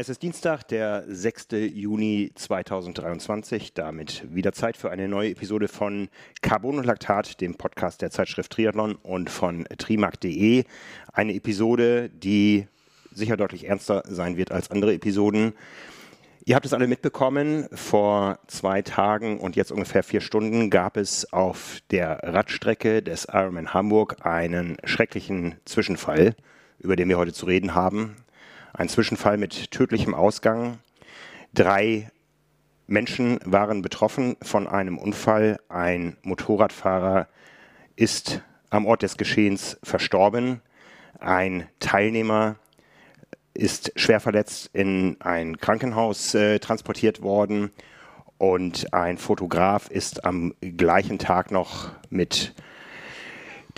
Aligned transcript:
Es 0.00 0.08
ist 0.08 0.22
Dienstag, 0.22 0.62
der 0.68 1.02
6. 1.08 1.48
Juni 1.74 2.30
2023. 2.32 3.74
Damit 3.74 4.32
wieder 4.32 4.52
Zeit 4.52 4.76
für 4.76 4.92
eine 4.92 5.08
neue 5.08 5.30
Episode 5.30 5.66
von 5.66 6.08
Carbon 6.40 6.78
und 6.78 6.84
Laktat, 6.84 7.40
dem 7.40 7.56
Podcast 7.56 8.00
der 8.00 8.12
Zeitschrift 8.12 8.52
Triathlon 8.52 8.94
und 8.94 9.28
von 9.28 9.64
trimark.de. 9.76 10.62
Eine 11.12 11.34
Episode, 11.34 12.10
die 12.10 12.68
sicher 13.10 13.36
deutlich 13.36 13.66
ernster 13.66 14.04
sein 14.06 14.36
wird 14.36 14.52
als 14.52 14.70
andere 14.70 14.94
Episoden. 14.94 15.54
Ihr 16.44 16.54
habt 16.54 16.64
es 16.64 16.74
alle 16.74 16.86
mitbekommen. 16.86 17.66
Vor 17.72 18.38
zwei 18.46 18.82
Tagen 18.82 19.40
und 19.40 19.56
jetzt 19.56 19.72
ungefähr 19.72 20.04
vier 20.04 20.20
Stunden 20.20 20.70
gab 20.70 20.96
es 20.96 21.32
auf 21.32 21.80
der 21.90 22.20
Radstrecke 22.22 23.02
des 23.02 23.24
Ironman 23.24 23.74
Hamburg 23.74 24.24
einen 24.24 24.76
schrecklichen 24.84 25.56
Zwischenfall, 25.64 26.36
über 26.78 26.94
den 26.94 27.08
wir 27.08 27.18
heute 27.18 27.32
zu 27.32 27.46
reden 27.46 27.74
haben. 27.74 28.14
Ein 28.72 28.88
Zwischenfall 28.88 29.38
mit 29.38 29.70
tödlichem 29.70 30.14
Ausgang. 30.14 30.78
Drei 31.54 32.10
Menschen 32.86 33.40
waren 33.44 33.82
betroffen 33.82 34.36
von 34.42 34.66
einem 34.66 34.98
Unfall. 34.98 35.58
Ein 35.68 36.16
Motorradfahrer 36.22 37.28
ist 37.96 38.42
am 38.70 38.86
Ort 38.86 39.02
des 39.02 39.16
Geschehens 39.16 39.78
verstorben. 39.82 40.60
Ein 41.18 41.68
Teilnehmer 41.80 42.56
ist 43.54 43.92
schwer 43.96 44.20
verletzt 44.20 44.70
in 44.72 45.16
ein 45.20 45.56
Krankenhaus 45.58 46.34
äh, 46.34 46.58
transportiert 46.58 47.22
worden 47.22 47.70
und 48.36 48.92
ein 48.94 49.18
Fotograf 49.18 49.90
ist 49.90 50.24
am 50.24 50.54
gleichen 50.60 51.18
Tag 51.18 51.50
noch 51.50 51.90
mit 52.08 52.54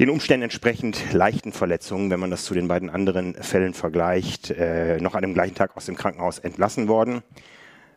den 0.01 0.09
Umständen 0.09 0.45
entsprechend 0.45 1.13
leichten 1.13 1.53
Verletzungen, 1.53 2.11
wenn 2.11 2.21
man 2.21 2.31
das 2.31 2.47
zu 2.47 2.55
den 2.55 2.69
beiden 2.69 2.89
anderen 2.89 3.35
Fällen 3.35 3.75
vergleicht, 3.75 4.51
äh, 4.51 4.99
noch 4.99 5.15
an 5.15 5.21
dem 5.21 5.35
gleichen 5.35 5.55
Tag 5.55 5.77
aus 5.77 5.85
dem 5.85 5.95
Krankenhaus 5.95 6.39
entlassen 6.39 6.89
worden. 6.89 7.21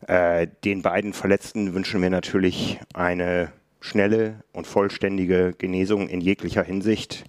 Äh, 0.08 0.48
den 0.66 0.82
beiden 0.82 1.14
Verletzten 1.14 1.74
wünschen 1.74 2.02
wir 2.02 2.10
natürlich 2.10 2.78
eine 2.94 3.54
schnelle 3.80 4.44
und 4.52 4.68
vollständige 4.68 5.54
Genesung 5.58 6.10
in 6.10 6.20
jeglicher 6.20 6.62
Hinsicht. 6.62 7.24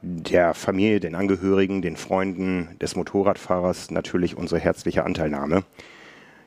Der 0.00 0.54
Familie, 0.54 1.00
den 1.00 1.14
Angehörigen, 1.14 1.82
den 1.82 1.96
Freunden 1.96 2.78
des 2.80 2.96
Motorradfahrers 2.96 3.90
natürlich 3.90 4.34
unsere 4.34 4.62
herzliche 4.62 5.04
Anteilnahme. 5.04 5.62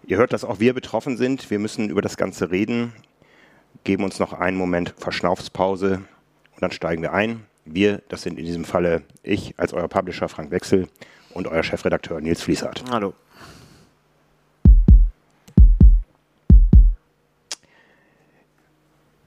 Ihr 0.07 0.17
hört, 0.17 0.33
dass 0.33 0.43
auch 0.43 0.59
wir 0.59 0.73
betroffen 0.73 1.17
sind. 1.17 1.51
Wir 1.51 1.59
müssen 1.59 1.91
über 1.91 2.01
das 2.01 2.17
Ganze 2.17 2.49
reden. 2.49 2.93
Geben 3.83 4.03
uns 4.03 4.17
noch 4.17 4.33
einen 4.33 4.57
Moment 4.57 4.95
Verschnaufspause 4.97 6.01
und 6.55 6.61
dann 6.61 6.71
steigen 6.71 7.01
wir 7.01 7.13
ein. 7.13 7.45
Wir, 7.65 8.01
das 8.09 8.23
sind 8.23 8.37
in 8.37 8.45
diesem 8.45 8.65
Falle 8.65 9.03
ich 9.21 9.53
als 9.57 9.73
euer 9.73 9.87
Publisher 9.87 10.27
Frank 10.27 10.51
Wechsel 10.51 10.87
und 11.33 11.47
euer 11.47 11.63
Chefredakteur 11.63 12.19
Nils 12.21 12.41
Fließhardt. 12.41 12.83
Hallo. 12.91 13.13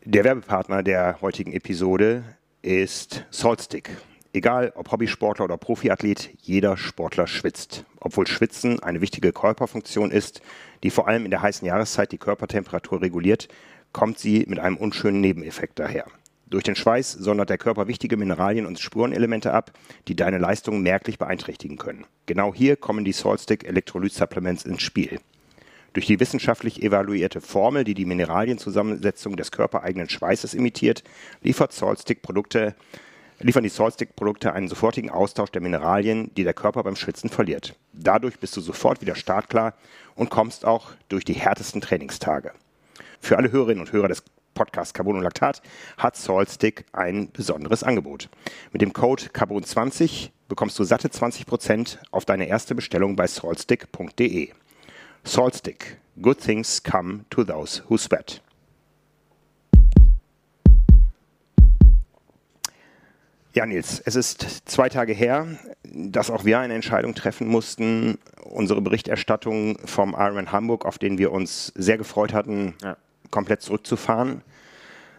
Der 0.04 0.22
Werbepartner 0.22 0.84
der 0.84 1.20
heutigen 1.20 1.52
Episode 1.52 2.22
ist 2.62 3.24
Saltstick. 3.30 3.90
Egal 4.32 4.72
ob 4.76 4.92
Hobbysportler 4.92 5.46
oder 5.46 5.56
Profiathlet, 5.56 6.30
jeder 6.42 6.76
Sportler 6.76 7.26
schwitzt. 7.26 7.84
Obwohl 8.00 8.26
Schwitzen 8.26 8.80
eine 8.82 9.00
wichtige 9.00 9.32
Körperfunktion 9.32 10.10
ist, 10.10 10.42
die 10.82 10.90
vor 10.90 11.08
allem 11.08 11.24
in 11.24 11.30
der 11.30 11.42
heißen 11.42 11.66
Jahreszeit 11.66 12.12
die 12.12 12.18
Körpertemperatur 12.18 13.00
reguliert, 13.00 13.48
kommt 13.92 14.18
sie 14.18 14.44
mit 14.46 14.58
einem 14.58 14.76
unschönen 14.76 15.20
Nebeneffekt 15.20 15.78
daher. 15.78 16.04
Durch 16.48 16.62
den 16.62 16.76
Schweiß 16.76 17.12
sondert 17.12 17.50
der 17.50 17.58
Körper 17.58 17.88
wichtige 17.88 18.16
Mineralien 18.16 18.66
und 18.66 18.78
Spurenelemente 18.78 19.52
ab, 19.52 19.72
die 20.06 20.14
deine 20.14 20.38
Leistung 20.38 20.80
merklich 20.80 21.18
beeinträchtigen 21.18 21.76
können. 21.76 22.06
Genau 22.26 22.54
hier 22.54 22.76
kommen 22.76 23.04
die 23.04 23.12
Saltstick 23.12 23.64
Electrolyte 23.64 24.14
Supplements 24.14 24.64
ins 24.64 24.82
Spiel. 24.82 25.18
Durch 25.92 26.06
die 26.06 26.20
wissenschaftlich 26.20 26.82
evaluierte 26.82 27.40
Formel, 27.40 27.82
die 27.82 27.94
die 27.94 28.04
Mineralienzusammensetzung 28.04 29.36
des 29.36 29.50
körpereigenen 29.50 30.08
Schweißes 30.08 30.54
imitiert, 30.54 31.02
liefert 31.42 31.72
Saltstick 31.72 32.22
Produkte, 32.22 32.76
liefern 33.40 33.64
die 33.64 33.70
Saltstick-Produkte 33.70 34.52
einen 34.52 34.68
sofortigen 34.68 35.10
Austausch 35.10 35.50
der 35.50 35.62
Mineralien, 35.62 36.30
die 36.36 36.44
der 36.44 36.54
Körper 36.54 36.82
beim 36.82 36.96
Schwitzen 36.96 37.28
verliert. 37.28 37.74
Dadurch 37.92 38.38
bist 38.38 38.56
du 38.56 38.60
sofort 38.60 39.00
wieder 39.00 39.14
startklar 39.14 39.74
und 40.14 40.30
kommst 40.30 40.64
auch 40.64 40.92
durch 41.08 41.24
die 41.24 41.34
härtesten 41.34 41.80
Trainingstage. 41.80 42.52
Für 43.20 43.36
alle 43.36 43.50
Hörerinnen 43.50 43.80
und 43.80 43.92
Hörer 43.92 44.08
des 44.08 44.22
Podcast 44.56 44.94
Carbon 44.94 45.16
und 45.16 45.22
Laktat 45.22 45.62
hat 45.98 46.16
Saltstick 46.16 46.86
ein 46.92 47.30
besonderes 47.30 47.84
Angebot. 47.84 48.28
Mit 48.72 48.82
dem 48.82 48.92
Code 48.92 49.24
Carbon20 49.32 50.30
bekommst 50.48 50.76
du 50.78 50.84
satte 50.84 51.08
20% 51.08 51.98
auf 52.10 52.24
deine 52.24 52.48
erste 52.48 52.74
Bestellung 52.74 53.14
bei 53.14 53.28
saltstick.de. 53.28 54.50
Saltstick. 55.22 55.98
Good 56.20 56.40
things 56.40 56.82
come 56.82 57.26
to 57.30 57.44
those 57.44 57.82
who 57.88 57.98
sweat. 57.98 58.42
Ja, 63.52 63.64
Nils, 63.64 64.00
es 64.04 64.16
ist 64.16 64.68
zwei 64.68 64.88
Tage 64.88 65.12
her, 65.12 65.46
dass 65.82 66.30
auch 66.30 66.44
wir 66.44 66.58
eine 66.58 66.74
Entscheidung 66.74 67.14
treffen 67.14 67.46
mussten, 67.46 68.18
unsere 68.44 68.80
Berichterstattung 68.80 69.78
vom 69.84 70.12
Ironman 70.12 70.52
Hamburg, 70.52 70.84
auf 70.84 70.98
den 70.98 71.18
wir 71.18 71.32
uns 71.32 71.72
sehr 71.74 71.98
gefreut 71.98 72.32
hatten, 72.32 72.74
ja 72.82 72.96
komplett 73.30 73.62
zurückzufahren. 73.62 74.42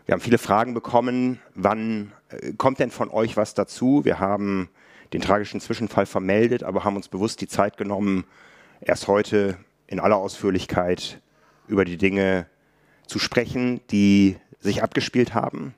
Wir 0.05 0.13
haben 0.13 0.21
viele 0.21 0.37
Fragen 0.37 0.73
bekommen. 0.73 1.39
Wann 1.53 2.13
äh, 2.29 2.53
kommt 2.53 2.79
denn 2.79 2.91
von 2.91 3.09
euch 3.09 3.37
was 3.37 3.53
dazu? 3.53 4.05
Wir 4.05 4.19
haben 4.19 4.69
den 5.13 5.21
tragischen 5.21 5.61
Zwischenfall 5.61 6.05
vermeldet, 6.05 6.63
aber 6.63 6.83
haben 6.83 6.95
uns 6.95 7.07
bewusst 7.07 7.41
die 7.41 7.47
Zeit 7.47 7.77
genommen, 7.77 8.25
erst 8.81 9.07
heute 9.07 9.57
in 9.87 9.99
aller 9.99 10.17
Ausführlichkeit 10.17 11.21
über 11.67 11.85
die 11.85 11.97
Dinge 11.97 12.47
zu 13.05 13.19
sprechen, 13.19 13.81
die 13.89 14.37
sich 14.59 14.83
abgespielt 14.83 15.33
haben. 15.33 15.73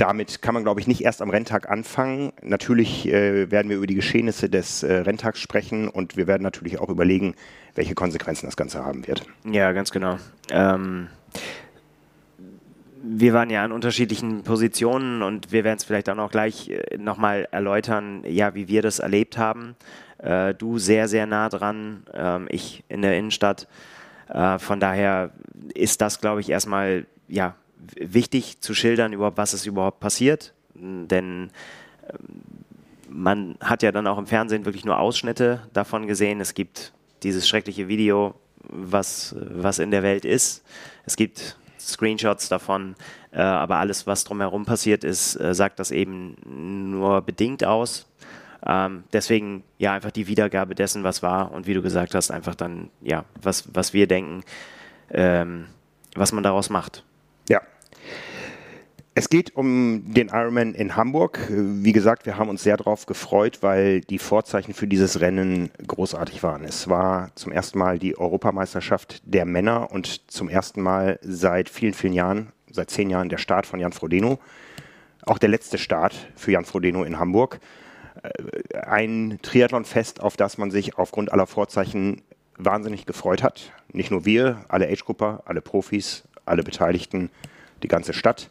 Damit 0.00 0.40
kann 0.40 0.54
man, 0.54 0.62
glaube 0.62 0.80
ich, 0.80 0.86
nicht 0.86 1.02
erst 1.02 1.20
am 1.20 1.28
Renntag 1.28 1.68
anfangen. 1.68 2.32
Natürlich 2.40 3.06
äh, 3.06 3.50
werden 3.50 3.68
wir 3.68 3.76
über 3.76 3.86
die 3.86 3.94
Geschehnisse 3.94 4.48
des 4.48 4.82
äh, 4.82 4.94
Renntags 4.94 5.40
sprechen 5.40 5.88
und 5.88 6.16
wir 6.16 6.26
werden 6.26 6.42
natürlich 6.42 6.78
auch 6.80 6.88
überlegen, 6.88 7.34
welche 7.74 7.94
Konsequenzen 7.94 8.46
das 8.46 8.56
Ganze 8.56 8.82
haben 8.82 9.06
wird. 9.06 9.26
Ja, 9.44 9.72
ganz 9.72 9.90
genau. 9.90 10.16
Ähm, 10.50 11.08
wir 13.02 13.34
waren 13.34 13.50
ja 13.50 13.62
an 13.62 13.72
unterschiedlichen 13.72 14.42
Positionen 14.42 15.22
und 15.22 15.52
wir 15.52 15.64
werden 15.64 15.76
es 15.76 15.84
vielleicht 15.84 16.08
auch 16.08 16.16
noch 16.16 16.30
gleich 16.30 16.70
äh, 16.70 16.96
nochmal 16.96 17.46
erläutern, 17.50 18.24
ja, 18.26 18.54
wie 18.54 18.68
wir 18.68 18.80
das 18.80 19.00
erlebt 19.00 19.36
haben. 19.36 19.76
Äh, 20.16 20.54
du 20.54 20.78
sehr, 20.78 21.08
sehr 21.08 21.26
nah 21.26 21.50
dran, 21.50 22.04
ähm, 22.14 22.48
ich 22.48 22.84
in 22.88 23.02
der 23.02 23.18
Innenstadt. 23.18 23.68
Äh, 24.28 24.58
von 24.58 24.80
daher 24.80 25.32
ist 25.74 26.00
das, 26.00 26.22
glaube 26.22 26.40
ich, 26.40 26.48
erstmal 26.48 27.04
ja, 27.28 27.54
wichtig 27.96 28.60
zu 28.60 28.74
schildern, 28.74 29.12
überhaupt, 29.12 29.36
was 29.36 29.54
ist 29.54 29.66
überhaupt 29.66 30.00
passiert. 30.00 30.54
Denn 30.74 31.50
ähm, 32.08 32.18
man 33.08 33.56
hat 33.60 33.82
ja 33.82 33.92
dann 33.92 34.06
auch 34.06 34.18
im 34.18 34.26
Fernsehen 34.26 34.64
wirklich 34.64 34.84
nur 34.84 34.98
Ausschnitte 34.98 35.62
davon 35.72 36.06
gesehen. 36.06 36.40
Es 36.40 36.54
gibt 36.54 36.92
dieses 37.22 37.48
schreckliche 37.48 37.88
Video, 37.88 38.34
was, 38.68 39.34
was 39.38 39.78
in 39.78 39.90
der 39.90 40.02
Welt 40.02 40.24
ist. 40.24 40.64
Es 41.04 41.16
gibt 41.16 41.56
Screenshots 41.78 42.48
davon, 42.48 42.94
äh, 43.32 43.40
aber 43.40 43.76
alles, 43.76 44.06
was 44.06 44.24
drumherum 44.24 44.64
passiert 44.64 45.04
ist, 45.04 45.36
äh, 45.36 45.54
sagt 45.54 45.80
das 45.80 45.90
eben 45.90 46.36
nur 46.90 47.22
bedingt 47.22 47.64
aus. 47.64 48.06
Ähm, 48.66 49.04
deswegen 49.12 49.64
ja 49.78 49.94
einfach 49.94 50.10
die 50.10 50.26
Wiedergabe 50.26 50.74
dessen, 50.74 51.02
was 51.02 51.22
war 51.22 51.52
und 51.52 51.66
wie 51.66 51.74
du 51.74 51.82
gesagt 51.82 52.14
hast, 52.14 52.30
einfach 52.30 52.54
dann 52.54 52.90
ja, 53.00 53.24
was, 53.40 53.74
was 53.74 53.94
wir 53.94 54.06
denken, 54.06 54.42
ähm, 55.10 55.66
was 56.14 56.32
man 56.32 56.44
daraus 56.44 56.68
macht. 56.68 57.04
Es 59.12 59.28
geht 59.28 59.56
um 59.56 60.14
den 60.14 60.28
Ironman 60.28 60.72
in 60.72 60.94
Hamburg. 60.94 61.40
Wie 61.50 61.92
gesagt, 61.92 62.26
wir 62.26 62.38
haben 62.38 62.48
uns 62.48 62.62
sehr 62.62 62.76
darauf 62.76 63.06
gefreut, 63.06 63.58
weil 63.60 64.02
die 64.02 64.20
Vorzeichen 64.20 64.72
für 64.72 64.86
dieses 64.86 65.20
Rennen 65.20 65.70
großartig 65.84 66.44
waren. 66.44 66.62
Es 66.62 66.88
war 66.88 67.34
zum 67.34 67.50
ersten 67.50 67.78
Mal 67.78 67.98
die 67.98 68.16
Europameisterschaft 68.16 69.20
der 69.24 69.46
Männer 69.46 69.90
und 69.90 70.30
zum 70.30 70.48
ersten 70.48 70.80
Mal 70.80 71.18
seit 71.22 71.68
vielen, 71.68 71.92
vielen 71.92 72.12
Jahren, 72.12 72.52
seit 72.70 72.90
zehn 72.90 73.10
Jahren 73.10 73.28
der 73.28 73.38
Start 73.38 73.66
von 73.66 73.80
Jan 73.80 73.92
Frodeno. 73.92 74.38
Auch 75.26 75.38
der 75.38 75.48
letzte 75.48 75.76
Start 75.76 76.14
für 76.36 76.52
Jan 76.52 76.64
Frodeno 76.64 77.02
in 77.02 77.18
Hamburg. 77.18 77.58
Äh, 78.22 78.78
ein 78.78 79.40
Triathlonfest, 79.42 80.20
auf 80.20 80.36
das 80.36 80.56
man 80.56 80.70
sich 80.70 80.98
aufgrund 80.98 81.32
aller 81.32 81.48
Vorzeichen 81.48 82.22
wahnsinnig 82.58 83.06
gefreut 83.06 83.42
hat. 83.42 83.72
Nicht 83.92 84.12
nur 84.12 84.24
wir, 84.24 84.64
alle 84.68 84.86
Age-Grupper, 84.86 85.42
alle 85.46 85.62
Profis, 85.62 86.22
alle 86.44 86.62
Beteiligten, 86.62 87.30
die 87.82 87.88
ganze 87.88 88.12
Stadt 88.12 88.50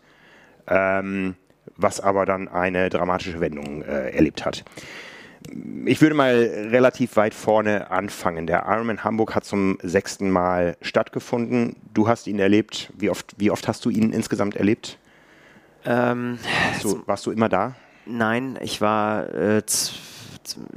ähm, 0.69 1.35
was 1.75 1.99
aber 1.99 2.25
dann 2.25 2.47
eine 2.47 2.89
dramatische 2.89 3.39
Wendung 3.39 3.81
äh, 3.81 4.11
erlebt 4.11 4.45
hat. 4.45 4.63
Ich 5.85 6.01
würde 6.01 6.15
mal 6.15 6.33
relativ 6.69 7.15
weit 7.15 7.33
vorne 7.33 7.89
anfangen. 7.91 8.45
Der 8.45 8.65
Ironman 8.67 9.03
Hamburg 9.03 9.35
hat 9.35 9.45
zum 9.45 9.77
sechsten 9.81 10.29
Mal 10.29 10.75
stattgefunden. 10.81 11.77
Du 11.93 12.07
hast 12.07 12.27
ihn 12.27 12.39
erlebt. 12.39 12.91
Wie 12.97 13.09
oft, 13.09 13.35
wie 13.37 13.49
oft 13.49 13.67
hast 13.67 13.85
du 13.85 13.89
ihn 13.89 14.11
insgesamt 14.11 14.55
erlebt? 14.55 14.99
Ähm, 15.85 16.39
du, 16.81 17.01
warst 17.05 17.25
du 17.25 17.31
immer 17.31 17.47
da? 17.47 17.75
Nein, 18.05 18.59
ich 18.61 18.81
war 18.81 19.33
äh, 19.33 19.63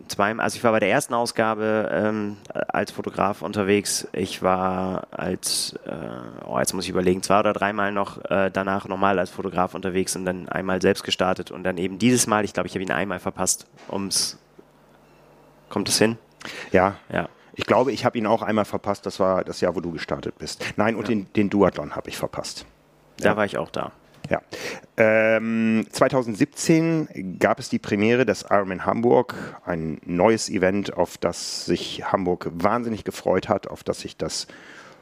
zweimal, 0.08 0.44
also 0.44 0.56
ich 0.56 0.64
war 0.64 0.72
bei 0.72 0.80
der 0.80 0.90
ersten 0.90 1.14
Ausgabe 1.14 1.90
ähm, 1.92 2.36
als 2.68 2.90
Fotograf 2.90 3.42
unterwegs. 3.42 4.06
Ich 4.12 4.42
war 4.42 5.06
als, 5.10 5.74
äh, 5.86 6.46
oh, 6.46 6.58
jetzt 6.58 6.72
muss 6.72 6.84
ich 6.84 6.90
überlegen, 6.90 7.22
zwei 7.22 7.40
oder 7.40 7.52
dreimal 7.52 7.92
noch 7.92 8.24
äh, 8.30 8.50
danach 8.52 8.88
nochmal 8.88 9.18
als 9.18 9.30
Fotograf 9.30 9.74
unterwegs 9.74 10.16
und 10.16 10.24
dann 10.24 10.48
einmal 10.48 10.80
selbst 10.82 11.04
gestartet 11.04 11.50
und 11.50 11.64
dann 11.64 11.78
eben 11.78 11.98
dieses 11.98 12.26
Mal, 12.26 12.44
ich 12.44 12.52
glaube, 12.52 12.68
ich 12.68 12.74
habe 12.74 12.82
ihn 12.82 12.92
einmal 12.92 13.18
verpasst, 13.18 13.66
ums, 13.90 14.38
kommt 15.68 15.88
es 15.88 15.98
hin? 15.98 16.18
Ja. 16.70 16.96
Ja. 17.12 17.28
Ich 17.54 17.66
glaube, 17.66 17.92
ich 17.92 18.04
habe 18.04 18.16
ihn 18.18 18.26
auch 18.26 18.42
einmal 18.42 18.64
verpasst. 18.64 19.04
Das 19.04 19.20
war 19.20 19.44
das 19.44 19.60
Jahr, 19.60 19.76
wo 19.76 19.80
du 19.80 19.92
gestartet 19.92 20.38
bist. 20.38 20.64
Nein, 20.76 20.96
und 20.96 21.02
ja. 21.02 21.08
den, 21.08 21.32
den 21.34 21.50
Duathlon 21.50 21.94
habe 21.94 22.08
ich 22.08 22.16
verpasst. 22.16 22.64
Da 23.18 23.30
ja. 23.30 23.36
war 23.36 23.44
ich 23.44 23.58
auch 23.58 23.70
da. 23.70 23.92
Ja. 24.30 24.40
Ähm, 24.96 25.86
2017 25.90 27.38
gab 27.38 27.58
es 27.58 27.68
die 27.68 27.78
Premiere 27.78 28.24
des 28.24 28.42
Ironman 28.48 28.86
Hamburg, 28.86 29.34
ein 29.64 30.00
neues 30.04 30.48
Event, 30.48 30.94
auf 30.96 31.18
das 31.18 31.66
sich 31.66 32.04
Hamburg 32.04 32.48
wahnsinnig 32.52 33.04
gefreut 33.04 33.48
hat, 33.48 33.66
auf 33.68 33.82
das 33.84 34.00
sich 34.00 34.16
das 34.16 34.46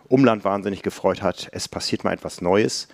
Umland 0.08 0.44
wahnsinnig 0.44 0.82
gefreut 0.82 1.22
hat. 1.22 1.49
Es 1.52 1.69
passiert 1.69 2.05
mal 2.05 2.12
etwas 2.12 2.40
Neues. 2.40 2.88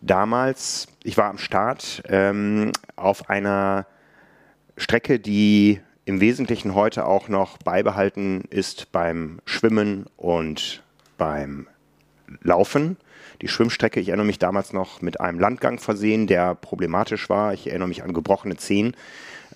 Damals, 0.00 0.88
ich 1.02 1.16
war 1.16 1.26
am 1.26 1.38
Start 1.38 2.02
ähm, 2.08 2.72
auf 2.96 3.28
einer 3.28 3.86
Strecke, 4.76 5.18
die 5.18 5.80
im 6.04 6.20
Wesentlichen 6.20 6.74
heute 6.74 7.06
auch 7.06 7.28
noch 7.28 7.58
beibehalten 7.58 8.44
ist 8.50 8.92
beim 8.92 9.40
Schwimmen 9.44 10.06
und 10.16 10.82
beim 11.18 11.66
Laufen. 12.42 12.96
Die 13.42 13.48
Schwimmstrecke, 13.48 14.00
ich 14.00 14.08
erinnere 14.08 14.26
mich 14.26 14.38
damals 14.38 14.72
noch 14.72 15.02
mit 15.02 15.20
einem 15.20 15.38
Landgang 15.38 15.78
versehen, 15.78 16.26
der 16.26 16.54
problematisch 16.54 17.28
war. 17.28 17.54
Ich 17.54 17.66
erinnere 17.66 17.88
mich 17.88 18.02
an 18.02 18.12
gebrochene 18.12 18.56
Zehen. 18.56 18.94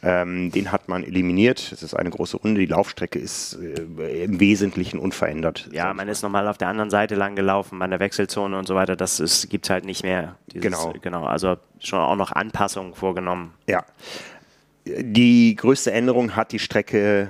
Ähm, 0.03 0.50
den 0.50 0.73
hat 0.73 0.88
man 0.88 1.05
eliminiert. 1.05 1.73
Es 1.73 1.82
ist 1.82 1.94
eine 1.94 2.09
große 2.09 2.38
Runde. 2.38 2.61
Die 2.61 2.67
Laufstrecke 2.67 3.19
ist 3.19 3.59
äh, 3.99 4.25
im 4.25 4.41
Wesentlichen 4.41 4.99
unverändert. 4.99 5.69
Ja, 5.73 5.93
man 5.93 6.09
ist 6.09 6.23
nochmal 6.23 6.49
auf 6.49 6.56
der 6.56 6.69
anderen 6.69 6.88
Seite 6.88 7.17
lang 7.17 7.37
gelaufen, 7.37 7.82
an 7.82 7.91
der 7.91 8.00
Wechselzone 8.00 8.59
und 8.59 8.67
so 8.67 8.75
weiter. 8.75 8.97
Das 8.97 9.47
gibt 9.50 9.67
es 9.67 9.71
halt 9.71 9.85
nicht 9.85 10.03
mehr. 10.03 10.37
Dieses, 10.47 10.62
genau. 10.62 10.94
Genau. 11.03 11.25
Also 11.25 11.56
schon 11.81 11.99
auch 11.99 12.17
noch 12.17 12.32
Anpassungen 12.32 12.94
vorgenommen. 12.94 13.53
Ja. 13.67 13.85
Die 14.87 15.55
größte 15.55 15.93
Änderung 15.93 16.35
hat 16.35 16.53
die 16.53 16.59
Strecke 16.59 17.29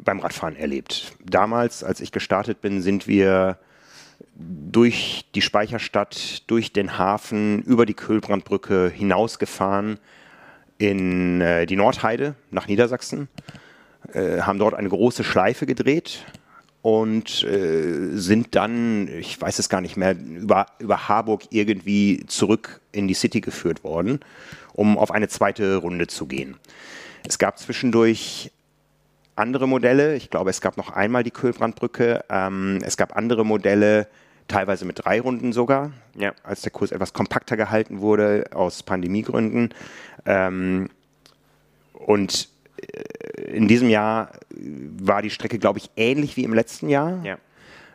beim 0.00 0.20
Radfahren 0.20 0.54
erlebt. 0.54 1.14
Damals, 1.24 1.82
als 1.82 2.00
ich 2.00 2.12
gestartet 2.12 2.60
bin, 2.60 2.82
sind 2.82 3.08
wir 3.08 3.58
durch 4.34 5.24
die 5.34 5.42
Speicherstadt, 5.42 6.48
durch 6.50 6.72
den 6.72 6.98
Hafen, 6.98 7.62
über 7.62 7.86
die 7.86 7.94
Köhlbrandbrücke 7.94 8.90
hinausgefahren 8.94 9.98
in 10.78 11.40
äh, 11.40 11.66
die 11.66 11.76
Nordheide 11.76 12.34
nach 12.50 12.66
Niedersachsen, 12.66 13.28
äh, 14.12 14.40
haben 14.40 14.58
dort 14.58 14.74
eine 14.74 14.88
große 14.88 15.24
Schleife 15.24 15.66
gedreht 15.66 16.24
und 16.80 17.44
äh, 17.44 18.16
sind 18.16 18.56
dann, 18.56 19.06
ich 19.06 19.40
weiß 19.40 19.58
es 19.58 19.68
gar 19.68 19.80
nicht 19.80 19.96
mehr, 19.96 20.16
über, 20.18 20.66
über 20.78 21.08
Harburg 21.08 21.42
irgendwie 21.50 22.24
zurück 22.26 22.80
in 22.90 23.06
die 23.06 23.14
City 23.14 23.40
geführt 23.40 23.84
worden, 23.84 24.20
um 24.72 24.98
auf 24.98 25.12
eine 25.12 25.28
zweite 25.28 25.76
Runde 25.76 26.08
zu 26.08 26.26
gehen. 26.26 26.56
Es 27.28 27.38
gab 27.38 27.58
zwischendurch 27.58 28.50
andere 29.36 29.68
Modelle. 29.68 30.16
Ich 30.16 30.30
glaube, 30.30 30.50
es 30.50 30.60
gab 30.60 30.76
noch 30.76 30.90
einmal 30.90 31.22
die 31.22 31.30
Köhlbrandbrücke. 31.30 32.24
Ähm, 32.28 32.80
es 32.82 32.96
gab 32.96 33.16
andere 33.16 33.46
Modelle, 33.46 34.08
teilweise 34.52 34.84
mit 34.84 35.04
drei 35.04 35.20
Runden 35.20 35.52
sogar, 35.52 35.92
ja. 36.14 36.34
als 36.44 36.60
der 36.60 36.70
Kurs 36.70 36.92
etwas 36.92 37.14
kompakter 37.14 37.56
gehalten 37.56 38.00
wurde 38.00 38.44
aus 38.52 38.82
Pandemiegründen. 38.82 39.70
Ähm, 40.26 40.90
und 41.94 42.48
äh, 42.76 43.56
in 43.56 43.66
diesem 43.66 43.88
Jahr 43.88 44.32
war 44.50 45.22
die 45.22 45.30
Strecke, 45.30 45.58
glaube 45.58 45.78
ich, 45.78 45.90
ähnlich 45.96 46.36
wie 46.36 46.44
im 46.44 46.52
letzten 46.52 46.88
Jahr. 46.90 47.24
Ja. 47.24 47.38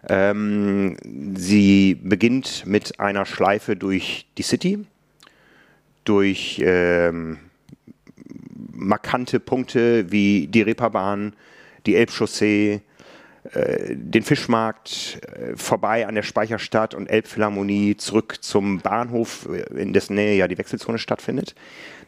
Ähm, 0.09 0.97
sie 1.35 1.95
beginnt 1.95 2.65
mit 2.65 2.99
einer 2.99 3.25
Schleife 3.25 3.75
durch 3.75 4.25
die 4.37 4.43
City, 4.43 4.85
durch 6.05 6.59
ähm, 6.63 7.37
markante 8.71 9.39
Punkte 9.39 10.11
wie 10.11 10.47
die 10.47 10.61
Reeperbahn, 10.61 11.33
die 11.85 11.95
Elbchaussee, 11.95 12.73
äh, 12.75 12.79
den 13.53 14.23
Fischmarkt 14.23 15.19
äh, 15.21 15.55
vorbei 15.55 16.05
an 16.07 16.15
der 16.15 16.23
Speicherstadt 16.23 16.93
und 16.93 17.07
Elbphilharmonie 17.07 17.95
zurück 17.95 18.39
zum 18.41 18.79
Bahnhof, 18.79 19.47
äh, 19.51 19.81
in 19.81 19.93
dessen 19.93 20.15
Nähe 20.15 20.35
ja 20.35 20.47
die 20.47 20.57
Wechselzone 20.57 20.97
stattfindet. 20.97 21.55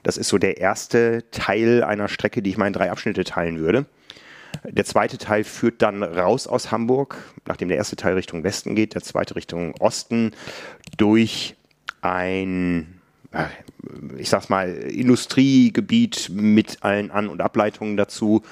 Das 0.03 0.17
ist 0.17 0.29
so 0.29 0.37
der 0.37 0.57
erste 0.57 1.23
Teil 1.31 1.83
einer 1.83 2.07
Strecke, 2.07 2.41
die 2.41 2.49
ich 2.49 2.57
mal 2.57 2.67
in 2.67 2.73
drei 2.73 2.91
Abschnitte 2.91 3.23
teilen 3.23 3.59
würde. 3.59 3.85
Der 4.63 4.85
zweite 4.85 5.17
Teil 5.17 5.43
führt 5.43 5.81
dann 5.81 6.03
raus 6.03 6.47
aus 6.47 6.71
Hamburg, 6.71 7.17
nachdem 7.45 7.69
der 7.69 7.77
erste 7.77 7.95
Teil 7.95 8.15
Richtung 8.15 8.43
Westen 8.43 8.75
geht, 8.75 8.95
der 8.95 9.03
zweite 9.03 9.35
Richtung 9.35 9.75
Osten, 9.79 10.31
durch 10.97 11.55
ein, 12.01 12.99
ich 14.17 14.29
sag's 14.29 14.49
mal, 14.49 14.69
Industriegebiet 14.69 16.29
mit 16.33 16.79
allen 16.81 17.11
An- 17.11 17.29
und 17.29 17.41
Ableitungen 17.41 17.95
dazu 17.95 18.43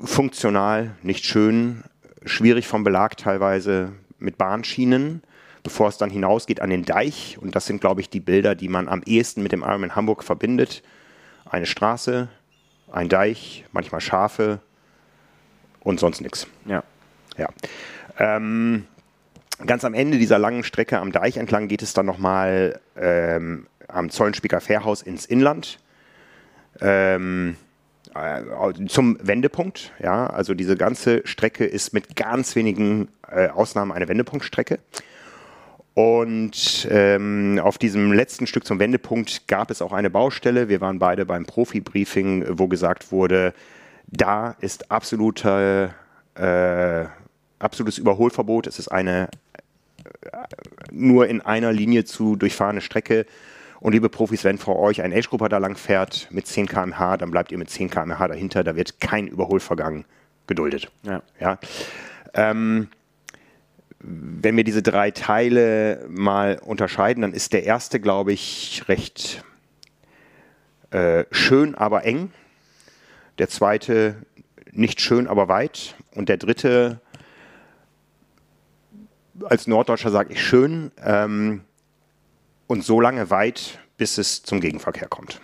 funktional, 0.00 0.96
nicht 1.02 1.24
schön, 1.24 1.84
schwierig 2.24 2.66
vom 2.66 2.84
Belag 2.84 3.16
teilweise 3.16 3.92
mit 4.18 4.38
Bahnschienen, 4.38 5.22
bevor 5.62 5.88
es 5.88 5.98
dann 5.98 6.10
hinausgeht 6.10 6.60
an 6.60 6.70
den 6.70 6.84
Deich. 6.84 7.38
Und 7.40 7.54
das 7.56 7.66
sind, 7.66 7.80
glaube 7.80 8.00
ich, 8.00 8.10
die 8.10 8.20
Bilder, 8.20 8.54
die 8.54 8.68
man 8.68 8.88
am 8.88 9.02
ehesten 9.04 9.42
mit 9.42 9.52
dem 9.52 9.62
in 9.62 9.94
Hamburg 9.94 10.24
verbindet. 10.24 10.82
Eine 11.44 11.66
Straße, 11.66 12.28
ein 12.90 13.08
Deich, 13.08 13.64
manchmal 13.72 14.00
Schafe 14.00 14.60
und 15.80 16.00
sonst 16.00 16.20
nichts. 16.20 16.46
Ja. 16.64 16.82
ja. 17.36 17.48
Ähm, 18.18 18.86
ganz 19.64 19.84
am 19.84 19.94
Ende 19.94 20.18
dieser 20.18 20.38
langen 20.38 20.64
Strecke 20.64 20.98
am 20.98 21.12
Deich 21.12 21.36
entlang 21.36 21.68
geht 21.68 21.82
es 21.82 21.94
dann 21.94 22.06
nochmal 22.06 22.80
ähm, 22.96 23.66
am 23.88 24.10
Zollenspieker 24.10 24.60
Fährhaus 24.60 25.02
ins 25.02 25.26
Inland. 25.26 25.78
Ähm, 26.80 27.56
äh, 27.60 27.65
zum 28.88 29.18
Wendepunkt. 29.20 29.92
Ja, 30.02 30.26
also 30.26 30.54
diese 30.54 30.76
ganze 30.76 31.22
Strecke 31.26 31.64
ist 31.64 31.92
mit 31.92 32.16
ganz 32.16 32.56
wenigen 32.56 33.08
äh, 33.28 33.48
Ausnahmen 33.48 33.92
eine 33.92 34.08
Wendepunktstrecke. 34.08 34.78
Und 35.94 36.86
ähm, 36.90 37.58
auf 37.62 37.78
diesem 37.78 38.12
letzten 38.12 38.46
Stück 38.46 38.66
zum 38.66 38.78
Wendepunkt 38.78 39.48
gab 39.48 39.70
es 39.70 39.80
auch 39.80 39.92
eine 39.92 40.10
Baustelle. 40.10 40.68
Wir 40.68 40.82
waren 40.82 40.98
beide 40.98 41.24
beim 41.24 41.46
Profi-Briefing, 41.46 42.44
wo 42.58 42.68
gesagt 42.68 43.12
wurde, 43.12 43.54
da 44.06 44.56
ist 44.60 44.90
absolute, 44.90 45.94
äh, 46.34 47.04
absolutes 47.58 47.96
Überholverbot. 47.96 48.66
Es 48.66 48.78
ist 48.78 48.88
eine 48.88 49.28
äh, 50.04 50.38
nur 50.92 51.28
in 51.28 51.40
einer 51.40 51.72
Linie 51.72 52.04
zu 52.04 52.36
durchfahrene 52.36 52.82
Strecke 52.82 53.24
und 53.86 53.92
liebe 53.92 54.08
Profis, 54.08 54.42
wenn 54.42 54.58
vor 54.58 54.80
euch 54.80 55.00
ein 55.00 55.12
Age-Grupper 55.12 55.48
da 55.48 55.58
lang 55.58 55.76
fährt 55.76 56.26
mit 56.32 56.48
10 56.48 56.66
km/h, 56.66 57.18
dann 57.18 57.30
bleibt 57.30 57.52
ihr 57.52 57.58
mit 57.58 57.70
10 57.70 57.88
km/h 57.88 58.26
dahinter. 58.26 58.64
Da 58.64 58.74
wird 58.74 59.00
kein 59.00 59.28
Überholvergang 59.28 60.04
geduldet. 60.48 60.90
Ja. 61.04 61.22
ja? 61.38 61.60
Ähm, 62.34 62.88
wenn 64.00 64.56
wir 64.56 64.64
diese 64.64 64.82
drei 64.82 65.12
Teile 65.12 66.04
mal 66.08 66.58
unterscheiden, 66.58 67.20
dann 67.20 67.32
ist 67.32 67.52
der 67.52 67.62
erste, 67.62 68.00
glaube 68.00 68.32
ich, 68.32 68.82
recht 68.88 69.44
äh, 70.90 71.22
schön, 71.30 71.76
aber 71.76 72.04
eng. 72.04 72.32
Der 73.38 73.48
zweite 73.48 74.16
nicht 74.72 75.00
schön, 75.00 75.28
aber 75.28 75.46
weit. 75.46 75.94
Und 76.12 76.28
der 76.28 76.38
dritte, 76.38 77.00
als 79.44 79.68
Norddeutscher 79.68 80.10
sage 80.10 80.32
ich 80.32 80.44
schön, 80.44 80.90
ähm, 81.04 81.60
und 82.66 82.84
so 82.84 83.00
lange 83.00 83.30
weit, 83.30 83.78
bis 83.96 84.18
es 84.18 84.42
zum 84.42 84.60
Gegenverkehr 84.60 85.08
kommt. 85.08 85.40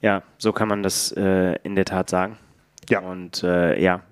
Ja, 0.00 0.22
so 0.38 0.52
kann 0.52 0.68
man 0.68 0.82
das 0.82 1.12
äh, 1.12 1.56
in 1.62 1.74
der 1.74 1.84
Tat 1.84 2.10
sagen. 2.10 2.38
Ja. 2.88 3.00
Und 3.00 3.42
äh, 3.42 3.80
ja, 3.80 4.02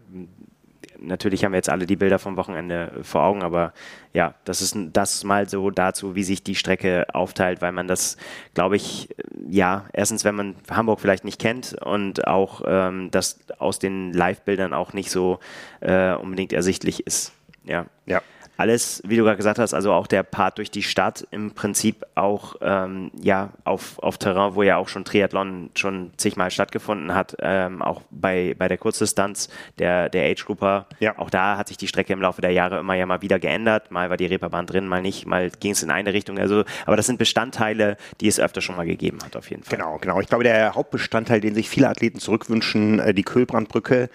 natürlich 0.99 1.45
haben 1.45 1.53
wir 1.53 1.59
jetzt 1.59 1.69
alle 1.69 1.87
die 1.87 1.97
Bilder 1.97 2.19
vom 2.19 2.37
Wochenende 2.37 2.93
vor 3.03 3.23
Augen, 3.23 3.43
aber 3.43 3.73
ja, 4.13 4.35
das 4.45 4.63
ist 4.63 4.77
das 4.93 5.25
mal 5.25 5.49
so 5.49 5.71
dazu, 5.71 6.15
wie 6.15 6.25
sich 6.25 6.43
die 6.43 6.55
Strecke 6.55 7.07
aufteilt, 7.13 7.63
weil 7.63 7.73
man 7.73 7.87
das, 7.87 8.17
glaube 8.55 8.77
ich, 8.77 9.15
ja, 9.49 9.87
erstens, 9.93 10.25
wenn 10.25 10.35
man 10.35 10.57
Hamburg 10.71 11.01
vielleicht 11.01 11.25
nicht 11.25 11.41
kennt 11.41 11.75
und 11.75 12.27
auch 12.27 12.63
ähm, 12.67 13.11
das 13.11 13.39
aus 13.59 13.79
den 13.79 14.13
Live-Bildern 14.13 14.73
auch 14.73 14.93
nicht 14.93 15.11
so 15.11 15.39
äh, 15.81 16.13
unbedingt 16.15 16.53
ersichtlich 16.53 17.07
ist. 17.07 17.33
Ja. 17.65 17.87
Ja. 18.07 18.23
Alles, 18.57 19.03
wie 19.07 19.17
du 19.17 19.25
gerade 19.25 19.37
gesagt 19.37 19.59
hast, 19.59 19.75
also 19.75 19.93
auch 19.93 20.07
der 20.07 20.23
Part 20.23 20.59
durch 20.59 20.71
die 20.71 20.83
Stadt 20.83 21.27
im 21.31 21.53
Prinzip 21.53 22.05
auch 22.15 22.57
ähm, 22.61 23.11
ja 23.21 23.51
auf, 23.65 23.99
auf 23.99 24.19
Terrain, 24.19 24.55
wo 24.55 24.63
ja 24.63 24.77
auch 24.77 24.89
schon 24.89 25.05
Triathlon 25.05 25.71
schon 25.75 26.11
zigmal 26.17 26.51
stattgefunden 26.51 27.15
hat, 27.15 27.37
ähm, 27.41 27.83
auch 27.83 28.03
bei, 28.11 28.55
bei 28.59 28.69
der 28.69 28.79
Kurzdistanz 28.79 29.49
der, 29.79 30.09
der 30.09 30.31
Age 30.31 30.45
Grouper. 30.45 30.87
Ja. 31.01 31.19
Auch 31.19 31.31
da 31.31 31.57
hat 31.57 31.69
sich 31.69 31.77
die 31.77 31.89
Strecke 31.89 32.13
im 32.13 32.21
Laufe 32.21 32.41
der 32.41 32.53
Jahre 32.53 32.79
immer 32.79 32.95
ja 32.95 33.07
mal 33.07 33.23
wieder 33.23 33.39
geändert. 33.39 33.91
Mal 33.91 34.11
war 34.11 34.17
die 34.17 34.27
Reeperbahn 34.27 34.67
drin, 34.67 34.87
mal 34.87 35.03
nicht, 35.03 35.27
mal 35.27 35.51
ging 35.51 35.73
es 35.73 35.83
in 35.83 35.91
eine 35.91 36.13
Richtung. 36.13 36.39
Also, 36.39 36.65
aber 36.87 36.97
das 36.97 37.07
sind 37.07 37.19
Bestandteile, 37.19 37.97
die 38.21 38.29
es 38.29 38.41
öfter 38.41 38.61
schon 38.61 38.77
mal 38.77 38.87
gegeben 38.87 39.19
hat, 39.25 39.37
auf 39.37 39.51
jeden 39.51 39.63
Fall. 39.63 39.77
Genau, 39.79 39.99
genau. 39.99 40.21
Ich 40.21 40.29
glaube, 40.29 40.45
der 40.45 40.75
Hauptbestandteil, 40.75 41.41
den 41.41 41.55
sich 41.55 41.69
viele 41.69 41.89
Athleten 41.89 42.19
zurückwünschen, 42.19 42.99
äh, 43.01 43.15
die 43.15 43.23
Kühlbrandbrücke, 43.23 44.09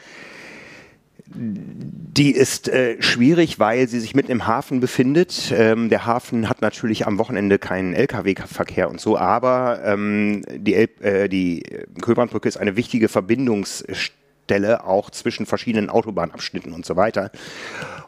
die 1.34 2.32
ist 2.32 2.68
äh, 2.68 3.02
schwierig, 3.02 3.60
weil 3.60 3.88
sie 3.88 4.00
sich 4.00 4.16
mitten 4.16 4.32
im 4.32 4.48
Hafen 4.48 4.80
befindet. 4.80 5.52
Ähm, 5.56 5.90
der 5.90 6.06
Hafen 6.06 6.50
hat 6.50 6.62
natürlich 6.62 7.08
am 7.08 7.18
Wochenende 7.18 7.58
keinen 7.58 7.94
Lkw-Verkehr 7.94 8.90
und 8.90 9.00
so, 9.00 9.18
aber 9.18 9.82
ähm, 9.86 10.44
die, 10.50 10.76
El 10.76 10.90
äh, 11.02 11.30
die 11.30 11.64
Köbrandbrücke 12.02 12.50
ist 12.50 12.58
eine 12.58 12.76
wichtige 12.76 13.08
Verbindungsstelle 13.08 14.84
auch 14.84 15.10
zwischen 15.10 15.46
verschiedenen 15.46 15.90
Autobahnabschnitten 15.90 16.74
und 16.74 16.86
so 16.86 16.96
weiter. 16.96 17.32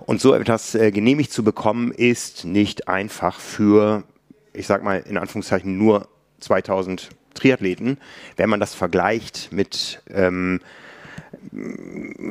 Und 0.06 0.20
so 0.20 0.34
etwas 0.34 0.76
äh, 0.76 0.92
genehmigt 0.92 1.32
zu 1.32 1.44
bekommen, 1.44 1.92
ist 1.92 2.46
nicht 2.46 2.88
einfach 2.88 3.40
für, 3.40 4.04
ich 4.52 4.68
sag 4.68 4.84
mal 4.84 4.98
in 5.08 5.18
Anführungszeichen, 5.18 5.78
nur 5.78 6.10
2000 6.42 7.10
Triathleten. 7.34 7.98
Wenn 8.36 8.50
man 8.50 8.60
das 8.60 8.76
vergleicht 8.76 9.50
mit 9.52 10.02
ähm, 10.14 10.60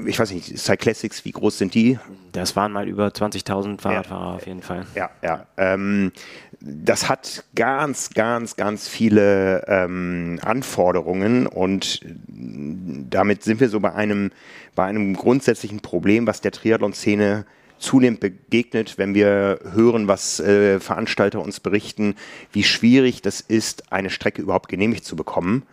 ich 0.07 0.19
weiß 0.19 0.33
nicht, 0.33 0.59
Cyclassics, 0.59 1.25
wie 1.25 1.33
groß 1.33 1.59
sind 1.59 1.75
die? 1.75 1.99
Das 2.33 2.57
waren 2.57 2.73
mal 2.73 2.89
über 2.89 3.09
20.000 3.09 3.81
Fahrradfahrer 3.81 4.31
ja, 4.31 4.35
auf 4.37 4.47
jeden 4.47 4.63
Fall. 4.63 4.87
Ja, 4.95 5.11
ja. 5.23 5.47
Ähm, 5.57 6.13
das 6.61 7.09
hat 7.09 7.45
ganz, 7.55 8.11
ganz, 8.11 8.57
ganz 8.57 8.89
viele 8.89 9.65
ähm, 9.67 10.39
Anforderungen 10.43 11.47
und 11.47 12.01
damit 12.29 13.43
sind 13.43 13.61
wir 13.61 13.69
so 13.69 13.81
bei 13.81 13.93
einem, 13.95 14.31
bei 14.75 14.85
einem 14.85 15.15
grundsätzlichen 15.15 15.81
Problem, 15.81 16.27
was 16.27 16.41
der 16.41 16.53
Triathlon-Szene 16.53 17.45
zunehmend 17.79 18.21
begegnet, 18.21 18.97
wenn 18.97 19.15
wir 19.15 19.59
hören, 19.73 20.09
was 20.09 20.41
äh, 20.41 20.81
Veranstalter 20.81 21.41
uns 21.41 21.61
berichten, 21.61 22.15
wie 22.53 22.63
schwierig 22.63 23.23
das 23.23 23.41
ist, 23.41 23.93
eine 23.93 24.09
Strecke 24.09 24.41
überhaupt 24.41 24.69
genehmigt 24.69 25.05
zu 25.05 25.17
bekommen. 25.17 25.65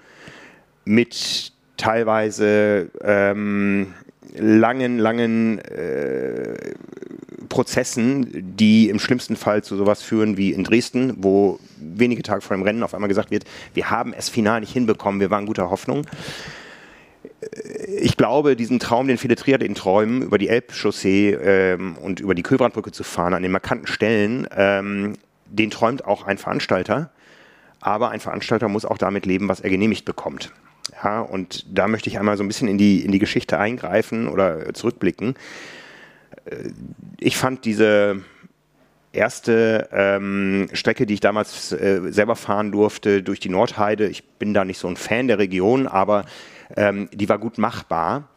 Mit 0.86 1.54
teilweise 1.80 2.92
ähm, 3.02 3.94
langen, 4.38 5.00
langen 5.00 5.60
äh, 5.60 6.76
Prozessen, 7.48 8.56
die 8.56 8.90
im 8.90 9.00
schlimmsten 9.00 9.36
Fall 9.36 9.64
zu 9.64 9.76
sowas 9.76 10.04
führen 10.04 10.38
wie 10.38 10.52
in 10.52 10.64
Dresden, 10.64 11.16
wo 11.18 11.60
wenige 11.80 12.22
Tage 12.22 12.42
vor 12.42 12.56
dem 12.56 12.64
Rennen 12.64 12.84
auf 12.84 12.94
einmal 12.94 13.08
gesagt 13.08 13.32
wird, 13.32 13.46
wir 13.74 13.90
haben 13.90 14.14
es 14.14 14.30
final 14.30 14.60
nicht 14.60 14.74
hinbekommen, 14.74 15.20
wir 15.20 15.32
waren 15.32 15.46
guter 15.48 15.72
Hoffnung. 15.72 16.06
Ich 18.00 18.18
glaube, 18.18 18.56
diesen 18.56 18.80
Traum, 18.80 19.08
den 19.08 19.18
viele 19.18 19.36
Triathleten 19.36 19.76
träumen, 19.76 20.22
über 20.22 20.38
die 20.38 20.50
Elbchaussee 20.50 21.32
ähm, 21.32 21.98
und 21.98 22.20
über 22.20 22.36
die 22.36 22.44
Köbrandbrücke 22.44 22.92
zu 22.92 23.04
fahren, 23.04 23.34
an 23.34 23.42
den 23.42 23.52
markanten 23.52 23.88
Stellen, 23.88 24.48
ähm, 24.56 25.14
den 25.46 25.72
träumt 25.72 26.06
auch 26.06 26.26
ein 26.26 26.38
Veranstalter. 26.38 27.12
Aber 27.82 28.10
ein 28.10 28.20
Veranstalter 28.20 28.68
muss 28.68 28.86
auch 28.86 28.98
damit 28.98 29.26
leben, 29.26 29.48
was 29.48 29.62
er 29.62 29.70
genehmigt 29.70 30.06
bekommt. 30.06 30.52
Ja, 31.04 31.22
und 31.22 31.66
da 31.70 31.88
möchte 31.88 32.10
ich 32.10 32.20
einmal 32.20 32.38
so 32.38 32.44
ein 32.44 32.48
bisschen 32.48 32.68
in 32.68 32.78
die, 32.78 33.04
in 33.04 33.12
die 33.12 33.20
Geschichte 33.20 33.58
eingreifen 33.58 34.28
oder 34.28 34.74
zurückblicken. 34.74 35.36
Äh, 36.46 36.70
ich 37.20 37.38
fand 37.38 37.66
diese 37.66 38.22
erste 39.12 39.90
ähm, 39.92 40.70
Strecke, 40.74 41.06
die 41.06 41.16
ich 41.16 41.20
damals 41.20 41.72
äh, 41.72 42.02
selber 42.12 42.36
fahren 42.36 42.72
durfte, 42.72 43.24
durch 43.24 43.40
die 43.40 43.50
Nordheide, 43.50 44.08
ich 44.08 44.24
bin 44.24 44.54
da 44.54 44.66
nicht 44.66 44.78
so 44.78 44.88
ein 44.88 44.98
Fan 44.98 45.28
der 45.28 45.40
Region, 45.40 45.88
aber 45.88 46.26
ähm, 46.76 47.10
die 47.14 47.28
war 47.28 47.40
gut 47.40 47.58
machbar 47.58 48.28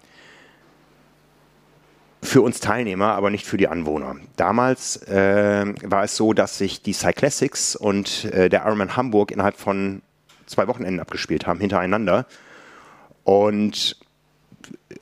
für 2.22 2.40
uns 2.40 2.60
Teilnehmer, 2.60 3.12
aber 3.14 3.30
nicht 3.30 3.46
für 3.46 3.56
die 3.56 3.68
Anwohner. 3.68 4.16
Damals 4.36 4.96
äh, 5.08 5.66
war 5.82 6.04
es 6.04 6.16
so, 6.16 6.32
dass 6.32 6.56
sich 6.56 6.80
die 6.80 6.92
Cyclassics 6.92 7.76
und 7.76 8.24
äh, 8.26 8.48
der 8.48 8.64
Ironman 8.64 8.96
Hamburg 8.96 9.32
innerhalb 9.32 9.56
von 9.56 10.02
zwei 10.46 10.68
Wochenenden 10.68 11.00
abgespielt 11.00 11.46
haben, 11.46 11.60
hintereinander. 11.60 12.26
Und 13.24 13.96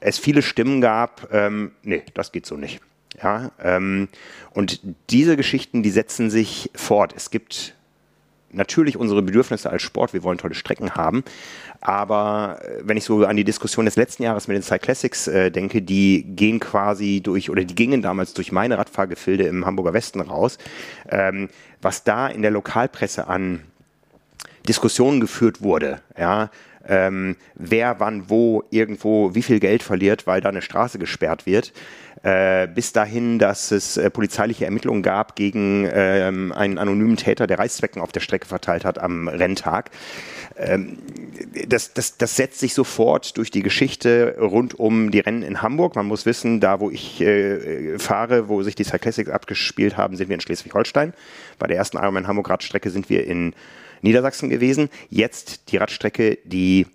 es 0.00 0.18
viele 0.18 0.42
Stimmen 0.42 0.80
gab, 0.80 1.32
ähm, 1.32 1.72
nee, 1.82 2.02
das 2.14 2.32
geht 2.32 2.46
so 2.46 2.56
nicht. 2.56 2.80
Ja, 3.22 3.50
ähm, 3.62 4.08
und 4.54 4.80
diese 5.10 5.36
Geschichten, 5.36 5.82
die 5.82 5.90
setzen 5.90 6.30
sich 6.30 6.70
fort. 6.74 7.12
Es 7.14 7.30
gibt 7.30 7.74
natürlich 8.52 8.96
unsere 8.96 9.22
Bedürfnisse 9.22 9.70
als 9.70 9.82
Sport, 9.82 10.12
wir 10.12 10.22
wollen 10.22 10.38
tolle 10.38 10.54
Strecken 10.54 10.94
haben, 10.94 11.22
aber 11.80 12.60
äh, 12.62 12.80
wenn 12.82 12.96
ich 12.96 13.04
so 13.04 13.24
an 13.24 13.36
die 13.36 13.44
Diskussion 13.44 13.84
des 13.84 13.96
letzten 13.96 14.22
Jahres 14.22 14.48
mit 14.48 14.56
den 14.56 14.62
Cyclassics 14.62 15.28
äh, 15.28 15.50
denke, 15.50 15.82
die 15.82 16.24
gehen 16.24 16.60
quasi 16.60 17.20
durch, 17.22 17.50
oder 17.50 17.64
die 17.64 17.74
gingen 17.74 18.02
damals 18.02 18.34
durch 18.34 18.52
meine 18.52 18.78
Radfahrgefilde 18.78 19.44
im 19.44 19.66
Hamburger 19.66 19.92
Westen 19.92 20.20
raus, 20.20 20.58
ähm, 21.08 21.48
was 21.80 22.04
da 22.04 22.26
in 22.26 22.42
der 22.42 22.50
Lokalpresse 22.50 23.28
an 23.28 23.60
Diskussionen 24.68 25.20
geführt 25.20 25.62
wurde, 25.62 26.00
ja, 26.18 26.50
ähm, 26.86 27.36
wer 27.54 28.00
wann 28.00 28.30
wo 28.30 28.64
irgendwo 28.70 29.34
wie 29.34 29.42
viel 29.42 29.60
Geld 29.60 29.82
verliert, 29.82 30.26
weil 30.26 30.40
da 30.40 30.48
eine 30.48 30.62
Straße 30.62 30.98
gesperrt 30.98 31.46
wird, 31.46 31.72
äh, 32.22 32.68
bis 32.68 32.92
dahin, 32.92 33.38
dass 33.38 33.70
es 33.70 33.96
äh, 33.96 34.10
polizeiliche 34.10 34.64
Ermittlungen 34.64 35.02
gab 35.02 35.36
gegen 35.36 35.88
ähm, 35.90 36.52
einen 36.52 36.78
anonymen 36.78 37.16
Täter, 37.16 37.46
der 37.46 37.58
Reißzwecken 37.58 38.02
auf 38.02 38.12
der 38.12 38.20
Strecke 38.20 38.46
verteilt 38.46 38.84
hat 38.84 38.98
am 38.98 39.28
Renntag. 39.28 39.90
Ähm, 40.56 40.98
das, 41.66 41.94
das, 41.94 42.18
das 42.18 42.36
setzt 42.36 42.60
sich 42.60 42.74
sofort 42.74 43.38
durch 43.38 43.50
die 43.50 43.62
Geschichte 43.62 44.36
rund 44.38 44.78
um 44.78 45.10
die 45.10 45.20
Rennen 45.20 45.42
in 45.42 45.62
Hamburg. 45.62 45.96
Man 45.96 46.06
muss 46.06 46.26
wissen, 46.26 46.60
da 46.60 46.80
wo 46.80 46.90
ich 46.90 47.20
äh, 47.22 47.98
fahre, 47.98 48.48
wo 48.48 48.62
sich 48.62 48.74
die 48.74 48.84
Cyclassics 48.84 49.30
abgespielt 49.30 49.96
haben, 49.96 50.16
sind 50.16 50.28
wir 50.28 50.34
in 50.34 50.40
Schleswig-Holstein. 50.40 51.14
Bei 51.58 51.66
der 51.66 51.78
ersten 51.78 51.96
Ironman 51.96 52.26
Hamburg 52.26 52.50
Radstrecke 52.50 52.90
sind 52.90 53.08
wir 53.08 53.26
in 53.26 53.54
Niedersachsen 54.02 54.50
gewesen. 54.50 54.88
Jetzt 55.08 55.70
die 55.70 55.76
Radstrecke, 55.76 56.38
die 56.44 56.86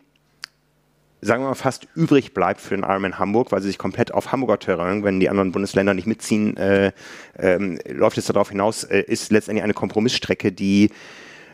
sagen 1.25 1.43
wir 1.43 1.49
mal, 1.49 1.55
fast 1.55 1.87
übrig 1.95 2.33
bleibt 2.33 2.61
für 2.61 2.75
den 2.75 2.83
Ironman 2.83 3.17
Hamburg, 3.17 3.51
weil 3.51 3.61
sie 3.61 3.69
sich 3.69 3.79
komplett 3.79 4.13
auf 4.13 4.31
Hamburger 4.31 4.59
Terrain, 4.59 5.03
wenn 5.03 5.19
die 5.19 5.29
anderen 5.29 5.51
Bundesländer 5.51 5.93
nicht 5.93 6.07
mitziehen, 6.07 6.55
äh, 6.57 6.91
ähm, 7.39 7.79
läuft 7.89 8.17
es 8.17 8.25
darauf 8.25 8.49
hinaus, 8.49 8.83
äh, 8.83 9.01
ist 9.01 9.31
letztendlich 9.31 9.63
eine 9.63 9.73
Kompromissstrecke, 9.73 10.51
die 10.51 10.91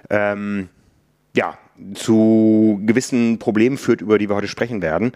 ähm, 0.10 0.68
ja, 1.36 1.58
zu 1.94 2.82
gewissen 2.86 3.40
Problemen 3.40 3.78
führt, 3.78 4.02
über 4.02 4.18
die 4.18 4.30
wir 4.30 4.36
heute 4.36 4.50
sprechen 4.50 4.82
werden. 4.82 5.14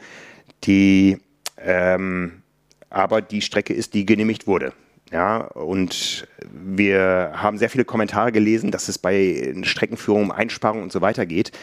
Die, 0.64 1.18
ähm, 1.58 2.42
aber 2.90 3.22
die 3.22 3.42
Strecke 3.42 3.74
ist, 3.74 3.94
die 3.94 4.06
genehmigt 4.06 4.48
wurde. 4.48 4.74
Ja, 5.16 5.38
und 5.38 6.28
wir 6.42 7.32
haben 7.36 7.58
sehr 7.58 7.70
viele 7.70 7.86
Kommentare 7.86 8.34
gelesen, 8.34 8.70
dass 8.70 8.90
es 8.90 8.98
bei 8.98 9.56
Streckenführung 9.64 10.24
um 10.24 10.32
Einsparungen 10.32 10.84
und 10.84 10.92
so 10.92 11.00
weiter 11.00 11.26
geht. 11.26 11.54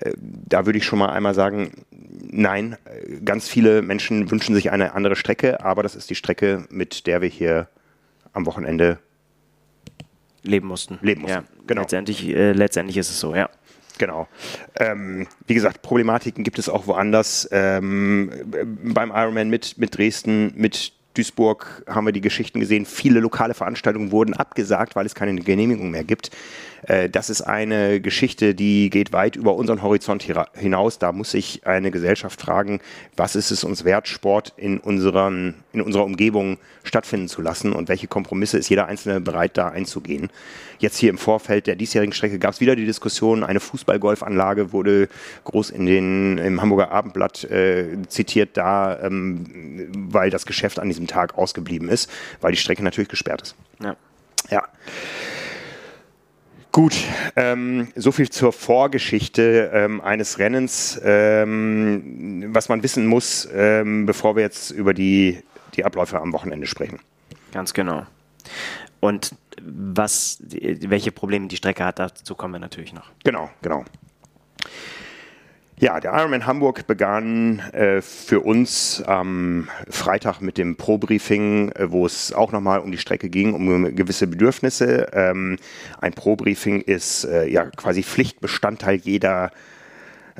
Äh, 0.00 0.14
da 0.18 0.66
würde 0.66 0.78
ich 0.78 0.84
schon 0.84 0.98
mal 0.98 1.10
einmal 1.10 1.32
sagen, 1.32 1.84
nein, 1.92 2.76
ganz 3.24 3.48
viele 3.48 3.82
Menschen 3.82 4.32
wünschen 4.32 4.52
sich 4.56 4.72
eine 4.72 4.94
andere 4.94 5.14
Strecke, 5.14 5.64
aber 5.64 5.84
das 5.84 5.94
ist 5.94 6.10
die 6.10 6.16
Strecke, 6.16 6.66
mit 6.70 7.06
der 7.06 7.22
wir 7.22 7.28
hier 7.28 7.68
am 8.32 8.46
Wochenende 8.46 8.98
leben 10.42 10.66
mussten. 10.66 10.98
Leben 11.00 11.20
mussten. 11.20 11.38
Ja, 11.38 11.44
genau. 11.68 11.82
Letztendlich, 11.82 12.26
äh, 12.26 12.50
letztendlich 12.50 12.96
ist 12.96 13.10
es 13.10 13.20
so, 13.20 13.32
ja. 13.32 13.48
Genau. 13.98 14.26
Ähm, 14.74 15.28
wie 15.46 15.54
gesagt, 15.54 15.82
Problematiken 15.82 16.42
gibt 16.42 16.58
es 16.58 16.68
auch 16.68 16.88
woanders. 16.88 17.48
Ähm, 17.52 18.32
beim 18.82 19.10
Ironman 19.10 19.50
mit, 19.50 19.78
mit 19.78 19.96
Dresden, 19.96 20.52
mit 20.56 20.97
Duisburg 21.18 21.82
haben 21.88 22.06
wir 22.06 22.12
die 22.12 22.20
Geschichten 22.20 22.60
gesehen. 22.60 22.86
Viele 22.86 23.18
lokale 23.18 23.52
Veranstaltungen 23.52 24.12
wurden 24.12 24.34
abgesagt, 24.34 24.94
weil 24.94 25.04
es 25.04 25.16
keine 25.16 25.34
Genehmigung 25.34 25.90
mehr 25.90 26.04
gibt. 26.04 26.30
Äh, 26.82 27.08
das 27.08 27.30
ist 27.30 27.42
eine 27.42 28.00
Geschichte, 28.00 28.54
die 28.54 28.90
geht 28.90 29.12
weit 29.12 29.36
über 29.36 29.54
unseren 29.54 29.82
Horizont 29.82 30.26
hinaus. 30.54 30.98
Da 30.98 31.12
muss 31.12 31.32
sich 31.32 31.66
eine 31.66 31.90
Gesellschaft 31.90 32.40
fragen, 32.40 32.80
was 33.16 33.36
ist 33.36 33.50
es 33.50 33.64
uns 33.64 33.84
wert, 33.84 34.08
Sport 34.08 34.52
in, 34.56 34.78
unseren, 34.78 35.54
in 35.72 35.80
unserer 35.80 36.04
Umgebung 36.04 36.58
stattfinden 36.84 37.28
zu 37.28 37.42
lassen 37.42 37.72
und 37.72 37.88
welche 37.88 38.06
Kompromisse 38.06 38.58
ist 38.58 38.68
jeder 38.68 38.86
Einzelne 38.86 39.20
bereit, 39.20 39.56
da 39.56 39.68
einzugehen. 39.68 40.30
Jetzt 40.78 40.96
hier 40.96 41.10
im 41.10 41.18
Vorfeld 41.18 41.66
der 41.66 41.74
diesjährigen 41.74 42.12
Strecke 42.12 42.38
gab 42.38 42.52
es 42.52 42.60
wieder 42.60 42.76
die 42.76 42.86
Diskussion, 42.86 43.42
eine 43.42 43.60
Fußballgolfanlage 43.60 44.72
wurde 44.72 45.08
groß 45.44 45.70
in 45.70 45.86
den, 45.86 46.38
im 46.38 46.60
Hamburger 46.62 46.92
Abendblatt 46.92 47.44
äh, 47.44 47.98
zitiert, 48.08 48.56
da, 48.56 48.98
ähm, 49.02 49.88
weil 50.10 50.30
das 50.30 50.46
Geschäft 50.46 50.78
an 50.78 50.88
diesem 50.88 51.06
Tag 51.06 51.36
ausgeblieben 51.36 51.88
ist, 51.88 52.10
weil 52.40 52.52
die 52.52 52.58
Strecke 52.58 52.84
natürlich 52.84 53.08
gesperrt 53.08 53.42
ist. 53.42 53.56
Ja. 53.82 53.96
ja. 54.50 54.62
Gut, 56.78 56.96
ähm, 57.34 57.88
so 57.96 58.12
viel 58.12 58.30
zur 58.30 58.52
Vorgeschichte 58.52 59.68
ähm, 59.74 60.00
eines 60.00 60.38
Rennens, 60.38 60.96
ähm, 61.02 62.54
was 62.54 62.68
man 62.68 62.84
wissen 62.84 63.08
muss, 63.08 63.48
ähm, 63.52 64.06
bevor 64.06 64.36
wir 64.36 64.44
jetzt 64.44 64.70
über 64.70 64.94
die, 64.94 65.42
die 65.74 65.84
Abläufe 65.84 66.20
am 66.20 66.32
Wochenende 66.32 66.68
sprechen. 66.68 67.00
Ganz 67.50 67.74
genau. 67.74 68.06
und 69.00 69.34
was, 69.60 70.38
welche 70.40 71.10
Probleme 71.10 71.48
die 71.48 71.56
Strecke 71.56 71.84
hat, 71.84 71.98
dazu 71.98 72.36
kommen 72.36 72.54
wir 72.54 72.60
natürlich 72.60 72.92
noch. 72.92 73.10
Genau, 73.24 73.50
genau. 73.60 73.84
Ja, 75.80 76.00
der 76.00 76.12
Ironman 76.12 76.44
Hamburg 76.44 76.88
begann 76.88 77.60
äh, 77.72 78.02
für 78.02 78.40
uns 78.40 79.00
am 79.06 79.68
Freitag 79.88 80.40
mit 80.40 80.58
dem 80.58 80.76
Pro-Briefing, 80.76 81.70
äh, 81.70 81.92
wo 81.92 82.04
es 82.04 82.32
auch 82.32 82.50
nochmal 82.50 82.80
um 82.80 82.90
die 82.90 82.98
Strecke 82.98 83.28
ging, 83.28 83.54
um 83.54 83.94
gewisse 83.94 84.26
Bedürfnisse. 84.26 85.06
Ähm, 85.12 85.56
ein 86.00 86.14
Pro-Briefing 86.14 86.80
ist 86.80 87.24
äh, 87.26 87.46
ja 87.46 87.66
quasi 87.66 88.02
Pflichtbestandteil 88.02 88.96
jeder 88.96 89.52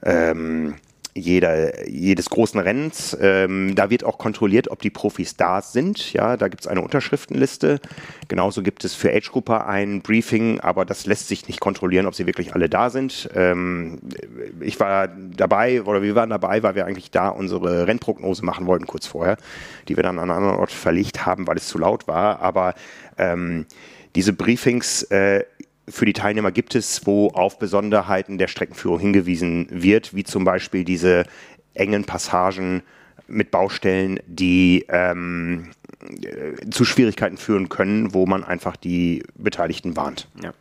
ähm, 0.03 0.75
jeder, 1.19 1.89
jedes 1.89 2.31
großen 2.31 2.61
Rennens. 2.61 3.17
Ähm, 3.21 3.75
da 3.75 3.91
wird 3.91 4.05
auch 4.05 4.19
kontrolliert, 4.19 4.71
ob 4.71 4.81
die 4.81 4.91
Profis 4.91 5.37
da 5.37 5.61
sind. 5.61 6.13
Ja, 6.13 6.37
da 6.37 6.49
gibt 6.49 6.63
es 6.63 6.67
eine 6.67 6.81
Unterschriftenliste. 6.81 7.81
Genauso 8.29 8.63
gibt 8.63 8.85
es 8.85 8.95
für 8.95 9.13
Age 9.13 9.31
Grouper 9.31 9.67
ein 9.67 10.03
Briefing, 10.03 10.61
aber 10.61 10.85
das 10.85 11.07
lässt 11.07 11.29
sich 11.29 11.49
nicht 11.49 11.61
kontrollieren, 11.61 12.07
ob 12.07 12.15
sie 12.15 12.27
wirklich 12.27 12.55
alle 12.55 12.69
da 12.69 12.91
sind. 12.91 13.29
Ähm, 13.35 13.99
ich 14.61 14.79
war 14.81 15.09
dabei 15.09 15.83
oder 15.83 16.03
wir 16.03 16.15
waren 16.15 16.31
dabei, 16.31 16.63
weil 16.63 16.75
wir 16.75 16.87
eigentlich 16.87 17.11
da 17.11 17.29
unsere 17.29 17.87
Rennprognose 17.87 18.45
machen 18.45 18.67
wollten 18.67 18.87
kurz 18.87 19.07
vorher, 19.07 19.37
die 19.89 19.97
wir 19.97 20.03
dann 20.03 20.19
an 20.19 20.31
einen 20.31 20.39
anderen 20.39 20.59
Ort 20.59 20.73
verlegt 20.73 21.27
haben, 21.27 21.47
weil 21.47 21.57
es 21.57 21.69
zu 21.69 21.79
laut 21.79 22.09
war. 22.09 22.41
Aber 22.41 22.75
ähm, 23.17 23.67
diese 24.15 24.33
Briefings 24.33 25.03
äh, 25.05 25.45
für 25.91 26.05
die 26.05 26.13
Teilnehmer 26.13 26.53
gibt 26.53 26.75
es, 26.75 27.07
wo 27.07 27.29
auf 27.29 27.59
Besonderheiten 27.59 28.39
der 28.39 28.49
Streckenführung 28.49 28.99
hingewiesen 28.99 29.69
wird, 29.71 30.15
wie 30.15 30.25
zum 30.25 30.45
Beispiel 30.45 30.85
diese 30.85 31.25
engen 31.75 32.05
Passagen 32.05 32.83
mit 33.27 33.51
Baustellen, 33.51 34.21
die 34.27 34.87
ähm, 34.89 35.71
äh, 36.23 36.71
zu 36.71 36.85
Schwierigkeiten 36.85 37.37
führen 37.37 37.69
können, 37.69 38.15
wo 38.15 38.27
man 38.27 38.45
einfach 38.45 38.77
die 38.77 39.23
Beteiligten 39.37 39.97
warnt. 39.97 40.29
Ja. 40.43 40.53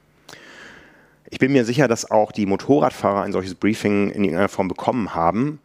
Ich 1.29 1.39
bin 1.39 1.51
mir 1.51 1.65
sicher, 1.65 1.87
dass 1.87 2.09
auch 2.09 2.31
die 2.31 2.45
Motorradfahrer 2.45 3.21
ein 3.21 3.31
solches 3.31 3.55
Briefing 3.55 4.09
in 4.11 4.23
irgendeiner 4.23 4.49
Form 4.49 4.67
bekommen 4.67 5.13
haben. 5.13 5.59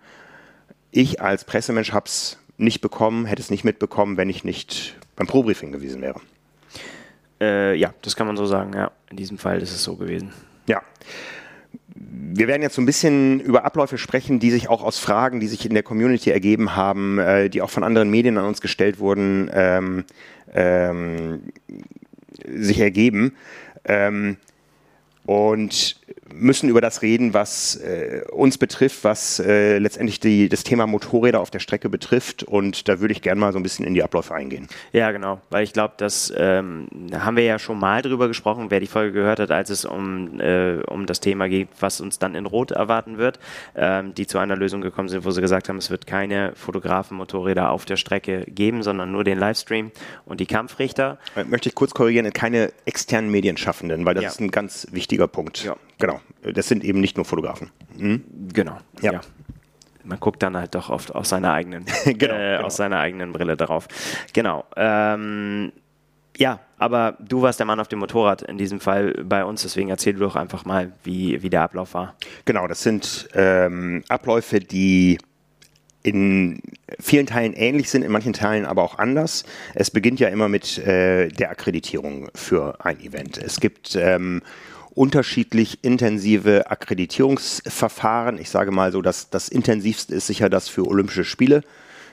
Ich 0.91 1.21
als 1.21 1.45
Pressemensch 1.45 1.93
habe 1.93 2.07
es 2.07 2.39
nicht 2.59 2.81
bekommen, 2.81 3.27
hätte 3.27 3.43
es 3.43 3.51
nicht 3.51 3.65
mitbekommen, 3.65 4.17
wenn 4.17 4.29
ich 4.29 4.45
nicht 4.45 4.97
beim 5.17 5.27
Pro-Briefing 5.27 5.73
gewesen 5.73 6.03
wäre. 6.03 6.21
Äh, 7.43 7.75
ja, 7.75 7.93
das 8.03 8.15
kann 8.15 8.29
man 8.29 8.37
so 8.37 8.47
sagen. 8.47 8.73
Ja, 8.75 8.93
in 9.11 9.17
diesem 9.17 9.37
Fall 9.37 9.61
ist 9.61 9.73
es 9.73 9.83
so 9.83 9.97
gewesen. 9.97 10.33
Ja. 10.69 10.81
Wir 11.95 12.47
werden 12.47 12.63
jetzt 12.63 12.77
so 12.77 12.83
ein 12.83 12.87
bisschen 12.87 13.41
über 13.41 13.65
Abläufe 13.65 13.99
sprechen, 13.99 14.39
die 14.39 14.51
sich 14.51 14.69
auch 14.69 14.83
aus 14.83 14.99
Fragen, 14.99 15.41
die 15.41 15.49
sich 15.49 15.67
in 15.67 15.75
der 15.75 15.83
Community 15.83 16.31
ergeben 16.31 16.77
haben, 16.77 17.19
äh, 17.19 17.51
die 17.51 17.61
auch 17.61 17.71
von 17.71 17.83
anderen 17.83 18.11
Medien 18.11 18.39
an 18.39 18.45
uns 18.45 18.61
gestellt 18.61 19.01
wurden, 19.01 19.51
ähm, 19.53 20.05
ähm, 20.55 21.43
sich 22.47 22.79
ergeben. 22.79 23.35
Ähm, 23.85 24.37
und 25.27 25.97
müssen 26.33 26.69
über 26.69 26.81
das 26.81 27.03
reden, 27.03 27.35
was 27.35 27.77
äh, 27.77 28.23
uns 28.31 28.59
betrifft, 28.59 29.05
was 29.05 29.39
äh, 29.39 29.79
letztendlich 29.79 30.21
die, 30.21 30.49
das 30.49 30.65
Thema 30.65 30.87
Motorräder 30.87 31.41
auf 31.41 31.51
der 31.51 31.59
Strecke 31.59 31.89
betrifft. 31.89 32.43
Und 32.43 32.89
da 32.89 33.01
würde 33.01 33.13
ich 33.13 33.23
gerne 33.23 33.41
mal 33.41 33.53
so 33.53 33.59
ein 33.59 33.63
bisschen 33.63 33.87
in 33.87 33.95
die 33.95 34.03
Abläufe 34.03 34.35
eingehen. 34.35 34.69
Ja, 34.93 35.11
genau, 35.11 35.41
weil 35.51 35.65
ich 35.65 35.73
glaube, 35.73 35.95
das 35.97 36.33
ähm, 36.37 36.87
haben 37.13 37.37
wir 37.37 37.45
ja 37.45 37.59
schon 37.59 37.79
mal 37.79 38.03
drüber 38.03 38.29
gesprochen, 38.29 38.67
wer 38.71 38.81
die 38.81 38.87
Folge 38.87 39.13
gehört 39.13 39.41
hat, 39.41 39.51
als 39.51 39.71
es 39.71 39.85
um, 39.85 40.41
äh, 40.41 40.79
um 40.87 41.07
das 41.07 41.21
Thema 41.21 41.49
geht, 41.49 41.69
was 41.81 42.01
uns 42.01 42.19
dann 42.19 42.35
in 42.35 42.47
Rot 42.47 42.71
erwarten 42.71 43.19
wird, 43.19 43.39
ähm, 43.75 44.15
die 44.15 44.27
zu 44.27 44.39
einer 44.39 44.57
Lösung 44.57 44.81
gekommen 44.81 45.09
sind, 45.09 45.25
wo 45.25 45.31
sie 45.31 45.41
gesagt 45.41 45.69
haben, 45.69 45.79
es 45.79 45.91
wird 45.91 46.07
keine 46.07 46.53
Fotografen-Motorräder 46.55 47.71
auf 47.71 47.85
der 47.85 47.97
Strecke 47.97 48.45
geben, 48.49 48.83
sondern 48.83 49.13
nur 49.13 49.25
den 49.25 49.39
Livestream 49.39 49.91
und 50.25 50.41
die 50.41 50.47
Kampfrichter. 50.47 51.19
Äh, 51.37 51.45
möchte 51.45 51.69
ich 51.69 51.75
kurz 51.75 51.95
korrigieren, 51.95 52.33
keine 52.33 52.73
externen 52.85 53.31
Medienschaffenden, 53.31 54.05
weil 54.05 54.15
das 54.15 54.25
ja. 54.25 54.31
ist 54.31 54.41
ein 54.41 54.51
ganz 54.51 54.87
wichtiger 54.91 55.29
Punkt. 55.29 55.65
Ja. 55.65 55.77
Genau. 55.99 56.21
Das 56.43 56.69
sind 56.69 56.85
eben 56.85 57.01
nicht 57.01 57.17
nur 57.17 57.25
Fotografen. 57.25 57.71
Mhm. 57.97 58.25
Genau. 58.53 58.79
Ja. 59.01 59.13
ja. 59.13 59.21
Man 60.05 60.19
guckt 60.19 60.43
dann 60.43 60.57
halt 60.57 60.75
doch 60.75 60.91
oft 60.91 61.15
aus 61.15 61.29
seiner 61.29 61.53
eigenen, 61.53 61.85
genau, 62.05 62.35
äh, 62.35 62.57
genau. 62.57 62.67
aus 62.67 62.77
seiner 62.77 62.99
eigenen 62.99 63.33
Brille 63.33 63.57
darauf. 63.57 63.87
Genau. 64.33 64.65
Ähm, 64.77 65.73
ja, 66.37 66.61
aber 66.79 67.17
du 67.21 67.43
warst 67.43 67.61
der 67.61 67.67
Mann 67.67 67.79
auf 67.79 67.89
dem 67.89 67.99
Motorrad 67.99 68.43
in 68.43 68.59
diesem 68.59 68.81
Fall 68.81 69.13
bei 69.25 69.45
uns, 69.45 69.63
deswegen 69.63 69.91
erzähl 69.91 70.15
du 70.15 70.21
doch 70.21 70.35
einfach 70.35 70.65
mal, 70.65 70.93
wie, 71.05 71.43
wie 71.43 71.51
der 71.51 71.63
Ablauf 71.63 71.95
war. 71.95 72.17
Genau, 72.45 72.67
das 72.67 72.83
sind 72.83 73.29
ähm, 73.35 74.03
Abläufe, 74.09 74.59
die 74.59 75.19
in 76.03 76.61
vielen 76.99 77.27
Teilen 77.27 77.53
ähnlich 77.53 77.91
sind, 77.91 78.03
in 78.03 78.11
manchen 78.11 78.33
Teilen 78.33 78.65
aber 78.65 78.83
auch 78.83 78.99
anders. 78.99 79.45
Es 79.75 79.91
beginnt 79.91 80.19
ja 80.21 80.29
immer 80.29 80.49
mit 80.49 80.79
äh, 80.79 81.29
der 81.29 81.51
Akkreditierung 81.51 82.29
für 82.35 82.85
ein 82.85 83.01
Event. 83.01 83.39
Es 83.39 83.61
gibt 83.61 83.95
ähm, 83.95 84.43
unterschiedlich 84.95 85.83
intensive 85.83 86.71
Akkreditierungsverfahren. 86.71 88.39
Ich 88.39 88.51
sage 88.51 88.71
mal 88.71 88.93
so, 88.93 89.03
dass 89.03 89.31
das 89.31 89.49
intensivste 89.49 90.15
ist 90.15 90.27
sicher 90.27 90.49
das 90.49 90.69
für 90.69 90.87
Olympische 90.87 91.25
Spiele. 91.25 91.63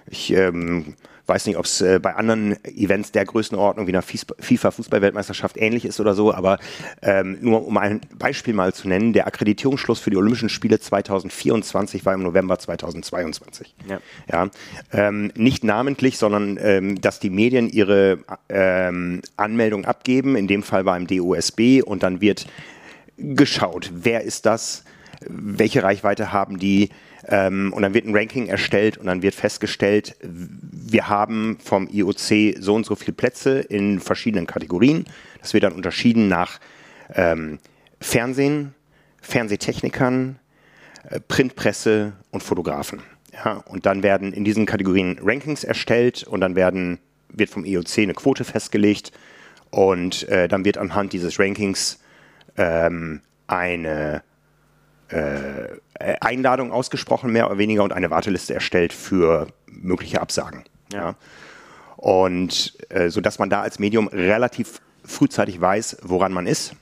Ich 0.10 0.32
ähm, 0.34 0.96
weiß 1.30 1.46
nicht, 1.46 1.58
ob 1.58 1.66
es 1.66 1.82
äh, 1.82 2.00
bei 2.02 2.16
anderen 2.16 2.64
Events 2.66 3.12
der 3.12 3.26
Größenordnung 3.26 3.88
wie 3.88 3.92
einer 3.92 4.02
FIFA-Fußballweltmeisterschaft 4.02 5.58
ähnlich 5.58 5.86
ist 5.86 6.00
oder 6.00 6.16
so, 6.16 6.34
aber 6.34 6.60
ähm, 7.02 7.38
nur 7.42 7.66
um 7.66 7.78
ein 7.78 8.02
Beispiel 8.18 8.54
mal 8.54 8.74
zu 8.74 8.90
nennen, 8.90 9.14
der 9.14 9.28
Akkreditierungsschluss 9.28 10.00
für 10.00 10.10
die 10.10 10.18
Olympischen 10.18 10.50
Spiele 10.50 10.80
2024 10.80 12.06
war 12.06 12.14
im 12.14 12.24
November 12.24 12.60
2022. 12.60 13.76
Ja. 13.88 14.00
ja 14.30 14.50
ähm, 14.92 15.32
nicht 15.36 15.64
namentlich, 15.64 16.18
sondern 16.18 16.58
ähm, 16.62 17.00
dass 17.00 17.20
die 17.20 17.30
Medien 17.30 17.70
ihre 17.70 18.20
ähm, 18.50 19.22
Anmeldung 19.38 19.86
abgeben, 19.86 20.36
in 20.36 20.48
dem 20.48 20.64
Fall 20.64 20.84
beim 20.84 21.08
DOSB 21.08 21.82
und 21.86 22.04
dann 22.04 22.22
wird 22.22 22.48
geschaut, 23.18 23.92
wer 23.94 24.24
ist 24.24 24.46
das, 24.46 24.84
welche 25.28 25.84
Reichweite 25.84 26.32
haben 26.32 26.58
die, 26.60 26.90
ähm, 27.30 27.72
und 27.74 27.84
dann 27.84 27.94
wird 27.94 28.06
ein 28.06 28.16
Ranking 28.16 28.48
erstellt 28.48 28.98
und 28.98 29.06
dann 29.06 29.22
wird 29.22 29.36
festgestellt, 29.36 30.16
wir 30.22 31.08
haben 31.08 31.58
vom 31.64 31.88
IOC 31.88 32.58
so 32.60 32.74
und 32.74 32.86
so 32.86 32.96
viele 32.96 33.14
Plätze 33.14 33.60
in 33.60 34.00
verschiedenen 34.00 34.48
Kategorien. 34.48 35.06
Das 35.40 35.54
wird 35.54 35.64
dann 35.64 35.74
unterschieden 35.74 36.28
nach 36.28 36.60
ähm, 37.14 37.60
Fernsehen, 38.02 38.74
Fernsehtechnikern, 39.22 40.40
äh, 41.08 41.20
Printpresse 41.20 42.14
und 42.32 42.42
Fotografen. 42.42 43.04
Ja, 43.32 43.64
und 43.68 43.86
dann 43.86 44.02
werden 44.02 44.34
in 44.34 44.44
diesen 44.44 44.66
Kategorien 44.66 45.20
Rankings 45.22 45.64
erstellt 45.64 46.24
und 46.24 46.42
dann 46.42 46.56
werden, 46.56 46.98
wird 47.30 47.52
vom 47.52 47.64
IOC 47.64 48.00
eine 48.00 48.14
Quote 48.16 48.44
festgelegt 48.44 49.12
und 49.70 50.28
äh, 50.30 50.48
dann 50.48 50.66
wird 50.66 50.80
anhand 50.80 51.14
dieses 51.14 51.40
Rankings 51.40 52.00
ähm, 52.58 53.22
eine 53.46 54.24
äh, 55.10 55.78
Einladung 56.22 56.72
ausgesprochen, 56.72 57.32
mehr 57.32 57.48
oder 57.48 57.58
weniger, 57.58 57.84
und 57.84 57.94
eine 57.94 58.10
Warteliste 58.10 58.54
erstellt 58.54 58.94
für 58.94 59.48
mögliche 59.68 60.22
Absagen. 60.22 60.64
Ja. 60.94 61.16
Und 61.98 62.78
äh, 62.90 63.10
so 63.10 63.22
dass 63.22 63.40
man 63.40 63.50
da 63.50 63.62
als 63.62 63.80
Medium 63.80 64.08
relativ 64.08 64.82
frühzeitig 65.04 65.60
weiß, 65.60 65.98
woran 66.04 66.32
man 66.32 66.48
ist 66.48 66.74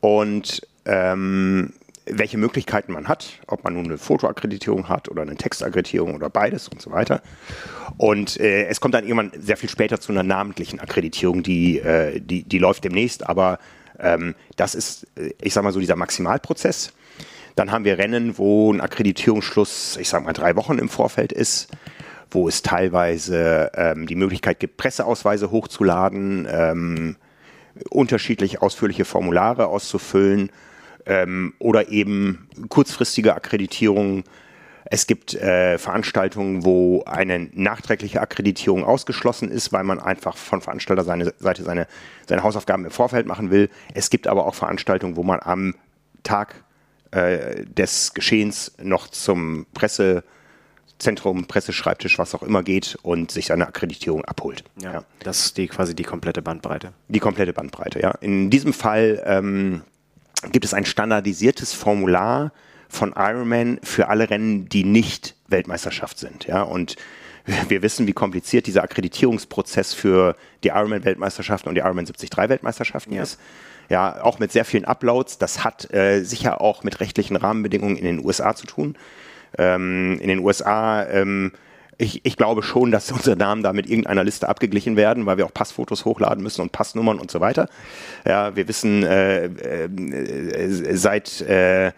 und 0.00 0.66
ähm, 0.84 1.72
welche 2.06 2.38
Möglichkeiten 2.38 2.92
man 2.92 3.08
hat, 3.08 3.40
ob 3.48 3.64
man 3.64 3.74
nun 3.74 3.86
eine 3.86 3.98
Fotoakkreditierung 3.98 4.88
hat 4.88 5.08
oder 5.08 5.22
eine 5.22 5.34
Textakkreditierung 5.34 6.14
oder 6.14 6.30
beides 6.30 6.68
und 6.68 6.80
so 6.80 6.92
weiter. 6.92 7.20
Und 7.96 8.38
äh, 8.38 8.66
es 8.66 8.80
kommt 8.80 8.94
dann 8.94 9.04
irgendwann 9.04 9.32
sehr 9.36 9.56
viel 9.56 9.68
später 9.68 10.00
zu 10.00 10.12
einer 10.12 10.22
namentlichen 10.22 10.78
Akkreditierung, 10.78 11.42
die, 11.42 11.78
äh, 11.80 12.20
die, 12.20 12.44
die 12.44 12.58
läuft 12.58 12.84
demnächst, 12.84 13.28
aber 13.28 13.58
ähm, 13.98 14.34
das 14.54 14.74
ist, 14.74 15.08
äh, 15.16 15.32
ich 15.40 15.52
sag 15.52 15.64
mal 15.64 15.72
so, 15.72 15.80
dieser 15.80 15.96
Maximalprozess. 15.96 16.92
Dann 17.56 17.72
haben 17.72 17.86
wir 17.86 17.96
Rennen, 17.96 18.36
wo 18.36 18.70
ein 18.70 18.82
Akkreditierungsschluss, 18.82 19.96
ich 19.98 20.10
sag 20.10 20.24
mal, 20.24 20.34
drei 20.34 20.56
Wochen 20.56 20.78
im 20.78 20.90
Vorfeld 20.90 21.32
ist, 21.32 21.68
wo 22.30 22.48
es 22.48 22.60
teilweise 22.60 23.70
ähm, 23.74 24.06
die 24.06 24.14
Möglichkeit 24.14 24.60
gibt, 24.60 24.76
Presseausweise 24.76 25.50
hochzuladen, 25.50 26.46
ähm, 26.50 27.16
unterschiedlich 27.88 28.60
ausführliche 28.60 29.06
Formulare 29.06 29.68
auszufüllen 29.68 30.50
ähm, 31.06 31.54
oder 31.58 31.88
eben 31.88 32.46
kurzfristige 32.68 33.34
Akkreditierungen. 33.34 34.24
Es 34.84 35.06
gibt 35.06 35.34
äh, 35.34 35.78
Veranstaltungen, 35.78 36.62
wo 36.62 37.04
eine 37.04 37.48
nachträgliche 37.54 38.20
Akkreditierung 38.20 38.84
ausgeschlossen 38.84 39.50
ist, 39.50 39.72
weil 39.72 39.82
man 39.82 39.98
einfach 39.98 40.36
von 40.36 40.60
Veranstalter 40.60 41.04
seine 41.04 41.32
Seite 41.38 41.62
seine, 41.62 41.86
seine 42.28 42.42
Hausaufgaben 42.42 42.84
im 42.84 42.90
Vorfeld 42.90 43.26
machen 43.26 43.50
will. 43.50 43.70
Es 43.94 44.10
gibt 44.10 44.26
aber 44.26 44.46
auch 44.46 44.54
Veranstaltungen, 44.54 45.16
wo 45.16 45.22
man 45.22 45.40
am 45.40 45.74
Tag 46.22 46.65
äh, 47.10 47.64
des 47.64 48.14
Geschehens 48.14 48.72
noch 48.82 49.08
zum 49.08 49.66
Pressezentrum, 49.74 51.46
Presseschreibtisch, 51.46 52.18
was 52.18 52.34
auch 52.34 52.42
immer 52.42 52.62
geht 52.62 52.96
und 53.02 53.30
sich 53.30 53.46
seine 53.46 53.66
Akkreditierung 53.66 54.24
abholt. 54.24 54.64
Ja, 54.82 54.92
ja. 54.92 55.04
Das 55.20 55.46
ist 55.46 55.56
die, 55.56 55.68
quasi 55.68 55.94
die 55.94 56.04
komplette 56.04 56.42
Bandbreite. 56.42 56.92
Die 57.08 57.20
komplette 57.20 57.52
Bandbreite, 57.52 58.00
ja. 58.00 58.12
In 58.20 58.50
diesem 58.50 58.72
Fall 58.72 59.22
ähm, 59.24 59.82
gibt 60.52 60.64
es 60.64 60.74
ein 60.74 60.84
standardisiertes 60.84 61.72
Formular 61.72 62.52
von 62.88 63.14
Ironman 63.16 63.80
für 63.82 64.08
alle 64.08 64.30
Rennen, 64.30 64.68
die 64.68 64.84
nicht 64.84 65.34
Weltmeisterschaft 65.48 66.18
sind. 66.18 66.46
Ja, 66.46 66.62
und 66.62 66.96
wir 67.68 67.82
wissen, 67.82 68.06
wie 68.06 68.12
kompliziert 68.12 68.66
dieser 68.66 68.82
Akkreditierungsprozess 68.82 69.94
für 69.94 70.36
die 70.64 70.68
Ironman-Weltmeisterschaften 70.68 71.68
und 71.68 71.74
die 71.74 71.80
Ironman 71.80 72.06
73-Weltmeisterschaften 72.06 73.14
ja. 73.14 73.22
ist. 73.22 73.38
Ja, 73.88 74.22
auch 74.22 74.38
mit 74.40 74.50
sehr 74.50 74.64
vielen 74.64 74.84
Uploads. 74.84 75.38
Das 75.38 75.62
hat 75.62 75.92
äh, 75.94 76.22
sicher 76.22 76.60
auch 76.60 76.82
mit 76.82 76.98
rechtlichen 77.00 77.36
Rahmenbedingungen 77.36 77.96
in 77.96 78.04
den 78.04 78.24
USA 78.24 78.54
zu 78.56 78.66
tun. 78.66 78.96
Ähm, 79.58 80.18
in 80.20 80.28
den 80.28 80.40
USA 80.40 81.04
ähm, 81.06 81.52
ich, 81.98 82.20
ich, 82.24 82.36
glaube 82.36 82.62
schon, 82.62 82.90
dass 82.90 83.10
unsere 83.10 83.36
Namen 83.36 83.62
da 83.62 83.72
mit 83.72 83.88
irgendeiner 83.88 84.24
Liste 84.24 84.48
abgeglichen 84.48 84.96
werden, 84.96 85.24
weil 85.24 85.38
wir 85.38 85.46
auch 85.46 85.54
Passfotos 85.54 86.04
hochladen 86.04 86.42
müssen 86.42 86.60
und 86.60 86.72
Passnummern 86.72 87.18
und 87.18 87.30
so 87.30 87.40
weiter. 87.40 87.68
Ja, 88.26 88.54
wir 88.54 88.68
wissen 88.68 89.02
äh, 89.02 89.46
äh, 89.46 90.96
seit 90.96 91.40
äh, 91.42 91.86
äh 91.86 91.92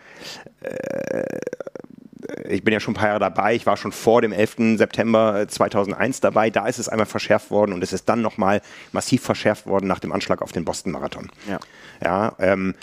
ich 2.48 2.62
bin 2.62 2.72
ja 2.72 2.80
schon 2.80 2.92
ein 2.92 2.96
paar 2.96 3.08
Jahre 3.08 3.20
dabei, 3.20 3.54
ich 3.54 3.66
war 3.66 3.76
schon 3.76 3.92
vor 3.92 4.22
dem 4.22 4.32
11. 4.32 4.76
September 4.76 5.46
2001 5.48 6.20
dabei, 6.20 6.50
da 6.50 6.66
ist 6.66 6.78
es 6.78 6.88
einmal 6.88 7.06
verschärft 7.06 7.50
worden 7.50 7.72
und 7.72 7.82
es 7.82 7.92
ist 7.92 8.08
dann 8.08 8.22
nochmal 8.22 8.60
massiv 8.92 9.22
verschärft 9.22 9.66
worden 9.66 9.86
nach 9.86 9.98
dem 9.98 10.12
Anschlag 10.12 10.42
auf 10.42 10.52
den 10.52 10.64
Boston-Marathon. 10.64 11.30
Ja. 11.48 11.58
Ja, 12.02 12.34
ähm, 12.38 12.74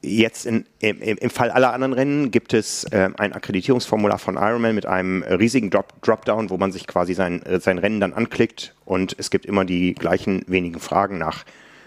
Jetzt 0.00 0.46
in, 0.46 0.64
im, 0.78 1.00
im, 1.00 1.30
Fall 1.30 1.50
aller 1.50 1.72
anderen 1.72 1.92
Rennen 1.92 2.30
gibt 2.30 2.54
es 2.54 2.84
äh, 2.84 3.10
ein 3.16 3.32
Akkreditierungsformular 3.32 4.18
von 4.18 4.36
Ironman 4.36 4.74
mit 4.74 4.86
einem 4.86 5.24
riesigen 5.24 5.70
Drop 5.70 6.00
Dropdown, 6.02 6.50
wo 6.50 6.56
man 6.56 6.70
sich 6.70 6.86
quasi 6.86 7.14
sein, 7.14 7.42
äh, 7.42 7.58
sein 7.58 7.78
Rennen 7.78 7.98
dann 7.98 8.12
anklickt 8.12 8.74
und 8.84 9.16
es 9.18 9.30
gibt 9.30 9.44
immer 9.44 9.64
die 9.64 9.94
gleichen 9.94 10.44
wenigen 10.46 10.78
Fragen 10.78 11.18
nach 11.18 11.44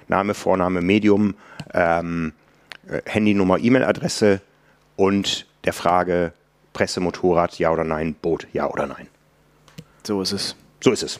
Name, 0.10 0.34
Vorname, 0.34 0.82
Medium, 0.82 1.36
ähm, 1.73 2.34
äh, 2.89 3.01
Handynummer, 3.06 3.60
E-Mail-Adresse 3.60 4.41
und 4.97 5.45
der 5.63 5.73
Frage 5.73 6.34
Presse, 6.74 7.00
Motorrad, 7.00 7.60
ja 7.60 7.72
oder 7.72 7.84
nein, 7.84 8.16
Boot, 8.22 8.48
ja 8.54 8.70
oder 8.70 8.88
nein. 8.88 9.08
So 10.04 10.22
ist 10.22 10.32
es. 10.32 10.56
So 10.82 10.92
ist 10.92 11.04
es. 11.04 11.20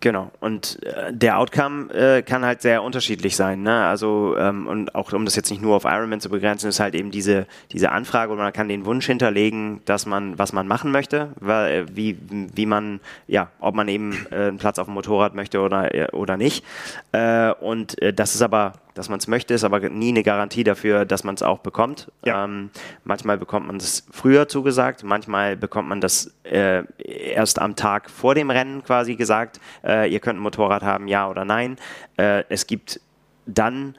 Genau, 0.00 0.30
und 0.38 0.80
äh, 0.84 1.12
der 1.12 1.38
Outcome 1.38 1.92
äh, 1.92 2.22
kann 2.22 2.44
halt 2.44 2.62
sehr 2.62 2.84
unterschiedlich 2.84 3.34
sein. 3.34 3.62
Ne? 3.62 3.84
Also, 3.84 4.36
ähm, 4.38 4.68
und 4.68 4.94
auch 4.94 5.12
um 5.12 5.24
das 5.24 5.34
jetzt 5.34 5.50
nicht 5.50 5.60
nur 5.60 5.74
auf 5.74 5.84
Ironman 5.84 6.20
zu 6.20 6.28
begrenzen, 6.28 6.68
ist 6.68 6.78
halt 6.78 6.94
eben 6.94 7.10
diese, 7.10 7.48
diese 7.72 7.90
Anfrage 7.90 8.30
und 8.30 8.38
man 8.38 8.52
kann 8.52 8.68
den 8.68 8.84
Wunsch 8.84 9.06
hinterlegen, 9.06 9.80
dass 9.86 10.06
man, 10.06 10.38
was 10.38 10.52
man 10.52 10.68
machen 10.68 10.92
möchte, 10.92 11.32
weil, 11.40 11.72
äh, 11.72 11.86
wie, 11.96 12.16
wie 12.30 12.66
man, 12.66 13.00
ja, 13.26 13.50
ob 13.58 13.74
man 13.74 13.88
eben 13.88 14.24
äh, 14.30 14.36
einen 14.36 14.58
Platz 14.58 14.78
auf 14.78 14.86
dem 14.86 14.94
Motorrad 14.94 15.34
möchte 15.34 15.60
oder, 15.60 15.92
äh, 15.92 16.06
oder 16.12 16.36
nicht. 16.36 16.64
Äh, 17.10 17.50
und 17.54 17.96
das 18.14 18.36
ist 18.36 18.42
aber 18.42 18.74
dass 18.98 19.08
man 19.08 19.20
es 19.20 19.28
möchte, 19.28 19.54
ist 19.54 19.62
aber 19.62 19.78
nie 19.88 20.08
eine 20.08 20.24
Garantie 20.24 20.64
dafür, 20.64 21.04
dass 21.04 21.22
man 21.22 21.36
es 21.36 21.42
auch 21.42 21.60
bekommt. 21.60 22.10
Ja. 22.24 22.44
Ähm, 22.44 22.70
manchmal 23.04 23.38
bekommt 23.38 23.68
man 23.68 23.76
es 23.76 24.04
früher 24.10 24.48
zugesagt, 24.48 25.04
manchmal 25.04 25.56
bekommt 25.56 25.88
man 25.88 26.00
das 26.00 26.34
äh, 26.42 26.82
erst 26.98 27.60
am 27.60 27.76
Tag 27.76 28.10
vor 28.10 28.34
dem 28.34 28.50
Rennen 28.50 28.82
quasi 28.82 29.14
gesagt, 29.14 29.60
äh, 29.84 30.12
ihr 30.12 30.18
könnt 30.18 30.40
ein 30.40 30.42
Motorrad 30.42 30.82
haben, 30.82 31.06
ja 31.06 31.28
oder 31.28 31.44
nein. 31.44 31.76
Äh, 32.16 32.42
es 32.48 32.66
gibt 32.66 33.00
dann 33.46 33.94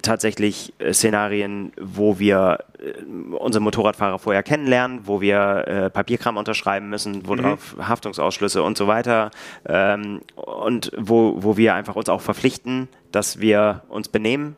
tatsächlich 0.00 0.72
äh, 0.78 0.92
Szenarien, 0.92 1.72
wo 1.78 2.18
wir 2.18 2.58
äh, 2.78 3.02
unsere 3.34 3.62
Motorradfahrer 3.62 4.18
vorher 4.18 4.42
kennenlernen, 4.42 5.00
wo 5.04 5.20
wir 5.20 5.64
äh, 5.66 5.90
Papierkram 5.90 6.36
unterschreiben 6.36 6.88
müssen, 6.88 7.26
worauf 7.26 7.76
mhm. 7.76 7.88
Haftungsausschlüsse 7.88 8.62
und 8.62 8.78
so 8.78 8.86
weiter 8.86 9.30
ähm, 9.66 10.22
und 10.36 10.92
wo, 10.96 11.42
wo 11.42 11.56
wir 11.56 11.74
einfach 11.74 11.96
uns 11.96 12.08
auch 12.08 12.20
verpflichten, 12.20 12.88
dass 13.10 13.40
wir 13.40 13.82
uns 13.88 14.08
benehmen. 14.08 14.56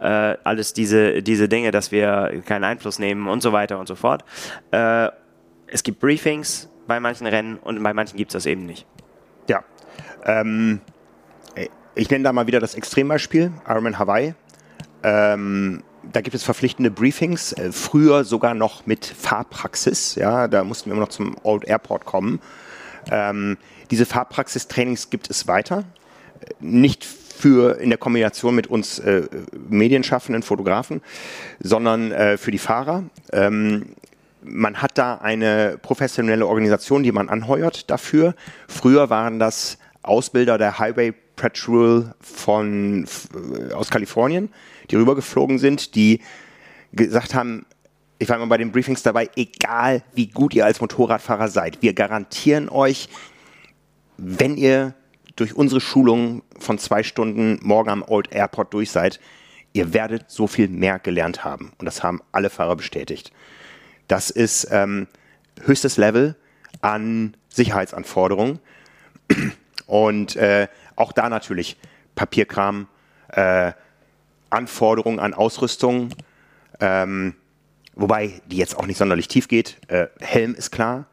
Äh, 0.00 0.36
alles 0.44 0.74
diese, 0.74 1.22
diese 1.22 1.48
Dinge, 1.48 1.70
dass 1.70 1.90
wir 1.92 2.42
keinen 2.44 2.64
Einfluss 2.64 2.98
nehmen 2.98 3.28
und 3.28 3.42
so 3.42 3.52
weiter 3.52 3.78
und 3.78 3.88
so 3.88 3.94
fort. 3.94 4.24
Äh, 4.70 5.08
es 5.66 5.82
gibt 5.82 6.00
Briefings 6.00 6.68
bei 6.86 7.00
manchen 7.00 7.26
Rennen 7.26 7.56
und 7.56 7.82
bei 7.82 7.94
manchen 7.94 8.16
gibt 8.16 8.32
es 8.32 8.34
das 8.34 8.46
eben 8.46 8.66
nicht. 8.66 8.86
Ja. 9.48 9.64
Ähm, 10.24 10.80
ich 11.94 12.10
nenne 12.10 12.24
da 12.24 12.32
mal 12.32 12.46
wieder 12.46 12.60
das 12.60 12.74
Extrembeispiel, 12.74 13.52
Ironman 13.68 13.98
Hawaii. 13.98 14.34
Ähm, 15.04 15.82
da 16.12 16.20
gibt 16.20 16.34
es 16.34 16.42
verpflichtende 16.42 16.90
Briefings, 16.90 17.52
äh, 17.52 17.70
früher 17.72 18.24
sogar 18.24 18.54
noch 18.54 18.86
mit 18.86 19.04
Fahrpraxis. 19.04 20.16
Ja, 20.16 20.48
da 20.48 20.64
mussten 20.64 20.86
wir 20.86 20.94
immer 20.94 21.02
noch 21.02 21.10
zum 21.10 21.36
Old 21.42 21.64
Airport 21.64 22.04
kommen. 22.04 22.40
Ähm, 23.10 23.58
diese 23.90 24.06
Fahrpraxistrainings 24.06 25.10
gibt 25.10 25.30
es 25.30 25.46
weiter. 25.46 25.84
Nicht 26.58 27.04
für 27.04 27.78
in 27.78 27.90
der 27.90 27.98
Kombination 27.98 28.54
mit 28.54 28.66
uns 28.66 28.98
äh, 28.98 29.22
medienschaffenden 29.68 30.42
Fotografen, 30.42 31.02
sondern 31.60 32.12
äh, 32.12 32.38
für 32.38 32.50
die 32.50 32.58
Fahrer. 32.58 33.04
Ähm, 33.32 33.94
man 34.42 34.80
hat 34.80 34.98
da 34.98 35.16
eine 35.16 35.78
professionelle 35.80 36.46
Organisation, 36.46 37.02
die 37.02 37.12
man 37.12 37.28
anheuert 37.28 37.90
dafür. 37.90 38.34
Früher 38.68 39.10
waren 39.10 39.38
das 39.38 39.78
Ausbilder 40.02 40.58
der 40.58 40.78
Highway 40.78 41.12
Patrol 41.36 42.14
von, 42.20 43.06
aus 43.74 43.90
Kalifornien, 43.90 44.50
die 44.90 44.96
rübergeflogen 44.96 45.58
sind, 45.58 45.94
die 45.94 46.20
gesagt 46.92 47.34
haben, 47.34 47.66
ich 48.18 48.28
war 48.28 48.36
immer 48.36 48.46
bei 48.46 48.58
den 48.58 48.72
Briefings 48.72 49.02
dabei, 49.02 49.28
egal 49.36 50.02
wie 50.14 50.28
gut 50.28 50.54
ihr 50.54 50.64
als 50.64 50.80
Motorradfahrer 50.80 51.48
seid, 51.48 51.82
wir 51.82 51.94
garantieren 51.94 52.68
euch, 52.68 53.08
wenn 54.16 54.56
ihr 54.56 54.94
durch 55.36 55.54
unsere 55.54 55.80
Schulung 55.80 56.42
von 56.58 56.78
zwei 56.78 57.02
Stunden 57.02 57.58
morgen 57.62 57.90
am 57.90 58.04
Old 58.06 58.32
Airport 58.32 58.72
durch 58.72 58.90
seid, 58.90 59.18
ihr 59.72 59.92
werdet 59.92 60.30
so 60.30 60.46
viel 60.46 60.68
mehr 60.68 60.98
gelernt 61.00 61.44
haben. 61.44 61.72
Und 61.78 61.86
das 61.86 62.02
haben 62.02 62.22
alle 62.30 62.50
Fahrer 62.50 62.76
bestätigt. 62.76 63.32
Das 64.06 64.30
ist 64.30 64.68
ähm, 64.70 65.08
höchstes 65.64 65.96
Level 65.96 66.36
an 66.80 67.36
Sicherheitsanforderungen. 67.48 68.60
Und 69.86 70.36
äh, 70.36 70.68
auch 70.96 71.12
da 71.12 71.28
natürlich 71.28 71.76
Papierkram, 72.14 72.86
äh, 73.28 73.72
Anforderungen 74.54 75.18
an 75.18 75.34
Ausrüstung, 75.34 76.10
ähm, 76.80 77.34
wobei 77.94 78.40
die 78.46 78.56
jetzt 78.56 78.76
auch 78.76 78.86
nicht 78.86 78.98
sonderlich 78.98 79.28
tief 79.28 79.48
geht. 79.48 79.78
Äh, 79.88 80.06
Helm 80.20 80.54
ist 80.54 80.70
klar 80.70 81.06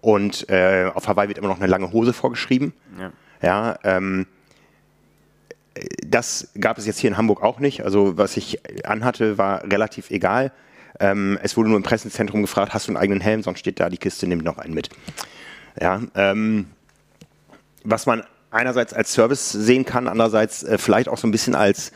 und 0.00 0.48
äh, 0.48 0.90
auf 0.92 1.08
Hawaii 1.08 1.28
wird 1.28 1.38
immer 1.38 1.48
noch 1.48 1.58
eine 1.58 1.66
lange 1.66 1.92
Hose 1.92 2.12
vorgeschrieben. 2.12 2.72
Ja, 2.98 3.12
ja 3.42 3.78
ähm, 3.84 4.26
das 6.06 6.50
gab 6.60 6.78
es 6.78 6.86
jetzt 6.86 6.98
hier 6.98 7.10
in 7.10 7.16
Hamburg 7.16 7.42
auch 7.42 7.58
nicht. 7.58 7.84
Also 7.84 8.16
was 8.16 8.36
ich 8.36 8.60
anhatte, 8.86 9.38
war 9.38 9.64
relativ 9.64 10.10
egal. 10.10 10.52
Ähm, 11.00 11.38
es 11.42 11.56
wurde 11.56 11.68
nur 11.68 11.76
im 11.76 11.82
Pressezentrum 11.82 12.42
gefragt, 12.42 12.72
hast 12.72 12.86
du 12.86 12.90
einen 12.90 12.96
eigenen 12.96 13.20
Helm, 13.20 13.42
sonst 13.42 13.58
steht 13.58 13.80
da 13.80 13.88
die 13.88 13.98
Kiste, 13.98 14.26
nimm 14.26 14.38
noch 14.38 14.58
einen 14.58 14.74
mit. 14.74 14.90
Ja, 15.80 16.00
ähm, 16.14 16.66
was 17.82 18.06
man 18.06 18.22
einerseits 18.50 18.94
als 18.94 19.12
Service 19.12 19.50
sehen 19.50 19.84
kann, 19.84 20.06
andererseits 20.06 20.62
äh, 20.62 20.78
vielleicht 20.78 21.08
auch 21.08 21.18
so 21.18 21.26
ein 21.26 21.32
bisschen 21.32 21.56
als 21.56 21.90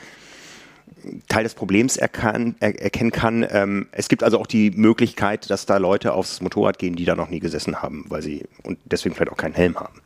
Teil 1.29 1.45
des 1.45 1.55
Problems 1.55 1.97
erkan 1.97 2.55
er 2.61 2.81
erkennen 2.81 3.13
kann. 3.13 3.47
Ähm, 3.51 3.87
es 3.93 4.09
gibt 4.09 4.23
also 4.23 4.39
auch 4.39 4.47
die 4.47 4.71
Möglichkeit, 4.71 5.51
dass 5.51 5.67
da 5.67 5.79
Leute 5.79 6.13
aufs 6.13 6.41
Motorrad 6.41 6.79
gehen, 6.79 6.97
die 6.97 7.05
da 7.05 7.15
noch 7.15 7.29
nie 7.29 7.41
gesessen 7.41 7.83
haben, 7.83 8.05
weil 8.09 8.23
sie 8.23 8.45
und 8.63 8.79
deswegen 8.85 9.15
vielleicht 9.15 9.33
auch 9.33 9.37
keinen 9.37 9.55
Helm 9.55 9.79
haben. 9.79 10.01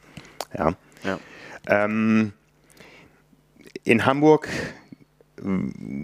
Ja. 0.56 0.74
ja. 1.04 1.18
Ähm, 1.66 2.32
in 3.84 4.06
Hamburg 4.06 4.48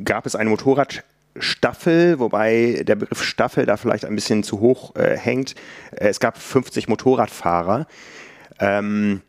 gab 0.04 0.26
es 0.26 0.34
eine 0.34 0.50
Motorradstaffel, 0.50 2.18
wobei 2.18 2.82
der 2.86 2.96
Begriff 2.96 3.22
Staffel 3.22 3.66
da 3.66 3.76
vielleicht 3.76 4.04
ein 4.04 4.14
bisschen 4.14 4.42
zu 4.42 4.60
hoch 4.60 4.96
äh, 4.96 5.16
hängt. 5.16 5.54
Es 5.92 6.20
gab 6.20 6.38
50 6.38 6.88
Motorradfahrer. 6.88 7.86
Ähm, 8.58 9.22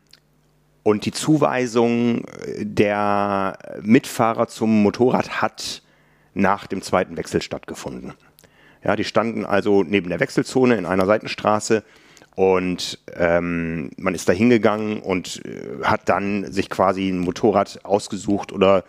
und 0.82 1.04
die 1.04 1.12
Zuweisung 1.12 2.24
der 2.58 3.58
Mitfahrer 3.82 4.48
zum 4.48 4.82
Motorrad 4.82 5.42
hat 5.42 5.82
nach 6.34 6.66
dem 6.66 6.82
zweiten 6.82 7.16
Wechsel 7.16 7.42
stattgefunden. 7.42 8.14
Ja, 8.82 8.96
die 8.96 9.04
standen 9.04 9.44
also 9.44 9.82
neben 9.82 10.08
der 10.08 10.20
Wechselzone 10.20 10.76
in 10.76 10.86
einer 10.86 11.04
Seitenstraße 11.04 11.82
und 12.34 12.98
ähm, 13.14 13.90
man 13.98 14.14
ist 14.14 14.28
da 14.28 14.32
hingegangen 14.32 15.00
und 15.00 15.44
äh, 15.44 15.84
hat 15.84 16.08
dann 16.08 16.50
sich 16.50 16.70
quasi 16.70 17.10
ein 17.10 17.18
Motorrad 17.18 17.84
ausgesucht 17.84 18.52
oder 18.52 18.84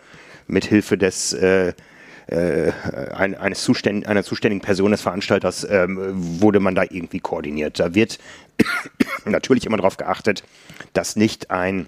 mit 0.46 0.64
Hilfe 0.64 0.96
des 0.96 1.34
äh, 1.34 1.74
äh, 2.32 2.72
eines 3.14 3.62
Zuständ 3.62 4.06
einer 4.06 4.24
zuständigen 4.24 4.62
Person 4.62 4.90
des 4.90 5.02
Veranstalters 5.02 5.66
ähm, 5.68 6.40
wurde 6.40 6.60
man 6.60 6.74
da 6.74 6.82
irgendwie 6.82 7.20
koordiniert. 7.20 7.78
Da 7.78 7.94
wird 7.94 8.18
natürlich 9.24 9.66
immer 9.66 9.76
darauf 9.76 9.96
geachtet, 9.96 10.42
dass 10.92 11.16
nicht 11.16 11.50
ein 11.50 11.86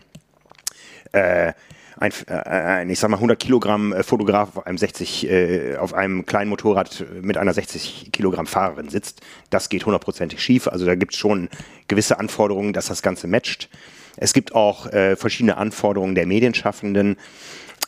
äh, 1.13 1.53
ein, 1.97 2.13
äh, 2.27 2.33
ein, 2.33 2.91
ich 2.91 2.99
sag 2.99 3.11
mal, 3.11 3.17
100 3.17 3.39
Kilogramm 3.39 3.93
äh, 3.93 4.03
Fotograf 4.03 4.57
auf 4.57 4.67
einem 4.67 4.79
60, 4.79 5.31
äh, 5.31 5.77
auf 5.77 5.95
einem 5.95 6.27
kleinen 6.27 6.51
Motorrad 6.51 7.05
mit 7.23 7.37
einer 7.37 7.55
60 7.55 8.11
Kilogramm 8.13 8.47
Fahrerin 8.47 8.89
sitzt. 8.89 9.21
Das 9.51 9.69
geht 9.69 9.87
hundertprozentig 9.87 10.43
schief. 10.43 10.69
Also 10.69 10.87
da 10.87 10.95
gibt 10.95 11.15
es 11.15 11.19
schon 11.19 11.49
gewisse 11.89 12.19
Anforderungen, 12.19 12.73
dass 12.73 12.87
das 12.87 13.03
Ganze 13.03 13.27
matcht. 13.27 13.69
Es 14.17 14.33
gibt 14.33 14.55
auch 14.55 14.87
äh, 14.93 15.17
verschiedene 15.17 15.57
Anforderungen 15.57 16.15
der 16.15 16.27
Medienschaffenden. 16.27 17.17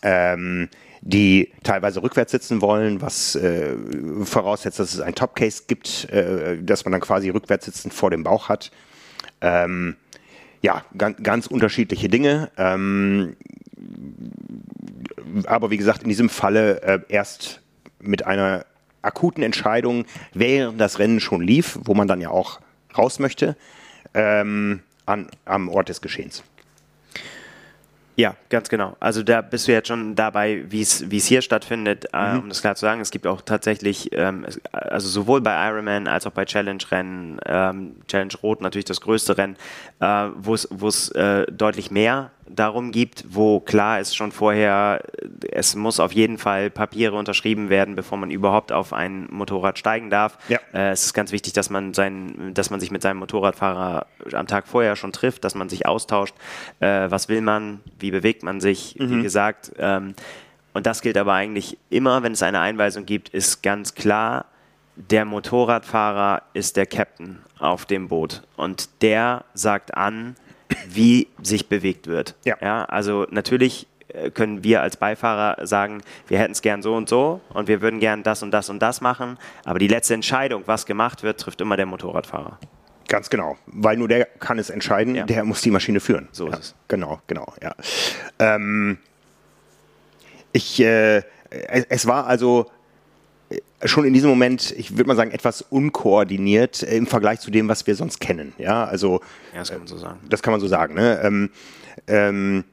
Ähm, 0.03 0.69
die 1.01 1.53
teilweise 1.63 2.03
rückwärts 2.03 2.33
sitzen 2.33 2.61
wollen, 2.61 3.01
was 3.01 3.35
äh, 3.37 3.77
voraussetzt, 4.25 4.79
dass 4.79 4.95
es 4.95 5.01
ein 5.01 5.15
Topcase 5.15 5.65
gibt, 5.67 6.11
äh, 6.11 6.63
dass 6.63 6.85
man 6.85 6.93
dann 6.93 7.01
quasi 7.01 7.31
rückwärts 7.31 7.67
sitzend 7.67 7.95
vor 7.95 8.11
dem 8.11 8.23
Bauch 8.25 8.49
hat. 8.49 8.71
Ähm, 9.41 9.97
ja, 10.63 10.85
ganz, 10.97 11.23
ganz 11.23 11.47
unterschiedliche 11.47 12.09
Dinge. 12.09 12.51
Ähm, 12.57 13.37
aber 15.47 15.71
wie 15.71 15.77
gesagt, 15.77 16.03
in 16.03 16.09
diesem 16.09 16.29
Falle 16.29 16.83
äh, 16.83 17.01
erst 17.09 17.61
mit 18.01 18.27
einer 18.27 18.65
akuten 19.03 19.43
Entscheidung, 19.43 20.05
während 20.35 20.81
das 20.81 20.99
Rennen 20.99 21.21
schon 21.21 21.43
lief, 21.43 21.79
wo 21.85 21.95
man 21.95 22.09
dann 22.09 22.21
ja 22.21 22.31
auch 22.31 22.61
raus 22.97 23.19
möchte, 23.19 23.57
ähm, 24.15 24.81
an, 25.05 25.29
am 25.45 25.69
Ort 25.69 25.89
des 25.89 26.01
Geschehens. 26.01 26.43
Ja, 28.17 28.35
ganz 28.49 28.71
genau. 28.71 28.97
Also 28.99 29.23
da 29.23 29.43
bist 29.43 29.69
du 29.69 29.73
jetzt 29.73 29.89
schon 29.89 30.15
dabei, 30.15 30.65
wie 30.71 30.81
es 30.81 31.27
hier 31.27 31.43
stattfindet, 31.43 32.07
äh, 32.15 32.33
mhm. 32.33 32.41
um 32.41 32.49
das 32.49 32.63
klar 32.63 32.75
zu 32.75 32.81
sagen. 32.81 33.03
Es 33.03 33.11
gibt 33.11 33.27
auch 33.27 33.43
tatsächlich, 33.43 34.09
ähm, 34.13 34.47
also 34.73 35.07
sowohl 35.07 35.43
bei 35.43 35.69
Ironman 35.69 36.09
als 36.09 36.27
auch 36.27 36.31
bei 36.31 36.47
Challenge-Rennen, 36.47 37.39
ähm, 37.45 37.97
Challenge 38.09 38.33
Rot 38.43 38.63
natürlich 38.63 38.87
das 38.87 39.03
größte 39.03 39.37
Rennen, 39.37 39.57
äh, 40.01 40.29
wo 40.35 40.55
es 40.55 41.11
äh, 41.11 41.45
deutlich 41.53 41.91
mehr 41.91 42.31
darum 42.49 42.93
gibt, 42.93 43.25
wo 43.29 43.61
klar 43.61 44.01
ist 44.01 44.17
schon 44.17 44.33
vorher, 44.33 45.03
es 45.51 45.75
muss 45.75 46.01
auf 46.01 46.13
jeden 46.13 46.39
Fall 46.39 46.71
Papiere 46.71 47.17
unterschrieben 47.17 47.69
werden, 47.69 47.95
bevor 47.95 48.19
man 48.19 48.31
überhaupt 48.31 48.73
auf 48.73 48.93
ein 48.93 49.27
Motorrad 49.31 49.79
steigen 49.79 50.11
darf. 50.11 50.39
Ja. 50.49 50.59
Äh, 50.73 50.91
es 50.91 51.05
ist 51.05 51.15
ganz 51.15 51.33
wichtig, 51.33 51.53
dass 51.53 51.71
man, 51.71 51.95
sein, 51.95 52.53
dass 52.55 52.71
man 52.71 52.81
sich 52.81 52.91
mit 52.91 53.03
seinem 53.03 53.19
Motorradfahrer 53.19 54.07
am 54.33 54.47
Tag 54.47 54.69
vorher 54.69 54.97
schon 54.97 55.13
trifft, 55.13 55.45
dass 55.45 55.55
man 55.55 55.69
sich 55.69 55.87
austauscht. 55.87 56.35
Äh, 56.81 57.11
was 57.11 57.29
will 57.29 57.41
man? 57.41 57.81
Wie 57.99 58.11
bewegt 58.11 58.43
man 58.43 58.61
sich? 58.61 58.97
Mhm. 58.99 59.11
Wie 59.11 59.23
gesagt. 59.23 59.73
Ähm, 59.79 60.15
und 60.75 60.87
das 60.87 61.01
gilt 61.01 61.17
aber 61.17 61.33
eigentlich 61.33 61.79
immer, 61.89 62.23
wenn 62.23 62.33
es 62.33 62.43
eine 62.43 62.61
Einweisung 62.61 63.07
gibt, 63.07 63.31
ist 63.31 63.63
ganz 63.63 63.95
klar, 63.95 64.47
der 64.97 65.25
Motorradfahrer 65.25 66.43
ist 66.55 66.77
der 66.77 66.87
Captain 66.87 67.39
auf 67.59 67.87
dem 67.87 68.09
Boot 68.09 68.43
und 68.57 69.03
der 69.03 69.45
sagt 69.55 69.95
an, 69.97 70.37
wie 70.89 71.29
sich 71.43 71.69
bewegt 71.69 72.07
wird. 72.07 72.35
Ja. 72.45 72.57
ja 72.61 72.85
also 72.85 73.27
natürlich 73.31 73.87
äh, 74.09 74.31
können 74.31 74.65
wir 74.65 74.83
als 74.83 74.97
Beifahrer 74.97 75.67
sagen, 75.67 76.03
wir 76.29 76.39
hätten 76.39 76.53
es 76.53 76.63
gern 76.63 76.83
so 76.83 76.95
und 76.95 77.09
so 77.09 77.41
und 77.51 77.69
wir 77.69 77.81
würden 77.81 78.01
gern 78.01 78.23
das 78.23 78.43
und 78.43 78.51
das 78.51 78.69
und 78.71 78.81
das 78.81 79.01
machen, 79.01 79.39
aber 79.65 79.79
die 79.79 79.89
letzte 79.89 80.15
Entscheidung, 80.15 80.63
was 80.67 80.87
gemacht 80.87 81.23
wird, 81.23 81.41
trifft 81.41 81.61
immer 81.61 81.77
der 81.77 81.87
Motorradfahrer. 81.87 82.59
Ganz 83.09 83.31
genau, 83.31 83.57
weil 83.67 83.97
nur 83.97 84.09
der 84.09 84.25
kann 84.25 84.59
es 84.59 84.69
entscheiden, 84.69 85.15
ja. 85.15 85.25
der 85.25 85.45
muss 85.45 85.61
die 85.61 85.71
Maschine 85.71 86.01
führen. 86.01 86.29
So 86.33 86.49
ist 86.49 86.59
es. 86.59 86.75
Genau, 86.89 87.21
genau, 87.29 87.53
ja. 87.63 87.73
Ähm, 88.39 88.99
ich, 90.53 90.81
äh, 90.81 91.23
es 91.51 92.07
war 92.07 92.27
also 92.27 92.71
schon 93.85 94.05
in 94.05 94.13
diesem 94.13 94.31
Moment, 94.31 94.73
ich 94.77 94.97
würde 94.97 95.09
mal 95.09 95.17
sagen, 95.17 95.31
etwas 95.31 95.63
unkoordiniert 95.63 96.83
äh, 96.83 96.97
im 96.97 97.07
Vergleich 97.07 97.41
zu 97.41 97.51
dem, 97.51 97.69
was 97.69 97.87
wir 97.87 97.95
sonst 97.95 98.21
kennen. 98.21 98.53
Ja, 98.59 98.85
also. 98.85 99.21
Ja, 99.53 99.61
das 99.61 99.71
kann 99.71 99.79
man 99.79 99.89
so 99.89 99.99
sagen. 99.99 100.21
Das 100.29 100.43
kann 100.43 100.53
man 100.53 100.61
so 100.61 100.69
sagen. 100.69 100.95
Ne? 100.95 101.21
Ähm, 101.23 101.51
ähm, 102.07 102.65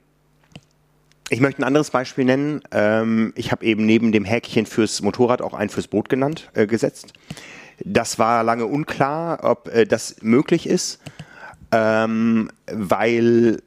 ich 1.29 1.39
möchte 1.39 1.61
ein 1.61 1.65
anderes 1.65 1.89
Beispiel 1.89 2.25
nennen. 2.25 2.61
Ähm, 2.71 3.33
ich 3.35 3.51
habe 3.51 3.65
eben 3.65 3.85
neben 3.85 4.11
dem 4.11 4.25
Häkchen 4.25 4.65
fürs 4.65 5.01
Motorrad 5.01 5.41
auch 5.41 5.53
ein 5.53 5.69
fürs 5.69 5.87
Boot 5.87 6.09
genannt, 6.09 6.49
äh, 6.53 6.67
gesetzt. 6.67 7.13
Das 7.83 8.19
war 8.19 8.43
lange 8.43 8.65
unklar, 8.65 9.43
ob 9.43 9.67
äh, 9.67 9.85
das 9.85 10.17
möglich 10.21 10.67
ist, 10.67 10.99
ähm, 11.71 12.49
weil 12.71 13.61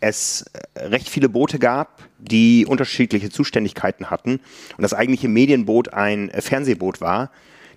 es 0.00 0.44
äh, 0.74 0.86
recht 0.86 1.08
viele 1.08 1.28
Boote 1.28 1.58
gab, 1.58 2.02
die 2.18 2.66
unterschiedliche 2.66 3.30
Zuständigkeiten 3.30 4.10
hatten 4.10 4.40
und 4.76 4.82
das 4.82 4.94
eigentliche 4.94 5.28
Medienboot 5.28 5.92
ein 5.92 6.30
äh, 6.30 6.40
Fernsehboot 6.40 7.00
war. 7.00 7.30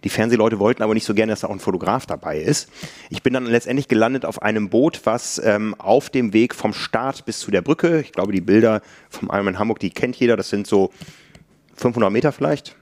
Die 0.03 0.09
Fernsehleute 0.09 0.57
wollten 0.57 0.81
aber 0.81 0.95
nicht 0.95 1.05
so 1.05 1.13
gerne, 1.13 1.31
dass 1.31 1.41
da 1.41 1.47
auch 1.47 1.51
ein 1.51 1.59
Fotograf 1.59 2.07
dabei 2.07 2.39
ist. 2.39 2.69
Ich 3.11 3.21
bin 3.21 3.33
dann 3.33 3.45
letztendlich 3.45 3.87
gelandet 3.87 4.25
auf 4.25 4.41
einem 4.41 4.69
Boot, 4.69 5.01
was 5.03 5.39
ähm, 5.43 5.75
auf 5.77 6.09
dem 6.09 6.33
Weg 6.33 6.55
vom 6.55 6.73
Start 6.73 7.25
bis 7.25 7.39
zu 7.39 7.51
der 7.51 7.61
Brücke, 7.61 8.01
ich 8.01 8.11
glaube, 8.11 8.31
die 8.31 8.41
Bilder 8.41 8.81
vom 9.09 9.29
Ironman 9.29 9.59
Hamburg, 9.59 9.79
die 9.79 9.91
kennt 9.91 10.15
jeder, 10.15 10.37
das 10.37 10.49
sind 10.49 10.65
so 10.65 10.91
500 11.75 12.11
Meter 12.11 12.31
vielleicht. 12.31 12.75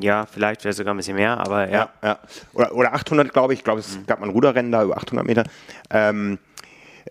Ja, 0.00 0.26
vielleicht 0.26 0.64
wäre 0.64 0.74
sogar 0.74 0.94
ein 0.94 0.96
bisschen 0.96 1.16
mehr, 1.16 1.38
aber 1.38 1.68
ja. 1.68 1.90
ja, 2.02 2.08
ja. 2.08 2.18
Oder, 2.52 2.74
oder 2.74 2.94
800, 2.94 3.32
glaube 3.32 3.52
ich. 3.52 3.60
Ich 3.60 3.64
glaube, 3.64 3.80
es 3.80 3.96
mhm. 3.96 4.06
gab 4.06 4.20
mal 4.20 4.26
ein 4.26 4.32
Ruderrennen 4.32 4.70
da 4.70 4.82
über 4.84 4.96
800 4.96 5.26
Meter. 5.26 5.44
Ähm, 5.90 6.38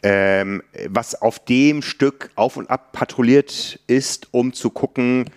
ähm, 0.01 0.63
was 0.88 1.21
auf 1.21 1.39
dem 1.39 1.82
Stück 1.82 2.32
auf 2.36 2.58
und 2.58 2.69
ab 2.69 2.91
patrouilliert 2.93 3.79
ist, 3.88 4.27
um 4.32 4.53
zu 4.53 4.69
gucken, 4.69 5.29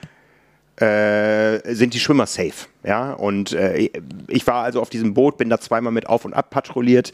äh, 0.76 1.74
sind 1.74 1.94
die 1.94 2.00
Schwimmer 2.00 2.26
safe. 2.26 2.66
Ja, 2.84 3.12
und 3.12 3.52
äh, 3.52 3.90
ich 4.28 4.46
war 4.46 4.62
also 4.64 4.80
auf 4.80 4.90
diesem 4.90 5.14
Boot, 5.14 5.38
bin 5.38 5.50
da 5.50 5.58
zweimal 5.58 5.92
mit 5.92 6.06
auf 6.06 6.24
und 6.24 6.34
ab 6.34 6.50
patrouilliert. 6.50 7.12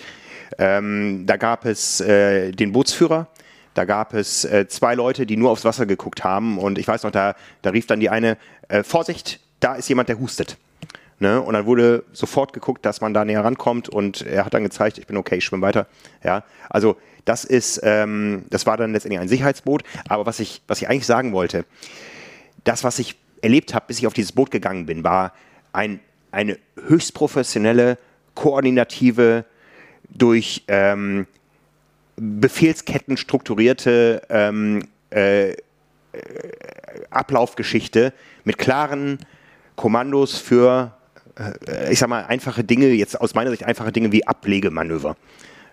Ähm, 0.59 1.25
da 1.27 1.37
gab 1.37 1.65
es 1.65 2.01
äh, 2.01 2.53
den 2.53 2.73
Bootsführer, 2.73 3.29
da 3.75 3.85
gab 3.85 4.15
es 4.15 4.45
äh, 4.45 4.67
zwei 4.69 4.95
Leute, 4.95 5.27
die 5.27 5.37
nur 5.37 5.51
aufs 5.51 5.65
Wasser 5.65 5.87
geguckt 5.87 6.25
haben. 6.25 6.59
Und 6.59 6.79
ich 6.79 6.87
weiß 6.87 7.05
noch, 7.05 7.11
da, 7.11 7.35
da 7.63 7.71
rief 7.71 7.87
dann 7.87 8.01
die 8.01 8.11
eine, 8.11 8.37
äh, 8.69 8.83
Vorsicht, 8.83 9.41
da 9.61 9.75
ist 9.75 9.89
jemand, 9.89 10.09
der 10.09 10.19
hustet. 10.19 10.59
Ne? 11.23 11.41
Und 11.41 11.55
dann 11.55 11.67
wurde 11.67 12.03
sofort 12.13 12.53
geguckt, 12.53 12.85
dass 12.85 13.01
man 13.01 13.15
da 13.15 13.25
näher 13.25 13.45
rankommt 13.45 13.89
und 13.89 14.23
er 14.23 14.45
hat 14.45 14.55
dann 14.55 14.65
gezeigt, 14.65 14.99
ich 14.99 15.07
bin 15.07 15.17
okay, 15.17 15.37
ich 15.37 15.45
schwimme 15.45 15.63
weiter. 15.63 15.87
Ja, 16.25 16.43
also 16.69 16.97
das 17.25 17.45
ist, 17.45 17.81
ähm, 17.85 18.45
das 18.51 18.67
war 18.67 18.77
dann 18.77 18.93
letztendlich 18.93 19.21
ein 19.21 19.29
Sicherheitsboot. 19.29 19.85
Aber 20.09 20.27
was 20.27 20.41
ich, 20.41 20.63
was 20.67 20.83
ich 20.83 20.89
eigentlich 20.89 21.07
sagen 21.07 21.33
wollte, 21.33 21.65
das, 22.65 22.83
was 22.83 22.99
ich 22.99 23.21
erlebt 23.41 23.73
habe, 23.73 23.85
bis 23.87 24.01
ich 24.01 24.09
auf 24.09 24.15
dieses 24.15 24.33
Boot 24.33 24.51
gegangen 24.51 24.87
bin, 24.87 25.05
war 25.05 25.33
ein, 25.73 26.01
eine 26.33 26.59
höchst 26.89 27.15
professionelle, 27.15 27.99
koordinative, 28.35 29.45
durch 30.09 30.65
ähm, 30.67 31.29
Befehlsketten 32.17 33.17
strukturierte 33.17 34.23
ähm, 34.29 34.89
äh, 35.11 35.55
Ablaufgeschichte 37.11 38.13
mit 38.43 38.59
klaren 38.59 39.21
Kommandos 39.77 40.37
für, 40.39 40.97
äh, 40.97 41.02
ich 41.91 41.99
sag 41.99 42.09
mal, 42.09 42.25
einfache 42.27 42.65
Dinge, 42.65 42.89
jetzt 42.89 43.21
aus 43.21 43.35
meiner 43.35 43.51
Sicht 43.51 43.65
einfache 43.65 43.93
Dinge 43.93 44.13
wie 44.13 44.27
Ablegemanöver. 44.27 45.17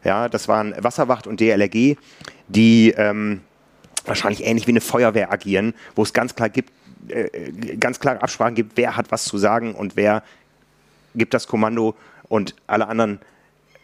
Ja, 0.04 0.30
das 0.30 0.48
waren 0.48 0.74
Wasserwacht 0.82 1.28
und 1.28 1.42
DLRG, 1.42 1.98
die 2.48 2.94
ähm, 2.96 3.42
wahrscheinlich 4.06 4.46
ähnlich 4.46 4.68
wie 4.68 4.72
eine 4.72 4.82
Feuerwehr 4.82 5.32
agieren, 5.32 5.74
wo 5.96 6.04
es 6.04 6.14
ganz 6.14 6.36
klar 6.36 6.50
gibt, 6.50 6.72
äh, 7.10 7.52
ganz 7.78 8.00
klare 8.00 8.22
Absprachen 8.22 8.56
gibt, 8.56 8.78
wer 8.78 8.96
hat 8.96 9.12
was 9.12 9.26
zu 9.26 9.38
sagen 9.38 9.76
und 9.76 9.96
wer 9.96 10.24
gibt 11.16 11.34
das 11.34 11.48
Kommando 11.48 11.96
und 12.30 12.56
alle 12.68 12.88
anderen 12.88 13.20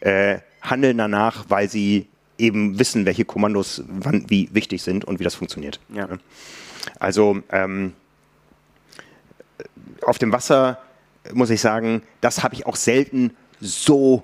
äh, 0.00 0.38
handeln 0.62 0.98
danach, 0.98 1.44
weil 1.48 1.68
sie 1.68 2.08
eben 2.38 2.78
wissen, 2.78 3.06
welche 3.06 3.24
Kommandos 3.24 3.82
wann 3.86 4.28
wie 4.28 4.48
wichtig 4.52 4.82
sind 4.82 5.04
und 5.04 5.20
wie 5.20 5.24
das 5.24 5.34
funktioniert. 5.34 5.80
Ja. 5.88 6.08
Also 6.98 7.42
ähm, 7.50 7.92
auf 10.02 10.18
dem 10.18 10.32
Wasser 10.32 10.78
muss 11.32 11.50
ich 11.50 11.60
sagen, 11.60 12.02
das 12.20 12.42
habe 12.42 12.54
ich 12.54 12.66
auch 12.66 12.76
selten 12.76 13.36
so 13.60 14.22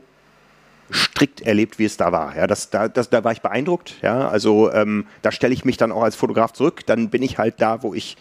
strikt 0.93 1.41
erlebt, 1.41 1.79
wie 1.79 1.85
es 1.85 1.97
da 1.97 2.13
war. 2.13 2.37
Ja, 2.37 2.47
das, 2.47 2.71
da, 2.71 2.89
das, 2.89 3.09
da 3.11 3.25
war 3.25 3.33
ich 3.33 3.41
beeindruckt. 3.41 3.97
Ja, 4.03 4.29
also 4.29 4.71
ähm, 4.73 5.07
da 5.23 5.33
stelle 5.33 5.55
ich 5.55 5.65
mich 5.65 5.77
dann 5.77 5.93
auch 5.93 6.03
als 6.03 6.17
Fotograf 6.17 6.53
zurück. 6.53 6.85
Dann 6.87 7.09
bin 7.09 7.23
ich 7.23 7.39
halt 7.39 7.61
da, 7.61 7.83
wo 7.83 7.95
ich 7.95 8.17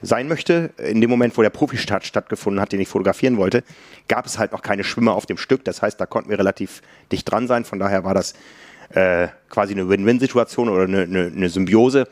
sein 0.00 0.28
möchte. 0.28 0.70
In 0.78 1.00
dem 1.00 1.10
Moment, 1.10 1.36
wo 1.36 1.42
der 1.42 1.50
Profistart 1.50 2.04
stattgefunden 2.04 2.60
hat, 2.60 2.72
den 2.72 2.80
ich 2.80 2.88
fotografieren 2.88 3.36
wollte, 3.36 3.62
gab 4.08 4.26
es 4.26 4.38
halt 4.38 4.52
noch 4.52 4.62
keine 4.62 4.84
Schwimmer 4.84 5.14
auf 5.14 5.26
dem 5.26 5.36
Stück. 5.36 5.64
Das 5.64 5.82
heißt, 5.82 6.00
da 6.00 6.06
konnten 6.06 6.30
wir 6.30 6.38
relativ 6.38 6.82
dicht 7.12 7.30
dran 7.30 7.46
sein. 7.46 7.64
Von 7.64 7.78
daher 7.78 8.04
war 8.04 8.14
das 8.14 8.34
äh, 8.90 9.28
quasi 9.50 9.74
eine 9.74 9.88
Win-Win-Situation 9.88 10.68
oder 10.68 10.84
eine, 10.84 11.02
eine, 11.02 11.32
eine, 11.34 11.48
Symbiose. 11.48 12.08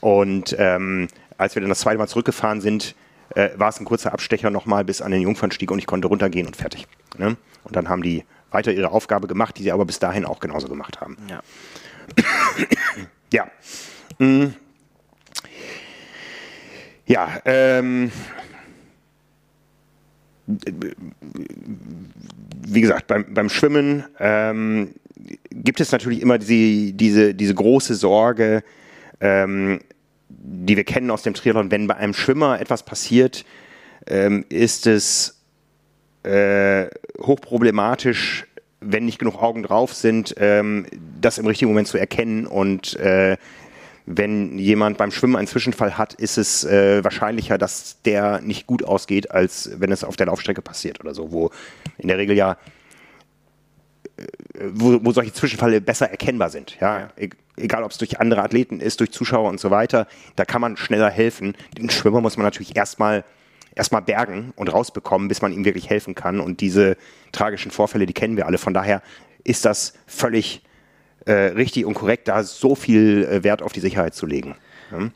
Und 0.00 0.54
ähm, 0.58 1.08
als 1.38 1.54
wir 1.54 1.62
dann 1.62 1.68
das 1.68 1.80
zweite 1.80 1.98
Mal 1.98 2.06
zurückgefahren 2.06 2.60
sind, 2.60 2.94
äh, 3.34 3.50
war 3.56 3.68
es 3.68 3.80
ein 3.80 3.84
kurzer 3.84 4.12
Abstecher 4.12 4.50
nochmal 4.50 4.84
bis 4.84 5.00
an 5.00 5.12
den 5.12 5.22
Jungfernstieg 5.22 5.70
und 5.70 5.78
ich 5.78 5.86
konnte 5.86 6.08
runtergehen 6.08 6.46
und 6.46 6.56
fertig. 6.56 6.86
Ne? 7.18 7.36
Und 7.64 7.76
dann 7.76 7.88
haben 7.88 8.02
die 8.02 8.24
weiter 8.50 8.72
ihre 8.72 8.90
Aufgabe 8.90 9.26
gemacht, 9.26 9.58
die 9.58 9.62
sie 9.62 9.72
aber 9.72 9.84
bis 9.84 9.98
dahin 9.98 10.24
auch 10.24 10.40
genauso 10.40 10.68
gemacht 10.68 11.00
haben. 11.00 11.16
Ja. 11.28 11.40
ja. 13.32 13.46
Mhm. 14.18 14.54
Ja, 17.06 17.40
ähm, 17.44 18.12
wie 20.46 22.80
gesagt, 22.80 23.06
beim, 23.06 23.34
beim 23.34 23.48
Schwimmen 23.48 24.04
ähm, 24.18 24.94
gibt 25.50 25.80
es 25.80 25.92
natürlich 25.92 26.20
immer 26.20 26.38
die, 26.38 26.92
diese, 26.92 27.34
diese 27.34 27.54
große 27.54 27.94
Sorge, 27.94 28.62
ähm, 29.20 29.80
die 30.38 30.76
wir 30.76 30.84
kennen 30.84 31.10
aus 31.10 31.22
dem 31.22 31.34
Triathlon, 31.34 31.70
wenn 31.70 31.86
bei 31.86 31.96
einem 31.96 32.14
Schwimmer 32.14 32.60
etwas 32.60 32.82
passiert, 32.82 33.44
ähm, 34.06 34.44
ist 34.48 34.86
es 34.86 35.40
äh, 36.22 36.86
hochproblematisch, 37.20 38.46
wenn 38.80 39.04
nicht 39.04 39.18
genug 39.18 39.40
Augen 39.40 39.62
drauf 39.62 39.94
sind, 39.94 40.34
ähm, 40.38 40.86
das 41.20 41.38
im 41.38 41.46
richtigen 41.46 41.70
Moment 41.70 41.88
zu 41.88 41.98
erkennen. 41.98 42.46
Und 42.46 42.96
äh, 42.96 43.36
wenn 44.06 44.58
jemand 44.58 44.98
beim 44.98 45.12
Schwimmen 45.12 45.36
einen 45.36 45.46
Zwischenfall 45.46 45.96
hat, 45.96 46.14
ist 46.14 46.36
es 46.36 46.64
äh, 46.64 47.04
wahrscheinlicher, 47.04 47.58
dass 47.58 48.02
der 48.02 48.40
nicht 48.40 48.66
gut 48.66 48.82
ausgeht, 48.84 49.30
als 49.30 49.70
wenn 49.78 49.92
es 49.92 50.02
auf 50.04 50.16
der 50.16 50.26
Laufstrecke 50.26 50.62
passiert 50.62 51.00
oder 51.00 51.14
so, 51.14 51.32
wo 51.32 51.50
in 51.98 52.08
der 52.08 52.18
Regel 52.18 52.36
ja 52.36 52.56
wo, 54.72 54.98
wo 55.02 55.12
solche 55.12 55.32
Zwischenfälle 55.32 55.80
besser 55.80 56.10
erkennbar 56.10 56.50
sind. 56.50 56.78
Ja? 56.80 57.00
ja. 57.00 57.28
Egal, 57.56 57.82
ob 57.82 57.90
es 57.90 57.98
durch 57.98 58.18
andere 58.18 58.42
Athleten 58.42 58.80
ist, 58.80 59.00
durch 59.00 59.12
Zuschauer 59.12 59.48
und 59.48 59.60
so 59.60 59.70
weiter, 59.70 60.06
da 60.36 60.44
kann 60.44 60.60
man 60.60 60.76
schneller 60.76 61.10
helfen. 61.10 61.54
Den 61.76 61.90
Schwimmer 61.90 62.20
muss 62.20 62.36
man 62.36 62.44
natürlich 62.44 62.76
erstmal 62.76 63.24
erstmal 63.74 64.02
bergen 64.02 64.52
und 64.56 64.72
rausbekommen, 64.72 65.28
bis 65.28 65.42
man 65.42 65.52
ihm 65.52 65.64
wirklich 65.64 65.88
helfen 65.88 66.14
kann. 66.14 66.40
Und 66.40 66.60
diese 66.60 66.96
tragischen 67.32 67.70
Vorfälle, 67.70 68.06
die 68.06 68.12
kennen 68.12 68.36
wir 68.36 68.46
alle. 68.46 68.58
Von 68.58 68.74
daher 68.74 69.02
ist 69.44 69.64
das 69.64 69.94
völlig 70.06 70.62
äh, 71.24 71.32
richtig 71.32 71.86
und 71.86 71.94
korrekt, 71.94 72.28
da 72.28 72.42
so 72.42 72.74
viel 72.74 73.24
äh, 73.24 73.44
Wert 73.44 73.62
auf 73.62 73.72
die 73.72 73.80
Sicherheit 73.80 74.14
zu 74.14 74.26
legen. 74.26 74.56
Hm? 74.90 75.12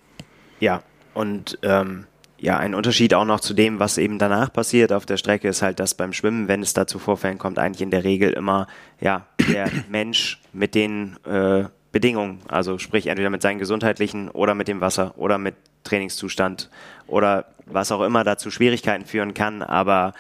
Ja, 0.61 0.83
und 1.15 1.59
ähm, 1.63 2.07
ja, 2.39 2.59
ein 2.59 2.75
Unterschied 2.75 3.15
auch 3.15 3.25
noch 3.25 3.41
zu 3.41 3.55
dem, 3.55 3.79
was 3.79 3.99
eben 3.99 4.19
danach 4.19 4.53
passiert 4.53 4.93
auf 4.93 5.07
der 5.07 5.17
Strecke, 5.17 5.49
ist 5.49 5.63
halt, 5.63 5.81
dass 5.81 5.95
beim 5.95 6.13
Schwimmen, 6.13 6.49
wenn 6.49 6.63
es 6.63 6.75
da 6.75 6.87
zu 6.87 6.99
Vorfällen 6.99 7.39
kommt, 7.39 7.59
eigentlich 7.59 7.83
in 7.83 7.91
der 7.91 8.05
Regel 8.05 8.33
immer 8.33 8.67
ja, 9.01 9.27
der 9.53 9.71
Mensch 9.89 10.41
mit 10.53 10.75
den 10.75 11.17
äh, 11.25 11.65
Bedingungen, 11.97 12.41
also 12.49 12.77
sprich 12.77 13.07
entweder 13.07 13.31
mit 13.31 13.41
seinen 13.41 13.59
gesundheitlichen 13.59 14.29
oder 14.29 14.55
mit 14.55 14.69
dem 14.69 14.83
Wasser 14.83 15.15
oder 15.17 15.39
mit 15.39 15.55
Trainingszustand 15.83 16.69
oder 17.07 17.47
was 17.65 17.91
auch 17.91 18.03
immer 18.03 18.23
dazu 18.23 18.51
Schwierigkeiten 18.51 19.07
führen 19.07 19.33
kann, 19.33 19.63
aber 19.63 20.13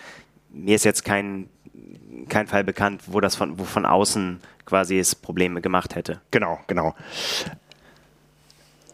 mir 0.50 0.74
ist 0.74 0.86
jetzt 0.86 1.04
kein, 1.04 1.50
kein 2.30 2.46
Fall 2.46 2.64
bekannt, 2.64 3.02
wo 3.08 3.20
das 3.20 3.36
von, 3.36 3.58
wo 3.58 3.64
von 3.64 3.84
außen 3.84 4.40
quasi 4.64 4.98
es 4.98 5.14
Probleme 5.14 5.60
gemacht 5.60 5.96
hätte. 5.96 6.22
Genau, 6.30 6.58
genau 6.66 6.94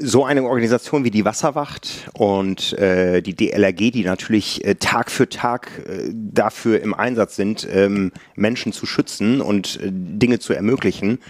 so 0.04 0.24
eine 0.24 0.42
Organisation 0.42 1.04
wie 1.04 1.12
die 1.12 1.24
Wasserwacht 1.24 2.10
und 2.14 2.72
äh, 2.72 3.22
die 3.22 3.36
DLRG, 3.36 3.92
die 3.92 4.02
natürlich 4.02 4.64
äh, 4.64 4.74
Tag 4.74 5.12
für 5.12 5.28
Tag 5.28 5.70
äh, 5.86 6.10
dafür 6.12 6.80
im 6.80 6.92
Einsatz 6.92 7.36
sind, 7.36 7.68
ähm, 7.70 8.10
Menschen 8.34 8.72
zu 8.72 8.84
schützen 8.84 9.40
und 9.40 9.78
äh, 9.80 9.90
Dinge 9.92 10.40
zu 10.40 10.54
ermöglichen. 10.54 11.20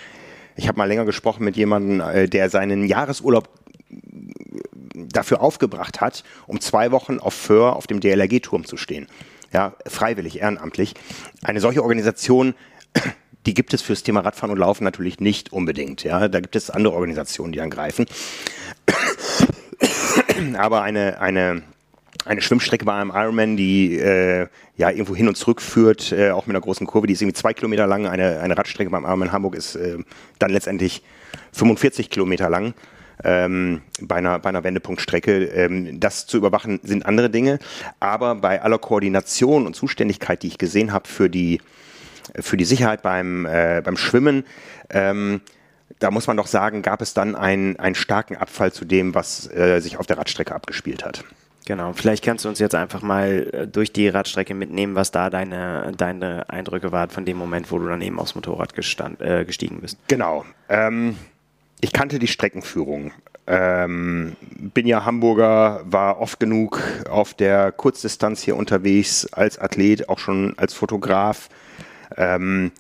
Ich 0.57 0.69
habe 0.69 0.79
mal 0.79 0.87
länger 0.87 1.05
gesprochen 1.05 1.45
mit 1.45 1.57
jemandem, 1.57 2.01
äh, 2.01 2.29
der 2.29 2.51
seinen 2.51 2.87
Jahresurlaub 2.87 3.49
dafür 4.95 5.41
aufgebracht 5.41 6.01
hat, 6.01 6.25
um 6.47 6.61
zwei 6.61 6.91
Wochen 6.91 7.19
auf 7.19 7.35
Föhr 7.35 7.77
auf 7.77 7.87
dem 7.87 8.01
DLRG-Turm 8.01 8.65
zu 8.65 8.77
stehen. 8.77 9.07
Ja, 9.53 9.75
freiwillig, 9.87 10.41
ehrenamtlich. 10.41 10.95
Eine 11.43 11.61
solche 11.61 11.83
Organisation 11.83 12.55
die 13.47 13.55
gibt 13.55 13.75
es 13.75 13.83
fürs 13.83 14.03
Thema 14.03 14.21
Radfahren 14.21 14.51
und 14.51 14.59
Laufen 14.59 14.85
natürlich 14.85 15.21
nicht 15.21 15.53
unbedingt. 15.53 16.05
Ja, 16.05 16.29
da 16.29 16.41
gibt 16.41 16.57
es 16.57 16.71
andere 16.71 16.95
Organisationen, 16.95 17.53
die 17.53 17.61
angreifen. 17.61 18.07
Aber 20.57 20.83
eine, 20.83 21.21
eine, 21.21 21.63
eine 22.25 22.41
Schwimmstrecke 22.41 22.85
bei 22.85 22.95
einem 22.95 23.11
Ironman, 23.15 23.57
die 23.57 23.99
äh, 23.99 24.47
ja 24.77 24.91
irgendwo 24.91 25.15
hin 25.17 25.29
und 25.29 25.37
zurück 25.37 25.61
führt, 25.61 26.13
äh, 26.13 26.31
auch 26.31 26.47
mit 26.47 26.55
einer 26.57 26.63
großen 26.63 26.87
Kurve, 26.87 27.07
die 27.07 27.13
ist 27.13 27.23
irgendwie 27.23 27.35
zwei 27.35 27.53
Kilometer 27.53 27.87
lang. 27.87 28.07
Eine, 28.07 28.41
eine 28.41 28.57
Radstrecke 28.57 28.91
beim 28.91 29.05
Ironman 29.05 29.33
Hamburg 29.33 29.55
ist 29.55 29.77
äh, 29.77 29.99
dann 30.39 30.51
letztendlich 30.51 31.03
45 31.53 32.11
Kilometer 32.11 32.49
lang. 32.49 32.75
Ähm, 33.25 33.83
bei, 34.01 34.17
einer, 34.17 34.39
bei 34.39 34.49
einer 34.49 34.65
Wendepunktstrecke. 34.65 35.45
Ähm, 35.45 36.01
das 36.01 36.27
zu 36.27 36.39
überwachen 36.39 36.81
sind 36.83 37.07
andere 37.07 37.31
Dinge. 37.31 37.59
Aber 38.01 38.35
bei 38.35 38.63
aller 38.63 38.79
Koordination 38.79 39.67
und 39.67 39.77
Zuständigkeit, 39.77 40.43
die 40.43 40.49
ich 40.49 40.59
gesehen 40.59 40.93
habe 40.93 41.09
für 41.09 41.31
die, 41.31 41.61
für 42.41 42.57
die 42.57 42.65
Sicherheit 42.65 43.03
beim, 43.03 43.47
äh, 43.47 43.81
beim 43.85 43.97
Schwimmen, 43.97 44.45
ähm, 44.91 45.41
da 45.99 46.11
muss 46.11 46.27
man 46.27 46.37
doch 46.37 46.47
sagen, 46.47 46.83
gab 46.83 47.01
es 47.01 47.15
dann 47.15 47.37
einen, 47.37 47.79
einen 47.79 47.95
starken 47.95 48.37
Abfall 48.37 48.73
zu 48.73 48.85
dem, 48.85 49.15
was 49.15 49.49
äh, 49.53 49.81
sich 49.81 49.99
auf 49.99 50.07
der 50.07 50.19
Radstrecke 50.19 50.55
abgespielt 50.55 51.05
hat. 51.05 51.25
Genau, 51.65 51.93
vielleicht 51.93 52.25
kannst 52.25 52.45
du 52.45 52.49
uns 52.49 52.59
jetzt 52.59 52.75
einfach 52.75 53.03
mal 53.03 53.49
äh, 53.53 53.67
durch 53.69 53.93
die 53.93 54.09
Radstrecke 54.09 54.55
mitnehmen, 54.55 54.95
was 54.95 55.13
da 55.13 55.31
deine, 55.31 55.93
deine 55.97 56.49
Eindrücke 56.51 56.91
waren 56.91 57.11
von 57.11 57.25
dem 57.25 57.37
Moment, 57.37 57.71
wo 57.71 57.79
du 57.79 57.87
dann 57.87 58.03
eben 58.03 58.19
aufs 58.19 58.35
Motorrad 58.35 58.75
gestand, 58.75 59.21
äh, 59.21 59.45
gestiegen 59.45 59.81
bist. 59.81 59.99
Genau. 60.09 60.45
Ähm, 60.69 61.17
ich 61.81 61.93
kannte 61.93 62.19
die 62.19 62.27
Streckenführung. 62.27 63.13
Ähm, 63.47 64.37
bin 64.59 64.87
ja 64.87 65.05
Hamburger, 65.05 65.83
war 65.85 66.21
oft 66.21 66.39
genug 66.39 66.81
auf 67.09 67.35
der 67.35 67.73
Kurzdistanz 67.73 68.41
hier 68.43 68.57
unterwegs, 68.57 69.27
als 69.33 69.59
Athlet, 69.59 70.09
auch 70.09 70.19
schon 70.19 70.55
als 70.59 70.75
Fotograf. 70.75 71.49
Ähm, 72.17 72.73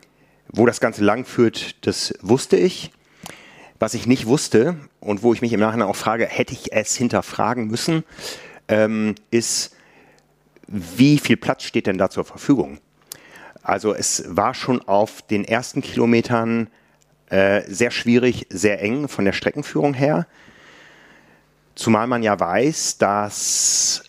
wo 0.49 0.67
das 0.67 0.81
Ganze 0.81 1.03
lang 1.03 1.25
führt, 1.25 1.87
das 1.87 2.15
wusste 2.21 2.57
ich. 2.57 2.93
Was 3.79 3.95
ich 3.95 4.07
nicht 4.07 4.27
wusste 4.27 4.77
und 5.01 5.25
wo 5.25 5.33
ich 5.35 5.43
mich 5.43 5.53
im 5.53 5.59
Nachhinein 5.59 5.89
auch 5.89 5.97
frage, 5.97 6.27
hätte 6.27 6.53
ich 6.53 6.73
es 6.73 6.95
hinterfragen 6.95 7.67
müssen, 7.67 8.05
ähm, 8.69 9.15
ist, 9.31 9.77
wie 10.67 11.19
viel 11.19 11.37
Platz 11.37 11.65
steht 11.65 11.87
denn 11.87 11.99
da 11.99 12.11
zur 12.11 12.25
Verfügung? 12.25 12.79
Also 13.63 13.95
es 13.95 14.25
war 14.29 14.55
schon 14.55 14.81
auf 14.83 15.23
den 15.23 15.45
ersten 15.45 15.83
Kilometern 15.83 16.69
äh, 17.31 17.63
sehr 17.67 17.91
schwierig, 17.91 18.47
sehr 18.51 18.83
eng 18.83 19.09
von 19.09 19.25
der 19.25 19.33
Streckenführung 19.33 19.95
her. 19.95 20.27
Zumal 21.75 22.07
man 22.07 22.23
ja 22.23 22.39
weiß, 22.39 22.99
dass 22.99 24.05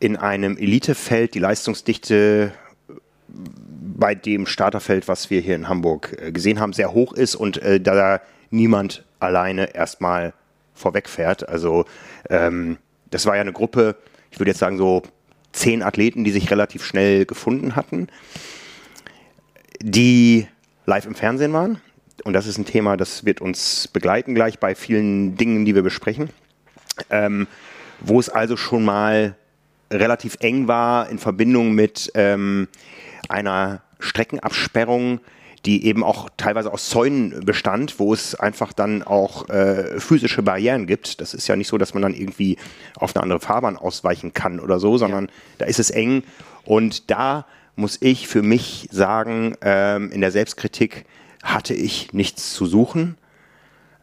in 0.00 0.16
einem 0.16 0.58
Elitefeld 0.58 1.34
die 1.34 1.38
Leistungsdichte 1.38 2.52
bei 3.28 4.14
dem 4.14 4.46
Starterfeld, 4.46 5.08
was 5.08 5.30
wir 5.30 5.40
hier 5.40 5.54
in 5.54 5.68
Hamburg 5.68 6.16
äh, 6.20 6.32
gesehen 6.32 6.60
haben, 6.60 6.72
sehr 6.72 6.92
hoch 6.92 7.12
ist 7.12 7.34
und 7.34 7.58
äh, 7.58 7.80
da 7.80 8.20
niemand 8.50 9.04
alleine 9.20 9.74
erstmal 9.74 10.34
vorwegfährt. 10.74 11.48
Also 11.48 11.86
ähm, 12.28 12.76
das 13.10 13.26
war 13.26 13.36
ja 13.36 13.40
eine 13.40 13.52
Gruppe, 13.52 13.96
ich 14.30 14.38
würde 14.38 14.50
jetzt 14.50 14.58
sagen 14.58 14.78
so 14.78 15.02
zehn 15.52 15.82
Athleten, 15.82 16.24
die 16.24 16.30
sich 16.30 16.50
relativ 16.50 16.84
schnell 16.84 17.24
gefunden 17.24 17.76
hatten, 17.76 18.08
die 19.80 20.46
live 20.84 21.06
im 21.06 21.14
Fernsehen 21.14 21.52
waren. 21.52 21.80
Und 22.24 22.32
das 22.32 22.46
ist 22.46 22.58
ein 22.58 22.64
Thema, 22.64 22.96
das 22.96 23.24
wird 23.24 23.40
uns 23.40 23.88
begleiten 23.88 24.34
gleich 24.34 24.58
bei 24.58 24.74
vielen 24.74 25.36
Dingen, 25.36 25.64
die 25.64 25.74
wir 25.74 25.82
besprechen. 25.82 26.30
Ähm, 27.10 27.46
wo 28.00 28.18
es 28.18 28.28
also 28.28 28.56
schon 28.56 28.84
mal 28.84 29.36
relativ 29.90 30.36
eng 30.40 30.68
war 30.68 31.08
in 31.08 31.18
Verbindung 31.18 31.72
mit 31.72 32.10
ähm, 32.14 32.68
einer 33.28 33.82
Streckenabsperrung, 34.00 35.20
die 35.66 35.84
eben 35.84 36.04
auch 36.04 36.28
teilweise 36.36 36.72
aus 36.72 36.88
Zäunen 36.88 37.44
bestand, 37.44 37.98
wo 37.98 38.14
es 38.14 38.34
einfach 38.34 38.72
dann 38.72 39.02
auch 39.02 39.48
äh, 39.48 39.98
physische 39.98 40.42
Barrieren 40.42 40.86
gibt. 40.86 41.20
Das 41.20 41.34
ist 41.34 41.48
ja 41.48 41.56
nicht 41.56 41.68
so, 41.68 41.76
dass 41.76 41.92
man 41.92 42.02
dann 42.02 42.14
irgendwie 42.14 42.56
auf 42.94 43.14
eine 43.14 43.22
andere 43.24 43.40
Fahrbahn 43.40 43.76
ausweichen 43.76 44.32
kann 44.32 44.60
oder 44.60 44.78
so, 44.78 44.96
sondern 44.96 45.26
ja. 45.26 45.32
da 45.58 45.66
ist 45.66 45.80
es 45.80 45.90
eng. 45.90 46.22
Und 46.64 47.10
da 47.10 47.46
muss 47.74 47.98
ich 48.00 48.28
für 48.28 48.42
mich 48.42 48.88
sagen, 48.90 49.56
ähm, 49.60 50.10
in 50.12 50.20
der 50.20 50.30
Selbstkritik 50.30 51.04
hatte 51.42 51.74
ich 51.74 52.12
nichts 52.12 52.54
zu 52.54 52.66
suchen. 52.66 53.16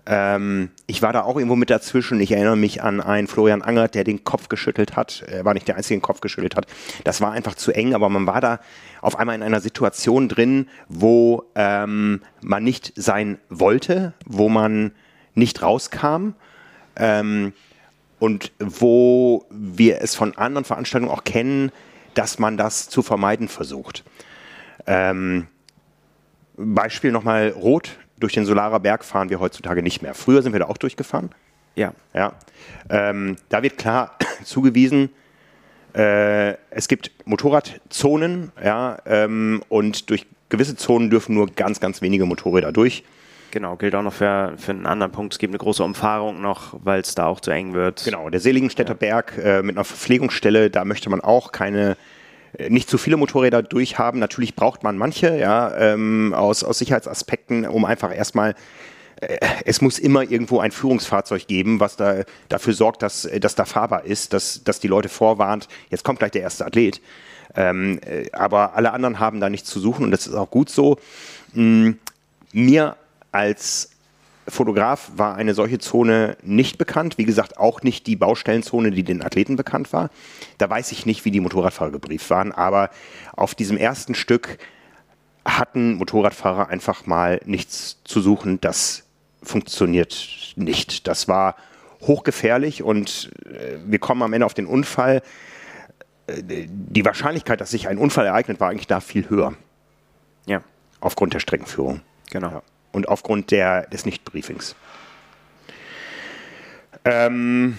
Ähm, 0.05 0.69
ich 0.85 1.01
war 1.01 1.13
da 1.13 1.21
auch 1.21 1.37
irgendwo 1.37 1.55
mit 1.55 1.69
dazwischen. 1.69 2.19
Ich 2.19 2.31
erinnere 2.31 2.57
mich 2.57 2.83
an 2.83 2.99
einen 2.99 3.27
Florian 3.27 3.61
Angert, 3.61 3.95
der 3.95 4.03
den 4.03 4.23
Kopf 4.23 4.49
geschüttelt 4.49 4.95
hat. 4.95 5.23
Er 5.27 5.45
war 5.45 5.53
nicht 5.53 5.67
der 5.67 5.77
Einzige, 5.77 5.95
der 5.95 5.99
den 5.99 6.05
Kopf 6.05 6.21
geschüttelt 6.21 6.55
hat. 6.55 6.67
Das 7.03 7.21
war 7.21 7.31
einfach 7.31 7.55
zu 7.55 7.71
eng, 7.71 7.93
aber 7.93 8.09
man 8.09 8.27
war 8.27 8.41
da 8.41 8.59
auf 9.01 9.17
einmal 9.17 9.35
in 9.35 9.43
einer 9.43 9.61
Situation 9.61 10.27
drin, 10.27 10.67
wo 10.89 11.43
ähm, 11.55 12.21
man 12.41 12.63
nicht 12.63 12.93
sein 12.95 13.37
wollte, 13.49 14.13
wo 14.25 14.49
man 14.49 14.91
nicht 15.35 15.61
rauskam. 15.61 16.33
Ähm, 16.95 17.53
und 18.19 18.53
wo 18.59 19.45
wir 19.49 20.01
es 20.01 20.15
von 20.15 20.37
anderen 20.37 20.63
Veranstaltungen 20.63 21.11
auch 21.11 21.25
kennen, 21.25 21.73
dass 22.13 22.39
man 22.39 22.55
das 22.55 22.87
zu 22.87 23.01
vermeiden 23.01 23.49
versucht. 23.49 24.05
Ähm, 24.87 25.47
Beispiel 26.55 27.11
nochmal 27.11 27.49
Rot, 27.49 27.97
durch 28.23 28.33
den 28.33 28.45
Solarer 28.45 28.79
Berg 28.79 29.03
fahren 29.03 29.29
wir 29.29 29.41
heutzutage 29.41 29.83
nicht 29.83 30.01
mehr. 30.01 30.13
Früher 30.13 30.41
sind 30.41 30.53
wir 30.53 30.59
da 30.61 30.67
auch 30.67 30.77
durchgefahren. 30.77 31.29
Ja. 31.75 31.93
ja. 32.13 32.33
Ähm, 32.89 33.35
da 33.49 33.61
wird 33.61 33.77
klar 33.77 34.17
zugewiesen, 34.45 35.09
äh, 35.93 36.53
es 36.71 36.87
gibt 36.87 37.11
Motorradzonen, 37.25 38.51
ja, 38.63 38.97
ähm, 39.05 39.61
und 39.67 40.09
durch 40.09 40.25
gewisse 40.47 40.75
Zonen 40.75 41.09
dürfen 41.09 41.35
nur 41.35 41.47
ganz, 41.47 41.79
ganz 41.81 42.01
wenige 42.01 42.25
Motorräder 42.25 42.71
durch. 42.71 43.03
Genau, 43.51 43.75
gilt 43.75 43.93
auch 43.93 44.01
noch 44.01 44.13
für, 44.13 44.53
für 44.57 44.71
einen 44.71 44.87
anderen 44.87 45.11
Punkt. 45.11 45.33
Es 45.33 45.39
gibt 45.39 45.51
eine 45.51 45.59
große 45.59 45.83
Umfahrung 45.83 46.41
noch, 46.41 46.75
weil 46.83 47.01
es 47.01 47.13
da 47.13 47.27
auch 47.27 47.41
zu 47.41 47.51
eng 47.51 47.73
wird. 47.73 48.03
Genau, 48.05 48.29
der 48.29 48.39
Seligenstädter 48.39 48.93
ja. 48.93 48.97
Berg 48.97 49.37
äh, 49.37 49.61
mit 49.61 49.75
einer 49.75 49.83
Verpflegungsstelle, 49.83 50.69
da 50.69 50.85
möchte 50.85 51.09
man 51.09 51.21
auch 51.21 51.51
keine 51.51 51.97
nicht 52.69 52.89
zu 52.89 52.97
viele 52.97 53.17
Motorräder 53.17 53.63
durchhaben. 53.63 54.19
Natürlich 54.19 54.55
braucht 54.55 54.83
man 54.83 54.97
manche, 54.97 55.37
ja, 55.37 55.75
ähm, 55.75 56.33
aus, 56.35 56.63
aus 56.63 56.77
Sicherheitsaspekten, 56.79 57.65
um 57.65 57.85
einfach 57.85 58.15
erstmal 58.15 58.55
äh, 59.21 59.37
es 59.65 59.81
muss 59.81 59.99
immer 59.99 60.23
irgendwo 60.23 60.59
ein 60.59 60.71
Führungsfahrzeug 60.71 61.47
geben, 61.47 61.79
was 61.79 61.95
da 61.95 62.23
dafür 62.49 62.73
sorgt, 62.73 63.01
dass, 63.01 63.27
dass 63.39 63.55
da 63.55 63.65
fahrbar 63.65 64.05
ist, 64.05 64.33
dass, 64.33 64.63
dass 64.63 64.79
die 64.79 64.87
Leute 64.87 65.09
vorwarnt, 65.09 65.67
jetzt 65.89 66.03
kommt 66.03 66.19
gleich 66.19 66.31
der 66.31 66.41
erste 66.41 66.65
Athlet. 66.65 67.01
Ähm, 67.55 67.99
äh, 68.05 68.29
aber 68.31 68.75
alle 68.75 68.93
anderen 68.93 69.19
haben 69.19 69.39
da 69.39 69.49
nichts 69.49 69.69
zu 69.69 69.79
suchen 69.79 70.05
und 70.05 70.11
das 70.11 70.27
ist 70.27 70.33
auch 70.33 70.49
gut 70.49 70.69
so. 70.69 70.97
Mhm. 71.53 71.99
Mir 72.51 72.97
als 73.31 73.89
Fotograf 74.47 75.11
war 75.15 75.35
eine 75.35 75.53
solche 75.53 75.79
Zone 75.79 76.37
nicht 76.43 76.77
bekannt. 76.77 77.17
Wie 77.17 77.25
gesagt, 77.25 77.57
auch 77.57 77.81
nicht 77.81 78.07
die 78.07 78.15
Baustellenzone, 78.15 78.91
die 78.91 79.03
den 79.03 79.23
Athleten 79.23 79.55
bekannt 79.55 79.93
war. 79.93 80.09
Da 80.57 80.69
weiß 80.69 80.91
ich 80.91 81.05
nicht, 81.05 81.25
wie 81.25 81.31
die 81.31 81.39
Motorradfahrer 81.39 81.91
gebrieft 81.91 82.29
waren, 82.29 82.51
aber 82.51 82.89
auf 83.35 83.55
diesem 83.55 83.77
ersten 83.77 84.15
Stück 84.15 84.57
hatten 85.45 85.95
Motorradfahrer 85.95 86.69
einfach 86.69 87.05
mal 87.05 87.39
nichts 87.45 87.99
zu 88.03 88.21
suchen. 88.21 88.59
Das 88.61 89.03
funktioniert 89.41 90.53
nicht. 90.55 91.07
Das 91.07 91.27
war 91.27 91.55
hochgefährlich 92.01 92.83
und 92.83 93.31
äh, 93.45 93.77
wir 93.85 93.99
kommen 93.99 94.23
am 94.23 94.33
Ende 94.33 94.45
auf 94.45 94.53
den 94.53 94.65
Unfall. 94.65 95.21
Äh, 96.27 96.67
die 96.67 97.05
Wahrscheinlichkeit, 97.05 97.61
dass 97.61 97.71
sich 97.71 97.87
ein 97.87 97.97
Unfall 97.97 98.25
ereignet, 98.25 98.59
war 98.59 98.69
eigentlich 98.69 98.87
da 98.87 98.99
viel 98.99 99.29
höher. 99.29 99.53
Ja. 100.45 100.61
Aufgrund 100.99 101.33
der 101.33 101.39
Streckenführung. 101.39 102.01
Genau. 102.29 102.49
Ja. 102.49 102.61
Und 102.93 103.09
aufgrund 103.09 103.51
der, 103.51 103.87
des 103.87 104.05
Nichtbriefings. 104.05 104.75
Ähm, 107.03 107.77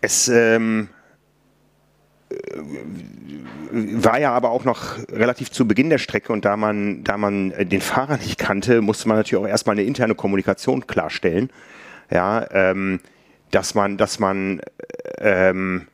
es 0.00 0.28
ähm, 0.28 0.88
war 3.70 4.20
ja 4.20 4.32
aber 4.32 4.50
auch 4.50 4.64
noch 4.64 4.98
relativ 5.10 5.50
zu 5.50 5.66
Beginn 5.66 5.90
der 5.90 5.98
Strecke 5.98 6.32
und 6.32 6.44
da 6.44 6.56
man, 6.56 7.02
da 7.04 7.16
man 7.16 7.52
den 7.68 7.80
Fahrer 7.80 8.18
nicht 8.18 8.38
kannte, 8.38 8.80
musste 8.80 9.08
man 9.08 9.16
natürlich 9.16 9.42
auch 9.44 9.48
erstmal 9.48 9.74
eine 9.74 9.84
interne 9.84 10.14
Kommunikation 10.14 10.86
klarstellen. 10.86 11.50
Ja, 12.10 12.46
ähm, 12.52 13.00
dass 13.50 13.74
man, 13.74 13.96
dass 13.96 14.18
man, 14.18 14.60
ähm, 15.18 15.88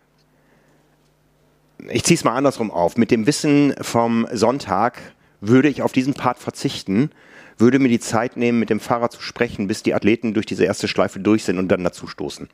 ich 1.88 2.04
ziehe 2.04 2.16
es 2.16 2.24
mal 2.24 2.34
andersrum 2.34 2.70
auf. 2.70 2.96
Mit 2.96 3.10
dem 3.10 3.26
Wissen 3.26 3.74
vom 3.80 4.26
Sonntag 4.32 5.00
würde 5.40 5.68
ich 5.68 5.82
auf 5.82 5.92
diesen 5.92 6.14
Part 6.14 6.38
verzichten, 6.38 7.10
würde 7.58 7.78
mir 7.78 7.88
die 7.88 8.00
Zeit 8.00 8.36
nehmen, 8.36 8.58
mit 8.58 8.70
dem 8.70 8.80
Fahrer 8.80 9.10
zu 9.10 9.20
sprechen, 9.20 9.66
bis 9.66 9.82
die 9.82 9.94
Athleten 9.94 10.34
durch 10.34 10.46
diese 10.46 10.64
erste 10.64 10.88
Schleife 10.88 11.20
durch 11.20 11.44
sind 11.44 11.58
und 11.58 11.68
dann 11.68 11.84
dazu 11.84 12.06
stoßen. 12.06 12.48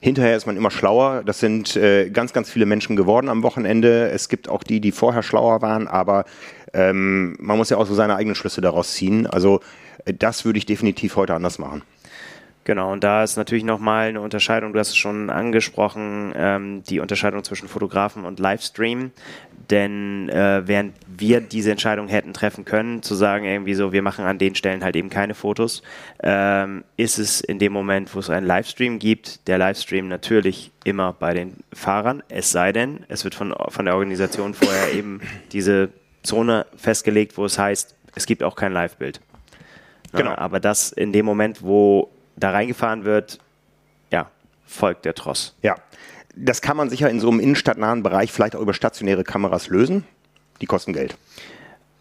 Hinterher 0.00 0.36
ist 0.36 0.46
man 0.46 0.56
immer 0.56 0.70
schlauer. 0.70 1.22
Das 1.24 1.40
sind 1.40 1.76
äh, 1.76 2.10
ganz, 2.10 2.32
ganz 2.32 2.50
viele 2.50 2.66
Menschen 2.66 2.94
geworden 2.94 3.28
am 3.28 3.42
Wochenende. 3.42 4.10
Es 4.10 4.28
gibt 4.28 4.48
auch 4.48 4.62
die, 4.62 4.80
die 4.80 4.92
vorher 4.92 5.22
schlauer 5.22 5.60
waren, 5.60 5.88
aber 5.88 6.24
ähm, 6.72 7.36
man 7.40 7.56
muss 7.56 7.70
ja 7.70 7.78
auch 7.78 7.86
so 7.86 7.94
seine 7.94 8.14
eigenen 8.14 8.36
Schlüsse 8.36 8.60
daraus 8.60 8.92
ziehen. 8.94 9.26
Also 9.26 9.60
äh, 10.04 10.14
das 10.14 10.44
würde 10.44 10.58
ich 10.58 10.66
definitiv 10.66 11.16
heute 11.16 11.34
anders 11.34 11.58
machen. 11.58 11.82
Genau, 12.68 12.92
und 12.92 13.02
da 13.02 13.24
ist 13.24 13.38
natürlich 13.38 13.64
nochmal 13.64 14.10
eine 14.10 14.20
Unterscheidung, 14.20 14.74
du 14.74 14.78
hast 14.78 14.90
es 14.90 14.96
schon 14.96 15.30
angesprochen, 15.30 16.34
ähm, 16.36 16.82
die 16.82 17.00
Unterscheidung 17.00 17.42
zwischen 17.42 17.66
Fotografen 17.66 18.26
und 18.26 18.38
Livestream. 18.38 19.10
Denn 19.70 20.28
äh, 20.28 20.60
während 20.66 20.94
wir 21.06 21.40
diese 21.40 21.70
Entscheidung 21.70 22.08
hätten 22.08 22.34
treffen 22.34 22.66
können, 22.66 23.02
zu 23.02 23.14
sagen, 23.14 23.46
irgendwie 23.46 23.72
so, 23.72 23.92
wir 23.92 24.02
machen 24.02 24.26
an 24.26 24.36
den 24.36 24.54
Stellen 24.54 24.84
halt 24.84 24.96
eben 24.96 25.08
keine 25.08 25.32
Fotos, 25.32 25.82
ähm, 26.22 26.84
ist 26.98 27.18
es 27.18 27.40
in 27.40 27.58
dem 27.58 27.72
Moment, 27.72 28.14
wo 28.14 28.18
es 28.18 28.28
einen 28.28 28.46
Livestream 28.46 28.98
gibt, 28.98 29.48
der 29.48 29.56
Livestream 29.56 30.06
natürlich 30.06 30.70
immer 30.84 31.14
bei 31.14 31.32
den 31.32 31.54
Fahrern, 31.72 32.22
es 32.28 32.52
sei 32.52 32.72
denn, 32.72 33.00
es 33.08 33.24
wird 33.24 33.34
von, 33.34 33.54
von 33.68 33.86
der 33.86 33.94
Organisation 33.94 34.52
vorher 34.52 34.92
eben 34.92 35.22
diese 35.52 35.88
Zone 36.22 36.66
festgelegt, 36.76 37.38
wo 37.38 37.46
es 37.46 37.58
heißt, 37.58 37.94
es 38.14 38.26
gibt 38.26 38.42
auch 38.42 38.56
kein 38.56 38.74
Live-Bild. 38.74 39.22
Genau. 40.12 40.34
Aber 40.34 40.60
das 40.60 40.92
in 40.92 41.14
dem 41.14 41.24
Moment, 41.24 41.62
wo 41.62 42.10
da 42.40 42.50
reingefahren 42.50 43.04
wird, 43.04 43.38
ja, 44.10 44.30
folgt 44.66 45.04
der 45.04 45.14
Tross. 45.14 45.56
Ja, 45.62 45.76
das 46.34 46.62
kann 46.62 46.76
man 46.76 46.88
sicher 46.90 47.10
in 47.10 47.20
so 47.20 47.28
einem 47.28 47.40
innenstadtnahen 47.40 48.02
Bereich 48.02 48.32
vielleicht 48.32 48.54
auch 48.54 48.60
über 48.60 48.74
stationäre 48.74 49.24
Kameras 49.24 49.68
lösen. 49.68 50.04
Die 50.60 50.66
kosten 50.66 50.92
Geld. 50.92 51.16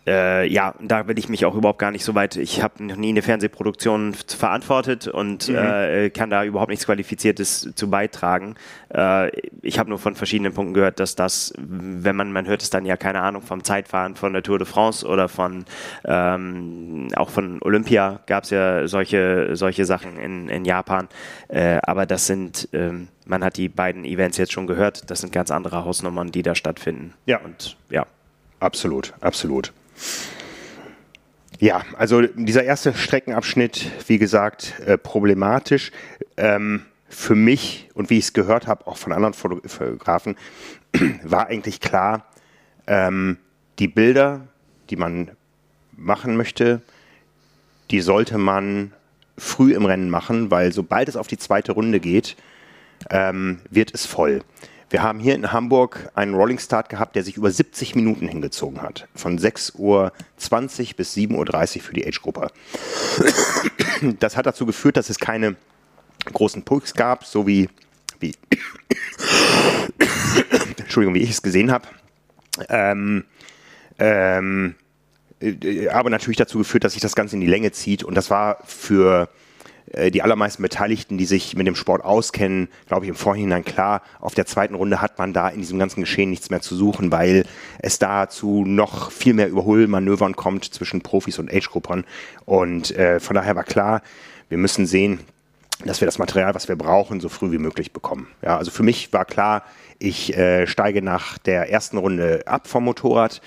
Äh, 0.08 0.48
ja, 0.48 0.74
da 0.80 1.08
will 1.08 1.20
ich 1.20 1.28
mich 1.28 1.44
auch 1.44 1.54
überhaupt 1.54 1.80
gar 1.80 1.92
nicht 1.92 2.06
so 2.06 2.16
weit. 2.16 2.38
Ich 2.38 2.64
habe 2.64 2.82
noch 2.84 2.96
nie 2.96 3.10
eine 3.10 3.22
Fernsehproduktion 3.22 4.14
verantwortet 4.14 5.08
und 5.08 5.50
mhm. 5.50 5.56
äh, 5.56 6.10
kann 6.10 6.30
da 6.30 6.46
überhaupt 6.46 6.70
nichts 6.70 6.86
Qualifiziertes 6.86 7.74
zu 7.76 7.90
beitragen. 7.90 8.56
Äh, 8.94 9.30
ich 9.62 9.80
habe 9.80 9.90
nur 9.90 10.00
von 10.00 10.16
verschiedenen 10.16 10.54
Punkten 10.54 10.74
gehört, 10.74 11.02
dass 11.02 11.16
das, 11.16 11.54
wenn 11.58 12.16
man, 12.16 12.32
man 12.32 12.48
hört 12.48 12.62
es 12.62 12.70
dann 12.70 12.86
ja, 12.86 12.96
keine 12.96 13.20
Ahnung, 13.20 13.42
vom 13.42 13.66
Zeitfahren 13.66 14.16
von 14.16 14.32
der 14.32 14.44
Tour 14.44 14.60
de 14.60 14.68
France 14.68 15.06
oder 15.06 15.28
von 15.28 15.66
ähm, 16.06 17.10
auch 17.16 17.30
von 17.30 17.60
Olympia 17.62 18.22
gab 18.28 18.46
es 18.46 18.52
ja 18.52 18.88
solche, 18.88 19.58
solche 19.58 19.84
Sachen 19.84 20.18
in, 20.18 20.48
in 20.48 20.64
Japan. 20.64 21.10
Äh, 21.50 21.80
aber 21.84 22.06
das 22.06 22.28
sind, 22.28 22.70
ähm, 22.72 23.10
man 23.26 23.44
hat 23.44 23.58
die 23.58 23.68
beiden 23.68 24.06
Events 24.06 24.38
jetzt 24.38 24.54
schon 24.54 24.68
gehört, 24.68 25.12
das 25.12 25.20
sind 25.20 25.34
ganz 25.34 25.52
andere 25.52 25.84
Hausnummern, 25.84 26.32
die 26.32 26.44
da 26.44 26.56
stattfinden. 26.56 27.14
Ja. 27.26 27.40
Und 27.40 27.76
ja. 27.90 28.06
Absolut, 28.60 29.14
absolut. 29.22 29.74
Ja, 31.60 31.84
also 31.98 32.22
dieser 32.22 32.64
erste 32.64 32.94
Streckenabschnitt, 32.94 33.92
wie 34.08 34.20
gesagt, 34.20 34.80
äh, 34.86 34.98
problematisch. 34.98 35.92
Ähm, 36.38 36.86
für 37.10 37.36
mich 37.36 37.90
und 37.94 38.10
wie 38.10 38.18
ich 38.18 38.26
es 38.26 38.34
gehört 38.34 38.68
habe, 38.68 38.86
auch 38.86 38.98
von 38.98 39.12
anderen 39.12 39.34
Fotografen, 39.34 40.36
war 41.24 41.48
eigentlich 41.48 41.80
klar, 41.80 42.26
ähm, 42.86 43.38
die 43.80 43.88
Bilder, 43.88 44.48
die 44.90 44.98
man 44.98 45.32
machen 45.96 46.38
möchte, 46.38 46.82
die 47.92 48.02
sollte 48.02 48.38
man 48.38 48.94
früh 49.38 49.74
im 49.74 49.86
Rennen 49.86 50.10
machen, 50.10 50.52
weil 50.52 50.74
sobald 50.74 51.10
es 51.10 51.16
auf 51.16 51.28
die 51.28 51.38
zweite 51.38 51.72
Runde 51.74 52.00
geht, 52.00 52.36
ähm, 53.10 53.60
wird 53.70 53.94
es 53.94 54.06
voll. 54.06 54.42
Wir 54.90 55.04
haben 55.04 55.20
hier 55.20 55.36
in 55.36 55.52
Hamburg 55.52 56.10
einen 56.16 56.34
Rolling 56.34 56.60
Start 56.60 56.88
gehabt, 56.88 57.16
der 57.16 57.24
sich 57.24 57.36
über 57.36 57.52
70 57.52 57.96
Minuten 57.96 58.28
hingezogen 58.28 58.82
hat. 58.82 59.08
Von 59.16 59.38
6.20 59.38 59.78
Uhr 59.80 60.12
bis 60.96 61.14
7.30 61.14 61.78
Uhr 61.78 61.82
für 61.84 61.94
die 61.94 62.08
Age-Gruppe. 62.08 62.52
Das 64.20 64.38
hat 64.38 64.46
dazu 64.46 64.68
geführt, 64.68 64.96
dass 64.96 65.10
es 65.10 65.18
keine 65.18 65.56
großen 66.32 66.62
Pulks 66.62 66.94
gab, 66.94 67.26
so 67.26 67.48
wie, 67.48 67.68
wie 68.20 68.36
Entschuldigung, 70.78 71.16
wie 71.16 71.24
ich 71.24 71.32
es 71.32 71.42
gesehen 71.42 71.72
habe. 71.72 71.88
Ähm, 72.70 73.26
ähm, 73.98 74.76
äh, 75.42 75.90
aber 75.90 76.12
natürlich 76.12 76.38
dazu 76.38 76.60
geführt, 76.60 76.84
dass 76.84 76.94
sich 76.94 77.02
das 77.02 77.16
Ganze 77.16 77.36
in 77.36 77.42
die 77.42 77.48
Länge 77.48 77.72
zieht. 77.72 78.04
Und 78.04 78.16
das 78.16 78.30
war 78.30 78.60
für 78.66 79.30
äh, 79.92 80.12
die 80.12 80.22
allermeisten 80.22 80.62
Beteiligten, 80.62 81.18
die 81.18 81.26
sich 81.26 81.56
mit 81.56 81.68
dem 81.68 81.76
Sport 81.76 82.04
auskennen, 82.04 82.68
glaube 82.88 83.06
ich, 83.06 83.10
im 83.10 83.16
Vorhinein 83.16 83.64
klar, 83.64 84.02
auf 84.20 84.34
der 84.34 84.46
zweiten 84.46 84.76
Runde 84.76 85.02
hat 85.02 85.18
man 85.18 85.34
da 85.34 85.48
in 85.50 85.60
diesem 85.60 85.80
ganzen 85.80 86.02
Geschehen 86.02 86.30
nichts 86.30 86.50
mehr 86.50 86.62
zu 86.62 86.76
suchen, 86.76 87.12
weil 87.12 87.46
es 87.80 88.00
dazu 88.00 88.66
noch 88.66 89.12
viel 89.12 89.34
mehr 89.34 89.48
Überholmanövern 89.48 90.36
kommt 90.36 90.66
zwischen 90.66 91.02
Profis 91.02 91.40
und 91.40 91.54
Age-Gruppern. 91.54 92.04
Und 92.46 92.96
äh, 92.96 93.20
von 93.20 93.36
daher 93.36 93.56
war 93.56 93.64
klar, 93.64 94.02
wir 94.50 94.58
müssen 94.58 94.86
sehen, 94.86 95.20
dass 95.86 96.02
wir 96.02 96.06
das 96.08 96.18
Material, 96.18 96.56
was 96.56 96.68
wir 96.68 96.76
brauchen, 96.76 97.20
so 97.20 97.30
früh 97.30 97.52
wie 97.52 97.60
möglich 97.60 97.94
bekommen. 97.94 98.28
Ja, 98.42 98.58
also 98.58 98.72
für 98.72 98.84
mich 98.84 99.14
war 99.14 99.26
klar, 99.26 99.64
ich 100.00 100.36
äh, 100.36 100.68
steige 100.68 101.02
nach 101.02 101.38
der 101.38 101.70
ersten 101.70 101.98
Runde 101.98 102.44
ab 102.46 102.68
vom 102.68 102.84
Motorrad. 102.84 103.42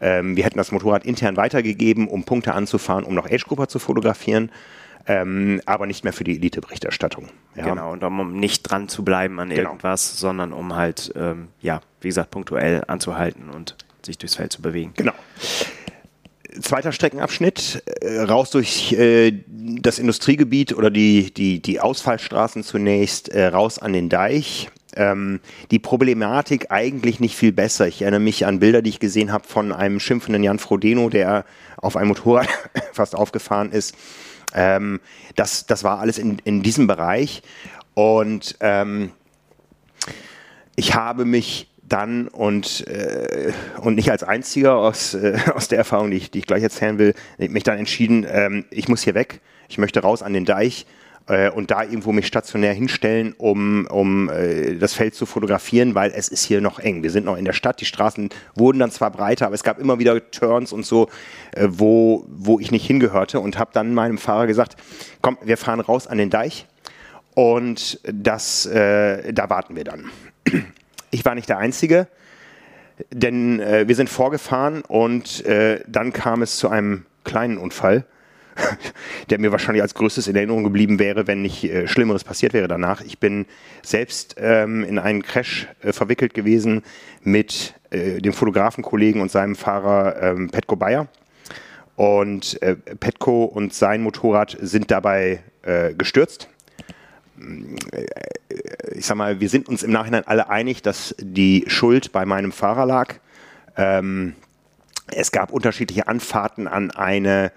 Ähm, 0.00 0.36
wir 0.36 0.44
hätten 0.44 0.58
das 0.58 0.72
Motorrad 0.72 1.04
intern 1.04 1.36
weitergegeben, 1.36 2.06
um 2.06 2.24
Punkte 2.24 2.54
anzufahren, 2.54 3.04
um 3.04 3.14
noch 3.14 3.30
Age-Grupper 3.30 3.68
zu 3.68 3.78
fotografieren 3.78 4.50
ähm, 5.06 5.60
aber 5.66 5.86
nicht 5.86 6.04
mehr 6.04 6.12
für 6.12 6.24
die 6.24 6.36
Elite-Berichterstattung. 6.36 7.28
Ja. 7.54 7.64
Genau, 7.64 7.92
und 7.92 8.04
um 8.04 8.34
nicht 8.34 8.62
dran 8.62 8.88
zu 8.88 9.04
bleiben 9.04 9.40
an 9.40 9.50
genau. 9.50 9.70
irgendwas, 9.70 10.18
sondern 10.18 10.52
um 10.52 10.74
halt, 10.74 11.12
ähm, 11.16 11.48
ja, 11.60 11.80
wie 12.00 12.08
gesagt, 12.08 12.30
punktuell 12.30 12.82
anzuhalten 12.86 13.50
und 13.50 13.76
sich 14.02 14.18
durchs 14.18 14.36
Feld 14.36 14.52
zu 14.52 14.62
bewegen. 14.62 14.92
Genau. 14.96 15.12
Zweiter 16.60 16.92
Streckenabschnitt, 16.92 17.82
äh, 18.00 18.20
raus 18.20 18.50
durch 18.50 18.92
äh, 18.92 19.32
das 19.46 19.98
Industriegebiet 19.98 20.74
oder 20.74 20.90
die, 20.90 21.32
die, 21.32 21.60
die 21.62 21.80
Ausfallstraßen 21.80 22.64
zunächst, 22.64 23.28
äh, 23.28 23.46
raus 23.46 23.78
an 23.78 23.92
den 23.92 24.08
Deich. 24.08 24.68
Ähm, 24.96 25.38
die 25.70 25.78
Problematik 25.78 26.66
eigentlich 26.70 27.20
nicht 27.20 27.36
viel 27.36 27.52
besser. 27.52 27.86
Ich 27.86 28.02
erinnere 28.02 28.20
mich 28.20 28.46
an 28.46 28.58
Bilder, 28.58 28.82
die 28.82 28.90
ich 28.90 28.98
gesehen 28.98 29.30
habe 29.30 29.46
von 29.46 29.70
einem 29.70 30.00
schimpfenden 30.00 30.42
Jan 30.42 30.58
Frodeno, 30.58 31.08
der 31.08 31.44
auf 31.76 31.96
einem 31.96 32.08
Motorrad 32.08 32.48
fast 32.92 33.14
aufgefahren 33.14 33.70
ist. 33.70 33.94
Ähm, 34.54 35.00
das, 35.36 35.66
das 35.66 35.84
war 35.84 36.00
alles 36.00 36.18
in, 36.18 36.38
in 36.44 36.62
diesem 36.62 36.86
Bereich. 36.86 37.42
Und 37.94 38.56
ähm, 38.60 39.12
ich 40.76 40.94
habe 40.94 41.24
mich 41.24 41.68
dann 41.82 42.28
und, 42.28 42.86
äh, 42.86 43.52
und 43.80 43.96
nicht 43.96 44.10
als 44.10 44.22
einziger 44.22 44.76
aus, 44.76 45.14
äh, 45.14 45.38
aus 45.54 45.68
der 45.68 45.78
Erfahrung, 45.78 46.10
die 46.10 46.16
ich, 46.16 46.30
die 46.30 46.38
ich 46.38 46.46
gleich 46.46 46.62
erzählen 46.62 46.98
will, 46.98 47.14
mich 47.38 47.64
dann 47.64 47.78
entschieden, 47.78 48.26
ähm, 48.28 48.64
ich 48.70 48.88
muss 48.88 49.02
hier 49.02 49.14
weg, 49.14 49.40
ich 49.68 49.78
möchte 49.78 50.00
raus 50.00 50.22
an 50.22 50.32
den 50.32 50.44
Deich 50.44 50.86
äh, 51.28 51.50
und 51.50 51.70
da 51.70 51.82
irgendwo 51.82 52.12
mich 52.12 52.26
stationär 52.26 52.72
hinstellen, 52.72 53.34
um, 53.38 53.86
um 53.86 54.28
äh, 54.28 54.74
das 54.76 54.94
Feld 54.94 55.14
zu 55.14 55.26
fotografieren, 55.26 55.94
weil 55.94 56.12
es 56.14 56.28
ist 56.28 56.44
hier 56.44 56.60
noch 56.60 56.78
eng. 56.78 57.02
Wir 57.02 57.10
sind 57.10 57.26
noch 57.26 57.36
in 57.36 57.44
der 57.44 57.52
Stadt, 57.52 57.80
die 57.80 57.84
Straßen 57.84 58.30
wurden 58.54 58.78
dann 58.78 58.90
zwar 58.90 59.10
breiter, 59.10 59.46
aber 59.46 59.54
es 59.54 59.62
gab 59.62 59.78
immer 59.78 59.98
wieder 59.98 60.30
Turns 60.30 60.72
und 60.72 60.84
so, 60.84 61.08
äh, 61.52 61.68
wo, 61.70 62.26
wo 62.28 62.58
ich 62.58 62.70
nicht 62.70 62.86
hingehörte 62.86 63.40
und 63.40 63.58
habe 63.58 63.70
dann 63.72 63.94
meinem 63.94 64.18
Fahrer 64.18 64.46
gesagt, 64.46 64.76
komm, 65.22 65.38
wir 65.42 65.56
fahren 65.56 65.80
raus 65.80 66.06
an 66.06 66.18
den 66.18 66.30
Deich 66.30 66.66
und 67.34 68.00
das, 68.04 68.66
äh, 68.66 69.32
da 69.32 69.50
warten 69.50 69.76
wir 69.76 69.84
dann. 69.84 70.10
Ich 71.12 71.24
war 71.24 71.34
nicht 71.34 71.48
der 71.48 71.58
Einzige, 71.58 72.06
denn 73.12 73.58
äh, 73.58 73.88
wir 73.88 73.96
sind 73.96 74.08
vorgefahren 74.08 74.82
und 74.82 75.44
äh, 75.44 75.82
dann 75.88 76.12
kam 76.12 76.40
es 76.40 76.56
zu 76.56 76.68
einem 76.68 77.04
kleinen 77.24 77.58
Unfall 77.58 78.04
der 79.30 79.38
mir 79.38 79.52
wahrscheinlich 79.52 79.82
als 79.82 79.94
größtes 79.94 80.28
in 80.28 80.36
Erinnerung 80.36 80.64
geblieben 80.64 80.98
wäre, 80.98 81.26
wenn 81.26 81.42
nicht 81.42 81.64
äh, 81.64 81.86
Schlimmeres 81.86 82.24
passiert 82.24 82.52
wäre 82.52 82.68
danach. 82.68 83.00
Ich 83.02 83.18
bin 83.18 83.46
selbst 83.82 84.36
ähm, 84.38 84.84
in 84.84 84.98
einen 84.98 85.22
Crash 85.22 85.68
äh, 85.82 85.92
verwickelt 85.92 86.34
gewesen 86.34 86.82
mit 87.22 87.74
äh, 87.90 88.20
dem 88.20 88.32
Fotografenkollegen 88.32 89.20
und 89.20 89.30
seinem 89.30 89.56
Fahrer 89.56 90.22
ähm, 90.22 90.50
Petko 90.50 90.76
Bayer. 90.76 91.08
Und 91.96 92.60
äh, 92.62 92.76
Petko 92.76 93.44
und 93.44 93.74
sein 93.74 94.02
Motorrad 94.02 94.56
sind 94.60 94.90
dabei 94.90 95.40
äh, 95.62 95.92
gestürzt. 95.94 96.48
Äh, 97.38 98.06
ich 98.94 99.06
sag 99.06 99.16
mal, 99.16 99.40
wir 99.40 99.48
sind 99.48 99.68
uns 99.68 99.82
im 99.82 99.92
Nachhinein 99.92 100.26
alle 100.26 100.48
einig, 100.48 100.82
dass 100.82 101.14
die 101.18 101.64
Schuld 101.66 102.12
bei 102.12 102.24
meinem 102.24 102.52
Fahrer 102.52 102.86
lag. 102.86 103.14
Ähm, 103.76 104.34
es 105.12 105.32
gab 105.32 105.52
unterschiedliche 105.52 106.08
Anfahrten 106.08 106.68
an 106.68 106.90
eine 106.90 107.52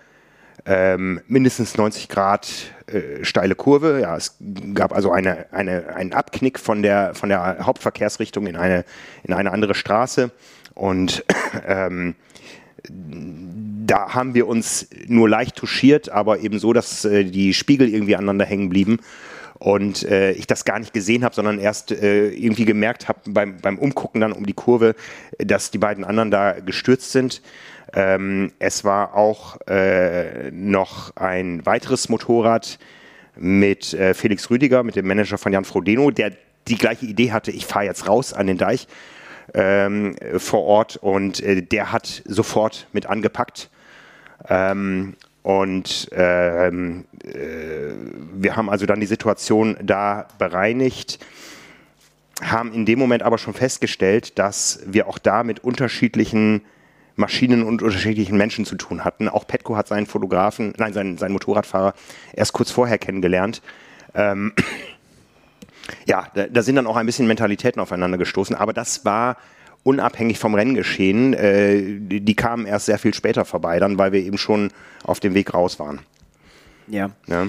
ähm, 0.66 1.22
mindestens 1.28 1.78
90 1.78 2.10
Grad 2.10 2.48
äh, 2.88 3.24
steile 3.24 3.56
Kurve. 3.56 4.00
Ja, 4.02 4.16
es 4.16 4.38
gab 4.74 4.94
also 4.94 5.12
eine, 5.12 5.52
eine, 5.52 5.96
einen 5.96 6.14
Abknick 6.14 6.60
von 6.60 6.82
der, 6.82 7.14
von 7.16 7.30
der 7.30 7.66
Hauptverkehrsrichtung 7.66 8.48
in 8.48 8.56
eine, 8.56 8.86
in 9.24 9.34
eine 9.34 9.52
andere 9.52 9.76
Straße. 9.76 10.32
Und 10.74 11.24
ähm, 11.68 12.16
da 12.90 14.14
haben 14.14 14.34
wir 14.34 14.48
uns 14.48 14.88
nur 15.08 15.30
leicht 15.30 15.56
touchiert, 15.56 16.10
aber 16.10 16.40
eben 16.40 16.60
so, 16.60 16.74
dass 16.74 17.06
äh, 17.06 17.24
die 17.26 17.54
Spiegel 17.54 17.90
irgendwie 17.90 18.16
aneinander 18.16 18.46
hängen 18.46 18.70
blieben 18.70 19.00
und 19.64 20.04
äh, 20.04 20.32
ich 20.32 20.46
das 20.48 20.66
gar 20.66 20.80
nicht 20.80 20.94
gesehen 20.94 21.24
habe, 21.24 21.36
sondern 21.36 21.60
erst 21.60 21.92
äh, 21.92 22.30
irgendwie 22.30 22.66
gemerkt 22.66 23.08
habe 23.08 23.20
beim, 23.28 23.58
beim 23.62 23.78
Umgucken 23.78 24.20
dann 24.20 24.34
um 24.34 24.46
die 24.46 24.54
Kurve, 24.54 24.96
dass 25.38 25.72
die 25.72 25.78
beiden 25.78 26.04
anderen 26.04 26.32
da 26.32 26.60
gestürzt 26.60 27.12
sind. 27.12 27.42
Ähm, 27.96 28.52
es 28.60 28.84
war 28.84 29.16
auch 29.16 29.60
äh, 29.68 30.52
noch 30.52 31.16
ein 31.16 31.66
weiteres 31.66 32.10
Motorrad 32.10 32.80
mit 33.36 33.94
äh, 33.94 34.14
Felix 34.14 34.50
Rüdiger, 34.50 34.84
mit 34.84 34.96
dem 34.96 35.08
Manager 35.08 35.38
von 35.38 35.54
Jan 35.54 35.66
Frodeno, 35.66 36.12
der 36.12 36.32
die 36.68 36.78
gleiche 36.78 37.06
Idee 37.06 37.32
hatte, 37.32 37.52
ich 37.52 37.66
fahre 37.66 37.86
jetzt 37.86 38.08
raus 38.08 38.34
an 38.34 38.48
den 38.48 38.58
Deich 38.58 38.88
ähm, 39.54 40.16
vor 40.38 40.64
Ort 40.64 40.98
und 40.98 41.42
äh, 41.42 41.62
der 41.62 41.92
hat 41.92 42.24
sofort 42.26 42.88
mit 42.94 43.06
angepackt. 43.06 43.70
Ähm, 44.50 45.16
und 45.44 46.08
ähm, 46.14 47.06
äh, 47.26 47.94
wir 48.34 48.56
haben 48.56 48.70
also 48.70 48.86
dann 48.86 49.02
die 49.02 49.06
Situation 49.06 49.78
da 49.82 50.28
bereinigt, 50.38 51.20
haben 52.42 52.74
in 52.74 52.86
dem 52.86 52.98
Moment 52.98 53.24
aber 53.24 53.38
schon 53.38 53.54
festgestellt, 53.54 54.40
dass 54.40 54.80
wir 54.86 55.08
auch 55.08 55.18
da 55.18 55.44
mit 55.44 55.64
unterschiedlichen 55.64 56.62
Maschinen 57.16 57.64
und 57.64 57.82
unterschiedlichen 57.82 58.38
Menschen 58.38 58.66
zu 58.66 58.76
tun 58.76 59.06
hatten. 59.06 59.30
Auch 59.30 59.46
Petko 59.46 59.76
hat 59.76 59.88
seinen 59.88 60.06
Fotografen, 60.06 60.74
nein, 60.78 60.94
seinen, 60.94 61.18
seinen 61.18 61.34
Motorradfahrer 61.34 61.94
erst 62.34 62.54
kurz 62.54 62.72
vorher 62.72 62.98
kennengelernt. 62.98 63.62
Ähm, 64.16 64.54
ja, 66.06 66.28
da, 66.34 66.48
da, 66.48 66.62
sind 66.64 66.76
dann 66.76 66.88
auch 66.88 66.96
ein 66.96 67.06
bisschen 67.06 67.28
Mentalitäten 67.28 67.82
aufeinander 67.82 68.18
gestoßen, 68.18 68.56
aber 68.56 68.74
das 68.74 69.06
war 69.06 69.38
unabhängig 69.84 70.40
vom 70.40 70.56
Renngeschehen. 70.56 71.34
Äh, 71.34 72.00
die, 72.00 72.22
die, 72.22 72.36
kamen 72.36 72.66
erst 72.66 72.88
sehr 72.88 72.98
viel 72.98 73.14
später 73.14 73.46
vorbei, 73.46 73.80
dann, 73.80 73.98
weil 73.98 74.12
wir 74.12 74.22
eben 74.22 74.38
schon 74.38 74.72
auf 75.04 75.20
dem 75.20 75.34
Weg 75.34 75.54
raus 75.54 75.80
waren. 75.80 76.00
Ja. 76.88 77.12
ja. 77.28 77.48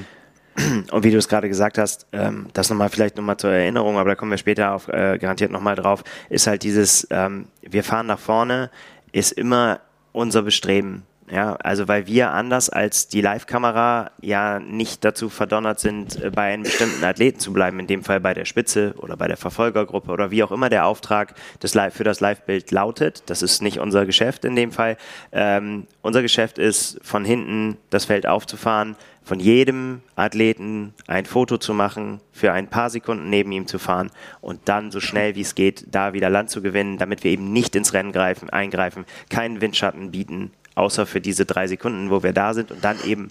Und 0.90 1.04
wie 1.04 1.10
du 1.10 1.18
es 1.18 1.28
gerade 1.28 1.48
gesagt 1.48 1.78
hast, 1.78 2.06
ähm, 2.12 2.46
das 2.52 2.70
nochmal 2.70 2.88
vielleicht 2.88 3.16
nochmal 3.16 3.36
zur 3.36 3.50
Erinnerung, 3.50 3.98
aber 3.98 4.10
da 4.10 4.14
kommen 4.14 4.30
wir 4.30 4.38
später 4.38 4.72
auf, 4.72 4.88
äh, 4.88 5.18
garantiert 5.18 5.50
nochmal 5.50 5.74
drauf, 5.74 6.04
ist 6.28 6.46
halt 6.46 6.62
dieses, 6.62 7.06
ähm, 7.10 7.46
wir 7.62 7.82
fahren 7.82 8.06
nach 8.06 8.18
vorne, 8.18 8.70
ist 9.14 9.32
immer 9.32 9.80
unser 10.12 10.42
Bestreben. 10.42 11.04
Ja, 11.30 11.54
also 11.54 11.88
weil 11.88 12.06
wir 12.06 12.32
anders 12.32 12.68
als 12.68 13.08
die 13.08 13.22
Live-Kamera 13.22 14.10
ja 14.20 14.60
nicht 14.60 15.06
dazu 15.06 15.30
verdonnert 15.30 15.80
sind, 15.80 16.22
äh, 16.22 16.28
bei 16.28 16.52
einem 16.52 16.64
bestimmten 16.64 17.02
Athleten 17.02 17.38
zu 17.38 17.54
bleiben, 17.54 17.80
in 17.80 17.86
dem 17.86 18.04
Fall 18.04 18.20
bei 18.20 18.34
der 18.34 18.44
Spitze 18.44 18.92
oder 18.98 19.16
bei 19.16 19.26
der 19.26 19.38
Verfolgergruppe 19.38 20.10
oder 20.10 20.30
wie 20.30 20.42
auch 20.42 20.52
immer 20.52 20.68
der 20.68 20.84
Auftrag 20.84 21.34
des 21.62 21.72
Live 21.72 21.94
für 21.94 22.04
das 22.04 22.20
Live-Bild 22.20 22.70
lautet. 22.72 23.22
Das 23.26 23.40
ist 23.40 23.62
nicht 23.62 23.78
unser 23.78 24.04
Geschäft 24.04 24.44
in 24.44 24.54
dem 24.54 24.70
Fall. 24.70 24.98
Ähm, 25.32 25.86
unser 26.02 26.20
Geschäft 26.20 26.58
ist, 26.58 26.98
von 27.02 27.24
hinten 27.24 27.78
das 27.88 28.04
Feld 28.04 28.26
aufzufahren, 28.26 28.94
von 29.24 29.40
jedem 29.40 30.02
Athleten 30.16 30.92
ein 31.06 31.24
Foto 31.24 31.56
zu 31.56 31.72
machen, 31.72 32.20
für 32.32 32.52
ein 32.52 32.68
paar 32.68 32.90
Sekunden 32.90 33.30
neben 33.30 33.52
ihm 33.52 33.66
zu 33.66 33.78
fahren 33.78 34.10
und 34.40 34.60
dann 34.66 34.90
so 34.90 35.00
schnell 35.00 35.34
wie 35.34 35.40
es 35.40 35.54
geht, 35.54 35.86
da 35.90 36.12
wieder 36.12 36.28
Land 36.28 36.50
zu 36.50 36.60
gewinnen, 36.60 36.98
damit 36.98 37.24
wir 37.24 37.30
eben 37.30 37.52
nicht 37.52 37.74
ins 37.74 37.94
Rennen 37.94 38.12
greifen, 38.12 38.50
eingreifen, 38.50 39.06
keinen 39.30 39.60
Windschatten 39.60 40.10
bieten, 40.10 40.52
außer 40.74 41.06
für 41.06 41.20
diese 41.20 41.46
drei 41.46 41.66
Sekunden, 41.66 42.10
wo 42.10 42.22
wir 42.22 42.32
da 42.32 42.52
sind 42.52 42.70
und 42.70 42.84
dann 42.84 43.02
eben 43.04 43.30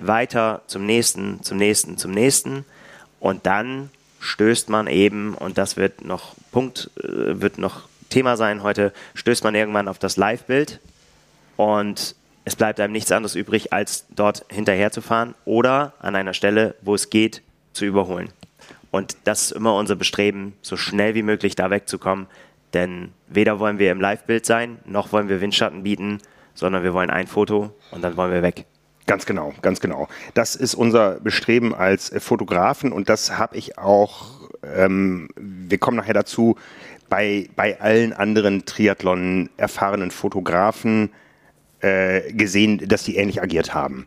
weiter 0.00 0.62
zum 0.66 0.84
nächsten, 0.84 1.42
zum 1.42 1.58
nächsten, 1.58 1.96
zum 1.96 2.10
nächsten. 2.10 2.64
Und 3.20 3.46
dann 3.46 3.90
stößt 4.20 4.68
man 4.68 4.86
eben, 4.86 5.34
und 5.34 5.58
das 5.58 5.76
wird 5.76 6.04
noch 6.04 6.34
Punkt, 6.50 6.90
äh, 6.98 7.40
wird 7.40 7.58
noch 7.58 7.88
Thema 8.08 8.36
sein 8.36 8.62
heute, 8.62 8.92
stößt 9.14 9.44
man 9.44 9.54
irgendwann 9.54 9.88
auf 9.88 9.98
das 9.98 10.16
Live-Bild 10.16 10.80
und 11.56 12.16
es 12.44 12.56
bleibt 12.56 12.80
einem 12.80 12.92
nichts 12.92 13.10
anderes 13.10 13.34
übrig, 13.34 13.72
als 13.72 14.06
dort 14.10 14.44
hinterher 14.50 14.90
zu 14.90 15.00
fahren 15.00 15.34
oder 15.44 15.94
an 15.98 16.14
einer 16.14 16.34
Stelle, 16.34 16.74
wo 16.82 16.94
es 16.94 17.10
geht, 17.10 17.42
zu 17.72 17.84
überholen. 17.84 18.30
Und 18.90 19.16
das 19.24 19.44
ist 19.44 19.52
immer 19.52 19.74
unser 19.74 19.96
Bestreben, 19.96 20.54
so 20.62 20.76
schnell 20.76 21.14
wie 21.14 21.22
möglich 21.22 21.56
da 21.56 21.70
wegzukommen. 21.70 22.26
Denn 22.74 23.12
weder 23.28 23.58
wollen 23.58 23.78
wir 23.78 23.90
im 23.90 24.00
Live-Bild 24.00 24.46
sein, 24.46 24.78
noch 24.84 25.12
wollen 25.12 25.28
wir 25.28 25.40
Windschatten 25.40 25.82
bieten, 25.82 26.20
sondern 26.54 26.82
wir 26.82 26.92
wollen 26.92 27.10
ein 27.10 27.26
Foto 27.26 27.74
und 27.90 28.02
dann 28.02 28.16
wollen 28.16 28.32
wir 28.32 28.42
weg. 28.42 28.66
Ganz 29.06 29.26
genau, 29.26 29.52
ganz 29.62 29.80
genau. 29.80 30.08
Das 30.34 30.56
ist 30.56 30.74
unser 30.74 31.20
Bestreben 31.20 31.74
als 31.74 32.12
Fotografen 32.18 32.92
und 32.92 33.08
das 33.08 33.38
habe 33.38 33.56
ich 33.56 33.78
auch, 33.78 34.48
ähm, 34.62 35.28
wir 35.36 35.78
kommen 35.78 35.96
nachher 35.96 36.14
dazu, 36.14 36.56
bei, 37.08 37.48
bei 37.54 37.80
allen 37.80 38.12
anderen 38.12 38.64
Triathlon 38.64 39.50
erfahrenen 39.56 40.10
Fotografen 40.10 41.10
äh, 41.84 42.32
gesehen, 42.32 42.88
dass 42.88 43.04
die 43.04 43.16
ähnlich 43.16 43.42
agiert 43.42 43.74
haben. 43.74 44.06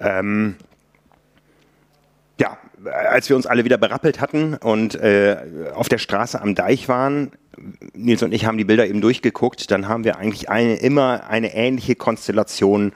Ähm, 0.00 0.56
ja, 2.40 2.56
als 2.84 3.28
wir 3.28 3.36
uns 3.36 3.46
alle 3.46 3.64
wieder 3.64 3.78
berappelt 3.78 4.20
hatten 4.20 4.54
und 4.54 4.94
äh, 4.94 5.36
auf 5.74 5.88
der 5.88 5.98
Straße 5.98 6.40
am 6.40 6.54
Deich 6.54 6.88
waren, 6.88 7.32
Nils 7.94 8.22
und 8.22 8.32
ich 8.32 8.46
haben 8.46 8.58
die 8.58 8.64
Bilder 8.64 8.86
eben 8.86 9.00
durchgeguckt, 9.00 9.70
dann 9.70 9.88
haben 9.88 10.04
wir 10.04 10.16
eigentlich 10.18 10.48
eine, 10.48 10.76
immer 10.76 11.28
eine 11.28 11.54
ähnliche 11.54 11.96
Konstellation 11.96 12.92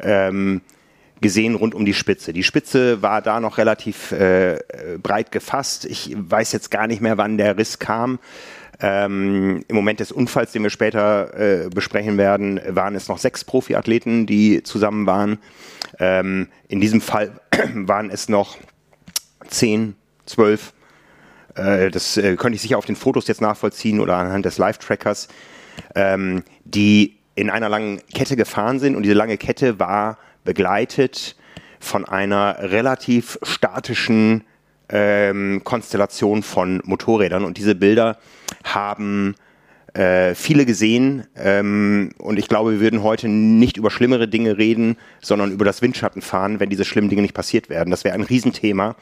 ähm, 0.00 0.60
gesehen 1.20 1.54
rund 1.54 1.74
um 1.74 1.84
die 1.84 1.94
Spitze. 1.94 2.32
Die 2.32 2.42
Spitze 2.42 3.02
war 3.02 3.20
da 3.22 3.40
noch 3.40 3.58
relativ 3.58 4.12
äh, 4.12 4.58
breit 5.02 5.32
gefasst. 5.32 5.84
Ich 5.84 6.16
weiß 6.16 6.52
jetzt 6.52 6.70
gar 6.70 6.86
nicht 6.86 7.00
mehr, 7.00 7.18
wann 7.18 7.36
der 7.36 7.58
Riss 7.58 7.78
kam. 7.78 8.18
Ähm, 8.82 9.62
Im 9.68 9.76
Moment 9.76 10.00
des 10.00 10.10
Unfalls, 10.10 10.52
den 10.52 10.62
wir 10.62 10.70
später 10.70 11.38
äh, 11.38 11.68
besprechen 11.68 12.16
werden, 12.16 12.60
waren 12.66 12.94
es 12.94 13.08
noch 13.08 13.18
sechs 13.18 13.44
Profiathleten, 13.44 14.26
die 14.26 14.62
zusammen 14.62 15.06
waren. 15.06 15.38
Ähm, 15.98 16.48
in 16.68 16.80
diesem 16.80 17.00
Fall 17.00 17.32
waren 17.74 18.10
es 18.10 18.28
noch 18.28 18.56
zehn, 19.48 19.96
zwölf. 20.24 20.72
Äh, 21.56 21.90
das 21.90 22.16
äh, 22.16 22.36
könnte 22.36 22.56
ich 22.56 22.62
sicher 22.62 22.78
auf 22.78 22.86
den 22.86 22.96
Fotos 22.96 23.26
jetzt 23.28 23.42
nachvollziehen 23.42 24.00
oder 24.00 24.16
anhand 24.16 24.46
des 24.46 24.56
Live-Trackers, 24.56 25.28
ähm, 25.94 26.42
die 26.64 27.18
in 27.34 27.50
einer 27.50 27.68
langen 27.68 28.00
Kette 28.14 28.36
gefahren 28.36 28.78
sind. 28.78 28.96
Und 28.96 29.02
diese 29.02 29.14
lange 29.14 29.36
Kette 29.36 29.78
war 29.78 30.18
begleitet 30.44 31.36
von 31.80 32.06
einer 32.06 32.56
relativ 32.60 33.38
statischen 33.42 34.44
ähm, 34.88 35.62
Konstellation 35.64 36.42
von 36.42 36.80
Motorrädern. 36.84 37.44
Und 37.44 37.58
diese 37.58 37.74
Bilder 37.74 38.18
haben 38.64 39.34
äh, 39.94 40.34
viele 40.34 40.66
gesehen. 40.66 41.26
Ähm, 41.36 42.10
und 42.18 42.38
ich 42.38 42.48
glaube, 42.48 42.72
wir 42.72 42.80
würden 42.80 43.02
heute 43.02 43.28
nicht 43.28 43.76
über 43.76 43.90
schlimmere 43.90 44.28
Dinge 44.28 44.58
reden, 44.58 44.96
sondern 45.20 45.52
über 45.52 45.64
das 45.64 45.82
Windschattenfahren, 45.82 46.60
wenn 46.60 46.70
diese 46.70 46.84
schlimmen 46.84 47.08
Dinge 47.08 47.22
nicht 47.22 47.34
passiert 47.34 47.68
werden. 47.68 47.90
Das 47.90 48.04
wäre 48.04 48.14
ein 48.14 48.22
Riesenthema, 48.22 48.96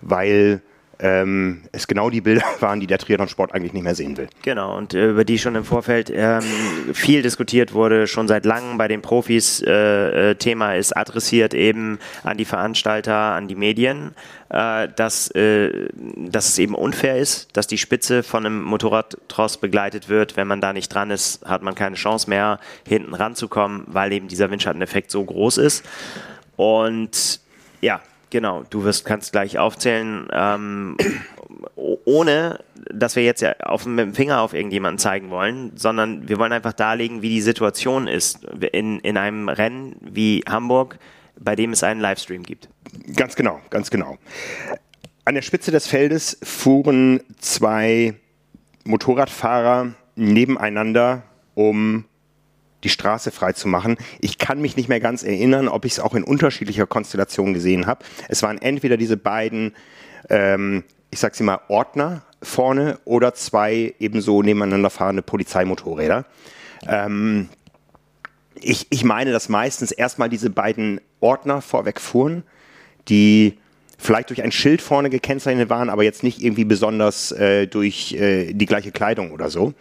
weil 0.00 0.60
ähm, 0.98 1.62
es 1.72 1.86
genau 1.86 2.10
die 2.10 2.20
Bilder 2.20 2.44
waren, 2.60 2.80
die 2.80 2.86
der 2.86 2.98
Triathlon-Sport 2.98 3.54
eigentlich 3.54 3.72
nicht 3.72 3.82
mehr 3.82 3.94
sehen 3.94 4.16
will. 4.16 4.28
Genau, 4.42 4.76
und 4.76 4.94
äh, 4.94 5.10
über 5.10 5.24
die 5.24 5.38
schon 5.38 5.54
im 5.54 5.64
Vorfeld 5.64 6.10
ähm, 6.14 6.42
viel 6.92 7.22
diskutiert 7.22 7.72
wurde, 7.72 8.06
schon 8.06 8.28
seit 8.28 8.44
langem 8.44 8.78
bei 8.78 8.88
den 8.88 9.02
Profis. 9.02 9.62
Äh, 9.62 10.30
äh, 10.30 10.34
Thema 10.36 10.74
ist 10.74 10.96
adressiert 10.96 11.54
eben 11.54 11.98
an 12.22 12.36
die 12.36 12.44
Veranstalter, 12.44 13.14
an 13.14 13.48
die 13.48 13.54
Medien, 13.54 14.14
äh, 14.48 14.88
dass, 14.94 15.30
äh, 15.32 15.88
dass 15.94 16.48
es 16.48 16.58
eben 16.58 16.74
unfair 16.74 17.16
ist, 17.16 17.56
dass 17.56 17.66
die 17.66 17.78
Spitze 17.78 18.22
von 18.22 18.46
einem 18.46 18.62
Motorradtross 18.62 19.58
begleitet 19.58 20.08
wird. 20.08 20.36
Wenn 20.36 20.46
man 20.46 20.60
da 20.60 20.72
nicht 20.72 20.88
dran 20.88 21.10
ist, 21.10 21.44
hat 21.44 21.62
man 21.62 21.74
keine 21.74 21.96
Chance 21.96 22.30
mehr, 22.30 22.58
hinten 22.86 23.14
ranzukommen, 23.14 23.84
weil 23.86 24.12
eben 24.12 24.28
dieser 24.28 24.50
Windschatteneffekt 24.50 25.10
so 25.10 25.24
groß 25.24 25.58
ist. 25.58 25.84
Und 26.56 27.40
ja, 27.80 28.00
Genau, 28.36 28.64
du 28.68 28.84
wirst, 28.84 29.06
kannst 29.06 29.32
gleich 29.32 29.58
aufzählen, 29.58 30.28
ähm, 30.30 30.98
ohne 31.74 32.60
dass 32.92 33.16
wir 33.16 33.24
jetzt 33.24 33.42
auf, 33.62 33.86
mit 33.86 34.04
dem 34.04 34.12
Finger 34.12 34.42
auf 34.42 34.52
irgendjemanden 34.52 34.98
zeigen 34.98 35.30
wollen, 35.30 35.72
sondern 35.74 36.28
wir 36.28 36.38
wollen 36.38 36.52
einfach 36.52 36.74
darlegen, 36.74 37.22
wie 37.22 37.30
die 37.30 37.40
Situation 37.40 38.06
ist. 38.06 38.44
In, 38.72 39.00
in 39.00 39.16
einem 39.16 39.48
Rennen 39.48 39.96
wie 40.02 40.44
Hamburg 40.46 40.98
bei 41.38 41.56
dem 41.56 41.72
es 41.72 41.82
einen 41.82 42.00
Livestream 42.00 42.42
gibt. 42.42 42.68
Ganz 43.14 43.36
genau, 43.36 43.60
ganz 43.70 43.90
genau. 43.90 44.18
An 45.24 45.34
der 45.34 45.42
Spitze 45.42 45.70
des 45.70 45.86
Feldes 45.86 46.38
fuhren 46.42 47.22
zwei 47.38 48.14
Motorradfahrer 48.84 49.94
nebeneinander, 50.14 51.22
um 51.54 52.04
die 52.86 52.90
Straße 52.90 53.32
frei 53.32 53.52
zu 53.52 53.66
machen. 53.66 53.96
Ich 54.20 54.38
kann 54.38 54.60
mich 54.60 54.76
nicht 54.76 54.88
mehr 54.88 55.00
ganz 55.00 55.24
erinnern, 55.24 55.66
ob 55.66 55.84
ich 55.84 55.92
es 55.94 56.00
auch 56.00 56.14
in 56.14 56.22
unterschiedlicher 56.22 56.86
Konstellation 56.86 57.52
gesehen 57.52 57.86
habe. 57.86 58.04
Es 58.28 58.44
waren 58.44 58.62
entweder 58.62 58.96
diese 58.96 59.16
beiden, 59.16 59.74
ähm, 60.30 60.84
ich 61.10 61.18
sag's 61.18 61.40
mal, 61.40 61.58
Ordner 61.66 62.22
vorne 62.40 63.00
oder 63.04 63.34
zwei 63.34 63.92
ebenso 63.98 64.40
nebeneinander 64.40 64.90
fahrende 64.90 65.22
Polizeimotorräder. 65.22 66.26
Ähm, 66.86 67.48
ich, 68.54 68.86
ich 68.90 69.02
meine, 69.02 69.32
dass 69.32 69.48
meistens 69.48 69.90
erstmal 69.90 70.28
diese 70.28 70.50
beiden 70.50 71.00
Ordner 71.18 71.62
vorweg 71.62 72.00
fuhren, 72.00 72.44
die 73.08 73.58
vielleicht 73.98 74.30
durch 74.30 74.44
ein 74.44 74.52
Schild 74.52 74.80
vorne 74.80 75.10
gekennzeichnet 75.10 75.70
waren, 75.70 75.90
aber 75.90 76.04
jetzt 76.04 76.22
nicht 76.22 76.40
irgendwie 76.40 76.64
besonders 76.64 77.32
äh, 77.32 77.66
durch 77.66 78.12
äh, 78.12 78.52
die 78.52 78.66
gleiche 78.66 78.92
Kleidung 78.92 79.32
oder 79.32 79.50
so. 79.50 79.74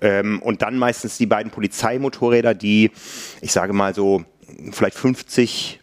Ähm, 0.00 0.40
und 0.42 0.62
dann 0.62 0.78
meistens 0.78 1.18
die 1.18 1.26
beiden 1.26 1.50
Polizeimotorräder, 1.50 2.54
die, 2.54 2.90
ich 3.40 3.52
sage 3.52 3.72
mal 3.72 3.94
so, 3.94 4.24
vielleicht 4.72 4.96
50 4.96 5.80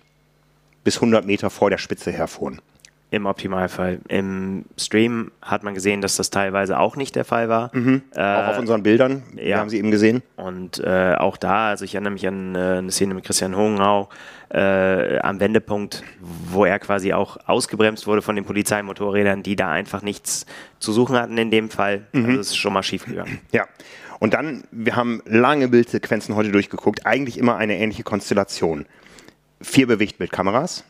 bis 0.84 0.96
100 0.96 1.26
Meter 1.26 1.50
vor 1.50 1.70
der 1.70 1.78
Spitze 1.78 2.12
herfuhren. 2.12 2.62
Im 3.10 3.26
Optimalfall. 3.26 4.00
Im 4.10 4.66
Stream 4.78 5.32
hat 5.42 5.64
man 5.64 5.74
gesehen, 5.74 6.02
dass 6.02 6.18
das 6.18 6.30
teilweise 6.30 6.78
auch 6.78 6.98
nicht 6.98 7.16
der 7.16 7.24
Fall 7.24 7.48
war. 7.48 7.72
Mhm. 7.74 8.02
Äh, 8.14 8.20
auch 8.20 8.48
auf 8.50 8.60
unseren 8.60 8.84
Bildern, 8.84 9.24
ja. 9.36 9.60
haben 9.60 9.70
sie 9.70 9.78
eben 9.78 9.92
gesehen. 9.92 10.24
Und 10.36 10.80
äh, 10.80 11.16
auch 11.18 11.38
da, 11.38 11.70
also 11.70 11.86
ich 11.86 11.96
erinnere 11.96 12.12
mich 12.12 12.28
an 12.28 12.54
äh, 12.56 12.58
eine 12.58 12.92
Szene 12.92 13.14
mit 13.14 13.24
Christian 13.24 13.56
Hohenau 13.56 14.10
äh, 14.50 15.20
am 15.20 15.40
Wendepunkt, 15.40 16.04
wo 16.20 16.66
er 16.66 16.80
quasi 16.80 17.14
auch 17.14 17.38
ausgebremst 17.46 18.08
wurde 18.08 18.22
von 18.22 18.36
den 18.36 18.44
Polizeimotorrädern, 18.44 19.42
die 19.42 19.56
da 19.56 19.72
einfach 19.72 20.02
nichts 20.02 20.46
zu 20.80 20.92
suchen 20.92 21.16
hatten 21.16 21.38
in 21.38 21.50
dem 21.50 21.70
Fall. 21.70 22.08
Mhm. 22.12 22.26
Also 22.26 22.40
es 22.42 22.48
ist 22.48 22.58
schon 22.58 22.74
mal 22.74 22.84
schief 22.84 23.06
gegangen. 23.06 23.40
Ja. 23.54 23.68
Und 24.20 24.34
dann, 24.34 24.64
wir 24.72 24.96
haben 24.96 25.22
lange 25.26 25.68
Bildsequenzen 25.68 26.36
heute 26.36 26.52
durchgeguckt, 26.52 27.06
eigentlich 27.06 27.38
immer 27.38 27.58
eine 27.58 27.78
ähnliche 27.78 28.04
Konstellation. 28.04 28.86
Vier 29.62 29.88
Bewegtbildkameras 29.88 30.84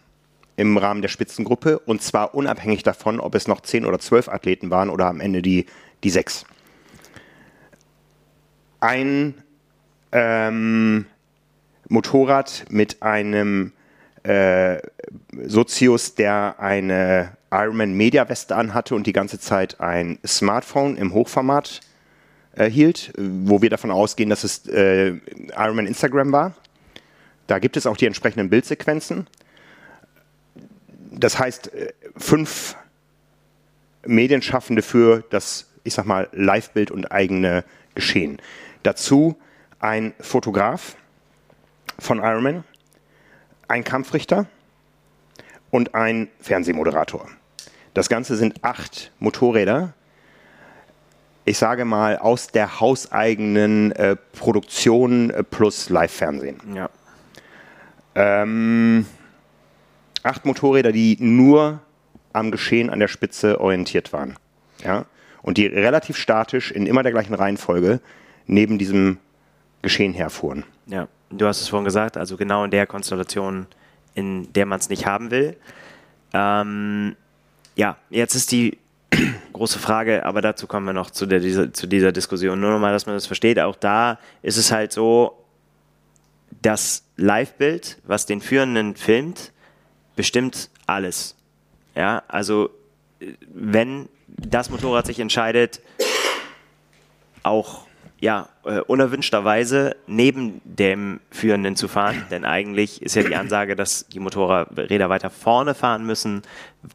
im 0.55 0.77
Rahmen 0.77 1.01
der 1.01 1.09
Spitzengruppe 1.09 1.79
und 1.79 2.01
zwar 2.01 2.33
unabhängig 2.33 2.83
davon, 2.83 3.19
ob 3.19 3.35
es 3.35 3.47
noch 3.47 3.61
zehn 3.61 3.85
oder 3.85 3.99
zwölf 3.99 4.27
Athleten 4.27 4.71
waren 4.71 4.89
oder 4.89 5.05
am 5.07 5.19
Ende 5.19 5.41
die, 5.41 5.65
die 6.03 6.09
sechs. 6.09 6.45
Ein 8.79 9.35
ähm, 10.11 11.05
Motorrad 11.89 12.65
mit 12.69 13.01
einem 13.01 13.73
äh, 14.23 14.79
Sozius, 15.45 16.15
der 16.15 16.55
eine 16.59 17.37
Ironman 17.51 17.93
Media 17.93 18.27
Weste 18.27 18.55
anhatte 18.55 18.95
und 18.95 19.07
die 19.07 19.13
ganze 19.13 19.39
Zeit 19.39 19.79
ein 19.79 20.19
Smartphone 20.25 20.97
im 20.97 21.13
Hochformat 21.13 21.81
hielt, 22.65 23.13
wo 23.17 23.61
wir 23.61 23.69
davon 23.69 23.91
ausgehen, 23.91 24.29
dass 24.29 24.43
es 24.43 24.67
äh, 24.67 25.13
Ironman 25.55 25.87
Instagram 25.87 26.31
war. 26.31 26.55
Da 27.47 27.59
gibt 27.59 27.77
es 27.77 27.85
auch 27.85 27.97
die 27.97 28.05
entsprechenden 28.05 28.49
Bildsequenzen 28.49 29.27
das 31.19 31.39
heißt, 31.39 31.73
äh, 31.73 31.93
fünf 32.15 32.75
Medienschaffende 34.05 34.81
für 34.81 35.23
das, 35.29 35.67
ich 35.83 35.93
sag 35.93 36.05
mal, 36.05 36.29
Live-Bild 36.31 36.91
und 36.91 37.11
eigene 37.11 37.63
Geschehen. 37.95 38.39
Dazu 38.83 39.37
ein 39.79 40.13
Fotograf 40.19 40.95
von 41.99 42.19
Ironman, 42.19 42.63
ein 43.67 43.83
Kampfrichter 43.83 44.45
und 45.71 45.95
ein 45.95 46.29
Fernsehmoderator. 46.39 47.27
Das 47.93 48.09
Ganze 48.09 48.37
sind 48.37 48.63
acht 48.63 49.11
Motorräder. 49.19 49.93
Ich 51.47 51.57
sage 51.59 51.85
mal 51.85 52.17
aus 52.17 52.47
der 52.47 52.81
hauseigenen 52.81 53.93
äh, 53.93 54.17
Produktion 54.33 55.29
äh, 55.29 55.43
plus 55.45 55.89
Live-Fernsehen. 55.89 56.59
Ja. 56.75 56.89
Ähm, 58.15 59.05
acht 60.23 60.45
Motorräder, 60.45 60.91
die 60.91 61.15
nur 61.21 61.79
am 62.33 62.51
Geschehen 62.51 62.89
an 62.89 62.99
der 62.99 63.07
Spitze 63.07 63.61
orientiert 63.61 64.11
waren. 64.11 64.35
Ja? 64.83 65.05
Und 65.41 65.57
die 65.57 65.67
relativ 65.67 66.17
statisch 66.17 66.69
in 66.73 66.85
immer 66.85 67.01
der 67.01 67.13
gleichen 67.13 67.33
Reihenfolge 67.33 68.01
neben 68.45 68.77
diesem 68.77 69.17
Geschehen 69.81 70.13
herfuhren. 70.13 70.65
Ja, 70.87 71.07
du 71.29 71.47
hast 71.47 71.61
es 71.61 71.69
vorhin 71.69 71.85
gesagt, 71.85 72.17
also 72.17 72.35
genau 72.35 72.65
in 72.65 72.71
der 72.71 72.87
Konstellation, 72.87 73.67
in 74.15 74.51
der 74.51 74.65
man 74.65 74.79
es 74.79 74.89
nicht 74.89 75.05
haben 75.05 75.31
will. 75.31 75.55
Ähm, 76.33 77.15
ja, 77.77 77.95
jetzt 78.09 78.35
ist 78.35 78.51
die 78.51 78.79
große 79.53 79.79
Frage, 79.79 80.25
aber 80.25 80.41
dazu 80.41 80.67
kommen 80.67 80.85
wir 80.85 80.93
noch 80.93 81.11
zu, 81.11 81.25
der, 81.25 81.39
dieser, 81.39 81.73
zu 81.73 81.87
dieser 81.87 82.11
Diskussion. 82.11 82.59
Nur 82.59 82.71
nochmal, 82.71 82.93
dass 82.93 83.05
man 83.05 83.15
das 83.15 83.27
versteht. 83.27 83.59
Auch 83.59 83.75
da 83.75 84.19
ist 84.41 84.57
es 84.57 84.71
halt 84.71 84.91
so, 84.91 85.43
das 86.61 87.03
Live-Bild, 87.17 87.97
was 88.05 88.25
den 88.25 88.41
Führenden 88.41 88.95
filmt, 88.95 89.51
bestimmt 90.15 90.69
alles. 90.85 91.35
Ja, 91.95 92.23
also 92.27 92.69
wenn 93.53 94.09
das 94.27 94.69
Motorrad 94.69 95.05
sich 95.05 95.19
entscheidet, 95.19 95.81
auch 97.43 97.86
ja, 98.19 98.49
äh, 98.65 98.79
unerwünschterweise 98.79 99.95
neben 100.07 100.61
dem 100.63 101.19
Führenden 101.29 101.75
zu 101.75 101.87
fahren, 101.87 102.25
denn 102.31 102.45
eigentlich 102.45 103.01
ist 103.01 103.15
ja 103.15 103.23
die 103.23 103.35
Ansage, 103.35 103.75
dass 103.75 104.07
die 104.07 104.19
Motorräder 104.19 105.09
weiter 105.09 105.29
vorne 105.29 105.75
fahren 105.75 106.05
müssen, 106.05 106.41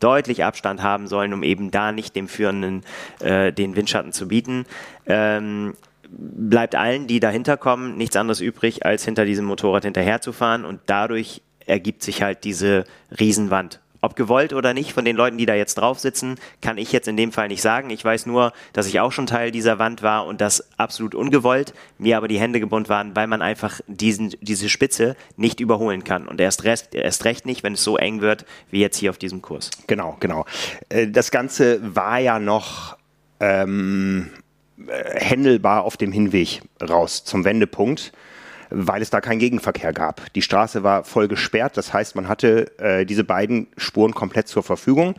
deutlich 0.01 0.45
Abstand 0.45 0.83
haben 0.83 1.07
sollen, 1.07 1.33
um 1.33 1.43
eben 1.43 1.70
da 1.70 1.93
nicht 1.93 2.16
dem 2.16 2.27
Führenden 2.27 2.83
äh, 3.20 3.53
den 3.53 3.77
Windschatten 3.77 4.12
zu 4.12 4.29
bieten. 4.29 4.64
Ähm, 5.07 5.75
bleibt 6.09 6.75
allen, 6.75 7.07
die 7.07 7.20
dahinter 7.20 7.57
kommen, 7.57 7.97
nichts 7.97 8.16
anderes 8.16 8.41
übrig, 8.41 8.85
als 8.85 9.05
hinter 9.05 9.25
diesem 9.25 9.45
Motorrad 9.45 9.85
hinterherzufahren 9.85 10.64
und 10.64 10.81
dadurch 10.87 11.43
ergibt 11.66 12.03
sich 12.03 12.23
halt 12.23 12.45
diese 12.45 12.85
Riesenwand. 13.18 13.81
Ob 14.03 14.16
gewollt 14.16 14.53
oder 14.53 14.74
nicht 14.74 14.92
von 14.92 15.05
den 15.05 15.14
Leuten, 15.14 15.38
die 15.38 15.46
da 15.46 15.55
jetzt 15.55 15.76
drauf 15.76 16.00
sitzen, 16.00 16.34
kann 16.61 16.76
ich 16.76 16.90
jetzt 16.90 17.07
in 17.07 17.16
dem 17.16 17.30
Fall 17.30 17.46
nicht 17.46 17.62
sagen. 17.62 17.88
Ich 17.90 18.05
weiß 18.05 18.26
nur, 18.26 18.53
dass 18.72 18.88
ich 18.88 18.98
auch 18.98 19.12
schon 19.12 19.26
Teil 19.26 19.53
dieser 19.53 19.78
Wand 19.78 20.03
war 20.03 20.26
und 20.26 20.40
das 20.40 20.68
absolut 20.76 21.14
ungewollt, 21.14 21.72
mir 21.98 22.16
aber 22.16 22.26
die 22.26 22.40
Hände 22.40 22.59
gebunden 22.59 22.88
waren, 22.88 23.14
weil 23.14 23.28
man 23.28 23.42
einfach 23.42 23.80
diesen, 23.86 24.34
diese 24.40 24.68
Spitze 24.68 25.14
nicht 25.36 25.61
überholen 25.61 26.03
kann. 26.03 26.26
Und 26.26 26.40
erst, 26.40 26.64
recht, 26.64 26.96
erst 26.96 27.24
recht 27.24 27.46
nicht, 27.46 27.62
wenn 27.62 27.74
es 27.74 27.84
so 27.84 27.96
eng 27.96 28.20
wird, 28.20 28.44
wie 28.70 28.80
jetzt 28.80 28.96
hier 28.96 29.11
auf 29.11 29.18
diesem 29.18 29.40
Kurs. 29.40 29.70
Genau, 29.86 30.16
genau. 30.18 30.46
Äh, 30.88 31.07
das 31.07 31.30
Ganze 31.30 31.94
war 31.94 32.18
ja 32.18 32.40
noch 32.40 32.96
ähm, 33.38 34.30
äh, 34.88 35.20
händelbar 35.20 35.84
auf 35.84 35.96
dem 35.96 36.11
Hinweg 36.11 36.62
raus 36.82 37.22
zum 37.24 37.44
Wendepunkt 37.44 38.12
weil 38.75 39.03
es 39.03 39.11
da 39.11 39.20
keinen 39.20 39.39
Gegenverkehr 39.39 39.93
gab. 39.93 40.33
Die 40.35 40.43
Straße 40.43 40.83
war 40.83 41.05
voll 41.05 41.29
gesperrt, 41.29 41.77
das 41.77 41.93
heißt, 41.93 42.16
man 42.16 42.29
hatte 42.29 42.79
äh, 42.79 43.05
diese 43.05 43.25
beiden 43.25 43.68
Spuren 43.77 44.14
komplett 44.14 44.49
zur 44.49 44.62
Verfügung. 44.62 45.14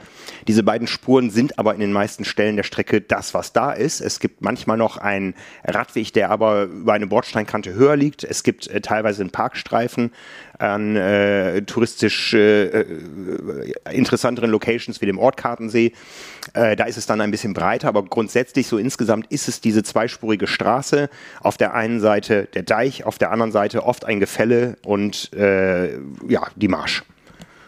Diese 0.48 0.64
beiden 0.64 0.88
Spuren 0.88 1.30
sind 1.30 1.60
aber 1.60 1.74
in 1.74 1.80
den 1.80 1.92
meisten 1.92 2.26
Stellen 2.26 2.56
der 2.56 2.64
Strecke 2.64 3.02
das, 3.02 3.34
was 3.34 3.54
da 3.54 3.72
ist. 3.72 4.02
Es 4.02 4.20
gibt 4.20 4.42
manchmal 4.42 4.78
noch 4.78 4.98
einen 4.98 5.36
Radweg, 5.64 6.14
der 6.14 6.30
aber 6.30 6.64
über 6.64 6.94
eine 6.94 7.08
Bordsteinkante 7.08 7.74
höher 7.74 7.96
liegt. 7.96 8.24
Es 8.24 8.44
gibt 8.44 8.68
äh, 8.68 8.82
teilweise 8.82 9.22
einen 9.22 9.32
Parkstreifen 9.32 10.12
an 10.60 10.96
äh, 10.96 11.62
touristisch 11.64 12.34
äh, 12.34 12.86
interessanteren 13.92 14.52
Locations 14.52 15.02
wie 15.02 15.06
dem 15.06 15.18
Ortkartensee. 15.18 15.94
Äh, 16.54 16.76
da 16.76 16.86
ist 16.86 16.98
es 16.98 17.06
dann 17.06 17.22
ein 17.22 17.32
bisschen 17.32 17.54
breiter, 17.54 17.88
aber 17.88 18.04
grundsätzlich 18.04 18.68
so 18.68 18.78
insgesamt 18.78 19.32
ist 19.32 19.48
es 19.48 19.62
diese 19.62 19.84
zweispurige 19.84 20.48
Straße. 20.48 21.10
Auf 21.42 21.58
der 21.58 21.74
einen 21.74 22.00
Seite 22.00 22.48
der 22.54 22.64
Deich, 22.64 23.06
auf 23.06 23.18
der 23.18 23.32
anderen 23.32 23.52
Seite 23.52 23.84
oft 23.84 24.06
ein 24.06 24.20
Gefälle 24.20 24.78
und 24.84 25.34
äh, 25.34 25.94
ja, 26.28 26.48
die 26.56 26.68
Marsch. 26.68 27.04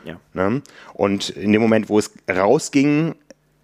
Ja. 0.03 0.17
Ne? 0.33 0.61
Und 0.93 1.29
in 1.29 1.51
dem 1.51 1.61
Moment, 1.61 1.89
wo 1.89 1.97
es 1.97 2.11
rausging, 2.29 3.15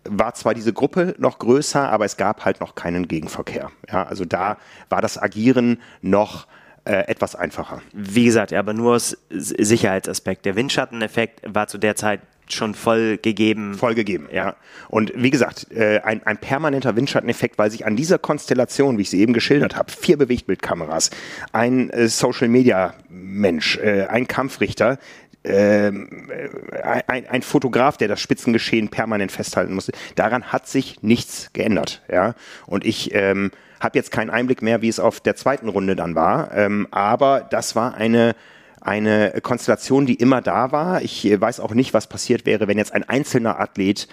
war 0.04 0.34
zwar 0.34 0.56
diese 0.56 0.74
Gruppe 0.74 1.14
noch 1.20 1.38
größer, 1.40 1.90
aber 1.90 2.06
es 2.06 2.18
gab 2.18 2.44
halt 2.44 2.60
noch 2.60 2.74
keinen 2.76 3.08
Gegenverkehr. 3.08 3.72
Ja, 3.92 4.04
also 4.04 4.26
da 4.26 4.58
war 4.90 5.02
das 5.02 5.22
Agieren 5.22 5.80
noch 6.02 6.48
äh, 6.86 7.08
etwas 7.08 7.36
einfacher. 7.36 7.82
Wie 7.94 8.26
gesagt, 8.26 8.54
aber 8.54 8.74
nur 8.74 8.96
aus 8.96 9.18
Sicherheitsaspekt. 9.30 10.46
Der 10.46 10.56
Windschatteneffekt 10.56 11.42
war 11.46 11.68
zu 11.68 11.78
der 11.78 11.96
Zeit 11.96 12.22
schon 12.54 12.74
voll 12.76 13.18
gegeben. 13.18 13.76
Voll 13.76 13.96
gegeben, 13.96 14.28
ja. 14.32 14.56
Und 14.90 15.14
wie 15.16 15.30
gesagt, 15.30 15.72
äh, 15.72 16.00
ein, 16.00 16.26
ein 16.26 16.38
permanenter 16.38 16.96
Windschatteneffekt, 16.96 17.58
weil 17.58 17.72
sich 17.72 17.86
an 17.86 17.96
dieser 17.96 18.18
Konstellation, 18.20 18.98
wie 18.98 19.04
ich 19.04 19.10
sie 19.10 19.22
eben 19.22 19.34
geschildert 19.34 19.76
habe, 19.76 19.92
vier 19.92 20.18
Bewegtbildkameras, 20.18 21.12
ein 21.54 21.90
äh, 21.92 22.08
Social 22.08 22.48
Media 22.48 22.94
Mensch, 23.10 23.78
äh, 23.78 24.08
ein 24.08 24.28
Kampfrichter, 24.28 24.98
ähm, 25.44 26.30
äh, 26.30 27.04
ein, 27.08 27.28
ein, 27.28 27.42
Fotograf, 27.42 27.98
der 27.98 28.08
das 28.08 28.20
Spitzengeschehen 28.20 28.90
permanent 28.90 29.32
festhalten 29.32 29.74
musste. 29.74 29.92
Daran 30.16 30.52
hat 30.52 30.68
sich 30.68 31.02
nichts 31.02 31.50
geändert. 31.54 32.02
Ja? 32.12 32.36
Und 32.68 32.86
ich 32.86 33.14
ähm, 33.14 33.52
habe 33.82 33.98
jetzt 33.98 34.12
keinen 34.12 34.30
Einblick 34.30 34.62
mehr, 34.62 34.82
wie 34.82 34.88
es 34.88 35.00
auf 35.00 35.20
der 35.20 35.36
zweiten 35.36 35.68
Runde 35.68 35.96
dann 35.96 36.16
war. 36.16 36.56
Ähm, 36.56 36.88
aber 36.92 37.42
das 37.50 37.76
war 37.76 37.96
eine 37.96 38.36
eine 38.82 39.40
Konstellation, 39.42 40.08
die 40.08 40.16
immer 40.16 40.42
da 40.42 40.72
war. 40.72 41.02
Ich 41.04 41.24
weiß 41.24 41.60
auch 41.60 41.74
nicht, 41.74 41.94
was 41.94 42.08
passiert 42.08 42.46
wäre, 42.46 42.68
wenn 42.68 42.80
jetzt 42.80 42.94
ein 42.94 43.08
einzelner 43.08 43.60
Athlet 43.60 44.08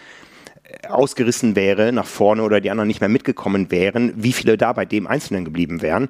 äh, 0.65 0.89
ausgerissen 0.89 1.57
wäre 1.57 1.91
nach 1.91 2.07
vorne 2.07 2.43
oder 2.43 2.61
die 2.61 2.71
anderen 2.71 2.87
nicht 2.87 3.01
mehr 3.01 3.09
mitgekommen 3.09 3.71
wären, 3.71 4.13
wie 4.17 4.33
viele 4.33 4.59
da 4.59 4.75
bei 4.75 4.85
dem 4.85 5.07
Einzelnen 5.07 5.47
geblieben 5.47 5.81
wären. 5.81 6.09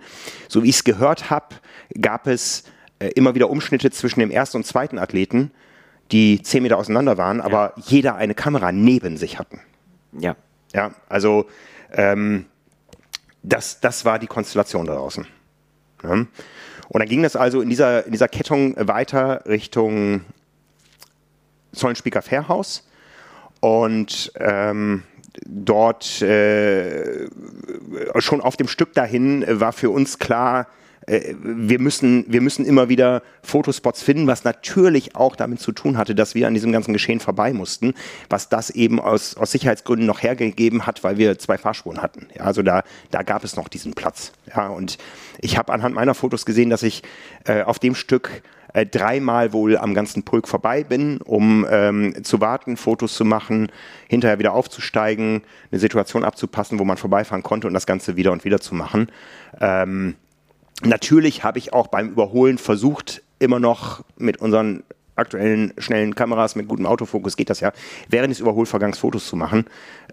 So 0.49 0.65
wie 0.65 0.69
ich 0.69 0.77
es 0.77 0.85
gehört 0.85 1.31
habe, 1.31 1.55
gab 2.01 2.27
es 2.27 2.65
äh, 2.99 3.09
immer 3.11 3.37
wieder 3.37 3.49
Umschnitte 3.49 3.91
zwischen 3.91 4.21
dem 4.21 4.33
ersten 4.33 4.59
und 4.59 4.65
zweiten 4.65 4.99
Athleten, 4.99 5.53
die 6.11 6.43
zehn 6.43 6.65
Meter 6.65 6.79
auseinander 6.79 7.17
waren, 7.17 7.41
aber 7.41 7.75
ja. 7.77 7.83
jeder 7.87 8.17
eine 8.17 8.35
Kamera 8.35 8.73
neben 8.73 9.17
sich 9.17 9.39
hatten. 9.39 9.61
Ja. 10.19 10.35
Ja, 10.75 10.93
also 11.09 11.47
ähm, 11.93 12.47
das, 13.49 13.81
das 13.81 14.05
war 14.05 14.19
die 14.19 14.27
Konstellation 14.27 14.87
da 14.87 14.95
draußen. 14.95 15.27
Ja. 16.03 16.11
Und 16.11 17.01
dann 17.01 17.09
ging 17.09 17.23
das 17.23 17.37
also 17.37 17.61
in 17.61 17.69
dieser, 17.69 18.07
in 18.07 18.13
dieser 18.13 18.29
Kettung 18.29 18.75
weiter 18.79 19.45
Richtung 19.47 20.23
Zollenspieker 21.73 22.23
Fairhaus. 22.23 22.89
Und 23.61 24.33
ähm, 24.37 25.03
dort 25.45 26.23
äh, 26.23 27.29
schon 28.19 28.41
auf 28.41 28.57
dem 28.57 28.69
Stück 28.69 28.95
dahin 28.95 29.45
war 29.61 29.73
für 29.73 29.91
uns 29.91 30.19
klar, 30.19 30.69
äh, 31.09 31.35
wir 31.41 31.81
müssen, 31.81 32.25
wir 32.29 32.41
müssen 32.41 32.65
immer 32.65 32.89
wieder 32.89 33.23
Fotospots 33.43 34.03
finden, 34.03 34.27
was 34.27 34.45
natürlich 34.45 35.17
auch 35.17 35.37
damit 35.37 35.61
zu 35.61 35.73
tun 35.73 35.97
hatte, 35.97 36.15
dass 36.15 36.35
wir 36.35 36.47
an 36.47 36.55
diesem 36.55 36.73
ganzen 36.73 36.93
Geschehen 36.93 37.21
vorbei 37.21 37.53
mussten, 37.53 37.95
was 38.29 38.49
das 38.49 38.71
eben 38.71 39.01
aus, 39.01 39.37
aus 39.37 39.53
Sicherheitsgründen 39.53 40.07
noch 40.07 40.23
hergegeben 40.23 40.87
hat, 40.87 41.03
weil 41.05 41.19
wir 41.19 41.39
zwei 41.39 41.59
Fahrspuren 41.59 42.03
hatten. 42.03 42.29
Ja, 42.37 42.43
also 42.45 42.63
da, 42.63 42.83
da 43.11 43.23
gab 43.23 43.45
es 43.45 43.57
noch 43.57 43.69
diesen 43.69 43.95
Platz. 43.95 44.33
Ja, 44.55 44.69
und 44.69 44.99
ich 45.41 45.59
habe 45.59 45.73
anhand 45.73 45.95
meiner 45.95 46.15
Fotos 46.15 46.45
gesehen, 46.47 46.71
dass 46.71 46.83
ich 46.83 47.03
äh, 47.45 47.63
auf 47.63 47.79
dem 47.79 47.95
Stück 47.95 48.43
äh, 48.75 48.85
dreimal 48.85 49.53
wohl 49.53 49.79
am 49.79 49.95
ganzen 49.95 50.25
Pulk 50.25 50.47
vorbei 50.47 50.85
bin, 50.85 51.19
um 51.23 51.67
ähm, 51.71 52.23
zu 52.23 52.41
warten, 52.41 52.77
Fotos 52.77 53.15
zu 53.15 53.25
machen, 53.25 53.73
hinterher 54.09 54.39
wieder 54.39 54.53
aufzusteigen, 54.53 55.43
eine 55.71 55.81
Situation 55.81 56.25
abzupassen, 56.25 56.79
wo 56.79 56.85
man 56.85 56.97
vorbeifahren 56.97 57.43
konnte 57.43 57.67
und 57.67 57.75
das 57.75 57.87
Ganze 57.87 58.17
wieder 58.17 58.33
und 58.33 58.45
wieder 58.45 58.61
zu 58.61 58.75
machen. 58.75 59.11
Ähm, 59.61 60.17
Natürlich 60.85 61.45
habe 61.45 61.59
ich 61.59 61.73
auch 61.73 61.89
beim 61.89 62.11
Überholen 62.11 62.59
versucht, 62.59 63.23
immer 63.39 63.59
noch 63.59 64.05
mit 64.17 64.39
unseren 64.39 64.85
aktuellen 65.17 65.73
schnellen 65.79 66.15
Kameras 66.15 66.55
mit 66.55 66.69
gutem 66.69 66.87
Autofokus 66.87 67.37
geht 67.37 67.51
das 67.51 67.61
ja, 67.61 67.73
während 68.09 68.31
des 68.31 68.41
Überholvergangs 68.41 68.99
Fotos 68.99 69.27
zu 69.27 69.37
machen. 69.37 69.65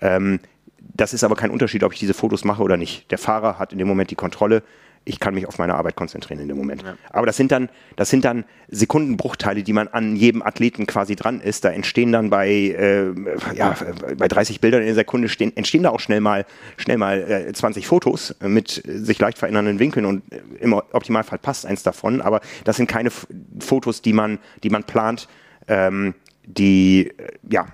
Ähm, 0.01 0.39
das 0.79 1.13
ist 1.13 1.23
aber 1.23 1.35
kein 1.35 1.51
Unterschied, 1.51 1.83
ob 1.83 1.93
ich 1.93 1.99
diese 1.99 2.13
Fotos 2.13 2.43
mache 2.43 2.63
oder 2.63 2.77
nicht. 2.77 3.11
Der 3.11 3.17
Fahrer 3.17 3.59
hat 3.59 3.71
in 3.71 3.77
dem 3.77 3.87
Moment 3.87 4.11
die 4.11 4.15
Kontrolle 4.15 4.63
ich 5.05 5.19
kann 5.19 5.35
mich 5.35 5.47
auf 5.47 5.59
meine 5.59 5.75
Arbeit 5.75 5.95
konzentrieren 5.95 6.39
in 6.41 6.47
dem 6.47 6.57
Moment. 6.57 6.81
Ja. 6.81 6.97
Aber 7.11 7.27
das 7.27 7.37
sind 7.37 7.51
dann, 7.51 7.69
das 7.95 8.09
sind 8.09 8.25
dann 8.25 8.43
Sekundenbruchteile, 8.69 9.63
die 9.63 9.71
man 9.71 9.87
an 9.87 10.15
jedem 10.15 10.41
Athleten 10.41 10.87
quasi 10.87 11.15
dran 11.15 11.39
ist. 11.41 11.63
Da 11.63 11.69
entstehen 11.69 12.11
dann 12.11 12.31
bei, 12.31 12.49
äh, 12.49 13.13
ja, 13.53 13.75
bei 14.17 14.27
30 14.27 14.59
Bildern 14.61 14.81
in 14.81 14.87
der 14.87 14.95
Sekunde 14.95 15.29
stehen, 15.29 15.55
entstehen 15.55 15.83
da 15.83 15.91
auch 15.91 15.99
schnell 15.99 16.21
mal, 16.21 16.45
schnell 16.77 16.97
mal 16.97 17.21
äh, 17.21 17.53
20 17.53 17.85
Fotos 17.85 18.35
mit 18.41 18.81
sich 18.85 19.19
leicht 19.19 19.37
verändernden 19.37 19.79
Winkeln 19.79 20.05
und 20.05 20.23
im 20.59 20.73
Optimalfall 20.73 21.37
passt 21.37 21.65
eins 21.65 21.83
davon. 21.83 22.21
Aber 22.21 22.41
das 22.63 22.77
sind 22.77 22.87
keine 22.87 23.09
F 23.09 23.27
Fotos, 23.59 24.01
die 24.01 24.13
man, 24.13 24.39
die 24.63 24.69
man 24.69 24.83
plant, 24.83 25.27
ähm, 25.67 26.15
die, 26.45 27.11
äh, 27.17 27.31
ja, 27.49 27.67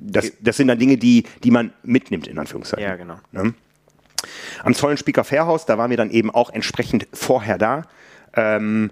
das, 0.00 0.32
das 0.40 0.56
sind 0.56 0.68
dann 0.68 0.78
Dinge, 0.78 0.96
die, 0.96 1.24
die 1.42 1.50
man 1.50 1.72
mitnimmt, 1.82 2.26
in 2.26 2.38
Anführungszeichen. 2.38 2.84
Ja, 2.84 2.96
genau. 2.96 3.18
Ne? 3.30 3.54
Am 4.62 4.74
Zollenspieker 4.74 5.24
Fairhaus, 5.24 5.66
da 5.66 5.78
waren 5.78 5.90
wir 5.90 5.96
dann 5.96 6.10
eben 6.10 6.30
auch 6.30 6.50
entsprechend 6.50 7.06
vorher 7.12 7.58
da. 7.58 7.82
Ähm, 8.34 8.90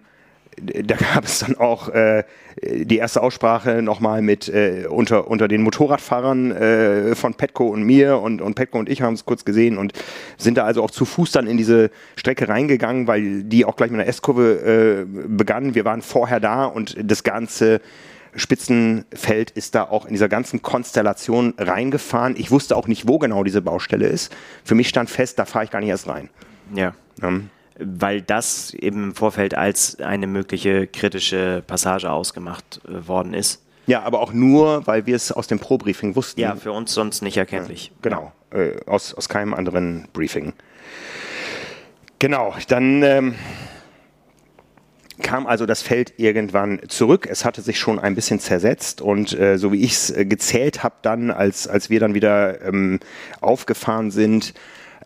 da 0.61 0.97
gab 0.97 1.25
es 1.25 1.41
dann 1.41 1.57
auch 1.57 1.89
äh, 1.89 2.25
die 2.63 2.99
erste 2.99 3.23
Aussprache 3.23 3.83
nochmal 3.83 4.21
mit 4.21 4.49
äh, 4.49 4.87
unter, 4.89 5.29
unter 5.29 5.49
den 5.49 5.63
Motorradfahrern 5.63 6.51
äh, 6.51 7.15
von 7.15 7.35
Petco 7.35 7.69
und 7.69 7.83
mir 7.85 8.19
und, 8.19 8.43
und 8.43 8.55
Petco 8.55 8.79
und 8.79 8.89
ich 8.89 9.03
haben 9.03 9.15
es 9.15 9.25
kurz 9.25 9.45
gesehen 9.45 9.79
und 9.79 9.93
sind 10.37 10.59
da 10.59 10.65
also 10.65 10.83
auch 10.83 10.91
zu 10.91 11.05
Fuß 11.05 11.33
dann 11.33 11.47
in 11.47 11.57
diese 11.57 11.91
Strecke 12.17 12.49
reingegangen, 12.49 13.07
weil 13.07 13.45
die 13.45 13.65
auch 13.65 13.77
gleich 13.77 13.91
mit 13.91 14.01
einer 14.01 14.09
S-Kurve 14.09 15.07
äh, 15.07 15.29
begann. 15.29 15.75
Wir 15.75 15.85
waren 15.85 16.03
vorher 16.03 16.41
da 16.41 16.65
und 16.67 16.97
das 17.03 17.23
Ganze 17.23 17.81
Spitzenfeld 18.35 19.51
ist 19.51 19.75
da 19.75 19.85
auch 19.85 20.07
in 20.07 20.13
dieser 20.13 20.29
ganzen 20.29 20.63
Konstellation 20.63 21.55
reingefahren. 21.59 22.35
Ich 22.37 22.51
wusste 22.51 22.77
auch 22.77 22.87
nicht, 22.87 23.09
wo 23.09 23.19
genau 23.19 23.45
diese 23.45 23.63
Baustelle 23.63 24.07
ist. 24.07 24.35
Für 24.65 24.75
mich 24.75 24.89
stand 24.89 25.11
fest, 25.11 25.39
da 25.39 25.45
fahre 25.45 25.65
ich 25.65 25.71
gar 25.71 25.81
nicht 25.81 25.89
erst 25.89 26.09
rein. 26.09 26.31
Ja. 26.75 26.95
Ähm. 27.23 27.51
Weil 27.79 28.21
das 28.21 28.75
eben 28.75 29.05
im 29.05 29.15
Vorfeld 29.15 29.55
als 29.55 29.99
eine 30.01 30.27
mögliche 30.27 30.87
kritische 30.87 31.63
Passage 31.67 32.11
ausgemacht 32.11 32.81
äh, 32.87 33.09
worden 33.09 33.35
ist. 33.35 33.63
Ja, 33.87 34.03
aber 34.03 34.21
auch 34.21 34.33
nur, 34.33 34.87
weil 34.87 35.07
wir 35.07 35.17
es 35.17 35.33
aus 35.33 35.47
dem 35.47 35.59
Pro-Briefing 35.59 36.15
wussten. 36.15 36.41
Ja, 36.41 36.55
für 36.55 36.73
uns 36.73 36.93
sonst 36.93 37.23
nicht 37.23 37.37
erkenntlich. 37.37 37.91
Genau, 38.03 38.33
äh, 38.53 38.77
aus, 38.87 39.15
aus 39.15 39.29
keinem 39.29 39.55
anderen 39.55 40.07
Briefing. 40.13 40.53
Genau, 42.21 42.55
dann 42.69 43.03
ähm, 43.03 43.35
kam 45.21 45.47
also 45.47 45.67
das 45.67 45.83
Feld 45.83 46.15
irgendwann 46.19 46.81
zurück. 46.89 47.27
Es 47.31 47.45
hatte 47.45 47.63
sich 47.63 47.79
schon 47.79 47.99
ein 47.99 48.15
bisschen 48.15 48.41
zersetzt 48.41 49.01
und 49.01 49.39
äh, 49.39 49.57
so 49.59 49.73
wie 49.73 49.83
ich 49.83 49.93
es 49.93 50.11
äh, 50.11 50.25
gezählt 50.25 50.83
habe 50.83 50.97
dann, 51.03 51.31
als, 51.31 51.69
als 51.69 51.91
wir 51.91 52.01
dann 52.01 52.15
wieder 52.15 52.63
ähm, 52.63 53.01
aufgefahren 53.41 54.11
sind, 54.11 54.55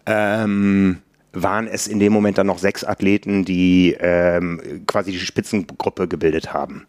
ähm, 0.06 0.98
waren 1.32 1.66
es 1.66 1.86
in 1.86 1.98
dem 1.98 2.12
Moment 2.12 2.38
dann 2.38 2.46
noch 2.46 2.58
sechs 2.58 2.84
Athleten, 2.84 3.44
die 3.44 3.96
ähm, 3.98 4.84
quasi 4.86 5.12
die 5.12 5.18
Spitzengruppe 5.18 6.08
gebildet 6.08 6.52
haben. 6.52 6.86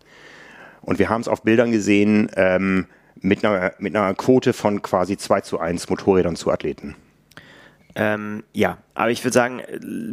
Und 0.82 1.00
wir 1.00 1.10
haben 1.10 1.22
es 1.22 1.28
auf 1.28 1.42
Bildern 1.42 1.72
gesehen 1.72 2.30
ähm, 2.36 2.86
mit, 3.22 3.44
einer, 3.44 3.74
mit 3.80 3.96
einer 3.96 4.14
Quote 4.14 4.54
von 4.54 4.82
quasi 4.82 5.18
2 5.18 5.42
zu 5.42 5.60
1 5.60 5.90
Motorrädern 5.90 6.36
zu 6.36 6.52
Athleten. 6.52 6.96
Ähm, 7.98 8.44
ja, 8.52 8.78
aber 8.94 9.10
ich 9.12 9.24
würde 9.24 9.34
sagen, 9.34 9.62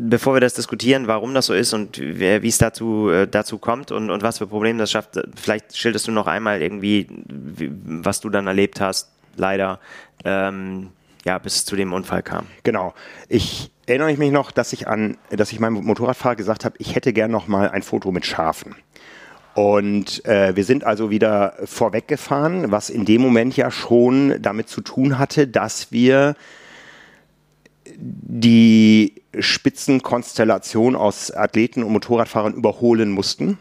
bevor 0.09 0.35
wir 0.35 0.41
das 0.41 0.55
diskutieren, 0.55 1.09
warum 1.09 1.35
das 1.35 1.47
so 1.47 1.55
ist 1.55 1.73
und 1.73 1.99
wie 1.99 2.47
es 2.47 2.59
dazu, 2.59 3.11
äh, 3.11 3.27
dazu 3.27 3.59
kommt 3.59 3.91
und, 3.91 4.09
und 4.09 4.23
was 4.23 4.39
für 4.39 4.47
Probleme 4.47 4.79
das 4.79 4.93
schafft, 4.93 5.19
vielleicht 5.35 5.77
schilderst 5.77 6.07
du 6.07 6.13
noch 6.13 6.29
einmal 6.29 6.63
irgendwie, 6.63 7.09
wie, 7.29 7.73
was 7.85 8.21
du 8.21 8.31
dann 8.31 8.47
erlebt 8.47 8.81
hast, 8.81 9.11
leider, 9.37 9.81
ähm, 10.25 10.91
ja, 11.25 11.39
bis 11.39 11.57
es 11.57 11.65
zu 11.65 11.75
dem 11.75 11.93
Unfall 11.93 12.23
kam. 12.23 12.47
Genau. 12.63 12.95
Ich 13.29 13.73
erinnere 13.87 14.17
mich 14.17 14.31
noch, 14.31 14.53
dass 14.53 14.73
ich 14.73 14.87
an, 14.87 15.17
dass 15.31 15.51
ich 15.51 15.59
meinem 15.59 15.85
Motorradfahrer 15.85 16.37
gesagt 16.37 16.65
habe, 16.65 16.77
ich 16.79 16.95
hätte 16.95 17.13
gern 17.13 17.33
noch 17.33 17.49
mal 17.49 17.69
ein 17.69 17.83
Foto 17.83 18.13
mit 18.13 18.27
Schafen. 18.27 18.77
Und 19.55 20.25
äh, 20.25 20.55
wir 20.57 20.65
sind 20.65 20.85
also 20.85 21.11
wieder 21.11 21.55
vorweggefahren, 21.65 22.71
was 22.71 22.91
in 22.91 23.05
dem 23.05 23.21
Moment 23.21 23.57
ja 23.57 23.71
schon 23.71 24.41
damit 24.41 24.69
zu 24.69 24.81
tun 24.81 25.19
hatte, 25.19 25.47
dass 25.47 25.93
wir 25.93 26.37
die 27.87 29.23
Spitzenkonstellation 29.39 30.97
aus 30.97 31.31
Athleten 31.31 31.83
und 31.83 31.93
Motorradfahrern 31.93 32.55
überholen 32.55 33.11
mussten. 33.11 33.59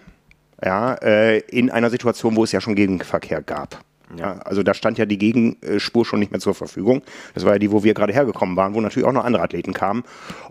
Ja, 0.63 0.93
äh, 0.95 1.39
in 1.39 1.71
einer 1.71 1.89
Situation, 1.89 2.35
wo 2.35 2.43
es 2.43 2.51
ja 2.51 2.61
schon 2.61 2.75
Gegenverkehr 2.75 3.41
gab. 3.41 3.83
Ja, 4.17 4.39
also 4.39 4.63
da 4.63 4.73
stand 4.73 4.97
ja 4.97 5.05
die 5.05 5.17
Gegenspur 5.17 6.05
schon 6.05 6.19
nicht 6.19 6.31
mehr 6.31 6.41
zur 6.41 6.53
Verfügung. 6.53 7.01
Das 7.33 7.45
war 7.45 7.53
ja 7.53 7.59
die, 7.59 7.71
wo 7.71 7.83
wir 7.83 7.93
gerade 7.93 8.13
hergekommen 8.13 8.55
waren, 8.55 8.73
wo 8.73 8.81
natürlich 8.81 9.07
auch 9.07 9.13
noch 9.13 9.23
andere 9.23 9.43
Athleten 9.43 9.73
kamen. 9.73 10.03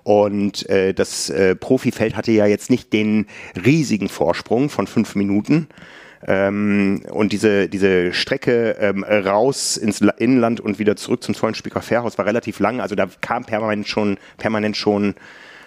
Und 0.02 0.68
äh, 0.68 0.94
das 0.94 1.30
äh, 1.30 1.54
Profifeld 1.54 2.16
hatte 2.16 2.32
ja 2.32 2.46
jetzt 2.46 2.70
nicht 2.70 2.92
den 2.92 3.26
riesigen 3.64 4.08
Vorsprung 4.08 4.70
von 4.70 4.86
fünf 4.86 5.14
Minuten, 5.14 5.68
ähm, 6.26 7.02
und 7.10 7.32
diese, 7.32 7.68
diese 7.68 8.12
Strecke 8.12 8.76
ähm, 8.78 9.04
raus 9.04 9.76
ins 9.76 10.00
Inland 10.00 10.60
und 10.60 10.78
wieder 10.78 10.96
zurück 10.96 11.22
zum 11.22 11.34
Zollenspieker 11.34 11.80
Fährhaus 11.80 12.18
war 12.18 12.26
relativ 12.26 12.58
lang. 12.60 12.80
Also 12.80 12.94
da 12.94 13.08
kam 13.20 13.44
permanent 13.44 13.88
schon, 13.88 14.18
permanent 14.36 14.76
schon 14.76 15.14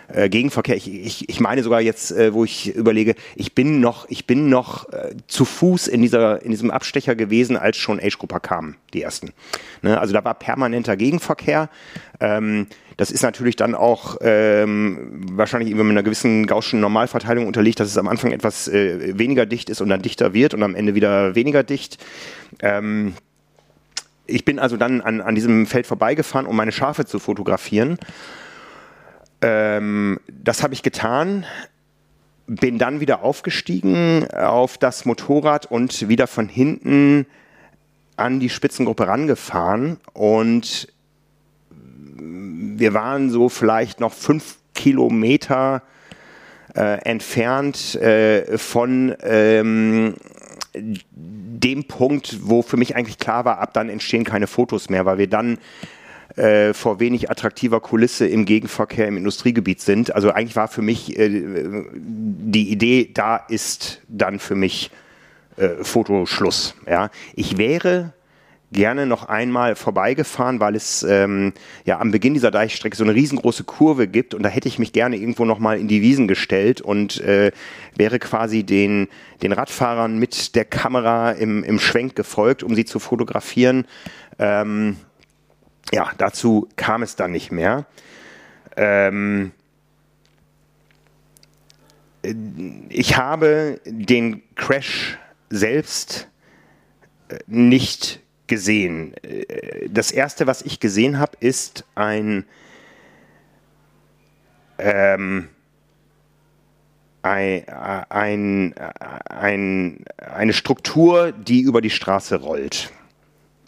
äh, 0.07 0.29
Gegenverkehr. 0.29 0.75
Ich, 0.75 0.91
ich, 0.91 1.29
ich 1.29 1.39
meine 1.39 1.63
sogar 1.63 1.81
jetzt, 1.81 2.11
äh, 2.11 2.33
wo 2.33 2.43
ich 2.43 2.75
überlege, 2.75 3.15
ich 3.35 3.55
bin 3.55 3.79
noch, 3.79 4.09
ich 4.09 4.27
bin 4.27 4.49
noch 4.49 4.89
äh, 4.89 5.15
zu 5.27 5.45
Fuß 5.45 5.87
in, 5.87 6.01
dieser, 6.01 6.41
in 6.43 6.51
diesem 6.51 6.71
Abstecher 6.71 7.15
gewesen, 7.15 7.57
als 7.57 7.77
schon 7.77 7.99
Age-Grupper 7.99 8.39
kamen, 8.39 8.75
die 8.93 9.01
ersten. 9.01 9.33
Ne? 9.81 9.99
Also 9.99 10.13
da 10.13 10.23
war 10.23 10.33
permanenter 10.33 10.97
Gegenverkehr. 10.97 11.69
Ähm, 12.19 12.67
das 12.97 13.11
ist 13.11 13.23
natürlich 13.23 13.55
dann 13.55 13.75
auch 13.75 14.17
ähm, 14.21 15.23
wahrscheinlich 15.31 15.73
mit 15.73 15.81
einer 15.81 16.03
gewissen 16.03 16.45
gaußschen 16.45 16.79
Normalverteilung 16.79 17.47
unterlegt, 17.47 17.79
dass 17.79 17.87
es 17.87 17.97
am 17.97 18.07
Anfang 18.07 18.31
etwas 18.31 18.67
äh, 18.67 19.17
weniger 19.17 19.45
dicht 19.45 19.69
ist 19.69 19.81
und 19.81 19.89
dann 19.89 20.01
dichter 20.01 20.33
wird 20.33 20.53
und 20.53 20.63
am 20.63 20.75
Ende 20.75 20.95
wieder 20.95 21.35
weniger 21.35 21.63
dicht. 21.63 21.97
Ähm, 22.59 23.13
ich 24.25 24.45
bin 24.45 24.59
also 24.59 24.77
dann 24.77 25.01
an, 25.01 25.21
an 25.21 25.35
diesem 25.35 25.65
Feld 25.65 25.87
vorbeigefahren, 25.87 26.47
um 26.47 26.55
meine 26.55 26.71
Schafe 26.71 27.05
zu 27.05 27.19
fotografieren. 27.19 27.97
Ähm, 29.43 30.19
das 30.31 30.63
habe 30.63 30.73
ich 30.73 30.83
getan, 30.83 31.45
bin 32.47 32.77
dann 32.77 33.01
wieder 33.01 33.23
aufgestiegen 33.23 34.25
auf 34.31 34.77
das 34.77 35.05
Motorrad 35.05 35.65
und 35.65 36.07
wieder 36.07 36.27
von 36.27 36.47
hinten 36.47 37.25
an 38.15 38.39
die 38.39 38.49
Spitzengruppe 38.49 39.07
rangefahren 39.07 39.97
und 40.13 40.87
wir 41.65 42.93
waren 42.93 43.29
so 43.29 43.49
vielleicht 43.49 43.99
noch 43.99 44.13
fünf 44.13 44.57
Kilometer 44.73 45.83
äh, 46.75 46.99
entfernt 47.03 47.95
äh, 47.95 48.57
von 48.57 49.15
ähm, 49.23 50.15
dem 50.73 51.85
Punkt, 51.85 52.39
wo 52.41 52.61
für 52.61 52.77
mich 52.77 52.95
eigentlich 52.95 53.19
klar 53.19 53.45
war, 53.45 53.59
ab 53.59 53.73
dann 53.73 53.89
entstehen 53.89 54.23
keine 54.23 54.47
Fotos 54.47 54.89
mehr, 54.89 55.05
weil 55.05 55.17
wir 55.17 55.27
dann 55.27 55.57
äh, 56.35 56.73
vor 56.73 56.99
wenig 56.99 57.29
attraktiver 57.29 57.79
Kulisse 57.79 58.27
im 58.27 58.45
Gegenverkehr 58.45 59.07
im 59.07 59.17
Industriegebiet 59.17 59.81
sind. 59.81 60.15
Also 60.15 60.31
eigentlich 60.31 60.55
war 60.55 60.67
für 60.67 60.81
mich 60.81 61.17
äh, 61.17 61.83
die 61.95 62.71
Idee, 62.71 63.09
da 63.13 63.37
ist 63.37 64.01
dann 64.07 64.39
für 64.39 64.55
mich 64.55 64.91
äh, 65.57 65.83
Fotoschluss. 65.83 66.75
Ja. 66.87 67.11
Ich 67.35 67.57
wäre 67.57 68.13
gerne 68.73 69.05
noch 69.05 69.29
einmal 69.29 69.75
vorbeigefahren, 69.75 70.59
weil 70.59 70.75
es 70.75 71.03
ähm, 71.03 71.53
ja 71.85 71.99
am 71.99 72.11
Beginn 72.11 72.33
dieser 72.33 72.51
Deichstrecke 72.51 72.97
so 72.97 73.03
eine 73.03 73.13
riesengroße 73.13 73.63
Kurve 73.63 74.07
gibt 74.07 74.33
und 74.33 74.43
da 74.43 74.49
hätte 74.49 74.67
ich 74.67 74.79
mich 74.79 74.91
gerne 74.91 75.15
irgendwo 75.15 75.45
noch 75.45 75.59
mal 75.59 75.77
in 75.77 75.87
die 75.87 76.01
Wiesen 76.01 76.27
gestellt 76.27 76.81
und 76.81 77.21
äh, 77.21 77.51
wäre 77.95 78.19
quasi 78.19 78.63
den, 78.63 79.07
den 79.43 79.51
Radfahrern 79.51 80.17
mit 80.17 80.55
der 80.55 80.65
Kamera 80.65 81.31
im, 81.31 81.63
im 81.63 81.79
Schwenk 81.79 82.15
gefolgt, 82.15 82.63
um 82.63 82.73
sie 82.75 82.85
zu 82.85 82.99
fotografieren. 82.99 83.85
Ähm, 84.39 84.97
ja, 85.91 86.11
dazu 86.17 86.67
kam 86.75 87.03
es 87.03 87.15
dann 87.15 87.31
nicht 87.31 87.51
mehr. 87.51 87.85
Ähm, 88.75 89.51
ich 92.89 93.17
habe 93.17 93.81
den 93.85 94.41
Crash 94.55 95.17
selbst 95.49 96.29
äh, 97.27 97.39
nicht 97.47 98.21
gesehen. 98.47 99.13
Äh, 99.23 99.89
das 99.89 100.11
erste, 100.11 100.47
was 100.47 100.61
ich 100.61 100.79
gesehen 100.79 101.19
habe, 101.19 101.37
ist 101.41 101.85
ein, 101.95 102.45
ähm, 104.77 105.49
ein, 107.21 107.67
ein, 107.67 108.73
ein, 109.29 110.05
eine 110.17 110.53
Struktur, 110.53 111.31
die 111.33 111.61
über 111.61 111.81
die 111.81 111.89
Straße 111.89 112.37
rollt 112.37 112.91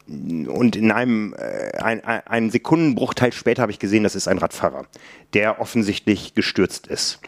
und 0.08 0.76
in 0.76 0.92
einem 0.92 1.34
äh, 1.34 1.78
ein, 1.78 2.04
ein 2.04 2.50
Sekundenbruchteil 2.52 3.34
später 3.34 3.64
habe 3.64 3.72
ich 3.72 3.80
gesehen, 3.80 4.04
das 4.04 4.16
ist 4.16 4.28
ein 4.28 4.38
Radfahrer, 4.38 4.86
der 5.34 5.60
offensichtlich 5.60 6.36
gestürzt 6.36 6.88
ist. 6.88 7.20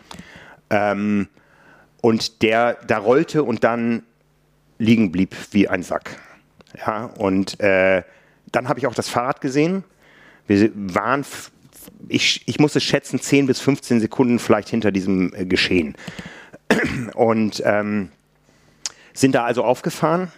Ähm, 0.70 1.28
und 2.02 2.44
der 2.44 2.76
da 2.86 3.00
rollte 3.00 3.44
und 3.44 3.64
dann 3.64 4.04
liegen 4.78 5.12
blieb 5.12 5.36
wie 5.52 5.68
ein 5.68 5.82
Sack. 5.82 6.20
Ja, 6.78 7.06
und 7.06 7.60
äh, 7.60 8.04
dann 8.52 8.70
habe 8.70 8.80
ich 8.80 8.86
auch 8.86 8.94
das 8.94 9.10
Fahrrad 9.10 9.42
gesehen. 9.42 9.84
Wir 10.46 10.72
waren, 10.76 11.26
ich, 12.08 12.44
ich 12.48 12.60
muss 12.60 12.76
es 12.76 12.84
schätzen, 12.84 13.20
10 13.20 13.48
bis 13.48 13.60
15 13.60 14.00
Sekunden 14.00 14.38
vielleicht 14.38 14.70
hinter 14.70 14.92
diesem 14.92 15.34
äh, 15.34 15.46
Geschehen. 15.46 15.96
Und 17.16 17.62
ähm, 17.66 18.10
sind 19.14 19.34
da 19.34 19.46
also 19.46 19.64
aufgefahren 19.64 20.32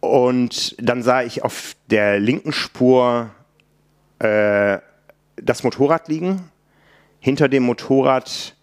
und 0.00 0.74
dann 0.78 1.02
sah 1.02 1.22
ich 1.22 1.44
auf 1.44 1.76
der 1.90 2.18
linken 2.18 2.52
Spur 2.52 3.30
äh, 4.18 4.78
das 5.36 5.62
Motorrad 5.62 6.08
liegen. 6.08 6.50
Hinter 7.20 7.48
dem 7.48 7.64
Motorrad 7.64 8.56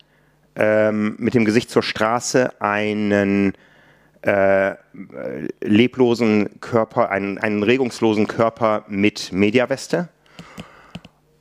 ähm, 0.55 1.15
mit 1.19 1.35
dem 1.35 1.45
Gesicht 1.45 1.69
zur 1.69 1.83
Straße 1.83 2.59
einen 2.59 3.53
äh, 4.23 4.75
leblosen 5.61 6.59
Körper, 6.59 7.11
einen, 7.11 7.37
einen 7.37 7.61
regungslosen 7.61 8.27
Körper 8.27 8.83
mit 8.87 9.31
Mediaweste. 9.31 10.09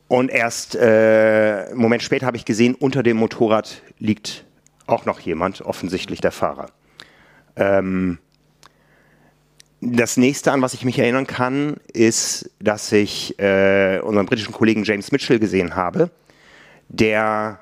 Und 0.09 0.31
erst 0.31 0.77
äh, 0.77 1.67
einen 1.71 1.79
Moment 1.79 2.03
später 2.03 2.27
habe 2.27 2.37
ich 2.37 2.45
gesehen, 2.45 2.75
unter 2.75 3.03
dem 3.03 3.17
Motorrad 3.17 3.83
liegt 3.99 4.45
auch 4.87 5.05
noch 5.05 5.19
jemand, 5.21 5.63
offensichtlich 5.63 6.21
der 6.21 6.31
Fahrer. 6.33 6.67
Ähm, 7.57 8.19
das 9.93 10.17
nächste, 10.17 10.53
an 10.53 10.63
was 10.63 10.75
ich 10.75 10.85
mich 10.85 10.99
erinnern 10.99 11.27
kann, 11.27 11.77
ist, 11.93 12.51
dass 12.61 12.91
ich 12.93 13.39
äh, 13.39 14.01
unseren 14.01 14.27
britischen 14.27 14.53
Kollegen 14.53 14.85
James 14.85 15.13
Mitchell 15.13 15.39
gesehen 15.39 15.77
habe, 15.77 16.11
der 16.89 17.61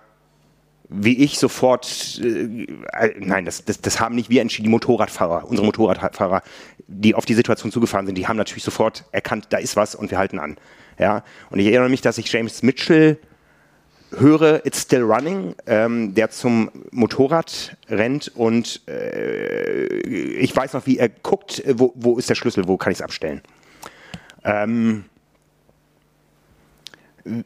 wie 0.89 1.25
ich 1.25 1.39
sofort, 1.39 2.21
äh, 2.23 2.67
äh, 2.93 3.15
nein, 3.19 3.45
das, 3.45 3.65
das, 3.65 3.81
das 3.81 4.01
haben 4.01 4.15
nicht 4.15 4.31
wir 4.31 4.43
entschieden, 4.43 4.65
die 4.65 4.71
Motorradfahrer, 4.71 5.49
unsere 5.49 5.67
Motorradfahrer, 5.67 6.43
die 6.87 7.15
auf 7.15 7.25
die 7.25 7.35
Situation 7.35 7.73
zugefahren 7.73 8.07
sind, 8.07 8.17
die 8.17 8.29
haben 8.29 8.37
natürlich 8.37 8.65
sofort 8.65 9.05
erkannt, 9.11 9.47
da 9.51 9.59
ist 9.59 9.77
was 9.77 9.95
und 9.95 10.11
wir 10.11 10.19
halten 10.19 10.39
an. 10.39 10.57
Ja? 10.99 11.25
Und 11.51 11.59
ich 11.59 11.67
erinnere 11.67 11.89
mich, 11.89 12.01
dass 12.01 12.19
ich 12.19 12.31
James 12.31 12.63
Mitchell 12.63 13.19
höre 14.19 14.65
It's 14.67 14.83
Still 14.83 15.03
Running, 15.03 15.55
ähm, 15.67 16.15
der 16.15 16.31
zum 16.31 16.71
Motorrad 16.91 17.77
rennt 17.89 18.29
und 18.35 18.83
äh, 18.89 19.87
ich 19.87 20.55
weiß 20.55 20.73
noch, 20.73 20.87
wie 20.87 20.99
er 20.99 21.09
guckt, 21.09 21.63
wo, 21.75 21.93
wo 21.95 22.19
ist 22.19 22.31
der 22.31 22.35
Schlüssel, 22.35 22.67
wo 22.69 22.77
kann 22.77 22.93
ich 22.93 22.99
es 22.99 23.03
abstellen. 23.03 23.43
Ähm, 24.45 25.05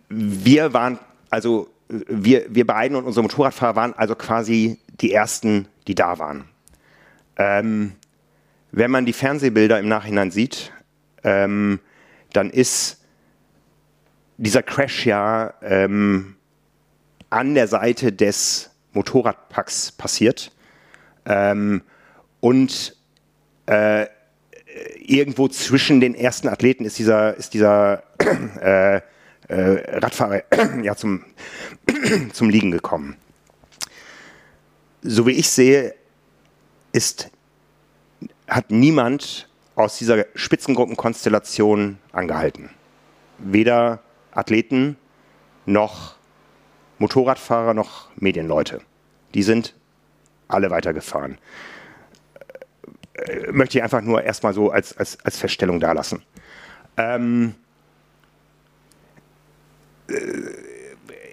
wir 0.08 0.72
waren, 0.72 0.98
also 1.30 1.68
wir, 1.88 2.46
wir 2.48 2.66
beiden 2.66 2.96
und 2.96 3.04
unsere 3.04 3.22
Motorradfahrer 3.22 3.76
waren 3.76 3.94
also 3.94 4.14
quasi 4.14 4.78
die 5.00 5.12
Ersten, 5.12 5.68
die 5.86 5.94
da 5.94 6.18
waren. 6.18 6.44
Ähm, 7.36 7.92
wenn 8.72 8.90
man 8.90 9.06
die 9.06 9.12
Fernsehbilder 9.12 9.78
im 9.78 9.88
Nachhinein 9.88 10.30
sieht, 10.30 10.72
ähm, 11.24 11.80
dann 12.32 12.50
ist 12.50 13.04
dieser 14.36 14.62
Crash 14.62 15.06
ja 15.06 15.54
ähm, 15.62 16.36
an 17.30 17.54
der 17.54 17.68
Seite 17.68 18.12
des 18.12 18.70
Motorradpacks 18.92 19.92
passiert. 19.92 20.52
Ähm, 21.26 21.82
und 22.40 22.96
äh, 23.66 24.06
irgendwo 24.96 25.48
zwischen 25.48 26.00
den 26.00 26.14
ersten 26.14 26.48
Athleten 26.48 26.84
ist 26.84 26.98
dieser, 26.98 27.36
ist 27.36 27.54
dieser 27.54 28.02
äh, 28.60 29.00
äh, 29.48 29.98
Radfahrer 29.98 30.42
ja, 30.82 30.94
zum, 30.94 31.24
zum 32.32 32.50
Liegen 32.50 32.70
gekommen. 32.70 33.16
So 35.02 35.26
wie 35.26 35.32
ich 35.32 35.48
sehe, 35.48 35.94
ist, 36.92 37.30
hat 38.48 38.70
niemand 38.70 39.48
aus 39.74 39.98
dieser 39.98 40.26
Spitzengruppenkonstellation 40.34 41.98
angehalten. 42.12 42.70
Weder 43.38 44.00
Athleten 44.32 44.96
noch 45.66 46.17
Motorradfahrer 46.98 47.74
noch 47.74 48.08
Medienleute. 48.16 48.80
Die 49.34 49.42
sind 49.42 49.74
alle 50.48 50.70
weitergefahren. 50.70 51.38
Äh, 53.14 53.52
möchte 53.52 53.78
ich 53.78 53.84
einfach 53.84 54.00
nur 54.00 54.22
erstmal 54.22 54.54
so 54.54 54.70
als, 54.70 54.96
als, 54.96 55.18
als 55.24 55.38
Feststellung 55.38 55.80
dalassen. 55.80 56.22
Ähm, 56.96 57.54
äh, 60.08 60.14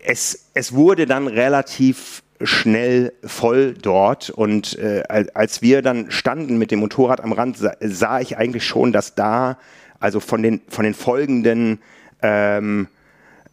es, 0.05 0.49
es 0.53 0.74
wurde 0.74 1.05
dann 1.05 1.28
relativ 1.28 2.22
schnell 2.41 3.13
voll 3.24 3.74
dort 3.74 4.30
und 4.30 4.78
äh, 4.78 5.03
als 5.34 5.61
wir 5.61 5.82
dann 5.82 6.11
standen 6.11 6.57
mit 6.57 6.70
dem 6.70 6.80
Motorrad 6.80 7.22
am 7.22 7.32
Rand, 7.32 7.57
sah, 7.57 7.74
sah 7.80 8.20
ich 8.20 8.38
eigentlich 8.38 8.66
schon, 8.66 8.91
dass 8.91 9.16
da, 9.16 9.57
also 9.99 10.20
von 10.20 10.43
den, 10.43 10.61
von 10.68 10.84
den 10.84 10.93
folgenden 10.93 11.80
ähm, 12.22 12.88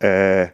äh, 0.00 0.48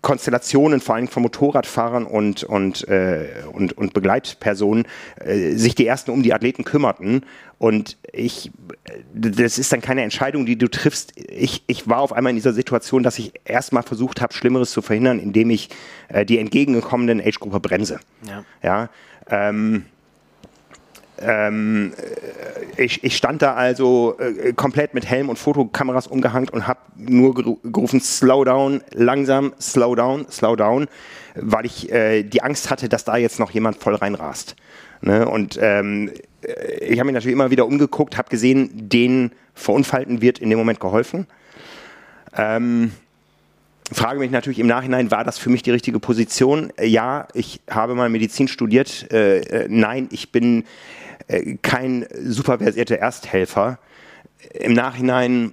Konstellationen, 0.00 0.80
vor 0.80 0.94
allem 0.94 1.08
von 1.08 1.22
Motorradfahrern 1.22 2.04
und, 2.04 2.44
und, 2.44 2.86
äh, 2.88 3.28
und, 3.52 3.76
und 3.76 3.94
Begleitpersonen, 3.94 4.86
äh, 5.16 5.52
sich 5.52 5.74
die 5.74 5.86
ersten 5.86 6.12
um 6.12 6.22
die 6.22 6.32
Athleten 6.32 6.64
kümmerten. 6.64 7.24
Und 7.58 7.96
ich, 8.12 8.50
das 9.14 9.58
ist 9.58 9.72
dann 9.72 9.80
keine 9.80 10.02
Entscheidung, 10.02 10.46
die 10.46 10.56
du 10.56 10.68
triffst. 10.68 11.12
Ich, 11.16 11.64
ich 11.66 11.88
war 11.88 11.98
auf 11.98 12.12
einmal 12.12 12.30
in 12.30 12.36
dieser 12.36 12.52
Situation, 12.52 13.02
dass 13.02 13.18
ich 13.18 13.32
erstmal 13.44 13.82
versucht 13.82 14.20
habe, 14.20 14.34
Schlimmeres 14.34 14.70
zu 14.70 14.82
verhindern, 14.82 15.18
indem 15.18 15.50
ich 15.50 15.68
äh, 16.08 16.24
die 16.24 16.38
entgegengekommenen 16.38 17.20
Age-Gruppe 17.20 17.60
bremse. 17.60 18.00
Ja. 18.26 18.44
ja 18.62 18.90
ähm, 19.28 19.84
ähm, 21.18 21.92
äh, 22.76 22.82
ich, 22.82 23.04
ich, 23.04 23.16
stand 23.16 23.42
da 23.42 23.54
also 23.54 24.16
äh, 24.18 24.52
komplett 24.52 24.94
mit 24.94 25.06
Helm 25.06 25.28
und 25.28 25.38
Fotokameras 25.38 26.06
umgehangen 26.06 26.48
und 26.48 26.66
habe 26.66 26.80
nur 26.96 27.34
gerufen, 27.34 28.00
slow 28.00 28.44
down, 28.44 28.82
langsam, 28.92 29.52
slow 29.60 29.94
down, 29.94 30.26
slow 30.30 30.56
down, 30.56 30.88
weil 31.34 31.66
ich 31.66 31.92
äh, 31.92 32.22
die 32.22 32.42
Angst 32.42 32.70
hatte, 32.70 32.88
dass 32.88 33.04
da 33.04 33.16
jetzt 33.16 33.38
noch 33.38 33.50
jemand 33.50 33.76
voll 33.76 33.94
reinrast. 33.94 34.56
Ne? 35.00 35.28
Und 35.28 35.58
ähm, 35.60 36.10
äh, 36.42 36.84
ich 36.84 36.98
habe 36.98 37.06
mich 37.06 37.14
natürlich 37.14 37.34
immer 37.34 37.50
wieder 37.50 37.66
umgeguckt, 37.66 38.16
habe 38.16 38.30
gesehen, 38.30 38.70
den 38.88 39.32
Verunfallten 39.54 40.22
wird 40.22 40.38
in 40.38 40.50
dem 40.50 40.58
Moment 40.58 40.80
geholfen. 40.80 41.26
Ähm, 42.36 42.92
frage 43.94 44.18
mich 44.18 44.30
natürlich 44.30 44.58
im 44.58 44.66
Nachhinein, 44.66 45.10
war 45.10 45.24
das 45.24 45.38
für 45.38 45.50
mich 45.50 45.62
die 45.62 45.70
richtige 45.70 45.98
Position? 45.98 46.72
Ja, 46.80 47.28
ich 47.34 47.60
habe 47.70 47.94
mal 47.94 48.08
Medizin 48.08 48.48
studiert. 48.48 49.10
Äh, 49.12 49.40
äh, 49.40 49.66
nein, 49.68 50.08
ich 50.10 50.32
bin 50.32 50.64
äh, 51.28 51.56
kein 51.62 52.06
superversierter 52.22 52.98
Ersthelfer. 52.98 53.78
Im 54.52 54.72
Nachhinein 54.72 55.52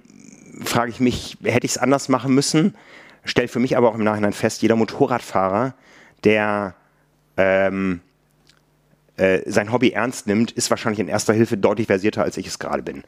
frage 0.62 0.90
ich 0.90 1.00
mich, 1.00 1.38
hätte 1.44 1.64
ich 1.66 1.72
es 1.72 1.78
anders 1.78 2.08
machen 2.08 2.34
müssen? 2.34 2.74
stelle 3.24 3.48
für 3.48 3.60
mich 3.60 3.76
aber 3.76 3.88
auch 3.88 3.94
im 3.94 4.04
Nachhinein 4.04 4.32
fest, 4.32 4.62
jeder 4.62 4.76
Motorradfahrer, 4.76 5.74
der 6.24 6.74
ähm, 7.36 8.00
äh, 9.16 9.40
sein 9.46 9.72
Hobby 9.72 9.90
ernst 9.90 10.26
nimmt, 10.26 10.52
ist 10.52 10.70
wahrscheinlich 10.70 11.00
in 11.00 11.08
erster 11.08 11.32
Hilfe 11.32 11.56
deutlich 11.56 11.86
versierter, 11.86 12.22
als 12.22 12.36
ich 12.36 12.46
es 12.46 12.58
gerade 12.58 12.82
bin. 12.82 13.02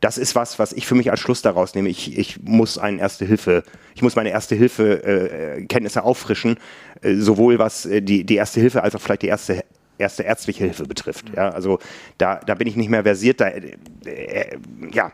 Das 0.00 0.18
ist 0.18 0.34
was, 0.34 0.58
was 0.58 0.72
ich 0.72 0.86
für 0.86 0.94
mich 0.94 1.10
als 1.10 1.20
Schluss 1.20 1.42
daraus 1.42 1.74
nehme. 1.74 1.88
Ich, 1.88 2.18
ich 2.18 2.42
muss 2.42 2.78
eine 2.78 3.00
erste 3.00 3.24
Hilfe, 3.24 3.62
ich 3.94 4.02
muss 4.02 4.16
meine 4.16 4.30
erste 4.30 4.54
Hilfe 4.54 5.02
äh, 5.02 5.64
Kenntnisse 5.66 6.04
auffrischen, 6.04 6.58
äh, 7.02 7.14
sowohl 7.14 7.58
was 7.58 7.86
äh, 7.86 8.02
die, 8.02 8.24
die 8.24 8.36
erste 8.36 8.60
Hilfe 8.60 8.82
als 8.82 8.94
auch 8.94 9.00
vielleicht 9.00 9.22
die 9.22 9.28
erste 9.28 9.64
erste 9.98 10.24
ärztliche 10.24 10.64
Hilfe 10.64 10.84
betrifft. 10.84 11.32
Ja, 11.34 11.50
also 11.50 11.78
da, 12.18 12.36
da 12.36 12.54
bin 12.54 12.68
ich 12.68 12.76
nicht 12.76 12.90
mehr 12.90 13.02
versiert. 13.02 13.40
Da, 13.40 13.48
äh, 13.48 13.76
äh, 14.04 14.58
ja, 14.92 15.12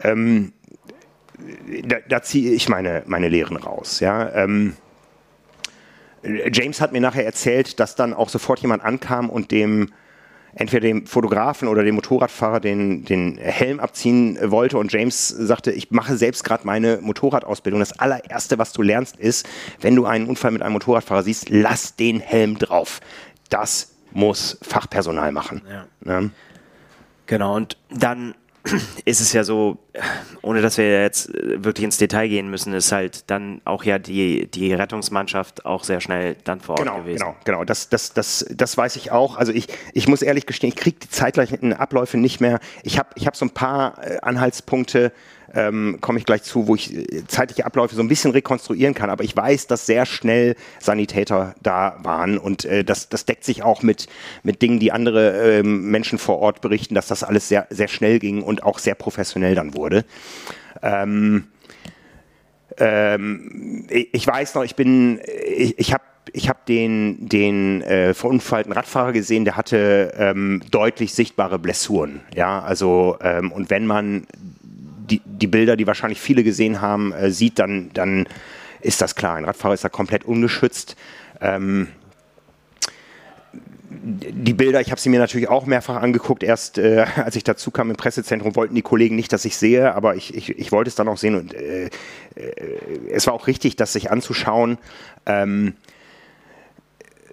ähm, 0.00 0.52
da, 1.84 1.96
da 2.08 2.22
ziehe 2.22 2.52
ich 2.52 2.68
meine, 2.68 3.02
meine 3.06 3.28
Lehren 3.28 3.56
raus. 3.56 4.00
Ja, 4.00 4.32
ähm, 4.34 4.74
James 6.52 6.80
hat 6.80 6.92
mir 6.92 7.00
nachher 7.00 7.24
erzählt, 7.24 7.78
dass 7.78 7.94
dann 7.94 8.12
auch 8.12 8.28
sofort 8.28 8.58
jemand 8.60 8.82
ankam 8.82 9.30
und 9.30 9.50
dem 9.50 9.92
entweder 10.56 10.88
dem 10.88 11.06
Fotografen 11.06 11.68
oder 11.68 11.84
dem 11.84 11.94
Motorradfahrer 11.94 12.60
den, 12.60 13.04
den 13.04 13.38
Helm 13.38 13.78
abziehen 13.78 14.38
wollte 14.42 14.78
und 14.78 14.90
James 14.90 15.28
sagte, 15.28 15.70
ich 15.70 15.90
mache 15.90 16.16
selbst 16.16 16.42
gerade 16.44 16.66
meine 16.66 16.98
Motorradausbildung. 17.02 17.80
Das 17.80 17.98
allererste, 17.98 18.58
was 18.58 18.72
du 18.72 18.82
lernst, 18.82 19.16
ist, 19.16 19.46
wenn 19.80 19.94
du 19.94 20.06
einen 20.06 20.26
Unfall 20.26 20.50
mit 20.50 20.62
einem 20.62 20.72
Motorradfahrer 20.72 21.22
siehst, 21.22 21.50
lass 21.50 21.94
den 21.94 22.20
Helm 22.20 22.58
drauf. 22.58 23.00
Das 23.50 23.92
muss 24.12 24.58
Fachpersonal 24.62 25.30
machen. 25.30 25.62
Ja. 25.68 26.20
Ne? 26.20 26.30
Genau, 27.26 27.54
und 27.54 27.76
dann 27.90 28.34
ist 29.04 29.20
es 29.20 29.32
ja 29.32 29.44
so, 29.44 29.78
ohne 30.42 30.62
dass 30.62 30.78
wir 30.78 31.02
jetzt 31.02 31.30
wirklich 31.32 31.84
ins 31.84 31.98
Detail 31.98 32.28
gehen 32.28 32.50
müssen, 32.50 32.72
ist 32.72 32.92
halt 32.92 33.30
dann 33.30 33.60
auch 33.64 33.84
ja 33.84 33.98
die, 33.98 34.46
die 34.50 34.72
Rettungsmannschaft 34.74 35.64
auch 35.64 35.84
sehr 35.84 36.00
schnell 36.00 36.36
dann 36.44 36.60
vor 36.60 36.78
Ort 36.78 36.86
genau, 36.86 36.98
gewesen. 36.98 37.18
Genau, 37.20 37.36
genau, 37.44 37.64
das, 37.64 37.88
das, 37.88 38.12
das, 38.12 38.46
das 38.50 38.76
weiß 38.76 38.96
ich 38.96 39.12
auch. 39.12 39.36
Also 39.36 39.52
ich, 39.52 39.68
ich 39.92 40.08
muss 40.08 40.22
ehrlich 40.22 40.46
gestehen, 40.46 40.68
ich 40.68 40.76
kriege 40.76 40.98
die 40.98 41.08
zeitgleichen 41.08 41.72
Abläufe 41.72 42.18
nicht 42.18 42.40
mehr. 42.40 42.60
Ich 42.82 42.98
habe 42.98 43.08
ich 43.14 43.26
hab 43.26 43.36
so 43.36 43.44
ein 43.44 43.50
paar 43.50 44.04
äh, 44.04 44.18
Anhaltspunkte, 44.22 45.12
ähm, 45.56 45.98
komme 46.00 46.18
ich 46.18 46.26
gleich 46.26 46.42
zu, 46.42 46.68
wo 46.68 46.74
ich 46.74 46.94
äh, 46.94 47.26
zeitliche 47.26 47.64
Abläufe 47.64 47.94
so 47.94 48.02
ein 48.02 48.08
bisschen 48.08 48.30
rekonstruieren 48.30 48.94
kann. 48.94 49.10
Aber 49.10 49.24
ich 49.24 49.34
weiß, 49.34 49.66
dass 49.66 49.86
sehr 49.86 50.06
schnell 50.06 50.54
Sanitäter 50.78 51.54
da 51.62 51.98
waren 52.02 52.38
und 52.38 52.64
äh, 52.66 52.84
das, 52.84 53.08
das 53.08 53.24
deckt 53.24 53.44
sich 53.44 53.62
auch 53.62 53.82
mit, 53.82 54.06
mit 54.42 54.62
Dingen, 54.62 54.78
die 54.78 54.92
andere 54.92 55.58
ähm, 55.58 55.90
Menschen 55.90 56.18
vor 56.18 56.38
Ort 56.38 56.60
berichten, 56.60 56.94
dass 56.94 57.06
das 57.08 57.24
alles 57.24 57.48
sehr, 57.48 57.66
sehr 57.70 57.88
schnell 57.88 58.18
ging 58.18 58.42
und 58.42 58.62
auch 58.62 58.78
sehr 58.78 58.94
professionell 58.94 59.54
dann 59.54 59.74
wurde. 59.74 60.04
Ähm, 60.82 61.48
ähm, 62.78 63.86
ich 63.88 64.26
weiß 64.26 64.54
noch, 64.54 64.62
ich 64.62 64.76
bin, 64.76 65.20
ich, 65.46 65.78
ich 65.78 65.92
habe 65.94 66.04
ich 66.32 66.48
habe 66.48 66.58
den, 66.68 67.28
den 67.28 67.82
äh, 67.82 68.12
verunfallten 68.12 68.72
Radfahrer 68.72 69.12
gesehen, 69.12 69.44
der 69.44 69.56
hatte 69.56 70.12
ähm, 70.18 70.60
deutlich 70.70 71.14
sichtbare 71.14 71.58
Blessuren. 71.58 72.20
Ja, 72.34 72.60
also 72.60 73.16
ähm, 73.22 73.52
und 73.52 73.70
wenn 73.70 73.86
man 73.86 74.26
die, 75.10 75.22
die 75.24 75.46
Bilder, 75.46 75.76
die 75.76 75.86
wahrscheinlich 75.86 76.20
viele 76.20 76.44
gesehen 76.44 76.80
haben, 76.80 77.12
äh, 77.12 77.30
sieht, 77.30 77.58
dann, 77.58 77.90
dann 77.94 78.26
ist 78.80 79.00
das 79.00 79.14
klar. 79.14 79.36
Ein 79.36 79.44
Radfahrer 79.44 79.74
ist 79.74 79.84
da 79.84 79.88
komplett 79.88 80.24
ungeschützt. 80.24 80.96
Ähm, 81.40 81.88
die 83.88 84.52
Bilder, 84.52 84.80
ich 84.80 84.90
habe 84.90 85.00
sie 85.00 85.08
mir 85.08 85.18
natürlich 85.18 85.48
auch 85.48 85.66
mehrfach 85.66 85.96
angeguckt. 85.96 86.42
Erst 86.42 86.78
äh, 86.78 87.06
als 87.16 87.36
ich 87.36 87.44
dazu 87.44 87.70
kam 87.70 87.90
im 87.90 87.96
Pressezentrum, 87.96 88.56
wollten 88.56 88.74
die 88.74 88.82
Kollegen 88.82 89.16
nicht, 89.16 89.32
dass 89.32 89.44
ich 89.44 89.56
sehe, 89.56 89.94
aber 89.94 90.16
ich, 90.16 90.34
ich, 90.34 90.50
ich 90.50 90.72
wollte 90.72 90.88
es 90.88 90.94
dann 90.94 91.08
auch 91.08 91.16
sehen 91.16 91.34
und 91.34 91.54
äh, 91.54 91.86
äh, 91.86 91.90
es 93.10 93.26
war 93.26 93.34
auch 93.34 93.46
richtig, 93.46 93.76
das 93.76 93.92
sich 93.92 94.10
anzuschauen. 94.10 94.78
Ähm, 95.26 95.74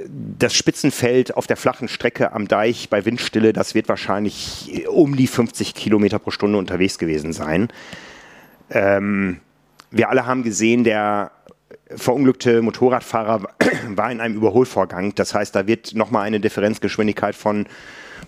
das 0.07 0.53
Spitzenfeld 0.53 1.35
auf 1.35 1.47
der 1.47 1.57
flachen 1.57 1.87
Strecke 1.87 2.33
am 2.33 2.47
Deich 2.47 2.89
bei 2.89 3.05
Windstille, 3.05 3.53
das 3.53 3.75
wird 3.75 3.89
wahrscheinlich 3.89 4.85
um 4.87 5.15
die 5.15 5.27
50 5.27 5.73
Kilometer 5.73 6.19
pro 6.19 6.31
Stunde 6.31 6.57
unterwegs 6.57 6.97
gewesen 6.97 7.33
sein. 7.33 7.69
Ähm, 8.69 9.39
wir 9.91 10.09
alle 10.09 10.25
haben 10.25 10.43
gesehen, 10.43 10.83
der 10.83 11.31
verunglückte 11.95 12.61
Motorradfahrer 12.61 13.43
war 13.89 14.11
in 14.11 14.19
einem 14.19 14.35
Überholvorgang. 14.35 15.13
Das 15.15 15.33
heißt, 15.33 15.55
da 15.55 15.67
wird 15.67 15.95
nochmal 15.95 16.25
eine 16.25 16.39
Differenzgeschwindigkeit 16.39 17.35
von 17.35 17.67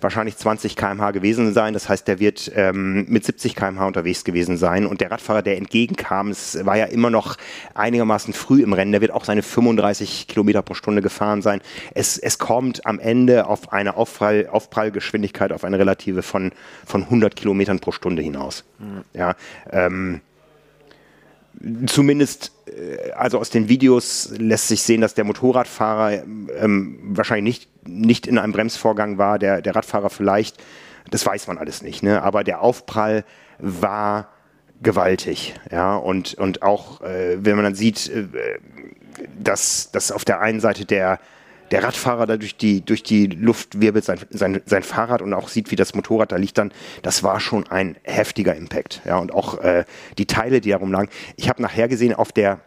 wahrscheinlich 0.00 0.36
20 0.36 0.76
km/h 0.76 1.10
gewesen 1.10 1.52
sein. 1.52 1.74
Das 1.74 1.88
heißt, 1.88 2.06
der 2.08 2.18
wird 2.20 2.50
ähm, 2.54 3.06
mit 3.08 3.24
70 3.24 3.54
km/h 3.54 3.86
unterwegs 3.86 4.24
gewesen 4.24 4.56
sein. 4.56 4.86
Und 4.86 5.00
der 5.00 5.10
Radfahrer, 5.10 5.42
der 5.42 5.56
entgegenkam, 5.56 6.28
es 6.28 6.64
war 6.64 6.76
ja 6.76 6.86
immer 6.86 7.10
noch 7.10 7.36
einigermaßen 7.74 8.34
früh 8.34 8.62
im 8.62 8.72
Rennen, 8.72 8.92
der 8.92 9.00
wird 9.00 9.12
auch 9.12 9.24
seine 9.24 9.42
35 9.42 10.26
Kilometer 10.28 10.62
pro 10.62 10.74
Stunde 10.74 11.02
gefahren 11.02 11.42
sein. 11.42 11.60
Es, 11.94 12.18
es 12.18 12.38
kommt 12.38 12.86
am 12.86 12.98
Ende 12.98 13.46
auf 13.46 13.72
eine 13.72 13.96
Aufprall, 13.96 14.48
Aufprallgeschwindigkeit, 14.50 15.52
auf 15.52 15.64
eine 15.64 15.78
relative 15.78 16.22
von, 16.22 16.52
von 16.84 17.04
100 17.04 17.36
Kilometern 17.36 17.80
pro 17.80 17.92
Stunde 17.92 18.22
hinaus. 18.22 18.64
Mhm. 18.78 19.02
Ja, 19.12 19.34
ähm, 19.70 20.20
zumindest, 21.86 22.52
äh, 22.66 23.12
also 23.12 23.38
aus 23.38 23.50
den 23.50 23.68
Videos 23.68 24.30
lässt 24.36 24.68
sich 24.68 24.82
sehen, 24.82 25.00
dass 25.00 25.14
der 25.14 25.24
Motorradfahrer 25.24 26.22
ähm, 26.58 26.98
wahrscheinlich 27.02 27.44
nicht, 27.44 27.75
nicht 27.86 28.26
in 28.26 28.38
einem 28.38 28.52
Bremsvorgang 28.52 29.18
war, 29.18 29.38
der, 29.38 29.62
der 29.62 29.76
Radfahrer 29.76 30.10
vielleicht, 30.10 30.62
das 31.10 31.24
weiß 31.24 31.46
man 31.46 31.58
alles 31.58 31.82
nicht, 31.82 32.02
ne? 32.02 32.22
aber 32.22 32.44
der 32.44 32.60
Aufprall 32.60 33.24
war 33.58 34.28
gewaltig, 34.82 35.54
ja, 35.70 35.96
und, 35.96 36.34
und 36.34 36.62
auch, 36.62 37.00
äh, 37.00 37.38
wenn 37.44 37.56
man 37.56 37.64
dann 37.64 37.74
sieht, 37.74 38.08
äh, 38.08 38.26
dass, 39.38 39.90
dass 39.90 40.12
auf 40.12 40.24
der 40.24 40.40
einen 40.40 40.60
Seite 40.60 40.84
der, 40.84 41.18
der 41.70 41.82
Radfahrer 41.82 42.26
da 42.26 42.36
durch 42.36 42.56
die, 42.56 42.84
durch 42.84 43.02
die 43.02 43.26
Luft 43.26 43.80
wirbelt 43.80 44.04
sein, 44.04 44.18
sein, 44.30 44.60
sein 44.66 44.82
Fahrrad 44.82 45.22
und 45.22 45.32
auch 45.34 45.48
sieht, 45.48 45.70
wie 45.70 45.76
das 45.76 45.94
Motorrad 45.94 46.32
da 46.32 46.36
liegt 46.36 46.58
dann, 46.58 46.72
das 47.02 47.22
war 47.22 47.40
schon 47.40 47.66
ein 47.68 47.96
heftiger 48.02 48.54
Impact. 48.54 49.02
Ja, 49.04 49.18
und 49.18 49.32
auch 49.32 49.58
äh, 49.58 49.84
die 50.18 50.26
Teile, 50.26 50.60
die 50.60 50.70
darum 50.70 50.92
lagen. 50.92 51.08
Ich 51.36 51.48
habe 51.48 51.62
nachher 51.62 51.88
gesehen, 51.88 52.14
auf 52.14 52.32
der 52.32 52.60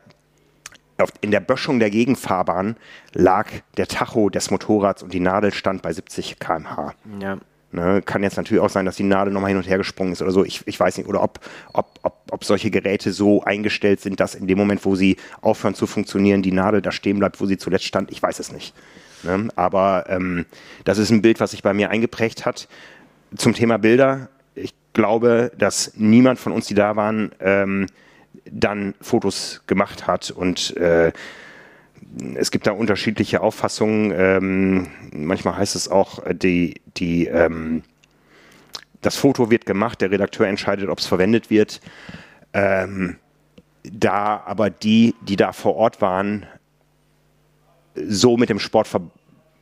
in 1.22 1.32
der 1.32 1.40
Böschung 1.40 1.80
der 1.80 1.90
Gegenfahrbahn 1.90 2.76
lag 3.14 3.48
der 3.78 3.88
Tacho 3.88 4.30
des 4.30 4.52
Motorrads 4.52 5.04
und 5.04 5.14
die 5.14 5.20
Nadel 5.20 5.54
stand 5.54 5.82
bei 5.82 5.94
70 5.94 6.40
km/h. 6.40 6.94
Ja. 7.22 7.38
Ne, 7.72 8.02
kann 8.04 8.24
jetzt 8.24 8.36
natürlich 8.36 8.64
auch 8.64 8.70
sein, 8.70 8.86
dass 8.86 8.96
die 8.96 9.04
Nadel 9.04 9.32
nochmal 9.32 9.50
hin 9.50 9.58
und 9.58 9.68
her 9.68 9.78
gesprungen 9.78 10.14
ist 10.14 10.24
oder 10.24 10.32
so. 10.32 10.44
Ich, 10.44 10.66
ich 10.66 10.80
weiß 10.80 10.98
nicht. 10.98 11.08
Oder 11.08 11.22
ob, 11.22 11.40
ob, 11.72 12.00
ob, 12.02 12.16
ob 12.32 12.44
solche 12.44 12.72
Geräte 12.72 13.14
so 13.14 13.44
eingestellt 13.44 14.02
sind, 14.02 14.20
dass 14.20 14.34
in 14.34 14.48
dem 14.48 14.58
Moment, 14.58 14.84
wo 14.86 14.96
sie 14.96 15.18
aufhören 15.42 15.76
zu 15.76 15.86
funktionieren, 15.86 16.42
die 16.42 16.52
Nadel 16.52 16.82
da 16.82 16.92
stehen 16.92 17.20
bleibt, 17.20 17.40
wo 17.40 17.46
sie 17.46 17.58
zuletzt 17.58 17.86
stand. 17.86 18.12
Ich 18.12 18.24
weiß 18.24 18.40
es 18.40 18.52
nicht. 18.52 18.74
Ne? 19.22 19.50
Aber 19.56 20.06
ähm, 20.10 20.48
das 20.84 20.98
ist 20.98 21.12
ein 21.12 21.22
Bild, 21.22 21.40
was 21.40 21.52
sich 21.52 21.62
bei 21.62 21.76
mir 21.76 21.92
eingeprägt 21.92 22.44
hat. 22.44 22.68
Zum 23.36 23.54
Thema 23.54 23.78
Bilder. 23.78 24.30
Ich 24.56 24.74
glaube, 24.94 25.52
dass 25.56 25.94
niemand 25.96 26.40
von 26.40 26.52
uns, 26.52 26.66
die 26.66 26.74
da 26.74 26.96
waren, 26.96 27.32
ähm, 27.40 27.86
dann 28.46 28.96
Fotos 29.02 29.62
gemacht 29.68 30.08
hat 30.08 30.32
und 30.32 30.76
äh, 30.78 31.12
es 32.36 32.52
gibt 32.52 32.68
da 32.68 32.72
unterschiedliche 32.72 33.42
Auffassungen. 33.42 34.12
Ähm, 34.16 34.88
manchmal 35.12 35.58
heißt 35.58 35.76
es 35.76 35.88
auch, 35.88 36.26
äh, 36.26 36.34
die, 36.34 36.82
die, 36.98 37.28
ähm, 37.28 37.84
das 39.02 39.16
Foto 39.16 39.52
wird 39.52 39.66
gemacht, 39.66 40.02
der 40.02 40.12
Redakteur 40.12 40.48
entscheidet, 40.48 40.90
ob 40.90 41.00
es 41.00 41.06
verwendet 41.06 41.50
wird. 41.50 41.82
Ähm, 42.54 43.18
da 43.84 44.44
aber 44.46 44.70
die, 44.70 45.16
die 45.22 45.36
da 45.36 45.54
vor 45.54 45.76
Ort 45.76 46.02
waren, 46.02 46.46
so 47.96 48.38
mit 48.38 48.50
dem 48.50 48.60
Sport 48.60 48.88
ver 48.88 49.02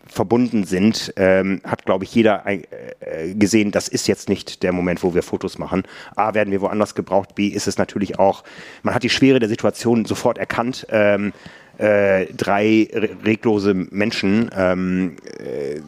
verbunden 0.09 0.63
sind, 0.63 1.13
ähm, 1.15 1.61
hat, 1.63 1.85
glaube 1.85 2.03
ich, 2.03 2.13
jeder 2.13 2.45
äh, 2.45 3.33
gesehen, 3.33 3.71
das 3.71 3.87
ist 3.87 4.07
jetzt 4.07 4.29
nicht 4.29 4.63
der 4.63 4.71
Moment, 4.71 5.03
wo 5.03 5.13
wir 5.13 5.23
Fotos 5.23 5.57
machen. 5.57 5.83
A, 6.15 6.33
werden 6.33 6.51
wir 6.51 6.61
woanders 6.61 6.95
gebraucht, 6.95 7.35
B, 7.35 7.47
ist 7.47 7.67
es 7.67 7.77
natürlich 7.77 8.19
auch, 8.19 8.43
man 8.83 8.93
hat 8.95 9.03
die 9.03 9.09
Schwere 9.09 9.39
der 9.39 9.49
Situation 9.49 10.05
sofort 10.05 10.37
erkannt. 10.37 10.87
Ähm, 10.89 11.33
äh, 11.77 12.25
drei 12.33 12.89
reglose 13.23 13.73
Menschen, 13.73 14.49
ähm, 14.55 15.15
äh, 15.39 15.79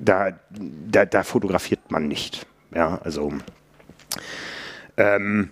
da, 0.00 0.30
da, 0.50 1.04
da, 1.04 1.22
fotografiert 1.22 1.90
man 1.90 2.08
nicht. 2.08 2.46
Ja, 2.74 2.98
also 3.04 3.32
ähm, 4.96 5.50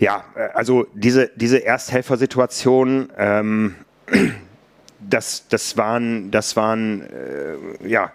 ja, 0.00 0.24
also 0.54 0.86
diese, 0.94 1.30
diese 1.36 1.64
Ersthelfersituation, 1.64 3.12
ähm, 3.16 3.74
das, 5.00 5.46
das 5.48 5.76
waren, 5.76 6.30
das 6.30 6.56
waren 6.56 7.02
äh, 7.02 7.88
ja, 7.88 8.12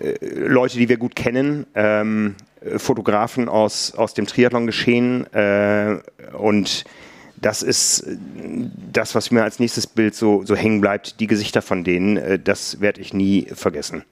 äh, 0.00 0.16
Leute, 0.22 0.78
die 0.78 0.88
wir 0.88 0.96
gut 0.96 1.16
kennen, 1.16 1.66
ähm, 1.74 2.36
Fotografen 2.76 3.48
aus, 3.48 3.94
aus 3.94 4.14
dem 4.14 4.26
Triathlon-Geschehen 4.26 5.32
äh, 5.32 5.98
und 6.32 6.84
das 7.36 7.62
ist 7.62 8.04
das, 8.92 9.14
was 9.14 9.30
mir 9.30 9.42
als 9.42 9.58
nächstes 9.58 9.86
Bild 9.86 10.14
so, 10.14 10.44
so 10.44 10.56
hängen 10.56 10.80
bleibt. 10.80 11.20
Die 11.20 11.26
Gesichter 11.26 11.62
von 11.62 11.84
denen, 11.84 12.16
äh, 12.16 12.38
das 12.38 12.80
werde 12.80 13.00
ich 13.00 13.12
nie 13.12 13.46
vergessen. 13.52 14.04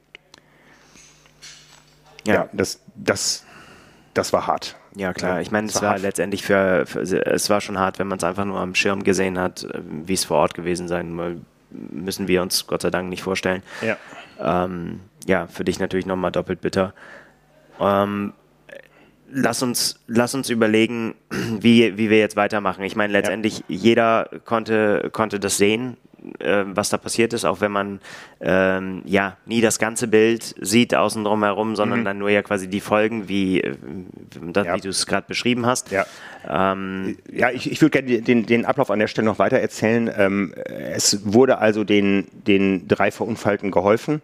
Ja, 2.26 2.34
ja 2.34 2.48
das, 2.52 2.80
das, 2.94 3.44
das 4.12 4.32
war 4.32 4.46
hart. 4.46 4.76
Ja, 4.94 5.12
klar. 5.12 5.40
Ich 5.40 5.50
meine, 5.50 5.68
es 5.68 5.76
war, 5.76 5.92
war 5.92 5.98
letztendlich 5.98 6.44
für, 6.44 6.86
für, 6.86 7.00
es 7.00 7.50
war 7.50 7.60
schon 7.60 7.78
hart, 7.78 7.98
wenn 7.98 8.06
man 8.06 8.18
es 8.18 8.24
einfach 8.24 8.44
nur 8.44 8.60
am 8.60 8.74
Schirm 8.74 9.02
gesehen 9.02 9.38
hat, 9.38 9.64
äh, 9.64 9.80
wie 9.82 10.14
es 10.14 10.24
vor 10.24 10.38
Ort 10.38 10.54
gewesen 10.54 10.86
sein 10.86 11.44
müssen 11.90 12.28
wir 12.28 12.42
uns 12.42 12.66
Gott 12.66 12.82
sei 12.82 12.90
Dank 12.90 13.08
nicht 13.08 13.22
vorstellen. 13.22 13.62
Ja, 13.82 13.96
ähm, 14.40 15.00
ja 15.26 15.46
für 15.46 15.64
dich 15.64 15.78
natürlich 15.78 16.06
nochmal 16.06 16.32
doppelt 16.32 16.60
bitter. 16.60 16.94
Ähm, 17.80 18.32
lass 19.30 19.62
uns, 19.62 20.00
lass 20.06 20.34
uns 20.34 20.48
überlegen, 20.50 21.14
wie, 21.30 21.96
wie 21.98 22.10
wir 22.10 22.18
jetzt 22.18 22.36
weitermachen. 22.36 22.84
Ich 22.84 22.96
meine, 22.96 23.12
letztendlich 23.12 23.58
ja. 23.58 23.64
jeder 23.68 24.30
konnte, 24.44 25.10
konnte 25.12 25.40
das 25.40 25.56
sehen, 25.56 25.96
äh, 26.38 26.64
was 26.66 26.90
da 26.90 26.96
passiert 26.96 27.32
ist, 27.32 27.44
auch 27.44 27.60
wenn 27.60 27.72
man 27.72 28.00
ähm, 28.40 29.02
ja 29.04 29.36
nie 29.46 29.60
das 29.60 29.78
ganze 29.78 30.08
Bild 30.08 30.54
sieht 30.60 30.94
außen 30.94 31.24
drum 31.24 31.42
herum, 31.42 31.76
sondern 31.76 32.00
mhm. 32.00 32.04
dann 32.04 32.18
nur 32.18 32.30
ja 32.30 32.42
quasi 32.42 32.68
die 32.68 32.80
Folgen, 32.80 33.28
wie, 33.28 33.60
äh, 33.60 33.74
das, 34.40 34.66
ja. 34.66 34.76
wie 34.76 34.80
du 34.80 34.88
es 34.88 35.06
gerade 35.06 35.26
beschrieben 35.26 35.66
hast. 35.66 35.90
Ja, 35.90 36.06
ähm, 36.48 37.16
ja 37.30 37.50
ich, 37.50 37.70
ich 37.70 37.80
würde 37.80 38.02
gerne 38.02 38.22
den, 38.22 38.46
den 38.46 38.64
Ablauf 38.64 38.90
an 38.90 38.98
der 38.98 39.08
Stelle 39.08 39.26
noch 39.26 39.38
weiter 39.38 39.58
erzählen. 39.58 40.10
Ähm, 40.16 40.54
es 40.56 41.20
wurde 41.24 41.58
also 41.58 41.84
den, 41.84 42.26
den 42.32 42.88
drei 42.88 43.10
Verunfallten 43.10 43.70
geholfen. 43.70 44.22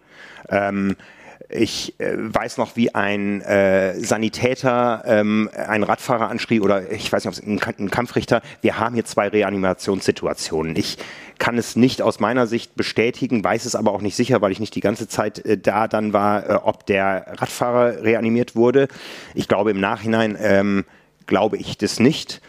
Ich 1.49 1.99
äh, 1.99 2.13
weiß 2.17 2.57
noch, 2.57 2.75
wie 2.75 2.93
ein 2.93 3.41
äh, 3.41 3.99
Sanitäter 3.99 5.03
ähm, 5.05 5.49
einen 5.53 5.83
Radfahrer 5.83 6.29
anschrie 6.29 6.59
oder 6.59 6.91
ich 6.91 7.11
weiß 7.11 7.25
nicht, 7.25 7.37
ob 7.37 7.43
es 7.43 7.47
ein, 7.47 7.85
ein 7.85 7.91
Kampfrichter. 7.91 8.41
Wir 8.61 8.79
haben 8.79 8.95
hier 8.95 9.05
zwei 9.05 9.27
Reanimationssituationen. 9.27 10.75
Ich 10.75 10.97
kann 11.39 11.57
es 11.57 11.75
nicht 11.75 12.01
aus 12.01 12.19
meiner 12.19 12.47
Sicht 12.47 12.75
bestätigen, 12.75 13.43
weiß 13.43 13.65
es 13.65 13.75
aber 13.75 13.91
auch 13.91 14.01
nicht 14.01 14.15
sicher, 14.15 14.41
weil 14.41 14.51
ich 14.51 14.59
nicht 14.59 14.75
die 14.75 14.81
ganze 14.81 15.07
Zeit 15.07 15.43
äh, 15.45 15.57
da 15.57 15.87
dann 15.87 16.13
war, 16.13 16.49
äh, 16.49 16.53
ob 16.53 16.85
der 16.85 17.25
Radfahrer 17.37 18.03
reanimiert 18.03 18.55
wurde. 18.55 18.87
Ich 19.33 19.47
glaube 19.47 19.71
im 19.71 19.79
Nachhinein 19.79 20.37
ähm, 20.39 20.85
glaube 21.27 21.57
ich 21.57 21.77
das 21.77 21.99
nicht. 21.99 22.41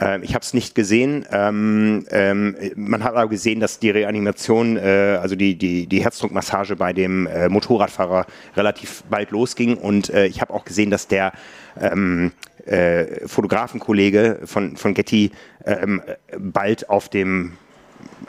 Ähm, 0.00 0.22
ich 0.22 0.34
habe 0.34 0.42
es 0.42 0.54
nicht 0.54 0.74
gesehen. 0.74 1.26
Ähm, 1.30 2.06
ähm, 2.10 2.56
man 2.74 3.04
hat 3.04 3.14
aber 3.14 3.28
gesehen, 3.28 3.60
dass 3.60 3.78
die 3.78 3.90
Reanimation, 3.90 4.76
äh, 4.76 5.18
also 5.20 5.36
die, 5.36 5.56
die, 5.56 5.86
die 5.86 6.02
Herzdruckmassage 6.02 6.76
bei 6.76 6.92
dem 6.92 7.26
äh, 7.26 7.48
Motorradfahrer 7.48 8.26
relativ 8.56 9.04
bald 9.10 9.30
losging. 9.30 9.76
Und 9.76 10.10
äh, 10.10 10.26
ich 10.26 10.40
habe 10.40 10.52
auch 10.54 10.64
gesehen, 10.64 10.90
dass 10.90 11.06
der 11.06 11.32
ähm, 11.78 12.32
äh, 12.66 13.28
Fotografenkollege 13.28 14.40
von, 14.44 14.76
von 14.76 14.94
Getty 14.94 15.30
ähm, 15.66 16.02
bald 16.38 16.88
auf 16.88 17.08
dem 17.08 17.52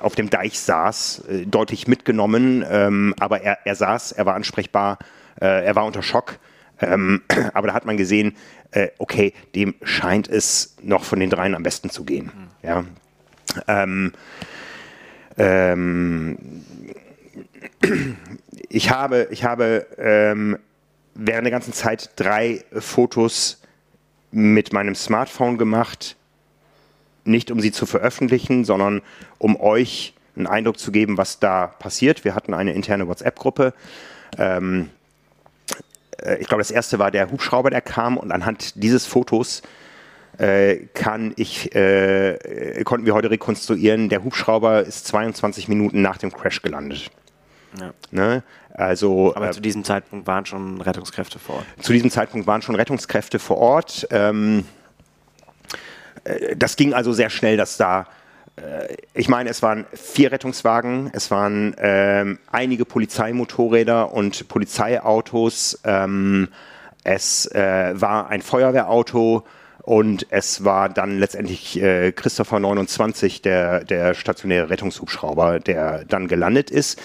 auf 0.02 0.16
dem 0.16 0.30
Deich 0.30 0.60
saß, 0.60 1.24
äh, 1.30 1.46
deutlich 1.46 1.88
mitgenommen, 1.88 2.66
ähm, 2.70 3.14
aber 3.20 3.42
er, 3.42 3.60
er 3.66 3.76
saß, 3.76 4.12
er 4.12 4.26
war 4.26 4.36
ansprechbar, 4.36 5.00
äh, 5.40 5.66
er 5.66 5.76
war 5.76 5.86
unter 5.86 6.02
Schock. 6.02 6.40
Ähm, 6.82 7.22
aber 7.54 7.68
da 7.68 7.74
hat 7.74 7.86
man 7.86 7.98
gesehen, 7.98 8.36
äh, 8.72 8.90
okay, 8.98 9.34
dem 9.56 9.76
scheint 9.84 10.28
es 10.28 10.76
noch 10.82 11.04
von 11.04 11.20
den 11.20 11.30
dreien 11.30 11.56
am 11.56 11.64
besten 11.64 11.90
zu 11.90 12.04
gehen. 12.04 12.26
Mhm. 12.26 12.68
Ja. 12.68 12.84
Ähm, 13.68 14.14
ähm, 15.38 16.38
ich 18.70 18.92
habe, 18.92 19.28
ich 19.32 19.44
habe 19.44 19.88
ähm, 19.98 20.58
während 21.14 21.46
der 21.46 21.52
ganzen 21.52 21.74
Zeit 21.74 22.12
drei 22.16 22.64
Fotos 22.74 23.62
mit 24.32 24.72
meinem 24.74 24.96
Smartphone 24.96 25.58
gemacht, 25.58 26.16
nicht 27.26 27.52
um 27.52 27.60
sie 27.60 27.72
zu 27.72 27.86
veröffentlichen, 27.86 28.66
sondern 28.66 29.02
um 29.38 29.60
euch 29.60 30.14
einen 30.36 30.48
Eindruck 30.48 30.80
zu 30.80 30.92
geben, 30.92 31.18
was 31.18 31.40
da 31.40 31.68
passiert. 31.68 32.24
Wir 32.24 32.36
hatten 32.36 32.54
eine 32.54 32.74
interne 32.74 33.08
WhatsApp-Gruppe. 33.08 33.74
Ähm, 34.38 34.84
äh, 34.84 35.01
ich 36.40 36.48
glaube, 36.48 36.62
das 36.62 36.72
erste 36.72 37.00
war 37.00 37.12
der 37.12 37.32
Hubschrauber, 37.32 37.70
der 37.70 37.82
kam 37.82 38.18
und 38.18 38.32
anhand 38.32 38.82
dieses 38.82 39.06
Fotos 39.06 39.62
äh, 40.38 40.88
kann 40.94 41.34
ich, 41.36 41.76
äh, 41.76 42.84
konnten 42.84 43.06
wir 43.06 43.14
heute 43.14 43.30
rekonstruieren, 43.30 44.10
der 44.10 44.24
Hubschrauber 44.24 44.82
ist 44.82 45.08
22 45.08 45.68
Minuten 45.68 46.02
nach 46.02 46.18
dem 46.18 46.32
Crash 46.32 46.62
gelandet. 46.62 47.12
Ja. 47.80 47.94
Ne? 48.12 48.44
Also, 48.74 49.34
Aber 49.36 49.50
äh, 49.50 49.52
zu 49.52 49.62
diesem 49.62 49.84
Zeitpunkt 49.84 50.28
waren 50.28 50.46
schon 50.46 50.82
Rettungskräfte 50.82 51.40
vor 51.40 51.56
Ort. 51.56 51.66
Zu 51.80 51.94
diesem 51.94 52.10
Zeitpunkt 52.10 52.48
waren 52.48 52.62
schon 52.62 52.76
Rettungskräfte 52.76 53.40
vor 53.40 53.58
Ort. 53.58 54.08
Ähm, 54.12 54.66
äh, 56.24 56.56
das 56.56 56.76
ging 56.76 56.94
also 56.94 57.14
sehr 57.14 57.30
schnell, 57.30 57.58
dass 57.58 57.78
da 57.78 58.02
äh, 58.02 58.06
ich 59.14 59.30
meine, 59.30 59.50
es 59.50 59.62
waren 59.62 59.86
vier 59.94 60.32
Rettungswagen, 60.32 61.10
es 61.14 61.32
waren 61.32 61.76
ähm, 61.80 62.40
einige 62.52 62.86
Polizeimotorräder 62.86 64.14
und 64.14 64.48
Polizeiautos, 64.48 65.80
ähm, 65.84 66.50
es 67.04 67.48
äh, 67.48 67.94
war 67.96 68.30
ein 68.30 68.42
Feuerwehrauto 68.42 69.44
und 69.84 70.28
es 70.30 70.64
war 70.64 70.90
dann 70.90 71.18
letztendlich 71.18 71.82
äh, 71.82 72.12
Christopher 72.12 72.60
29, 72.60 73.42
der, 73.42 73.84
der 73.84 74.14
stationäre 74.14 74.70
Rettungshubschrauber, 74.70 75.60
der 75.60 76.06
dann 76.06 76.28
gelandet 76.28 76.70
ist, 76.70 77.02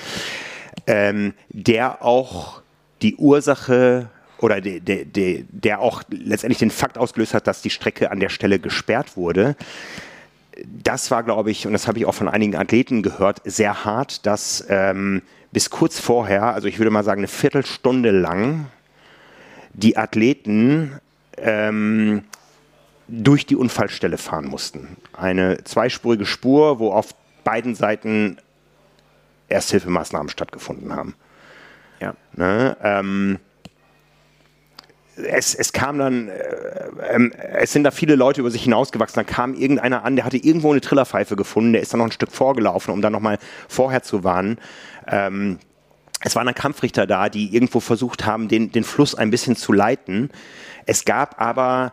ähm, 0.86 1.32
der 1.48 2.04
auch 2.04 2.60
die 3.02 3.16
Ursache 3.16 4.10
oder 4.38 4.60
der, 4.60 4.80
der, 4.80 5.44
der 5.48 5.80
auch 5.80 6.02
letztendlich 6.10 6.58
den 6.58 6.70
Fakt 6.70 6.98
ausgelöst 6.98 7.32
hat, 7.32 7.46
dass 7.46 7.62
die 7.62 7.70
Strecke 7.70 8.10
an 8.10 8.20
der 8.20 8.28
Stelle 8.28 8.58
gesperrt 8.58 9.16
wurde 9.16 9.56
das 10.64 11.10
war, 11.10 11.22
glaube 11.22 11.50
ich, 11.50 11.66
und 11.66 11.72
das 11.72 11.86
habe 11.86 11.98
ich 11.98 12.06
auch 12.06 12.14
von 12.14 12.28
einigen 12.28 12.56
Athleten 12.56 13.02
gehört, 13.02 13.40
sehr 13.44 13.84
hart, 13.84 14.26
dass 14.26 14.64
ähm, 14.68 15.22
bis 15.52 15.70
kurz 15.70 16.00
vorher, 16.00 16.54
also 16.54 16.68
ich 16.68 16.78
würde 16.78 16.90
mal 16.90 17.04
sagen 17.04 17.20
eine 17.20 17.28
Viertelstunde 17.28 18.10
lang, 18.10 18.66
die 19.72 19.96
Athleten 19.96 20.98
ähm, 21.36 22.24
durch 23.08 23.46
die 23.46 23.56
Unfallstelle 23.56 24.18
fahren 24.18 24.46
mussten. 24.46 24.96
Eine 25.12 25.62
zweispurige 25.64 26.26
Spur, 26.26 26.78
wo 26.78 26.92
auf 26.92 27.14
beiden 27.44 27.74
Seiten 27.74 28.38
Ersthilfemaßnahmen 29.48 30.28
stattgefunden 30.28 30.94
haben. 30.94 31.14
Ja. 32.00 32.14
Ne, 32.34 32.76
ähm, 32.82 33.38
es, 35.16 35.54
es 35.54 35.72
kam 35.72 35.98
dann, 35.98 36.28
äh, 36.28 37.16
äh, 37.16 37.30
es 37.58 37.72
sind 37.72 37.84
da 37.84 37.90
viele 37.90 38.16
Leute 38.16 38.40
über 38.40 38.50
sich 38.50 38.64
hinausgewachsen. 38.64 39.16
Dann 39.16 39.26
kam 39.26 39.54
irgendeiner 39.54 40.04
an, 40.04 40.16
der 40.16 40.24
hatte 40.24 40.36
irgendwo 40.36 40.70
eine 40.70 40.80
Trillerpfeife 40.80 41.36
gefunden, 41.36 41.72
der 41.72 41.82
ist 41.82 41.92
dann 41.92 41.98
noch 41.98 42.06
ein 42.06 42.12
Stück 42.12 42.32
vorgelaufen, 42.32 42.92
um 42.92 43.02
dann 43.02 43.12
nochmal 43.12 43.38
vorher 43.68 44.02
zu 44.02 44.24
warnen. 44.24 44.58
Ähm, 45.06 45.58
es 46.20 46.34
waren 46.34 46.46
dann 46.46 46.54
Kampfrichter 46.54 47.06
da, 47.06 47.28
die 47.28 47.54
irgendwo 47.54 47.80
versucht 47.80 48.26
haben, 48.26 48.48
den, 48.48 48.72
den 48.72 48.84
Fluss 48.84 49.14
ein 49.14 49.30
bisschen 49.30 49.56
zu 49.56 49.72
leiten. 49.72 50.30
Es 50.86 51.04
gab 51.04 51.40
aber 51.40 51.92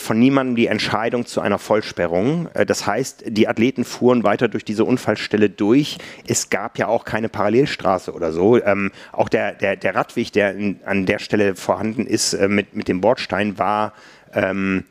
von 0.00 0.18
niemandem 0.18 0.56
die 0.56 0.66
Entscheidung 0.66 1.26
zu 1.26 1.40
einer 1.40 1.58
Vollsperrung. 1.58 2.48
Äh, 2.54 2.66
das 2.66 2.86
heißt, 2.86 3.24
die 3.26 3.48
Athleten 3.48 3.84
fuhren 3.84 4.24
weiter 4.24 4.48
durch 4.48 4.64
diese 4.64 4.84
Unfallstelle 4.84 5.50
durch. 5.50 5.98
Es 6.26 6.50
gab 6.50 6.78
ja 6.78 6.88
auch 6.88 7.04
keine 7.04 7.28
Parallelstraße 7.28 8.12
oder 8.12 8.32
so. 8.32 8.62
Ähm, 8.62 8.90
auch 9.12 9.28
der, 9.28 9.52
der, 9.52 9.76
der 9.76 9.94
Radweg, 9.94 10.32
der 10.32 10.54
in, 10.54 10.80
an 10.84 11.06
der 11.06 11.18
Stelle 11.18 11.54
vorhanden 11.54 12.06
ist 12.06 12.34
äh, 12.34 12.48
mit, 12.48 12.74
mit 12.74 12.88
dem 12.88 13.00
Bordstein, 13.00 13.58
war 13.58 13.92
ähm, 14.34 14.84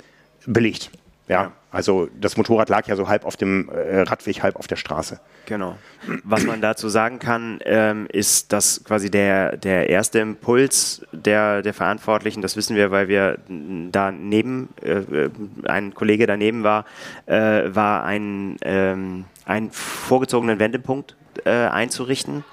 belegt. 0.45 0.91
Ja, 1.27 1.51
also 1.69 2.07
das 2.19 2.37
Motorrad 2.37 2.69
lag 2.69 2.87
ja 2.87 2.95
so 2.95 3.09
halb 3.09 3.25
auf 3.25 3.35
dem 3.35 3.69
äh, 3.69 4.01
Radweg, 4.01 4.41
halb 4.41 4.55
auf 4.55 4.67
der 4.67 4.77
Straße. 4.77 5.19
Genau. 5.45 5.77
Was 6.23 6.45
man 6.45 6.61
dazu 6.61 6.87
sagen 6.87 7.19
kann, 7.19 7.59
ähm, 7.65 8.07
ist, 8.09 8.53
dass 8.53 8.83
quasi 8.85 9.11
der, 9.11 9.57
der 9.57 9.89
erste 9.89 10.19
Impuls 10.19 11.05
der, 11.11 11.61
der 11.61 11.73
Verantwortlichen, 11.73 12.41
das 12.41 12.55
wissen 12.55 12.75
wir, 12.77 12.91
weil 12.91 13.09
wir 13.09 13.39
daneben, 13.47 14.69
äh, 14.81 15.29
ein 15.67 15.93
Kollege 15.93 16.25
daneben 16.25 16.63
war, 16.63 16.85
äh, 17.25 17.63
war 17.67 18.05
ein, 18.05 18.55
ähm, 18.61 19.25
einen 19.45 19.69
vorgezogenen 19.71 20.59
Wendepunkt 20.59 21.17
äh, 21.43 21.49
einzurichten. 21.51 22.45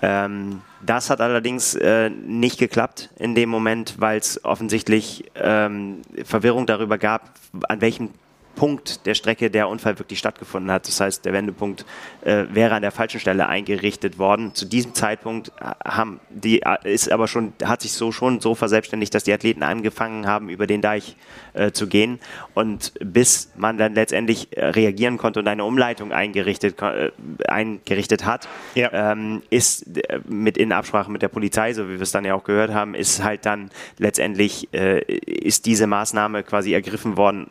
Ähm, 0.00 0.62
das 0.84 1.10
hat 1.10 1.20
allerdings 1.20 1.74
äh, 1.74 2.08
nicht 2.08 2.58
geklappt 2.58 3.10
in 3.18 3.34
dem 3.34 3.50
Moment, 3.50 3.96
weil 3.98 4.18
es 4.18 4.42
offensichtlich 4.44 5.30
ähm, 5.34 6.02
Verwirrung 6.24 6.66
darüber 6.66 6.98
gab, 6.98 7.32
an 7.68 7.80
welchem 7.80 8.10
Punkt 8.58 9.06
der 9.06 9.14
Strecke 9.14 9.50
der 9.52 9.68
Unfall 9.68 10.00
wirklich 10.00 10.18
stattgefunden 10.18 10.72
hat. 10.72 10.88
Das 10.88 11.00
heißt, 11.00 11.24
der 11.24 11.32
Wendepunkt 11.32 11.86
äh, 12.22 12.46
wäre 12.50 12.74
an 12.74 12.82
der 12.82 12.90
falschen 12.90 13.20
Stelle 13.20 13.46
eingerichtet 13.46 14.18
worden. 14.18 14.52
Zu 14.52 14.66
diesem 14.66 14.94
Zeitpunkt 14.94 15.52
äh, 15.60 15.74
haben 15.88 16.18
die 16.28 16.62
äh, 16.62 16.92
ist 16.92 17.12
aber 17.12 17.28
schon 17.28 17.52
hat 17.64 17.82
sich 17.82 17.92
so 17.92 18.10
schon 18.10 18.40
so 18.40 18.56
verselbstständigt, 18.56 19.14
dass 19.14 19.22
die 19.22 19.32
Athleten 19.32 19.62
angefangen 19.62 20.26
haben, 20.26 20.48
über 20.48 20.66
den 20.66 20.82
Deich 20.82 21.14
äh, 21.54 21.70
zu 21.70 21.86
gehen 21.86 22.18
und 22.54 22.94
bis 22.98 23.52
man 23.56 23.78
dann 23.78 23.94
letztendlich 23.94 24.48
äh, 24.56 24.64
reagieren 24.66 25.18
konnte 25.18 25.38
und 25.38 25.46
eine 25.46 25.64
Umleitung 25.64 26.10
eingerichtet 26.10 26.82
äh, 26.82 27.12
eingerichtet 27.46 28.26
hat, 28.26 28.48
ja. 28.74 29.12
ähm, 29.12 29.42
ist 29.50 29.86
mit 30.28 30.58
in 30.58 30.72
Absprache 30.72 31.12
mit 31.12 31.22
der 31.22 31.28
Polizei, 31.28 31.74
so 31.74 31.88
wie 31.88 31.92
wir 31.92 32.02
es 32.02 32.10
dann 32.10 32.24
ja 32.24 32.34
auch 32.34 32.42
gehört 32.42 32.72
haben, 32.72 32.96
ist 32.96 33.22
halt 33.22 33.46
dann 33.46 33.70
letztendlich 33.98 34.72
ist 34.72 35.66
diese 35.66 35.86
Maßnahme 35.86 36.42
quasi 36.42 36.72
ergriffen 36.72 37.16
worden 37.16 37.46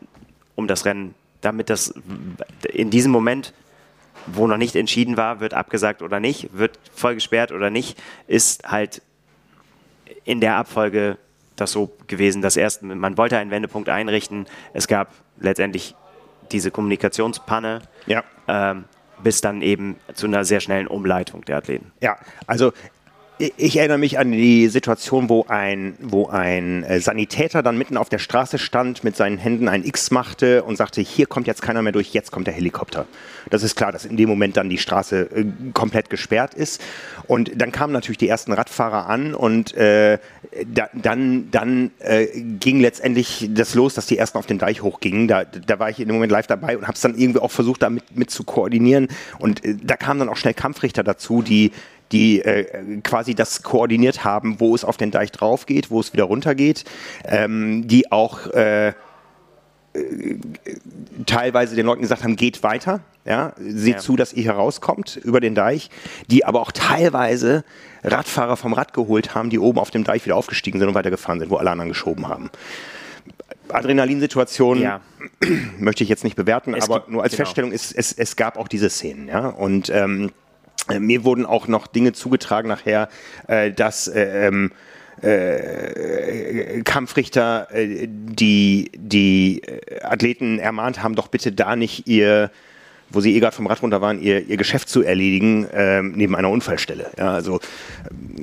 um 0.58 0.68
das 0.68 0.84
Rennen, 0.84 1.16
damit 1.40 1.70
das 1.70 1.94
in 2.74 2.90
diesem 2.90 3.12
Moment, 3.12 3.54
wo 4.26 4.48
noch 4.48 4.58
nicht 4.58 4.76
entschieden 4.76 5.16
war, 5.16 5.40
wird 5.40 5.54
abgesagt 5.54 6.02
oder 6.02 6.20
nicht, 6.20 6.50
wird 6.52 6.78
voll 6.94 7.14
gesperrt 7.14 7.54
oder 7.54 7.70
nicht, 7.70 7.98
ist 8.28 8.70
halt 8.70 9.02
in 10.26 10.42
der 10.42 10.58
Abfolge 10.58 11.18
das 11.56 11.72
so 11.72 11.96
gewesen, 12.08 12.42
dass 12.42 12.58
erst 12.58 12.84
man 12.84 13.18
wollte 13.18 13.38
einen 13.38 13.52
Wendepunkt 13.52 13.88
einrichten. 13.88 14.48
Es 14.74 14.88
gab 14.88 15.14
letztendlich 15.40 15.96
diese 16.52 16.72
Kommunikationspanne. 16.72 17.82
Ja. 18.08 18.24
Ähm, 18.48 18.86
bis 19.24 19.42
dann 19.42 19.64
eben 19.64 19.96
zu 20.14 20.28
einer 20.28 20.46
sehr 20.46 20.60
schnellen 20.60 20.86
Umleitung 20.86 21.44
der 21.46 21.58
Athleten. 21.58 21.92
Ja, 22.02 22.18
also 22.46 22.72
ich 23.40 23.78
erinnere 23.78 24.00
mich 24.00 24.18
an 24.18 24.32
die 24.32 24.68
Situation, 24.68 25.30
wo 25.30 25.46
ein, 25.48 25.96
wo 26.02 26.28
ein 26.28 26.84
äh, 26.84 27.00
Sanitäter 27.00 27.62
dann 27.62 27.78
mitten 27.78 27.98
auf 27.98 28.10
der 28.10 28.18
Straße 28.18 28.58
stand, 28.58 29.04
mit 29.04 29.16
seinen 29.16 29.38
Händen 29.38 29.68
ein 29.68 29.84
X 29.84 30.12
machte 30.12 30.64
und 30.64 30.76
sagte, 30.76 31.02
hier 31.02 31.28
kommt 31.28 31.46
jetzt 31.46 31.62
keiner 31.62 31.82
mehr 31.82 31.92
durch, 31.92 32.14
jetzt 32.14 32.32
kommt 32.32 32.48
der 32.48 32.54
Helikopter. 32.54 33.06
Das 33.50 33.64
ist 33.64 33.76
klar, 33.76 33.92
dass 33.92 34.06
in 34.06 34.18
dem 34.18 34.28
Moment 34.28 34.58
dann 34.58 34.70
die 34.70 34.80
Straße 34.80 35.30
äh, 35.36 35.46
komplett 35.74 36.10
gesperrt 36.10 36.54
ist. 36.56 36.82
Und 37.28 37.52
dann 37.56 37.72
kamen 37.72 37.94
natürlich 37.94 38.18
die 38.18 38.28
ersten 38.28 38.54
Radfahrer 38.54 39.08
an 39.08 39.36
und 39.36 39.74
äh, 39.76 40.18
da, 40.66 40.90
dann, 40.94 41.52
dann 41.52 41.92
äh, 42.00 42.28
ging 42.60 42.80
letztendlich 42.80 43.50
das 43.52 43.76
los, 43.76 43.94
dass 43.94 44.08
die 44.08 44.18
ersten 44.18 44.38
auf 44.38 44.48
den 44.48 44.58
Deich 44.58 44.82
hochgingen. 44.82 45.28
Da, 45.28 45.44
da 45.46 45.80
war 45.80 45.90
ich 45.90 46.00
in 46.00 46.08
dem 46.08 46.16
Moment 46.16 46.32
live 46.32 46.48
dabei 46.48 46.78
und 46.78 46.84
habe 46.84 46.96
es 46.96 47.02
dann 47.02 47.16
irgendwie 47.16 47.40
auch 47.40 47.52
versucht, 47.52 47.84
damit 47.84 48.16
mit 48.16 48.32
zu 48.32 48.44
koordinieren. 48.44 49.10
Und 49.38 49.64
äh, 49.64 49.76
da 49.82 49.96
kamen 49.96 50.22
dann 50.22 50.30
auch 50.30 50.38
schnell 50.38 50.56
Kampfrichter 50.56 51.04
dazu, 51.04 51.42
die 51.42 51.72
die 52.12 52.42
äh, 52.42 53.02
quasi 53.02 53.36
das 53.36 53.64
koordiniert 53.64 54.24
haben, 54.24 54.60
wo 54.60 54.76
es 54.76 54.84
auf 54.84 54.98
den 54.98 55.12
Deich 55.12 55.32
drauf 55.32 55.66
geht, 55.66 55.92
wo 55.92 56.00
es 56.00 56.14
wieder 56.14 56.26
runter 56.26 56.56
geht, 56.56 56.86
ähm, 57.26 57.88
die 57.88 58.12
auch 58.12 58.48
äh, 58.54 58.90
äh 58.90 58.94
teilweise 61.26 61.76
den 61.76 61.86
Leuten 61.86 62.02
gesagt 62.02 62.24
haben, 62.24 62.36
geht 62.36 62.64
weiter, 62.64 63.02
ja, 63.26 63.54
seht 63.58 63.96
ja. 63.96 64.00
zu, 64.00 64.16
dass 64.16 64.34
ihr 64.34 64.44
hier 64.44 64.54
rauskommt 64.54 65.18
über 65.18 65.42
den 65.42 65.56
Deich, 65.56 65.90
die 66.28 66.46
aber 66.46 66.62
auch 66.62 66.72
teilweise 66.72 67.64
Radfahrer 68.04 68.56
vom 68.56 68.74
Rad 68.74 68.94
geholt 68.94 69.36
haben, 69.36 69.50
die 69.50 69.60
oben 69.60 69.80
auf 69.80 69.92
dem 69.92 70.04
Deich 70.04 70.26
wieder 70.26 70.36
aufgestiegen 70.36 70.80
sind 70.80 70.88
und 70.88 70.96
weitergefahren 70.96 71.40
sind, 71.40 71.50
wo 71.50 71.58
alle 71.58 71.72
anderen 71.72 71.90
geschoben 71.90 72.28
haben. 72.28 72.50
Adrenalinsituation 73.70 74.82
ja. 74.82 75.02
möchte 75.80 76.04
ich 76.04 76.10
jetzt 76.10 76.24
nicht 76.24 76.36
bewerten, 76.36 76.74
es 76.74 76.86
aber 76.86 77.02
gibt, 77.02 77.10
nur 77.10 77.24
als 77.24 77.34
genau. 77.34 77.44
Feststellung 77.44 77.72
ist, 77.72 77.92
es, 77.92 78.14
es 78.14 78.36
gab 78.36 78.58
auch 78.58 78.68
diese 78.68 78.90
Szenen, 78.90 79.28
ja, 79.28 79.48
und 79.48 79.90
ähm, 79.90 80.26
äh, 80.26 80.30
mir 81.00 81.24
wurden 81.24 81.46
auch 81.46 81.68
noch 81.68 81.88
Dinge 81.88 82.14
zugetragen 82.14 82.70
nachher, 82.70 83.10
äh, 83.48 83.72
dass 83.72 84.08
äh, 84.08 84.48
ähm, 84.48 84.72
äh, 85.22 86.82
Kampfrichter 86.84 87.68
äh, 87.74 88.08
die, 88.08 88.92
die 88.96 89.62
Athleten 90.02 90.60
ermahnt 90.60 91.02
haben, 91.02 91.16
doch 91.16 91.28
bitte 91.28 91.52
da 91.52 91.76
nicht 91.76 92.08
ihr 92.08 92.52
wo 93.10 93.22
sie 93.22 93.36
eh 93.36 93.40
gerade 93.40 93.56
vom 93.56 93.68
Rad 93.68 93.82
runter 93.82 94.02
waren, 94.02 94.22
ihr, 94.22 94.48
ihr 94.48 94.58
Geschäft 94.58 94.90
zu 94.90 95.04
erledigen, 95.04 95.68
ähm, 95.72 96.14
neben 96.16 96.36
einer 96.36 96.50
Unfallstelle. 96.50 97.12
Ja, 97.18 97.34
also 97.34 97.60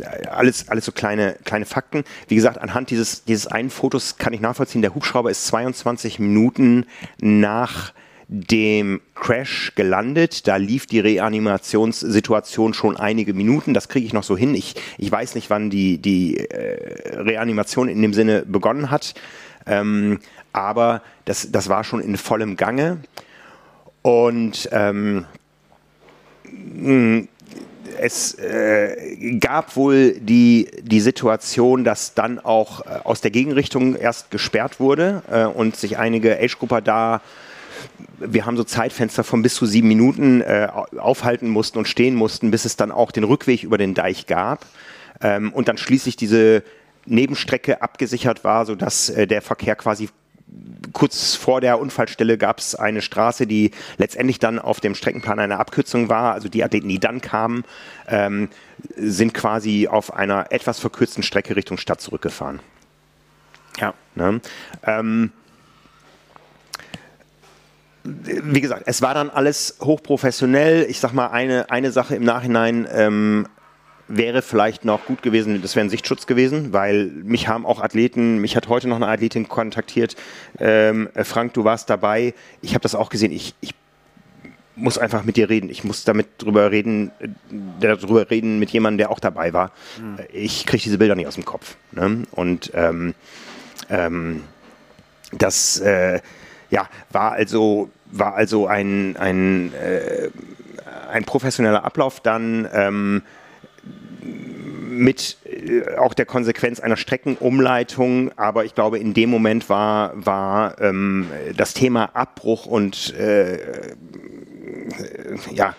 äh, 0.00 0.26
alles, 0.26 0.68
alles 0.68 0.84
so 0.84 0.92
kleine, 0.92 1.36
kleine 1.44 1.66
Fakten. 1.66 2.04
Wie 2.28 2.34
gesagt, 2.34 2.58
anhand 2.58 2.90
dieses, 2.90 3.24
dieses 3.24 3.46
einen 3.46 3.70
Fotos 3.70 4.16
kann 4.16 4.32
ich 4.32 4.40
nachvollziehen, 4.40 4.82
der 4.82 4.94
Hubschrauber 4.94 5.30
ist 5.30 5.46
22 5.46 6.18
Minuten 6.18 6.86
nach 7.20 7.92
dem 8.28 9.00
Crash 9.14 9.72
gelandet. 9.74 10.46
Da 10.48 10.56
lief 10.56 10.86
die 10.86 11.00
Reanimationssituation 11.00 12.74
schon 12.74 12.96
einige 12.96 13.34
Minuten. 13.34 13.74
Das 13.74 13.88
kriege 13.88 14.06
ich 14.06 14.12
noch 14.12 14.24
so 14.24 14.36
hin. 14.36 14.54
Ich, 14.54 14.74
ich 14.98 15.10
weiß 15.10 15.34
nicht, 15.34 15.50
wann 15.50 15.70
die, 15.70 15.98
die 15.98 16.38
äh, 16.38 17.20
Reanimation 17.20 17.88
in 17.88 18.00
dem 18.02 18.14
Sinne 18.14 18.44
begonnen 18.46 18.90
hat. 18.90 19.14
Ähm, 19.66 20.20
aber 20.52 21.02
das, 21.24 21.50
das 21.50 21.68
war 21.68 21.84
schon 21.84 22.00
in 22.00 22.16
vollem 22.16 22.56
Gange. 22.56 22.98
Und 24.02 24.68
ähm, 24.72 25.24
es 27.98 28.34
äh, 28.34 29.36
gab 29.38 29.76
wohl 29.76 30.12
die, 30.18 30.68
die 30.82 31.00
Situation, 31.00 31.84
dass 31.84 32.14
dann 32.14 32.38
auch 32.38 32.84
äh, 32.86 33.00
aus 33.04 33.20
der 33.20 33.30
Gegenrichtung 33.30 33.96
erst 33.96 34.30
gesperrt 34.30 34.80
wurde 34.80 35.22
äh, 35.30 35.44
und 35.44 35.76
sich 35.76 35.98
einige 35.98 36.38
Age-Grupper 36.38 36.80
da 36.80 37.20
wir 38.18 38.46
haben 38.46 38.56
so 38.56 38.64
Zeitfenster 38.64 39.24
von 39.24 39.42
bis 39.42 39.54
zu 39.54 39.66
sieben 39.66 39.88
Minuten 39.88 40.40
äh, 40.40 40.68
aufhalten 40.98 41.48
mussten 41.48 41.78
und 41.78 41.88
stehen 41.88 42.14
mussten, 42.14 42.50
bis 42.50 42.64
es 42.64 42.76
dann 42.76 42.92
auch 42.92 43.10
den 43.12 43.24
Rückweg 43.24 43.62
über 43.62 43.78
den 43.78 43.94
Deich 43.94 44.26
gab 44.26 44.66
ähm, 45.20 45.52
und 45.52 45.68
dann 45.68 45.78
schließlich 45.78 46.16
diese 46.16 46.62
Nebenstrecke 47.06 47.82
abgesichert 47.82 48.44
war, 48.44 48.66
sodass 48.66 49.10
äh, 49.10 49.26
der 49.26 49.42
Verkehr 49.42 49.76
quasi 49.76 50.08
kurz 50.92 51.34
vor 51.34 51.60
der 51.60 51.80
Unfallstelle 51.80 52.38
gab 52.38 52.58
es 52.58 52.74
eine 52.74 53.02
Straße, 53.02 53.46
die 53.46 53.72
letztendlich 53.96 54.38
dann 54.38 54.58
auf 54.58 54.80
dem 54.80 54.94
Streckenplan 54.94 55.38
eine 55.38 55.58
Abkürzung 55.58 56.08
war. 56.08 56.32
Also 56.32 56.48
die 56.48 56.62
Athleten, 56.62 56.88
die 56.88 57.00
dann 57.00 57.20
kamen, 57.20 57.64
ähm, 58.06 58.48
sind 58.96 59.34
quasi 59.34 59.88
auf 59.88 60.14
einer 60.14 60.52
etwas 60.52 60.78
verkürzten 60.78 61.22
Strecke 61.22 61.56
Richtung 61.56 61.78
Stadt 61.78 62.00
zurückgefahren. 62.00 62.60
Ja. 63.80 63.94
Ne? 64.14 64.40
Ähm, 64.84 65.32
wie 68.04 68.60
gesagt, 68.60 68.82
es 68.86 69.00
war 69.00 69.14
dann 69.14 69.30
alles 69.30 69.78
hochprofessionell. 69.80 70.86
Ich 70.88 71.00
sag 71.00 71.12
mal, 71.12 71.28
eine, 71.28 71.70
eine 71.70 71.90
Sache 71.90 72.14
im 72.14 72.24
Nachhinein 72.24 72.86
ähm, 72.92 73.46
wäre 74.08 74.42
vielleicht 74.42 74.84
noch 74.84 75.06
gut 75.06 75.22
gewesen, 75.22 75.62
das 75.62 75.74
wäre 75.74 75.86
ein 75.86 75.90
Sichtschutz 75.90 76.26
gewesen, 76.26 76.74
weil 76.74 77.06
mich 77.06 77.48
haben 77.48 77.64
auch 77.64 77.80
Athleten, 77.80 78.38
mich 78.38 78.56
hat 78.56 78.68
heute 78.68 78.88
noch 78.88 78.96
eine 78.96 79.08
Athletin 79.08 79.48
kontaktiert. 79.48 80.16
Ähm, 80.58 81.08
Frank, 81.22 81.54
du 81.54 81.64
warst 81.64 81.88
dabei. 81.88 82.34
Ich 82.60 82.74
habe 82.74 82.82
das 82.82 82.94
auch 82.94 83.08
gesehen. 83.08 83.32
Ich, 83.32 83.54
ich 83.62 83.74
muss 84.76 84.98
einfach 84.98 85.24
mit 85.24 85.36
dir 85.36 85.48
reden. 85.48 85.70
Ich 85.70 85.84
muss 85.84 86.04
damit 86.04 86.26
drüber 86.38 86.70
reden, 86.70 87.10
äh, 87.20 87.28
darüber 87.80 88.28
reden 88.30 88.58
mit 88.58 88.70
jemandem, 88.70 88.98
der 88.98 89.10
auch 89.10 89.20
dabei 89.20 89.54
war. 89.54 89.72
Mhm. 89.98 90.18
Ich 90.30 90.66
kriege 90.66 90.82
diese 90.82 90.98
Bilder 90.98 91.14
nicht 91.14 91.26
aus 91.26 91.36
dem 91.36 91.46
Kopf. 91.46 91.76
Ne? 91.92 92.24
Und 92.32 92.70
ähm, 92.74 93.14
ähm, 93.88 94.42
das 95.32 95.80
äh, 95.80 96.20
ja, 96.74 96.88
war 97.10 97.30
also, 97.30 97.88
war 98.10 98.34
also 98.34 98.66
ein, 98.66 99.16
ein, 99.16 99.72
äh, 99.74 100.28
ein 101.08 101.24
professioneller 101.24 101.84
Ablauf 101.84 102.18
dann 102.18 102.68
ähm, 102.72 103.22
mit 104.20 105.36
äh, 105.44 105.96
auch 105.96 106.14
der 106.14 106.26
Konsequenz 106.26 106.80
einer 106.80 106.96
Streckenumleitung, 106.96 108.32
aber 108.36 108.64
ich 108.64 108.74
glaube, 108.74 108.98
in 108.98 109.14
dem 109.14 109.30
Moment 109.30 109.68
war, 109.68 110.12
war 110.16 110.80
ähm, 110.80 111.30
das 111.56 111.74
Thema 111.74 112.10
Abbruch 112.16 112.66
und 112.66 113.14
äh, 113.14 113.60
ja, 115.52 115.76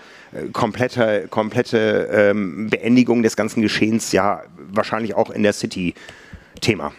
komplette, 0.53 1.27
komplette 1.29 2.09
ähm, 2.09 2.69
Beendigung 2.69 3.21
des 3.21 3.35
ganzen 3.35 3.61
Geschehens 3.61 4.13
ja 4.13 4.43
wahrscheinlich 4.71 5.13
auch 5.13 5.29
in 5.29 5.43
der 5.43 5.51
City 5.51 5.93
Thema. 6.61 6.93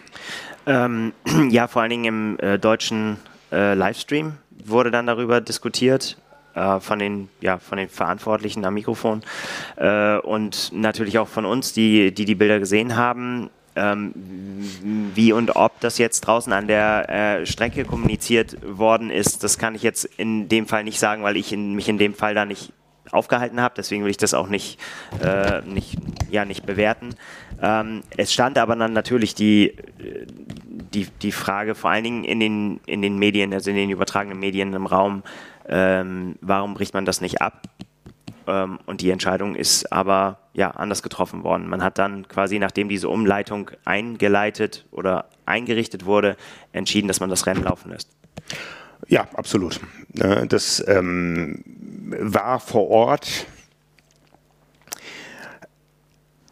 Ähm, 0.67 1.13
ja, 1.49 1.67
vor 1.67 1.81
allen 1.81 1.89
Dingen 1.89 2.05
im 2.05 2.39
äh, 2.39 2.59
deutschen 2.59 3.17
äh, 3.51 3.73
Livestream 3.73 4.33
wurde 4.65 4.91
dann 4.91 5.07
darüber 5.07 5.41
diskutiert 5.41 6.17
äh, 6.55 6.79
von 6.79 6.99
den 6.99 7.29
ja 7.41 7.59
von 7.59 7.77
den 7.77 7.89
Verantwortlichen 7.89 8.65
am 8.65 8.73
Mikrofon 8.73 9.21
äh, 9.77 10.17
und 10.17 10.71
natürlich 10.73 11.19
auch 11.19 11.27
von 11.27 11.45
uns, 11.45 11.73
die 11.73 12.13
die, 12.13 12.25
die 12.25 12.35
Bilder 12.35 12.59
gesehen 12.59 12.95
haben. 12.95 13.49
Ähm, 13.75 14.11
wie 15.13 15.31
und 15.33 15.55
ob 15.55 15.79
das 15.81 15.99
jetzt 15.99 16.21
draußen 16.21 16.51
an 16.51 16.65
der 16.65 17.09
äh, 17.09 17.45
Strecke 17.45 17.85
kommuniziert 17.85 18.57
worden 18.65 19.11
ist, 19.11 19.43
das 19.43 19.59
kann 19.59 19.75
ich 19.75 19.83
jetzt 19.83 20.05
in 20.17 20.49
dem 20.49 20.65
Fall 20.65 20.83
nicht 20.83 20.99
sagen, 20.99 21.21
weil 21.21 21.37
ich 21.37 21.53
in, 21.53 21.75
mich 21.75 21.87
in 21.87 21.99
dem 21.99 22.15
Fall 22.15 22.33
da 22.33 22.45
nicht 22.45 22.73
aufgehalten 23.11 23.61
habe. 23.61 23.75
Deswegen 23.77 24.03
will 24.03 24.11
ich 24.11 24.17
das 24.17 24.33
auch 24.33 24.47
nicht, 24.47 24.79
äh, 25.23 25.61
nicht, 25.61 25.97
ja, 26.29 26.45
nicht 26.45 26.65
bewerten. 26.65 27.15
Ähm, 27.61 28.03
es 28.15 28.33
stand 28.33 28.57
aber 28.57 28.75
dann 28.75 28.93
natürlich 28.93 29.35
die, 29.35 29.75
die, 30.93 31.07
die 31.21 31.31
Frage 31.31 31.75
vor 31.75 31.89
allen 31.89 32.03
Dingen 32.03 32.23
in 32.23 32.39
den, 32.39 32.79
in 32.85 33.01
den 33.01 33.17
Medien, 33.17 33.53
also 33.53 33.69
in 33.69 33.75
den 33.75 33.89
übertragenen 33.89 34.39
Medien 34.39 34.73
im 34.73 34.85
Raum, 34.85 35.23
ähm, 35.67 36.35
warum 36.41 36.73
bricht 36.73 36.93
man 36.93 37.05
das 37.05 37.21
nicht 37.21 37.41
ab? 37.41 37.67
Ähm, 38.47 38.79
und 38.85 39.01
die 39.01 39.11
Entscheidung 39.11 39.55
ist 39.55 39.91
aber 39.91 40.39
ja 40.53 40.71
anders 40.71 41.03
getroffen 41.03 41.43
worden. 41.43 41.67
Man 41.67 41.83
hat 41.83 41.97
dann 41.97 42.27
quasi, 42.27 42.57
nachdem 42.59 42.89
diese 42.89 43.09
Umleitung 43.09 43.71
eingeleitet 43.85 44.85
oder 44.91 45.25
eingerichtet 45.45 46.05
wurde, 46.05 46.37
entschieden, 46.71 47.07
dass 47.07 47.19
man 47.19 47.29
das 47.29 47.45
Rennen 47.45 47.63
laufen 47.63 47.91
lässt. 47.91 48.09
Ja, 49.07 49.27
absolut. 49.33 49.79
Ne, 50.13 50.45
das 50.47 50.83
ähm, 50.87 51.63
war 52.09 52.59
vor 52.59 52.89
Ort. 52.89 53.47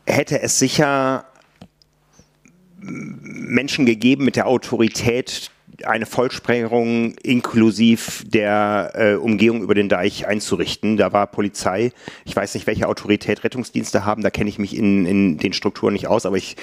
Hätte 0.06 0.42
es 0.42 0.60
sicher 0.60 1.26
Menschen 2.78 3.86
gegeben 3.86 4.26
mit 4.26 4.36
der 4.36 4.48
Autorität, 4.48 5.52
eine 5.84 6.06
Vollsprengung 6.06 7.16
inklusiv 7.24 8.24
der 8.26 8.92
äh, 8.94 9.16
Umgehung 9.16 9.62
über 9.62 9.74
den 9.74 9.90
Deich 9.90 10.28
einzurichten. 10.28 10.96
Da 10.98 11.12
war 11.12 11.28
Polizei. 11.28 11.92
Ich 12.24 12.36
weiß 12.36 12.54
nicht, 12.54 12.68
welche 12.68 12.88
Autorität 12.88 13.44
Rettungsdienste 13.44 14.06
haben. 14.06 14.22
Da 14.22 14.30
kenne 14.30 14.50
ich 14.50 14.60
mich 14.60 14.76
in, 14.76 15.06
in 15.06 15.38
den 15.38 15.54
Strukturen 15.54 15.94
nicht 15.94 16.08
aus, 16.08 16.26
aber 16.26 16.38
ich 16.38 16.56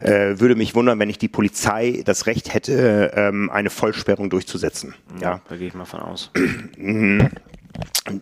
äh, 0.00 0.38
würde 0.38 0.54
mich 0.54 0.74
wundern, 0.74 0.98
wenn 0.98 1.08
nicht 1.08 1.20
die 1.20 1.28
Polizei 1.28 2.02
das 2.04 2.26
Recht 2.26 2.54
hätte, 2.54 3.12
ähm, 3.14 3.50
eine 3.50 3.68
Vollsperrung 3.68 4.30
durchzusetzen. 4.30 4.94
Ja, 5.20 5.32
ja. 5.32 5.40
da 5.48 5.56
gehe 5.56 5.68
ich 5.68 5.74
mal 5.74 5.84
von 5.84 6.00
aus. 6.00 6.30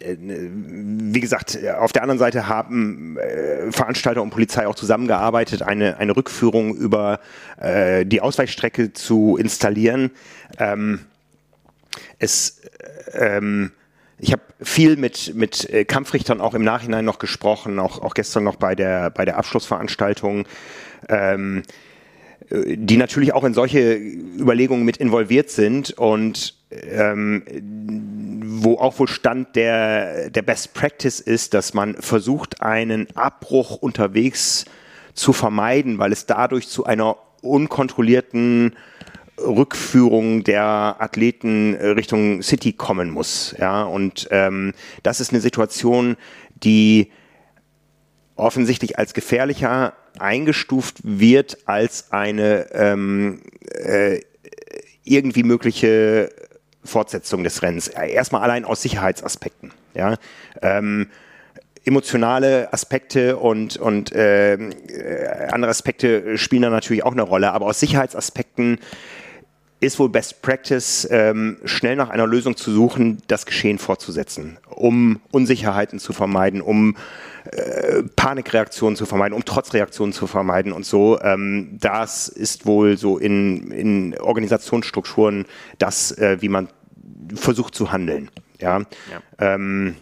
äh, 0.01 0.17
wie 0.21 1.21
gesagt, 1.21 1.59
auf 1.79 1.93
der 1.93 2.03
anderen 2.03 2.19
Seite 2.19 2.49
haben 2.49 3.17
äh, 3.19 3.71
Veranstalter 3.73 4.23
und 4.23 4.31
Polizei 4.31 4.67
auch 4.67 4.75
zusammengearbeitet, 4.75 5.63
eine, 5.63 5.99
eine 5.99 6.17
Rückführung 6.17 6.75
über 6.77 7.21
äh, 7.59 8.05
die 8.05 8.21
Ausweichstrecke 8.21 8.93
zu 8.93 9.37
installieren. 9.37 10.11
Ähm, 10.59 11.01
es, 12.19 12.63
ähm, 13.13 13.73
ich 14.19 14.33
habe 14.33 14.43
viel 14.61 14.97
mit, 14.97 15.35
mit 15.35 15.69
äh, 15.71 15.85
Kampfrichtern 15.85 16.41
auch 16.41 16.55
im 16.55 16.65
Nachhinein 16.65 17.05
noch 17.05 17.19
gesprochen, 17.19 17.79
auch, 17.79 18.01
auch 18.03 18.15
gestern 18.15 18.45
noch 18.45 18.57
bei 18.57 18.75
der, 18.75 19.11
bei 19.11 19.25
der 19.25 19.37
Abschlussveranstaltung. 19.37 20.47
Ähm, 21.09 21.63
die 22.51 22.97
natürlich 22.97 23.33
auch 23.33 23.43
in 23.43 23.55
solche 23.55 23.97
Überlegungen 23.97 24.85
mit 24.85 24.99
involviert 24.99 25.51
sind 25.51 25.91
und 25.99 26.56
ähm, 26.71 27.45
wo 28.61 28.79
auch 28.79 28.99
wohl 28.99 29.09
Stand 29.09 29.55
der, 29.57 30.31
der 30.31 30.43
Best 30.43 30.75
Practice 30.75 31.21
ist, 31.21 31.55
dass 31.55 31.75
man 31.75 31.95
versucht, 31.95 32.63
einen 32.63 33.09
Abbruch 33.17 33.77
unterwegs 33.77 34.65
zu 35.15 35.33
vermeiden, 35.33 35.99
weil 35.99 36.13
es 36.13 36.27
dadurch 36.27 36.69
zu 36.69 36.85
einer 36.85 37.17
unkontrollierten 37.43 38.77
Rückführung 39.39 40.45
der 40.45 40.97
Athleten 40.99 41.75
Richtung 41.75 42.43
City 42.43 42.73
kommen 42.73 43.11
muss. 43.11 43.55
Ja, 43.59 43.85
und 43.85 44.29
ähm, 44.31 44.73
das 45.03 45.21
ist 45.21 45.31
eine 45.31 45.41
Situation, 45.41 46.17
die 46.55 47.11
offensichtlich 48.35 48.99
als 48.99 49.15
gefährlicher 49.15 49.95
eingestuft 50.19 50.99
wird 51.03 51.59
als 51.67 52.13
eine 52.13 52.73
ähm, 52.73 53.43
äh, 53.73 54.21
irgendwie 55.05 55.43
mögliche 55.43 56.31
Fortsetzung 56.87 57.45
des 57.45 57.63
Rennens. 57.63 57.89
Erstmal 57.89 58.43
allein 58.43 58.65
aus 58.65 58.83
Sicherheitsaspekten. 58.83 59.73
Ja? 59.95 60.17
Ähm, 60.63 61.09
emotionale 61.85 62.73
Aspekte 62.73 63.37
und, 63.37 63.77
und 63.77 64.13
äh, 64.13 64.59
andere 65.51 65.71
Aspekte 65.71 66.37
spielen 66.37 66.63
da 66.63 66.71
natürlich 66.71 67.05
auch 67.05 67.13
eine 67.13 67.23
Rolle, 67.23 67.53
aber 67.53 67.67
aus 67.67 67.81
Sicherheitsaspekten 67.81 68.79
ist 69.79 69.99
wohl 69.99 70.09
Best 70.09 70.43
Practice, 70.43 71.07
ähm, 71.11 71.59
schnell 71.65 71.97
nach 71.97 72.09
einer 72.09 72.27
Lösung 72.27 72.57
zu 72.57 72.73
suchen, 72.73 73.19
das 73.29 73.45
Geschehen 73.45 73.79
fortzusetzen, 73.79 74.59
um 74.71 75.21
Unsicherheiten 75.31 75.99
zu 75.99 76.13
vermeiden, 76.13 76.63
um 76.63 76.97
äh, 77.53 78.03
Panikreaktionen 78.17 78.97
zu 78.97 79.05
vermeiden, 79.05 79.35
um 79.35 79.45
Trotzreaktionen 79.45 80.13
zu 80.15 80.27
vermeiden 80.27 80.73
und 80.73 80.87
so. 80.87 81.21
Ähm, 81.21 81.77
das 81.79 82.29
ist 82.29 82.65
wohl 82.65 82.97
so 82.97 83.19
in, 83.19 83.71
in 83.71 84.19
Organisationsstrukturen 84.19 85.45
das, 85.79 86.11
äh, 86.13 86.39
wie 86.41 86.49
man 86.49 86.69
versucht 87.35 87.75
zu 87.75 87.93
handeln. 87.93 88.31
Ja. 88.61 88.79
ja. 88.79 88.85
Ähm, 89.55 89.97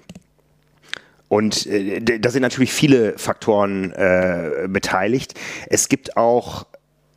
und 1.28 1.66
äh, 1.66 2.00
da 2.00 2.30
sind 2.30 2.42
natürlich 2.42 2.72
viele 2.72 3.18
Faktoren 3.18 3.92
äh, 3.92 4.68
beteiligt. 4.68 5.34
Es 5.68 5.88
gibt 5.88 6.16
auch 6.16 6.66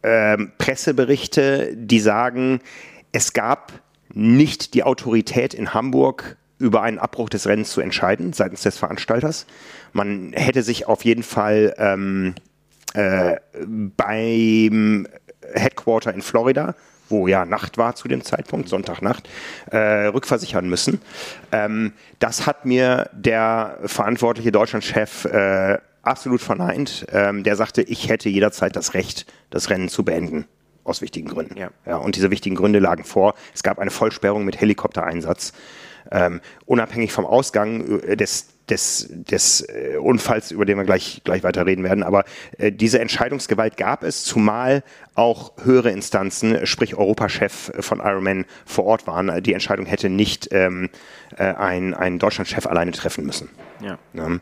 ähm, 0.03 0.51
Presseberichte, 0.57 1.75
die 1.75 1.99
sagen, 1.99 2.61
es 3.11 3.33
gab 3.33 3.73
nicht 4.13 4.73
die 4.73 4.83
Autorität 4.83 5.53
in 5.53 5.73
Hamburg, 5.73 6.37
über 6.59 6.81
einen 6.81 6.97
Abbruch 6.97 7.29
des 7.29 7.45
Rennens 7.45 7.71
zu 7.71 7.81
entscheiden 7.81 8.33
seitens 8.33 8.63
des 8.63 8.77
Veranstalters. 8.77 9.45
Man 9.93 10.33
hätte 10.33 10.63
sich 10.63 10.87
auf 10.87 11.05
jeden 11.05 11.23
Fall 11.23 11.75
ähm, 11.77 12.33
äh, 12.93 13.35
beim 13.95 15.07
Headquarter 15.53 16.13
in 16.13 16.21
Florida, 16.21 16.75
wo 17.09 17.27
ja 17.27 17.45
Nacht 17.45 17.77
war 17.77 17.95
zu 17.95 18.07
dem 18.07 18.23
Zeitpunkt, 18.23 18.69
Sonntagnacht, 18.69 19.27
äh, 19.71 20.07
rückversichern 20.07 20.67
müssen. 20.67 21.01
Ähm, 21.51 21.93
das 22.19 22.45
hat 22.45 22.65
mir 22.65 23.09
der 23.13 23.79
verantwortliche 23.85 24.51
Deutschlandchef 24.51 25.25
äh, 25.25 25.77
absolut 26.01 26.41
verneint. 26.41 27.05
Ähm, 27.11 27.43
der 27.43 27.55
sagte, 27.55 27.81
ich 27.81 28.09
hätte 28.09 28.29
jederzeit 28.29 28.75
das 28.75 28.93
Recht, 28.93 29.25
das 29.49 29.69
Rennen 29.69 29.89
zu 29.89 30.03
beenden 30.03 30.45
aus 30.83 31.01
wichtigen 31.01 31.27
Gründen. 31.27 31.57
Ja. 31.57 31.69
ja. 31.85 31.97
und 31.97 32.15
diese 32.15 32.31
wichtigen 32.31 32.55
Gründe 32.55 32.79
lagen 32.79 33.03
vor. 33.03 33.35
Es 33.53 33.61
gab 33.61 33.79
eine 33.79 33.91
Vollsperrung 33.91 34.45
mit 34.45 34.59
Helikoptereinsatz. 34.59 35.53
Ähm, 36.09 36.39
unabhängig 36.65 37.11
vom 37.11 37.25
Ausgang 37.25 37.99
äh, 38.01 38.15
des, 38.15 38.47
des, 38.69 39.07
des 39.09 39.61
äh, 39.61 39.97
Unfalls, 39.97 40.51
über 40.51 40.65
den 40.65 40.77
wir 40.77 40.83
gleich, 40.83 41.21
gleich 41.23 41.43
weiter 41.43 41.65
reden 41.65 41.83
werden. 41.83 42.03
Aber 42.03 42.25
äh, 42.57 42.71
diese 42.71 42.99
Entscheidungsgewalt 42.99 43.77
gab 43.77 44.03
es, 44.03 44.23
zumal 44.23 44.83
auch 45.15 45.53
höhere 45.63 45.91
Instanzen, 45.91 46.65
sprich 46.65 46.95
Europachef 46.95 47.71
von 47.79 47.99
Ironman 47.99 48.45
vor 48.65 48.85
Ort 48.85 49.07
waren. 49.07 49.41
Die 49.43 49.53
Entscheidung 49.53 49.85
hätte 49.85 50.09
nicht 50.09 50.49
ähm, 50.51 50.89
äh, 51.37 51.43
ein, 51.43 51.93
ein 51.93 52.19
Deutschlandchef 52.19 52.67
alleine 52.67 52.91
treffen 52.91 53.25
müssen. 53.25 53.49
Ja. 53.81 53.97
ja. 54.13 54.39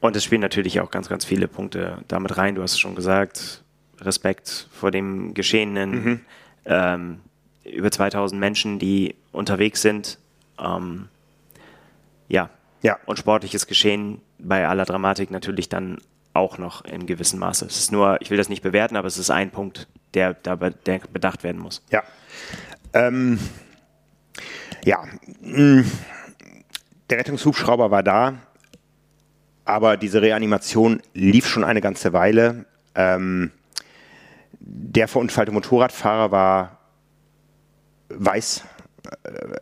Und 0.00 0.16
es 0.16 0.24
spielen 0.24 0.40
natürlich 0.40 0.80
auch 0.80 0.90
ganz, 0.90 1.08
ganz 1.08 1.24
viele 1.24 1.48
Punkte 1.48 1.98
damit 2.08 2.36
rein. 2.36 2.54
Du 2.54 2.62
hast 2.62 2.72
es 2.72 2.78
schon 2.78 2.94
gesagt, 2.94 3.62
Respekt 4.00 4.68
vor 4.72 4.90
dem 4.90 5.34
Geschehenen. 5.34 5.90
Mhm. 5.90 6.20
Ähm, 6.64 7.18
über 7.64 7.90
2000 7.90 8.38
Menschen, 8.38 8.78
die 8.78 9.16
unterwegs 9.32 9.82
sind, 9.82 10.18
ähm, 10.58 11.08
ja. 12.28 12.50
Ja. 12.86 12.98
Und 13.06 13.18
sportliches 13.18 13.66
Geschehen 13.66 14.20
bei 14.38 14.66
aller 14.66 14.84
Dramatik 14.84 15.30
natürlich 15.30 15.68
dann 15.68 15.98
auch 16.34 16.58
noch 16.58 16.84
in 16.84 17.06
gewissem 17.06 17.40
Maße. 17.40 17.66
Es 17.66 17.78
ist 17.78 17.90
nur, 17.90 18.20
ich 18.20 18.30
will 18.30 18.36
das 18.36 18.48
nicht 18.48 18.62
bewerten, 18.62 18.96
aber 18.96 19.08
es 19.08 19.18
ist 19.18 19.30
ein 19.30 19.50
Punkt, 19.50 19.88
der, 20.14 20.34
der 20.34 20.56
bedacht 20.56 21.42
werden 21.42 21.60
muss. 21.60 21.82
Ja. 21.90 22.02
Ähm, 22.92 23.40
ja. 24.84 25.04
Mm. 25.40 25.82
Der 27.10 27.18
Rettungshubschrauber 27.18 27.90
war 27.90 28.02
da, 28.02 28.34
aber 29.64 29.96
diese 29.96 30.22
Reanimation 30.22 31.00
lief 31.12 31.46
schon 31.46 31.64
eine 31.64 31.80
ganze 31.80 32.12
Weile. 32.12 32.66
Ähm, 32.94 33.50
der 34.58 35.08
verunfallte 35.08 35.52
Motorradfahrer 35.52 36.30
war 36.30 36.78
weiß 38.08 38.62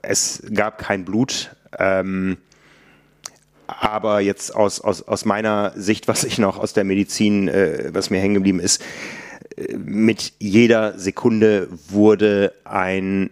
es 0.03 0.43
gab 0.53 0.79
kein 0.79 1.05
Blut. 1.05 1.55
Ähm, 1.79 2.39
aber 3.67 4.21
jetzt 4.21 4.55
aus, 4.55 4.81
aus, 4.81 5.03
aus 5.03 5.25
meiner 5.25 5.73
Sicht, 5.77 6.09
was 6.09 6.25
ich 6.25 6.39
noch 6.39 6.59
aus 6.59 6.73
der 6.73 6.85
Medizin, 6.85 7.49
äh, 7.49 7.91
was 7.93 8.11
mir 8.11 8.21
hängen 8.21 8.35
geblieben 8.35 8.61
ist, 8.61 8.83
äh, 9.57 9.77
mit 9.77 10.33
jeder 10.39 10.99
Sekunde 10.99 11.69
wurde 11.89 12.53
ein, 12.65 13.31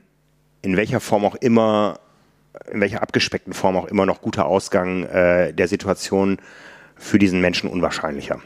in 0.63 0.77
welcher 0.77 1.01
Form 1.01 1.25
auch 1.25 1.37
immer, 1.37 2.01
in 2.71 2.81
welcher 2.81 3.03
abgespeckten 3.03 3.53
Form 3.53 3.77
auch 3.77 3.87
immer 3.87 4.07
noch 4.07 4.21
guter 4.21 4.47
Ausgang 4.47 5.05
äh, 5.05 5.53
der 5.53 5.69
Situation 5.69 6.39
für 6.97 7.19
diesen 7.19 7.41
Menschen 7.41 7.69
unwahrscheinlicher. 7.69 8.41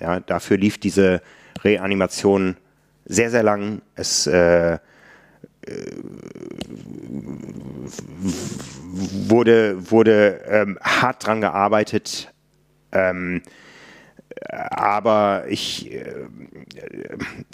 Ja, 0.00 0.20
dafür 0.20 0.56
lief 0.56 0.78
diese 0.78 1.20
Reanimation 1.62 2.56
sehr, 3.04 3.30
sehr 3.30 3.42
lang. 3.42 3.82
Es 3.94 4.26
äh, 4.26 4.78
wurde, 9.28 9.90
wurde 9.90 10.42
ähm, 10.48 10.78
hart 10.82 11.26
dran 11.26 11.40
gearbeitet. 11.40 12.32
Ähm, 12.92 13.42
aber 14.50 15.44
ich, 15.48 15.90
äh, 15.92 16.26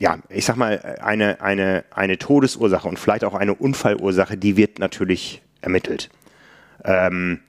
ja, 0.00 0.18
ich 0.28 0.44
sag 0.44 0.56
mal, 0.56 0.98
eine, 1.00 1.40
eine, 1.40 1.84
eine 1.90 2.18
Todesursache 2.18 2.88
und 2.88 2.98
vielleicht 2.98 3.24
auch 3.24 3.34
eine 3.34 3.54
Unfallursache, 3.54 4.36
die 4.36 4.56
wird 4.56 4.78
natürlich 4.78 5.42
ermittelt. 5.60 6.10
Ähm, 6.84 7.40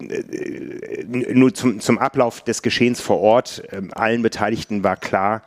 äh, 0.00 1.04
nur 1.04 1.54
zum, 1.54 1.80
zum 1.80 1.98
Ablauf 1.98 2.42
des 2.42 2.62
Geschehens 2.62 3.00
vor 3.00 3.20
Ort, 3.20 3.62
äh, 3.70 3.82
allen 3.92 4.22
Beteiligten 4.22 4.82
war 4.82 4.96
klar, 4.96 5.42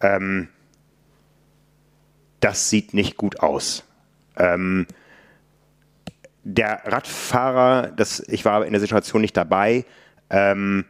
ähm, 0.00 0.48
das 2.40 2.70
sieht 2.70 2.94
nicht 2.94 3.16
gut 3.16 3.40
aus. 3.40 3.84
Ähm, 4.36 4.86
der 6.42 6.82
Radfahrer, 6.84 7.88
das, 7.88 8.20
ich 8.28 8.44
war 8.44 8.64
in 8.64 8.72
der 8.72 8.80
Situation 8.80 9.20
nicht 9.20 9.36
dabei, 9.36 9.84
ähm, 10.30 10.84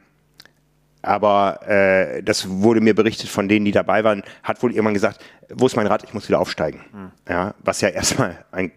aber 1.02 1.66
äh, 1.66 2.22
das 2.22 2.48
wurde 2.48 2.80
mir 2.80 2.94
berichtet 2.94 3.28
von 3.28 3.48
denen, 3.48 3.64
die 3.64 3.72
dabei 3.72 4.04
waren, 4.04 4.22
hat 4.42 4.62
wohl 4.62 4.70
irgendwann 4.70 4.94
gesagt, 4.94 5.24
wo 5.48 5.66
ist 5.66 5.76
mein 5.76 5.86
Rad, 5.86 6.04
ich 6.04 6.14
muss 6.14 6.28
wieder 6.28 6.40
aufsteigen. 6.40 6.80
Mhm. 6.92 7.10
Ja, 7.28 7.54
was 7.60 7.80
ja 7.80 7.88
erstmal 7.88 8.44
ein 8.52 8.70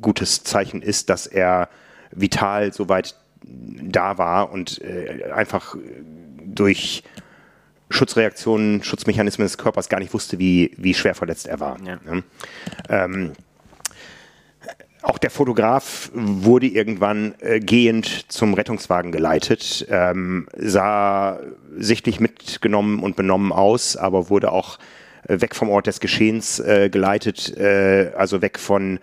gutes 0.00 0.44
Zeichen 0.44 0.82
ist, 0.82 1.10
dass 1.10 1.26
er 1.26 1.68
vital 2.10 2.72
soweit 2.72 3.14
da 3.42 4.18
war 4.18 4.50
und 4.50 4.80
äh, 4.80 5.30
einfach 5.32 5.76
durch 6.44 7.04
Schutzreaktionen, 7.90 8.82
Schutzmechanismen 8.82 9.44
des 9.44 9.58
Körpers 9.58 9.88
gar 9.88 10.00
nicht 10.00 10.12
wusste, 10.12 10.38
wie, 10.38 10.72
wie 10.76 10.94
schwer 10.94 11.14
verletzt 11.14 11.46
er 11.46 11.60
war. 11.60 11.76
Ja. 11.84 11.98
Ähm, 12.88 13.32
auch 15.06 15.18
der 15.18 15.30
Fotograf 15.30 16.10
wurde 16.12 16.66
irgendwann 16.66 17.34
äh, 17.38 17.60
gehend 17.60 18.30
zum 18.30 18.54
Rettungswagen 18.54 19.12
geleitet, 19.12 19.86
ähm, 19.88 20.48
sah 20.56 21.38
sichtlich 21.76 22.18
mitgenommen 22.18 22.98
und 22.98 23.14
benommen 23.14 23.52
aus, 23.52 23.96
aber 23.96 24.30
wurde 24.30 24.50
auch 24.50 24.78
äh, 25.28 25.40
weg 25.40 25.54
vom 25.54 25.68
Ort 25.68 25.86
des 25.86 26.00
Geschehens 26.00 26.58
äh, 26.58 26.90
geleitet, 26.90 27.56
äh, 27.56 28.10
also 28.16 28.42
weg 28.42 28.58
von 28.58 28.98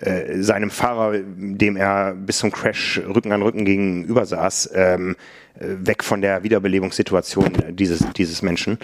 äh, 0.00 0.42
seinem 0.42 0.70
Fahrer, 0.70 1.20
dem 1.24 1.76
er 1.76 2.14
bis 2.14 2.38
zum 2.38 2.50
Crash 2.50 3.00
Rücken 3.06 3.30
an 3.30 3.42
Rücken 3.42 3.64
gegenüber 3.64 4.26
saß, 4.26 4.70
ähm, 4.74 5.14
äh, 5.60 5.66
weg 5.78 6.02
von 6.02 6.22
der 6.22 6.42
Wiederbelebungssituation 6.42 7.52
dieses, 7.70 8.04
dieses 8.16 8.42
Menschen, 8.42 8.78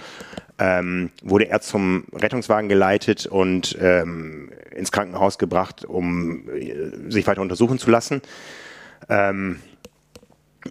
ähm, 0.61 1.11
wurde 1.25 1.49
er 1.49 1.61
zum 1.61 2.05
Rettungswagen 2.13 2.69
geleitet 2.69 3.27
und 3.27 3.77
ähm, 3.81 4.51
ins 4.75 4.93
Krankenhaus 4.93 5.39
gebracht, 5.39 5.85
um 5.85 6.49
äh, 6.49 7.11
sich 7.11 7.27
weiter 7.27 7.41
untersuchen 7.43 7.79
zu 7.79 7.91
lassen. 7.91 8.23
Ähm, 9.09 9.61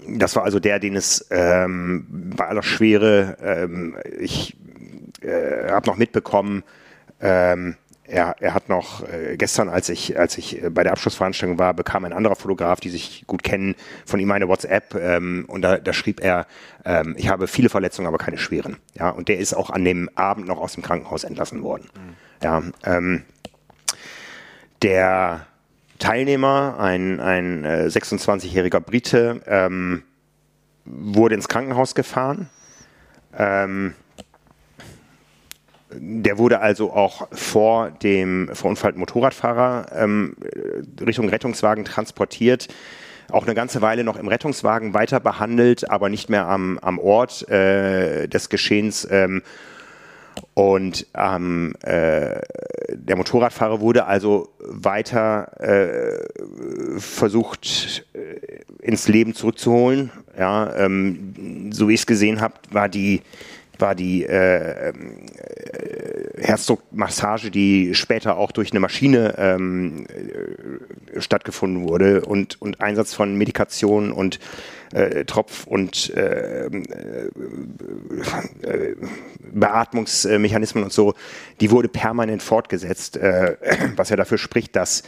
das 0.07 0.35
war 0.35 0.43
also 0.43 0.59
der, 0.59 0.79
den 0.79 0.95
es 0.95 1.27
ähm, 1.31 2.05
bei 2.35 2.47
aller 2.47 2.63
Schwere, 2.63 3.37
ähm, 3.41 3.97
ich 4.19 4.55
äh, 5.21 5.69
habe 5.69 5.87
noch 5.87 5.97
mitbekommen, 5.97 6.63
ähm, 7.19 7.75
er, 8.11 8.35
er 8.39 8.53
hat 8.53 8.67
noch 8.67 9.07
äh, 9.07 9.37
gestern, 9.37 9.69
als 9.69 9.89
ich, 9.89 10.19
als 10.19 10.37
ich 10.37 10.61
äh, 10.61 10.69
bei 10.69 10.83
der 10.83 10.91
Abschlussveranstaltung 10.91 11.57
war, 11.57 11.73
bekam 11.73 12.03
ein 12.05 12.13
anderer 12.13 12.35
Fotograf, 12.35 12.79
die 12.79 12.89
sich 12.89 13.23
gut 13.25 13.43
kennen, 13.43 13.75
von 14.05 14.19
ihm 14.19 14.31
eine 14.31 14.47
WhatsApp 14.47 14.95
ähm, 14.95 15.45
und 15.47 15.61
da, 15.61 15.77
da 15.77 15.93
schrieb 15.93 16.21
er, 16.21 16.45
ähm, 16.83 17.15
ich 17.17 17.29
habe 17.29 17.47
viele 17.47 17.69
Verletzungen, 17.69 18.07
aber 18.07 18.17
keine 18.17 18.37
schweren. 18.37 18.77
Ja, 18.95 19.09
und 19.09 19.29
der 19.29 19.37
ist 19.37 19.53
auch 19.53 19.69
an 19.69 19.85
dem 19.85 20.09
Abend 20.15 20.47
noch 20.47 20.59
aus 20.59 20.73
dem 20.73 20.83
Krankenhaus 20.83 21.23
entlassen 21.23 21.63
worden. 21.63 21.89
Mhm. 21.93 22.15
Ja, 22.43 22.63
ähm, 22.83 23.23
der 24.81 25.45
Teilnehmer, 25.99 26.77
ein, 26.79 27.19
ein 27.19 27.63
äh, 27.63 27.85
26-jähriger 27.87 28.79
Brite, 28.79 29.41
ähm, 29.45 30.03
wurde 30.85 31.35
ins 31.35 31.47
Krankenhaus 31.47 31.93
gefahren. 31.95 32.49
Ähm, 33.37 33.93
der 35.93 36.37
wurde 36.37 36.59
also 36.59 36.93
auch 36.93 37.27
vor 37.31 37.91
dem 37.91 38.49
verunfallten 38.53 38.99
Motorradfahrer 38.99 39.87
ähm, 39.93 40.35
Richtung 40.99 41.29
Rettungswagen 41.29 41.85
transportiert. 41.85 42.67
Auch 43.29 43.45
eine 43.45 43.55
ganze 43.55 43.81
Weile 43.81 44.03
noch 44.03 44.17
im 44.17 44.27
Rettungswagen 44.27 44.93
weiter 44.93 45.19
behandelt, 45.19 45.89
aber 45.89 46.09
nicht 46.09 46.29
mehr 46.29 46.47
am, 46.47 46.79
am 46.79 46.97
Ort 46.97 47.47
äh, 47.49 48.27
des 48.27 48.49
Geschehens. 48.49 49.07
Ähm, 49.09 49.43
und 50.61 51.07
ähm, 51.15 51.73
äh, 51.81 52.39
der 52.93 53.15
Motorradfahrer 53.15 53.81
wurde 53.81 54.05
also 54.05 54.49
weiter 54.59 55.59
äh, 55.59 56.99
versucht, 56.99 58.05
äh, 58.13 58.85
ins 58.85 59.07
Leben 59.07 59.33
zurückzuholen. 59.33 60.11
Ja, 60.37 60.75
ähm, 60.75 61.71
so 61.71 61.89
wie 61.89 61.95
ich 61.95 62.01
es 62.01 62.05
gesehen 62.05 62.41
habe, 62.41 62.53
war 62.69 62.89
die 62.89 63.21
war 63.79 63.95
die 63.95 64.23
äh, 64.23 64.89
äh, 64.89 64.93
Herzdruckmassage, 66.37 67.49
die 67.49 67.95
später 67.95 68.37
auch 68.37 68.51
durch 68.51 68.69
eine 68.69 68.79
Maschine 68.79 69.33
ähm, 69.39 70.05
äh, 70.05 71.19
stattgefunden 71.19 71.89
wurde 71.89 72.21
und, 72.23 72.61
und 72.61 72.79
Einsatz 72.79 73.15
von 73.15 73.35
Medikation 73.35 74.11
und 74.11 74.39
äh, 74.93 75.25
Tropf- 75.25 75.67
und 75.67 76.09
äh, 76.15 76.65
äh, 76.65 77.29
Beatmungsmechanismen 79.39 80.83
und 80.83 80.93
so, 80.93 81.13
die 81.59 81.71
wurde 81.71 81.87
permanent 81.87 82.43
fortgesetzt, 82.43 83.17
äh, 83.17 83.57
was 83.95 84.09
ja 84.09 84.15
dafür 84.15 84.37
spricht, 84.37 84.75
dass 84.75 85.03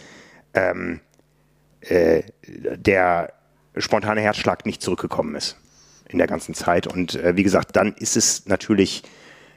ähm, 0.53 0.99
äh, 1.81 2.23
der 2.47 3.33
spontane 3.77 4.21
Herzschlag 4.21 4.65
nicht 4.65 4.81
zurückgekommen 4.81 5.35
ist 5.35 5.57
in 6.07 6.17
der 6.17 6.27
ganzen 6.27 6.53
Zeit. 6.53 6.87
Und 6.87 7.15
äh, 7.15 7.35
wie 7.35 7.43
gesagt, 7.43 7.75
dann 7.75 7.93
ist 7.93 8.15
es 8.15 8.45
natürlich 8.45 9.03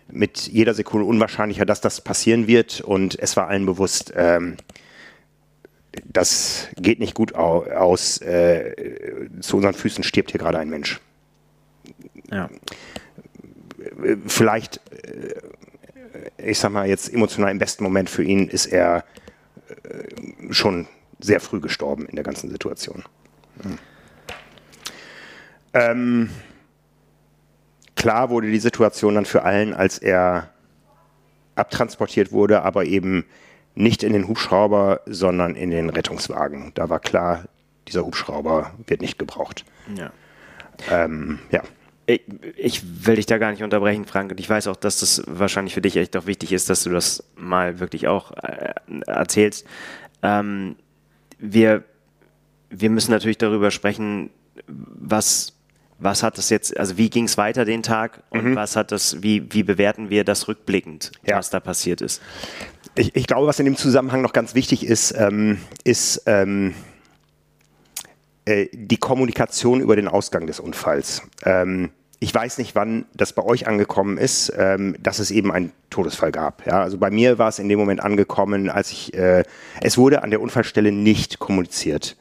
mit 0.08 0.48
jeder 0.48 0.74
Sekunde 0.74 1.06
unwahrscheinlicher, 1.06 1.66
dass 1.66 1.80
das 1.80 2.00
passieren 2.00 2.46
wird. 2.46 2.80
Und 2.80 3.18
es 3.18 3.36
war 3.36 3.48
allen 3.48 3.66
bewusst, 3.66 4.12
ähm, 4.16 4.56
das 6.04 6.68
geht 6.76 7.00
nicht 7.00 7.14
gut 7.14 7.34
aus. 7.34 8.20
Äh, 8.20 9.28
zu 9.40 9.56
unseren 9.56 9.74
Füßen 9.74 10.04
stirbt 10.04 10.30
hier 10.30 10.40
gerade 10.40 10.58
ein 10.58 10.70
Mensch. 10.70 11.00
Ja. 12.30 12.48
Vielleicht, 14.26 14.80
äh, 14.90 15.40
ich 16.38 16.58
sag 16.58 16.72
mal 16.72 16.88
jetzt 16.88 17.12
emotional 17.12 17.50
im 17.50 17.58
besten 17.58 17.84
Moment 17.84 18.10
für 18.10 18.24
ihn, 18.24 18.48
ist 18.48 18.66
er 18.66 19.04
äh, 19.68 20.52
schon 20.52 20.86
sehr 21.18 21.40
früh 21.40 21.60
gestorben 21.60 22.06
in 22.06 22.16
der 22.16 22.24
ganzen 22.24 22.50
Situation. 22.50 23.04
Mhm. 23.62 23.78
Ähm, 25.72 26.30
klar 27.94 28.30
wurde 28.30 28.50
die 28.50 28.58
Situation 28.58 29.14
dann 29.14 29.26
für 29.26 29.42
allen, 29.42 29.74
als 29.74 29.98
er 29.98 30.50
abtransportiert 31.54 32.32
wurde, 32.32 32.62
aber 32.62 32.84
eben 32.84 33.24
nicht 33.76 34.02
in 34.02 34.12
den 34.12 34.26
Hubschrauber, 34.26 35.02
sondern 35.06 35.54
in 35.54 35.70
den 35.70 35.90
Rettungswagen. 35.90 36.72
Da 36.74 36.88
war 36.88 36.98
klar, 36.98 37.44
dieser 37.86 38.04
Hubschrauber 38.04 38.72
wird 38.86 39.02
nicht 39.02 39.18
gebraucht. 39.18 39.64
Ja. 39.94 40.10
Ähm, 40.90 41.38
ja. 41.50 41.62
Ich, 42.06 42.22
ich, 42.56 43.06
will 43.06 43.16
dich 43.16 43.26
da 43.26 43.38
gar 43.38 43.50
nicht 43.50 43.62
unterbrechen, 43.62 44.06
Frank. 44.06 44.30
Und 44.30 44.40
ich 44.40 44.48
weiß 44.48 44.68
auch, 44.68 44.76
dass 44.76 45.00
das 45.00 45.22
wahrscheinlich 45.26 45.74
für 45.74 45.82
dich 45.82 45.96
echt 45.96 46.16
auch 46.16 46.26
wichtig 46.26 46.52
ist, 46.52 46.70
dass 46.70 46.84
du 46.84 46.90
das 46.90 47.24
mal 47.36 47.78
wirklich 47.78 48.08
auch 48.08 48.32
äh, 48.32 48.74
erzählst. 49.06 49.66
Ähm, 50.22 50.76
wir, 51.38 51.84
wir 52.70 52.90
müssen 52.90 53.10
natürlich 53.10 53.38
darüber 53.38 53.70
sprechen, 53.70 54.30
was 54.66 55.52
was 55.98 56.22
hat 56.22 56.36
das 56.36 56.50
jetzt, 56.50 56.76
also 56.76 56.98
wie 56.98 57.08
ging 57.08 57.24
es 57.24 57.38
weiter 57.38 57.64
den 57.64 57.82
Tag 57.82 58.22
und 58.30 58.44
mhm. 58.44 58.56
was 58.56 58.76
hat 58.76 58.92
das, 58.92 59.22
wie, 59.22 59.52
wie 59.52 59.62
bewerten 59.62 60.10
wir 60.10 60.24
das 60.24 60.46
rückblickend, 60.46 61.12
ja. 61.26 61.38
was 61.38 61.50
da 61.50 61.60
passiert 61.60 62.00
ist? 62.00 62.20
Ich, 62.98 63.14
ich, 63.14 63.26
glaube, 63.26 63.46
was 63.46 63.58
in 63.58 63.66
dem 63.66 63.76
Zusammenhang 63.76 64.22
noch 64.22 64.32
ganz 64.32 64.54
wichtig 64.54 64.86
ist, 64.86 65.14
ähm, 65.16 65.58
ist 65.84 66.22
ähm, 66.26 66.74
äh, 68.46 68.68
die 68.72 68.96
Kommunikation 68.96 69.80
über 69.80 69.96
den 69.96 70.08
Ausgang 70.08 70.46
des 70.46 70.60
Unfalls. 70.60 71.22
Ähm, 71.44 71.90
ich 72.20 72.34
weiß 72.34 72.56
nicht, 72.56 72.74
wann 72.74 73.04
das 73.12 73.34
bei 73.34 73.42
euch 73.42 73.66
angekommen 73.66 74.16
ist, 74.16 74.50
ähm, 74.56 74.96
dass 75.00 75.18
es 75.18 75.30
eben 75.30 75.52
einen 75.52 75.72
Todesfall 75.90 76.32
gab. 76.32 76.66
Ja, 76.66 76.80
also 76.80 76.96
bei 76.96 77.10
mir 77.10 77.38
war 77.38 77.48
es 77.48 77.58
in 77.58 77.68
dem 77.68 77.78
Moment 77.78 78.00
angekommen, 78.00 78.70
als 78.70 78.90
ich, 78.90 79.12
äh, 79.12 79.44
es 79.82 79.98
wurde 79.98 80.22
an 80.22 80.30
der 80.30 80.40
Unfallstelle 80.40 80.92
nicht 80.92 81.38
kommuniziert. 81.38 82.16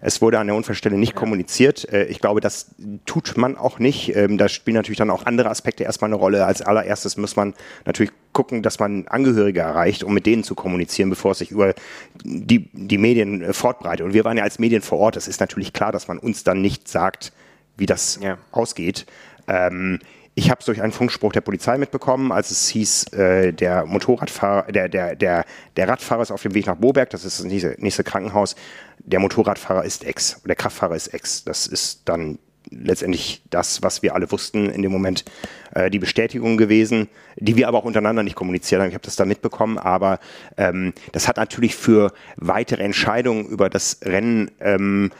Es 0.00 0.22
wurde 0.22 0.38
an 0.38 0.46
der 0.46 0.56
Unfallstelle 0.56 0.96
nicht 0.96 1.14
kommuniziert. 1.14 1.90
Äh, 1.92 2.04
ich 2.04 2.20
glaube, 2.20 2.40
das 2.40 2.74
tut 3.06 3.36
man 3.36 3.56
auch 3.56 3.78
nicht. 3.78 4.14
Ähm, 4.16 4.38
da 4.38 4.48
spielen 4.48 4.76
natürlich 4.76 4.98
dann 4.98 5.10
auch 5.10 5.26
andere 5.26 5.50
Aspekte 5.50 5.84
erstmal 5.84 6.08
eine 6.08 6.16
Rolle. 6.16 6.46
Als 6.46 6.62
allererstes 6.62 7.16
muss 7.16 7.36
man 7.36 7.54
natürlich 7.84 8.12
gucken, 8.32 8.62
dass 8.62 8.78
man 8.78 9.06
Angehörige 9.08 9.60
erreicht, 9.60 10.04
um 10.04 10.14
mit 10.14 10.26
denen 10.26 10.44
zu 10.44 10.54
kommunizieren, 10.54 11.10
bevor 11.10 11.32
es 11.32 11.38
sich 11.38 11.50
über 11.50 11.74
die, 12.22 12.68
die 12.72 12.98
Medien 12.98 13.42
äh, 13.42 13.52
fortbreitet. 13.52 14.06
Und 14.06 14.14
wir 14.14 14.24
waren 14.24 14.36
ja 14.36 14.44
als 14.44 14.58
Medien 14.58 14.82
vor 14.82 14.98
Ort. 14.98 15.16
Es 15.16 15.28
ist 15.28 15.40
natürlich 15.40 15.72
klar, 15.72 15.92
dass 15.92 16.08
man 16.08 16.18
uns 16.18 16.44
dann 16.44 16.60
nicht 16.60 16.88
sagt, 16.88 17.32
wie 17.76 17.86
das 17.86 18.18
ja. 18.22 18.38
ausgeht. 18.52 19.06
Ähm, 19.48 19.98
ich 20.40 20.50
habe 20.50 20.60
es 20.60 20.64
durch 20.64 20.80
einen 20.80 20.92
Funkspruch 20.92 21.32
der 21.32 21.42
Polizei 21.42 21.76
mitbekommen, 21.76 22.32
als 22.32 22.50
es 22.50 22.66
hieß, 22.68 23.12
äh, 23.12 23.52
der 23.52 23.84
Motorradfahrer, 23.84 24.72
der, 24.72 24.88
der, 24.88 25.14
der, 25.14 25.44
der 25.76 25.88
Radfahrer 25.88 26.22
ist 26.22 26.30
auf 26.30 26.40
dem 26.40 26.54
Weg 26.54 26.66
nach 26.66 26.76
Boberg, 26.76 27.10
das 27.10 27.26
ist 27.26 27.40
das 27.40 27.46
nächste, 27.46 27.76
nächste 27.76 28.04
Krankenhaus. 28.04 28.56
Der 29.00 29.20
Motorradfahrer 29.20 29.84
ist 29.84 30.02
ex, 30.02 30.40
der 30.46 30.56
Kraftfahrer 30.56 30.96
ist 30.96 31.08
ex. 31.08 31.44
Das 31.44 31.66
ist 31.66 32.02
dann 32.06 32.38
letztendlich 32.70 33.42
das, 33.50 33.82
was 33.82 34.02
wir 34.02 34.14
alle 34.14 34.32
wussten 34.32 34.70
in 34.70 34.80
dem 34.80 34.90
Moment, 34.90 35.26
äh, 35.74 35.90
die 35.90 35.98
Bestätigung 35.98 36.56
gewesen, 36.56 37.08
die 37.36 37.56
wir 37.56 37.68
aber 37.68 37.76
auch 37.76 37.84
untereinander 37.84 38.22
nicht 38.22 38.36
kommuniziert 38.36 38.80
haben. 38.80 38.88
Ich 38.88 38.94
habe 38.94 39.04
das 39.04 39.16
da 39.16 39.26
mitbekommen, 39.26 39.76
aber 39.76 40.20
ähm, 40.56 40.94
das 41.12 41.28
hat 41.28 41.36
natürlich 41.36 41.74
für 41.76 42.14
weitere 42.36 42.82
Entscheidungen 42.82 43.44
über 43.46 43.68
das 43.68 44.00
Rennen 44.04 44.50
ähm, 44.60 45.10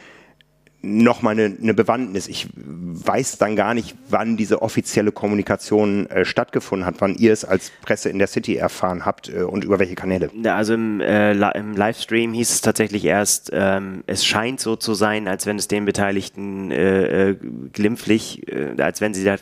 nochmal 0.82 1.38
eine, 1.38 1.56
eine 1.60 1.74
Bewandtnis. 1.74 2.26
Ich 2.26 2.48
weiß 2.54 3.38
dann 3.38 3.54
gar 3.54 3.74
nicht, 3.74 3.96
wann 4.08 4.36
diese 4.36 4.62
offizielle 4.62 5.12
Kommunikation 5.12 6.06
äh, 6.06 6.24
stattgefunden 6.24 6.86
hat, 6.86 6.96
wann 7.00 7.14
ihr 7.16 7.32
es 7.32 7.44
als 7.44 7.70
Presse 7.82 8.08
in 8.08 8.18
der 8.18 8.28
City 8.28 8.56
erfahren 8.56 9.04
habt 9.04 9.28
äh, 9.28 9.42
und 9.42 9.64
über 9.64 9.78
welche 9.78 9.94
Kanäle. 9.94 10.30
Also 10.44 10.74
im, 10.74 11.00
äh, 11.00 11.32
im 11.32 11.74
Livestream 11.74 12.32
hieß 12.32 12.50
es 12.50 12.60
tatsächlich 12.62 13.04
erst, 13.04 13.50
ähm, 13.52 14.04
es 14.06 14.24
scheint 14.24 14.60
so 14.60 14.76
zu 14.76 14.94
sein, 14.94 15.28
als 15.28 15.44
wenn 15.46 15.58
es 15.58 15.68
den 15.68 15.84
Beteiligten 15.84 16.70
äh, 16.70 17.30
äh, 17.30 17.36
glimpflich, 17.72 18.48
äh, 18.48 18.80
als 18.80 19.00
wenn 19.00 19.12
sie 19.12 19.24
da 19.24 19.36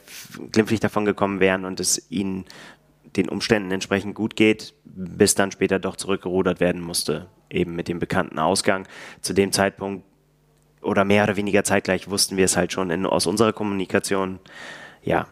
glimpflich 0.50 0.80
davon 0.80 1.04
gekommen 1.04 1.38
wären 1.38 1.64
und 1.64 1.78
es 1.78 2.10
ihnen 2.10 2.46
den 3.16 3.28
Umständen 3.28 3.70
entsprechend 3.70 4.14
gut 4.14 4.34
geht, 4.36 4.74
bis 4.84 5.34
dann 5.34 5.52
später 5.52 5.78
doch 5.78 5.96
zurückgerudert 5.96 6.60
werden 6.60 6.80
musste, 6.80 7.28
eben 7.48 7.76
mit 7.76 7.88
dem 7.88 8.00
bekannten 8.00 8.38
Ausgang. 8.38 8.86
Zu 9.22 9.32
dem 9.32 9.52
Zeitpunkt 9.52 10.04
oder 10.82 11.04
mehr 11.04 11.24
oder 11.24 11.36
weniger 11.36 11.64
zeitgleich 11.64 12.08
wussten 12.10 12.36
wir 12.36 12.44
es 12.44 12.56
halt 12.56 12.72
schon 12.72 12.90
in, 12.90 13.06
aus 13.06 13.26
unserer 13.26 13.52
Kommunikation. 13.52 14.38
Ja, 15.02 15.26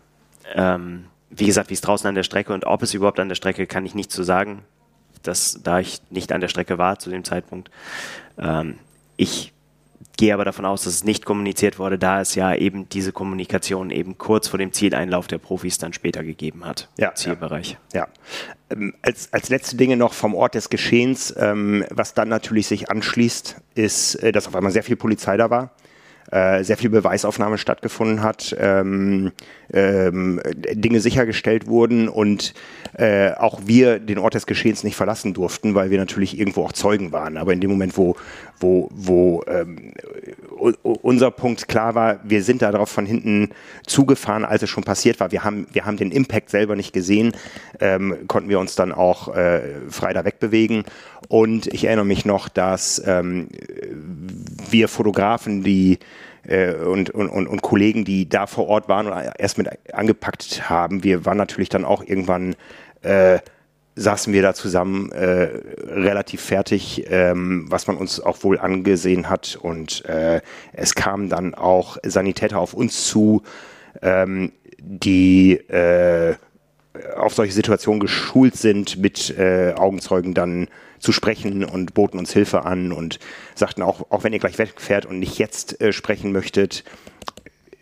ähm, 0.55 1.07
wie 1.31 1.47
gesagt, 1.47 1.71
wie 1.71 1.75
es 1.75 1.81
draußen 1.81 2.07
an 2.07 2.15
der 2.15 2.23
Strecke 2.23 2.53
und 2.53 2.67
ob 2.67 2.83
es 2.83 2.95
überhaupt 2.95 3.21
an 3.21 3.29
der 3.29 3.35
Strecke, 3.35 3.67
kann 3.67 3.85
ich 3.85 3.95
nicht 3.95 4.11
zu 4.11 4.23
sagen, 4.23 4.63
dass, 5.23 5.61
da 5.63 5.81
ich 5.81 6.01
nicht 6.11 6.33
an 6.33 6.41
der 6.41 6.49
Strecke 6.49 6.79
war 6.79 6.99
zu 6.99 7.11
dem 7.11 7.25
Zeitpunkt. 7.25 7.71
Ähm, 8.39 8.79
ich 9.17 9.53
gehe 10.17 10.33
aber 10.33 10.45
davon 10.45 10.65
aus, 10.65 10.85
dass 10.85 10.95
es 10.95 11.05
nicht 11.05 11.25
kommuniziert 11.25 11.79
wurde, 11.79 11.99
da 11.99 12.21
es 12.21 12.35
ja 12.35 12.55
eben 12.55 12.89
diese 12.89 13.13
Kommunikation 13.13 13.91
eben 13.91 14.19
kurz 14.19 14.49
vor 14.49 14.59
dem 14.59 14.73
Zieleinlauf 14.73 15.27
der 15.27 15.39
Profis 15.39 15.79
dann 15.79 15.93
später 15.93 16.25
gegeben 16.25 16.65
hat. 16.65 16.89
Ja, 16.99 17.15
Zielbereich. 17.15 17.77
Ja. 17.93 18.01
ja. 18.01 18.09
Ähm, 18.71 18.95
als, 19.03 19.33
als 19.33 19.49
letzte 19.49 19.77
Dinge 19.77 19.97
noch 19.97 20.13
vom 20.13 20.35
Ort 20.35 20.55
des 20.55 20.71
Geschehens, 20.71 21.35
ähm, 21.39 21.85
was 21.91 22.15
dann 22.15 22.29
natürlich 22.29 22.67
sich 22.67 22.91
anschließt, 22.91 23.57
ist, 23.75 24.15
äh, 24.17 24.33
dass 24.33 24.49
auf 24.49 24.57
einmal 24.57 24.73
sehr 24.73 24.83
viel 24.83 24.97
Polizei 24.97 25.37
da 25.37 25.51
war. 25.51 25.73
Äh, 26.33 26.65
sehr 26.65 26.77
viel 26.77 26.91
Beweisaufnahme 26.91 27.57
stattgefunden 27.57 28.23
hat, 28.23 28.57
ähm, 28.59 29.31
ähm, 29.73 30.41
Dinge 30.73 31.01
sichergestellt 31.01 31.69
wurden 31.69 32.09
und 32.09 32.53
äh, 32.95 33.31
auch 33.33 33.61
wir 33.65 34.01
den 34.01 34.19
Ort 34.19 34.35
des 34.35 34.47
Geschehens 34.47 34.83
nicht 34.83 34.97
verlassen 34.97 35.35
durften, 35.35 35.77
weil 35.77 35.91
wir 35.91 35.99
natürlich 35.99 36.37
irgendwo 36.39 36.65
auch 36.65 36.73
Zeugen 36.73 37.13
waren. 37.13 37.37
Aber 37.37 37.53
in 37.53 37.61
dem 37.61 37.71
Moment, 37.71 37.97
wo, 37.97 38.17
wo, 38.59 38.89
wo 38.93 39.45
ähm, 39.47 39.93
unser 40.57 41.31
Punkt 41.31 41.69
klar 41.69 41.95
war, 41.95 42.21
wir 42.25 42.43
sind 42.43 42.63
da 42.63 42.73
darauf 42.73 42.89
von 42.89 43.07
hinten 43.07 43.51
zugefahren, 43.87 44.45
als 44.45 44.63
es 44.63 44.71
schon 44.71 44.85
passiert 44.85 45.21
war. 45.21 45.31
Wir 45.33 45.45
haben, 45.45 45.67
wir 45.73 45.85
haben 45.85 45.97
den 45.97 46.11
Impact 46.11 46.51
selber 46.51 46.77
nicht 46.77 46.93
gesehen, 46.93 47.33
ähm, 47.81 48.17
konnten 48.27 48.49
wir 48.49 48.59
uns 48.59 48.75
dann 48.75 48.93
auch 48.93 49.35
äh, 49.35 49.61
frei 49.89 50.13
da 50.13 50.25
wegbewegen. 50.25 50.85
Und 51.29 51.67
ich 51.69 51.85
erinnere 51.85 52.07
mich 52.07 52.25
noch, 52.25 52.49
dass 52.49 53.03
ähm, 53.07 53.49
wir 54.71 54.89
Fotografen, 54.89 55.63
die 55.63 55.99
äh, 56.47 56.75
und, 56.75 57.11
und, 57.11 57.29
und, 57.29 57.63
Kollegen, 57.63 58.05
die 58.05 58.29
da 58.29 58.47
vor 58.47 58.69
Ort 58.69 58.89
waren 58.89 59.07
und 59.07 59.33
erst 59.39 59.59
mit 59.59 59.69
angepackt 59.93 60.69
haben, 60.71 61.05
wir 61.05 61.25
waren 61.25 61.39
natürlich 61.39 61.69
dann 61.69 61.85
auch 61.85 62.03
irgendwann 62.05 62.55
äh, 63.03 63.39
saßen 63.97 64.33
wir 64.33 64.43
da 64.43 64.53
zusammen 64.53 65.11
äh, 65.11 65.49
relativ 65.87 66.43
fertig, 66.43 67.07
ähm, 67.09 67.65
was 67.69 67.87
man 67.87 67.97
uns 67.97 68.21
auch 68.21 68.45
wohl 68.45 68.59
angesehen 68.59 69.31
hat. 69.31 69.59
Und 69.61 70.05
äh, 70.05 70.43
es 70.75 70.95
kamen 70.95 71.31
dann 71.31 71.55
auch 71.55 71.97
Sanitäter 72.05 72.59
auf 72.59 72.75
uns 72.75 73.07
zu, 73.07 73.43
ähm, 74.03 74.53
die 74.79 75.53
äh, 75.53 76.35
auf 77.17 77.35
solche 77.35 77.55
Situationen 77.55 78.01
geschult 78.01 78.57
sind, 78.57 78.99
mit 78.99 79.37
äh, 79.39 79.73
Augenzeugen 79.75 80.35
dann 80.35 80.69
zu 80.99 81.13
sprechen 81.13 81.65
und 81.65 81.95
boten 81.95 82.19
uns 82.19 82.33
Hilfe 82.33 82.65
an 82.65 82.93
und 82.93 83.19
sagten 83.55 83.83
auch, 83.83 84.11
auch 84.11 84.25
wenn 84.25 84.33
ihr 84.33 84.39
gleich 84.39 84.59
wegfährt 84.59 85.07
und 85.07 85.19
nicht 85.19 85.39
jetzt 85.39 85.81
äh, 85.81 85.93
sprechen 85.93 86.33
möchtet, 86.33 86.85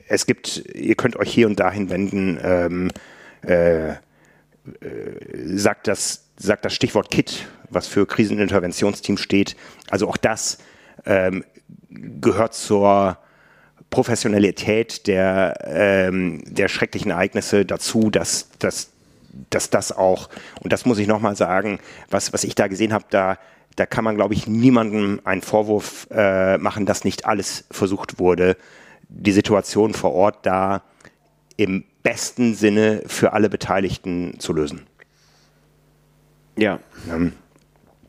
es 0.07 0.27
gibt, 0.27 0.65
ihr 0.75 0.95
könnt 0.95 1.17
euch 1.17 1.33
hier 1.33 1.47
und 1.47 1.59
dahin 1.59 1.91
wenden. 1.91 2.39
Ähm, 2.43 2.91
äh, 3.43 3.95
sagt, 5.57 5.89
das, 5.89 6.25
sagt 6.37 6.65
das 6.65 6.75
Stichwort 6.75 7.11
KIT, 7.11 7.47
was 7.71 7.87
für 7.87 8.07
Kriseninterventionsteam 8.07 9.17
steht. 9.17 9.57
Also 9.91 10.09
auch 10.09 10.17
das 10.17 10.59
ähm, 11.05 11.45
gehört 11.91 12.55
zur 12.55 13.19
Professionalität 13.91 15.07
der, 15.07 15.55
ähm, 15.65 16.43
der 16.47 16.69
schrecklichen 16.69 17.11
Ereignisse 17.11 17.65
dazu, 17.65 18.11
dass, 18.11 18.49
dass, 18.59 18.91
dass 19.51 19.71
das 19.71 19.93
auch, 19.93 20.29
und 20.61 20.73
das 20.73 20.85
muss 20.85 20.99
ich 20.99 21.07
nochmal 21.07 21.37
sagen, 21.37 21.79
was, 22.11 22.33
was 22.33 22.45
ich 22.45 22.55
da 22.55 22.67
gesehen 22.67 22.93
habe, 22.93 23.05
da, 23.11 23.39
da 23.77 23.87
kann 23.87 24.05
man, 24.05 24.17
glaube 24.17 24.35
ich, 24.35 24.47
niemandem 24.47 25.21
einen 25.25 25.43
Vorwurf 25.43 26.09
äh, 26.11 26.59
machen, 26.59 26.87
dass 26.87 27.05
nicht 27.05 27.27
alles 27.27 27.65
versucht 27.71 28.19
wurde, 28.19 28.57
die 29.09 29.33
Situation 29.33 29.95
vor 29.95 30.13
Ort 30.13 30.45
da 30.47 30.83
im 31.57 31.85
besten 32.05 32.55
Sinne 32.55 33.03
für 33.07 33.33
alle 33.33 33.51
Beteiligten 33.51 34.39
zu 34.39 34.53
lösen. 34.53 34.87
Ja. 36.57 36.79
Ähm, 37.11 37.33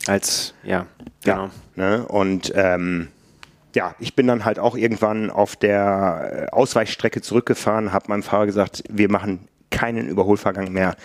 Als, 0.05 0.53
ja, 0.63 0.85
genau. 1.23 1.45
Ja, 1.45 1.51
ne? 1.75 2.07
Und 2.07 2.53
ähm, 2.55 3.07
ja, 3.73 3.95
ich 3.99 4.15
bin 4.15 4.27
dann 4.27 4.45
halt 4.45 4.59
auch 4.59 4.75
irgendwann 4.77 5.31
auf 5.31 5.55
der 5.55 6.49
Ausweichstrecke 6.51 7.21
zurückgefahren, 7.21 7.91
habe 7.91 8.09
meinem 8.09 8.21
Fahrer 8.21 8.45
gesagt, 8.45 8.83
wir 8.89 9.09
machen 9.09 9.47
keinen 9.71 10.07
Überholvorgang 10.07 10.71
mehr. 10.71 10.95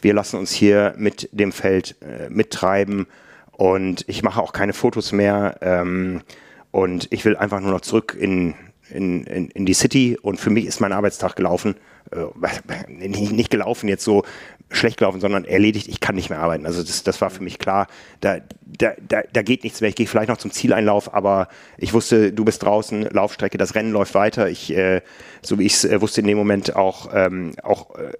Wir 0.00 0.14
lassen 0.14 0.38
uns 0.38 0.52
hier 0.52 0.94
mit 0.96 1.28
dem 1.32 1.50
Feld 1.50 1.96
äh, 2.02 2.28
mittreiben 2.30 3.06
und 3.52 4.04
ich 4.06 4.22
mache 4.22 4.40
auch 4.40 4.52
keine 4.52 4.72
Fotos 4.72 5.12
mehr. 5.12 5.56
Ähm, 5.60 6.22
und 6.70 7.08
ich 7.10 7.24
will 7.24 7.36
einfach 7.36 7.60
nur 7.60 7.70
noch 7.70 7.82
zurück 7.82 8.16
in, 8.18 8.54
in, 8.90 9.24
in, 9.24 9.48
in 9.50 9.66
die 9.66 9.74
City 9.74 10.18
und 10.20 10.38
für 10.38 10.50
mich 10.50 10.66
ist 10.66 10.80
mein 10.80 10.92
Arbeitstag 10.92 11.36
gelaufen 11.36 11.76
äh, 12.10 12.88
nicht 13.08 13.50
gelaufen, 13.50 13.88
jetzt 13.88 14.04
so 14.04 14.24
schlecht 14.70 14.98
gelaufen, 14.98 15.20
sondern 15.20 15.44
erledigt, 15.44 15.88
ich 15.88 16.00
kann 16.00 16.14
nicht 16.14 16.30
mehr 16.30 16.40
arbeiten. 16.40 16.66
Also 16.66 16.82
das, 16.82 17.02
das 17.04 17.20
war 17.20 17.30
für 17.30 17.42
mich 17.42 17.58
klar, 17.58 17.86
da, 18.20 18.38
da, 18.64 18.92
da, 19.06 19.22
da 19.32 19.42
geht 19.42 19.62
nichts 19.62 19.80
mehr. 19.80 19.90
Ich 19.90 19.96
gehe 19.96 20.06
vielleicht 20.06 20.28
noch 20.28 20.38
zum 20.38 20.50
Zieleinlauf, 20.50 21.14
aber 21.14 21.48
ich 21.76 21.92
wusste, 21.92 22.32
du 22.32 22.44
bist 22.44 22.62
draußen, 22.62 23.02
Laufstrecke, 23.02 23.58
das 23.58 23.74
Rennen 23.74 23.92
läuft 23.92 24.14
weiter. 24.14 24.48
Ich, 24.48 24.74
äh, 24.74 25.02
so 25.42 25.58
wie 25.58 25.66
ich 25.66 25.74
es 25.74 25.84
äh, 25.84 26.00
wusste 26.00 26.22
in 26.22 26.26
dem 26.26 26.38
Moment 26.38 26.74
auch, 26.74 27.10
ähm, 27.14 27.52
auch 27.62 27.94
äh, 27.94 28.12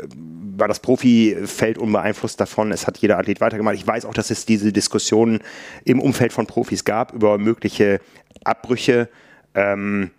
war 0.56 0.68
das 0.68 0.80
Profifeld 0.80 1.78
unbeeinflusst 1.78 2.38
davon. 2.40 2.70
Es 2.70 2.86
hat 2.86 2.98
jeder 2.98 3.18
Athlet 3.18 3.40
weitergemacht. 3.40 3.74
Ich 3.74 3.86
weiß 3.86 4.04
auch, 4.04 4.14
dass 4.14 4.30
es 4.30 4.46
diese 4.46 4.72
Diskussionen 4.72 5.40
im 5.84 6.00
Umfeld 6.00 6.32
von 6.32 6.46
Profis 6.46 6.84
gab 6.84 7.12
über 7.12 7.38
mögliche 7.38 8.00
Abbrüche. 8.44 9.08
Ähm, 9.54 10.10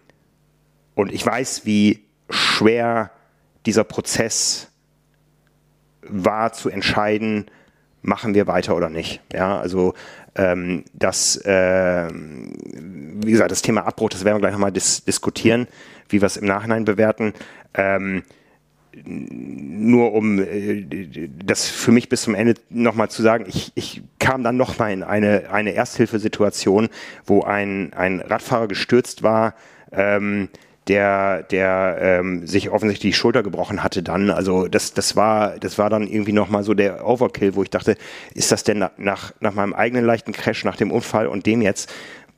und 0.95 1.11
ich 1.13 1.26
weiß, 1.26 1.65
wie 1.65 2.05
schwer 2.30 3.11
dieser 3.65 3.84
Prozess 3.84 4.69
war 6.01 6.53
zu 6.53 6.69
entscheiden, 6.69 7.45
machen 8.01 8.34
wir 8.34 8.47
weiter 8.47 8.76
oder 8.76 8.89
nicht. 8.89 9.22
Ja, 9.34 9.59
also 9.59 9.93
ähm, 10.35 10.85
das, 10.93 11.38
äh, 11.38 12.07
wie 12.11 13.31
gesagt, 13.31 13.51
das 13.51 13.61
Thema 13.61 13.85
Abbruch, 13.85 14.09
das 14.09 14.23
werden 14.23 14.38
wir 14.38 14.41
gleich 14.41 14.53
nochmal 14.53 14.72
dis 14.72 15.03
diskutieren, 15.03 15.67
wie 16.09 16.22
wir 16.22 16.27
es 16.27 16.38
im 16.38 16.45
Nachhinein 16.45 16.85
bewerten. 16.85 17.34
Ähm, 17.73 18.23
nur 19.03 20.13
um 20.13 20.39
äh, 20.39 20.85
das 21.43 21.67
für 21.67 21.91
mich 21.91 22.07
bis 22.07 22.22
zum 22.22 22.35
Ende 22.35 22.55
nochmal 22.69 23.09
zu 23.09 23.22
sagen, 23.22 23.45
ich, 23.47 23.72
ich 23.76 24.01
kam 24.19 24.43
dann 24.43 24.55
nochmal 24.55 24.91
in 24.93 25.03
eine, 25.03 25.49
eine 25.51 25.73
Ersthilfesituation, 25.73 26.89
wo 27.26 27.43
ein, 27.43 27.91
ein 27.93 28.22
Radfahrer 28.22 28.67
gestürzt 28.67 29.23
war, 29.23 29.55
ähm, 29.91 30.49
der, 30.87 31.43
der 31.43 31.97
ähm, 31.99 32.45
sich 32.45 32.69
offensichtlich 32.69 33.13
die 33.13 33.17
Schulter 33.17 33.41
gebrochen 33.41 33.83
hatte 33.83 34.03
dann. 34.03 34.29
Also 34.29 34.67
das, 34.67 34.93
das 34.93 35.15
war, 35.15 35.57
das 35.59 35.77
war 35.77 35.89
dann 35.89 36.07
irgendwie 36.07 36.31
nochmal 36.31 36.63
so 36.63 36.73
der 36.73 37.07
Overkill, 37.07 37.55
wo 37.55 37.63
ich 37.63 37.69
dachte, 37.69 37.97
ist 38.33 38.51
das 38.51 38.63
denn 38.63 38.85
nach, 38.97 39.33
nach 39.39 39.53
meinem 39.53 39.73
eigenen 39.73 40.05
leichten 40.05 40.31
Crash, 40.31 40.63
nach 40.63 40.75
dem 40.77 40.91
Unfall 40.91 41.27
und 41.27 41.45
dem 41.45 41.61
jetzt? 41.61 41.91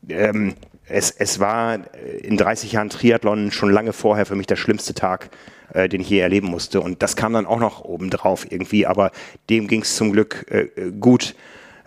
Ähm, 0.08 0.54
es, 0.90 1.12
es 1.12 1.40
war 1.40 1.80
in 2.22 2.38
30 2.38 2.72
Jahren 2.72 2.90
Triathlon 2.90 3.52
schon 3.52 3.72
lange 3.72 3.92
vorher 3.92 4.26
für 4.26 4.36
mich 4.36 4.48
der 4.48 4.56
schlimmste 4.56 4.94
Tag, 4.94 5.30
äh, 5.74 5.90
den 5.90 6.02
ich 6.02 6.10
je 6.10 6.20
erleben 6.20 6.48
musste. 6.48 6.80
Und 6.80 7.04
das 7.04 7.18
kam 7.18 7.34
dann 7.34 7.46
auch 7.46 7.60
noch 7.60 7.84
oben 7.84 8.10
drauf 8.10 8.50
irgendwie, 8.50 8.86
aber 8.86 9.12
dem 9.50 9.68
ging 9.68 9.82
es 9.82 9.96
zum 9.98 10.14
Glück 10.14 10.46
äh, 10.50 10.92
gut. 11.00 11.36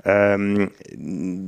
Ähm, 0.04 0.70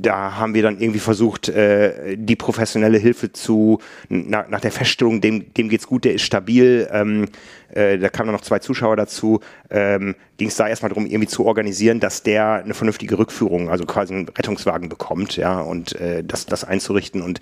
da 0.01 0.37
haben 0.37 0.53
wir 0.53 0.61
dann 0.61 0.79
irgendwie 0.79 0.99
versucht, 0.99 1.49
äh, 1.49 2.15
die 2.17 2.35
professionelle 2.35 2.97
Hilfe 2.97 3.31
zu, 3.31 3.79
na, 4.09 4.45
nach 4.49 4.61
der 4.61 4.71
Feststellung, 4.71 5.21
dem, 5.21 5.53
dem 5.53 5.69
geht's 5.69 5.87
gut, 5.87 6.05
der 6.05 6.13
ist 6.13 6.23
stabil. 6.23 6.87
Ähm, 6.91 7.25
äh, 7.73 7.97
da 7.97 8.09
kamen 8.09 8.31
noch 8.31 8.41
zwei 8.41 8.59
Zuschauer 8.59 8.95
dazu. 8.95 9.39
Ähm, 9.69 10.15
Ging 10.37 10.49
es 10.49 10.55
da 10.55 10.67
erstmal 10.67 10.89
darum, 10.89 11.05
irgendwie 11.05 11.27
zu 11.27 11.45
organisieren, 11.45 11.99
dass 11.99 12.23
der 12.23 12.63
eine 12.63 12.73
vernünftige 12.73 13.17
Rückführung, 13.17 13.69
also 13.69 13.85
quasi 13.85 14.13
einen 14.13 14.27
Rettungswagen 14.27 14.89
bekommt, 14.89 15.37
ja, 15.37 15.59
und 15.59 15.99
äh, 15.99 16.23
das, 16.23 16.45
das 16.45 16.63
einzurichten. 16.63 17.21
Und 17.21 17.39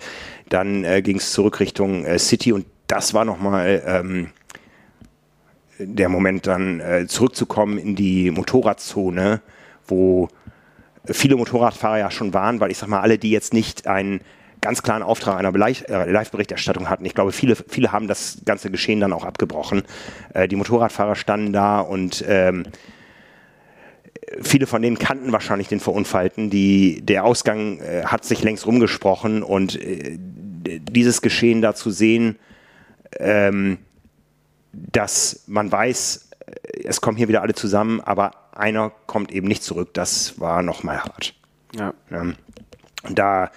dann 0.48 0.84
äh, 0.84 1.02
ging 1.02 1.18
es 1.18 1.32
zurück 1.32 1.60
Richtung 1.60 2.04
äh, 2.04 2.18
City 2.18 2.52
und 2.52 2.66
das 2.86 3.14
war 3.14 3.24
nochmal 3.24 3.82
ähm, 3.86 4.28
der 5.78 6.08
Moment, 6.08 6.46
dann 6.46 6.80
äh, 6.80 7.06
zurückzukommen 7.06 7.78
in 7.78 7.96
die 7.96 8.30
Motorradzone, 8.30 9.40
wo 9.86 10.28
viele 11.06 11.36
Motorradfahrer 11.36 11.98
ja 11.98 12.10
schon 12.10 12.34
waren, 12.34 12.60
weil 12.60 12.70
ich 12.70 12.78
sag 12.78 12.88
mal, 12.88 13.00
alle, 13.00 13.18
die 13.18 13.30
jetzt 13.30 13.52
nicht 13.52 13.86
einen 13.86 14.20
ganz 14.60 14.82
klaren 14.82 15.02
Auftrag 15.02 15.38
einer 15.38 15.54
äh, 15.54 16.10
Live-Berichterstattung 16.10 16.88
hatten. 16.88 17.04
Ich 17.04 17.14
glaube, 17.14 17.32
viele, 17.32 17.56
viele 17.56 17.92
haben 17.92 18.06
das 18.06 18.38
ganze 18.44 18.70
Geschehen 18.70 19.00
dann 19.00 19.12
auch 19.12 19.24
abgebrochen. 19.24 19.82
Äh, 20.34 20.48
die 20.48 20.56
Motorradfahrer 20.56 21.16
standen 21.16 21.52
da 21.52 21.80
und 21.80 22.24
ähm, 22.28 22.64
viele 24.40 24.66
von 24.66 24.80
denen 24.80 24.98
kannten 24.98 25.32
wahrscheinlich 25.32 25.68
den 25.68 25.80
Verunfallten. 25.80 26.48
Die, 26.48 27.02
der 27.02 27.24
Ausgang 27.24 27.80
äh, 27.80 28.04
hat 28.04 28.24
sich 28.24 28.42
längst 28.42 28.66
rumgesprochen 28.66 29.42
und 29.42 29.80
äh, 29.82 30.16
dieses 30.18 31.22
Geschehen 31.22 31.60
da 31.60 31.74
zu 31.74 31.90
sehen, 31.90 32.38
ähm, 33.18 33.78
dass 34.72 35.42
man 35.46 35.70
weiß, 35.70 36.30
äh, 36.46 36.84
es 36.84 37.00
kommen 37.00 37.16
hier 37.16 37.28
wieder 37.28 37.42
alle 37.42 37.54
zusammen, 37.54 38.00
aber 38.00 38.30
einer 38.52 38.90
kommt 39.06 39.32
eben 39.32 39.48
nicht 39.48 39.62
zurück. 39.62 39.94
Das 39.94 40.38
war 40.40 40.62
nochmal 40.62 41.02
hart. 41.02 41.34
Ja. 41.74 41.94
Ähm, 42.10 42.36
und 43.02 43.18
da, 43.18 43.50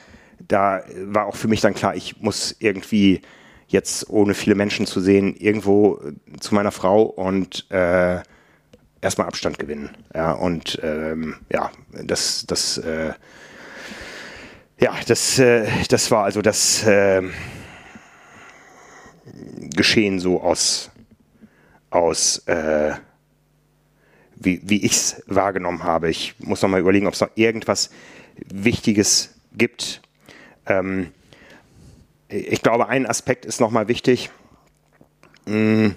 da 0.48 0.84
war 1.06 1.26
auch 1.28 1.36
für 1.36 1.48
mich 1.48 1.62
dann 1.62 1.74
klar, 1.74 1.96
ich 1.96 2.22
muss 2.22 2.56
irgendwie 2.60 3.22
jetzt, 3.68 4.10
ohne 4.10 4.34
viele 4.34 4.56
Menschen 4.56 4.86
zu 4.86 5.02
sehen, 5.02 5.36
irgendwo 5.36 6.00
zu 6.40 6.56
meiner 6.56 6.72
Frau 6.72 7.04
und 7.04 7.70
äh, 7.72 8.22
erstmal 9.02 9.28
Abstand 9.28 9.60
gewinnen. 9.60 9.90
Ja, 10.14 10.32
und 10.32 10.80
ähm, 10.84 11.36
ja, 11.52 11.72
das, 11.92 12.46
das, 12.48 12.78
äh, 12.78 13.14
ja, 14.80 14.94
das, 15.08 15.40
äh, 15.40 15.68
das 15.90 16.12
war 16.12 16.24
also 16.24 16.42
das, 16.42 16.86
äh, 16.86 17.24
Geschehen 19.76 20.20
so 20.20 20.42
aus, 20.42 20.92
aus 21.90 22.40
äh, 22.48 22.94
wie, 24.36 24.62
wie 24.64 24.84
ich 24.84 24.92
es 24.94 25.24
wahrgenommen 25.28 25.84
habe. 25.84 26.10
Ich 26.10 26.36
muss 26.40 26.62
noch 26.62 26.70
mal 26.70 26.80
überlegen, 26.80 27.08
ob 27.08 27.14
es 27.14 27.22
noch 27.22 27.32
irgendwas 27.36 27.90
Wichtiges 28.48 29.36
gibt. 29.54 30.02
Ähm, 30.66 31.12
ich 32.28 32.62
glaube, 32.62 32.90
ein 32.90 33.06
Aspekt 33.06 33.46
ist 33.46 33.62
noch 33.62 33.72
mal 33.72 33.88
wichtig. 33.88 34.30
Hm, 35.46 35.96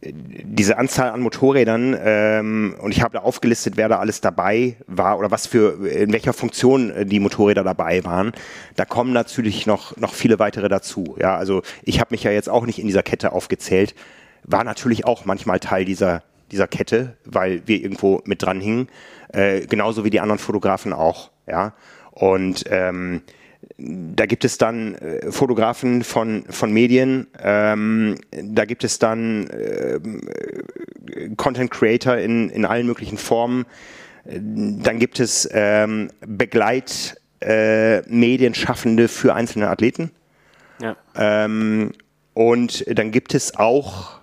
diese 0.00 0.78
Anzahl 0.78 1.10
an 1.10 1.20
Motorrädern 1.20 1.96
ähm, 2.00 2.76
und 2.80 2.92
ich 2.92 3.02
habe 3.02 3.14
da 3.14 3.20
aufgelistet, 3.20 3.76
wer 3.76 3.88
da 3.88 3.98
alles 3.98 4.20
dabei 4.20 4.76
war 4.86 5.18
oder 5.18 5.32
was 5.32 5.48
für 5.48 5.88
in 5.88 6.12
welcher 6.12 6.32
Funktion 6.32 6.90
äh, 6.90 7.04
die 7.04 7.18
Motorräder 7.18 7.64
dabei 7.64 8.04
waren. 8.04 8.32
Da 8.76 8.84
kommen 8.84 9.12
natürlich 9.12 9.66
noch 9.66 9.96
noch 9.96 10.14
viele 10.14 10.38
weitere 10.38 10.68
dazu. 10.68 11.16
Ja, 11.18 11.36
also 11.36 11.62
ich 11.82 11.98
habe 11.98 12.14
mich 12.14 12.22
ja 12.22 12.30
jetzt 12.30 12.48
auch 12.48 12.64
nicht 12.64 12.78
in 12.78 12.86
dieser 12.86 13.02
Kette 13.02 13.32
aufgezählt, 13.32 13.96
war 14.44 14.62
natürlich 14.62 15.04
auch 15.04 15.24
manchmal 15.24 15.58
Teil 15.58 15.84
dieser 15.84 16.22
dieser 16.50 16.66
Kette, 16.66 17.16
weil 17.24 17.62
wir 17.66 17.82
irgendwo 17.82 18.22
mit 18.24 18.42
dran 18.42 18.60
hingen, 18.60 18.88
äh, 19.32 19.66
genauso 19.66 20.04
wie 20.04 20.10
die 20.10 20.20
anderen 20.20 20.38
Fotografen 20.38 20.92
auch. 20.92 21.30
Ja, 21.46 21.74
und 22.12 22.64
ähm, 22.68 23.22
da 23.76 24.26
gibt 24.26 24.44
es 24.44 24.58
dann 24.58 24.94
äh, 24.96 25.32
Fotografen 25.32 26.04
von, 26.04 26.44
von 26.48 26.72
Medien, 26.72 27.26
ähm, 27.42 28.16
da 28.30 28.64
gibt 28.64 28.84
es 28.84 28.98
dann 28.98 29.46
äh, 29.48 29.98
Content 31.36 31.70
Creator 31.70 32.16
in, 32.16 32.48
in 32.50 32.64
allen 32.64 32.86
möglichen 32.86 33.18
Formen, 33.18 33.66
dann 34.24 34.98
gibt 34.98 35.20
es 35.20 35.48
ähm, 35.52 36.10
Begleitmedienschaffende 36.20 39.04
äh, 39.04 39.08
für 39.08 39.34
einzelne 39.34 39.68
Athleten. 39.68 40.10
Ja. 40.80 40.96
Ähm, 41.16 41.92
und 42.34 42.84
dann 42.86 43.10
gibt 43.10 43.34
es 43.34 43.56
auch, 43.56 44.17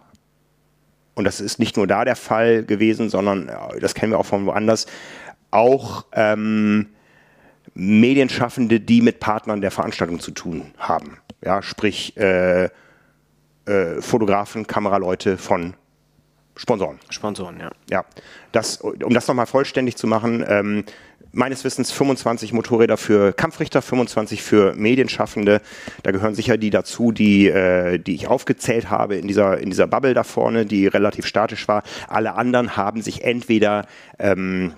und 1.15 1.23
das 1.23 1.39
ist 1.39 1.59
nicht 1.59 1.77
nur 1.77 1.87
da 1.87 2.05
der 2.05 2.15
Fall 2.15 2.63
gewesen, 2.63 3.09
sondern 3.09 3.49
das 3.79 3.95
kennen 3.95 4.11
wir 4.11 4.19
auch 4.19 4.25
von 4.25 4.45
woanders, 4.45 4.85
auch 5.51 6.05
ähm, 6.11 6.87
Medienschaffende, 7.73 8.79
die 8.79 9.01
mit 9.01 9.19
Partnern 9.19 9.61
der 9.61 9.71
Veranstaltung 9.71 10.19
zu 10.19 10.31
tun 10.31 10.73
haben. 10.77 11.17
Ja, 11.41 11.61
sprich 11.61 12.15
äh, 12.17 12.65
äh, 12.65 12.69
Fotografen, 13.99 14.67
Kameraleute 14.67 15.37
von 15.37 15.73
Sponsoren. 16.55 16.99
Sponsoren, 17.09 17.59
ja. 17.59 17.71
Ja, 17.89 18.05
das, 18.51 18.77
um 18.77 19.13
das 19.13 19.27
nochmal 19.27 19.45
vollständig 19.45 19.97
zu 19.97 20.07
machen, 20.07 20.43
ähm, 20.47 20.83
meines 21.35 21.63
Wissens 21.65 21.91
25 21.91 22.53
Motorräder 22.53 22.97
für 22.97 23.33
Kampfrichter, 23.33 23.81
25 23.81 24.41
für 24.41 24.73
Medienschaffende. 24.73 25.61
Da 26.01 26.11
gehören 26.11 26.33
sicher 26.33 26.57
die 26.57 26.69
dazu, 26.69 27.11
die, 27.11 27.47
äh, 27.47 27.99
die 27.99 28.15
ich 28.15 28.27
aufgezählt 28.27 28.89
habe 28.89 29.15
in 29.15 29.27
dieser, 29.27 29.57
in 29.57 29.69
dieser 29.69 29.85
Bubble 29.85 30.13
da 30.13 30.23
vorne, 30.23 30.65
die 30.65 30.87
relativ 30.87 31.25
statisch 31.25 31.67
war. 31.67 31.83
Alle 32.07 32.35
anderen 32.35 32.77
haben 32.77 33.01
sich 33.01 33.23
entweder 33.23 33.85
ähm, 34.17 34.73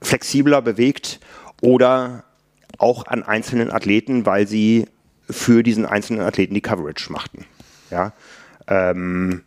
flexibler 0.00 0.62
bewegt 0.62 1.18
oder 1.60 2.24
auch 2.78 3.06
an 3.06 3.22
einzelnen 3.22 3.72
Athleten, 3.72 4.26
weil 4.26 4.46
sie 4.46 4.86
für 5.28 5.62
diesen 5.62 5.84
einzelnen 5.84 6.22
Athleten 6.22 6.54
die 6.54 6.60
Coverage 6.60 7.10
machten. 7.10 7.44
Ja. 7.90 8.12
Ähm, 8.68 9.42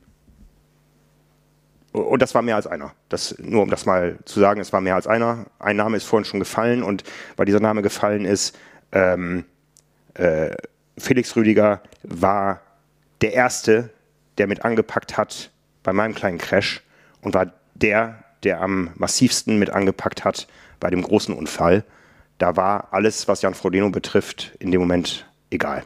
und 2.02 2.22
das 2.22 2.36
war 2.36 2.41
mehr 2.41 2.56
als 2.56 2.68
einer. 2.68 2.94
Das, 3.10 3.36
nur 3.40 3.64
um 3.64 3.69
das 3.69 3.86
mal 3.86 4.18
zu 4.26 4.40
sagen, 4.40 4.60
es 4.60 4.74
war 4.74 4.82
mehr 4.82 4.95
als 4.95 5.07
einer. 5.07 5.45
Ein 5.60 5.76
Name 5.76 5.98
ist 5.98 6.06
vorhin 6.06 6.26
schon 6.26 6.40
gefallen 6.40 6.84
und 6.84 7.03
weil 7.36 7.45
dieser 7.45 7.60
Name 7.60 7.82
gefallen 7.82 8.26
ist, 8.26 8.57
ähm, 8.91 9.45
äh, 10.15 10.56
Felix 10.98 11.36
Rüdiger 11.36 11.82
war 12.03 12.61
der 13.22 13.34
Erste, 13.34 13.90
der 14.38 14.48
mit 14.48 14.64
angepackt 14.65 15.18
hat 15.18 15.52
bei 15.84 15.94
meinem 15.94 16.15
kleinen 16.15 16.38
Crash 16.38 16.82
und 17.22 17.34
war 17.34 17.52
der, 17.76 18.24
der 18.44 18.61
am 18.61 18.91
massivsten 18.95 19.60
mit 19.60 19.69
angepackt 19.69 20.26
hat 20.26 20.48
bei 20.80 20.90
dem 20.90 21.02
großen 21.02 21.36
Unfall 21.36 21.84
da 22.38 22.56
war 22.56 22.90
alles, 22.91 23.28
was 23.28 23.41
Jan 23.41 23.53
Frodeno 23.53 23.90
betrifft, 23.90 24.56
in 24.60 24.72
dem 24.72 24.82
Moment 24.82 25.28
egal. 25.49 25.84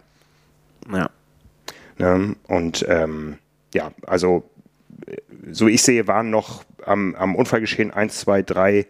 Ja. 0.91 1.09
Ne? 1.97 2.35
Und 2.47 2.85
ähm, 2.89 3.37
ja, 3.73 3.91
also 4.05 4.49
so 5.51 5.67
wie 5.67 5.71
ich 5.71 5.81
sehe, 5.81 6.07
waren 6.07 6.29
noch 6.29 6.63
am, 6.85 7.15
am 7.15 7.35
Unfallgeschehen 7.35 7.91
1, 7.91 8.19
2, 8.19 8.43
3, 8.43 8.85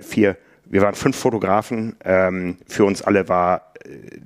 4, 0.00 0.36
wir 0.70 0.82
waren 0.82 0.94
fünf 0.94 1.16
Fotografen. 1.16 1.96
Ähm, 2.04 2.58
für 2.66 2.84
uns 2.84 3.02
alle 3.02 3.28
war 3.28 3.72
äh, 3.84 4.18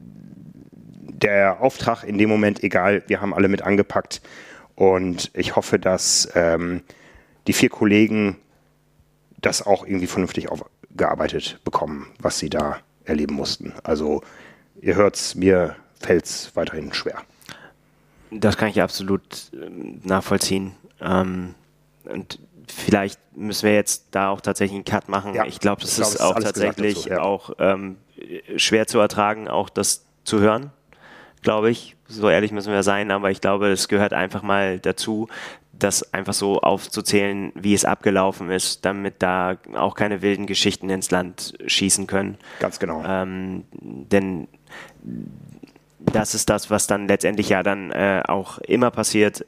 der 1.06 1.60
Auftrag 1.60 2.02
in 2.04 2.18
dem 2.18 2.28
Moment 2.28 2.62
egal. 2.64 3.02
Wir 3.06 3.20
haben 3.20 3.32
alle 3.32 3.48
mit 3.48 3.62
angepackt. 3.62 4.20
Und 4.74 5.30
ich 5.34 5.54
hoffe, 5.54 5.78
dass 5.78 6.28
ähm, 6.34 6.82
die 7.46 7.52
vier 7.52 7.68
Kollegen 7.68 8.36
das 9.40 9.64
auch 9.64 9.86
irgendwie 9.86 10.06
vernünftig 10.06 10.48
auf, 10.48 10.64
gearbeitet 10.96 11.60
bekommen, 11.64 12.08
was 12.18 12.38
sie 12.38 12.50
da 12.50 12.78
erleben 13.04 13.34
mussten. 13.34 13.72
Also 13.84 14.22
ihr 14.80 14.96
hört 14.96 15.16
es, 15.16 15.34
mir 15.34 15.76
fällt 16.00 16.24
es 16.24 16.56
weiterhin 16.56 16.92
schwer. 16.92 17.22
Das 18.32 18.56
kann 18.56 18.68
ich 18.68 18.80
absolut 18.80 19.22
ähm, 19.52 20.00
nachvollziehen. 20.04 20.72
Ähm, 21.00 21.54
und 22.04 22.38
vielleicht 22.66 23.20
müssen 23.36 23.66
wir 23.66 23.74
jetzt 23.74 24.06
da 24.12 24.30
auch 24.30 24.40
tatsächlich 24.40 24.76
einen 24.76 24.84
Cut 24.84 25.08
machen. 25.08 25.34
Ja, 25.34 25.44
ich 25.44 25.60
glaube, 25.60 25.82
das 25.82 25.96
glaub, 25.96 26.08
ist 26.08 26.20
auch 26.20 26.38
tatsächlich 26.38 26.94
dazu, 26.94 27.08
ja. 27.08 27.20
auch 27.20 27.50
ähm, 27.58 27.96
schwer 28.56 28.86
zu 28.86 28.98
ertragen, 28.98 29.48
auch 29.48 29.68
das 29.68 30.06
zu 30.24 30.40
hören, 30.40 30.70
glaube 31.42 31.70
ich. 31.70 31.96
So 32.06 32.28
ehrlich 32.28 32.52
müssen 32.52 32.72
wir 32.72 32.82
sein, 32.82 33.10
aber 33.10 33.30
ich 33.30 33.40
glaube, 33.40 33.68
es 33.68 33.88
gehört 33.88 34.12
einfach 34.12 34.42
mal 34.42 34.78
dazu, 34.78 35.28
das 35.72 36.12
einfach 36.12 36.34
so 36.34 36.60
aufzuzählen, 36.60 37.52
wie 37.54 37.74
es 37.74 37.84
abgelaufen 37.84 38.50
ist, 38.50 38.84
damit 38.84 39.22
da 39.22 39.56
auch 39.74 39.94
keine 39.94 40.22
wilden 40.22 40.46
Geschichten 40.46 40.90
ins 40.90 41.10
Land 41.10 41.54
schießen 41.66 42.06
können. 42.06 42.38
Ganz 42.60 42.78
genau. 42.78 43.02
Ähm, 43.04 43.64
denn 43.72 44.48
das 46.06 46.34
ist 46.34 46.50
das, 46.50 46.70
was 46.70 46.86
dann 46.86 47.08
letztendlich 47.08 47.48
ja 47.48 47.62
dann 47.62 47.90
äh, 47.90 48.22
auch 48.26 48.58
immer 48.58 48.90
passiert. 48.90 49.44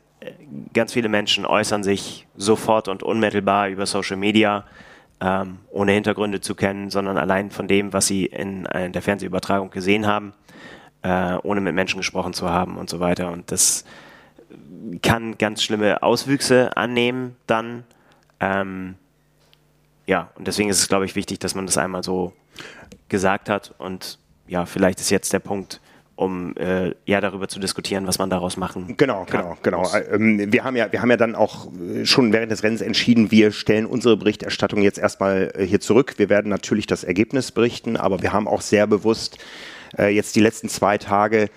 Ganz 0.72 0.92
viele 0.92 1.08
Menschen 1.08 1.44
äußern 1.44 1.82
sich 1.82 2.26
sofort 2.36 2.88
und 2.88 3.02
unmittelbar 3.02 3.68
über 3.68 3.86
Social 3.86 4.16
Media, 4.16 4.64
ähm, 5.20 5.58
ohne 5.70 5.92
Hintergründe 5.92 6.40
zu 6.40 6.54
kennen, 6.54 6.90
sondern 6.90 7.18
allein 7.18 7.50
von 7.50 7.68
dem, 7.68 7.92
was 7.92 8.06
sie 8.06 8.26
in, 8.26 8.66
in 8.66 8.92
der 8.92 9.02
Fernsehübertragung 9.02 9.70
gesehen 9.70 10.06
haben, 10.06 10.32
äh, 11.02 11.36
ohne 11.42 11.60
mit 11.60 11.74
Menschen 11.74 11.98
gesprochen 11.98 12.32
zu 12.32 12.50
haben 12.50 12.76
und 12.76 12.88
so 12.88 13.00
weiter. 13.00 13.30
Und 13.30 13.52
das 13.52 13.84
kann 15.02 15.38
ganz 15.38 15.62
schlimme 15.62 16.02
Auswüchse 16.02 16.76
annehmen 16.76 17.36
dann. 17.46 17.84
Ähm, 18.40 18.96
ja, 20.06 20.30
und 20.36 20.46
deswegen 20.46 20.68
ist 20.68 20.80
es, 20.80 20.88
glaube 20.88 21.04
ich, 21.04 21.16
wichtig, 21.16 21.38
dass 21.38 21.54
man 21.54 21.66
das 21.66 21.78
einmal 21.78 22.02
so 22.02 22.32
gesagt 23.08 23.48
hat. 23.48 23.74
Und 23.78 24.18
ja, 24.46 24.66
vielleicht 24.66 25.00
ist 25.00 25.10
jetzt 25.10 25.32
der 25.32 25.38
Punkt, 25.38 25.80
um 26.16 26.56
äh, 26.56 26.94
ja 27.06 27.20
darüber 27.20 27.48
zu 27.48 27.58
diskutieren, 27.58 28.06
was 28.06 28.18
man 28.18 28.30
daraus 28.30 28.56
machen 28.56 28.94
genau, 28.96 29.24
kann. 29.24 29.56
Genau, 29.62 29.82
genau, 29.82 29.82
genau. 30.12 30.52
Wir 30.52 30.64
haben 30.64 30.76
ja, 30.76 30.92
wir 30.92 31.02
haben 31.02 31.10
ja 31.10 31.16
dann 31.16 31.34
auch 31.34 31.72
äh, 31.72 32.06
schon 32.06 32.32
während 32.32 32.52
des 32.52 32.62
Rennens 32.62 32.80
entschieden, 32.80 33.30
wir 33.30 33.52
stellen 33.52 33.86
unsere 33.86 34.16
Berichterstattung 34.16 34.82
jetzt 34.82 34.98
erstmal 34.98 35.52
äh, 35.54 35.64
hier 35.66 35.80
zurück. 35.80 36.14
Wir 36.16 36.28
werden 36.28 36.48
natürlich 36.48 36.86
das 36.86 37.04
Ergebnis 37.04 37.52
berichten, 37.52 37.96
aber 37.96 38.22
wir 38.22 38.32
haben 38.32 38.46
auch 38.46 38.60
sehr 38.60 38.86
bewusst 38.86 39.38
äh, 39.98 40.08
jetzt 40.14 40.36
die 40.36 40.40
letzten 40.40 40.68
zwei 40.68 40.98
Tage 40.98 41.48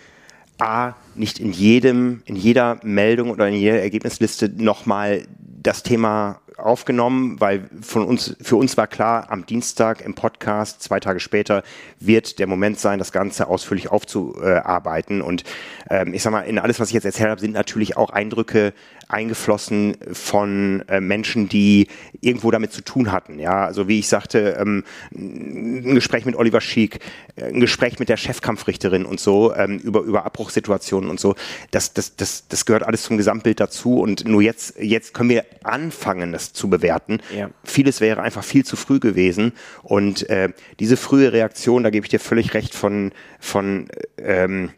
A, 0.60 0.94
nicht 1.14 1.40
in 1.40 1.52
jedem, 1.52 2.22
in 2.26 2.36
jeder 2.36 2.80
Meldung 2.82 3.30
oder 3.30 3.48
in 3.48 3.54
jeder 3.54 3.80
Ergebnisliste 3.80 4.50
nochmal 4.50 5.24
das 5.62 5.84
Thema 5.84 6.40
aufgenommen, 6.58 7.40
weil 7.40 7.70
von 7.82 8.04
uns, 8.04 8.36
für 8.42 8.56
uns 8.56 8.78
war 8.78 8.88
klar, 8.88 9.28
am 9.30 9.46
Dienstag 9.46 10.02
im 10.02 10.16
Podcast, 10.16 10.82
zwei 10.82 11.00
Tage 11.00 11.20
später, 11.20 11.64
wird 12.00 12.40
der 12.40 12.48
Moment 12.48 12.80
sein, 12.80 13.00
das 13.00 13.12
Ganze 13.12 13.48
ausführlich 13.48 13.90
aufzuarbeiten. 13.90 15.22
Und 15.22 15.44
ähm, 15.90 16.14
ich 16.14 16.24
sag 16.24 16.32
mal, 16.32 16.42
in 16.42 16.60
alles, 16.60 16.80
was 16.80 16.90
ich 16.90 16.94
jetzt 16.94 17.06
erzählt 17.06 17.30
habe, 17.30 17.42
sind 17.42 17.54
natürlich 17.54 17.98
auch 17.98 18.10
Eindrücke 18.10 18.74
eingeflossen 19.10 19.96
von 20.12 20.84
äh, 20.88 21.00
Menschen, 21.00 21.48
die 21.48 21.88
irgendwo 22.20 22.52
damit 22.52 22.74
zu 22.74 22.82
tun 22.82 23.12
hatten. 23.12 23.40
Ja, 23.40 23.66
also 23.66 23.88
wie 23.88 24.00
ich 24.00 24.08
sagte, 24.08 24.58
ähm, 24.60 24.84
ein 25.16 25.96
Gespräch 25.96 26.26
mit 26.26 26.36
Oliver 26.36 26.62
Schiek, 26.62 27.00
äh, 27.36 27.46
ein 27.46 27.60
Gespräch 27.60 28.00
mit 28.00 28.10
der 28.10 28.18
Chefkampfrichterin 28.18 29.06
und 29.06 29.20
so 29.20 29.56
ähm, 29.56 29.78
über 29.80 30.02
über 30.02 30.26
Abbruchssituationen 30.26 31.10
und 31.10 31.20
so. 31.20 31.36
Das 31.72 31.94
das 31.94 32.16
das 32.16 32.48
das 32.48 32.66
gehört 32.66 32.84
alles 32.84 33.04
zum 33.04 33.18
Gesamtbild 33.18 33.60
dazu. 33.60 34.00
Und 34.00 34.28
nur 34.28 34.42
jetzt 34.42 34.76
jetzt 34.80 35.14
können 35.14 35.30
wir 35.30 35.46
anfangen, 35.64 36.34
das 36.34 36.52
zu 36.54 36.70
bewerten. 36.70 37.20
Ja. 37.36 37.50
Vieles 37.64 38.02
wäre 38.02 38.22
einfach 38.22 38.44
viel 38.44 38.66
zu 38.66 38.76
früh 38.76 39.00
gewesen. 39.00 39.54
Und 39.84 40.30
äh, 40.30 40.50
diese 40.80 40.98
frühe 40.98 41.32
Reaktion, 41.32 41.84
da 41.84 41.90
gebe 41.92 42.06
ich 42.06 42.10
dir 42.10 42.20
völlig 42.20 42.54
recht 42.54 42.76
von 42.76 43.12
von 43.40 43.88
ähm, 44.18 44.72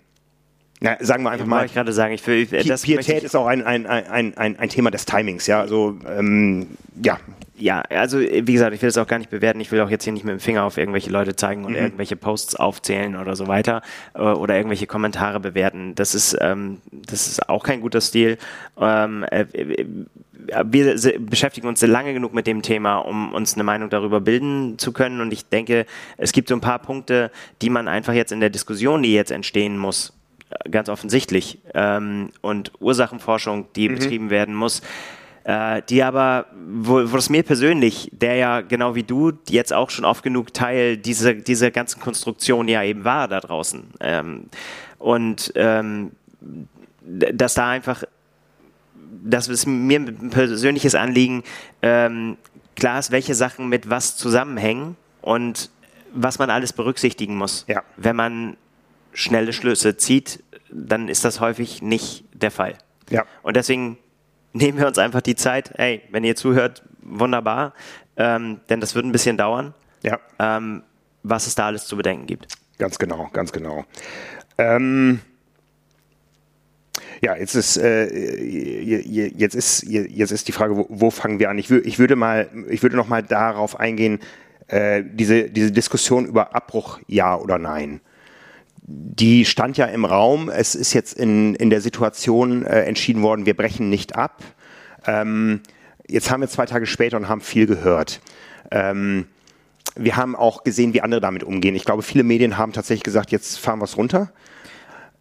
Na, 0.81 0.97
sagen 1.01 1.23
wir 1.23 1.31
einfach 1.31 1.45
mal. 1.45 1.65
ich 1.65 1.73
gerade 1.73 1.91
sagen, 1.91 2.13
ich 2.13 2.25
will, 2.25 2.45
das 2.45 2.83
Pietät 2.83 3.23
ist 3.23 3.35
auch 3.35 3.47
ein, 3.47 3.63
ein, 3.63 3.85
ein, 3.85 4.37
ein, 4.37 4.59
ein 4.59 4.69
Thema 4.69 4.91
des 4.91 5.05
Timings, 5.05 5.45
ja. 5.47 5.59
Also, 5.59 5.97
ähm, 6.07 6.67
ja. 7.03 7.17
Ja, 7.61 7.81
also 7.89 8.19
wie 8.21 8.53
gesagt, 8.53 8.73
ich 8.73 8.81
will 8.81 8.87
das 8.87 8.97
auch 8.97 9.07
gar 9.07 9.17
nicht 9.17 9.29
bewerten. 9.29 9.59
Ich 9.59 9.69
will 9.73 9.81
auch 9.81 9.89
jetzt 9.89 10.05
hier 10.05 10.13
nicht 10.13 10.23
mit 10.23 10.31
dem 10.31 10.39
Finger 10.39 10.63
auf 10.63 10.77
irgendwelche 10.77 11.09
Leute 11.09 11.35
zeigen 11.35 11.65
und 11.65 11.73
mhm. 11.73 11.79
irgendwelche 11.79 12.15
Posts 12.15 12.55
aufzählen 12.55 13.17
oder 13.17 13.35
so 13.35 13.47
weiter 13.47 13.81
äh, 14.13 14.21
oder 14.21 14.55
irgendwelche 14.55 14.87
Kommentare 14.87 15.41
bewerten. 15.41 15.93
Das 15.93 16.15
ist, 16.15 16.37
ähm, 16.39 16.77
das 16.89 17.27
ist 17.27 17.49
auch 17.49 17.63
kein 17.63 17.81
guter 17.81 17.99
Stil. 17.99 18.37
Ähm, 18.79 19.25
äh, 19.29 19.45
wir 20.63 20.95
beschäftigen 21.19 21.67
uns 21.67 21.81
lange 21.81 22.13
genug 22.13 22.33
mit 22.33 22.47
dem 22.47 22.61
Thema, 22.61 22.99
um 22.99 23.33
uns 23.33 23.55
eine 23.55 23.65
Meinung 23.65 23.89
darüber 23.89 24.21
bilden 24.21 24.79
zu 24.79 24.93
können. 24.93 25.19
Und 25.19 25.33
ich 25.33 25.45
denke, 25.45 25.85
es 26.15 26.31
gibt 26.31 26.47
so 26.47 26.55
ein 26.55 26.61
paar 26.61 26.79
Punkte, 26.79 27.29
die 27.61 27.69
man 27.69 27.89
einfach 27.89 28.13
jetzt 28.13 28.31
in 28.31 28.39
der 28.39 28.49
Diskussion, 28.49 29.03
die 29.03 29.13
jetzt 29.13 29.31
entstehen 29.31 29.77
muss, 29.77 30.13
ganz 30.69 30.89
offensichtlich 30.89 31.59
ähm, 31.73 32.31
und 32.41 32.71
Ursachenforschung, 32.79 33.67
die 33.75 33.89
mhm. 33.89 33.95
betrieben 33.95 34.29
werden 34.29 34.55
muss, 34.55 34.81
äh, 35.43 35.81
die 35.89 36.03
aber, 36.03 36.47
wo, 36.67 37.11
wo 37.11 37.17
es 37.17 37.29
mir 37.29 37.43
persönlich, 37.43 38.09
der 38.11 38.35
ja 38.35 38.61
genau 38.61 38.95
wie 38.95 39.03
du 39.03 39.33
jetzt 39.49 39.73
auch 39.73 39.89
schon 39.89 40.05
oft 40.05 40.23
genug 40.23 40.53
Teil 40.53 40.97
dieser, 40.97 41.33
dieser 41.33 41.71
ganzen 41.71 41.99
Konstruktion 41.99 42.67
ja 42.67 42.83
eben 42.83 43.03
war 43.03 43.27
da 43.27 43.39
draußen. 43.39 43.83
Ähm, 43.99 44.45
und 44.97 45.51
ähm, 45.55 46.11
dass 47.01 47.53
da 47.53 47.69
einfach, 47.69 48.03
das 49.23 49.47
ist 49.47 49.65
mir 49.65 49.99
ein 49.99 50.29
persönliches 50.29 50.95
Anliegen, 50.95 51.43
ähm, 51.81 52.37
klar 52.75 52.99
ist, 52.99 53.11
welche 53.11 53.35
Sachen 53.35 53.69
mit 53.69 53.89
was 53.89 54.17
zusammenhängen 54.17 54.95
und 55.21 55.69
was 56.13 56.39
man 56.39 56.49
alles 56.49 56.73
berücksichtigen 56.73 57.35
muss, 57.35 57.65
ja. 57.67 57.83
wenn 57.97 58.15
man 58.15 58.57
schnelle 59.19 59.53
Schlüsse 59.53 59.97
zieht, 59.97 60.43
dann 60.71 61.09
ist 61.09 61.25
das 61.25 61.39
häufig 61.39 61.81
nicht 61.81 62.23
der 62.33 62.51
Fall. 62.51 62.77
Ja. 63.09 63.25
Und 63.43 63.57
deswegen 63.57 63.97
nehmen 64.53 64.77
wir 64.77 64.87
uns 64.87 64.97
einfach 64.97 65.21
die 65.21 65.35
Zeit, 65.35 65.73
hey, 65.75 66.01
wenn 66.11 66.23
ihr 66.23 66.35
zuhört, 66.35 66.83
wunderbar, 67.01 67.73
ähm, 68.15 68.61
denn 68.69 68.79
das 68.79 68.95
wird 68.95 69.05
ein 69.05 69.11
bisschen 69.11 69.37
dauern, 69.37 69.73
ja. 70.03 70.19
ähm, 70.39 70.83
was 71.23 71.47
es 71.47 71.55
da 71.55 71.65
alles 71.67 71.85
zu 71.85 71.97
bedenken 71.97 72.27
gibt. 72.27 72.47
Ganz 72.77 72.97
genau, 72.97 73.29
ganz 73.33 73.51
genau. 73.51 73.83
Ähm, 74.57 75.19
ja, 77.21 77.35
jetzt 77.35 77.55
ist, 77.55 77.75
äh, 77.75 78.07
jetzt 78.41 79.55
ist, 79.55 79.83
jetzt 79.83 80.31
ist 80.31 80.47
die 80.47 80.53
Frage, 80.53 80.77
wo, 80.77 80.85
wo 80.87 81.11
fangen 81.11 81.39
wir 81.39 81.49
an? 81.49 81.57
Ich, 81.57 81.69
ich, 81.69 81.99
würde 81.99 82.15
mal, 82.15 82.49
ich 82.69 82.81
würde 82.83 82.95
noch 82.95 83.09
mal 83.09 83.21
darauf 83.21 83.77
eingehen, 83.77 84.19
äh, 84.67 85.03
diese, 85.05 85.49
diese 85.49 85.73
Diskussion 85.73 86.25
über 86.25 86.55
Abbruch, 86.55 86.99
ja 87.07 87.35
oder 87.35 87.57
nein 87.57 87.99
die 88.91 89.45
stand 89.45 89.77
ja 89.77 89.85
im 89.85 90.03
Raum. 90.03 90.49
Es 90.49 90.73
ist 90.73 90.93
jetzt 90.93 91.13
in, 91.13 91.53
in 91.55 91.69
der 91.69 91.79
Situation 91.79 92.65
äh, 92.65 92.81
entschieden 92.81 93.21
worden, 93.21 93.45
wir 93.45 93.55
brechen 93.55 93.89
nicht 93.89 94.15
ab. 94.15 94.41
Ähm, 95.05 95.61
jetzt 96.07 96.31
haben 96.31 96.41
wir 96.41 96.47
zwei 96.47 96.65
Tage 96.65 96.87
später 96.87 97.17
und 97.17 97.29
haben 97.29 97.41
viel 97.41 97.67
gehört. 97.67 98.19
Ähm, 98.71 99.27
wir 99.95 100.17
haben 100.17 100.35
auch 100.35 100.63
gesehen, 100.63 100.93
wie 100.95 101.01
andere 101.01 101.21
damit 101.21 101.43
umgehen. 101.43 101.75
Ich 101.75 101.85
glaube, 101.85 102.01
viele 102.01 102.23
Medien 102.23 102.57
haben 102.57 102.73
tatsächlich 102.73 103.03
gesagt, 103.03 103.31
jetzt 103.31 103.59
fahren 103.59 103.79
wir 103.79 103.85
es 103.85 103.95
runter. 103.95 104.31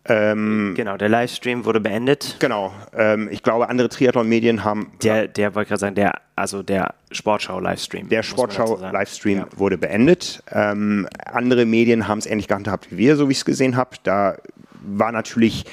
Ähm, 0.08 0.72
genau, 0.74 0.96
der 0.96 1.10
Livestream 1.10 1.64
wurde 1.64 1.80
beendet. 1.80 2.36
Genau. 2.38 2.72
Ähm, 2.96 3.28
ich 3.30 3.42
glaube, 3.42 3.68
andere 3.68 3.90
Triathlon-Medien 3.90 4.64
haben. 4.64 4.90
Der, 5.02 5.28
der 5.28 5.54
wollte 5.54 5.68
gerade 5.68 5.80
sagen, 5.80 5.94
der, 5.94 6.14
also 6.34 6.62
der 6.62 6.94
Sportschau-Livestream. 7.12 8.08
Der 8.08 8.22
Sportschau-Livestream 8.22 9.38
ja. 9.38 9.46
wurde 9.56 9.76
beendet. 9.76 10.42
Ähm, 10.50 11.06
andere 11.26 11.66
Medien 11.66 12.08
haben 12.08 12.18
es 12.18 12.26
ähnlich 12.26 12.48
gehandhabt 12.48 12.90
wie 12.90 12.96
wir, 12.96 13.16
so 13.16 13.28
wie 13.28 13.32
ich 13.32 13.38
es 13.38 13.44
gesehen 13.44 13.76
habe. 13.76 13.96
Da 14.02 14.36
war 14.80 15.12
natürlich 15.12 15.66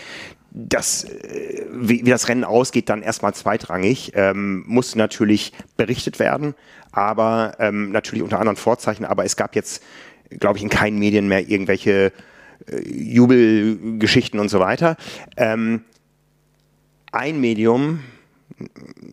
das, 0.51 1.05
äh, 1.05 1.65
wie, 1.71 2.05
wie, 2.05 2.09
das 2.09 2.27
Rennen 2.27 2.43
ausgeht, 2.43 2.89
dann 2.89 3.01
erstmal 3.01 3.33
zweitrangig. 3.33 4.11
Ähm, 4.15 4.63
musste 4.67 4.97
natürlich 4.97 5.53
berichtet 5.77 6.19
werden, 6.19 6.55
aber 6.91 7.53
ähm, 7.59 7.91
natürlich 7.91 8.23
unter 8.23 8.39
anderen 8.39 8.57
Vorzeichen. 8.57 9.05
Aber 9.05 9.23
es 9.23 9.37
gab 9.37 9.55
jetzt, 9.55 9.81
glaube 10.29 10.57
ich, 10.57 10.63
in 10.63 10.69
keinen 10.69 10.99
Medien 10.99 11.29
mehr 11.29 11.47
irgendwelche 11.47 12.11
Jubelgeschichten 12.71 14.39
und 14.39 14.49
so 14.49 14.59
weiter. 14.59 14.97
Ähm, 15.37 15.83
ein 17.11 17.39
Medium, 17.39 18.01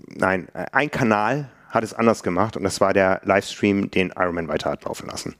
nein, 0.08 0.48
ein 0.72 0.90
Kanal 0.90 1.50
hat 1.68 1.84
es 1.84 1.94
anders 1.94 2.22
gemacht 2.22 2.56
und 2.56 2.64
das 2.64 2.80
war 2.80 2.92
der 2.92 3.20
Livestream, 3.24 3.90
den 3.90 4.12
Ironman 4.16 4.48
weiter 4.48 4.70
hat 4.70 4.84
laufen 4.84 5.06
lassen. 5.06 5.34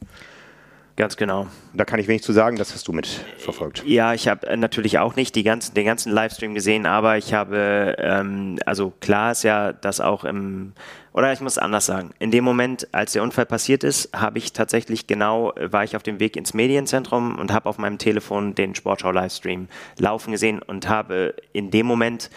Ganz 0.97 1.16
genau. 1.16 1.47
Da 1.73 1.86
kann 1.86 1.98
ich 1.98 2.06
wenig 2.06 2.23
zu 2.23 2.32
sagen, 2.32 2.56
das 2.56 2.74
hast 2.74 2.86
du 2.86 2.93
mitverfolgt. 2.93 3.82
Ja, 3.86 4.12
ich 4.12 4.28
habe 4.28 4.47
äh, 4.47 4.56
natürlich 4.59 4.98
auch 4.98 5.16
nicht 5.16 5.43
ganzen, 5.43 5.74
den 5.74 5.86
ganzen 5.86 6.12
Livestream 6.12 6.55
gesehen, 6.55 6.85
aber 6.85 7.16
ich 7.16 7.32
habe, 7.32 7.97
ähm, 7.98 8.59
also 8.66 8.93
klar 9.01 9.32
ist 9.32 9.43
ja, 9.43 9.73
dass 9.73 10.01
auch 10.01 10.24
im, 10.24 10.74
oder 11.14 11.32
ich 11.32 11.40
muss 11.40 11.56
anders 11.56 11.86
sagen, 11.86 12.10
in 12.19 12.31
dem 12.31 12.44
Moment, 12.44 12.89
als 12.93 13.12
der 13.12 13.23
Unfall 13.23 13.47
passiert 13.47 13.85
ist, 13.85 14.10
habe 14.14 14.36
ich 14.36 14.52
tatsächlich 14.52 15.06
genau, 15.06 15.55
war 15.59 15.82
ich 15.82 15.97
auf 15.97 16.02
dem 16.02 16.20
Weg 16.20 16.36
ins 16.36 16.52
Medienzentrum 16.52 17.39
und 17.39 17.52
habe 17.52 17.70
auf 17.70 17.78
meinem 17.78 17.97
Telefon 17.97 18.55
den 18.55 18.74
Sportschau-Livestream 18.74 19.69
laufen 19.98 20.32
gesehen 20.32 20.60
und 20.60 20.90
habe 20.90 21.35
in 21.55 21.70
dem 21.70 21.86
Moment 21.86 22.28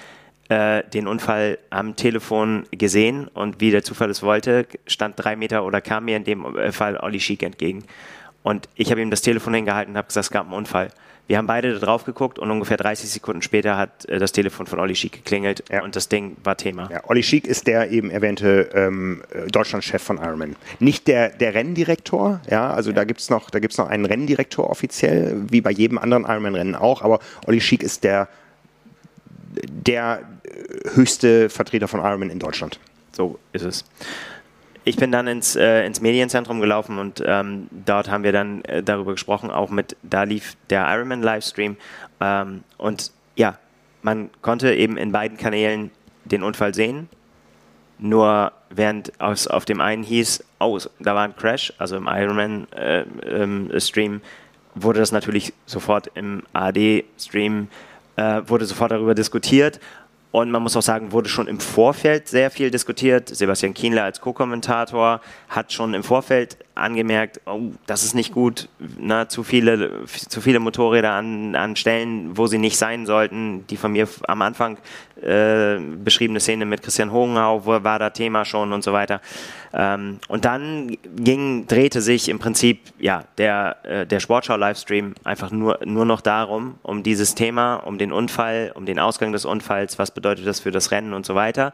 äh, 0.47 0.83
den 0.93 1.07
Unfall 1.07 1.57
am 1.71 1.97
Telefon 1.97 2.63
gesehen 2.71 3.27
und 3.27 3.59
wie 3.59 3.71
der 3.71 3.83
Zufall 3.83 4.09
es 4.09 4.23
wollte, 4.23 4.65
stand 4.87 5.15
drei 5.17 5.35
Meter 5.35 5.65
oder 5.65 5.81
kam 5.81 6.05
mir 6.05 6.15
in 6.15 6.23
dem 6.23 6.45
Fall 6.71 6.97
Olli 6.97 7.19
Schick 7.19 7.43
entgegen. 7.43 7.83
Und 8.45 8.69
ich 8.75 8.91
habe 8.91 9.01
ihm 9.01 9.09
das 9.09 9.23
Telefon 9.23 9.55
hingehalten 9.55 9.93
und 9.93 9.97
habe 9.97 10.07
gesagt, 10.07 10.25
es 10.25 10.31
gab 10.31 10.45
einen 10.45 10.53
Unfall. 10.53 10.89
Wir 11.25 11.39
haben 11.39 11.47
beide 11.47 11.73
da 11.73 11.79
drauf 11.79 12.05
geguckt 12.05 12.37
und 12.37 12.51
ungefähr 12.51 12.77
30 12.77 13.09
Sekunden 13.09 13.41
später 13.41 13.75
hat 13.75 14.05
äh, 14.05 14.19
das 14.19 14.33
Telefon 14.33 14.67
von 14.67 14.79
Olli 14.79 14.93
Schick 14.93 15.13
geklingelt 15.13 15.63
ja. 15.71 15.83
und 15.83 15.95
das 15.95 16.09
Ding 16.09 16.37
war 16.43 16.55
Thema. 16.55 16.87
Ja, 16.91 17.01
Olli 17.07 17.23
Schick 17.23 17.47
ist 17.47 17.65
der 17.65 17.89
eben 17.89 18.11
erwähnte 18.11 18.69
ähm, 18.75 19.23
Deutschlandchef 19.51 20.03
von 20.03 20.17
Ironman. 20.17 20.55
Nicht 20.79 21.07
der, 21.07 21.29
der 21.29 21.55
Renndirektor, 21.55 22.39
ja, 22.47 22.69
also 22.69 22.91
ja. 22.91 22.97
da 22.97 23.03
gibt 23.05 23.19
es 23.19 23.31
noch, 23.31 23.49
noch 23.51 23.89
einen 23.89 24.05
Renndirektor 24.05 24.69
offiziell, 24.69 25.41
wie 25.49 25.61
bei 25.61 25.71
jedem 25.71 25.97
anderen 25.97 26.25
Ironman-Rennen 26.25 26.75
auch, 26.75 27.01
aber 27.01 27.21
Olli 27.47 27.61
Schick 27.61 27.81
ist 27.81 28.03
der, 28.03 28.27
der 29.67 30.19
höchste 30.93 31.49
Vertreter 31.49 31.87
von 31.87 31.99
Ironman 31.99 32.29
in 32.29 32.37
Deutschland. 32.37 32.79
So 33.11 33.39
ist 33.53 33.65
es 33.65 33.85
ich 34.85 34.97
bin 34.97 35.11
dann 35.11 35.27
ins, 35.27 35.55
äh, 35.55 35.83
ins 35.85 35.99
Medienzentrum 35.99 36.61
gelaufen 36.61 36.99
und 36.99 37.21
ähm, 37.25 37.67
dort 37.71 38.09
haben 38.09 38.23
wir 38.23 38.31
dann 38.31 38.63
äh, 38.65 38.83
darüber 38.83 39.13
gesprochen, 39.13 39.49
auch 39.49 39.71
mit, 39.71 39.97
da 40.03 40.23
lief 40.23 40.55
der 40.69 40.87
Ironman 40.87 41.23
Livestream. 41.23 41.75
Ähm, 42.21 42.63
und 42.77 43.11
ja, 43.35 43.57
man 44.03 44.29
konnte 44.43 44.73
eben 44.73 44.95
in 44.95 45.11
beiden 45.11 45.37
Kanälen 45.37 45.89
den 46.25 46.43
Unfall 46.43 46.75
sehen, 46.75 47.09
nur 47.97 48.51
während 48.69 49.19
aus, 49.19 49.47
auf 49.47 49.65
dem 49.65 49.81
einen 49.81 50.03
hieß, 50.03 50.43
oh, 50.59 50.79
da 50.99 51.15
war 51.15 51.23
ein 51.23 51.35
Crash, 51.35 51.73
also 51.79 51.97
im 51.97 52.07
Ironman 52.07 52.71
äh, 52.71 53.05
ähm, 53.25 53.71
Stream, 53.79 54.21
wurde 54.75 54.99
das 54.99 55.11
natürlich 55.11 55.53
sofort 55.65 56.11
im 56.13 56.43
AD-Stream, 56.53 57.69
äh, 58.17 58.41
wurde 58.45 58.65
sofort 58.65 58.91
darüber 58.91 59.15
diskutiert 59.15 59.79
und 60.35 60.51
man 60.51 60.61
muss 60.61 60.75
auch 60.75 60.81
sagen, 60.81 61.13
wurde 61.13 61.29
schon 61.29 61.47
im 61.47 61.61
Vorfeld 61.61 62.27
sehr 62.27 62.51
viel 62.51 62.69
diskutiert. 62.69 63.29
Sebastian 63.29 63.73
Kienle 63.73 64.03
als 64.03 64.19
Co-Kommentator 64.19 65.21
hat 65.47 65.71
schon 65.71 65.93
im 65.93 66.03
Vorfeld 66.03 66.57
angemerkt, 66.75 67.41
oh, 67.45 67.71
das 67.85 68.03
ist 68.03 68.13
nicht 68.13 68.33
gut, 68.33 68.69
ne, 68.97 69.27
zu, 69.27 69.43
viele, 69.43 70.05
zu 70.05 70.41
viele 70.41 70.59
Motorräder 70.59 71.13
an, 71.13 71.55
an 71.55 71.75
Stellen, 71.75 72.37
wo 72.37 72.47
sie 72.47 72.57
nicht 72.57 72.77
sein 72.77 73.05
sollten. 73.05 73.65
Die 73.67 73.77
von 73.77 73.93
mir 73.93 74.07
am 74.27 74.41
Anfang 74.41 74.77
äh, 75.21 75.77
beschriebene 75.79 76.39
Szene 76.39 76.65
mit 76.65 76.83
Christian 76.83 77.11
Hohenau, 77.11 77.65
wo 77.65 77.83
war 77.83 77.99
da 77.99 78.09
Thema 78.09 78.45
schon 78.45 78.73
und 78.73 78.83
so 78.83 78.93
weiter. 78.93 79.21
Ähm, 79.73 80.19
und 80.27 80.45
dann 80.45 80.97
ging, 81.15 81.67
drehte 81.67 82.01
sich 82.01 82.29
im 82.29 82.39
Prinzip 82.39 82.79
ja, 82.99 83.23
der, 83.37 83.77
äh, 83.83 84.05
der 84.05 84.19
Sportschau-Livestream 84.19 85.15
einfach 85.23 85.51
nur, 85.51 85.79
nur 85.85 86.05
noch 86.05 86.21
darum, 86.21 86.75
um 86.83 87.03
dieses 87.03 87.35
Thema, 87.35 87.75
um 87.75 87.97
den 87.97 88.11
Unfall, 88.11 88.71
um 88.75 88.85
den 88.85 88.99
Ausgang 88.99 89.31
des 89.31 89.45
Unfalls, 89.45 89.97
was 89.97 90.11
bedeutet 90.11 90.45
das 90.45 90.59
für 90.59 90.71
das 90.71 90.91
Rennen 90.91 91.13
und 91.13 91.25
so 91.25 91.35
weiter. 91.35 91.73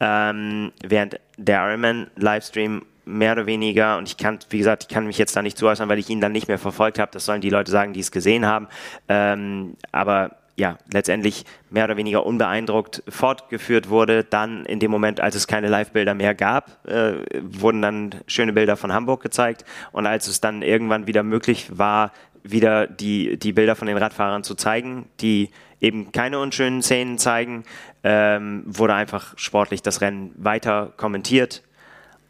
Ähm, 0.00 0.72
während 0.82 1.20
der 1.36 1.64
Ironman-Livestream 1.68 2.82
mehr 3.04 3.32
oder 3.32 3.46
weniger, 3.46 3.98
und 3.98 4.08
ich 4.08 4.16
kann, 4.16 4.38
wie 4.50 4.58
gesagt, 4.58 4.84
ich 4.84 4.88
kann 4.88 5.06
mich 5.06 5.18
jetzt 5.18 5.36
da 5.36 5.42
nicht 5.42 5.58
zuäußern, 5.58 5.88
weil 5.88 5.98
ich 5.98 6.08
ihn 6.08 6.20
dann 6.20 6.32
nicht 6.32 6.48
mehr 6.48 6.58
verfolgt 6.58 6.98
habe, 6.98 7.10
das 7.12 7.24
sollen 7.24 7.40
die 7.40 7.50
Leute 7.50 7.70
sagen, 7.70 7.92
die 7.92 8.00
es 8.00 8.10
gesehen 8.10 8.46
haben, 8.46 8.68
ähm, 9.08 9.74
aber 9.90 10.36
ja, 10.54 10.76
letztendlich 10.92 11.44
mehr 11.70 11.84
oder 11.84 11.96
weniger 11.96 12.26
unbeeindruckt 12.26 13.02
fortgeführt 13.08 13.88
wurde. 13.88 14.22
Dann 14.22 14.66
in 14.66 14.80
dem 14.80 14.90
Moment, 14.90 15.20
als 15.20 15.34
es 15.34 15.46
keine 15.46 15.68
Live-Bilder 15.68 16.14
mehr 16.14 16.34
gab, 16.34 16.86
äh, 16.86 17.14
wurden 17.40 17.80
dann 17.80 18.14
schöne 18.26 18.52
Bilder 18.52 18.76
von 18.76 18.92
Hamburg 18.92 19.22
gezeigt. 19.22 19.64
Und 19.92 20.06
als 20.06 20.28
es 20.28 20.40
dann 20.40 20.62
irgendwann 20.62 21.06
wieder 21.06 21.22
möglich 21.22 21.78
war, 21.78 22.12
wieder 22.42 22.86
die, 22.86 23.38
die 23.38 23.52
Bilder 23.52 23.76
von 23.76 23.88
den 23.88 23.96
Radfahrern 23.96 24.44
zu 24.44 24.54
zeigen, 24.54 25.06
die 25.20 25.50
eben 25.80 26.12
keine 26.12 26.38
unschönen 26.38 26.82
Szenen 26.82 27.18
zeigen, 27.18 27.64
ähm, 28.04 28.62
wurde 28.66 28.94
einfach 28.94 29.32
sportlich 29.38 29.80
das 29.80 30.00
Rennen 30.00 30.32
weiter 30.36 30.92
kommentiert 30.96 31.62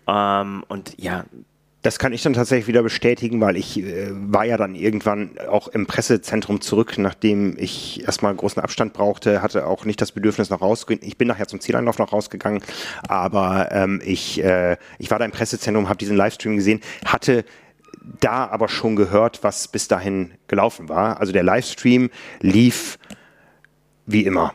ähm, 0.07 0.65
und 0.69 0.95
ja, 0.99 1.25
Das 1.83 1.99
kann 1.99 2.13
ich 2.13 2.23
dann 2.23 2.33
tatsächlich 2.33 2.69
wieder 2.69 2.85
bestätigen, 2.85 3.41
weil 3.41 3.57
ich 3.57 3.77
äh, 3.79 4.11
war 4.13 4.45
ja 4.45 4.57
dann 4.57 4.77
irgendwann 4.77 5.37
auch 5.49 5.67
im 5.67 5.87
Pressezentrum 5.87 6.61
zurück, 6.61 6.97
nachdem 6.97 7.57
ich 7.59 8.05
erstmal 8.05 8.33
großen 8.35 8.63
Abstand 8.63 8.93
brauchte, 8.93 9.43
hatte 9.43 9.67
auch 9.67 9.85
nicht 9.85 10.01
das 10.01 10.13
Bedürfnis 10.13 10.49
noch 10.49 10.63
rauszugehen. 10.63 11.01
Ich 11.03 11.19
bin 11.19 11.27
nachher 11.27 11.49
zum 11.49 11.61
Zieleinlauf 11.61 11.99
noch 11.99 12.13
rausgegangen, 12.13 12.63
aber 13.09 13.73
ähm, 13.73 14.01
ich, 14.05 14.43
äh, 14.45 14.77
ich 14.99 15.11
war 15.11 15.19
da 15.19 15.25
im 15.25 15.33
Pressezentrum, 15.33 15.89
habe 15.89 15.99
diesen 15.99 16.17
Livestream 16.17 16.55
gesehen, 16.55 16.81
hatte 17.05 17.45
da 18.21 18.47
aber 18.47 18.69
schon 18.69 18.95
gehört, 18.95 19.43
was 19.43 19.67
bis 19.67 19.89
dahin 19.89 20.33
gelaufen 20.47 20.89
war. 20.89 21.19
Also 21.19 21.33
der 21.33 21.43
Livestream 21.43 22.11
lief 22.41 22.99
wie 24.07 24.25
immer. 24.25 24.55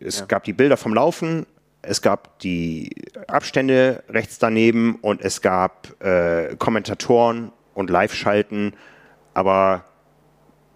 Es 0.00 0.20
ja. 0.20 0.26
gab 0.26 0.44
die 0.44 0.52
Bilder 0.52 0.76
vom 0.76 0.94
Laufen, 0.94 1.44
es 1.82 2.02
gab 2.02 2.38
die 2.40 2.90
Abstände 3.26 4.02
rechts 4.08 4.38
daneben 4.38 4.96
und 5.00 5.20
es 5.22 5.40
gab 5.40 6.02
äh, 6.02 6.56
Kommentatoren 6.56 7.52
und 7.74 7.90
Live-Schalten, 7.90 8.74
aber 9.34 9.84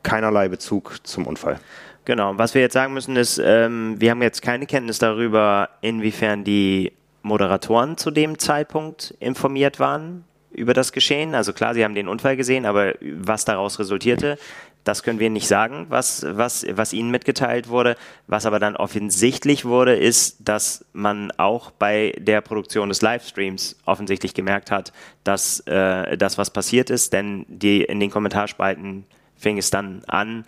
keinerlei 0.03 0.49
Bezug 0.49 1.01
zum 1.05 1.27
Unfall. 1.27 1.59
Genau, 2.05 2.37
was 2.37 2.55
wir 2.55 2.63
jetzt 2.63 2.73
sagen 2.73 2.95
müssen 2.95 3.17
ist, 3.17 3.41
ähm, 3.45 3.97
wir 3.99 4.11
haben 4.11 4.23
jetzt 4.23 4.43
keine 4.43 4.67
Kenntnis 4.67 4.99
darüber, 4.99 5.69
inwiefern 5.81 6.43
die 6.43 6.93
Moderatoren 7.23 7.97
zu 7.97 8.11
dem 8.11 8.39
Zeitpunkt 8.39 9.15
informiert 9.21 9.79
waren 9.79 10.25
über 10.51 10.75
das 10.75 10.93
Geschehen. 10.93 11.35
Also 11.35 11.53
klar, 11.53 11.75
sie 11.75 11.85
haben 11.85 11.95
den 11.95 12.09
Unfall 12.09 12.37
gesehen, 12.37 12.67
aber 12.67 12.95
was 13.01 13.45
daraus 13.45 13.79
resultierte, 13.79 14.37
das 14.85 15.03
können 15.03 15.21
wir 15.21 15.31
nicht 15.31 15.47
sagen, 15.47 15.87
was, 15.89 16.27
was, 16.29 16.67
was 16.71 16.93
ihnen 16.93 17.11
mitgeteilt 17.11 17.69
wurde. 17.69 17.97
Was 18.27 18.47
aber 18.47 18.59
dann 18.59 18.77
offensichtlich 18.77 19.65
wurde, 19.65 19.95
ist, 19.95 20.37
dass 20.41 20.85
man 20.93 21.31
auch 21.33 21.71
bei 21.71 22.15
der 22.19 22.41
Produktion 22.41 22.89
des 22.89 23.01
Livestreams 23.01 23.77
offensichtlich 23.87 24.35
gemerkt 24.35 24.71
hat, 24.71 24.93
dass 25.23 25.61
äh, 25.61 26.17
das, 26.17 26.37
was 26.37 26.51
passiert 26.51 26.91
ist, 26.91 27.13
denn 27.13 27.47
die, 27.49 27.83
in 27.83 28.01
den 28.01 28.11
Kommentarspalten 28.11 29.05
fing 29.37 29.59
es 29.59 29.71
dann 29.71 30.03
an, 30.07 30.45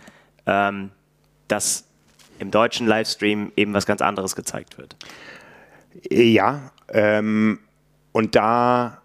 ähm, 0.46 0.90
dass 1.46 1.86
im 2.38 2.50
deutschen 2.50 2.86
Livestream 2.86 3.52
eben 3.56 3.72
was 3.72 3.86
ganz 3.86 4.02
anderes 4.02 4.34
gezeigt 4.34 4.78
wird. 4.78 4.96
Ja, 6.10 6.72
ähm, 6.88 7.60
und 8.10 8.34
da 8.34 9.00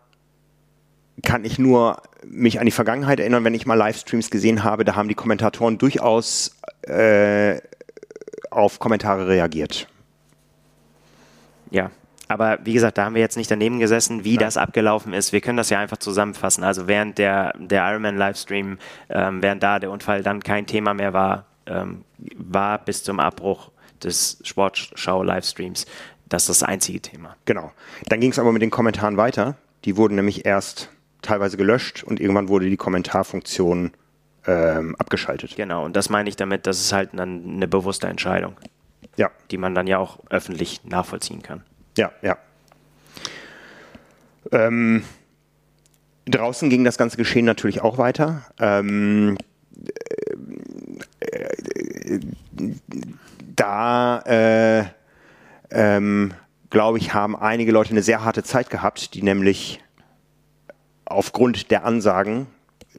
kann 1.24 1.46
ich 1.46 1.60
nur 1.60 2.02
mich 2.26 2.60
an 2.60 2.66
die 2.66 2.72
Vergangenheit 2.72 3.20
erinnern, 3.20 3.44
wenn 3.44 3.54
ich 3.54 3.66
mal 3.66 3.76
Livestreams 3.76 4.30
gesehen 4.30 4.64
habe, 4.64 4.86
da 4.86 4.96
haben 4.96 5.08
die 5.08 5.16
Kommentatoren 5.16 5.78
durchaus 5.78 6.58
äh, 6.82 7.60
auf 8.50 8.80
Kommentare 8.80 9.28
reagiert. 9.28 9.88
Ja, 11.72 11.92
aber 12.28 12.60
wie 12.64 12.74
gesagt, 12.74 12.98
da 12.98 13.06
haben 13.06 13.16
wir 13.16 13.22
jetzt 13.22 13.38
nicht 13.38 13.50
daneben 13.50 13.80
gesessen, 13.80 14.24
wie 14.24 14.36
ja. 14.36 14.40
das 14.40 14.56
abgelaufen 14.56 15.14
ist. 15.14 15.34
Wir 15.34 15.42
können 15.42 15.58
das 15.58 15.70
ja 15.70 15.80
einfach 15.80 15.98
zusammenfassen. 15.98 16.64
Also 16.64 16.88
während 16.88 17.18
der, 17.18 17.54
der 17.58 17.90
Ironman-Livestream, 17.90 18.78
ähm, 19.10 19.42
während 19.42 19.64
da 19.64 19.80
der 19.80 19.90
Unfall 19.90 20.22
dann 20.22 20.44
kein 20.44 20.68
Thema 20.68 20.94
mehr 20.94 21.14
war, 21.14 21.46
ähm, 21.66 22.04
war 22.36 22.78
bis 22.78 23.04
zum 23.04 23.20
Abbruch 23.20 23.72
des 24.04 24.40
Sportschau-Livestreams 24.44 25.86
das 26.28 26.46
das 26.46 26.62
einzige 26.62 27.02
Thema. 27.02 27.36
Genau. 27.46 27.72
Dann 28.08 28.20
ging 28.20 28.32
es 28.32 28.38
aber 28.38 28.52
mit 28.52 28.62
den 28.62 28.70
Kommentaren 28.70 29.18
weiter. 29.18 29.56
Die 29.86 29.98
wurden 29.98 30.16
nämlich 30.16 30.46
erst 30.46 30.90
teilweise 31.22 31.58
gelöscht 31.58 32.04
und 32.04 32.20
irgendwann 32.20 32.50
wurde 32.50 32.70
die 32.70 32.78
Kommentarfunktion 32.78 33.92
ähm, 34.46 34.96
abgeschaltet. 34.98 35.56
Genau, 35.56 35.86
und 35.86 35.96
das 35.96 36.10
meine 36.10 36.30
ich 36.30 36.36
damit, 36.36 36.66
das 36.66 36.80
ist 36.80 36.94
halt 36.94 37.10
dann 37.14 37.44
eine 37.46 37.68
bewusste 37.68 38.08
Entscheidung. 38.08 38.56
Ja. 39.18 39.30
Die 39.52 39.58
man 39.58 39.76
dann 39.76 39.88
ja 39.88 39.98
auch 39.98 40.20
öffentlich 40.30 40.82
nachvollziehen 40.86 41.42
kann. 41.42 41.64
Ja, 41.98 42.12
ja. 42.22 42.38
Ähm, 44.52 45.04
draußen 46.26 46.70
ging 46.70 46.84
das 46.84 46.98
ganze 46.98 47.18
Geschehen 47.18 47.46
natürlich 47.46 47.82
auch 47.82 47.98
weiter. 47.98 48.44
Ähm, 48.60 49.38
äh, 51.20 52.20
da, 53.56 54.20
äh, 54.22 54.86
ähm, 55.72 56.34
glaube 56.70 56.98
ich, 56.98 57.14
haben 57.14 57.36
einige 57.36 57.72
Leute 57.72 57.92
eine 57.92 58.04
sehr 58.04 58.24
harte 58.24 58.44
Zeit 58.44 58.70
gehabt, 58.70 59.14
die 59.14 59.22
nämlich 59.22 59.82
aufgrund 61.10 61.72
der 61.72 61.86
Ansagen 61.86 62.48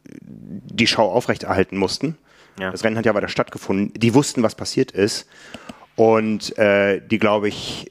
die 0.05 0.87
Schau 0.87 1.11
aufrechterhalten 1.11 1.77
mussten. 1.77 2.17
Ja. 2.59 2.71
Das 2.71 2.85
Rennen 2.85 2.97
hat 2.97 3.07
ja 3.07 3.15
weiter 3.15 3.29
stattgefunden. 3.29 3.93
Die 3.95 4.15
wussten, 4.15 4.43
was 4.43 4.55
passiert 4.55 4.93
ist 4.93 5.29
und 5.97 6.57
äh, 6.59 7.01
die, 7.01 7.19
glaube 7.19 7.49
ich, 7.49 7.91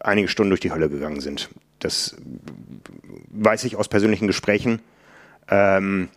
einige 0.00 0.28
Stunden 0.28 0.50
durch 0.50 0.60
die 0.60 0.72
Hölle 0.72 0.88
gegangen 0.88 1.20
sind. 1.20 1.48
Das 1.78 2.16
weiß 3.30 3.64
ich 3.64 3.76
aus 3.76 3.88
persönlichen 3.88 4.26
Gesprächen. 4.26 4.80
Ähm, 5.48 6.08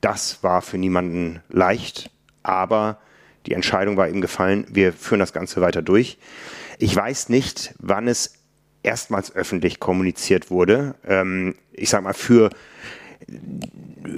das 0.00 0.42
war 0.42 0.62
für 0.62 0.78
niemanden 0.78 1.40
leicht, 1.48 2.10
aber 2.42 2.98
die 3.46 3.54
Entscheidung 3.54 3.96
war 3.96 4.08
eben 4.08 4.20
gefallen, 4.20 4.66
wir 4.68 4.92
führen 4.92 5.20
das 5.20 5.32
Ganze 5.32 5.60
weiter 5.60 5.82
durch. 5.82 6.18
Ich 6.78 6.94
weiß 6.94 7.28
nicht, 7.28 7.74
wann 7.78 8.08
es 8.08 8.35
erstmals 8.86 9.34
öffentlich 9.34 9.80
kommuniziert 9.80 10.50
wurde. 10.50 10.94
Ähm, 11.06 11.54
ich 11.72 11.90
sag 11.90 12.02
mal, 12.02 12.14
für 12.14 12.50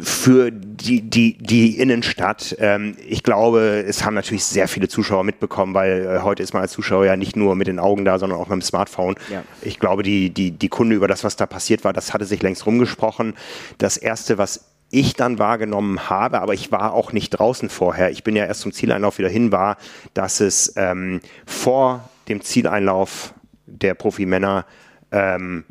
für 0.01 0.51
die, 0.51 1.01
die, 1.03 1.39
die 1.39 1.79
Innenstadt. 1.79 2.57
Ähm, 2.59 2.97
ich 3.07 3.23
glaube, 3.23 3.85
es 3.87 4.05
haben 4.05 4.15
natürlich 4.15 4.45
sehr 4.45 4.69
viele 4.69 4.89
Zuschauer 4.89 5.25
mitbekommen, 5.25 5.73
weil 5.73 6.05
äh, 6.05 6.23
heute 6.23 6.43
ist 6.43 6.53
man 6.53 6.63
als 6.63 6.73
Zuschauer 6.73 7.07
ja 7.07 7.17
nicht 7.17 7.37
nur 7.37 7.55
mit 7.55 7.69
den 7.69 7.79
Augen 7.79 8.05
da, 8.05 8.19
sondern 8.19 8.39
auch 8.39 8.49
mit 8.49 8.57
dem 8.57 8.63
Smartphone. 8.63 9.15
Ja. 9.31 9.45
Ich 9.63 9.79
glaube, 9.79 10.03
die, 10.03 10.31
die, 10.31 10.51
die 10.51 10.69
Kunde 10.69 10.95
über 10.95 11.09
das, 11.09 11.25
was 11.25 11.37
da 11.37 11.47
passiert 11.47 11.85
war, 11.85 11.93
das 11.93 12.13
hatte 12.13 12.27
sich 12.27 12.43
längst 12.43 12.67
rumgesprochen. 12.67 13.35
Das 13.79 13.97
Erste, 13.97 14.37
was 14.37 14.67
ich 14.91 15.15
dann 15.15 15.39
wahrgenommen 15.39 16.11
habe, 16.11 16.41
aber 16.41 16.55
ich 16.55 16.73
war 16.73 16.93
auch 16.93 17.13
nicht 17.13 17.31
draußen 17.31 17.71
vorher. 17.71 18.11
Ich 18.11 18.25
bin 18.25 18.37
ja 18.37 18.45
erst 18.45 18.61
zum 18.61 18.73
Zieleinlauf 18.73 19.19
wieder 19.19 19.29
hin, 19.29 19.53
war, 19.53 19.77
dass 20.15 20.41
es 20.41 20.75
ähm, 20.77 21.21
vor 21.47 22.09
dem 22.29 22.43
Zieleinlauf 22.43 23.35
der 23.69 23.95
Profimänner 23.95 24.67
ähm, 25.13 25.65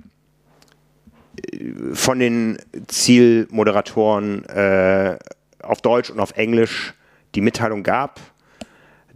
von 1.93 2.19
den 2.19 2.57
Zielmoderatoren 2.87 4.45
äh, 4.45 5.17
auf 5.61 5.81
Deutsch 5.81 6.09
und 6.09 6.19
auf 6.19 6.31
Englisch 6.37 6.93
die 7.35 7.41
Mitteilung 7.41 7.83
gab, 7.83 8.19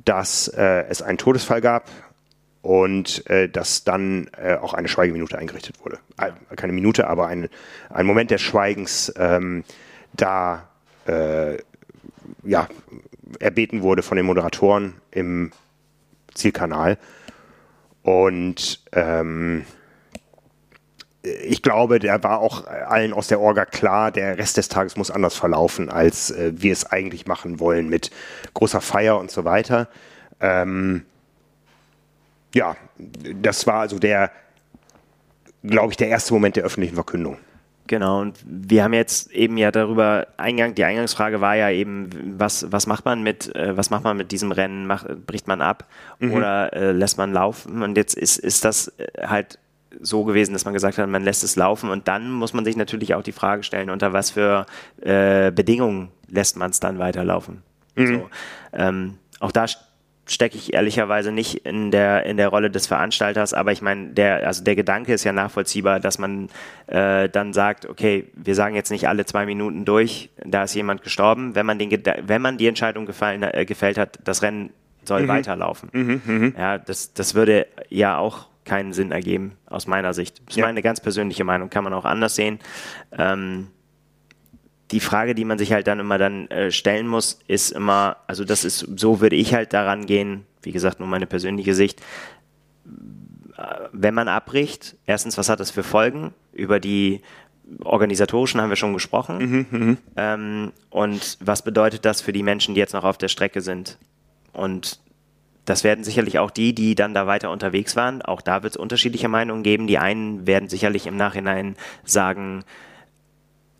dass 0.05 0.47
äh, 0.49 0.85
es 0.89 1.01
einen 1.01 1.17
Todesfall 1.17 1.61
gab 1.61 1.89
und 2.61 3.27
äh, 3.29 3.49
dass 3.49 3.83
dann 3.83 4.29
äh, 4.37 4.55
auch 4.55 4.73
eine 4.73 4.87
Schweigeminute 4.87 5.37
eingerichtet 5.37 5.83
wurde. 5.83 5.99
Äh, 6.17 6.31
keine 6.55 6.73
Minute, 6.73 7.07
aber 7.07 7.27
ein, 7.27 7.49
ein 7.89 8.05
Moment 8.05 8.31
des 8.31 8.41
Schweigens 8.41 9.11
ähm, 9.17 9.63
da 10.13 10.69
äh, 11.07 11.57
ja, 12.43 12.67
erbeten 13.39 13.81
wurde 13.81 14.03
von 14.03 14.17
den 14.17 14.25
Moderatoren 14.25 14.93
im 15.11 15.51
Zielkanal. 16.33 16.97
Und 18.03 18.83
ähm, 18.93 19.65
ich 21.23 21.61
glaube, 21.61 21.99
der 21.99 22.23
war 22.23 22.39
auch 22.39 22.65
allen 22.65 23.13
aus 23.13 23.27
der 23.27 23.39
Orga 23.39 23.65
klar, 23.65 24.11
der 24.11 24.37
Rest 24.37 24.57
des 24.57 24.69
Tages 24.69 24.97
muss 24.97 25.11
anders 25.11 25.35
verlaufen, 25.35 25.89
als 25.89 26.31
äh, 26.31 26.51
wir 26.55 26.73
es 26.73 26.85
eigentlich 26.85 27.27
machen 27.27 27.59
wollen 27.59 27.89
mit 27.89 28.09
großer 28.53 28.81
Feier 28.81 29.19
und 29.19 29.29
so 29.29 29.45
weiter. 29.45 29.87
Ähm, 30.39 31.05
ja, 32.55 32.75
das 32.97 33.67
war 33.67 33.81
also 33.81 33.99
der, 33.99 34.31
glaube 35.63 35.91
ich, 35.91 35.97
der 35.97 36.09
erste 36.09 36.33
Moment 36.33 36.55
der 36.55 36.63
öffentlichen 36.63 36.95
Verkündung. 36.95 37.37
Genau, 37.87 38.21
und 38.21 38.37
wir 38.45 38.83
haben 38.83 38.93
jetzt 38.93 39.31
eben 39.31 39.57
ja 39.57 39.71
darüber, 39.71 40.27
Eingang, 40.37 40.75
die 40.75 40.83
Eingangsfrage 40.83 41.41
war 41.41 41.55
ja 41.55 41.69
eben, 41.69 42.09
was, 42.37 42.71
was 42.71 42.87
macht 42.87 43.05
man 43.05 43.21
mit, 43.23 43.53
äh, 43.55 43.75
was 43.75 43.89
macht 43.89 44.03
man 44.03 44.15
mit 44.15 44.31
diesem 44.31 44.51
Rennen? 44.51 44.87
Mach, 44.87 45.05
bricht 45.27 45.47
man 45.47 45.61
ab 45.61 45.87
mhm. 46.19 46.33
oder 46.33 46.73
äh, 46.73 46.91
lässt 46.91 47.17
man 47.17 47.33
laufen? 47.33 47.83
Und 47.83 47.97
jetzt 47.97 48.15
ist, 48.15 48.37
ist 48.37 48.63
das 48.63 48.87
äh, 48.97 49.27
halt 49.27 49.59
so 49.99 50.23
gewesen, 50.23 50.53
dass 50.53 50.63
man 50.65 50.73
gesagt 50.73 50.97
hat, 50.97 51.09
man 51.09 51.23
lässt 51.23 51.43
es 51.43 51.55
laufen 51.55 51.89
und 51.89 52.07
dann 52.07 52.31
muss 52.31 52.53
man 52.53 52.63
sich 52.63 52.77
natürlich 52.77 53.13
auch 53.13 53.23
die 53.23 53.31
Frage 53.33 53.63
stellen, 53.63 53.89
unter 53.89 54.13
was 54.13 54.31
für 54.31 54.65
äh, 55.01 55.51
Bedingungen 55.51 56.09
lässt 56.27 56.55
man 56.57 56.71
es 56.71 56.79
dann 56.79 56.97
weiterlaufen. 56.97 57.61
Mhm. 57.95 58.07
So, 58.07 58.29
ähm, 58.73 59.17
auch 59.39 59.51
da 59.51 59.65
stecke 60.27 60.55
ich 60.55 60.73
ehrlicherweise 60.73 61.31
nicht 61.31 61.65
in 61.65 61.91
der, 61.91 62.25
in 62.25 62.37
der 62.37 62.49
Rolle 62.49 62.69
des 62.69 62.87
Veranstalters, 62.87 63.53
aber 63.53 63.71
ich 63.71 63.81
meine, 63.81 64.09
der, 64.09 64.47
also 64.47 64.63
der 64.63 64.75
Gedanke 64.75 65.13
ist 65.13 65.23
ja 65.23 65.33
nachvollziehbar, 65.33 65.99
dass 65.99 66.19
man 66.19 66.49
äh, 66.87 67.27
dann 67.29 67.53
sagt, 67.53 67.87
okay, 67.87 68.27
wir 68.33 68.55
sagen 68.55 68.75
jetzt 68.75 68.91
nicht 68.91 69.07
alle 69.07 69.25
zwei 69.25 69.45
Minuten 69.45 69.85
durch, 69.85 70.29
da 70.43 70.63
ist 70.63 70.75
jemand 70.75 71.03
gestorben. 71.03 71.55
Wenn 71.55 71.65
man, 71.65 71.79
den, 71.79 71.91
wenn 72.25 72.41
man 72.41 72.57
die 72.57 72.67
Entscheidung 72.67 73.05
gefallen, 73.05 73.43
äh, 73.43 73.65
gefällt 73.65 73.97
hat, 73.97 74.19
das 74.23 74.41
Rennen 74.41 74.71
soll 75.03 75.23
mhm. 75.23 75.27
weiterlaufen. 75.27 75.89
Mhm, 75.91 76.21
mh. 76.25 76.51
Ja, 76.59 76.77
das, 76.77 77.13
das 77.13 77.35
würde 77.35 77.67
ja 77.89 78.17
auch 78.17 78.47
keinen 78.63 78.93
Sinn 78.93 79.11
ergeben, 79.11 79.57
aus 79.65 79.87
meiner 79.87 80.13
Sicht. 80.13 80.39
Das 80.45 80.55
ist 80.55 80.57
ja. 80.57 80.65
meine 80.65 80.81
ganz 80.81 81.01
persönliche 81.01 81.43
Meinung, 81.43 81.69
kann 81.69 81.83
man 81.83 81.93
auch 81.93 82.05
anders 82.05 82.35
sehen. 82.35 82.59
Ähm, 83.17 83.67
die 84.91 84.99
Frage, 84.99 85.35
die 85.35 85.45
man 85.45 85.57
sich 85.57 85.71
halt 85.71 85.87
dann 85.87 85.99
immer 85.99 86.17
dann 86.17 86.47
äh, 86.47 86.71
stellen 86.71 87.07
muss, 87.07 87.39
ist 87.47 87.71
immer, 87.71 88.17
also 88.27 88.43
das 88.43 88.63
ist, 88.63 88.87
so 88.97 89.21
würde 89.21 89.35
ich 89.35 89.53
halt 89.53 89.73
daran 89.73 90.05
gehen, 90.05 90.45
wie 90.61 90.71
gesagt, 90.71 90.99
nur 90.99 91.07
meine 91.07 91.27
persönliche 91.27 91.73
Sicht. 91.73 92.01
Wenn 93.91 94.13
man 94.13 94.27
abbricht, 94.27 94.95
erstens, 95.05 95.37
was 95.37 95.49
hat 95.49 95.59
das 95.59 95.71
für 95.71 95.83
Folgen 95.83 96.33
über 96.51 96.79
die 96.79 97.21
organisatorischen 97.83 98.59
haben 98.59 98.69
wir 98.69 98.75
schon 98.75 98.93
gesprochen. 98.93 99.67
Mhm, 99.69 99.97
ähm, 100.17 100.71
und 100.89 101.37
was 101.39 101.61
bedeutet 101.61 102.05
das 102.05 102.21
für 102.21 102.33
die 102.33 102.43
Menschen, 102.43 102.75
die 102.75 102.79
jetzt 102.79 102.93
noch 102.93 103.03
auf 103.03 103.17
der 103.17 103.29
Strecke 103.29 103.61
sind? 103.61 103.97
Und 104.51 104.99
das 105.65 105.83
werden 105.83 106.03
sicherlich 106.03 106.39
auch 106.39 106.51
die, 106.51 106.73
die 106.73 106.95
dann 106.95 107.13
da 107.13 107.27
weiter 107.27 107.51
unterwegs 107.51 107.95
waren. 107.95 108.21
Auch 108.21 108.41
da 108.41 108.63
wird 108.63 108.73
es 108.73 108.77
unterschiedliche 108.77 109.29
Meinungen 109.29 109.63
geben. 109.63 109.87
Die 109.87 109.99
einen 109.99 110.47
werden 110.47 110.69
sicherlich 110.69 111.07
im 111.07 111.15
Nachhinein 111.15 111.75
sagen, 112.03 112.63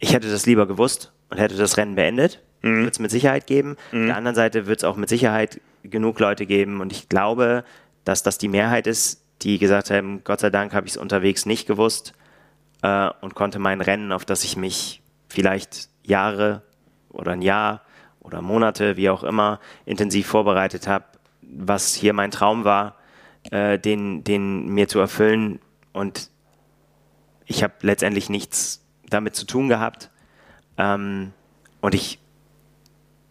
ich 0.02 0.14
hätte 0.14 0.30
das 0.30 0.46
lieber 0.46 0.68
gewusst 0.68 1.14
und 1.30 1.38
hätte 1.38 1.56
das 1.56 1.78
Rennen 1.78 1.96
beendet. 1.96 2.42
Mhm. 2.62 2.84
Wird 2.84 2.94
es 2.94 3.00
mit 3.00 3.12
Sicherheit 3.12 3.48
geben. 3.48 3.78
Mhm. 3.92 4.02
Auf 4.02 4.08
der 4.08 4.18
anderen 4.18 4.36
Seite 4.36 4.66
wird 4.68 4.80
es 4.80 4.84
auch 4.84 4.98
mit 4.98 5.08
Sicherheit 5.08 5.62
genug 5.84 6.20
Leute 6.20 6.46
geben. 6.46 6.82
Und 6.82 6.92
ich 6.92 7.08
glaube, 7.08 7.64
dass 8.04 8.24
das 8.24 8.38
die 8.38 8.50
Mehrheit 8.50 8.88
ist, 8.88 9.24
die 9.44 9.60
gesagt 9.60 9.92
haben, 9.92 10.24
Gott 10.24 10.40
sei 10.40 10.50
Dank 10.50 10.74
habe 10.74 10.88
ich 10.88 10.94
es 10.94 10.98
unterwegs 10.98 11.46
nicht 11.46 11.68
gewusst 11.68 12.14
äh, 12.82 13.10
und 13.22 13.36
konnte 13.36 13.60
mein 13.60 13.80
Rennen, 13.80 14.12
auf 14.12 14.26
das 14.26 14.44
ich 14.44 14.58
mich 14.58 15.02
vielleicht 15.30 15.90
Jahre 16.04 16.64
oder 17.10 17.34
ein 17.34 17.42
Jahr 17.42 17.82
oder 18.20 18.42
Monate, 18.42 18.98
wie 18.98 19.10
auch 19.10 19.24
immer, 19.24 19.60
intensiv 19.86 20.28
vorbereitet 20.28 20.88
habe, 20.88 21.06
was 21.42 21.94
hier 21.94 22.14
mein 22.14 22.32
Traum 22.32 22.64
war, 22.64 22.96
äh, 23.52 23.78
den, 23.78 24.24
den 24.24 24.68
mir 24.68 24.88
zu 24.88 25.00
erfüllen. 25.00 25.60
Und 25.94 26.30
ich 27.46 27.64
habe 27.64 27.74
letztendlich 27.82 28.30
nichts 28.30 28.81
damit 29.12 29.36
zu 29.36 29.46
tun 29.46 29.70
gehabt. 29.70 30.10
Ähm, 30.78 31.34
und 31.82 31.94
ich 31.94 32.20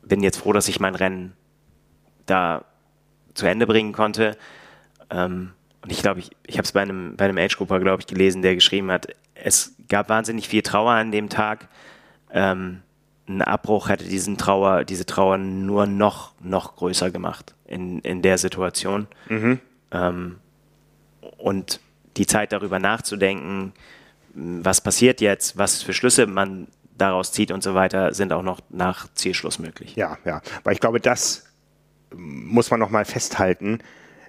bin 0.03 0.23
jetzt 0.23 0.39
froh, 0.39 0.53
dass 0.53 0.69
ich 0.69 0.81
mein 0.81 0.95
Rennen 0.95 1.33
da 2.27 2.65
zu 3.35 3.47
Ende 3.47 3.67
bringen 3.67 3.93
konnte. 3.93 4.37
Ähm, 5.11 5.53
und 5.83 5.91
ich 5.91 6.03
glaube, 6.03 6.21
ich, 6.21 6.31
ich 6.47 6.57
habe 6.57 6.65
es 6.65 6.73
bei 6.73 6.83
einem, 6.83 7.17
bei 7.17 7.25
einem 7.25 7.39
Age-Grupper, 7.39 7.81
glaube 7.81 8.03
ich, 8.03 8.07
gelesen, 8.07 8.43
der 8.43 8.55
geschrieben 8.55 8.91
hat, 8.91 9.09
es 9.35 9.75
gab 9.89 10.09
wahnsinnig 10.09 10.49
viel 10.49 10.63
Trauer 10.63 10.93
an 10.93 11.11
dem 11.11 11.29
Tag. 11.29 11.69
Ähm, 12.33 12.83
ein 13.27 13.43
Abbruch 13.43 13.89
hätte 13.89 14.05
diesen 14.05 14.37
Trauer, 14.37 14.85
diese 14.85 15.07
Trauer 15.07 15.39
nur 15.39 15.87
noch, 15.87 16.33
noch 16.41 16.77
größer 16.77 17.11
gemacht 17.11 17.55
in, 17.65 18.01
in 18.01 18.23
der 18.23 18.39
Situation. 18.39 19.07
Mhm. 19.29 19.61
Ähm, 19.93 20.39
und 21.39 21.81
die 22.17 22.27
Zeit 22.27 22.53
darüber 22.53 22.79
nachzudenken, 22.79 23.73
was 24.35 24.81
passiert 24.81 25.21
jetzt, 25.21 25.59
was 25.59 25.83
für 25.83 25.93
Schlüsse 25.93 26.27
man 26.27 26.69
daraus 26.97 27.33
zieht 27.33 27.51
und 27.51 27.63
so 27.63 27.75
weiter, 27.75 28.13
sind 28.15 28.33
auch 28.33 28.43
noch 28.43 28.61
nach 28.69 29.13
Zielschluss 29.15 29.59
möglich. 29.59 29.97
Ja, 29.97 30.19
ja. 30.25 30.43
Weil 30.65 30.75
ich 30.75 30.81
glaube, 30.81 31.01
das 31.01 31.47
muss 32.15 32.71
man 32.71 32.81
noch 32.81 32.91
mal 32.91 33.05
festhalten. 33.05 33.79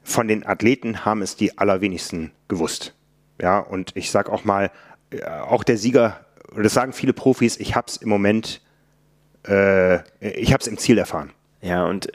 Von 0.03 0.27
den 0.27 0.45
Athleten 0.45 1.05
haben 1.05 1.21
es 1.21 1.35
die 1.35 1.57
allerwenigsten 1.57 2.31
gewusst. 2.47 2.95
Ja, 3.41 3.59
und 3.59 3.95
ich 3.95 4.11
sage 4.11 4.31
auch 4.31 4.45
mal, 4.45 4.71
äh, 5.09 5.23
auch 5.25 5.63
der 5.63 5.77
Sieger, 5.77 6.25
das 6.55 6.73
sagen 6.73 6.93
viele 6.93 7.13
Profis, 7.13 7.57
ich 7.57 7.75
habe 7.75 7.87
es 7.87 7.97
im 7.97 8.09
Moment 8.09 8.61
äh, 9.47 10.01
ich 10.19 10.53
habe 10.53 10.61
es 10.61 10.67
im 10.67 10.77
Ziel 10.77 10.97
erfahren. 10.97 11.31
Ja, 11.61 11.85
und 11.85 12.11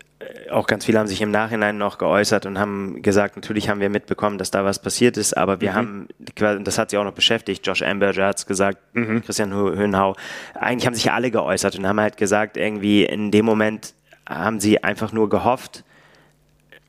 auch 0.50 0.66
ganz 0.66 0.84
viele 0.84 0.98
haben 0.98 1.06
sich 1.06 1.20
im 1.20 1.30
Nachhinein 1.30 1.78
noch 1.78 1.98
geäußert 1.98 2.46
und 2.46 2.58
haben 2.58 3.02
gesagt, 3.02 3.36
natürlich 3.36 3.68
haben 3.68 3.80
wir 3.80 3.90
mitbekommen, 3.90 4.38
dass 4.38 4.50
da 4.50 4.64
was 4.64 4.80
passiert 4.80 5.16
ist, 5.16 5.36
aber 5.36 5.60
wir 5.60 5.72
mhm. 5.72 5.74
haben, 5.74 6.64
das 6.64 6.78
hat 6.78 6.90
sie 6.90 6.98
auch 6.98 7.04
noch 7.04 7.12
beschäftigt, 7.12 7.66
Josh 7.66 7.82
Amberger 7.82 8.26
hat 8.26 8.38
es 8.38 8.46
gesagt, 8.46 8.78
mhm. 8.94 9.22
Christian 9.22 9.52
Höhenhau, 9.52 10.16
eigentlich 10.54 10.86
haben 10.86 10.94
sich 10.94 11.10
alle 11.10 11.30
geäußert 11.30 11.76
und 11.76 11.86
haben 11.86 12.00
halt 12.00 12.16
gesagt, 12.16 12.56
irgendwie 12.56 13.04
in 13.04 13.30
dem 13.30 13.44
Moment 13.44 13.94
haben 14.28 14.60
sie 14.60 14.82
einfach 14.82 15.12
nur 15.12 15.28
gehofft, 15.28 15.84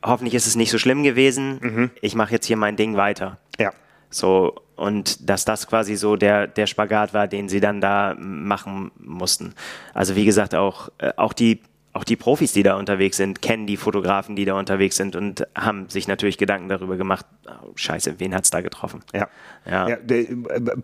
hoffentlich 0.03 0.33
ist 0.33 0.47
es 0.47 0.55
nicht 0.55 0.71
so 0.71 0.77
schlimm 0.77 1.03
gewesen, 1.03 1.59
mhm. 1.61 1.91
ich 2.01 2.15
mache 2.15 2.31
jetzt 2.31 2.45
hier 2.45 2.57
mein 2.57 2.75
Ding 2.75 2.95
weiter. 2.97 3.37
Ja. 3.59 3.71
So, 4.09 4.55
und 4.75 5.29
dass 5.29 5.43
das 5.43 5.67
quasi 5.67 5.95
so 5.95 6.15
der, 6.15 6.47
der 6.47 6.67
Spagat 6.67 7.13
war, 7.13 7.27
den 7.27 7.49
sie 7.49 7.59
dann 7.59 7.81
da 7.81 8.15
machen 8.17 8.91
mussten. 8.97 9.53
Also 9.93 10.15
wie 10.15 10.23
gesagt, 10.23 10.55
auch, 10.55 10.89
äh, 10.99 11.11
auch 11.17 11.33
die 11.33 11.61
auch 11.97 12.03
die 12.03 12.15
Profis, 12.15 12.53
die 12.53 12.61
da 12.61 12.75
unterwegs 12.75 13.17
sind, 13.17 13.41
kennen 13.41 13.65
die 13.65 13.75
Fotografen, 13.75 14.35
die 14.35 14.45
da 14.45 14.53
unterwegs 14.53 14.95
sind 14.95 15.15
und 15.15 15.47
haben 15.55 15.89
sich 15.89 16.07
natürlich 16.07 16.37
Gedanken 16.37 16.69
darüber 16.69 16.95
gemacht, 16.95 17.25
oh, 17.47 17.71
scheiße, 17.75 18.19
wen 18.19 18.35
hat 18.35 18.43
es 18.43 18.51
da 18.51 18.61
getroffen? 18.61 19.01
Ja. 19.13 19.27
ja. 19.65 19.89
ja 19.89 19.97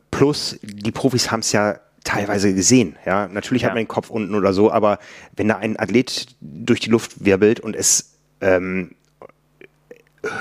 plus, 0.09 0.59
die 0.63 0.91
Profis 0.91 1.31
haben 1.31 1.41
es 1.41 1.51
ja 1.51 1.79
teilweise 2.03 2.53
gesehen. 2.53 2.97
Ja, 3.05 3.27
natürlich 3.27 3.61
ja. 3.61 3.67
hat 3.69 3.75
man 3.75 3.83
den 3.83 3.87
Kopf 3.87 4.09
unten 4.09 4.33
oder 4.33 4.53
so, 4.53 4.71
aber 4.71 4.97
wenn 5.35 5.47
da 5.47 5.57
ein 5.57 5.79
Athlet 5.79 6.35
durch 6.41 6.79
die 6.79 6.89
Luft 6.89 7.23
wirbelt 7.23 7.59
und 7.59 7.75
es 7.75 8.17
ähm, 8.41 8.95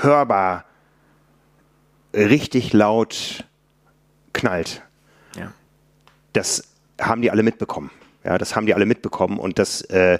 hörbar 0.01 0.65
richtig 2.13 2.73
laut 2.73 3.45
knallt. 4.33 4.81
Ja. 5.37 5.53
Das 6.33 6.63
haben 6.99 7.21
die 7.21 7.29
alle 7.29 7.43
mitbekommen. 7.43 7.91
Ja, 8.23 8.37
das 8.37 8.55
haben 8.55 8.65
die 8.65 8.73
alle 8.73 8.85
mitbekommen 8.85 9.37
und 9.37 9.59
das, 9.59 9.81
äh, 9.81 10.19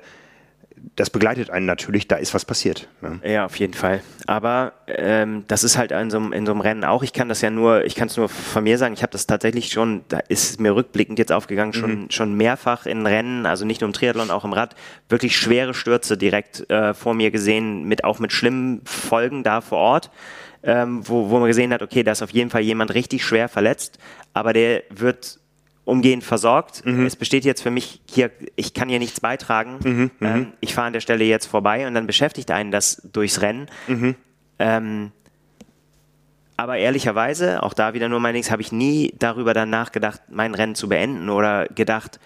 das 0.95 1.10
begleitet 1.10 1.49
einen 1.49 1.65
natürlich, 1.65 2.07
da 2.07 2.18
ist 2.18 2.34
was 2.34 2.45
passiert. 2.45 2.88
Ja, 3.01 3.30
ja 3.30 3.45
auf 3.45 3.57
jeden 3.57 3.73
Fall. 3.73 4.01
Aber 4.27 4.73
ähm, 4.88 5.43
das 5.47 5.64
ist 5.64 5.77
halt 5.77 5.91
in 5.91 6.10
so, 6.10 6.18
in 6.18 6.45
so, 6.45 6.51
einem 6.51 6.61
Rennen 6.61 6.84
auch. 6.84 7.03
Ich 7.03 7.14
kann 7.14 7.30
das 7.30 7.41
ja 7.41 7.49
nur, 7.49 7.85
ich 7.85 7.95
kann 7.95 8.07
es 8.07 8.18
nur 8.18 8.30
von 8.30 8.64
mir 8.64 8.77
sagen, 8.77 8.93
ich 8.93 9.01
habe 9.01 9.11
das 9.11 9.26
tatsächlich 9.26 9.72
schon, 9.72 10.03
da 10.10 10.19
ist 10.19 10.60
mir 10.60 10.76
rückblickend 10.76 11.19
jetzt 11.19 11.31
aufgegangen, 11.31 11.73
schon, 11.73 12.03
mhm. 12.03 12.11
schon 12.11 12.34
mehrfach 12.35 12.85
in 12.85 13.05
Rennen, 13.05 13.45
also 13.45 13.65
nicht 13.65 13.81
nur 13.81 13.89
im 13.89 13.93
Triathlon, 13.93 14.30
auch 14.30 14.45
im 14.45 14.53
Rad, 14.53 14.76
wirklich 15.10 15.38
schwere 15.38 15.73
Stürze 15.73 16.18
direkt 16.18 16.69
äh, 16.69 16.93
vor 16.93 17.14
mir 17.14 17.31
gesehen, 17.31 17.84
mit 17.84 18.03
auch 18.03 18.19
mit 18.19 18.31
schlimmen 18.31 18.81
Folgen 18.85 19.43
da 19.43 19.61
vor 19.61 19.80
Ort 19.80 20.11
ähm, 20.64 21.07
wo, 21.07 21.30
wo 21.30 21.39
man 21.39 21.47
gesehen 21.47 21.73
hat, 21.73 21.81
okay, 21.81 22.03
da 22.03 22.14
ist 22.14 22.22
auf 22.22 22.31
jeden 22.31 22.49
Fall 22.49 22.61
jemand 22.61 22.93
richtig 22.93 23.23
schwer 23.26 23.49
verletzt, 23.49 23.99
aber 24.34 24.53
der 24.53 24.84
wird 24.89 25.39
umgehend 25.85 26.23
versorgt. 26.23 26.85
Mhm. 26.85 27.05
Es 27.05 27.15
besteht 27.15 27.45
jetzt 27.45 27.61
für 27.61 27.72
mich 27.72 28.01
hier, 28.10 28.31
ich 28.55 28.73
kann 28.73 28.89
hier 28.89 28.99
nichts 28.99 29.19
beitragen. 29.19 29.80
Mhm, 29.84 29.91
mhm. 29.91 30.11
ähm, 30.22 30.53
ich 30.61 30.73
fahre 30.73 30.88
an 30.88 30.93
der 30.93 31.01
Stelle 31.01 31.26
jetzt 31.26 31.45
vorbei 31.45 31.88
und 31.88 31.93
dann 31.93 32.07
beschäftigt 32.07 32.51
einen 32.51 32.72
das 32.72 33.01
durchs 33.11 33.41
Rennen. 33.41 33.68
Mhm. 33.88 34.15
Ähm, 34.60 35.11
aber 36.55 36.77
ehrlicherweise, 36.77 37.64
auch 37.64 37.73
da 37.73 37.93
wieder 37.93 38.10
nur 38.10 38.19
mein 38.19 38.34
Dings, 38.34 38.51
habe 38.51 38.61
ich 38.61 38.72
nie 38.72 39.14
darüber 39.18 39.53
dann 39.53 39.69
nachgedacht, 39.69 40.22
mein 40.30 40.53
Rennen 40.53 40.76
zu 40.76 40.88
beenden 40.88 41.30
oder 41.30 41.68
gedacht, 41.68 42.19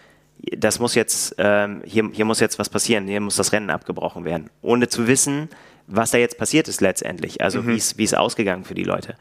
das 0.55 0.79
muss 0.79 0.95
jetzt, 0.95 1.35
ähm, 1.38 1.81
hier, 1.85 2.09
hier 2.11 2.25
muss 2.25 2.39
jetzt 2.39 2.59
was 2.59 2.69
passieren, 2.69 3.07
hier 3.07 3.21
muss 3.21 3.38
das 3.38 3.53
Rennen 3.53 3.69
abgebrochen 3.69 4.25
werden. 4.25 4.49
Ohne 4.61 4.88
zu 4.88 5.07
wissen, 5.07 5.49
was 5.88 6.11
da 6.11 6.17
jetzt 6.17 6.38
passiert 6.38 6.67
ist 6.67 6.81
letztendlich, 6.81 7.41
also 7.41 7.61
mhm. 7.63 7.79
wie 7.95 8.03
es 8.03 8.13
ausgegangen 8.13 8.65
für 8.65 8.75
die 8.75 8.84
Leute. 8.84 9.15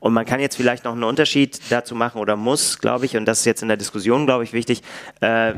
Und 0.00 0.12
man 0.12 0.24
kann 0.24 0.38
jetzt 0.38 0.56
vielleicht 0.56 0.84
noch 0.84 0.92
einen 0.92 1.02
Unterschied 1.02 1.60
dazu 1.70 1.94
machen 1.94 2.20
oder 2.20 2.36
muss, 2.36 2.78
glaube 2.78 3.04
ich, 3.04 3.16
und 3.16 3.24
das 3.24 3.40
ist 3.40 3.44
jetzt 3.46 3.62
in 3.62 3.68
der 3.68 3.76
Diskussion, 3.76 4.26
glaube 4.26 4.44
ich, 4.44 4.52
wichtig, 4.52 4.82
äh, 5.20 5.54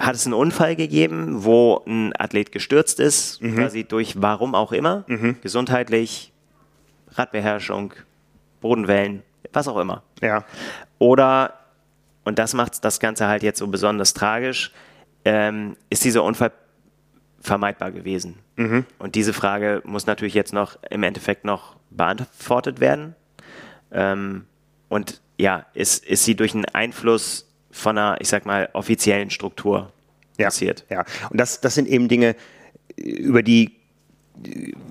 hat 0.00 0.16
es 0.16 0.26
einen 0.26 0.34
Unfall 0.34 0.74
gegeben, 0.74 1.44
wo 1.44 1.82
ein 1.86 2.12
Athlet 2.18 2.50
gestürzt 2.50 2.98
ist, 2.98 3.40
mhm. 3.40 3.56
quasi 3.56 3.84
durch 3.84 4.20
warum 4.20 4.54
auch 4.54 4.72
immer, 4.72 5.04
mhm. 5.06 5.36
gesundheitlich, 5.42 6.32
Radbeherrschung, 7.12 7.94
Bodenwellen, 8.60 9.22
was 9.52 9.68
auch 9.68 9.78
immer. 9.78 10.02
Ja. 10.20 10.44
Oder, 10.98 11.54
und 12.24 12.38
das 12.38 12.52
macht 12.54 12.84
das 12.84 12.98
Ganze 12.98 13.28
halt 13.28 13.44
jetzt 13.44 13.60
so 13.60 13.66
besonders 13.68 14.12
tragisch, 14.12 14.72
ähm, 15.24 15.76
ist 15.88 16.04
dieser 16.04 16.24
Unfall 16.24 16.52
vermeidbar 17.40 17.92
gewesen? 17.92 18.38
Mhm. 18.56 18.84
Und 18.98 19.14
diese 19.14 19.32
Frage 19.32 19.82
muss 19.84 20.06
natürlich 20.06 20.34
jetzt 20.34 20.52
noch 20.52 20.78
im 20.90 21.02
Endeffekt 21.02 21.44
noch 21.44 21.76
beantwortet 21.90 22.80
werden. 22.80 23.14
Ähm, 23.92 24.46
und 24.88 25.20
ja, 25.38 25.66
ist, 25.74 26.04
ist 26.04 26.24
sie 26.24 26.34
durch 26.34 26.54
einen 26.54 26.66
Einfluss 26.66 27.48
von 27.70 27.96
einer, 27.96 28.20
ich 28.20 28.28
sag 28.28 28.46
mal, 28.46 28.68
offiziellen 28.72 29.30
Struktur 29.30 29.92
ja, 30.38 30.46
passiert? 30.46 30.84
Ja, 30.90 31.04
und 31.30 31.38
das, 31.38 31.60
das 31.60 31.74
sind 31.74 31.88
eben 31.88 32.08
Dinge, 32.08 32.36
über 32.96 33.42
die 33.42 33.76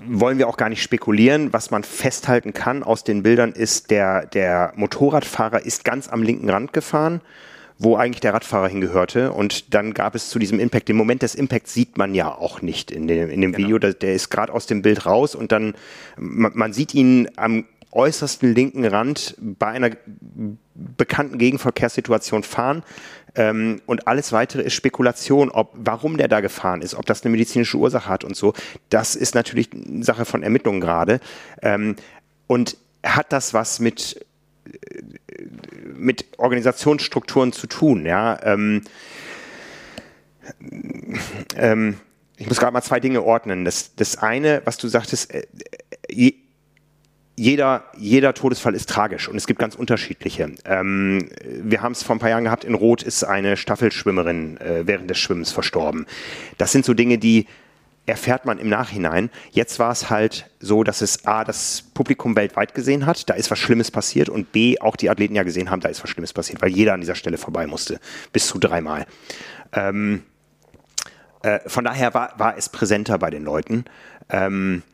wollen 0.06 0.38
wir 0.38 0.48
auch 0.48 0.56
gar 0.56 0.68
nicht 0.68 0.82
spekulieren. 0.82 1.52
Was 1.52 1.70
man 1.70 1.82
festhalten 1.82 2.52
kann 2.52 2.82
aus 2.82 3.02
den 3.02 3.22
Bildern 3.22 3.52
ist, 3.52 3.90
der, 3.90 4.26
der 4.26 4.72
Motorradfahrer 4.76 5.64
ist 5.64 5.84
ganz 5.84 6.08
am 6.08 6.22
linken 6.22 6.48
Rand 6.48 6.72
gefahren 6.72 7.20
wo 7.82 7.96
eigentlich 7.96 8.20
der 8.20 8.34
Radfahrer 8.34 8.68
hingehörte. 8.68 9.32
Und 9.32 9.72
dann 9.72 9.94
gab 9.94 10.14
es 10.14 10.28
zu 10.28 10.38
diesem 10.38 10.60
Impact, 10.60 10.88
den 10.88 10.96
Moment 10.96 11.22
des 11.22 11.34
Impacts 11.34 11.72
sieht 11.72 11.96
man 11.96 12.14
ja 12.14 12.30
auch 12.30 12.60
nicht 12.60 12.90
in 12.90 13.08
dem, 13.08 13.30
in 13.30 13.40
dem 13.40 13.52
genau. 13.52 13.64
Video. 13.66 13.78
Der, 13.78 13.94
der 13.94 14.14
ist 14.14 14.28
gerade 14.28 14.52
aus 14.52 14.66
dem 14.66 14.82
Bild 14.82 15.06
raus 15.06 15.34
und 15.34 15.50
dann, 15.50 15.74
man, 16.18 16.52
man 16.54 16.74
sieht 16.74 16.94
ihn 16.94 17.30
am 17.36 17.64
äußersten 17.92 18.54
linken 18.54 18.84
Rand 18.84 19.36
bei 19.38 19.68
einer 19.68 19.90
bekannten 20.74 21.38
Gegenverkehrssituation 21.38 22.42
fahren. 22.42 22.82
Ähm, 23.34 23.80
und 23.86 24.06
alles 24.08 24.32
weitere 24.32 24.62
ist 24.62 24.74
Spekulation, 24.74 25.50
ob 25.50 25.72
warum 25.74 26.16
der 26.16 26.28
da 26.28 26.40
gefahren 26.40 26.82
ist, 26.82 26.94
ob 26.94 27.06
das 27.06 27.22
eine 27.22 27.30
medizinische 27.30 27.76
Ursache 27.76 28.08
hat 28.08 28.24
und 28.24 28.36
so. 28.36 28.54
Das 28.88 29.14
ist 29.14 29.34
natürlich 29.34 29.70
Sache 30.00 30.24
von 30.24 30.42
Ermittlungen 30.42 30.80
gerade. 30.80 31.20
Ähm, 31.62 31.96
und 32.46 32.76
hat 33.04 33.32
das 33.32 33.54
was 33.54 33.80
mit 33.80 34.24
mit 35.96 36.26
Organisationsstrukturen 36.38 37.52
zu 37.52 37.66
tun. 37.66 38.06
Ja? 38.06 38.38
Ähm, 38.42 38.82
ähm, 41.56 41.96
ich 42.36 42.48
muss 42.48 42.58
gerade 42.58 42.72
mal 42.72 42.82
zwei 42.82 43.00
Dinge 43.00 43.22
ordnen. 43.22 43.64
Das, 43.64 43.94
das 43.94 44.16
eine, 44.16 44.62
was 44.64 44.78
du 44.78 44.88
sagtest, 44.88 45.32
äh, 45.32 45.46
je, 46.08 46.34
jeder, 47.40 47.84
jeder 47.96 48.34
Todesfall 48.34 48.74
ist 48.74 48.90
tragisch 48.90 49.26
und 49.26 49.34
es 49.34 49.46
gibt 49.46 49.58
ganz 49.58 49.74
unterschiedliche. 49.74 50.52
Ähm, 50.66 51.30
wir 51.42 51.80
haben 51.80 51.92
es 51.92 52.02
vor 52.02 52.14
ein 52.14 52.18
paar 52.18 52.28
Jahren 52.28 52.44
gehabt, 52.44 52.64
in 52.64 52.74
Rot 52.74 53.02
ist 53.02 53.24
eine 53.24 53.56
Staffelschwimmerin 53.56 54.58
äh, 54.58 54.86
während 54.86 55.08
des 55.08 55.16
Schwimmens 55.16 55.50
verstorben. 55.50 56.04
Das 56.58 56.70
sind 56.70 56.84
so 56.84 56.92
Dinge, 56.92 57.16
die 57.16 57.46
erfährt 58.04 58.44
man 58.44 58.58
im 58.58 58.68
Nachhinein. 58.68 59.30
Jetzt 59.52 59.78
war 59.78 59.90
es 59.90 60.10
halt 60.10 60.50
so, 60.60 60.84
dass 60.84 61.00
es 61.00 61.24
A, 61.24 61.44
das 61.44 61.82
Publikum 61.94 62.36
weltweit 62.36 62.74
gesehen 62.74 63.06
hat, 63.06 63.30
da 63.30 63.32
ist 63.32 63.50
was 63.50 63.58
Schlimmes 63.58 63.90
passiert 63.90 64.28
und 64.28 64.52
B, 64.52 64.78
auch 64.78 64.96
die 64.96 65.08
Athleten 65.08 65.34
ja 65.34 65.42
gesehen 65.42 65.70
haben, 65.70 65.80
da 65.80 65.88
ist 65.88 66.02
was 66.02 66.10
Schlimmes 66.10 66.34
passiert, 66.34 66.60
weil 66.60 66.68
jeder 66.68 66.92
an 66.92 67.00
dieser 67.00 67.14
Stelle 67.14 67.38
vorbei 67.38 67.66
musste, 67.66 68.00
bis 68.34 68.48
zu 68.48 68.58
dreimal. 68.58 69.06
Ähm, 69.72 70.24
äh, 71.42 71.60
von 71.66 71.86
daher 71.86 72.12
war, 72.12 72.38
war 72.38 72.58
es 72.58 72.68
präsenter 72.68 73.16
bei 73.16 73.30
den 73.30 73.44
Leuten. 73.44 73.86
Ähm, 74.28 74.82
äh, 74.82 74.90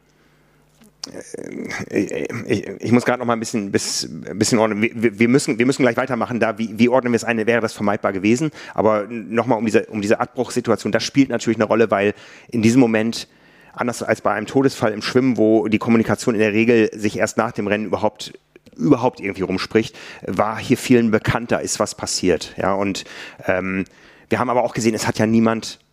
ich, 1.90 2.66
ich, 2.80 2.92
muss 2.92 3.04
gerade 3.04 3.18
noch 3.18 3.26
mal 3.26 3.34
ein 3.34 3.40
bisschen, 3.40 3.70
bis, 3.70 4.08
bisschen 4.34 4.58
ordnen. 4.58 4.82
Wir, 4.82 5.18
wir, 5.18 5.28
müssen, 5.28 5.58
wir 5.58 5.66
müssen 5.66 5.82
gleich 5.82 5.96
weitermachen. 5.96 6.40
Da, 6.40 6.58
wie, 6.58 6.78
wie 6.78 6.88
ordnen 6.88 7.12
wir 7.12 7.16
es 7.16 7.24
ein? 7.24 7.44
Wäre 7.46 7.60
das 7.60 7.72
vermeidbar 7.72 8.12
gewesen? 8.12 8.50
Aber 8.74 9.06
nochmal 9.08 9.58
um 9.58 9.64
diese, 9.64 9.86
um 9.86 10.00
diese 10.02 10.20
Abbruchssituation, 10.20 10.92
das 10.92 11.04
spielt 11.04 11.28
natürlich 11.28 11.58
eine 11.58 11.64
Rolle, 11.66 11.90
weil 11.90 12.14
in 12.48 12.62
diesem 12.62 12.80
Moment, 12.80 13.28
anders 13.72 14.02
als 14.02 14.20
bei 14.20 14.32
einem 14.32 14.46
Todesfall 14.46 14.92
im 14.92 15.02
Schwimmen, 15.02 15.36
wo 15.36 15.68
die 15.68 15.78
Kommunikation 15.78 16.34
in 16.34 16.40
der 16.40 16.52
Regel 16.52 16.90
sich 16.92 17.18
erst 17.18 17.36
nach 17.36 17.52
dem 17.52 17.66
Rennen 17.66 17.86
überhaupt 17.86 18.32
überhaupt 18.76 19.20
irgendwie 19.20 19.42
rumspricht, 19.42 19.96
war 20.26 20.58
hier 20.58 20.76
vielen 20.76 21.10
bekannt, 21.10 21.50
da 21.50 21.56
ist 21.56 21.80
was 21.80 21.94
passiert. 21.94 22.54
Ja, 22.58 22.74
und 22.74 23.04
ähm, 23.46 23.86
wir 24.28 24.38
haben 24.38 24.50
aber 24.50 24.64
auch 24.64 24.74
gesehen, 24.74 24.94
es 24.94 25.06
hat 25.06 25.18
ja 25.18 25.26
niemand 25.26 25.78
äh, 25.78 25.85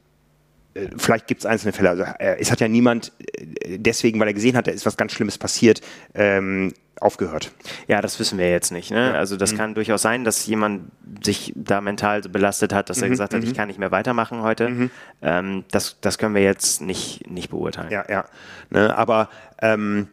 vielleicht 0.97 1.27
gibt 1.27 1.41
es 1.41 1.45
einzelne 1.45 1.73
Fälle. 1.73 1.89
Also 1.89 2.03
äh, 2.03 2.37
es 2.39 2.51
hat 2.51 2.59
ja 2.59 2.67
niemand 2.67 3.11
äh, 3.19 3.77
deswegen, 3.77 4.19
weil 4.19 4.27
er 4.27 4.33
gesehen 4.33 4.55
hat, 4.55 4.67
da 4.67 4.71
ist 4.71 4.85
was 4.85 4.97
ganz 4.97 5.11
Schlimmes 5.11 5.37
passiert, 5.37 5.81
ähm, 6.15 6.73
aufgehört. 6.99 7.51
Ja, 7.87 8.01
das 8.01 8.19
wissen 8.19 8.37
wir 8.37 8.49
jetzt 8.49 8.71
nicht. 8.71 8.91
Ne? 8.91 9.13
Also 9.13 9.35
das 9.35 9.53
mhm. 9.53 9.57
kann 9.57 9.73
durchaus 9.75 10.01
sein, 10.01 10.23
dass 10.23 10.45
jemand 10.45 10.91
sich 11.23 11.53
da 11.55 11.81
mental 11.81 12.23
so 12.23 12.29
belastet 12.29 12.73
hat, 12.73 12.89
dass 12.89 12.97
mhm. 12.97 13.03
er 13.03 13.09
gesagt 13.09 13.33
hat, 13.33 13.41
mhm. 13.41 13.47
ich 13.47 13.53
kann 13.53 13.67
nicht 13.67 13.79
mehr 13.79 13.91
weitermachen 13.91 14.41
heute. 14.41 14.69
Mhm. 14.69 14.91
Ähm, 15.21 15.63
das, 15.71 15.97
das 16.01 16.17
können 16.17 16.35
wir 16.35 16.43
jetzt 16.43 16.81
nicht, 16.81 17.29
nicht 17.29 17.49
beurteilen. 17.49 17.91
Ja, 17.91 18.05
ja. 18.09 18.25
Ne, 18.69 18.95
aber 18.95 19.29
ähm, 19.61 20.07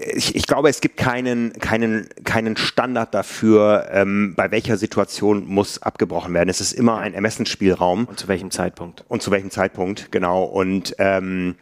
ich, 0.00 0.36
ich, 0.36 0.46
glaube, 0.46 0.68
es 0.68 0.80
gibt 0.80 0.96
keinen, 0.96 1.52
keinen, 1.54 2.08
keinen 2.24 2.56
Standard 2.56 3.14
dafür, 3.14 3.88
ähm, 3.90 4.34
bei 4.36 4.50
welcher 4.50 4.76
Situation 4.76 5.46
muss 5.46 5.82
abgebrochen 5.82 6.34
werden. 6.34 6.48
Es 6.48 6.60
ist 6.60 6.72
immer 6.72 6.98
ein 6.98 7.14
Ermessensspielraum. 7.14 8.04
Und 8.04 8.18
zu 8.18 8.28
welchem 8.28 8.50
Zeitpunkt? 8.50 9.04
Und 9.08 9.22
zu 9.22 9.30
welchem 9.30 9.50
Zeitpunkt, 9.50 10.12
genau. 10.12 10.44
Und 10.44 10.94
ähm, 10.98 11.56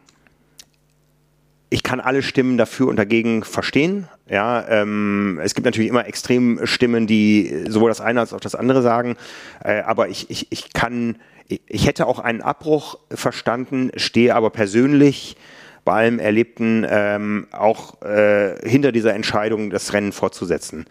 ich 1.70 1.82
kann 1.82 2.00
alle 2.00 2.22
Stimmen 2.22 2.56
dafür 2.56 2.88
und 2.88 2.96
dagegen 2.96 3.42
verstehen. 3.44 4.08
Ja, 4.28 4.66
ähm, 4.68 5.40
es 5.42 5.54
gibt 5.54 5.64
natürlich 5.64 5.88
immer 5.88 6.06
Extremstimmen, 6.06 7.06
die 7.06 7.64
sowohl 7.68 7.90
das 7.90 8.00
eine 8.00 8.20
als 8.20 8.32
auch 8.32 8.40
das 8.40 8.54
andere 8.54 8.82
sagen. 8.82 9.16
Äh, 9.62 9.80
aber 9.80 10.08
ich, 10.08 10.30
ich, 10.30 10.50
ich 10.50 10.72
kann, 10.72 11.16
ich, 11.48 11.60
ich 11.66 11.86
hätte 11.86 12.06
auch 12.06 12.18
einen 12.18 12.42
Abbruch 12.42 12.98
verstanden, 13.10 13.90
stehe 13.96 14.34
aber 14.34 14.50
persönlich 14.50 15.36
bei 15.84 15.92
allem 15.92 16.18
Erlebten 16.18 16.86
ähm, 16.88 17.46
auch 17.52 18.00
äh, 18.02 18.56
hinter 18.68 18.92
dieser 18.92 19.14
Entscheidung, 19.14 19.70
das 19.70 19.92
Rennen 19.92 20.12
fortzusetzen. 20.12 20.86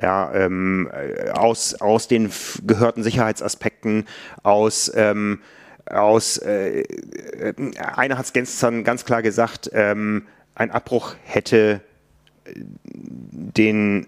Ja, 0.00 0.34
ähm, 0.34 0.90
aus, 1.32 1.74
aus 1.74 2.08
den 2.08 2.30
gehörten 2.66 3.02
Sicherheitsaspekten, 3.02 4.06
aus, 4.42 4.90
ähm, 4.94 5.40
aus 5.86 6.38
äh, 6.38 6.80
äh 6.80 7.54
einer 7.78 8.18
hat 8.18 8.24
es 8.24 8.32
gestern 8.32 8.82
ganz 8.82 9.04
klar 9.04 9.22
gesagt, 9.22 9.70
ähm, 9.72 10.26
ein 10.56 10.72
Abbruch 10.72 11.14
hätte 11.24 11.80
den 12.46 14.06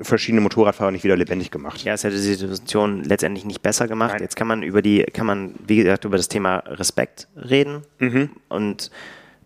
verschiedene 0.00 0.40
Motorradfahrer 0.40 0.90
nicht 0.90 1.04
wieder 1.04 1.16
lebendig 1.16 1.50
gemacht. 1.50 1.82
Ja, 1.82 1.94
es 1.94 2.04
hätte 2.04 2.16
die 2.16 2.22
Situation 2.22 3.02
letztendlich 3.04 3.44
nicht 3.44 3.62
besser 3.62 3.88
gemacht. 3.88 4.12
Nein. 4.12 4.22
Jetzt 4.22 4.36
kann 4.36 4.46
man 4.46 4.62
über 4.62 4.82
die, 4.82 5.02
kann 5.04 5.26
man, 5.26 5.54
wie 5.66 5.76
gesagt, 5.76 6.04
über 6.04 6.16
das 6.16 6.28
Thema 6.28 6.58
Respekt 6.66 7.28
reden. 7.36 7.82
Mhm. 7.98 8.30
Und 8.48 8.90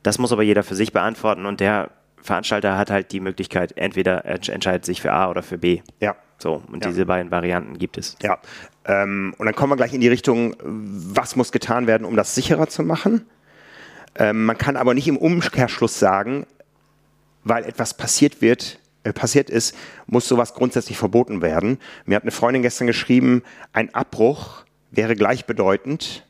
das 0.03 0.19
muss 0.19 0.33
aber 0.33 0.43
jeder 0.43 0.63
für 0.63 0.75
sich 0.75 0.93
beantworten 0.93 1.47
und 1.47 1.61
der 1.61 1.91
Veranstalter 2.23 2.79
hat 2.79 2.91
halt 2.91 3.13
die 3.13 3.21
Möglichkeit, 3.21 3.77
entweder 3.77 4.25
er 4.25 4.49
entscheidet 4.49 4.85
sich 4.85 5.03
für 5.03 5.13
A 5.13 5.29
oder 5.29 5.43
für 5.43 5.59
B. 5.59 5.83
Ja. 6.01 6.17
So, 6.39 6.63
und 6.73 6.83
ja. 6.85 6.91
diese 6.91 7.07
beiden 7.07 7.31
Varianten 7.31 7.79
gibt 7.79 7.99
es. 7.99 8.17
Ja. 8.23 8.39
Ähm, 8.85 9.35
und 9.39 9.47
dann 9.47 9.55
kommen 9.55 9.73
wir 9.73 9.77
gleich 9.77 9.93
in 9.93 10.01
die 10.01 10.09
Richtung, 10.09 10.57
was 10.61 11.37
muss 11.37 11.53
getan 11.53 11.87
werden, 11.87 12.05
um 12.05 12.17
das 12.17 12.35
sicherer 12.35 12.69
zu 12.69 12.83
machen. 12.83 13.27
Ähm, 14.17 14.45
man 14.45 14.59
kann 14.59 14.77
aber 14.77 14.95
nicht 14.95 15.09
im 15.09 15.17
Umkehrschluss 15.17 15.99
sagen, 15.99 16.47
weil 17.45 17.65
etwas 17.65 17.97
passiert 17.97 18.41
wird, 18.41 18.79
äh, 19.05 19.13
passiert 19.13 19.51
ist, 19.51 19.77
muss 20.07 20.29
sowas 20.29 20.55
grundsätzlich 20.55 20.99
verboten 20.99 21.43
werden. 21.43 21.79
Mir 22.07 22.17
hat 22.17 22.23
eine 22.23 22.33
Freundin 22.33 22.63
gestern 22.63 22.87
geschrieben, 22.87 23.43
ein 23.73 23.95
Abbruch 23.95 24.65
wäre 24.91 25.17
gleichbedeutend 25.17 26.27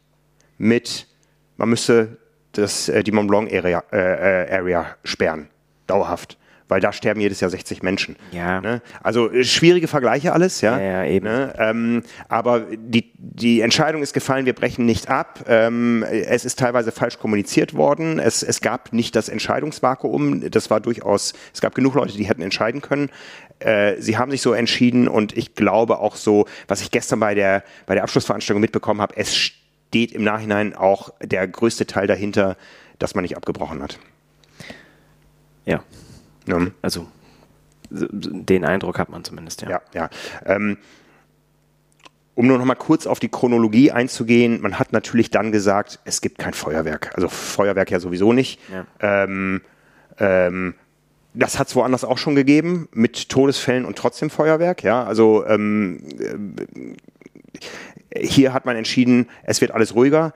mit, 0.58 1.08
man 1.56 1.70
müsste 1.70 2.18
das, 2.52 2.88
äh, 2.88 3.02
die 3.02 3.12
Mont 3.12 3.28
Blanc 3.28 3.52
Area, 3.52 3.82
äh, 3.92 4.44
äh, 4.46 4.54
Area 4.54 4.86
sperren, 5.04 5.48
dauerhaft. 5.86 6.38
Weil 6.68 6.80
da 6.80 6.90
sterben 6.90 7.20
jedes 7.20 7.40
Jahr 7.40 7.50
60 7.50 7.82
Menschen. 7.82 8.16
Ja. 8.30 8.62
Ne? 8.62 8.80
Also 9.02 9.30
äh, 9.30 9.44
schwierige 9.44 9.88
Vergleiche 9.88 10.32
alles, 10.32 10.62
ja. 10.62 10.78
Ja, 10.78 11.02
ja 11.02 11.04
eben. 11.04 11.26
Ne? 11.26 11.52
Ähm, 11.58 12.02
aber 12.28 12.60
die, 12.60 13.12
die 13.18 13.60
Entscheidung 13.60 14.00
ist 14.00 14.14
gefallen, 14.14 14.46
wir 14.46 14.54
brechen 14.54 14.86
nicht 14.86 15.10
ab. 15.10 15.44
Ähm, 15.48 16.02
es 16.02 16.46
ist 16.46 16.58
teilweise 16.58 16.90
falsch 16.90 17.18
kommuniziert 17.18 17.74
worden. 17.74 18.18
Es, 18.18 18.42
es 18.42 18.62
gab 18.62 18.94
nicht 18.94 19.16
das 19.16 19.28
Entscheidungsvakuum. 19.28 20.50
Das 20.50 20.70
war 20.70 20.80
durchaus, 20.80 21.34
es 21.52 21.60
gab 21.60 21.74
genug 21.74 21.94
Leute, 21.94 22.16
die 22.16 22.24
hätten 22.24 22.40
entscheiden 22.40 22.80
können. 22.80 23.10
Äh, 23.58 24.00
sie 24.00 24.16
haben 24.16 24.30
sich 24.30 24.40
so 24.40 24.54
entschieden 24.54 25.08
und 25.08 25.36
ich 25.36 25.54
glaube 25.54 25.98
auch 25.98 26.16
so, 26.16 26.46
was 26.68 26.80
ich 26.80 26.90
gestern 26.90 27.20
bei 27.20 27.34
der, 27.34 27.64
bei 27.84 27.94
der 27.94 28.02
Abschlussveranstaltung 28.04 28.62
mitbekommen 28.62 29.02
habe, 29.02 29.14
es 29.16 29.52
steht 29.92 30.12
im 30.12 30.24
Nachhinein 30.24 30.74
auch 30.74 31.10
der 31.20 31.46
größte 31.46 31.86
Teil 31.86 32.06
dahinter, 32.06 32.56
dass 32.98 33.14
man 33.14 33.20
nicht 33.22 33.36
abgebrochen 33.36 33.82
hat. 33.82 33.98
Ja. 35.66 35.84
ja. 36.46 36.66
Also 36.80 37.08
den 37.90 38.64
Eindruck 38.64 38.98
hat 38.98 39.10
man 39.10 39.22
zumindest, 39.22 39.60
ja. 39.60 39.68
Ja, 39.68 39.80
ja. 39.92 40.10
Ähm, 40.46 40.78
um 42.34 42.46
nur 42.46 42.56
noch 42.56 42.64
mal 42.64 42.74
kurz 42.74 43.06
auf 43.06 43.20
die 43.20 43.28
Chronologie 43.28 43.92
einzugehen, 43.92 44.62
man 44.62 44.78
hat 44.78 44.94
natürlich 44.94 45.30
dann 45.30 45.52
gesagt, 45.52 46.00
es 46.06 46.22
gibt 46.22 46.38
kein 46.38 46.54
Feuerwerk. 46.54 47.10
Also 47.14 47.28
Feuerwerk 47.28 47.90
ja 47.90 48.00
sowieso 48.00 48.32
nicht. 48.32 48.60
Ja. 48.72 48.86
Ähm, 49.24 49.60
ähm, 50.16 50.72
das 51.34 51.58
hat 51.58 51.68
es 51.68 51.76
woanders 51.76 52.04
auch 52.04 52.16
schon 52.16 52.34
gegeben, 52.34 52.88
mit 52.92 53.28
Todesfällen 53.28 53.84
und 53.84 53.98
trotzdem 53.98 54.30
Feuerwerk. 54.30 54.82
Ja, 54.82 55.04
also 55.04 55.44
ähm, 55.44 56.02
hier 58.18 58.52
hat 58.52 58.66
man 58.66 58.76
entschieden, 58.76 59.28
es 59.44 59.60
wird 59.60 59.70
alles 59.70 59.94
ruhiger. 59.94 60.34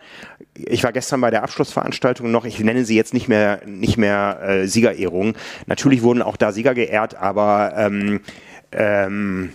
Ich 0.55 0.83
war 0.85 0.93
gestern 0.93 1.21
bei 1.21 1.31
der 1.31 1.43
Abschlussveranstaltung 1.43 2.31
noch, 2.31 2.45
ich 2.45 2.59
nenne 2.61 2.85
sie 2.85 2.97
jetzt 2.97 3.15
nicht 3.15 3.29
mehr, 3.29 3.61
nicht 3.67 3.97
mehr 3.99 4.41
äh, 4.43 4.67
Siegerehrung. 4.67 5.35
Natürlich 5.67 6.03
wurden 6.03 6.23
auch 6.23 6.37
da 6.37 6.53
Sieger 6.53 6.75
geehrt, 6.75 7.15
aber 7.17 7.75
ähm, 7.77 8.21
ähm, 8.73 9.51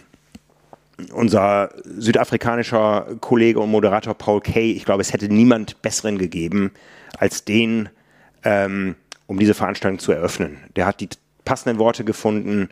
unser 1.14 1.72
südafrikanischer 1.84 3.18
Kollege 3.22 3.60
und 3.60 3.72
Moderator 3.72 4.14
Paul 4.14 4.42
Kay, 4.42 4.72
ich 4.72 4.86
glaube, 4.86 5.02
es 5.02 5.14
hätte 5.14 5.30
niemand 5.30 5.82
besseren 5.82 6.18
gegeben 6.18 6.72
als 7.18 7.44
den, 7.44 7.90
ähm, 8.44 8.96
um 9.28 9.40
diese 9.40 9.54
Veranstaltung 9.54 10.00
zu 10.00 10.12
eröffnen. 10.12 10.58
Der 10.76 10.86
hat 10.86 11.00
die 11.00 11.10
passenden 11.44 11.80
Worte 11.80 12.04
gefunden. 12.04 12.70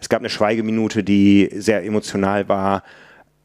Es 0.00 0.08
gab 0.08 0.20
eine 0.20 0.30
Schweigeminute, 0.30 1.04
die 1.04 1.50
sehr 1.52 1.84
emotional 1.84 2.48
war. 2.48 2.82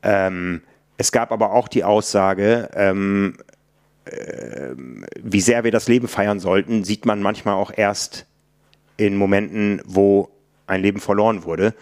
Ähm, 0.01 0.61
es 0.97 1.11
gab 1.11 1.31
aber 1.31 1.51
auch 1.51 1.67
die 1.67 1.83
Aussage, 1.83 2.69
ähm, 2.73 3.37
äh, 4.05 4.73
wie 5.21 5.41
sehr 5.41 5.63
wir 5.63 5.71
das 5.71 5.87
Leben 5.87 6.07
feiern 6.07 6.39
sollten, 6.39 6.83
sieht 6.83 7.05
man 7.05 7.21
manchmal 7.21 7.55
auch 7.55 7.71
erst 7.75 8.25
in 8.97 9.17
Momenten, 9.17 9.81
wo 9.85 10.29
ein 10.67 10.81
Leben 10.81 10.99
verloren 10.99 11.43
wurde. 11.43 11.73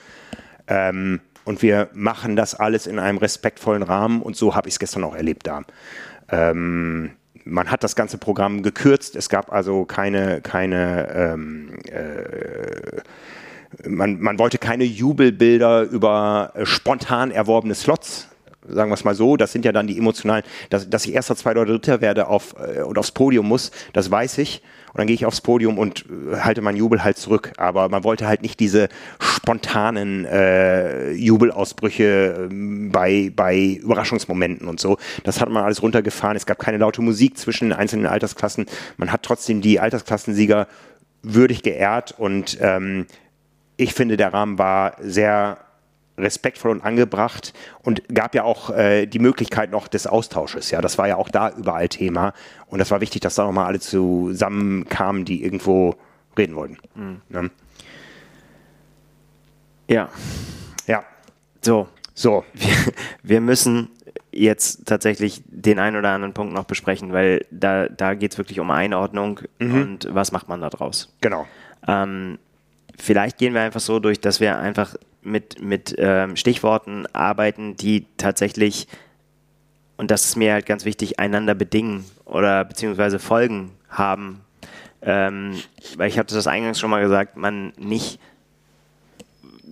Ähm, 0.68 1.20
und 1.46 1.62
wir 1.62 1.90
machen 1.94 2.36
das 2.36 2.56
alles 2.56 2.88
in 2.88 3.00
einem 3.00 3.18
respektvollen 3.18 3.84
Rahmen 3.84 4.22
und 4.22 4.36
so 4.36 4.56
habe 4.56 4.70
ich 4.70 4.76
es 4.76 4.80
gestern 4.80 5.04
auch 5.04 5.16
erlebt 5.16 5.46
da. 5.46 5.62
Ähm, 6.30 7.12
man 7.44 7.70
hat 7.70 7.84
das 7.84 7.96
ganze 7.96 8.18
Programm 8.18 8.64
gekürzt, 8.64 9.18
es 9.18 9.28
gab 9.28 9.52
also 9.52 9.84
keine, 9.84 10.40
keine 10.42 11.14
ähm, 11.14 11.78
äh, 11.92 13.02
man, 13.88 14.22
man 14.22 14.40
wollte 14.40 14.58
keine 14.58 14.86
Jubelbilder 14.86 15.84
über 15.84 16.54
spontan 16.64 17.32
erworbene 17.32 17.76
Slots 17.76 18.30
sagen 18.68 18.90
wir 18.90 18.96
es 18.96 19.04
mal 19.04 19.16
so, 19.16 19.38
das 19.38 19.52
sind 19.52 19.66
ja 19.66 19.72
dann 19.72 19.88
die 19.88 19.98
emotionalen, 19.98 20.44
dass, 20.70 20.90
dass 20.90 21.06
ich 21.06 21.14
erster, 21.14 21.36
zweiter 21.36 21.62
oder 21.62 21.74
dritter 21.74 22.02
werde 22.02 22.28
auf, 22.28 22.56
äh, 22.60 22.82
und 22.82 22.98
aufs 22.98 23.12
Podium 23.12 23.48
muss, 23.48 23.72
das 23.94 24.10
weiß 24.10 24.38
ich. 24.40 24.62
Und 24.94 25.00
dann 25.00 25.08
gehe 25.08 25.16
ich 25.16 25.26
aufs 25.26 25.42
Podium 25.42 25.80
und 25.80 26.06
äh, 26.06 26.38
halte 26.38 26.62
meinen 26.62 26.78
Jubel 26.78 27.04
halt 27.04 27.18
zurück. 27.18 27.54
Aber 27.58 27.90
man 27.90 28.04
wollte 28.04 28.28
halt 28.28 28.44
nicht 28.44 28.60
diese 28.60 28.90
spontanen 29.20 30.26
äh, 30.26 31.12
Jubelausbrüche 31.14 32.50
äh, 32.52 32.90
bei, 32.92 33.32
bei 33.36 33.80
Überraschungsmomenten 33.82 34.68
und 34.68 34.80
so. 34.80 34.98
Das 35.24 35.42
hat 35.42 35.50
man 35.50 35.64
alles 35.64 35.82
runtergefahren. 35.82 36.38
Es 36.38 36.46
gab 36.46 36.60
keine 36.60 36.78
laute 36.78 37.02
Musik 37.02 37.40
zwischen 37.40 37.70
den 37.70 37.74
einzelnen 37.74 38.06
Altersklassen. 38.06 38.68
Man 38.98 39.12
hat 39.12 39.24
trotzdem 39.24 39.62
die 39.62 39.80
Altersklassensieger 39.80 40.68
würdig 41.24 41.64
geehrt 41.64 42.14
und 42.18 42.58
ähm, 42.62 43.08
ich 43.78 43.94
finde, 43.94 44.18
der 44.18 44.34
Rahmen 44.34 44.60
war 44.60 44.98
sehr 45.02 45.58
respektvoll 46.18 46.72
und 46.72 46.82
angebracht 46.82 47.54
und 47.82 48.08
gab 48.14 48.36
ja 48.36 48.44
auch 48.44 48.70
äh, 48.70 49.06
die 49.06 49.20
Möglichkeit 49.20 49.72
noch 49.72 49.88
des 49.88 50.06
Austausches. 50.08 50.72
Ja, 50.72 50.82
das 50.82 50.98
war 50.98 51.08
ja 51.08 51.16
auch 51.16 51.30
da 51.30 51.50
überall 51.50 51.90
Thema 51.90 52.34
und 52.68 52.80
das 52.80 52.92
war 52.92 53.02
wichtig, 53.02 53.22
dass 53.22 53.36
da 53.36 53.46
nochmal 53.46 53.66
alle 53.66 53.80
zusammenkamen, 53.80 55.26
die 55.26 55.44
irgendwo 55.44 55.96
reden 56.38 56.56
wollten. 56.56 56.78
Mhm. 56.96 57.22
Ne? 57.30 57.52
Ja. 59.90 60.10
Ja. 60.88 61.04
So. 61.62 61.88
So. 62.14 62.44
Wir, 62.54 62.94
wir, 63.24 63.42
müssen 63.42 63.90
jetzt 64.32 64.86
tatsächlich 64.86 65.42
den 65.48 65.80
einen 65.80 65.96
oder 65.96 66.10
anderen 66.10 66.34
Punkt 66.34 66.54
noch 66.54 66.66
besprechen, 66.66 67.12
weil 67.14 67.46
da, 67.52 67.88
da 67.88 68.14
geht 68.14 68.34
es 68.34 68.38
wirklich 68.38 68.60
um 68.60 68.72
Einordnung 68.72 69.42
mhm. 69.60 69.82
und 69.82 70.08
was 70.12 70.32
macht 70.32 70.48
man 70.48 70.62
da 70.62 70.70
draus. 70.70 71.16
Genau. 71.22 71.48
Ähm, 71.88 72.38
vielleicht 72.98 73.38
gehen 73.38 73.54
wir 73.54 73.62
einfach 73.62 73.80
so 73.80 74.00
durch, 74.00 74.20
dass 74.20 74.40
wir 74.40 74.58
einfach 74.58 74.96
mit, 75.22 75.62
mit 75.62 75.96
ähm, 75.98 76.36
Stichworten 76.36 77.06
arbeiten, 77.14 77.76
die 77.76 78.06
tatsächlich, 78.18 78.88
und 79.98 80.12
das 80.12 80.26
ist 80.26 80.36
mir 80.36 80.54
halt 80.54 80.66
ganz 80.66 80.86
wichtig, 80.86 81.20
einander 81.20 81.56
bedingen 81.56 82.06
oder 82.26 82.66
beziehungsweise 82.66 83.20
Folgen 83.20 83.72
haben. 83.90 84.42
Ähm, 85.02 85.60
weil 85.98 86.08
ich 86.08 86.18
hatte 86.18 86.34
das 86.34 86.48
eingangs 86.48 86.80
schon 86.80 86.90
mal 86.90 87.02
gesagt, 87.02 87.36
man 87.36 87.74
nicht 87.78 88.20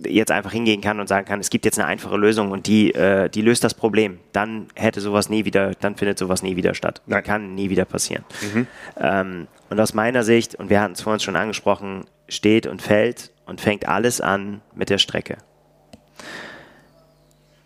jetzt 0.06 0.30
einfach 0.30 0.52
hingehen 0.52 0.80
kann 0.80 1.00
und 1.00 1.08
sagen 1.08 1.26
kann, 1.26 1.40
es 1.40 1.50
gibt 1.50 1.64
jetzt 1.64 1.78
eine 1.78 1.86
einfache 1.86 2.16
Lösung 2.16 2.50
und 2.50 2.66
die, 2.66 2.92
äh, 2.94 3.28
die 3.28 3.40
löst 3.42 3.64
das 3.64 3.74
Problem. 3.74 4.18
Dann 4.32 4.66
hätte 4.74 5.00
sowas 5.00 5.28
nie 5.28 5.44
wieder, 5.44 5.72
dann 5.80 5.96
findet 5.96 6.18
sowas 6.18 6.42
nie 6.42 6.56
wieder 6.56 6.74
statt. 6.74 7.02
Nein. 7.06 7.22
Kann 7.22 7.54
nie 7.54 7.70
wieder 7.70 7.84
passieren. 7.84 8.24
Mhm. 8.52 8.66
Ähm, 8.98 9.46
und 9.70 9.80
aus 9.80 9.94
meiner 9.94 10.22
Sicht, 10.24 10.54
und 10.54 10.70
wir 10.70 10.80
hatten 10.80 10.94
es 10.94 11.00
vorhin 11.00 11.20
schon 11.20 11.36
angesprochen, 11.36 12.04
steht 12.32 12.66
und 12.66 12.82
fällt 12.82 13.30
und 13.46 13.60
fängt 13.60 13.86
alles 13.86 14.20
an 14.20 14.62
mit 14.74 14.90
der 14.90 14.98
Strecke. 14.98 15.38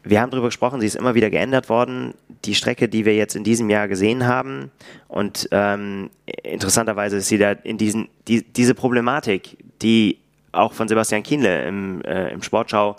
Wir 0.03 0.21
haben 0.21 0.31
darüber 0.31 0.49
gesprochen, 0.49 0.81
sie 0.81 0.87
ist 0.87 0.95
immer 0.95 1.15
wieder 1.15 1.31
geändert 1.31 1.69
worden. 1.69 2.15
Die 2.45 2.55
Strecke, 2.55 2.89
die 2.89 3.05
wir 3.05 3.17
jetzt 3.17 3.35
in 3.35 3.43
diesem 3.43 3.71
Jahr 3.71 3.89
gesehen 3.89 4.27
haben, 4.27 4.71
und 5.09 5.49
ähm, 5.51 6.11
interessanterweise 6.45 7.17
ist 7.17 7.29
sie 7.29 7.39
da 7.39 7.53
in 7.53 7.77
diesen, 7.77 8.09
die, 8.29 8.43
diese 8.43 8.75
Problematik, 8.75 9.57
die 9.83 10.19
auch 10.53 10.73
von 10.73 10.87
Sebastian 10.87 11.23
Kienle 11.23 11.67
im, 11.67 12.03
äh, 12.03 12.31
im 12.31 12.43
Sportschau 12.43 12.97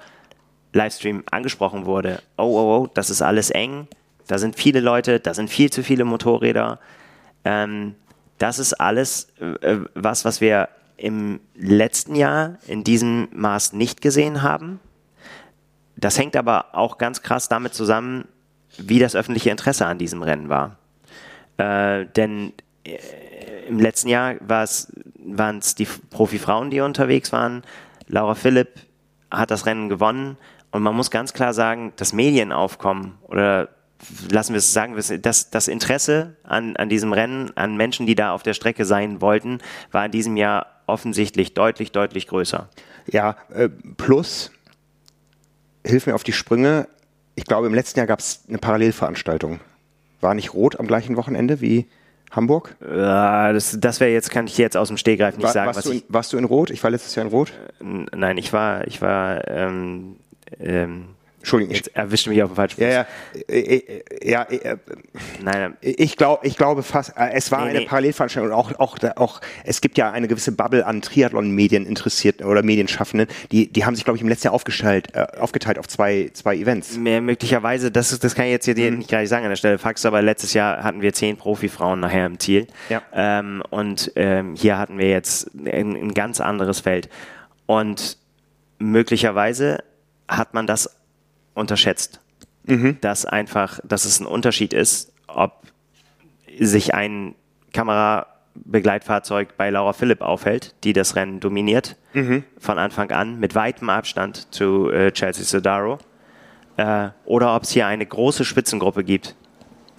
Livestream 0.74 1.24
angesprochen 1.32 1.86
wurde. 1.86 2.22
Oh, 2.38 2.44
oh, 2.44 2.84
oh, 2.84 2.88
das 2.94 3.10
ist 3.10 3.22
alles 3.22 3.52
eng. 3.52 3.88
Da 4.28 4.38
sind 4.38 4.58
viele 4.58 4.82
Leute, 4.82 5.20
da 5.22 5.34
sind 5.34 5.50
viel 5.50 5.72
zu 5.72 5.84
viele 5.84 6.04
Motorräder. 6.04 6.80
Ähm, 7.46 7.96
das 8.38 8.60
ist 8.60 8.74
alles 8.74 9.30
äh, 9.40 9.78
was, 9.96 10.26
was 10.26 10.42
wir 10.42 10.68
im 10.98 11.40
letzten 11.56 12.16
Jahr 12.16 12.58
in 12.68 12.84
diesem 12.84 13.30
Maß 13.32 13.74
nicht 13.74 14.02
gesehen 14.02 14.42
haben. 14.42 14.80
Das 15.96 16.18
hängt 16.18 16.36
aber 16.36 16.76
auch 16.76 16.98
ganz 16.98 17.22
krass 17.22 17.50
damit 17.50 17.74
zusammen, 17.74 18.28
wie 18.78 19.00
das 19.00 19.16
öffentliche 19.16 19.50
Interesse 19.50 19.86
an 19.86 19.98
diesem 19.98 20.22
Rennen 20.22 20.50
war. 20.50 20.78
Äh, 21.58 22.06
denn 22.16 22.54
äh, 22.84 22.98
im 23.68 23.80
letzten 23.80 24.10
Jahr 24.10 24.36
waren 24.40 25.60
es 25.60 25.76
die 25.76 25.88
Profifrauen, 26.10 26.70
die 26.70 26.82
unterwegs 26.82 27.32
waren. 27.32 27.64
Laura 28.08 28.36
Philipp 28.36 28.80
hat 29.32 29.52
das 29.52 29.66
Rennen 29.66 29.90
gewonnen. 29.90 30.38
Und 30.72 30.84
man 30.84 30.96
muss 30.96 31.12
ganz 31.12 31.34
klar 31.34 31.54
sagen, 31.54 31.94
das 31.96 32.14
Medienaufkommen 32.14 33.16
oder 33.28 33.70
lassen 34.30 34.54
wir 34.54 34.60
es 34.60 34.74
sagen, 34.74 34.96
das, 35.22 35.50
das 35.50 35.68
Interesse 35.68 36.36
an, 36.44 36.76
an 36.76 36.90
diesem 36.90 37.14
Rennen, 37.14 37.52
an 37.56 37.76
Menschen, 37.78 38.06
die 38.06 38.16
da 38.16 38.32
auf 38.32 38.44
der 38.44 38.54
Strecke 38.54 38.86
sein 38.86 39.22
wollten, 39.22 39.60
war 39.92 40.06
in 40.06 40.12
diesem 40.12 40.38
Jahr 40.38 40.68
offensichtlich 40.88 41.54
deutlich, 41.54 41.92
deutlich 41.92 42.28
größer. 42.28 42.70
Ja, 43.12 43.38
äh, 43.54 43.70
plus, 43.70 44.52
hilf 45.86 46.08
mir 46.08 46.16
auf 46.16 46.24
die 46.24 46.34
Sprünge, 46.34 46.88
ich 47.36 47.46
glaube, 47.46 47.68
im 47.68 47.74
letzten 47.74 48.00
Jahr 48.00 48.08
gab 48.08 48.20
es 48.20 48.44
eine 48.50 48.58
Parallelveranstaltung. 48.58 49.60
War 50.22 50.34
nicht 50.34 50.56
rot 50.56 50.80
am 50.80 50.88
gleichen 50.88 51.16
Wochenende 51.18 51.62
wie 51.62 51.86
Hamburg? 52.32 52.76
Ja, 52.82 53.54
das, 53.54 53.78
das 53.80 54.00
wäre 54.00 54.12
jetzt, 54.12 54.32
kann 54.32 54.48
ich 54.48 54.58
jetzt 54.58 54.76
aus 54.76 54.88
dem 54.88 54.98
Stehgreif 54.98 55.38
nicht 55.38 55.46
war, 55.46 55.54
sagen. 55.54 55.76
Warst, 55.76 55.86
du 55.86 55.92
in, 55.92 56.04
warst 56.10 56.34
du 56.34 56.38
in 56.38 56.46
Rot? 56.46 56.72
Ich 56.72 56.84
war 56.84 56.90
letztes 56.90 57.14
Jahr 57.14 57.26
in 57.26 57.32
Rot. 57.32 57.54
Äh, 57.80 58.06
nein, 58.16 58.38
ich 58.38 58.52
war, 58.54 58.88
ich 58.88 59.02
war 59.04 59.48
ähm, 59.48 60.16
ähm, 60.60 61.10
Entschuldigung. 61.48 61.76
Jetzt 61.76 61.96
erwischt 61.96 62.28
mich 62.28 62.44
auf 62.44 62.50
den 62.50 62.56
falschen 62.58 62.76
Fuß. 62.76 62.84
Ja, 62.84 62.90
ja, 62.90 63.06
äh, 63.48 63.76
äh, 63.78 64.30
ja, 64.30 64.44
äh, 64.44 64.78
Nein, 65.42 65.78
ich, 65.80 66.18
glaub, 66.18 66.44
ich 66.44 66.58
glaube 66.58 66.84
fast, 66.84 67.14
es 67.16 67.54
war 67.54 67.64
nee, 67.64 67.70
eine 67.70 67.80
nee. 67.80 67.86
Parallelveranstaltung 67.86 68.52
und 68.52 68.58
auch, 68.58 68.78
auch, 68.80 68.98
auch, 69.16 69.40
es 69.64 69.80
gibt 69.80 69.98
ja 69.98 70.12
eine 70.12 70.28
gewisse 70.28 70.52
Bubble 70.52 70.86
an 70.86 71.02
Triathlon-Medien 71.02 71.86
interessierten 71.86 72.46
oder 72.46 72.64
Medienschaffenden, 72.64 73.30
die, 73.54 73.72
die 73.72 73.86
haben 73.86 73.96
sich, 73.96 74.04
glaube 74.04 74.18
ich, 74.18 74.24
im 74.24 74.28
letzten 74.28 74.48
Jahr 74.48 74.56
aufgeteilt, 74.56 75.16
äh, 75.16 75.26
aufgeteilt 75.40 75.80
auf 75.80 75.88
zwei, 75.88 76.30
zwei 76.34 76.58
Events. 76.58 76.98
Mehr 76.98 77.22
möglicherweise, 77.22 77.92
das, 77.92 78.20
das 78.20 78.36
kann 78.36 78.46
ich 78.46 78.52
jetzt 78.52 78.66
hier 78.66 78.92
mhm. 78.92 78.98
nicht 78.98 79.08
gleich 79.08 79.30
sagen 79.30 79.46
an 79.46 79.52
der 79.52 79.56
Stelle, 79.56 79.78
Fax, 79.78 80.06
aber 80.06 80.22
letztes 80.22 80.54
Jahr 80.54 80.84
hatten 80.84 81.02
wir 81.02 81.14
zehn 81.14 81.38
Profifrauen 81.38 82.02
nachher 82.02 82.26
im 82.26 82.40
Ziel. 82.40 82.68
Ja. 82.90 83.02
Ähm, 83.14 83.64
und 83.70 84.12
ähm, 84.18 84.56
hier 84.58 84.78
hatten 84.78 84.98
wir 84.98 85.10
jetzt 85.10 85.50
ein, 85.56 85.96
ein 85.96 86.14
ganz 86.14 86.42
anderes 86.42 86.82
Feld. 86.82 87.08
Und 87.68 88.18
möglicherweise 88.80 89.78
hat 90.28 90.54
man 90.54 90.68
das 90.68 90.97
unterschätzt. 91.58 92.20
Mhm. 92.66 92.98
Dass 93.02 93.26
einfach, 93.26 93.80
dass 93.84 94.06
es 94.06 94.20
ein 94.20 94.26
Unterschied 94.26 94.74
ist, 94.74 95.14
ob 95.28 95.64
sich 96.60 96.94
ein 96.94 97.36
Kamerabegleitfahrzeug 97.74 99.56
bei 99.58 99.70
Laura 99.70 99.94
Philipp 99.94 100.22
aufhält, 100.22 100.76
die 100.84 100.94
das 100.94 101.16
Rennen 101.16 101.40
dominiert, 101.40 101.96
mhm. 102.14 102.44
von 102.60 102.78
Anfang 102.78 103.12
an, 103.12 103.40
mit 103.40 103.56
weitem 103.56 103.90
Abstand 103.90 104.54
zu 104.54 104.90
äh, 104.90 105.12
Chelsea 105.12 105.46
Sodaro, 105.46 106.00
äh, 106.78 107.10
oder 107.26 107.56
ob 107.56 107.64
es 107.64 107.72
hier 107.72 107.88
eine 107.88 108.06
große 108.06 108.46
Spitzengruppe 108.46 109.04
gibt, 109.04 109.36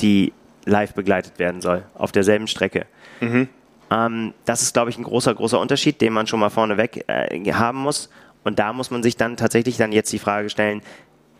die 0.00 0.32
live 0.64 0.94
begleitet 0.94 1.38
werden 1.38 1.60
soll, 1.60 1.84
auf 1.94 2.12
derselben 2.12 2.46
Strecke. 2.46 2.86
Mhm. 3.20 3.48
Ähm, 3.90 4.34
das 4.44 4.62
ist, 4.62 4.74
glaube 4.74 4.90
ich, 4.90 4.98
ein 4.98 5.04
großer, 5.04 5.34
großer 5.34 5.58
Unterschied, 5.58 6.00
den 6.00 6.12
man 6.12 6.26
schon 6.26 6.40
mal 6.40 6.50
vorneweg 6.50 7.04
äh, 7.08 7.52
haben 7.52 7.78
muss. 7.78 8.10
Und 8.44 8.58
da 8.58 8.72
muss 8.72 8.90
man 8.90 9.02
sich 9.02 9.16
dann 9.16 9.36
tatsächlich 9.36 9.76
dann 9.76 9.92
jetzt 9.92 10.12
die 10.12 10.18
Frage 10.18 10.50
stellen, 10.50 10.82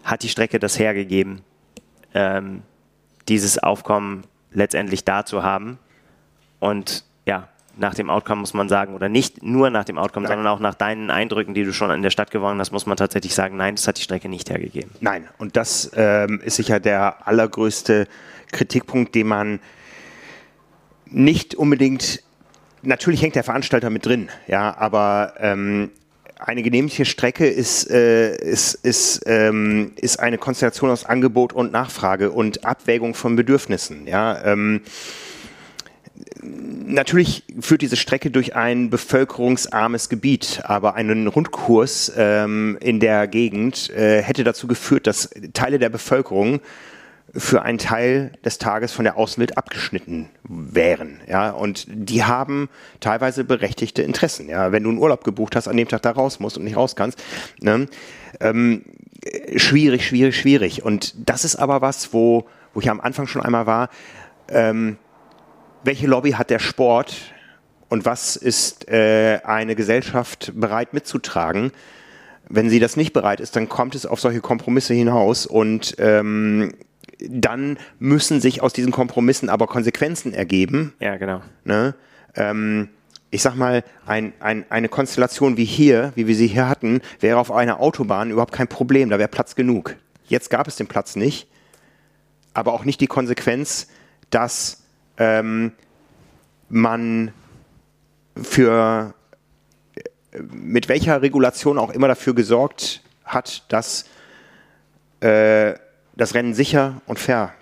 hat 0.05 0.23
die 0.23 0.29
Strecke 0.29 0.59
das 0.59 0.79
hergegeben, 0.79 1.43
ähm, 2.15 2.63
dieses 3.29 3.59
Aufkommen 3.59 4.25
letztendlich 4.53 5.05
da 5.05 5.25
zu 5.25 5.43
haben. 5.43 5.79
Und 6.61 7.05
ja, 7.27 7.49
nach 7.77 7.95
dem 7.95 8.11
Outcome 8.11 8.41
muss 8.41 8.55
man 8.55 8.69
sagen, 8.69 8.95
oder 8.95 9.09
nicht 9.09 9.43
nur 9.43 9.71
nach 9.71 9.85
dem 9.85 9.99
Outcome, 9.99 10.25
nein. 10.25 10.37
sondern 10.37 10.53
auch 10.53 10.61
nach 10.61 10.75
deinen 10.75 11.11
Eindrücken, 11.11 11.55
die 11.55 11.65
du 11.65 11.73
schon 11.73 11.91
in 11.91 12.03
der 12.03 12.11
Stadt 12.11 12.31
gewonnen 12.31 12.59
hast, 12.61 12.73
muss 12.73 12.87
man 12.87 12.97
tatsächlich 12.97 13.35
sagen, 13.35 13.57
nein, 13.57 13.77
das 13.77 13.87
hat 13.87 13.99
die 13.99 14.03
Strecke 14.03 14.29
nicht 14.29 14.51
hergegeben. 14.51 14.91
Nein, 15.01 15.29
und 15.39 15.57
das 15.57 15.91
ähm, 15.95 16.41
ist 16.45 16.57
sicher 16.57 16.81
der 16.81 17.27
allergrößte 17.27 18.09
Kritikpunkt, 18.51 19.15
den 19.15 19.29
man 19.29 19.61
nicht 21.07 21.55
unbedingt, 21.55 22.23
natürlich 22.83 23.23
hängt 23.23 23.37
der 23.37 23.45
Veranstalter 23.45 23.91
mit 23.91 24.05
drin, 24.05 24.29
ja, 24.47 24.77
aber 24.77 25.35
ähm, 25.39 25.91
eine 26.39 26.63
genehmigte 26.63 27.05
Strecke 27.05 27.47
ist, 27.47 27.91
äh, 27.91 28.37
ist, 28.37 28.75
ist, 28.75 29.23
ähm, 29.27 29.93
ist 29.97 30.21
eine 30.21 30.39
Konstellation 30.39 30.91
aus 30.91 31.05
Angebot 31.05 31.53
und 31.53 31.73
Nachfrage 31.73 32.31
und 32.31 32.65
Abwägung 32.65 33.15
von 33.15 33.37
Bedürfnissen. 33.37 34.07
Ja, 34.07 34.45
ähm, 34.45 34.83
natürlich 36.43 37.45
führt 37.61 37.83
diese 37.83 37.97
Strecke 37.97 38.31
durch 38.31 38.55
ein 38.55 38.91
bevölkerungsarmes 38.91 40.09
Gebiet, 40.09 40.61
aber 40.65 40.95
einen 40.95 41.27
Rundkurs 41.27 42.13
ähm, 42.17 42.79
in 42.81 43.01
der 43.01 43.27
Gegend 43.27 43.91
äh, 43.91 44.23
hätte 44.23 44.45
dazu 44.45 44.67
geführt, 44.67 45.07
dass 45.07 45.31
Teile 45.53 45.79
der 45.79 45.89
Bevölkerung 45.89 46.61
für 47.35 47.63
einen 47.63 47.79
Teil 47.79 48.33
des 48.45 48.59
Tages 48.59 48.93
von 48.93 49.05
der 49.05 49.17
Außenwelt 49.17 49.59
abgeschnitten 49.59 50.31
wären. 50.45 51.21
Ja, 51.29 51.51
und 51.51 51.87
die 51.89 52.25
haben 52.25 52.69
teilweise 53.01 53.45
berechtigte 53.45 54.03
Interessen. 54.03 54.49
Ja, 54.49 54.73
wenn 54.73 54.83
du 54.83 54.91
einen 54.91 54.99
Urlaub 54.99 55.25
gebucht 55.25 55.55
hast, 55.55 55.69
an 55.69 55.77
dem 55.77 55.89
Tag 55.89 56.03
da 56.03 56.13
raus 56.13 56.41
musst 56.41 56.57
und 56.57 56.65
nicht 56.65 56.77
raus 56.77 56.97
kannst, 56.97 57.23
ne, 57.61 57.87
ähm, 58.41 58.85
schwierig, 59.57 60.07
schwierig, 60.07 60.37
schwierig. 60.37 60.85
Und 60.85 61.15
das 61.29 61.45
ist 61.45 61.57
aber 61.57 61.83
was, 61.83 62.13
wo, 62.13 62.47
wo 62.73 62.81
ich 62.81 62.91
am 62.91 63.01
Anfang 63.01 63.27
schon 63.27 63.43
einmal 63.43 63.67
war. 63.67 63.91
Ähm, 64.49 64.97
welche 65.85 66.07
Lobby 66.07 66.33
hat 66.33 66.51
der 66.51 66.59
Sport 66.59 67.15
und 67.89 68.05
was 68.05 68.37
ist 68.37 68.89
äh, 68.89 69.41
eine 69.45 69.75
Gesellschaft 69.75 70.53
bereit 70.55 70.95
mitzutragen? 70.95 71.73
Wenn 72.49 72.71
sie 72.71 72.81
das 72.81 72.97
nicht 72.97 73.13
bereit 73.13 73.41
ist, 73.41 73.57
dann 73.57 73.69
kommt 73.69 73.95
es 73.95 74.07
auf 74.07 74.21
solche 74.21 74.41
Kompromisse 74.41 74.95
hinaus 74.95 75.45
und 75.45 75.97
ähm, 75.99 76.73
dann 77.21 77.79
müssen 77.99 78.41
sich 78.41 78.63
aus 78.63 78.73
diesen 78.73 78.93
Kompromissen 78.93 79.49
aber 79.49 79.67
Konsequenzen 79.67 80.33
ergeben. 80.33 80.95
Ja, 81.01 81.17
genau. 81.17 81.43
Ne? 81.65 81.95
Ähm, 82.35 82.89
ich 83.31 83.43
sag 83.43 83.57
mal, 83.57 83.85
ein, 84.07 84.33
ein, 84.41 84.65
eine 84.71 84.89
Konstellation 84.89 85.57
wie 85.57 85.65
hier, 85.65 86.13
wie 86.15 86.27
wir 86.27 86.35
sie 86.35 86.47
hier 86.47 86.69
hatten, 86.69 87.01
wäre 87.21 87.39
auf 87.39 87.53
einer 87.53 87.81
Autobahn 87.81 88.31
überhaupt 88.31 88.55
kein 88.55 88.69
Problem, 88.69 89.11
da 89.11 89.19
wäre 89.19 89.29
Platz 89.29 89.55
genug. 89.55 89.97
Jetzt 90.27 90.51
gab 90.51 90.67
es 90.69 90.77
den 90.77 90.87
Platz 90.87 91.17
nicht, 91.17 91.49
aber 92.55 92.73
auch 92.73 92.85
nicht 92.85 93.01
die 93.01 93.07
Konsequenz, 93.07 93.89
dass 94.31 94.83
ähm, 95.19 95.73
man 96.69 97.33
für 98.41 99.15
mit 100.51 100.89
welcher 100.89 101.23
Regulation 101.23 101.79
auch 101.79 101.91
immer 101.91 102.09
dafür 102.09 102.35
gesorgt 102.35 103.03
hat, 103.25 103.65
dass 103.73 104.05
äh, 105.21 105.75
das 106.19 106.35
Rennen 106.35 106.53
sicher 106.53 107.01
und 107.07 107.19
fair 107.19 107.55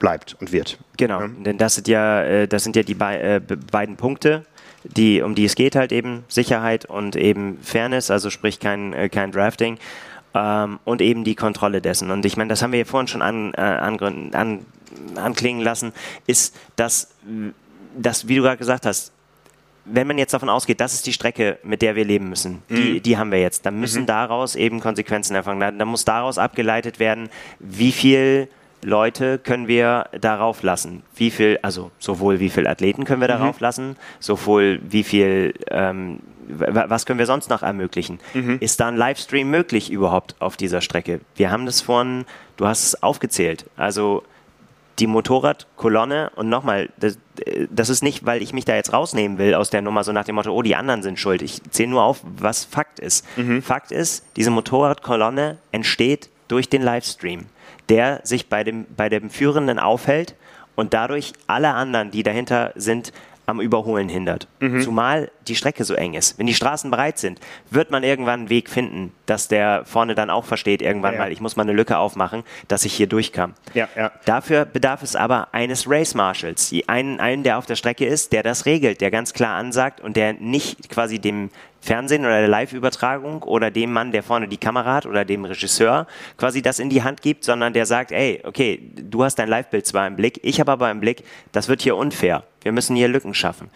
bleibt 0.00 0.36
und 0.40 0.50
wird. 0.52 0.78
Genau, 0.96 1.20
ja. 1.20 1.28
denn 1.28 1.58
das 1.58 1.76
sind 1.76 1.86
ja, 1.86 2.22
äh, 2.22 2.48
das 2.48 2.64
sind 2.64 2.74
ja 2.74 2.82
die 2.82 2.94
be 2.94 3.18
äh, 3.18 3.40
beiden 3.40 3.96
Punkte, 3.96 4.44
die, 4.84 5.22
um 5.22 5.34
die 5.34 5.44
es 5.44 5.54
geht 5.54 5.76
halt 5.76 5.92
eben, 5.92 6.24
Sicherheit 6.28 6.86
und 6.86 7.14
eben 7.14 7.58
Fairness, 7.62 8.10
also 8.10 8.30
sprich 8.30 8.58
kein, 8.58 8.92
äh, 8.92 9.08
kein 9.08 9.32
Drafting 9.32 9.78
ähm, 10.34 10.78
und 10.84 11.02
eben 11.02 11.24
die 11.24 11.34
Kontrolle 11.34 11.80
dessen. 11.80 12.10
Und 12.10 12.24
ich 12.24 12.36
meine, 12.36 12.48
das 12.48 12.62
haben 12.62 12.72
wir 12.72 12.78
ja 12.80 12.84
vorhin 12.84 13.08
schon 13.08 13.22
an, 13.22 13.52
äh, 13.54 13.60
an, 13.60 14.32
an, 14.32 14.66
anklingen 15.16 15.62
lassen, 15.62 15.92
ist, 16.26 16.56
dass, 16.76 17.14
dass 17.96 18.28
wie 18.28 18.36
du 18.36 18.42
gerade 18.42 18.58
gesagt 18.58 18.86
hast, 18.86 19.12
wenn 19.90 20.06
man 20.06 20.18
jetzt 20.18 20.34
davon 20.34 20.48
ausgeht, 20.48 20.80
das 20.80 20.94
ist 20.94 21.06
die 21.06 21.12
Strecke, 21.12 21.58
mit 21.62 21.82
der 21.82 21.96
wir 21.96 22.04
leben 22.04 22.28
müssen, 22.28 22.62
die, 22.68 22.94
mhm. 22.94 23.02
die 23.02 23.16
haben 23.18 23.30
wir 23.30 23.40
jetzt, 23.40 23.66
dann 23.66 23.78
müssen 23.80 24.02
mhm. 24.02 24.06
daraus 24.06 24.56
eben 24.56 24.80
Konsequenzen 24.80 25.34
erfangen. 25.34 25.60
Dann, 25.60 25.78
dann 25.78 25.88
muss 25.88 26.04
daraus 26.04 26.38
abgeleitet 26.38 26.98
werden, 26.98 27.28
wie 27.58 27.92
viel 27.92 28.48
Leute 28.82 29.38
können 29.38 29.66
wir 29.66 30.06
darauf 30.20 30.62
lassen? 30.62 31.02
Wie 31.16 31.30
viel, 31.30 31.58
also 31.62 31.90
sowohl 31.98 32.40
wie 32.40 32.50
viele 32.50 32.70
Athleten 32.70 33.04
können 33.04 33.20
wir 33.20 33.28
mhm. 33.28 33.40
darauf 33.40 33.60
lassen, 33.60 33.96
sowohl 34.20 34.80
wie 34.88 35.02
viel, 35.02 35.54
ähm, 35.70 36.20
was 36.48 37.04
können 37.04 37.18
wir 37.18 37.26
sonst 37.26 37.50
noch 37.50 37.62
ermöglichen? 37.62 38.20
Mhm. 38.34 38.58
Ist 38.60 38.80
da 38.80 38.88
ein 38.88 38.96
Livestream 38.96 39.50
möglich 39.50 39.90
überhaupt 39.90 40.36
auf 40.38 40.56
dieser 40.56 40.80
Strecke? 40.80 41.20
Wir 41.34 41.50
haben 41.50 41.66
das 41.66 41.80
vorhin, 41.80 42.24
du 42.56 42.66
hast 42.66 42.84
es 42.84 43.02
aufgezählt. 43.02 43.66
Also 43.76 44.22
die 44.98 45.06
Motorradkolonne 45.06 46.30
und 46.34 46.48
nochmal, 46.48 46.88
das, 46.98 47.18
das, 47.70 47.88
ist 47.88 48.02
nicht, 48.02 48.26
weil 48.26 48.42
ich 48.42 48.52
mich 48.52 48.64
da 48.64 48.74
jetzt 48.74 48.92
rausnehmen 48.92 49.38
will 49.38 49.54
aus 49.54 49.70
der 49.70 49.82
Nummer, 49.82 50.04
so 50.04 50.12
nach 50.12 50.24
dem 50.24 50.34
Motto, 50.34 50.52
oh, 50.52 50.62
die 50.62 50.76
anderen 50.76 51.02
sind 51.02 51.18
schuld. 51.18 51.42
Ich 51.42 51.62
zähle 51.70 51.90
nur 51.90 52.02
auf, 52.02 52.20
was 52.22 52.64
Fakt 52.64 52.98
ist. 52.98 53.24
Mhm. 53.36 53.62
Fakt 53.62 53.92
ist, 53.92 54.24
diese 54.36 54.50
Motorradkolonne 54.50 55.58
entsteht 55.70 56.30
durch 56.48 56.68
den 56.68 56.82
Livestream 56.82 57.46
der 57.88 58.20
sich 58.24 58.48
bei 58.48 58.64
dem, 58.64 58.86
bei 58.96 59.08
dem 59.08 59.30
Führenden 59.30 59.78
aufhält 59.78 60.34
und 60.76 60.94
dadurch 60.94 61.32
alle 61.46 61.74
anderen, 61.74 62.10
die 62.10 62.22
dahinter 62.22 62.72
sind, 62.76 63.12
am 63.48 63.60
Überholen 63.60 64.10
hindert. 64.10 64.46
Mhm. 64.60 64.82
Zumal 64.82 65.30
die 65.48 65.56
Strecke 65.56 65.84
so 65.84 65.94
eng 65.94 66.12
ist. 66.12 66.38
Wenn 66.38 66.46
die 66.46 66.54
Straßen 66.54 66.90
breit 66.90 67.18
sind, 67.18 67.40
wird 67.70 67.90
man 67.90 68.02
irgendwann 68.02 68.40
einen 68.40 68.50
Weg 68.50 68.68
finden, 68.68 69.12
dass 69.24 69.48
der 69.48 69.86
vorne 69.86 70.14
dann 70.14 70.28
auch 70.28 70.44
versteht, 70.44 70.82
irgendwann 70.82 71.14
ja, 71.14 71.20
ja. 71.20 71.24
mal, 71.24 71.32
ich 71.32 71.40
muss 71.40 71.56
mal 71.56 71.62
eine 71.62 71.72
Lücke 71.72 71.96
aufmachen, 71.96 72.44
dass 72.68 72.84
ich 72.84 72.92
hier 72.92 73.06
durchkam. 73.06 73.54
Ja, 73.72 73.88
ja. 73.96 74.12
Dafür 74.26 74.66
bedarf 74.66 75.02
es 75.02 75.16
aber 75.16 75.48
eines 75.52 75.88
Race 75.88 76.14
Marshals, 76.14 76.74
einen, 76.86 77.20
einen, 77.20 77.42
der 77.42 77.56
auf 77.56 77.64
der 77.64 77.76
Strecke 77.76 78.04
ist, 78.04 78.32
der 78.32 78.42
das 78.42 78.66
regelt, 78.66 79.00
der 79.00 79.10
ganz 79.10 79.32
klar 79.32 79.56
ansagt 79.56 80.02
und 80.02 80.16
der 80.16 80.34
nicht 80.34 80.90
quasi 80.90 81.18
dem 81.18 81.48
Fernsehen 81.80 82.22
oder 82.22 82.40
der 82.40 82.48
Live-Übertragung 82.48 83.42
oder 83.42 83.70
dem 83.70 83.92
Mann, 83.92 84.12
der 84.12 84.22
vorne 84.22 84.48
die 84.48 84.56
Kamera 84.56 84.94
hat 84.94 85.06
oder 85.06 85.24
dem 85.24 85.44
Regisseur 85.44 86.06
quasi 86.36 86.62
das 86.62 86.78
in 86.78 86.90
die 86.90 87.02
Hand 87.02 87.22
gibt, 87.22 87.44
sondern 87.44 87.72
der 87.72 87.86
sagt, 87.86 88.12
ey, 88.12 88.42
okay, 88.44 88.90
du 88.94 89.24
hast 89.24 89.36
dein 89.36 89.48
Live-Bild 89.48 89.86
zwar 89.86 90.06
im 90.06 90.16
Blick, 90.16 90.40
ich 90.42 90.60
habe 90.60 90.72
aber 90.72 90.90
im 90.90 91.00
Blick, 91.00 91.24
das 91.52 91.68
wird 91.68 91.82
hier 91.82 91.96
unfair. 91.96 92.44
Wir 92.62 92.72
müssen 92.72 92.96
hier 92.96 93.08
Lücken 93.08 93.34
schaffen. 93.34 93.70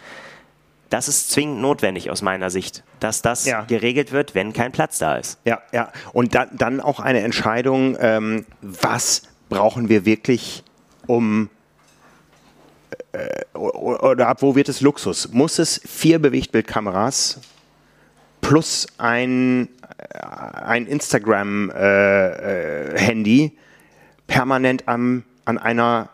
Das 0.91 1.09
ist 1.09 1.31
zwingend 1.31 1.63
notwendig 1.63 2.11
aus 2.11 2.21
meiner 2.21 2.51
Sicht, 2.51 2.85
dass 3.01 3.23
das 3.23 3.47
ja. 3.47 3.63
geregelt 3.63 4.13
wird, 4.13 4.35
wenn 4.35 4.53
kein 4.53 4.73
Platz 4.73 4.99
da 4.99 5.17
ist. 5.17 5.39
Ja, 5.45 5.63
ja. 5.73 5.91
Und 6.13 6.35
da, 6.35 6.47
dann 6.53 6.81
auch 6.81 7.01
eine 7.01 7.21
Entscheidung, 7.21 7.97
ähm, 7.99 8.45
was 8.61 9.23
brauchen 9.49 9.89
wir 9.89 10.05
wirklich, 10.05 10.65
um 11.07 11.49
äh, 13.13 13.57
oder 13.57 14.29
ab 14.29 14.43
wo 14.43 14.55
wird 14.55 14.69
es 14.69 14.83
Luxus? 14.83 15.33
Muss 15.33 15.59
es 15.59 15.81
vier 15.87 16.19
Bewegtbildkameras 16.19 17.41
plus 18.43 18.87
ein, 18.99 19.71
ein 20.21 20.87
Instagram-Handy 20.87 23.41
äh, 23.41 23.47
äh, 23.47 23.53
permanent 24.27 24.87
am, 24.87 25.23
an 25.47 25.57
einer 25.57 26.11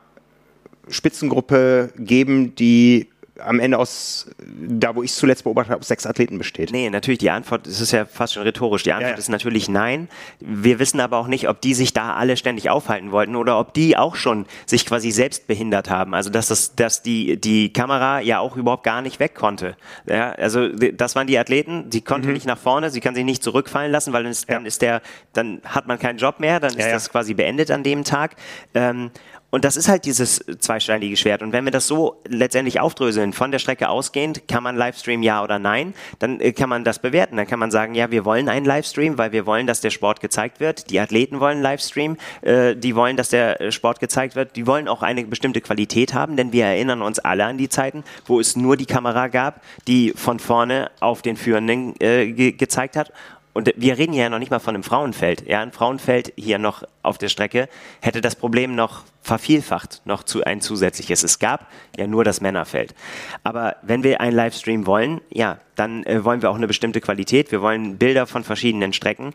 Spitzengruppe 0.88 1.92
geben, 1.96 2.54
die 2.54 3.08
am 3.38 3.60
Ende 3.60 3.78
aus, 3.78 4.26
da 4.38 4.94
wo 4.94 5.02
ich 5.02 5.10
es 5.10 5.16
zuletzt 5.16 5.44
beobachtet 5.44 5.72
habe, 5.72 5.80
aus 5.80 5.88
sechs 5.88 6.06
Athleten 6.06 6.38
besteht? 6.38 6.72
Nee, 6.72 6.90
natürlich, 6.90 7.18
die 7.18 7.30
Antwort, 7.30 7.66
das 7.66 7.80
ist 7.80 7.92
ja 7.92 8.04
fast 8.04 8.34
schon 8.34 8.42
rhetorisch, 8.42 8.82
die 8.82 8.92
Antwort 8.92 9.10
ja, 9.10 9.14
ja. 9.14 9.18
ist 9.18 9.28
natürlich 9.28 9.68
nein. 9.68 10.08
Wir 10.40 10.78
wissen 10.78 11.00
aber 11.00 11.18
auch 11.18 11.26
nicht, 11.26 11.48
ob 11.48 11.60
die 11.60 11.74
sich 11.74 11.92
da 11.92 12.14
alle 12.14 12.36
ständig 12.36 12.70
aufhalten 12.70 13.12
wollten 13.12 13.36
oder 13.36 13.58
ob 13.58 13.74
die 13.74 13.96
auch 13.96 14.16
schon 14.16 14.46
sich 14.66 14.86
quasi 14.86 15.10
selbst 15.10 15.46
behindert 15.46 15.90
haben. 15.90 16.14
Also, 16.14 16.30
dass, 16.30 16.48
das, 16.48 16.74
dass 16.74 17.02
die, 17.02 17.40
die 17.40 17.72
Kamera 17.72 18.20
ja 18.20 18.38
auch 18.40 18.56
überhaupt 18.56 18.84
gar 18.84 19.02
nicht 19.02 19.20
weg 19.20 19.34
konnte. 19.34 19.76
Ja, 20.06 20.32
also, 20.32 20.68
das 20.68 21.14
waren 21.14 21.26
die 21.26 21.38
Athleten, 21.38 21.90
die 21.90 22.00
konnten 22.00 22.28
mhm. 22.28 22.34
nicht 22.34 22.46
nach 22.46 22.58
vorne, 22.58 22.90
sie 22.90 23.00
kann 23.00 23.14
sich 23.14 23.24
nicht 23.24 23.42
zurückfallen 23.42 23.92
lassen, 23.92 24.12
weil 24.12 24.22
dann 24.22 24.32
ist, 24.32 24.50
dann 24.50 24.66
ist 24.66 24.82
der, 24.82 25.02
dann 25.32 25.60
hat 25.64 25.86
man 25.86 25.98
keinen 25.98 26.18
Job 26.18 26.40
mehr, 26.40 26.60
dann 26.60 26.74
ist 26.74 26.90
das 26.90 27.10
quasi 27.10 27.34
beendet 27.34 27.70
an 27.70 27.82
dem 27.82 28.04
Tag. 28.04 28.36
Ähm, 28.74 29.10
und 29.50 29.64
das 29.64 29.78
ist 29.78 29.88
halt 29.88 30.04
dieses 30.04 30.44
zweisteinige 30.58 31.16
Schwert. 31.16 31.42
Und 31.42 31.52
wenn 31.52 31.64
wir 31.64 31.70
das 31.70 31.86
so 31.86 32.20
letztendlich 32.28 32.80
aufdröseln, 32.80 33.32
von 33.32 33.50
der 33.50 33.58
Strecke 33.58 33.88
ausgehend, 33.88 34.46
kann 34.46 34.62
man 34.62 34.76
Livestream 34.76 35.22
ja 35.22 35.42
oder 35.42 35.58
nein, 35.58 35.94
dann 36.18 36.38
äh, 36.40 36.52
kann 36.52 36.68
man 36.68 36.84
das 36.84 36.98
bewerten. 36.98 37.38
Dann 37.38 37.46
kann 37.46 37.58
man 37.58 37.70
sagen, 37.70 37.94
ja, 37.94 38.10
wir 38.10 38.26
wollen 38.26 38.50
einen 38.50 38.66
Livestream, 38.66 39.16
weil 39.16 39.32
wir 39.32 39.46
wollen, 39.46 39.66
dass 39.66 39.80
der 39.80 39.88
Sport 39.88 40.20
gezeigt 40.20 40.60
wird. 40.60 40.90
Die 40.90 41.00
Athleten 41.00 41.40
wollen 41.40 41.62
Livestream, 41.62 42.18
äh, 42.42 42.76
die 42.76 42.94
wollen, 42.94 43.16
dass 43.16 43.30
der 43.30 43.58
äh, 43.60 43.72
Sport 43.72 44.00
gezeigt 44.00 44.36
wird. 44.36 44.54
Die 44.54 44.66
wollen 44.66 44.86
auch 44.86 45.02
eine 45.02 45.24
bestimmte 45.24 45.62
Qualität 45.62 46.12
haben, 46.12 46.36
denn 46.36 46.52
wir 46.52 46.66
erinnern 46.66 47.00
uns 47.00 47.18
alle 47.18 47.46
an 47.46 47.56
die 47.56 47.70
Zeiten, 47.70 48.04
wo 48.26 48.40
es 48.40 48.54
nur 48.54 48.76
die 48.76 48.86
Kamera 48.86 49.28
gab, 49.28 49.62
die 49.86 50.12
von 50.14 50.40
vorne 50.40 50.90
auf 51.00 51.22
den 51.22 51.36
Führenden 51.36 51.94
äh, 52.00 52.32
ge 52.32 52.52
gezeigt 52.52 52.96
hat 52.96 53.12
und 53.58 53.72
wir 53.74 53.98
reden 53.98 54.12
ja 54.12 54.28
noch 54.28 54.38
nicht 54.38 54.52
mal 54.52 54.60
von 54.60 54.76
einem 54.76 54.84
Frauenfeld. 54.84 55.48
Ja, 55.48 55.62
ein 55.62 55.72
Frauenfeld 55.72 56.32
hier 56.36 56.58
noch 56.58 56.84
auf 57.02 57.18
der 57.18 57.28
Strecke 57.28 57.68
hätte 58.00 58.20
das 58.20 58.36
Problem 58.36 58.76
noch 58.76 59.02
vervielfacht, 59.20 60.00
noch 60.04 60.22
zu 60.22 60.44
ein 60.44 60.60
zusätzliches. 60.60 61.24
Es 61.24 61.40
gab 61.40 61.66
ja 61.96 62.06
nur 62.06 62.22
das 62.22 62.40
Männerfeld. 62.40 62.94
Aber 63.42 63.74
wenn 63.82 64.04
wir 64.04 64.20
einen 64.20 64.36
Livestream 64.36 64.86
wollen, 64.86 65.20
ja, 65.30 65.58
dann 65.74 66.04
äh, 66.04 66.24
wollen 66.24 66.40
wir 66.40 66.50
auch 66.50 66.54
eine 66.54 66.68
bestimmte 66.68 67.00
Qualität. 67.00 67.50
Wir 67.50 67.60
wollen 67.60 67.98
Bilder 67.98 68.28
von 68.28 68.44
verschiedenen 68.44 68.92
Strecken. 68.92 69.34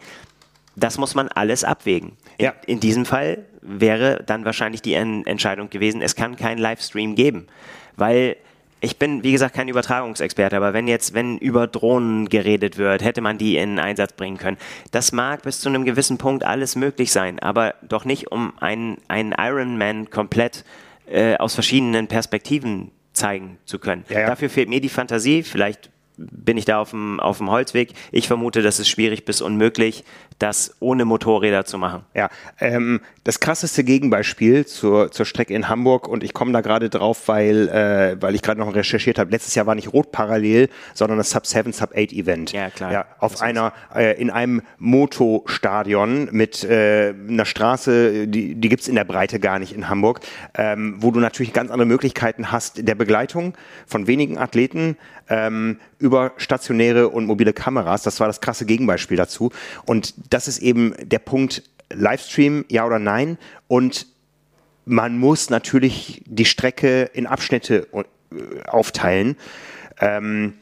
Das 0.77 0.97
muss 0.97 1.15
man 1.15 1.27
alles 1.27 1.65
abwägen. 1.65 2.13
In, 2.37 2.45
ja. 2.45 2.53
in 2.65 2.79
diesem 2.79 3.05
Fall 3.05 3.43
wäre 3.61 4.23
dann 4.25 4.45
wahrscheinlich 4.45 4.81
die 4.81 4.93
Entscheidung 4.93 5.69
gewesen, 5.69 6.01
es 6.01 6.15
kann 6.15 6.37
keinen 6.37 6.59
Livestream 6.59 7.15
geben, 7.15 7.47
weil 7.97 8.37
ich 8.83 8.97
bin, 8.97 9.23
wie 9.23 9.31
gesagt, 9.31 9.55
kein 9.55 9.69
Übertragungsexperte, 9.69 10.57
aber 10.57 10.73
wenn 10.73 10.89
jetzt, 10.89 11.13
wenn 11.13 11.37
über 11.37 11.67
Drohnen 11.67 12.27
geredet 12.27 12.77
wird, 12.77 13.01
hätte 13.01 13.21
man 13.21 13.37
die 13.37 13.55
in 13.55 13.79
Einsatz 13.79 14.11
bringen 14.11 14.37
können. 14.37 14.57
Das 14.91 15.13
mag 15.13 15.43
bis 15.43 15.61
zu 15.61 15.69
einem 15.69 15.85
gewissen 15.85 16.17
Punkt 16.17 16.43
alles 16.43 16.75
möglich 16.75 17.13
sein, 17.13 17.39
aber 17.39 17.75
doch 17.81 18.03
nicht, 18.03 18.31
um 18.31 18.51
einen, 18.59 18.97
einen 19.07 19.33
Ironman 19.37 20.09
komplett 20.09 20.65
äh, 21.09 21.37
aus 21.37 21.53
verschiedenen 21.53 22.07
Perspektiven 22.07 22.91
zeigen 23.13 23.57
zu 23.63 23.79
können. 23.79 24.03
Ja, 24.09 24.19
ja. 24.21 24.27
Dafür 24.27 24.49
fehlt 24.49 24.67
mir 24.67 24.81
die 24.81 24.89
Fantasie, 24.89 25.43
vielleicht 25.43 25.89
bin 26.17 26.57
ich 26.57 26.65
da 26.65 26.79
auf 26.79 26.91
dem, 26.91 27.19
auf 27.19 27.37
dem 27.37 27.49
Holzweg. 27.49 27.93
Ich 28.11 28.27
vermute, 28.27 28.61
das 28.61 28.79
ist 28.79 28.89
schwierig 28.89 29.25
bis 29.25 29.41
unmöglich, 29.41 30.03
das 30.39 30.75
ohne 30.79 31.05
Motorräder 31.05 31.65
zu 31.65 31.77
machen. 31.77 32.03
Ja, 32.13 32.29
ähm, 32.59 33.01
das 33.23 33.39
krasseste 33.39 33.83
Gegenbeispiel 33.83 34.65
zur, 34.65 35.11
zur 35.11 35.25
Strecke 35.25 35.53
in 35.53 35.69
Hamburg 35.69 36.07
und 36.07 36.23
ich 36.23 36.33
komme 36.33 36.51
da 36.51 36.61
gerade 36.61 36.89
drauf, 36.89 37.27
weil, 37.27 37.69
äh, 37.69 38.21
weil 38.21 38.35
ich 38.35 38.41
gerade 38.41 38.59
noch 38.59 38.73
recherchiert 38.75 39.19
habe. 39.19 39.31
Letztes 39.31 39.55
Jahr 39.55 39.65
war 39.65 39.75
nicht 39.75 39.93
rot 39.93 40.11
parallel, 40.11 40.69
sondern 40.93 41.17
das 41.17 41.29
Sub 41.29 41.45
7, 41.45 41.71
Sub 41.71 41.91
8 41.91 42.11
Event. 42.13 42.51
Ja, 42.51 42.69
klar. 42.69 42.91
Ja, 42.91 43.05
auf 43.19 43.41
einer, 43.41 43.73
äh, 43.95 44.19
in 44.19 44.29
einem 44.29 44.61
Motostadion 44.77 46.29
mit 46.31 46.63
äh, 46.63 47.13
einer 47.27 47.45
Straße, 47.45 48.27
die, 48.27 48.55
die 48.55 48.69
gibt's 48.69 48.87
in 48.87 48.95
der 48.95 49.05
Breite 49.05 49.39
gar 49.39 49.59
nicht 49.59 49.73
in 49.73 49.89
Hamburg, 49.89 50.19
ähm, 50.55 50.95
wo 50.97 51.11
du 51.11 51.19
natürlich 51.19 51.53
ganz 51.53 51.71
andere 51.71 51.87
Möglichkeiten 51.87 52.51
hast 52.51 52.87
der 52.87 52.95
Begleitung 52.95 53.53
von 53.87 54.07
wenigen 54.07 54.37
Athleten 54.37 54.97
ähm, 55.29 55.79
über 56.03 56.33
stationäre 56.35 57.07
und 57.07 57.25
mobile 57.25 57.53
Kameras. 57.53 58.03
Das 58.03 58.19
war 58.19 58.27
das 58.27 58.41
krasse 58.41 58.65
Gegenbeispiel 58.65 59.15
dazu. 59.15 59.51
Und 59.85 60.13
das 60.29 60.49
ist 60.49 60.59
eben 60.59 60.93
der 61.01 61.19
Punkt, 61.19 61.63
Livestream, 61.93 62.65
ja 62.67 62.85
oder 62.85 62.99
nein. 62.99 63.37
Und 63.69 64.07
man 64.83 65.17
muss 65.17 65.49
natürlich 65.49 66.21
die 66.25 66.43
Strecke 66.43 67.03
in 67.13 67.25
Abschnitte 67.25 67.87
äh, 67.93 68.03
aufteilen. 68.67 69.37
Ähm, 70.01 70.55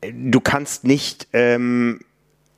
du 0.00 0.40
kannst 0.40 0.84
nicht 0.84 1.28
ähm, 1.34 2.00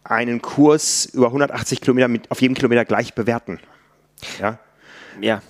einen 0.05 0.40
Kurs 0.40 1.07
über 1.07 1.27
180 1.27 1.81
Kilometer 1.81 2.07
mit, 2.07 2.31
auf 2.31 2.40
jedem 2.40 2.55
Kilometer 2.55 2.85
gleich 2.85 3.15
bewerten. 3.15 3.59
Ja. 4.40 4.61
ja. 5.20 5.43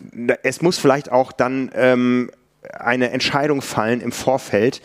Es 0.43 0.63
muss 0.63 0.79
vielleicht 0.79 1.13
auch 1.13 1.33
dann 1.33 1.71
ähm, 1.75 2.31
eine 2.73 3.11
Entscheidung 3.11 3.61
fallen 3.61 4.01
im 4.01 4.13
Vorfeld, 4.13 4.81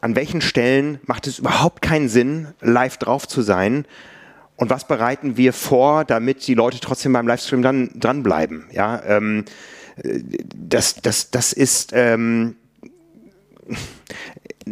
an 0.00 0.16
welchen 0.16 0.40
Stellen 0.40 0.98
macht 1.04 1.26
es 1.26 1.38
überhaupt 1.38 1.82
keinen 1.82 2.08
Sinn, 2.08 2.48
live 2.60 2.96
drauf 2.96 3.28
zu 3.28 3.42
sein 3.42 3.84
und 4.56 4.70
was 4.70 4.86
bereiten 4.86 5.36
wir 5.36 5.52
vor, 5.52 6.04
damit 6.04 6.46
die 6.46 6.54
Leute 6.54 6.80
trotzdem 6.80 7.14
beim 7.14 7.26
Livestream 7.26 7.62
dann 7.62 7.90
dranbleiben. 7.94 8.66
Ja, 8.72 9.02
ähm, 9.06 9.44
das, 10.54 10.96
das, 10.96 11.30
das 11.30 11.52
ist 11.52 11.92
ähm, 11.94 12.56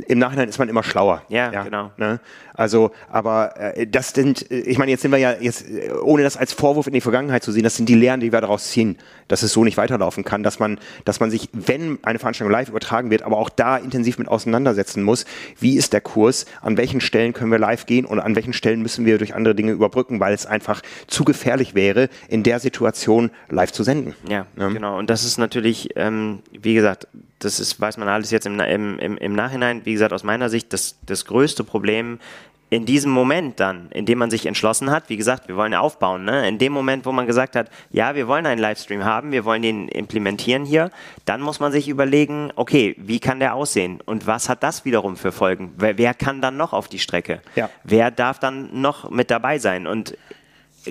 im 0.03 0.19
Nachhinein 0.19 0.49
ist 0.49 0.59
man 0.59 0.69
immer 0.69 0.83
schlauer. 0.83 1.23
Ja, 1.29 1.53
ja 1.53 1.63
genau. 1.65 1.91
Ne? 1.97 2.21
Also, 2.55 2.91
aber 3.09 3.57
äh, 3.57 3.87
das 3.87 4.11
sind, 4.11 4.51
äh, 4.51 4.59
ich 4.61 4.79
meine, 4.79 4.91
jetzt 4.91 5.03
sind 5.03 5.13
wir 5.13 5.19
ja 5.19 5.35
jetzt, 5.39 5.69
äh, 5.69 5.93
ohne 6.03 6.23
das 6.25 6.37
als 6.37 6.53
Vorwurf 6.53 6.87
in 6.87 6.93
die 6.93 7.01
Vergangenheit 7.01 7.45
zu 7.45 7.53
sehen, 7.53 7.63
das 7.63 7.77
sind 7.77 7.89
die 7.89 7.95
Lehren, 7.95 8.21
die 8.21 8.33
wir 8.33 8.41
daraus 8.41 8.69
ziehen, 8.71 8.99
dass 9.29 9.43
es 9.43 9.53
so 9.53 9.63
nicht 9.63 9.77
weiterlaufen 9.77 10.25
kann, 10.25 10.43
dass 10.43 10.59
man, 10.59 10.81
dass 11.05 11.21
man 11.21 11.31
sich, 11.31 11.49
wenn 11.53 11.99
eine 12.03 12.19
Veranstaltung 12.19 12.51
live 12.51 12.69
übertragen 12.69 13.11
wird, 13.11 13.23
aber 13.23 13.39
auch 13.39 13.49
da 13.49 13.77
intensiv 13.77 14.19
mit 14.19 14.27
auseinandersetzen 14.27 15.05
muss, 15.05 15.25
wie 15.61 15.77
ist 15.77 15.93
der 15.93 16.01
Kurs, 16.01 16.47
an 16.61 16.77
welchen 16.77 17.01
Stellen 17.01 17.33
können 17.33 17.53
wir 17.53 17.59
live 17.59 17.87
gehen 17.87 18.05
und 18.05 18.19
an 18.19 18.35
welchen 18.35 18.53
Stellen 18.53 18.83
müssen 18.83 19.07
wir 19.07 19.19
durch 19.19 19.35
andere 19.35 19.55
Dinge 19.55 19.73
überbrücken, 19.73 20.19
weil 20.19 20.35
es 20.35 20.45
einfach 20.45 20.83
zu 21.07 21.25
gefährlich 21.25 21.75
wäre, 21.77 22.09
in 22.29 22.43
der 22.43 22.59
Situation 22.59 23.31
live 23.49 23.71
zu 23.71 23.85
senden. 23.85 24.15
Ja, 24.29 24.47
ja. 24.57 24.69
genau. 24.69 24.99
Und 24.99 25.11
das 25.11 25.25
ist 25.25 25.39
natürlich, 25.39 25.91
ähm, 25.97 26.41
wie 26.51 26.75
gesagt, 26.75 27.07
das 27.39 27.61
ist, 27.61 27.81
weiß 27.81 27.97
man 27.99 28.09
alles 28.09 28.31
jetzt 28.31 28.47
im, 28.47 28.59
im, 28.61 28.99
im, 28.99 29.33
Nachhinein, 29.35 29.85
wie 29.85 29.93
gesagt, 29.93 30.13
aus 30.13 30.25
meiner 30.25 30.49
Sicht, 30.49 30.73
das, 30.73 30.99
das 31.07 31.25
größte 31.25 31.65
Problem 31.65 32.19
in 32.71 32.85
diesem 32.85 33.11
Moment 33.11 33.61
dann, 33.61 33.91
in 33.93 34.05
dem 34.05 34.19
man 34.19 34.31
sich 34.31 34.45
entschlossen 34.45 34.91
hat, 34.91 35.09
wie 35.09 35.17
gesagt, 35.17 35.49
wir 35.49 35.57
wollen 35.57 35.75
aufbauen, 35.75 36.25
ne? 36.25 36.47
in 36.47 36.59
dem 36.59 36.73
Moment, 36.73 37.07
wo 37.07 37.13
man 37.13 37.27
gesagt 37.27 37.57
hat, 37.57 37.71
ja, 37.91 38.15
wir 38.15 38.29
wollen 38.29 38.45
einen 38.45 38.61
Livestream 38.61 39.05
haben, 39.05 39.33
wir 39.33 39.45
wollen 39.45 39.63
den 39.63 39.89
implementieren 39.89 40.67
hier, 40.67 40.91
dann 41.25 41.41
muss 41.41 41.61
man 41.61 41.73
sich 41.73 41.89
überlegen, 41.89 42.53
okay, 42.57 42.95
wie 42.99 43.21
kann 43.21 43.41
der 43.41 43.55
aussehen 43.55 44.01
und 44.05 44.27
was 44.27 44.49
hat 44.49 44.63
das 44.63 44.85
wiederum 44.85 45.17
für 45.17 45.33
Folgen? 45.33 45.73
Wer, 45.79 45.97
wer 45.97 46.13
kann 46.13 46.43
dann 46.43 46.57
noch 46.59 46.75
auf 46.75 46.89
die 46.89 46.99
Strecke? 46.99 47.41
Ja. 47.57 47.71
Wer 47.85 48.11
darf 48.11 48.39
dann 48.39 48.81
noch 48.81 49.11
mit 49.11 49.31
dabei 49.31 49.59
sein? 49.59 49.87
Und 49.87 50.17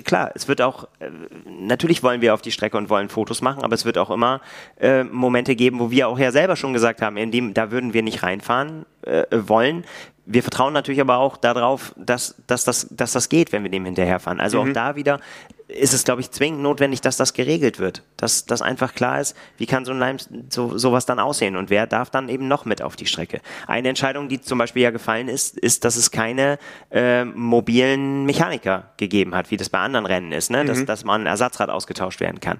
klar, 0.04 0.30
es 0.34 0.48
wird 0.48 0.60
auch, 0.60 0.84
äh, 1.00 1.10
natürlich 1.46 2.02
wollen 2.02 2.20
wir 2.20 2.34
auf 2.34 2.42
die 2.42 2.52
Strecke 2.52 2.76
und 2.76 2.90
wollen 2.90 3.08
Fotos 3.08 3.42
machen, 3.42 3.62
aber 3.62 3.74
es 3.74 3.84
wird 3.84 3.98
auch 3.98 4.10
immer 4.10 4.40
äh, 4.80 5.04
Momente 5.04 5.56
geben, 5.56 5.78
wo 5.80 5.90
wir 5.90 6.08
auch 6.08 6.18
ja 6.18 6.32
selber 6.32 6.56
schon 6.56 6.72
gesagt 6.72 7.02
haben, 7.02 7.16
in 7.16 7.30
dem, 7.30 7.54
da 7.54 7.70
würden 7.70 7.94
wir 7.94 8.02
nicht 8.02 8.22
reinfahren 8.22 8.86
äh, 9.02 9.24
wollen. 9.30 9.84
Wir 10.26 10.42
vertrauen 10.42 10.74
natürlich 10.74 11.00
aber 11.00 11.18
auch 11.18 11.36
darauf, 11.36 11.94
dass, 11.96 12.34
dass, 12.46 12.64
das, 12.64 12.88
dass 12.90 13.12
das 13.12 13.28
geht, 13.28 13.52
wenn 13.52 13.62
wir 13.62 13.70
dem 13.70 13.84
hinterherfahren. 13.84 14.40
Also 14.40 14.62
mhm. 14.62 14.70
auch 14.70 14.74
da 14.74 14.96
wieder 14.96 15.20
ist 15.68 15.92
es, 15.92 16.04
glaube 16.04 16.22
ich, 16.22 16.30
zwingend 16.30 16.62
notwendig, 16.62 17.02
dass 17.02 17.18
das 17.18 17.34
geregelt 17.34 17.78
wird. 17.78 18.02
Dass 18.16 18.46
das 18.46 18.62
einfach 18.62 18.94
klar 18.94 19.20
ist, 19.20 19.36
wie 19.58 19.66
kann 19.66 19.84
so 19.84 19.92
ein 19.92 20.18
so, 20.48 20.78
sowas 20.78 21.04
dann 21.04 21.18
aussehen 21.18 21.56
und 21.56 21.68
wer 21.68 21.86
darf 21.86 22.08
dann 22.08 22.30
eben 22.30 22.48
noch 22.48 22.64
mit 22.64 22.80
auf 22.80 22.96
die 22.96 23.06
Strecke. 23.06 23.40
Eine 23.66 23.90
Entscheidung, 23.90 24.28
die 24.28 24.40
zum 24.40 24.58
Beispiel 24.58 24.82
ja 24.82 24.90
gefallen 24.90 25.28
ist, 25.28 25.58
ist, 25.58 25.84
dass 25.84 25.96
es 25.96 26.10
keine 26.10 26.58
äh, 26.90 27.24
mobilen 27.24 28.24
Mechaniker 28.24 28.92
gegeben 28.96 29.34
hat, 29.34 29.50
wie 29.50 29.58
das 29.58 29.68
bei 29.68 29.78
anderen 29.78 30.06
Rennen 30.06 30.32
ist, 30.32 30.50
ne? 30.50 30.64
dass, 30.64 30.78
mhm. 30.78 30.86
dass 30.86 31.04
man 31.04 31.22
ein 31.22 31.26
Ersatzrad 31.26 31.68
ausgetauscht 31.68 32.20
werden 32.20 32.40
kann. 32.40 32.58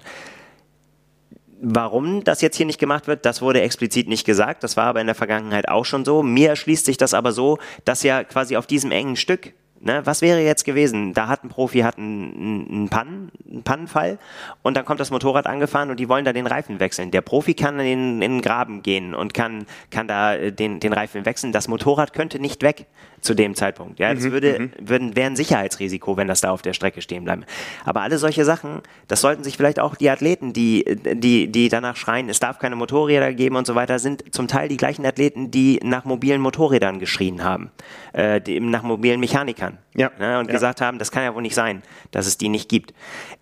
Warum 1.61 2.23
das 2.23 2.41
jetzt 2.41 2.55
hier 2.55 2.67
nicht 2.67 2.79
gemacht 2.79 3.07
wird, 3.07 3.25
das 3.25 3.41
wurde 3.41 3.61
explizit 3.61 4.07
nicht 4.07 4.25
gesagt. 4.25 4.63
Das 4.63 4.77
war 4.77 4.85
aber 4.85 5.01
in 5.01 5.07
der 5.07 5.15
Vergangenheit 5.15 5.67
auch 5.67 5.83
schon 5.83 6.05
so. 6.05 6.23
Mir 6.23 6.49
erschließt 6.49 6.85
sich 6.85 6.95
das 6.95 7.13
aber 7.13 7.31
so, 7.33 7.57
dass 7.83 8.03
ja 8.03 8.23
quasi 8.23 8.55
auf 8.55 8.65
diesem 8.65 8.91
engen 8.91 9.17
Stück 9.17 9.53
Ne, 9.81 10.01
was 10.05 10.21
wäre 10.21 10.41
jetzt 10.41 10.65
gewesen? 10.65 11.13
Da 11.13 11.29
hat 11.29 11.45
ein 11.45 11.49
Profi 11.49 11.79
hat 11.79 11.97
einen, 11.97 12.67
einen, 12.69 12.89
Pannen, 12.89 13.31
einen 13.49 13.63
Pannenfall 13.63 14.19
und 14.61 14.75
dann 14.75 14.83
kommt 14.83 14.99
das 14.99 15.09
Motorrad 15.09 15.47
angefahren 15.47 15.89
und 15.89 16.01
die 16.01 16.09
wollen 16.09 16.25
da 16.25 16.33
den 16.33 16.47
Reifen 16.47 16.81
wechseln. 16.81 17.11
Der 17.11 17.21
Profi 17.21 17.53
kann 17.53 17.79
in, 17.79 18.21
in 18.21 18.31
den 18.31 18.41
Graben 18.41 18.83
gehen 18.83 19.15
und 19.15 19.33
kann, 19.33 19.65
kann 19.89 20.09
da 20.09 20.35
äh, 20.35 20.51
den, 20.51 20.81
den 20.81 20.91
Reifen 20.91 21.25
wechseln. 21.25 21.53
Das 21.53 21.69
Motorrad 21.69 22.11
könnte 22.11 22.39
nicht 22.39 22.61
weg 22.61 22.87
zu 23.21 23.33
dem 23.33 23.55
Zeitpunkt. 23.55 23.99
Ja, 23.99 24.13
das 24.13 24.23
mhm, 24.23 24.31
würde, 24.31 24.59
mhm. 24.59 24.71
würden, 24.79 25.15
wäre 25.15 25.27
ein 25.27 25.35
Sicherheitsrisiko, 25.35 26.17
wenn 26.17 26.27
das 26.27 26.41
da 26.41 26.51
auf 26.51 26.61
der 26.61 26.73
Strecke 26.73 27.01
stehen 27.01 27.23
bleibt. 27.23 27.45
Aber 27.85 28.01
alle 28.01 28.17
solche 28.17 28.45
Sachen, 28.45 28.81
das 29.07 29.21
sollten 29.21 29.43
sich 29.43 29.57
vielleicht 29.57 29.79
auch 29.79 29.95
die 29.95 30.09
Athleten, 30.09 30.53
die, 30.53 30.83
die, 31.13 31.51
die 31.51 31.69
danach 31.69 31.95
schreien, 31.95 32.29
es 32.29 32.39
darf 32.39 32.59
keine 32.59 32.75
Motorräder 32.75 33.33
geben 33.33 33.55
und 33.55 33.67
so 33.67 33.75
weiter, 33.75 33.99
sind 33.99 34.33
zum 34.33 34.47
Teil 34.47 34.67
die 34.67 34.77
gleichen 34.77 35.05
Athleten, 35.05 35.51
die 35.51 35.79
nach 35.83 36.05
mobilen 36.05 36.41
Motorrädern 36.41 36.99
geschrien 36.99 37.43
haben, 37.43 37.71
äh, 38.13 38.41
die, 38.41 38.59
nach 38.59 38.83
mobilen 38.83 39.19
Mechanikern. 39.19 39.68
Ja. 39.95 40.11
Ne, 40.19 40.39
und 40.39 40.47
ja. 40.47 40.53
gesagt 40.53 40.81
haben, 40.81 40.99
das 40.99 41.11
kann 41.11 41.23
ja 41.23 41.33
wohl 41.33 41.41
nicht 41.41 41.55
sein, 41.55 41.81
dass 42.11 42.25
es 42.25 42.37
die 42.37 42.49
nicht 42.49 42.69
gibt. 42.69 42.93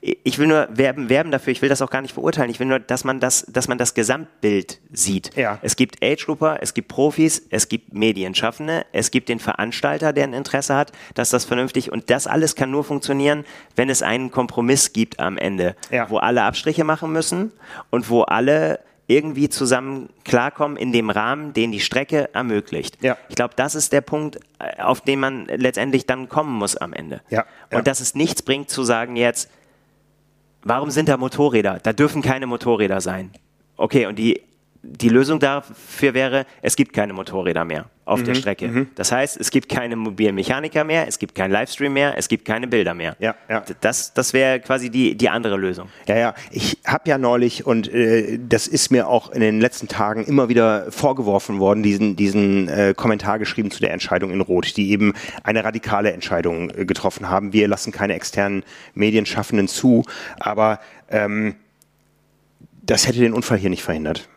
Ich 0.02 0.40
will 0.40 0.48
nur 0.48 0.68
werben, 0.72 1.10
werben 1.10 1.32
dafür, 1.32 1.52
ich 1.52 1.62
will 1.62 1.70
das 1.70 1.82
auch 1.82 1.90
gar 1.90 2.02
nicht 2.02 2.14
verurteilen, 2.14 2.50
ich 2.50 2.60
will 2.60 2.68
nur, 2.68 2.80
dass 2.80 3.04
man 3.04 3.20
das, 3.20 3.46
dass 3.48 3.68
man 3.68 3.78
das 3.78 3.94
Gesamtbild 3.94 4.80
sieht. 4.92 5.36
Ja. 5.36 5.60
Es 5.62 5.76
gibt 5.76 6.04
Age-Grouper, 6.04 6.60
es 6.62 6.74
gibt 6.74 6.88
Profis, 6.88 7.46
es 7.50 7.70
gibt 7.70 7.94
Medienschaffende, 7.94 8.86
es 8.92 9.12
gibt 9.12 9.30
den 9.30 9.40
Veranstalter, 9.40 9.78
Veranstalter, 9.78 10.14
der 10.14 10.24
ein 10.26 10.34
Interesse 10.34 10.76
hat, 10.76 10.92
dass 11.14 11.30
das 11.30 11.46
vernünftig 11.46 11.92
und 11.92 12.10
das 12.10 12.28
alles 12.28 12.56
kann 12.56 12.72
nur 12.72 12.84
funktionieren, 12.84 13.46
wenn 13.76 13.90
es 13.90 14.02
einen 14.02 14.32
Kompromiss 14.32 14.94
gibt 14.94 15.20
am 15.20 15.38
Ende, 15.38 15.76
ja. 15.92 16.10
wo 16.10 16.18
alle 16.18 16.44
Abstriche 16.44 16.84
machen 16.84 17.12
müssen 17.12 17.52
und 17.90 18.10
wo 18.10 18.22
alle 18.24 18.80
irgendwie 19.08 19.48
zusammen 19.48 20.10
klarkommen 20.26 20.78
in 20.78 20.92
dem 20.92 21.10
Rahmen, 21.10 21.54
den 21.54 21.72
die 21.72 21.80
Strecke 21.80 22.34
ermöglicht. 22.34 23.02
Ja. 23.02 23.18
Ich 23.30 23.36
glaube, 23.36 23.54
das 23.56 23.74
ist 23.74 23.94
der 23.94 24.02
Punkt, 24.02 24.40
äh, 24.60 24.82
auf 24.82 25.02
den 25.02 25.20
man 25.20 25.46
letztendlich 25.46 26.06
dann 26.06 26.28
kommen 26.28 26.54
muss 26.54 26.76
am 26.76 26.94
Ende. 26.94 27.22
Ja. 27.30 27.46
Ja. 27.72 27.78
Und 27.78 27.88
dass 27.88 28.02
es 28.02 28.16
nichts 28.16 28.42
bringt 28.42 28.70
zu 28.70 28.84
sagen 28.84 29.16
jetzt, 29.16 29.50
warum 30.62 30.92
sind 30.92 31.08
da 31.08 31.18
Motorräder? 31.18 31.80
Da 31.82 31.94
dürfen 31.94 32.22
keine 32.22 32.48
Motorräder 32.48 33.00
sein. 33.00 33.32
Okay, 33.78 34.08
und 34.08 34.20
die, 34.20 34.42
die 34.84 35.10
Lösung 35.10 35.40
dafür 35.40 36.14
wäre, 36.14 36.46
es 36.62 36.76
gibt 36.76 36.94
keine 36.94 37.14
Motorräder 37.14 37.64
mehr 37.64 37.90
auf 38.08 38.22
mhm, 38.22 38.26
der 38.26 38.36
Strecke. 38.36 38.68
Mhm. 38.68 38.88
Das 38.96 39.12
heißt, 39.12 39.38
es 39.38 39.52
gibt 39.52 39.70
keine 39.70 39.96
mobilen 39.96 40.36
Mechaniker 40.36 40.84
mehr, 40.84 41.08
es 41.08 41.20
gibt 41.20 41.36
keinen 41.36 41.52
Livestream 41.52 41.94
mehr, 41.94 42.18
es 42.18 42.28
gibt 42.28 42.46
keine 42.46 42.68
Bilder 42.68 42.94
mehr. 42.94 43.16
Ja, 43.20 43.36
ja. 43.50 43.64
Das, 43.82 44.14
das 44.14 44.34
wäre 44.34 44.60
quasi 44.60 44.90
die, 44.90 45.16
die 45.16 45.30
andere 45.30 45.58
Lösung. 45.58 45.90
Ja, 46.08 46.18
ja. 46.18 46.34
Ich 46.52 46.80
habe 46.86 47.10
ja 47.10 47.18
neulich, 47.18 47.66
und 47.66 47.94
äh, 47.94 48.40
das 48.42 48.68
ist 48.68 48.92
mir 48.92 49.08
auch 49.08 49.32
in 49.32 49.42
den 49.42 49.60
letzten 49.60 49.88
Tagen 49.88 50.24
immer 50.24 50.48
wieder 50.50 50.92
vorgeworfen 50.92 51.60
worden, 51.60 51.84
diesen, 51.84 52.16
diesen 52.16 52.70
äh, 52.70 52.94
Kommentar 52.96 53.40
geschrieben 53.40 53.72
zu 53.72 53.82
der 53.82 53.92
Entscheidung 53.92 54.32
in 54.32 54.42
Rot, 54.42 54.78
die 54.78 54.92
eben 54.92 55.14
eine 55.44 55.64
radikale 55.64 56.12
Entscheidung 56.12 56.70
äh, 56.70 56.86
getroffen 56.86 57.30
haben. 57.30 57.52
Wir 57.52 57.68
lassen 57.68 57.92
keine 57.92 58.14
externen 58.14 58.64
Medienschaffenden 58.94 59.68
zu, 59.68 60.06
aber 60.40 60.80
ähm, 61.10 61.56
das 62.84 63.06
hätte 63.06 63.20
den 63.20 63.34
Unfall 63.34 63.58
hier 63.58 63.70
nicht 63.70 63.84
verhindert. 63.84 64.30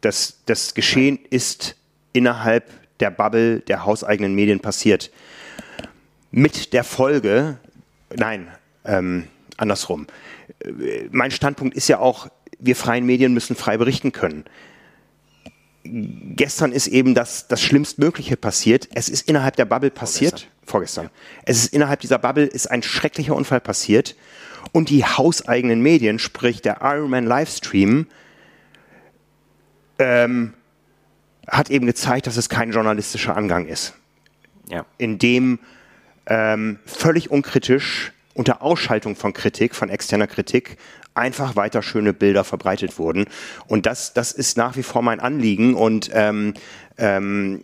Das, 0.00 0.42
das 0.46 0.74
Geschehen 0.74 1.18
ist 1.30 1.74
innerhalb 2.12 2.70
der 3.00 3.10
Bubble 3.10 3.60
der 3.60 3.84
hauseigenen 3.84 4.34
Medien 4.34 4.60
passiert. 4.60 5.10
Mit 6.30 6.72
der 6.72 6.84
Folge, 6.84 7.58
nein, 8.14 8.48
ähm, 8.84 9.24
andersrum. 9.56 10.06
Mein 11.10 11.30
Standpunkt 11.30 11.76
ist 11.76 11.88
ja 11.88 11.98
auch, 11.98 12.28
wir 12.58 12.76
freien 12.76 13.06
Medien 13.06 13.32
müssen 13.32 13.56
frei 13.56 13.76
berichten 13.76 14.12
können. 14.12 14.44
Gestern 15.84 16.72
ist 16.72 16.86
eben 16.88 17.14
das, 17.14 17.48
das 17.48 17.62
Schlimmstmögliche 17.62 18.36
passiert. 18.36 18.88
Es 18.94 19.08
ist 19.08 19.28
innerhalb 19.28 19.56
der 19.56 19.64
Bubble 19.64 19.90
passiert. 19.90 20.48
Vorgestern. 20.66 20.66
Vorgestern. 20.66 21.04
Ja. 21.06 21.10
Es 21.46 21.58
ist 21.64 21.72
innerhalb 21.72 22.00
dieser 22.00 22.18
Bubble 22.18 22.44
ist 22.44 22.70
ein 22.70 22.82
schrecklicher 22.82 23.34
Unfall 23.34 23.60
passiert. 23.60 24.16
Und 24.72 24.90
die 24.90 25.04
hauseigenen 25.04 25.80
Medien, 25.80 26.18
sprich 26.18 26.60
der 26.60 26.78
Ironman 26.82 27.24
Livestream, 27.24 28.06
ähm, 29.98 30.52
hat 31.48 31.70
eben 31.70 31.86
gezeigt, 31.86 32.26
dass 32.26 32.36
es 32.36 32.48
kein 32.48 32.72
journalistischer 32.72 33.36
Angang 33.36 33.66
ist. 33.66 33.94
Ja. 34.68 34.84
In 34.98 35.18
dem 35.18 35.58
ähm, 36.26 36.78
völlig 36.84 37.30
unkritisch 37.30 38.12
unter 38.34 38.62
Ausschaltung 38.62 39.16
von 39.16 39.32
Kritik, 39.32 39.74
von 39.74 39.88
externer 39.88 40.26
Kritik, 40.28 40.76
einfach 41.14 41.56
weiter 41.56 41.82
schöne 41.82 42.12
Bilder 42.12 42.44
verbreitet 42.44 42.98
wurden. 42.98 43.26
Und 43.66 43.86
das, 43.86 44.14
das 44.14 44.32
ist 44.32 44.56
nach 44.56 44.76
wie 44.76 44.84
vor 44.84 45.02
mein 45.02 45.20
Anliegen. 45.20 45.74
Und 45.74 46.10
ähm, 46.12 46.54
ähm, 46.96 47.60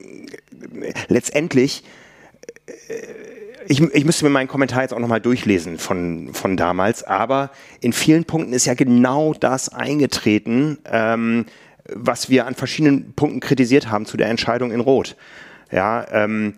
letztendlich, 1.09 1.85
äh, 2.67 2.73
ich, 3.67 3.81
ich 3.81 4.05
müsste 4.05 4.25
mir 4.25 4.31
meinen 4.31 4.49
Kommentar 4.49 4.83
jetzt 4.83 4.93
auch 4.93 4.99
nochmal 4.99 5.21
durchlesen 5.21 5.79
von, 5.79 6.35
von 6.35 6.57
damals, 6.57 7.03
aber 7.05 7.51
in 7.81 7.93
vielen 7.93 8.25
Punkten 8.25 8.53
ist 8.53 8.67
ja 8.67 8.75
genau 8.75 9.33
das 9.33 9.71
eingetreten, 9.71 10.79
ähm, 10.91 11.47
was 11.93 12.31
wir 12.31 12.47
an 12.47 12.55
verschiedenen 12.55 13.13
Punkten 13.15 13.41
kritisiert 13.41 13.91
haben 13.91 14.07
zu 14.07 14.17
der 14.17 14.29
Entscheidung 14.29 14.73
in 14.73 14.81
Rot. 14.81 15.17
Ja, 15.71 16.07
ähm, 16.11 16.55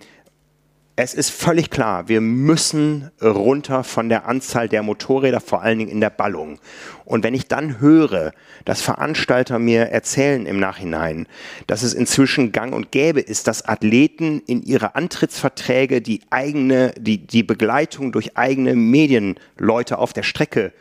es 0.98 1.12
ist 1.12 1.28
völlig 1.28 1.68
klar, 1.68 2.08
wir 2.08 2.22
müssen 2.22 3.10
runter 3.20 3.84
von 3.84 4.08
der 4.08 4.26
Anzahl 4.26 4.66
der 4.66 4.82
Motorräder, 4.82 5.40
vor 5.40 5.60
allen 5.60 5.78
Dingen 5.78 5.90
in 5.90 6.00
der 6.00 6.08
Ballung. 6.08 6.58
Und 7.04 7.22
wenn 7.22 7.34
ich 7.34 7.48
dann 7.48 7.80
höre, 7.80 8.32
dass 8.64 8.80
Veranstalter 8.80 9.58
mir 9.58 9.90
erzählen 9.90 10.46
im 10.46 10.58
Nachhinein, 10.58 11.26
dass 11.66 11.82
es 11.82 11.92
inzwischen 11.92 12.50
gang 12.50 12.74
und 12.74 12.92
gäbe 12.92 13.20
ist, 13.20 13.46
dass 13.46 13.68
Athleten 13.68 14.40
in 14.46 14.62
ihre 14.62 14.94
Antrittsverträge 14.94 16.00
die 16.00 16.22
eigene, 16.30 16.94
die, 16.98 17.26
die 17.26 17.42
Begleitung 17.42 18.10
durch 18.10 18.38
eigene 18.38 18.74
Medienleute 18.74 19.98
auf 19.98 20.14
der 20.14 20.22
Strecke 20.22 20.72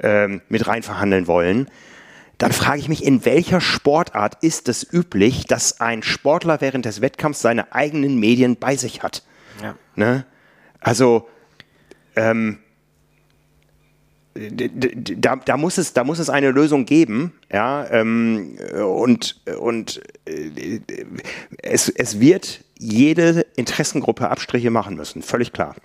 ähm, 0.00 0.40
mit 0.48 0.66
rein 0.66 0.82
verhandeln 0.82 1.26
wollen, 1.26 1.68
dann 2.42 2.50
frage 2.50 2.80
ich 2.80 2.88
mich, 2.88 3.04
in 3.04 3.24
welcher 3.24 3.60
Sportart 3.60 4.42
ist 4.42 4.68
es 4.68 4.84
üblich, 4.92 5.44
dass 5.46 5.80
ein 5.80 6.02
Sportler 6.02 6.60
während 6.60 6.84
des 6.84 7.00
Wettkampfs 7.00 7.40
seine 7.40 7.72
eigenen 7.72 8.18
Medien 8.18 8.56
bei 8.56 8.74
sich 8.74 9.04
hat? 9.04 9.22
Ja. 9.62 9.76
Ne? 9.94 10.26
Also, 10.80 11.28
ähm, 12.16 12.58
da, 14.34 15.36
da, 15.36 15.56
muss 15.56 15.78
es, 15.78 15.92
da 15.92 16.02
muss 16.02 16.18
es 16.18 16.30
eine 16.30 16.50
Lösung 16.50 16.84
geben, 16.84 17.32
ja, 17.52 17.88
ähm, 17.90 18.58
und, 18.84 19.40
und 19.60 20.02
äh, 20.24 20.80
es, 21.62 21.90
es 21.90 22.18
wird 22.18 22.64
jede 22.76 23.46
Interessengruppe 23.54 24.28
Abstriche 24.28 24.70
machen 24.70 24.96
müssen, 24.96 25.22
völlig 25.22 25.52
klar. 25.52 25.76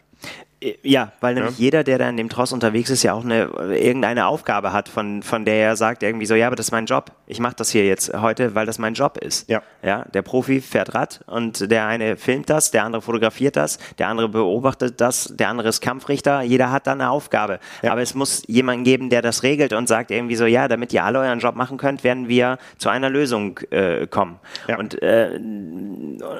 Ja, 0.81 1.11
weil 1.21 1.35
nämlich 1.35 1.59
ja. 1.59 1.65
jeder, 1.65 1.83
der 1.83 1.99
da 1.99 2.09
in 2.09 2.17
dem 2.17 2.29
Tross 2.29 2.51
unterwegs 2.51 2.89
ist, 2.89 3.03
ja 3.03 3.13
auch 3.13 3.23
eine, 3.23 3.43
irgendeine 3.75 4.25
Aufgabe 4.25 4.73
hat, 4.73 4.89
von, 4.89 5.21
von 5.21 5.45
der 5.45 5.55
er 5.55 5.75
sagt 5.75 6.01
irgendwie 6.01 6.25
so, 6.25 6.33
ja, 6.33 6.47
aber 6.47 6.55
das 6.55 6.67
ist 6.67 6.71
mein 6.71 6.87
Job. 6.87 7.11
Ich 7.27 7.39
mache 7.39 7.53
das 7.55 7.69
hier 7.69 7.85
jetzt 7.85 8.11
heute, 8.11 8.55
weil 8.55 8.65
das 8.65 8.79
mein 8.79 8.95
Job 8.95 9.17
ist. 9.17 9.47
Ja. 9.49 9.61
ja. 9.83 10.05
Der 10.13 10.23
Profi 10.23 10.59
fährt 10.59 10.95
Rad 10.95 11.21
und 11.27 11.69
der 11.69 11.85
eine 11.85 12.17
filmt 12.17 12.49
das, 12.49 12.71
der 12.71 12.85
andere 12.85 13.03
fotografiert 13.03 13.55
das, 13.55 13.77
der 13.99 14.07
andere 14.07 14.29
beobachtet 14.29 14.99
das, 14.99 15.31
der 15.35 15.49
andere 15.49 15.69
ist 15.69 15.79
Kampfrichter. 15.81 16.41
Jeder 16.41 16.71
hat 16.71 16.87
da 16.87 16.93
eine 16.93 17.11
Aufgabe. 17.11 17.59
Ja. 17.83 17.91
Aber 17.91 18.01
es 18.01 18.15
muss 18.15 18.41
jemanden 18.47 18.83
geben, 18.83 19.11
der 19.11 19.21
das 19.21 19.43
regelt 19.43 19.73
und 19.73 19.87
sagt 19.87 20.09
irgendwie 20.09 20.35
so, 20.35 20.47
ja, 20.47 20.67
damit 20.67 20.91
ihr 20.91 21.03
alle 21.03 21.19
euren 21.19 21.37
Job 21.37 21.55
machen 21.55 21.77
könnt, 21.77 22.03
werden 22.03 22.29
wir 22.29 22.57
zu 22.79 22.89
einer 22.89 23.11
Lösung 23.11 23.59
äh, 23.69 24.07
kommen. 24.07 24.39
Ja. 24.67 24.79
Und, 24.79 24.99
äh, 25.03 25.39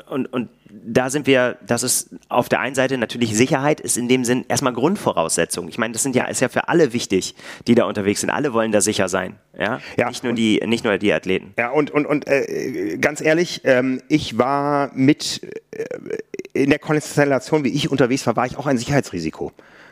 und, 0.10 0.26
und 0.34 0.49
da 0.72 1.10
sind 1.10 1.27
wir, 1.27 1.57
das 1.65 1.84
ist 1.84 2.10
auf 2.30 2.49
der 2.49 2.60
einen 2.60 2.76
Seite 2.76 2.98
natürlich 2.98 3.35
Sicherheit 3.35 3.80
ist 3.80 3.98
in 3.98 4.07
dem 4.07 4.26
Sinn 4.26 4.45
erstmal 4.48 4.73
Grundvoraussetzung. 4.73 5.68
Ich 5.69 5.77
meine, 5.77 5.94
das 5.94 6.03
sind 6.03 6.15
ja, 6.15 6.26
ist 6.26 6.41
ja 6.41 6.49
für 6.49 6.68
alle 6.68 6.94
wichtig, 6.94 7.35
die 7.68 7.76
da 7.76 7.85
unterwegs 7.85 8.22
sind. 8.22 8.30
Alle 8.30 8.53
wollen 8.53 8.72
da 8.72 8.81
sicher 8.81 9.10
sein. 9.10 9.35
Ja, 9.57 9.80
ja 9.98 10.07
nicht 10.07 10.23
nur 10.23 10.34
die, 10.34 10.61
nicht 10.65 10.84
nur 10.84 10.98
die 10.98 11.14
Athleten. 11.14 11.53
Ja, 11.57 11.69
und, 11.69 11.91
und, 11.91 12.06
und 12.06 12.27
äh, 12.27 12.98
ganz 12.99 13.22
ehrlich, 13.22 13.61
ähm, 13.64 14.02
ich 14.07 14.38
war 14.38 14.91
mit 14.94 15.41
äh, 15.72 15.85
in 16.53 16.69
der 16.69 16.80
Konstellation, 16.80 17.64
wie 17.64 17.69
ich 17.69 17.91
unterwegs 17.91 18.26
war, 18.26 18.35
war 18.35 18.45
ich 18.45 18.57
auch 18.57 18.68
ein 18.68 18.77
Sicherheitsrisiko. 18.77 19.52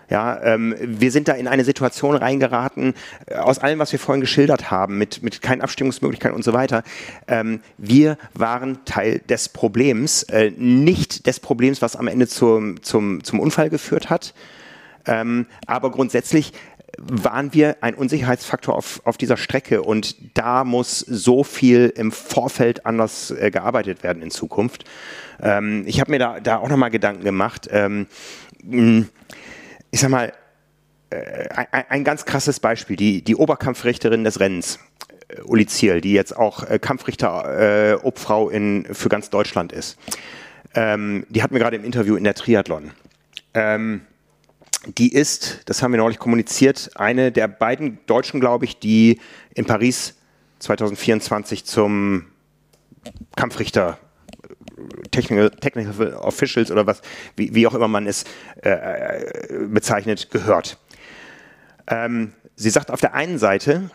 Ja, 0.09 0.41
ähm, 0.43 0.75
wir 0.79 1.11
sind 1.11 1.27
da 1.27 1.33
in 1.33 1.47
eine 1.47 1.63
Situation 1.63 2.15
reingeraten, 2.15 2.93
äh, 3.27 3.35
aus 3.35 3.59
allem, 3.59 3.79
was 3.79 3.91
wir 3.91 3.99
vorhin 3.99 4.21
geschildert 4.21 4.71
haben, 4.71 4.97
mit, 4.97 5.23
mit 5.23 5.41
keinen 5.41 5.61
Abstimmungsmöglichkeiten 5.61 6.35
und 6.35 6.43
so 6.43 6.53
weiter. 6.53 6.83
Ähm, 7.27 7.61
wir 7.77 8.17
waren 8.33 8.85
Teil 8.85 9.19
des 9.29 9.49
Problems, 9.49 10.23
äh, 10.23 10.51
nicht 10.55 11.25
des 11.27 11.39
Problems, 11.39 11.81
was 11.81 11.95
am 11.95 12.07
Ende 12.07 12.27
zum, 12.27 12.81
zum, 12.83 13.23
zum 13.23 13.39
Unfall 13.39 13.69
geführt 13.69 14.09
hat. 14.09 14.33
Ähm, 15.07 15.47
aber 15.67 15.91
grundsätzlich 15.91 16.53
waren 16.97 17.53
wir 17.53 17.77
ein 17.81 17.95
Unsicherheitsfaktor 17.95 18.75
auf, 18.75 19.01
auf 19.05 19.17
dieser 19.17 19.37
Strecke 19.37 19.81
und 19.81 20.15
da 20.37 20.63
muss 20.63 20.99
so 20.99 21.43
viel 21.43 21.91
im 21.95 22.11
Vorfeld 22.11 22.85
anders 22.85 23.31
äh, 23.31 23.51
gearbeitet 23.51 24.03
werden 24.03 24.21
in 24.21 24.31
Zukunft. 24.31 24.85
Ähm, 25.41 25.83
ich 25.87 25.99
habe 25.99 26.11
mir 26.11 26.19
da, 26.19 26.39
da 26.39 26.57
auch 26.57 26.69
nochmal 26.69 26.91
Gedanken 26.91 27.23
gemacht. 27.23 27.67
Ähm, 27.71 28.07
ich 29.91 29.99
sag 29.99 30.09
mal, 30.09 30.33
äh, 31.09 31.47
ein, 31.89 32.03
ganz 32.03 32.25
krasses 32.25 32.59
Beispiel, 32.59 32.95
die, 32.95 33.21
die 33.21 33.35
Oberkampfrichterin 33.35 34.23
des 34.23 34.39
Rennens, 34.39 34.79
äh, 35.27 35.41
Uli 35.41 35.65
Ziel, 35.65 36.01
die 36.01 36.13
jetzt 36.13 36.35
auch 36.35 36.63
äh, 36.63 36.79
Kampfrichter 36.79 37.93
äh, 37.93 37.93
Obfrau 37.95 38.49
in, 38.49 38.85
für 38.93 39.09
ganz 39.09 39.29
Deutschland 39.29 39.71
ist. 39.71 39.97
Ähm, 40.73 41.25
die 41.29 41.41
hatten 41.41 41.53
wir 41.53 41.59
gerade 41.59 41.77
im 41.77 41.85
Interview 41.85 42.15
in 42.15 42.23
der 42.23 42.33
Triathlon. 42.33 42.91
Ähm, 43.53 44.01
die 44.97 45.13
ist, 45.13 45.61
das 45.65 45.81
haben 45.81 45.91
wir 45.91 45.97
neulich 45.97 46.19
kommuniziert, 46.19 46.91
eine 46.95 47.31
der 47.31 47.47
beiden 47.47 47.99
Deutschen, 48.05 48.39
glaube 48.39 48.65
ich, 48.65 48.79
die 48.79 49.19
in 49.53 49.65
Paris 49.65 50.15
2024 50.59 51.65
zum 51.65 52.25
Kampfrichter 53.35 53.97
Technical, 55.11 55.49
Technical 55.51 56.13
Officials 56.15 56.71
oder 56.71 56.85
was, 56.85 57.01
wie, 57.35 57.53
wie 57.55 57.67
auch 57.67 57.73
immer 57.73 57.87
man 57.87 58.07
es 58.07 58.25
äh, 58.63 58.69
äh, 58.69 59.67
bezeichnet, 59.67 60.29
gehört. 60.31 60.77
Ähm, 61.87 62.33
sie 62.55 62.69
sagt 62.69 62.91
auf 62.91 63.01
der 63.01 63.13
einen 63.13 63.37
Seite, 63.37 63.89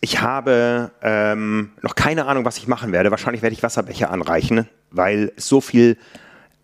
ich 0.00 0.20
habe 0.20 0.90
ähm, 1.02 1.72
noch 1.82 1.94
keine 1.94 2.26
Ahnung, 2.26 2.44
was 2.44 2.56
ich 2.56 2.66
machen 2.66 2.92
werde. 2.92 3.10
Wahrscheinlich 3.10 3.42
werde 3.42 3.54
ich 3.54 3.62
Wasserbecher 3.62 4.10
anreichen, 4.10 4.68
weil 4.90 5.32
es 5.36 5.46
so 5.46 5.60
viel 5.60 5.98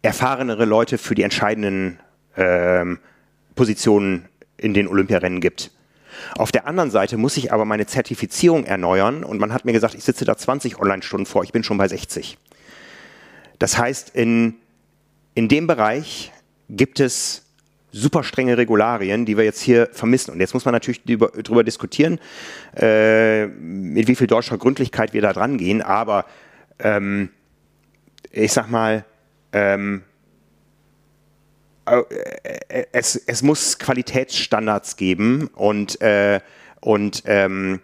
erfahrenere 0.03 0.65
Leute 0.65 0.99
für 0.99 1.15
die 1.15 1.23
entscheidenden 1.23 2.01
ähm, 2.37 2.99
Positionen 3.55 4.28
in 4.57 4.73
den 4.73 4.89
Olympiarennen 4.89 5.41
gibt. 5.41 5.70
Auf 6.37 6.51
der 6.51 6.66
anderen 6.66 6.91
Seite 6.91 7.19
muss 7.19 7.37
ich 7.37 7.53
aber 7.53 7.65
meine 7.65 7.87
Zertifizierung 7.87 8.65
erneuern 8.65 9.23
und 9.23 9.39
man 9.39 9.53
hat 9.53 9.65
mir 9.65 9.73
gesagt, 9.73 9.95
ich 9.95 10.05
sitze 10.05 10.24
da 10.24 10.37
20 10.37 10.78
Online-Stunden 10.78 11.27
vor, 11.27 11.45
ich 11.45 11.53
bin 11.53 11.62
schon 11.62 11.77
bei 11.77 11.89
60. 11.89 12.39
Das 13.59 13.78
heißt, 13.78 14.11
in, 14.15 14.55
in 15.35 15.49
dem 15.49 15.66
Bereich 15.66 16.33
gibt 16.69 17.01
es 17.01 17.47
super 17.93 18.23
strenge 18.23 18.59
Regularien, 18.59 19.24
die 19.24 19.37
wir 19.37 19.45
jetzt 19.45 19.61
hier 19.61 19.89
vermissen. 19.93 20.31
Und 20.31 20.41
jetzt 20.41 20.53
muss 20.53 20.65
man 20.65 20.73
natürlich 20.73 21.03
darüber 21.05 21.65
diskutieren, 21.65 22.19
äh, 22.77 23.47
mit 23.47 24.07
wie 24.09 24.15
viel 24.15 24.27
deutscher 24.27 24.59
Gründlichkeit 24.59 25.15
wir 25.15 25.23
da 25.23 25.33
dran 25.33 25.57
gehen. 25.57 25.81
Aber 25.81 26.27
ähm, 26.78 27.31
ich 28.31 28.53
sag 28.53 28.70
mal, 28.70 29.05
ähm, 29.53 30.03
äh, 31.87 32.85
es, 32.93 33.16
es 33.16 33.43
muss 33.43 33.78
Qualitätsstandards 33.78 34.97
geben 34.97 35.49
und, 35.55 36.01
äh, 36.03 36.41
und 36.81 37.23
ähm, 37.24 37.81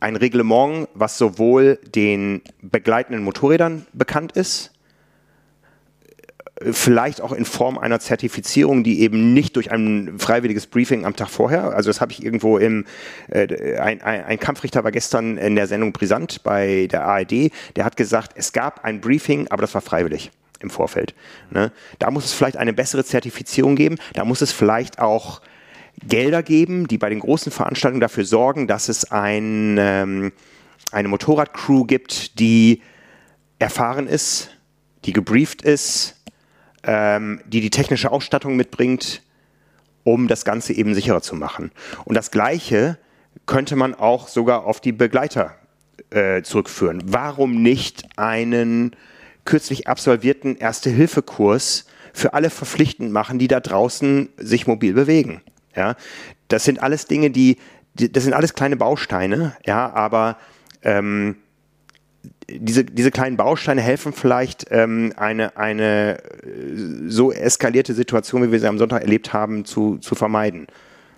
ein 0.00 0.16
Reglement, 0.16 0.88
was 0.94 1.18
sowohl 1.18 1.78
den 1.94 2.42
begleitenden 2.62 3.24
Motorrädern 3.24 3.86
bekannt 3.92 4.32
ist, 4.32 4.72
vielleicht 6.60 7.20
auch 7.20 7.32
in 7.32 7.44
Form 7.44 7.76
einer 7.76 8.00
Zertifizierung, 8.00 8.82
die 8.82 9.00
eben 9.00 9.34
nicht 9.34 9.56
durch 9.56 9.70
ein 9.70 10.18
freiwilliges 10.18 10.66
Briefing 10.66 11.04
am 11.04 11.14
Tag 11.14 11.28
vorher, 11.28 11.74
also 11.74 11.90
das 11.90 12.00
habe 12.00 12.12
ich 12.12 12.24
irgendwo 12.24 12.56
im, 12.56 12.86
äh, 13.28 13.76
ein, 13.78 14.00
ein, 14.00 14.38
Kampfrichter 14.38 14.82
war 14.82 14.90
gestern 14.90 15.36
in 15.36 15.54
der 15.54 15.66
Sendung 15.66 15.92
Brisant 15.92 16.42
bei 16.42 16.88
der 16.90 17.04
ARD, 17.04 17.50
der 17.76 17.84
hat 17.84 17.96
gesagt, 17.96 18.32
es 18.36 18.52
gab 18.52 18.84
ein 18.84 19.00
Briefing, 19.00 19.48
aber 19.48 19.60
das 19.60 19.74
war 19.74 19.82
freiwillig 19.82 20.30
im 20.60 20.70
Vorfeld. 20.70 21.14
Ne? 21.50 21.72
Da 21.98 22.10
muss 22.10 22.24
es 22.24 22.32
vielleicht 22.32 22.56
eine 22.56 22.72
bessere 22.72 23.04
Zertifizierung 23.04 23.76
geben, 23.76 23.96
da 24.14 24.24
muss 24.24 24.40
es 24.40 24.52
vielleicht 24.52 24.98
auch 24.98 25.42
Gelder 26.06 26.42
geben, 26.42 26.88
die 26.88 26.98
bei 26.98 27.10
den 27.10 27.20
großen 27.20 27.52
Veranstaltungen 27.52 28.00
dafür 28.00 28.24
sorgen, 28.24 28.66
dass 28.66 28.88
es 28.88 29.10
ein, 29.10 29.76
ähm, 29.78 30.32
eine 30.90 31.08
Motorradcrew 31.08 31.84
gibt, 31.84 32.38
die 32.38 32.82
erfahren 33.58 34.06
ist, 34.06 34.50
die 35.04 35.12
gebrieft 35.12 35.62
ist, 35.62 36.15
ähm, 36.86 37.40
die 37.46 37.60
die 37.60 37.70
technische 37.70 38.10
Ausstattung 38.10 38.56
mitbringt, 38.56 39.22
um 40.04 40.28
das 40.28 40.44
Ganze 40.44 40.72
eben 40.72 40.94
sicherer 40.94 41.20
zu 41.20 41.34
machen. 41.34 41.72
Und 42.04 42.14
das 42.14 42.30
Gleiche 42.30 42.96
könnte 43.44 43.76
man 43.76 43.94
auch 43.94 44.28
sogar 44.28 44.64
auf 44.64 44.80
die 44.80 44.92
Begleiter 44.92 45.54
äh, 46.10 46.42
zurückführen. 46.42 47.02
Warum 47.04 47.60
nicht 47.60 48.06
einen 48.16 48.94
kürzlich 49.44 49.88
absolvierten 49.88 50.56
Erste-Hilfe-Kurs 50.56 51.86
für 52.12 52.34
alle 52.34 52.50
verpflichtend 52.50 53.12
machen, 53.12 53.38
die 53.38 53.48
da 53.48 53.60
draußen 53.60 54.28
sich 54.38 54.66
mobil 54.66 54.94
bewegen? 54.94 55.42
Ja, 55.74 55.96
das 56.48 56.64
sind 56.64 56.82
alles 56.82 57.06
Dinge, 57.06 57.30
die, 57.30 57.58
die 57.94 58.10
das 58.10 58.24
sind 58.24 58.32
alles 58.32 58.54
kleine 58.54 58.76
Bausteine, 58.76 59.56
ja, 59.66 59.92
aber 59.92 60.38
ähm, 60.82 61.36
diese, 62.48 62.84
diese 62.84 63.10
kleinen 63.10 63.36
Bausteine 63.36 63.80
helfen 63.80 64.12
vielleicht, 64.12 64.66
ähm, 64.70 65.12
eine, 65.16 65.56
eine 65.56 66.18
äh, 66.18 67.08
so 67.08 67.32
eskalierte 67.32 67.94
Situation, 67.94 68.42
wie 68.42 68.52
wir 68.52 68.60
sie 68.60 68.68
am 68.68 68.78
Sonntag 68.78 69.02
erlebt 69.02 69.32
haben, 69.32 69.64
zu, 69.64 69.98
zu 69.98 70.14
vermeiden. 70.14 70.66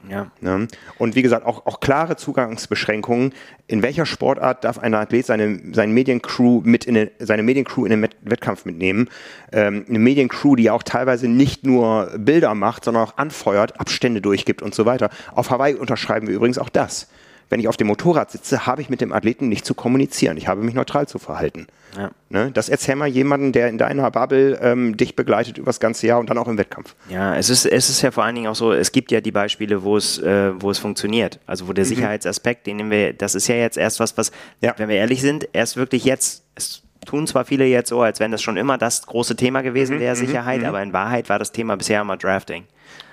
Ja. 0.08 0.30
Ne? 0.40 0.68
Und 0.96 1.16
wie 1.16 1.22
gesagt, 1.22 1.44
auch, 1.44 1.66
auch 1.66 1.80
klare 1.80 2.16
Zugangsbeschränkungen. 2.16 3.34
In 3.66 3.82
welcher 3.82 4.06
Sportart 4.06 4.64
darf 4.64 4.78
ein 4.78 4.94
Athlet 4.94 5.26
seine, 5.26 5.60
seine 5.72 5.92
Mediencrew 5.92 6.62
mit 6.64 6.84
in 6.84 6.94
den, 6.94 7.10
seine 7.18 7.42
Mediencrew 7.42 7.84
in 7.84 7.90
den 7.90 8.08
Wettkampf 8.22 8.64
mitnehmen? 8.64 9.08
Ähm, 9.52 9.84
eine 9.88 9.98
Mediencrew, 9.98 10.56
die 10.56 10.64
ja 10.64 10.72
auch 10.72 10.82
teilweise 10.82 11.28
nicht 11.28 11.66
nur 11.66 12.10
Bilder 12.16 12.54
macht, 12.54 12.84
sondern 12.84 13.02
auch 13.02 13.18
anfeuert, 13.18 13.78
Abstände 13.80 14.22
durchgibt 14.22 14.62
und 14.62 14.74
so 14.74 14.86
weiter. 14.86 15.10
Auf 15.34 15.50
Hawaii 15.50 15.74
unterschreiben 15.74 16.26
wir 16.26 16.34
übrigens 16.34 16.58
auch 16.58 16.70
das 16.70 17.08
wenn 17.50 17.60
ich 17.60 17.68
auf 17.68 17.76
dem 17.76 17.86
Motorrad 17.86 18.30
sitze, 18.30 18.66
habe 18.66 18.82
ich 18.82 18.90
mit 18.90 19.00
dem 19.00 19.12
Athleten 19.12 19.48
nicht 19.48 19.64
zu 19.64 19.74
kommunizieren. 19.74 20.36
Ich 20.36 20.48
habe 20.48 20.62
mich 20.62 20.74
neutral 20.74 21.08
zu 21.08 21.18
verhalten. 21.18 21.66
Ja. 21.96 22.10
Ne? 22.28 22.50
Das 22.52 22.68
erzähl 22.68 22.96
mal 22.96 23.08
jemanden, 23.08 23.52
der 23.52 23.68
in 23.68 23.78
deiner 23.78 24.10
Bubble 24.10 24.58
ähm, 24.60 24.96
dich 24.96 25.16
begleitet 25.16 25.56
über 25.58 25.66
das 25.66 25.80
ganze 25.80 26.06
Jahr 26.06 26.20
und 26.20 26.28
dann 26.28 26.36
auch 26.36 26.48
im 26.48 26.58
Wettkampf. 26.58 26.94
Ja, 27.08 27.34
es 27.36 27.48
ist, 27.48 27.64
es 27.64 27.88
ist 27.88 28.02
ja 28.02 28.10
vor 28.10 28.24
allen 28.24 28.34
Dingen 28.34 28.48
auch 28.48 28.54
so, 28.54 28.72
es 28.72 28.92
gibt 28.92 29.10
ja 29.10 29.20
die 29.20 29.32
Beispiele, 29.32 29.82
wo 29.82 29.96
es, 29.96 30.18
äh, 30.18 30.52
wo 30.60 30.70
es 30.70 30.78
funktioniert. 30.78 31.40
Also 31.46 31.68
wo 31.68 31.72
der 31.72 31.84
mhm. 31.84 31.88
Sicherheitsaspekt, 31.88 32.66
den 32.66 32.76
nehmen 32.76 32.90
wir, 32.90 33.12
das 33.14 33.34
ist 33.34 33.48
ja 33.48 33.54
jetzt 33.54 33.78
erst 33.78 34.00
was, 34.00 34.16
was, 34.18 34.30
ja. 34.60 34.74
wenn 34.76 34.88
wir 34.88 34.96
ehrlich 34.96 35.22
sind, 35.22 35.48
erst 35.52 35.76
wirklich 35.76 36.04
jetzt, 36.04 36.44
es 36.54 36.82
tun 37.08 37.26
zwar 37.26 37.44
viele 37.44 37.64
jetzt 37.64 37.88
so, 37.88 38.02
als 38.02 38.20
wenn 38.20 38.30
das 38.30 38.42
schon 38.42 38.56
immer 38.56 38.78
das 38.78 39.06
große 39.06 39.34
Thema 39.34 39.62
gewesen 39.62 39.96
mhm, 39.96 40.00
wäre, 40.00 40.14
mhm, 40.14 40.18
Sicherheit, 40.18 40.60
mhm. 40.60 40.66
aber 40.66 40.82
in 40.82 40.92
Wahrheit 40.92 41.28
war 41.28 41.38
das 41.38 41.52
Thema 41.52 41.76
bisher 41.76 42.02
immer 42.02 42.16
Drafting. 42.16 42.64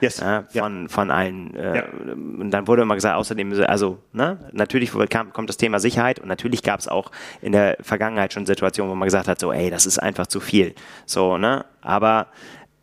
Yes. 0.02 0.20
Ja, 0.20 0.44
von, 0.52 0.84
ja. 0.84 0.88
von 0.90 1.12
allen. 1.12 1.56
Äh, 1.56 1.78
ja. 1.78 1.84
Und 2.14 2.52
dann 2.52 2.68
wurde 2.68 2.82
immer 2.82 2.96
gesagt, 2.96 3.16
außerdem, 3.16 3.54
also 3.68 4.00
ne, 4.12 4.38
natürlich 4.52 4.92
kam, 5.10 5.32
kommt 5.32 5.50
das 5.50 5.58
Thema 5.58 5.80
Sicherheit 5.80 6.20
und 6.20 6.28
natürlich 6.28 6.64
gab 6.64 6.80
es 6.80 6.88
auch 6.88 7.12
in 7.42 7.54
der 7.54 7.78
Vergangenheit 7.82 8.34
schon 8.34 8.46
Situationen, 8.46 8.92
wo 8.92 8.96
man 8.96 9.08
gesagt 9.08 9.28
hat, 9.28 9.40
so, 9.40 9.52
ey, 9.52 9.70
das 9.70 9.86
ist 9.86 10.00
einfach 10.00 10.28
zu 10.28 10.40
viel. 10.40 10.76
So, 11.06 11.38
ne? 11.38 11.66
Aber 11.82 12.28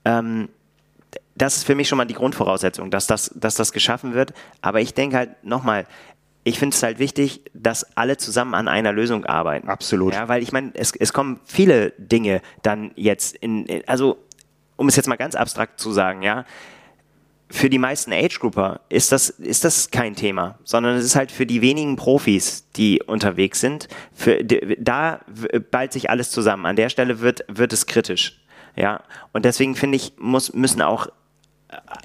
ähm, 0.04 0.48
das 1.34 1.56
ist 1.58 1.64
für 1.64 1.74
mich 1.74 1.88
schon 1.88 1.98
mal 1.98 2.04
die 2.04 2.14
Grundvoraussetzung, 2.14 2.90
dass 2.90 3.06
das, 3.06 3.30
dass 3.34 3.54
das 3.54 3.72
geschaffen 3.72 4.14
wird. 4.14 4.32
Aber 4.60 4.80
ich 4.80 4.94
denke 4.94 5.16
halt 5.16 5.44
nochmal, 5.44 5.86
ich 6.44 6.58
finde 6.58 6.74
es 6.74 6.82
halt 6.82 6.98
wichtig, 6.98 7.42
dass 7.54 7.96
alle 7.96 8.16
zusammen 8.16 8.54
an 8.54 8.68
einer 8.68 8.92
Lösung 8.92 9.24
arbeiten. 9.24 9.68
Absolut. 9.68 10.14
Ja, 10.14 10.28
weil 10.28 10.42
ich 10.42 10.52
meine, 10.52 10.72
es, 10.74 10.92
es 10.98 11.12
kommen 11.12 11.40
viele 11.44 11.92
Dinge 11.98 12.42
dann 12.62 12.90
jetzt 12.96 13.36
in, 13.36 13.66
also 13.86 14.18
um 14.76 14.88
es 14.88 14.96
jetzt 14.96 15.06
mal 15.06 15.16
ganz 15.16 15.34
abstrakt 15.34 15.78
zu 15.78 15.92
sagen, 15.92 16.22
ja, 16.22 16.44
für 17.52 17.68
die 17.68 17.78
meisten 17.78 18.12
Age-Grouper 18.12 18.80
ist 18.88 19.12
das, 19.12 19.28
ist 19.28 19.64
das 19.64 19.90
kein 19.90 20.16
Thema, 20.16 20.58
sondern 20.64 20.96
es 20.96 21.04
ist 21.04 21.16
halt 21.16 21.30
für 21.30 21.44
die 21.44 21.60
wenigen 21.60 21.96
Profis, 21.96 22.66
die 22.76 23.02
unterwegs 23.02 23.60
sind, 23.60 23.88
für, 24.14 24.42
da 24.42 25.20
ballt 25.70 25.92
sich 25.92 26.08
alles 26.08 26.30
zusammen. 26.30 26.64
An 26.64 26.76
der 26.76 26.88
Stelle 26.88 27.20
wird, 27.20 27.44
wird 27.48 27.74
es 27.74 27.86
kritisch. 27.86 28.40
Ja, 28.74 29.02
und 29.32 29.44
deswegen 29.44 29.74
finde 29.74 29.96
ich, 29.96 30.14
muss, 30.18 30.54
müssen 30.54 30.80
auch 30.80 31.08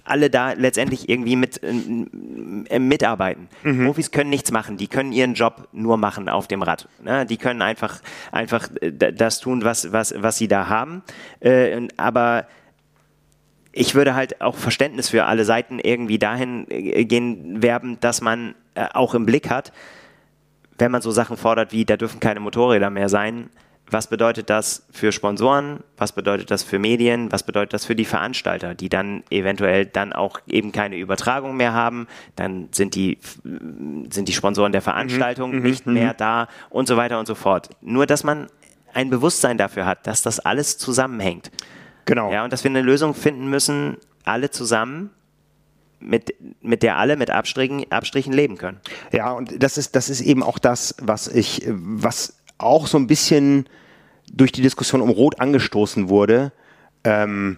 alle 0.04 0.30
da 0.30 0.54
letztendlich 0.54 1.10
irgendwie 1.10 1.36
mit, 1.36 1.62
äh, 1.64 2.80
mitarbeiten. 2.80 3.50
Mhm. 3.64 3.86
Profis 3.86 4.12
können 4.12 4.30
nichts 4.30 4.52
machen, 4.52 4.78
die 4.78 4.88
können 4.88 5.12
ihren 5.12 5.34
Job 5.34 5.68
nur 5.72 5.98
machen 5.98 6.30
auf 6.30 6.48
dem 6.48 6.62
Rad. 6.62 6.88
Ne? 7.04 7.26
Die 7.26 7.38
können 7.38 7.62
einfach, 7.62 8.00
einfach 8.32 8.70
äh, 8.82 8.92
das 8.92 9.40
tun, 9.40 9.64
was, 9.64 9.92
was, 9.92 10.14
was 10.18 10.38
sie 10.38 10.48
da 10.48 10.70
haben. 10.70 11.04
Äh, 11.40 11.88
aber 11.98 12.48
ich 13.72 13.96
würde 13.96 14.16
halt 14.16 14.42
auch 14.42 14.56
Verständnis 14.56 15.10
für 15.10 15.26
alle 15.26 15.46
Seiten 15.46 15.80
irgendwie 15.80 16.18
dahin 16.18 16.66
äh, 16.70 17.06
gehen 17.06 17.62
werben, 17.62 18.00
dass 18.00 18.22
man 18.22 18.56
äh, 18.76 18.86
auch 18.94 19.14
im 19.14 19.26
Blick 19.26 19.50
hat, 19.50 19.72
wenn 20.78 20.92
man 20.92 21.02
so 21.02 21.12
Sachen 21.12 21.38
fordert 21.38 21.72
wie, 21.72 21.86
da 21.86 21.98
dürfen 21.98 22.20
keine 22.20 22.40
Motorräder 22.40 22.90
mehr 22.90 23.10
sein, 23.10 23.50
was 23.90 24.08
bedeutet 24.08 24.50
das 24.50 24.86
für 24.92 25.12
Sponsoren? 25.12 25.80
Was 25.98 26.12
bedeutet 26.12 26.52
das 26.52 26.64
für 26.64 26.78
Medien? 26.78 27.32
Was 27.32 27.44
bedeutet 27.44 27.74
das 27.74 27.86
für 27.86 27.96
die 27.96 28.06
Veranstalter, 28.06 28.76
die 28.76 28.90
dann 28.90 29.24
eventuell 29.30 29.86
dann 29.86 30.14
auch 30.14 30.40
eben 30.48 30.72
keine 30.72 30.98
Übertragung 30.98 31.56
mehr 31.56 31.74
haben? 31.74 32.08
Dann 32.36 32.68
sind 32.72 32.96
die, 32.96 33.18
sind 33.44 34.28
die 34.28 34.34
Sponsoren 34.34 34.72
der 34.74 34.82
Veranstaltung 34.82 35.52
mhm, 35.52 35.58
mhm 35.58 35.64
nicht 35.64 35.88
mhm. 35.88 35.94
mehr 35.94 36.14
da 36.14 36.48
und 36.70 36.88
so 36.88 36.98
weiter 36.98 37.20
und 37.20 37.28
so 37.28 37.36
fort. 37.36 37.70
Nur, 37.82 38.06
dass 38.06 38.24
man 38.24 38.48
ein 38.94 39.10
Bewusstsein 39.10 39.58
dafür 39.58 39.86
hat, 39.86 40.06
dass 40.06 40.22
das 40.22 40.40
alles 40.40 40.78
zusammenhängt. 40.78 41.52
Genau. 42.06 42.32
Ja, 42.32 42.44
und 42.44 42.52
dass 42.52 42.64
wir 42.64 42.72
eine 42.72 42.82
Lösung 42.82 43.14
finden 43.14 43.50
müssen, 43.50 43.98
alle 44.26 44.50
zusammen, 44.50 45.12
mit, 46.00 46.34
mit 46.62 46.84
der 46.84 46.98
alle 46.98 47.16
mit 47.16 47.32
Abstrichen, 47.32 47.92
Abstrichen 47.92 48.34
leben 48.34 48.58
können. 48.58 48.80
Ja, 49.12 49.32
und 49.32 49.64
das 49.64 49.78
ist, 49.78 49.96
das 49.96 50.10
ist 50.10 50.22
eben 50.22 50.44
auch 50.44 50.60
das, 50.60 50.96
was 51.02 51.28
ich, 51.28 51.64
was 51.68 52.37
auch 52.58 52.88
so 52.88 52.98
ein 52.98 53.08
bisschen 53.08 53.68
durch 54.32 54.52
die 54.52 54.62
Diskussion 54.62 55.02
um 55.02 55.10
Rot 55.10 55.40
angestoßen 55.40 56.10
wurde. 56.10 56.52
Ähm, 57.04 57.58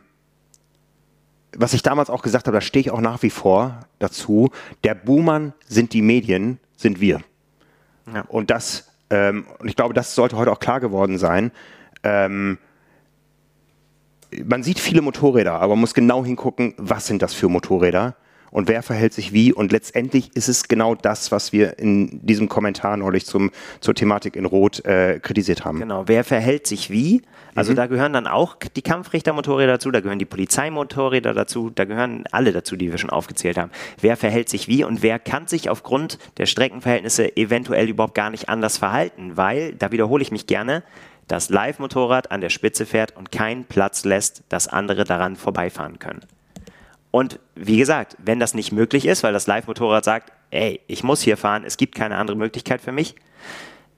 was 1.55 1.73
ich 1.73 1.81
damals 1.81 2.09
auch 2.09 2.21
gesagt 2.21 2.47
habe, 2.47 2.57
da 2.57 2.61
stehe 2.61 2.81
ich 2.81 2.91
auch 2.91 3.01
nach 3.01 3.23
wie 3.23 3.29
vor 3.29 3.79
dazu. 3.97 4.51
Der 4.83 4.93
Buhmann 4.93 5.53
sind 5.67 5.93
die 5.93 6.01
Medien, 6.01 6.59
sind 6.77 7.01
wir. 7.01 7.21
Ja. 8.13 8.21
Und 8.27 8.51
das, 8.51 8.91
ähm, 9.09 9.47
und 9.59 9.67
ich 9.67 9.75
glaube, 9.75 9.93
das 9.93 10.13
sollte 10.13 10.37
heute 10.37 10.51
auch 10.51 10.59
klar 10.59 10.79
geworden 10.79 11.17
sein. 11.17 11.51
Ähm, 12.03 12.59
man 14.45 14.61
sieht 14.61 14.79
viele 14.79 15.01
Motorräder, 15.01 15.53
aber 15.53 15.73
man 15.73 15.81
muss 15.81 15.95
genau 15.95 16.23
hingucken, 16.23 16.75
was 16.77 17.07
sind 17.07 17.21
das 17.21 17.33
für 17.33 17.49
Motorräder 17.49 18.15
und 18.51 18.67
wer 18.67 18.83
verhält 18.83 19.13
sich 19.13 19.33
wie. 19.33 19.53
Und 19.53 19.71
letztendlich 19.71 20.35
ist 20.35 20.49
es 20.49 20.67
genau 20.67 20.95
das, 20.95 21.31
was 21.31 21.53
wir 21.53 21.79
in 21.79 22.25
diesem 22.25 22.49
Kommentar 22.49 22.97
neulich 22.97 23.25
zum, 23.25 23.51
zur 23.79 23.95
Thematik 23.95 24.35
in 24.35 24.45
Rot 24.45 24.83
äh, 24.85 25.19
kritisiert 25.19 25.65
haben. 25.65 25.79
Genau, 25.79 26.03
wer 26.07 26.23
verhält 26.23 26.67
sich 26.67 26.89
wie. 26.89 27.21
Also 27.55 27.71
mhm. 27.71 27.75
da 27.77 27.87
gehören 27.87 28.13
dann 28.13 28.27
auch 28.27 28.55
die 28.75 28.81
Kampfrichtermotorräder 28.81 29.73
dazu, 29.73 29.91
da 29.91 30.01
gehören 30.01 30.19
die 30.19 30.25
Polizeimotorräder 30.25 31.33
dazu, 31.33 31.69
da 31.69 31.85
gehören 31.85 32.23
alle 32.31 32.51
dazu, 32.51 32.75
die 32.75 32.91
wir 32.91 32.97
schon 32.97 33.09
aufgezählt 33.09 33.57
haben. 33.57 33.71
Wer 33.99 34.17
verhält 34.17 34.49
sich 34.49 34.67
wie 34.67 34.83
und 34.83 35.01
wer 35.01 35.19
kann 35.19 35.47
sich 35.47 35.69
aufgrund 35.69 36.19
der 36.37 36.45
Streckenverhältnisse 36.45 37.35
eventuell 37.37 37.89
überhaupt 37.89 38.15
gar 38.15 38.29
nicht 38.29 38.49
anders 38.49 38.77
verhalten, 38.77 39.35
weil, 39.35 39.73
da 39.73 39.91
wiederhole 39.91 40.21
ich 40.21 40.31
mich 40.31 40.47
gerne, 40.47 40.83
das 41.27 41.49
Live-Motorrad 41.49 42.31
an 42.31 42.41
der 42.41 42.49
Spitze 42.49 42.85
fährt 42.85 43.15
und 43.15 43.31
keinen 43.31 43.65
Platz 43.65 44.03
lässt, 44.03 44.43
dass 44.49 44.67
andere 44.67 45.03
daran 45.03 45.35
vorbeifahren 45.35 45.99
können. 45.99 46.21
Und 47.11 47.39
wie 47.55 47.77
gesagt, 47.77 48.15
wenn 48.19 48.39
das 48.39 48.53
nicht 48.53 48.71
möglich 48.71 49.05
ist, 49.05 49.23
weil 49.23 49.33
das 49.33 49.47
Live-Motorrad 49.47 50.03
sagt, 50.03 50.31
ey, 50.51 50.81
ich 50.87 51.03
muss 51.03 51.21
hier 51.21 51.37
fahren, 51.37 51.63
es 51.65 51.77
gibt 51.77 51.95
keine 51.95 52.17
andere 52.17 52.37
Möglichkeit 52.37 52.81
für 52.81 52.91
mich, 52.91 53.15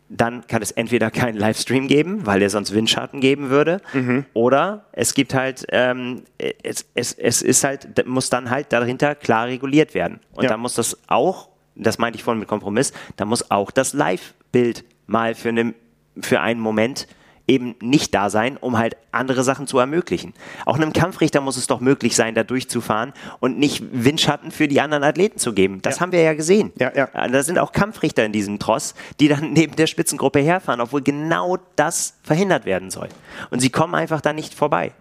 dann 0.10 0.46
kann 0.48 0.62
es 0.62 0.72
entweder 0.72 1.10
keinen 1.10 1.38
Livestream 1.38 1.88
geben, 1.88 2.26
weil 2.26 2.42
er 2.42 2.50
sonst 2.50 2.74
Windschatten 2.74 3.22
geben 3.22 3.50
würde, 3.50 3.82
mhm. 3.94 4.26
oder 4.34 4.86
es 4.92 5.14
gibt 5.14 5.34
halt, 5.34 5.66
ähm, 5.70 6.24
es, 6.64 6.86
es, 6.96 7.14
es 7.14 7.42
ist 7.42 7.64
halt, 7.64 8.06
muss 8.06 8.30
dann 8.30 8.50
halt 8.50 8.74
dahinter 8.74 9.16
klar 9.16 9.48
reguliert 9.48 9.94
werden. 9.94 10.20
Und 10.34 10.44
ja. 10.44 10.50
dann 10.50 10.60
muss 10.60 10.76
das 10.76 10.98
auch, 11.08 11.50
das 11.76 11.98
meinte 11.98 12.18
ich 12.18 12.24
vorhin 12.24 12.40
mit 12.40 12.50
Kompromiss, 12.50 12.92
da 13.16 13.24
muss 13.24 13.52
auch 13.52 13.72
das 13.72 13.94
Live-Bild 13.94 14.84
mal 15.08 15.34
für, 15.34 15.50
eine, 15.50 15.74
für 16.20 16.42
einen 16.42 16.60
Moment 16.60 17.08
eben 17.52 17.76
nicht 17.82 18.16
da 18.16 18.30
sein, 18.30 18.56
um 18.56 18.78
halt 18.78 18.96
andere 19.12 19.44
Sachen 19.44 19.68
zu 19.68 19.78
ermöglichen. 19.78 20.34
Auch 20.66 20.78
einem 20.78 20.94
Kampfrichter 20.94 21.42
muss 21.42 21.58
es 21.58 21.68
doch 21.68 21.82
möglich 21.82 22.16
sein, 22.16 22.34
da 22.34 22.44
durchzufahren 22.46 23.12
und 23.42 23.60
nicht 23.60 23.84
Windschatten 23.92 24.52
für 24.52 24.70
die 24.70 24.80
anderen 24.80 25.04
Athleten 25.04 25.38
zu 25.38 25.54
geben. 25.54 25.82
Das 25.82 25.96
ja. 25.98 26.02
haben 26.02 26.14
wir 26.14 26.22
ja 26.22 26.34
gesehen. 26.34 26.72
Ja, 26.80 26.92
ja. 26.96 27.10
Äh, 27.14 27.30
da 27.30 27.44
sind 27.44 27.60
auch 27.60 27.74
Kampfrichter 27.74 28.24
in 28.24 28.32
diesem 28.32 28.58
Tross, 28.58 28.96
die 29.20 29.28
dann 29.28 29.52
neben 29.54 29.76
der 29.76 29.88
Spitzengruppe 29.88 30.40
herfahren, 30.40 30.80
obwohl 30.80 31.02
genau 31.02 31.58
das 31.76 32.16
verhindert 32.24 32.66
werden 32.66 32.90
soll. 32.90 33.10
Und 33.50 33.60
sie 33.60 33.70
kommen 33.70 33.96
einfach 33.96 34.22
da 34.22 34.32
nicht 34.32 34.54
vorbei. 34.54 34.94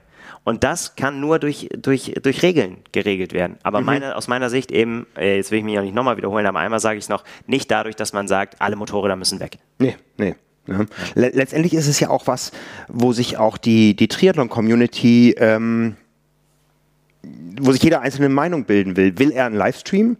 Und 0.42 0.64
das 0.64 0.96
kann 0.96 1.20
nur 1.20 1.38
durch, 1.38 1.68
durch, 1.76 2.14
durch 2.22 2.42
Regeln 2.42 2.78
geregelt 2.92 3.32
werden. 3.32 3.58
Aber 3.62 3.80
mhm. 3.80 3.86
meine, 3.86 4.16
aus 4.16 4.26
meiner 4.26 4.50
Sicht 4.50 4.72
eben, 4.72 5.06
äh, 5.16 5.36
jetzt 5.36 5.52
will 5.52 5.58
ich 5.58 5.64
mich 5.64 5.74
ja 5.74 5.82
nicht 5.82 5.94
nochmal 5.94 6.16
wiederholen, 6.16 6.46
aber 6.46 6.58
einmal 6.58 6.80
sage 6.80 6.98
ich 6.98 7.04
es 7.04 7.08
noch, 7.08 7.22
nicht 7.46 7.70
dadurch, 7.70 7.94
dass 7.94 8.12
man 8.12 8.26
sagt, 8.26 8.60
alle 8.60 8.74
Motorräder 8.74 9.16
müssen 9.16 9.38
weg. 9.38 9.58
Nee, 9.78 9.96
nee. 10.16 10.34
Ja. 10.66 10.84
Letztendlich 11.14 11.74
ist 11.74 11.88
es 11.88 12.00
ja 12.00 12.10
auch 12.10 12.26
was, 12.26 12.52
wo 12.88 13.12
sich 13.12 13.38
auch 13.38 13.58
die, 13.58 13.96
die 13.96 14.08
Triathlon-Community, 14.08 15.34
ähm, 15.38 15.96
wo 17.60 17.72
sich 17.72 17.82
jeder 17.82 18.00
einzelne 18.00 18.28
Meinung 18.28 18.64
bilden 18.64 18.96
will. 18.96 19.18
Will 19.18 19.32
er 19.32 19.46
einen 19.46 19.56
Livestream? 19.56 20.16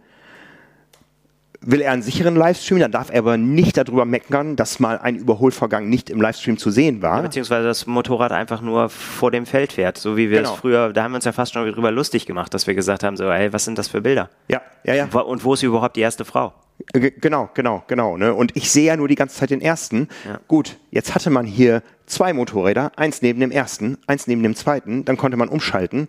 Will 1.63 1.81
er 1.81 1.91
einen 1.91 2.01
sicheren 2.01 2.35
Livestream? 2.35 2.79
Dann 2.79 2.91
darf 2.91 3.11
er 3.11 3.19
aber 3.19 3.37
nicht 3.37 3.77
darüber 3.77 4.03
meckern, 4.03 4.55
dass 4.55 4.79
mal 4.79 4.97
ein 4.97 5.15
Überholvorgang 5.15 5.87
nicht 5.87 6.09
im 6.09 6.19
Livestream 6.19 6.57
zu 6.57 6.71
sehen 6.71 7.03
war. 7.03 7.17
Ja, 7.17 7.21
beziehungsweise 7.21 7.67
das 7.67 7.85
Motorrad 7.85 8.31
einfach 8.31 8.61
nur 8.61 8.89
vor 8.89 9.29
dem 9.29 9.45
Feld 9.45 9.73
fährt, 9.73 9.97
so 9.99 10.17
wie 10.17 10.31
wir 10.31 10.39
genau. 10.39 10.53
es 10.53 10.59
früher, 10.59 10.91
da 10.91 11.03
haben 11.03 11.11
wir 11.11 11.17
uns 11.17 11.25
ja 11.25 11.31
fast 11.31 11.53
schon 11.53 11.67
darüber 11.67 11.91
lustig 11.91 12.25
gemacht, 12.25 12.51
dass 12.53 12.65
wir 12.65 12.73
gesagt 12.73 13.03
haben, 13.03 13.15
so, 13.15 13.29
ey, 13.29 13.53
was 13.53 13.65
sind 13.65 13.77
das 13.77 13.87
für 13.87 14.01
Bilder? 14.01 14.29
Ja, 14.47 14.61
ja, 14.83 14.95
ja. 14.95 15.05
Und 15.05 15.43
wo 15.43 15.53
ist 15.53 15.61
überhaupt 15.61 15.95
die 15.95 16.01
erste 16.01 16.25
Frau? 16.25 16.53
Genau, 16.93 17.49
genau, 17.53 17.83
genau. 17.87 18.17
Ne? 18.17 18.33
Und 18.33 18.55
ich 18.55 18.71
sehe 18.71 18.85
ja 18.85 18.97
nur 18.97 19.07
die 19.07 19.15
ganze 19.15 19.35
Zeit 19.35 19.49
den 19.49 19.61
ersten. 19.61 20.07
Ja. 20.25 20.39
Gut, 20.47 20.77
jetzt 20.89 21.15
hatte 21.15 21.29
man 21.29 21.45
hier 21.45 21.83
zwei 22.05 22.33
Motorräder, 22.33 22.91
eins 22.95 23.21
neben 23.21 23.39
dem 23.39 23.51
ersten, 23.51 23.97
eins 24.07 24.27
neben 24.27 24.43
dem 24.43 24.55
zweiten, 24.55 25.05
dann 25.05 25.17
konnte 25.17 25.37
man 25.37 25.49
umschalten. 25.49 26.07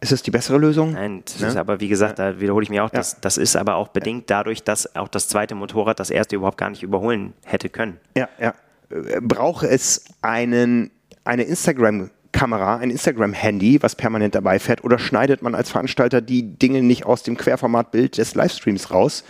Ist 0.00 0.12
das 0.12 0.22
die 0.22 0.30
bessere 0.30 0.58
Lösung? 0.58 0.92
Nein, 0.92 1.22
das 1.24 1.40
ne? 1.40 1.48
ist 1.48 1.56
aber, 1.56 1.80
wie 1.80 1.88
gesagt, 1.88 2.18
da 2.18 2.38
wiederhole 2.38 2.62
ich 2.62 2.68
mich 2.68 2.80
auch, 2.80 2.90
das, 2.90 3.20
das 3.20 3.38
ist 3.38 3.56
aber 3.56 3.76
auch 3.76 3.88
bedingt 3.88 4.28
dadurch, 4.28 4.62
dass 4.62 4.94
auch 4.96 5.08
das 5.08 5.28
zweite 5.28 5.54
Motorrad 5.54 5.98
das 5.98 6.10
erste 6.10 6.36
überhaupt 6.36 6.58
gar 6.58 6.68
nicht 6.68 6.82
überholen 6.82 7.32
hätte 7.44 7.70
können. 7.70 7.98
Ja, 8.14 8.28
ja. 8.38 8.54
Äh, 8.90 9.20
brauche 9.22 9.66
es 9.66 10.04
einen, 10.20 10.90
eine 11.24 11.44
Instagram- 11.44 12.10
Kamera, 12.34 12.76
ein 12.76 12.90
Instagram-Handy, 12.90 13.82
was 13.82 13.94
permanent 13.94 14.34
dabei 14.34 14.58
fährt, 14.58 14.84
oder 14.84 14.98
schneidet 14.98 15.40
man 15.40 15.54
als 15.54 15.70
Veranstalter 15.70 16.20
die 16.20 16.42
Dinge 16.58 16.82
nicht 16.82 17.06
aus 17.06 17.22
dem 17.22 17.38
Querformatbild 17.38 18.18
des 18.18 18.34
Livestreams 18.34 18.90
raus 18.90 19.24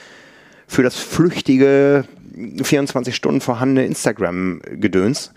für 0.66 0.82
das 0.82 0.96
flüchtige 0.96 2.06
24 2.62 3.14
Stunden 3.14 3.40
vorhandene 3.40 3.86
Instagram-Gedöns? 3.86 5.32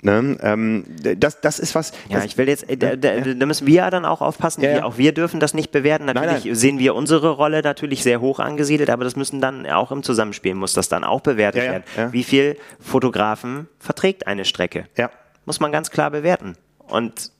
Ne, 0.00 0.36
ähm, 0.42 0.84
das, 1.16 1.40
das 1.40 1.58
ist 1.58 1.74
was. 1.74 1.92
Ja, 2.08 2.22
ich 2.22 2.38
will 2.38 2.48
jetzt, 2.48 2.68
äh, 2.70 2.76
da, 2.76 2.94
da, 2.94 3.20
da, 3.20 3.46
müssen 3.46 3.66
wir 3.66 3.74
ja 3.74 3.90
dann 3.90 4.04
auch 4.04 4.20
aufpassen. 4.20 4.62
Ja, 4.62 4.70
ja. 4.70 4.84
auch 4.84 4.96
wir 4.96 5.12
dürfen 5.12 5.40
das 5.40 5.54
nicht 5.54 5.72
bewerten. 5.72 6.04
Natürlich 6.04 6.30
nein, 6.30 6.40
nein. 6.44 6.54
sehen 6.54 6.78
wir 6.78 6.94
unsere 6.94 7.30
Rolle 7.30 7.62
natürlich 7.62 8.04
sehr 8.04 8.20
hoch 8.20 8.38
angesiedelt, 8.38 8.90
aber 8.90 9.02
das 9.02 9.16
müssen 9.16 9.40
dann 9.40 9.66
auch 9.66 9.90
im 9.90 10.04
Zusammenspiel 10.04 10.54
muss 10.54 10.72
das 10.72 10.88
dann 10.88 11.02
auch 11.02 11.20
bewertet 11.20 11.64
ja, 11.64 11.70
werden. 11.72 12.12
Wie 12.12 12.22
viel 12.22 12.56
Fotografen 12.78 13.66
verträgt 13.80 14.28
eine 14.28 14.44
Strecke? 14.44 14.86
Ja. 14.96 15.10
Muss 15.46 15.58
man 15.58 15.72
ganz 15.72 15.90
klar 15.90 16.12
bewerten. 16.12 16.54
Und 16.88 17.32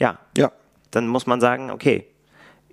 ja, 0.00 0.18
ja. 0.36 0.52
dann 0.90 1.06
muss 1.08 1.26
man 1.26 1.40
sagen, 1.40 1.70
okay, 1.70 2.06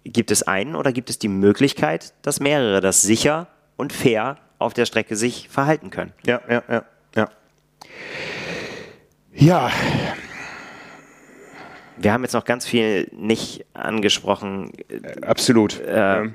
gibt 0.04 0.32
es 0.32 0.44
einen 0.44 0.76
oder 0.76 0.92
gibt 0.92 1.10
es 1.10 1.20
die 1.20 1.28
Möglichkeit, 1.28 2.14
dass 2.22 2.40
mehrere 2.40 2.82
das 2.82 3.02
sicher 3.02 3.48
und 3.76 3.92
fair 3.92 4.38
auf 4.60 4.74
der 4.74 4.86
Strecke 4.86 5.16
sich 5.16 5.50
verhalten 5.50 5.90
können? 5.90 6.14
Ja, 6.26 6.42
ja, 6.50 6.64
ja, 6.70 6.86
ja. 7.16 7.30
Ja. 9.34 9.72
Wir 11.98 12.14
haben 12.14 12.24
jetzt 12.24 12.34
noch 12.34 12.46
ganz 12.46 12.66
viel 12.66 13.10
nicht 13.12 13.66
angesprochen. 13.74 14.72
Absolut. 15.22 15.80
Äh, 15.80 16.30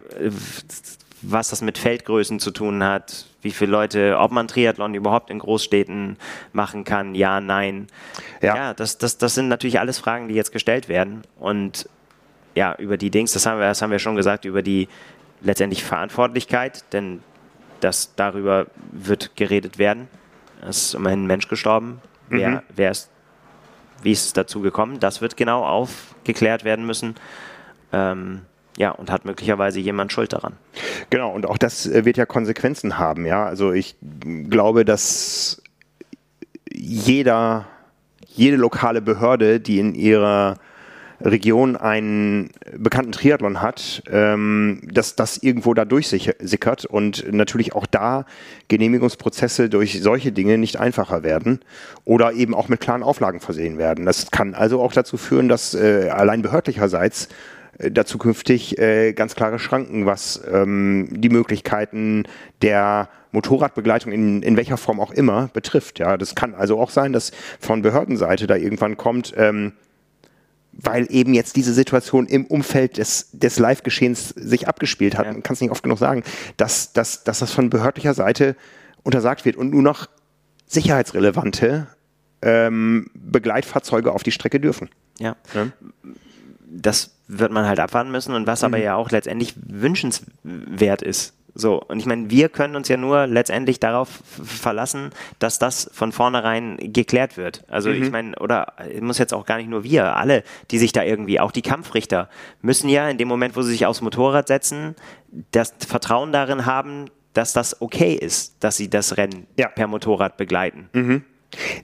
was 1.23 1.50
das 1.50 1.62
mit 1.62 1.78
Feldgrößen 1.78 2.40
zu 2.40 2.50
tun 2.50 2.82
hat, 2.82 3.26
wie 3.42 3.50
viele 3.50 3.70
Leute, 3.70 4.16
ob 4.18 4.32
man 4.32 4.49
Triathlon 4.49 4.94
überhaupt 4.94 5.31
in 5.31 5.39
Großstädten 5.39 6.16
machen 6.52 6.84
kann, 6.84 7.15
ja, 7.15 7.40
nein. 7.40 7.86
Ja, 8.42 8.57
ja 8.57 8.74
das, 8.74 8.99
das, 8.99 9.18
das 9.18 9.34
sind 9.34 9.49
natürlich 9.49 9.81
alles 9.81 9.99
Fragen, 9.99 10.28
die 10.28 10.34
jetzt 10.34 10.52
gestellt 10.52 10.89
werden. 10.89 11.23
Und 11.39 11.89
ja, 12.55 12.74
über 12.76 12.97
die 12.97 13.10
Dings, 13.10 13.32
das 13.32 13.47
haben 13.47 13.58
wir, 13.58 13.66
das 13.66 13.82
haben 13.82 13.90
wir 13.90 13.99
schon 13.99 14.16
gesagt, 14.16 14.44
über 14.44 14.62
die 14.62 14.89
letztendlich 15.40 15.84
Verantwortlichkeit, 15.84 16.84
denn 16.92 17.23
das 17.81 18.15
darüber 18.15 18.66
wird 18.92 19.36
geredet 19.36 19.78
werden. 19.78 20.08
Es 20.68 20.84
ist 20.84 20.94
immerhin 20.94 21.24
ein 21.24 21.26
Mensch 21.26 21.49
gestorben. 21.49 22.02
Mhm. 22.28 22.39
Wer, 22.39 22.62
wer 22.74 22.90
ist, 22.90 23.10
wie 24.02 24.12
ist 24.12 24.26
es 24.26 24.32
dazu 24.32 24.60
gekommen? 24.60 25.00
Das 25.00 25.20
wird 25.20 25.36
genau 25.36 25.65
aufgeklärt 25.65 26.65
werden 26.65 26.86
müssen. 26.86 27.15
Ähm, 27.92 28.42
ja, 28.76 28.90
und 28.90 29.10
hat 29.10 29.24
möglicherweise 29.24 29.81
jemand 29.81 30.12
Schuld 30.12 30.32
daran. 30.32 30.55
Genau, 31.10 31.32
und 31.32 31.47
auch 31.47 31.58
das 31.58 31.86
äh, 31.86 32.05
wird 32.05 32.16
ja 32.16 32.26
Konsequenzen 32.26 32.99
haben, 32.99 33.26
ja. 33.26 33.44
Also 33.44 33.73
ich 33.73 33.97
glaube, 34.49 34.84
dass 34.84 35.62
jeder, 36.73 37.66
jede 38.26 38.57
lokale 38.57 39.02
Behörde, 39.02 39.60
die 39.60 39.78
in 39.78 39.94
ihrer 39.94 40.57
Region 41.23 41.76
einen 41.76 42.50
bekannten 42.76 43.12
Triathlon 43.12 43.60
hat, 43.60 44.02
ähm, 44.10 44.81
dass 44.90 45.16
das 45.16 45.39
irgendwo 45.39 45.74
da 45.74 45.84
durchsickert 45.84 46.86
und 46.86 47.31
natürlich 47.31 47.74
auch 47.74 47.86
da 47.86 48.24
Genehmigungsprozesse 48.68 49.68
durch 49.68 50.00
solche 50.02 50.32
Dinge 50.32 50.57
nicht 50.57 50.78
einfacher 50.81 51.23
werden 51.23 51.60
oder 52.05 52.32
eben 52.32 52.55
auch 52.55 52.68
mit 52.68 52.81
klaren 52.81 53.02
Auflagen 53.02 53.40
versehen 53.40 53.76
werden. 53.76 54.07
Das 54.07 54.31
kann 54.31 54.55
also 54.55 54.81
auch 54.81 54.92
dazu 54.92 55.18
führen, 55.18 55.49
dass 55.49 55.74
äh, 55.74 56.08
allein 56.08 56.40
behördlicherseits 56.42 57.28
da 57.89 58.05
zukünftig 58.05 58.78
äh, 58.78 59.12
ganz 59.12 59.34
klare 59.34 59.59
Schranken, 59.59 60.07
was 60.07 60.42
ähm, 60.50 61.09
die 61.10 61.31
Möglichkeiten 61.31 62.25
der 62.60 63.09
Motorradbegleitung 63.33 64.12
in, 64.12 64.42
in 64.42 64.57
welcher 64.57 64.76
Form 64.76 65.00
auch 65.00 65.12
immer 65.12 65.49
betrifft. 65.52 65.99
Ja, 65.99 66.17
das 66.17 66.34
kann 66.34 66.55
also 66.55 66.78
auch 66.78 66.91
sein, 66.91 67.12
dass 67.12 67.33
von 67.59 67.83
Behördenseite 67.83 68.47
da 68.47 68.57
irgendwann 68.57 68.97
kommt, 68.97 69.33
ähm, 69.36 69.73
weil 70.73 71.07
eben 71.10 71.34
jetzt 71.34 71.57
diese 71.57 71.73
Situation 71.73 72.26
im 72.26 72.47
Umfeld 72.47 72.97
des, 72.99 73.31
des 73.33 73.59
Live-Geschehens 73.59 74.31
sich 74.31 74.68
abgespielt 74.68 75.17
hat. 75.17 75.26
Ja. 75.26 75.33
Man 75.33 75.42
kann 75.42 75.55
es 75.55 75.60
nicht 75.60 75.70
oft 75.70 75.83
genug 75.83 75.99
sagen, 75.99 76.23
dass, 76.57 76.92
dass, 76.92 77.25
dass 77.25 77.39
das 77.39 77.52
von 77.52 77.70
behördlicher 77.70 78.15
Seite 78.15 78.57
untersagt 79.02 79.44
wird 79.44 79.57
und 79.57 79.70
nur 79.70 79.83
noch 79.83 80.07
sicherheitsrelevante 80.67 81.86
ähm, 82.42 83.10
Begleitfahrzeuge 83.15 84.12
auf 84.12 84.23
die 84.23 84.33
Strecke 84.33 84.60
dürfen. 84.60 84.89
Ja. 85.18 85.36
ja. 85.55 85.68
Das 86.68 87.10
wird 87.31 87.52
man 87.52 87.67
halt 87.67 87.81
abwarten 87.81 88.10
müssen 88.10 88.34
und 88.34 88.47
was 88.47 88.62
mhm. 88.62 88.67
aber 88.67 88.78
ja 88.78 88.94
auch 88.97 89.10
letztendlich 89.10 89.55
wünschenswert 89.57 91.02
ist. 91.02 91.34
So, 91.55 91.83
und 91.83 91.99
ich 91.99 92.07
meine, 92.07 92.31
wir 92.31 92.49
können 92.49 92.76
uns 92.76 92.89
ja 92.89 92.97
nur 92.97 93.26
letztendlich 93.26 93.81
darauf 93.81 94.09
verlassen, 94.44 95.10
dass 95.39 95.59
das 95.59 95.91
von 95.92 96.12
vornherein 96.12 96.76
geklärt 96.81 97.36
wird. 97.36 97.65
Also 97.68 97.91
mhm. 97.91 98.02
ich 98.02 98.10
meine, 98.10 98.36
oder 98.39 98.75
muss 99.00 99.18
jetzt 99.18 99.34
auch 99.34 99.47
gar 99.47 99.57
nicht 99.57 99.68
nur 99.68 99.83
wir, 99.83 100.17
alle, 100.17 100.44
die 100.70 100.78
sich 100.78 100.92
da 100.92 101.02
irgendwie, 101.02 101.41
auch 101.41 101.52
die 101.52 101.62
Kampfrichter, 101.62 102.28
müssen 102.62 102.89
ja 102.89 103.09
in 103.09 103.18
dem 103.18 103.28
Moment, 103.28 103.57
wo 103.57 103.62
sie 103.62 103.73
sich 103.73 103.86
aufs 103.86 104.00
Motorrad 104.00 104.49
setzen, 104.49 104.94
das 105.50 105.75
Vertrauen 105.86 106.33
darin 106.33 106.67
haben, 106.67 107.07
dass 107.33 107.52
das 107.52 107.81
okay 107.81 108.15
ist, 108.15 108.62
dass 108.62 108.76
sie 108.76 108.91
das 108.91 109.17
Rennen 109.17 109.47
ja. 109.59 109.68
per 109.68 109.86
Motorrad 109.86 110.36
begleiten. 110.36 110.89
Mhm. 110.92 111.25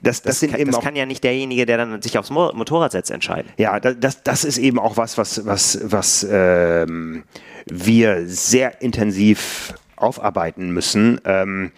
Das, 0.03 0.23
das, 0.23 0.23
das, 0.23 0.41
sind 0.41 0.51
kann, 0.53 0.61
eben 0.61 0.71
das 0.71 0.81
kann 0.81 0.97
ja 0.97 1.07
nicht 1.07 1.25
derjenige, 1.25 1.67
der 1.67 1.79
dann 1.79 2.01
sich 2.03 2.19
aufs 2.19 2.31
Motorrad 2.31 2.93
setzt, 2.93 3.11
entscheiden. 3.11 3.51
Ja, 3.57 3.81
das, 3.81 4.23
das 4.23 4.45
ist 4.45 4.59
eben 4.59 4.79
auch 4.79 4.97
was, 4.97 5.19
was, 5.19 5.45
was, 5.45 5.81
was 5.83 6.27
ähm, 6.31 7.25
wir 7.67 8.29
sehr 8.29 8.81
intensiv 8.81 9.75
aufarbeiten 9.97 10.71
müssen. 10.71 11.21
Ähm, 11.25 11.73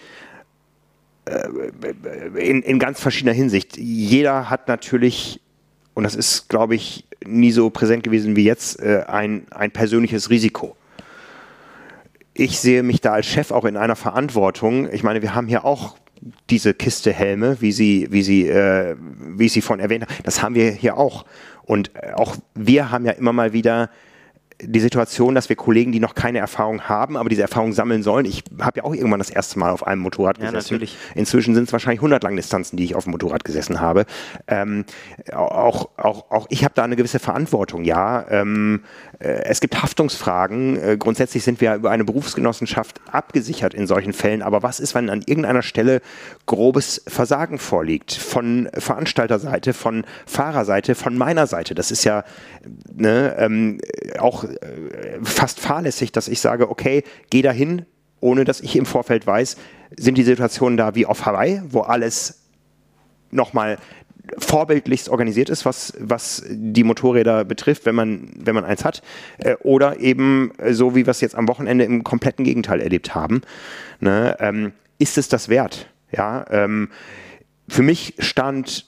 äh, 1.28 2.40
in, 2.40 2.62
in 2.62 2.78
ganz 2.78 3.00
verschiedener 3.00 3.34
Hinsicht. 3.34 3.76
Jeder 3.76 4.50
hat 4.50 4.68
natürlich, 4.68 5.40
und 5.94 6.04
das 6.04 6.14
ist, 6.14 6.48
glaube 6.48 6.74
ich, 6.74 7.06
nie 7.24 7.50
so 7.50 7.70
präsent 7.70 8.02
gewesen 8.02 8.36
wie 8.36 8.44
jetzt, 8.44 8.80
äh, 8.80 9.04
ein, 9.06 9.46
ein 9.50 9.70
persönliches 9.70 10.30
Risiko. 10.30 10.76
Ich 12.34 12.60
sehe 12.60 12.82
mich 12.82 13.00
da 13.00 13.12
als 13.12 13.26
Chef 13.26 13.50
auch 13.50 13.64
in 13.64 13.76
einer 13.76 13.96
Verantwortung. 13.96 14.90
Ich 14.92 15.02
meine, 15.02 15.22
wir 15.22 15.34
haben 15.34 15.48
hier 15.48 15.64
auch 15.64 15.96
diese 16.50 16.74
Kiste 16.74 17.12
Helme, 17.12 17.56
wie 17.60 17.72
sie, 17.72 18.08
wie 18.10 18.22
sie, 18.22 18.48
äh, 18.48 18.96
wie 18.98 19.48
sie 19.48 19.60
von 19.60 19.80
erwähnt 19.80 20.04
haben. 20.04 20.14
Das 20.24 20.42
haben 20.42 20.54
wir 20.54 20.70
hier 20.70 20.96
auch. 20.96 21.24
Und 21.62 21.90
äh, 21.94 22.12
auch 22.14 22.36
wir 22.54 22.90
haben 22.90 23.04
ja 23.04 23.12
immer 23.12 23.32
mal 23.32 23.52
wieder 23.52 23.90
die 24.60 24.80
Situation, 24.80 25.34
dass 25.34 25.48
wir 25.48 25.56
Kollegen, 25.56 25.92
die 25.92 26.00
noch 26.00 26.14
keine 26.14 26.38
Erfahrung 26.38 26.82
haben, 26.82 27.16
aber 27.16 27.28
diese 27.28 27.42
Erfahrung 27.42 27.72
sammeln 27.72 28.02
sollen. 28.02 28.24
Ich 28.24 28.42
habe 28.60 28.78
ja 28.78 28.84
auch 28.84 28.94
irgendwann 28.94 29.20
das 29.20 29.30
erste 29.30 29.58
Mal 29.58 29.70
auf 29.70 29.86
einem 29.86 30.02
Motorrad 30.02 30.38
ja, 30.38 30.46
gesessen. 30.46 30.74
Natürlich. 30.74 30.96
Inzwischen 31.14 31.54
sind 31.54 31.64
es 31.64 31.72
wahrscheinlich 31.72 32.00
100 32.00 32.22
Langdistanzen, 32.24 32.76
die 32.76 32.84
ich 32.84 32.96
auf 32.96 33.04
dem 33.04 33.12
Motorrad 33.12 33.44
gesessen 33.44 33.80
habe. 33.80 34.04
Ähm, 34.48 34.84
auch, 35.32 35.90
auch, 35.96 36.30
auch 36.30 36.46
ich 36.50 36.64
habe 36.64 36.74
da 36.74 36.82
eine 36.82 36.96
gewisse 36.96 37.20
Verantwortung, 37.20 37.84
ja. 37.84 38.26
Ähm, 38.30 38.82
äh, 39.20 39.44
es 39.44 39.60
gibt 39.60 39.80
Haftungsfragen. 39.80 40.82
Äh, 40.82 40.96
grundsätzlich 40.98 41.44
sind 41.44 41.60
wir 41.60 41.74
über 41.74 41.90
eine 41.90 42.04
Berufsgenossenschaft 42.04 43.00
abgesichert 43.12 43.74
in 43.74 43.86
solchen 43.86 44.12
Fällen. 44.12 44.42
Aber 44.42 44.64
was 44.64 44.80
ist, 44.80 44.94
wenn 44.94 45.08
an 45.08 45.22
irgendeiner 45.24 45.62
Stelle 45.62 46.00
grobes 46.46 47.02
Versagen 47.06 47.58
vorliegt? 47.58 48.12
Von 48.12 48.68
Veranstalterseite, 48.76 49.72
von 49.72 50.04
Fahrerseite, 50.26 50.96
von 50.96 51.16
meiner 51.16 51.46
Seite. 51.46 51.76
Das 51.76 51.92
ist 51.92 52.02
ja 52.02 52.24
ne, 52.92 53.36
ähm, 53.38 53.78
auch 54.18 54.47
fast 55.22 55.60
fahrlässig, 55.60 56.12
dass 56.12 56.28
ich 56.28 56.40
sage, 56.40 56.70
okay, 56.70 57.04
geh 57.30 57.42
dahin, 57.42 57.84
ohne 58.20 58.44
dass 58.44 58.60
ich 58.60 58.76
im 58.76 58.86
Vorfeld 58.86 59.26
weiß, 59.26 59.56
sind 59.96 60.18
die 60.18 60.22
Situationen 60.22 60.76
da 60.76 60.94
wie 60.94 61.06
auf 61.06 61.24
Hawaii, 61.26 61.62
wo 61.68 61.80
alles 61.80 62.42
nochmal 63.30 63.78
vorbildlichst 64.36 65.08
organisiert 65.08 65.48
ist, 65.48 65.64
was, 65.64 65.94
was 65.98 66.44
die 66.48 66.84
Motorräder 66.84 67.44
betrifft, 67.44 67.86
wenn 67.86 67.94
man, 67.94 68.30
wenn 68.36 68.54
man 68.54 68.64
eins 68.64 68.84
hat. 68.84 69.02
Äh, 69.38 69.56
oder 69.60 70.00
eben 70.00 70.52
so, 70.70 70.94
wie 70.94 71.06
wir 71.06 71.10
es 71.12 71.20
jetzt 71.20 71.34
am 71.34 71.48
Wochenende 71.48 71.84
im 71.84 72.04
kompletten 72.04 72.44
Gegenteil 72.44 72.80
erlebt 72.80 73.14
haben. 73.14 73.42
Ne? 74.00 74.36
Ähm, 74.40 74.72
ist 74.98 75.16
es 75.16 75.28
das 75.28 75.48
wert? 75.48 75.88
Ja, 76.12 76.44
ähm, 76.50 76.90
für 77.68 77.82
mich 77.82 78.14
stand 78.18 78.86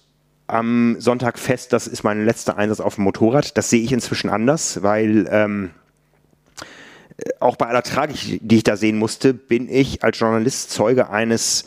am 0.53 0.97
Sonntag 0.99 1.39
fest, 1.39 1.73
das 1.73 1.87
ist 1.87 2.03
mein 2.03 2.25
letzter 2.25 2.57
Einsatz 2.57 2.81
auf 2.81 2.97
dem 2.97 3.05
Motorrad. 3.05 3.57
Das 3.57 3.71
sehe 3.71 3.83
ich 3.83 3.93
inzwischen 3.93 4.31
anders, 4.31 4.83
weil 4.83 5.29
ähm, 5.31 5.71
auch 7.39 7.57
bei 7.57 7.67
aller 7.67 7.83
Tragik, 7.83 8.41
die 8.43 8.57
ich 8.57 8.65
da 8.65 8.77
sehen 8.77 8.99
musste, 8.99 9.35
bin 9.35 9.69
ich 9.69 10.03
als 10.03 10.19
Journalist 10.19 10.71
Zeuge 10.71 11.11
eines 11.11 11.65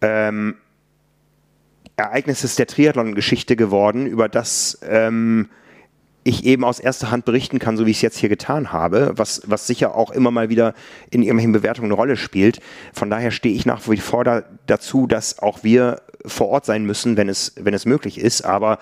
ähm, 0.00 0.56
Ereignisses 1.96 2.56
der 2.56 2.66
Triathlon-Geschichte 2.66 3.56
geworden, 3.56 4.06
über 4.06 4.28
das 4.28 4.78
ähm, 4.82 5.48
ich 6.24 6.44
eben 6.44 6.64
aus 6.64 6.78
erster 6.78 7.10
Hand 7.10 7.24
berichten 7.24 7.58
kann, 7.58 7.76
so 7.76 7.86
wie 7.86 7.90
ich 7.90 7.98
es 7.98 8.02
jetzt 8.02 8.18
hier 8.18 8.28
getan 8.28 8.72
habe, 8.72 9.12
was, 9.16 9.42
was 9.46 9.66
sicher 9.66 9.94
auch 9.94 10.10
immer 10.10 10.30
mal 10.30 10.48
wieder 10.48 10.74
in 11.10 11.22
irgendwelchen 11.22 11.52
Bewertungen 11.52 11.86
eine 11.86 11.94
Rolle 11.94 12.16
spielt. 12.16 12.60
Von 12.92 13.10
daher 13.10 13.30
stehe 13.30 13.54
ich 13.54 13.66
nach 13.66 13.88
wie 13.88 13.96
vor 13.96 14.24
da, 14.24 14.44
dazu, 14.66 15.06
dass 15.06 15.40
auch 15.40 15.64
wir 15.64 16.00
vor 16.24 16.48
Ort 16.48 16.64
sein 16.64 16.84
müssen, 16.84 17.16
wenn 17.16 17.28
es, 17.28 17.54
wenn 17.56 17.74
es 17.74 17.86
möglich 17.86 18.18
ist, 18.18 18.42
aber 18.42 18.78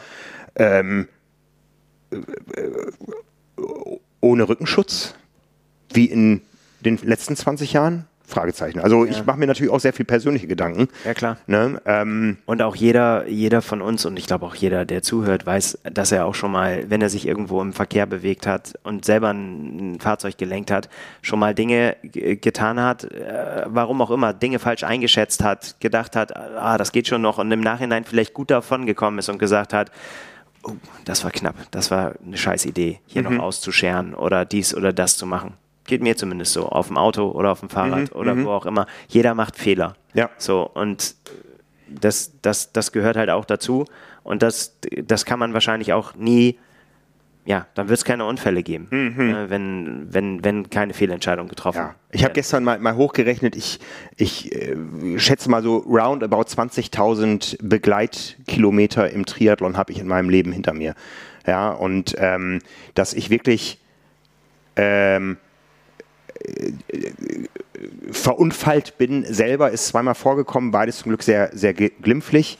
ähm, 0.57 1.09
ohne 4.21 4.49
Rückenschutz, 4.49 5.15
wie 5.93 6.07
in 6.07 6.43
den 6.81 6.99
letzten 7.03 7.37
20 7.37 7.73
Jahren, 7.73 8.07
Fragezeichen. 8.31 8.81
Also 8.81 9.05
ja. 9.05 9.11
ich 9.11 9.27
mache 9.27 9.39
mir 9.39 9.47
natürlich 9.47 9.73
auch 9.73 9.81
sehr 9.81 9.93
viel 9.93 10.07
persönliche 10.07 10.47
Gedanken. 10.47 10.89
Ja, 11.05 11.15
klar. 11.15 11.37
Ne? 11.47 11.81
Ähm, 11.85 12.39
und 12.47 12.63
auch 12.63 12.77
jeder, 12.77 13.27
jeder 13.29 13.63
von 13.63 13.83
uns 13.83 14.07
und 14.07 14.19
ich 14.19 14.27
glaube 14.27 14.47
auch 14.47 14.55
jeder, 14.55 14.85
der 14.85 15.03
zuhört, 15.03 15.47
weiß, 15.47 15.79
dass 15.93 16.13
er 16.13 16.27
auch 16.27 16.35
schon 16.35 16.53
mal, 16.53 16.85
wenn 16.89 17.03
er 17.03 17.09
sich 17.09 17.27
irgendwo 17.27 17.61
im 17.61 17.73
Verkehr 17.73 18.07
bewegt 18.07 18.47
hat 18.47 18.75
und 18.83 19.05
selber 19.05 19.31
ein, 19.31 19.99
Fahrzeug 20.01 20.39
gelenkt 20.39 20.71
hat, 20.71 20.89
schon 21.21 21.39
mal 21.39 21.55
Dinge 21.55 21.97
getan 22.03 22.81
hat, 22.81 23.05
äh, 23.05 23.65
warum 23.67 24.01
auch 24.03 24.11
immer, 24.11 24.33
Dinge 24.33 24.59
falsch 24.59 24.85
eingeschätzt 24.85 25.43
hat, 25.43 25.77
gedacht 25.81 26.17
hat, 26.17 26.37
ah, 26.37 26.79
das 26.79 26.93
geht 26.93 27.09
schon 27.09 27.23
noch 27.23 27.39
und 27.39 27.51
im 27.53 27.61
Nachhinein 27.61 28.05
vielleicht 28.05 28.35
gut 28.35 28.51
davon 28.51 28.87
gekommen 28.87 29.19
ist 29.19 29.29
und 29.29 29.39
gesagt 29.39 29.73
hat, 29.73 29.91
oh, 30.63 30.73
das 31.05 31.25
war 31.25 31.31
knapp, 31.31 31.57
das 31.71 31.91
war 31.91 32.15
eine 32.25 32.37
scheiß 32.37 32.67
Idee, 32.67 33.01
hier 33.07 33.23
mhm. 33.23 33.37
noch 33.37 33.45
auszuscheren 33.45 34.15
oder 34.15 34.45
dies 34.45 34.75
oder 34.75 34.93
das 34.93 35.17
zu 35.17 35.27
machen. 35.27 35.55
Geht 35.87 36.03
mir 36.03 36.17
zumindest 36.17 36.53
so, 36.53 36.69
auf 36.69 36.89
dem 36.89 36.97
Auto 36.97 37.31
oder 37.31 37.53
auf 37.53 37.61
dem 37.61 37.69
Fahrrad 37.69 38.15
mhm, 38.15 38.21
oder 38.21 38.35
mhm. 38.35 38.45
wo 38.45 38.51
auch 38.51 38.67
immer. 38.67 38.87
Jeder 39.09 39.35
macht 39.35 39.57
Fehler. 39.57 39.95
Ja. 40.15 40.31
So, 40.39 40.63
und 40.63 41.15
das, 41.89 42.33
das, 42.43 42.73
das 42.73 42.93
gehört 42.93 43.17
halt 43.17 43.31
auch 43.31 43.45
dazu. 43.45 43.87
Und 44.23 44.43
das, 44.43 44.77
das 45.05 45.25
kann 45.25 45.39
man 45.39 45.55
wahrscheinlich 45.55 45.93
auch 45.93 46.15
nie, 46.15 46.59
ja, 47.47 47.67
dann 47.75 47.89
wird 47.89 47.99
es 47.99 48.05
keine 48.05 48.27
Unfälle 48.27 48.63
geben, 48.63 48.87
mhm. 48.91 49.35
äh, 49.35 49.51
wenn, 49.51 50.07
wenn, 50.11 50.45
wenn 50.45 50.71
keine 50.71 50.93
Fehlentscheidung 50.93 51.49
getroffen 51.49 51.79
ja. 51.79 51.95
Ich 52.13 52.23
habe 52.23 52.35
gestern 52.35 52.63
mal, 52.63 52.79
mal 52.79 52.97
hochgerechnet, 52.97 53.57
ich, 53.57 53.81
ich 54.17 54.55
äh, 54.55 54.77
schätze 55.19 55.51
mal 55.51 55.63
so 55.63 55.79
roundabout 55.79 56.43
20.000 56.43 57.57
Begleitkilometer 57.63 59.11
im 59.11 59.25
Triathlon 59.27 59.77
habe 59.77 59.93
ich 59.93 59.99
in 59.99 60.07
meinem 60.07 60.29
Leben 60.29 60.53
hinter 60.53 60.75
mir. 60.75 60.95
Ja, 61.47 61.71
und 61.71 62.15
ähm, 62.19 62.61
dass 62.95 63.15
ich 63.15 63.31
wirklich 63.31 63.81
ähm, 64.77 65.39
verunfallt 68.11 68.99
bin 68.99 69.25
selber, 69.25 69.71
ist 69.71 69.87
zweimal 69.89 70.15
vorgekommen, 70.15 70.71
beides 70.71 70.99
zum 70.99 71.11
Glück 71.11 71.23
sehr, 71.23 71.51
sehr 71.53 71.75
glimpflich. 71.75 72.59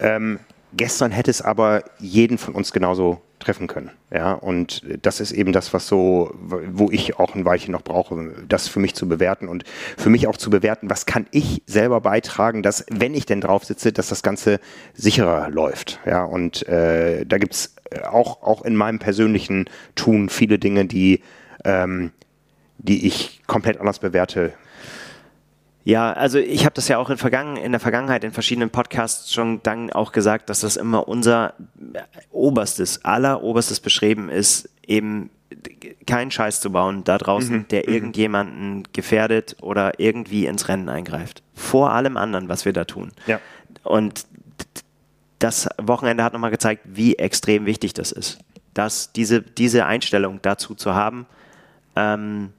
Ähm, 0.00 0.38
gestern 0.76 1.12
hätte 1.12 1.30
es 1.30 1.42
aber 1.42 1.84
jeden 1.98 2.38
von 2.38 2.54
uns 2.54 2.72
genauso 2.72 3.20
treffen 3.38 3.66
können. 3.66 3.90
Ja, 4.10 4.32
und 4.32 4.82
das 5.02 5.20
ist 5.20 5.32
eben 5.32 5.52
das, 5.52 5.74
was 5.74 5.86
so, 5.86 6.34
wo 6.38 6.90
ich 6.90 7.18
auch 7.18 7.34
ein 7.34 7.44
Weilchen 7.44 7.72
noch 7.72 7.82
brauche, 7.82 8.32
das 8.48 8.68
für 8.68 8.80
mich 8.80 8.94
zu 8.94 9.06
bewerten 9.06 9.48
und 9.48 9.64
für 9.98 10.08
mich 10.08 10.26
auch 10.26 10.36
zu 10.36 10.50
bewerten, 10.50 10.88
was 10.88 11.04
kann 11.04 11.26
ich 11.30 11.62
selber 11.66 12.00
beitragen, 12.00 12.62
dass, 12.62 12.86
wenn 12.90 13.14
ich 13.14 13.26
denn 13.26 13.42
drauf 13.42 13.64
sitze, 13.64 13.92
dass 13.92 14.08
das 14.08 14.22
Ganze 14.22 14.60
sicherer 14.94 15.50
läuft. 15.50 16.00
Ja, 16.06 16.24
und 16.24 16.66
äh, 16.68 17.26
da 17.26 17.38
gibt's 17.38 17.74
auch, 18.10 18.42
auch 18.42 18.62
in 18.62 18.76
meinem 18.76 18.98
persönlichen 18.98 19.66
Tun 19.94 20.28
viele 20.28 20.58
Dinge, 20.58 20.86
die, 20.86 21.20
ähm, 21.64 22.12
die 22.84 23.06
ich 23.06 23.42
komplett 23.46 23.80
anders 23.80 23.98
bewerte 23.98 24.54
ja, 25.84 26.14
also 26.14 26.38
ich 26.38 26.64
habe 26.64 26.74
das 26.74 26.88
ja 26.88 26.96
auch 26.96 27.10
in, 27.10 27.18
Vergangen, 27.18 27.58
in 27.58 27.72
der 27.72 27.80
Vergangenheit 27.80 28.24
in 28.24 28.32
verschiedenen 28.32 28.70
Podcasts 28.70 29.32
schon 29.32 29.62
dann 29.62 29.92
auch 29.92 30.12
gesagt, 30.12 30.48
dass 30.48 30.60
das 30.60 30.76
immer 30.76 31.06
unser 31.08 31.52
oberstes, 32.30 33.04
alleroberstes 33.04 33.80
Beschreiben 33.80 34.30
ist, 34.30 34.70
eben 34.86 35.28
keinen 36.06 36.30
Scheiß 36.30 36.60
zu 36.60 36.72
bauen 36.72 37.04
da 37.04 37.18
draußen, 37.18 37.56
mhm. 37.56 37.68
der 37.68 37.82
mhm. 37.86 37.94
irgendjemanden 37.94 38.82
gefährdet 38.94 39.56
oder 39.60 40.00
irgendwie 40.00 40.46
ins 40.46 40.68
Rennen 40.68 40.88
eingreift. 40.88 41.42
Vor 41.54 41.92
allem 41.92 42.16
anderen, 42.16 42.48
was 42.48 42.64
wir 42.64 42.72
da 42.72 42.86
tun. 42.86 43.12
Ja. 43.26 43.38
Und 43.82 44.26
das 45.38 45.68
Wochenende 45.76 46.24
hat 46.24 46.32
nochmal 46.32 46.50
gezeigt, 46.50 46.82
wie 46.86 47.16
extrem 47.16 47.66
wichtig 47.66 47.92
das 47.92 48.10
ist. 48.10 48.38
Dass 48.72 49.12
diese, 49.12 49.42
diese 49.42 49.84
Einstellung 49.84 50.40
dazu 50.40 50.74
zu 50.74 50.94
haben, 50.94 51.26
ähm, 51.94 52.54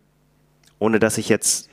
ohne 0.80 1.00
dass 1.00 1.18
ich 1.18 1.30
jetzt 1.30 1.70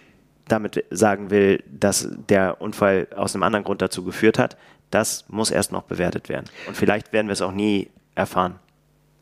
damit 0.48 0.84
sagen 0.90 1.30
will, 1.30 1.62
dass 1.70 2.08
der 2.28 2.60
Unfall 2.60 3.08
aus 3.14 3.34
einem 3.34 3.42
anderen 3.42 3.64
Grund 3.64 3.82
dazu 3.82 4.04
geführt 4.04 4.38
hat, 4.38 4.56
das 4.90 5.24
muss 5.28 5.50
erst 5.50 5.72
noch 5.72 5.84
bewertet 5.84 6.28
werden. 6.28 6.46
Und 6.66 6.76
vielleicht 6.76 7.12
werden 7.12 7.28
wir 7.28 7.32
es 7.32 7.42
auch 7.42 7.52
nie 7.52 7.90
erfahren, 8.14 8.58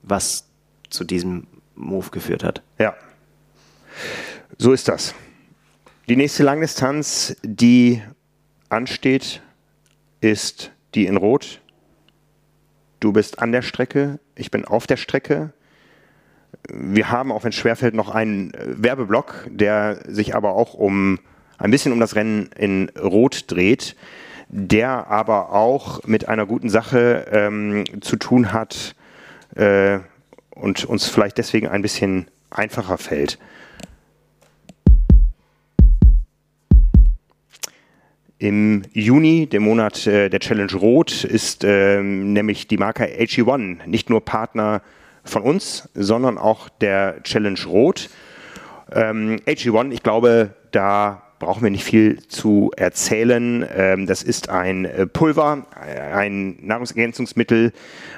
was 0.03 0.49
zu 0.89 1.05
diesem 1.05 1.47
Move 1.77 2.11
geführt 2.11 2.43
hat. 2.43 2.63
Ja. 2.79 2.95
So 4.59 4.73
ist 4.73 4.89
das. 4.89 5.15
Die 6.09 6.17
nächste 6.17 6.43
Langdistanz, 6.43 7.37
die 7.43 8.03
ansteht, 8.69 9.41
ist 10.21 10.73
die 10.95 11.07
in 11.07 11.17
Rot. 11.17 11.61
Du 12.99 13.13
bist 13.13 13.39
an 13.39 13.53
der 13.53 13.63
Strecke, 13.63 14.19
ich 14.35 14.51
bin 14.51 14.65
auf 14.65 14.87
der 14.87 14.97
Strecke. 14.97 15.53
Wir 16.69 17.11
haben, 17.11 17.33
auch 17.33 17.45
wenn 17.45 17.51
es 17.51 17.57
schwerfällt, 17.57 17.95
noch 17.95 18.11
einen 18.11 18.55
äh, 18.55 18.83
Werbeblock, 18.83 19.49
der 19.51 20.01
sich 20.07 20.35
aber 20.35 20.55
auch 20.55 20.75
um 20.75 21.19
ein 21.59 21.71
bisschen 21.71 21.93
um 21.93 22.01
das 22.01 22.17
Rennen 22.17 22.51
in 22.57 22.91
Rot 23.01 23.45
dreht, 23.49 23.97
der 24.49 25.09
aber 25.09 25.53
auch 25.53 26.05
mit 26.05 26.29
einer 26.29 26.47
guten 26.47 26.71
Sache 26.71 27.27
ähm, 27.31 27.85
zu 28.01 28.17
tun 28.17 28.53
hat 28.53 28.95
äh, 29.55 29.99
und 30.51 30.85
uns 30.85 31.09
vielleicht 31.09 31.39
deswegen 31.39 31.69
ein 31.69 31.83
bisschen 31.83 32.27
einfacher 32.51 32.99
fällt. 32.99 33.39
Im 38.39 38.83
Juni, 38.93 39.47
dem 39.47 39.65
Monat 39.65 40.07
äh, 40.07 40.31
der 40.31 40.41
Challenge 40.41 40.73
Rot, 40.73 41.25
ist 41.25 41.63
ähm, 41.63 42.33
nämlich 42.33 42.67
die 42.67 42.79
Marke 42.79 43.05
AG1 43.05 43.87
nicht 43.87 44.09
nur 44.09 44.25
Partner 44.25 44.81
von 45.31 45.43
uns, 45.43 45.89
sondern 45.95 46.39
auch 46.39 46.69
der 46.69 47.23
Challenge 47.23 47.61
Rot. 47.67 48.11
Ähm, 48.93 49.41
AG1, 49.47 49.93
ich 49.93 50.03
glaube, 50.03 50.51
da 50.73 51.23
brauchen 51.41 51.63
wir 51.63 51.71
nicht 51.71 51.85
viel 51.85 52.21
zu 52.29 52.71
erzählen. 52.77 53.67
Ähm, 53.75 54.07
das 54.07 54.23
ist 54.23 54.51
ein 54.51 54.85
äh, 54.85 55.07
Pulver, 55.07 55.67
ein 55.75 56.59
Nahrungsergänzungsmittel, 56.61 57.73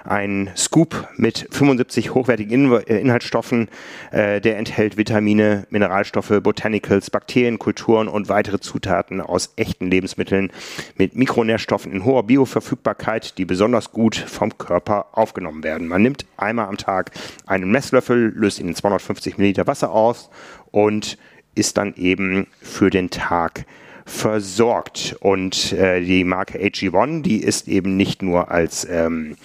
ein 0.05 0.51
Scoop 0.57 1.09
mit 1.17 1.47
75 1.51 2.13
hochwertigen 2.13 2.71
äh, 2.73 3.01
Inhaltsstoffen. 3.01 3.69
Äh, 4.11 4.43
der 4.43 4.59
enthält 4.59 4.99
Vitamine, 4.99 5.67
Mineralstoffe, 5.71 6.35
Botanicals, 6.43 7.11
Bakterienkulturen 7.11 8.09
und 8.09 8.29
weitere 8.29 8.59
Zutaten 8.61 9.21
aus 9.21 9.53
echten 9.57 9.91
Lebensmitteln 9.91 10.51
mit 10.97 11.17
Mikronährstoffen 11.17 11.93
in 11.93 12.05
hoher 12.05 12.25
Bioverfügbarkeit, 12.25 13.39
die 13.39 13.45
besonders 13.45 13.93
gut 13.93 14.17
vom 14.17 14.59
Körper 14.59 15.07
aufgenommen 15.13 15.63
werden. 15.63 15.87
Man 15.87 16.03
nimmt 16.03 16.27
einmal 16.37 16.67
am 16.67 16.77
Tag 16.77 17.13
einen 17.47 17.71
Messlöffel, 17.71 18.33
löst 18.35 18.59
ihn 18.59 18.69
in 18.69 18.75
250 18.75 19.39
Milliliter 19.39 19.69
Wasser 19.69 19.93
aus 19.93 20.29
und 20.73 21.19
ist 21.55 21.77
dann 21.77 21.95
eben 21.97 22.47
für 22.61 22.91
den 22.91 23.11
Tag 23.11 23.67
versorgt. 24.05 25.17
Und 25.21 25.73
äh, 25.73 26.01
die 26.01 26.25
Marke 26.25 26.59
AG1, 26.59 27.23
die 27.23 27.43
ist 27.43 27.69
eben 27.69 27.97
nicht 27.97 28.23
nur 28.23 28.51
als 28.51 28.87
ähm, 28.89 29.37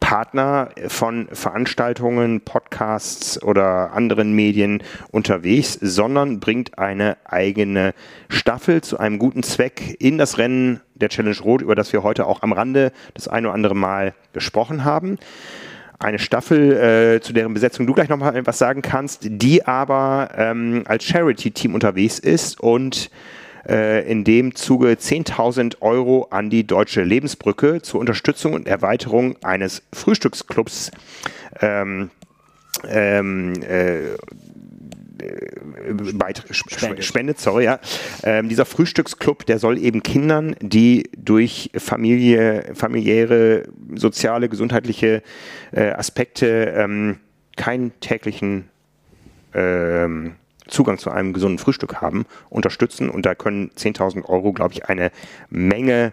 Partner 0.00 0.70
von 0.88 1.28
Veranstaltungen, 1.30 2.40
Podcasts 2.40 3.40
oder 3.42 3.92
anderen 3.92 4.32
Medien 4.32 4.82
unterwegs, 5.12 5.78
sondern 5.80 6.40
bringt 6.40 6.78
eine 6.78 7.16
eigene 7.24 7.94
Staffel 8.28 8.80
zu 8.80 8.98
einem 8.98 9.18
guten 9.18 9.42
Zweck 9.42 9.96
in 10.00 10.18
das 10.18 10.38
Rennen 10.38 10.80
der 10.94 11.10
Challenge 11.10 11.38
Rot, 11.40 11.62
über 11.62 11.74
das 11.74 11.92
wir 11.92 12.02
heute 12.02 12.26
auch 12.26 12.42
am 12.42 12.52
Rande 12.52 12.92
das 13.14 13.28
ein 13.28 13.46
oder 13.46 13.54
andere 13.54 13.76
Mal 13.76 14.14
gesprochen 14.32 14.84
haben 14.84 15.18
eine 16.00 16.18
Staffel, 16.18 16.72
äh, 16.72 17.20
zu 17.20 17.32
deren 17.32 17.54
Besetzung 17.54 17.86
du 17.86 17.92
gleich 17.92 18.08
noch 18.08 18.16
mal 18.16 18.46
was 18.46 18.58
sagen 18.58 18.82
kannst, 18.82 19.20
die 19.22 19.66
aber 19.66 20.30
ähm, 20.36 20.82
als 20.86 21.04
Charity-Team 21.04 21.74
unterwegs 21.74 22.18
ist 22.18 22.58
und 22.58 23.10
äh, 23.68 24.10
in 24.10 24.24
dem 24.24 24.54
Zuge 24.54 24.88
10.000 24.92 25.76
Euro 25.80 26.26
an 26.30 26.48
die 26.48 26.66
Deutsche 26.66 27.02
Lebensbrücke 27.02 27.82
zur 27.82 28.00
Unterstützung 28.00 28.54
und 28.54 28.66
Erweiterung 28.66 29.36
eines 29.44 29.82
Frühstücksclubs 29.92 30.90
ähm, 31.60 32.10
ähm, 32.88 33.52
äh, 33.62 34.16
spendet. 36.52 37.04
spendet, 37.04 37.40
sorry, 37.40 37.64
ja. 37.64 37.80
Ähm, 38.22 38.48
dieser 38.48 38.64
Frühstücksclub, 38.64 39.46
der 39.46 39.58
soll 39.58 39.78
eben 39.78 40.02
Kindern, 40.02 40.56
die 40.60 41.10
durch 41.16 41.70
Familie, 41.76 42.72
familiäre, 42.74 43.64
soziale, 43.94 44.48
gesundheitliche 44.48 45.22
äh, 45.72 45.90
Aspekte 45.90 46.74
ähm, 46.76 47.18
keinen 47.56 47.98
täglichen 48.00 48.68
ähm, 49.54 50.36
Zugang 50.70 50.98
zu 50.98 51.10
einem 51.10 51.32
gesunden 51.32 51.58
Frühstück 51.58 52.00
haben, 52.00 52.24
unterstützen. 52.48 53.10
Und 53.10 53.26
da 53.26 53.34
können 53.34 53.70
10.000 53.70 54.24
Euro, 54.26 54.52
glaube 54.52 54.72
ich, 54.74 54.88
eine 54.88 55.10
Menge 55.48 56.12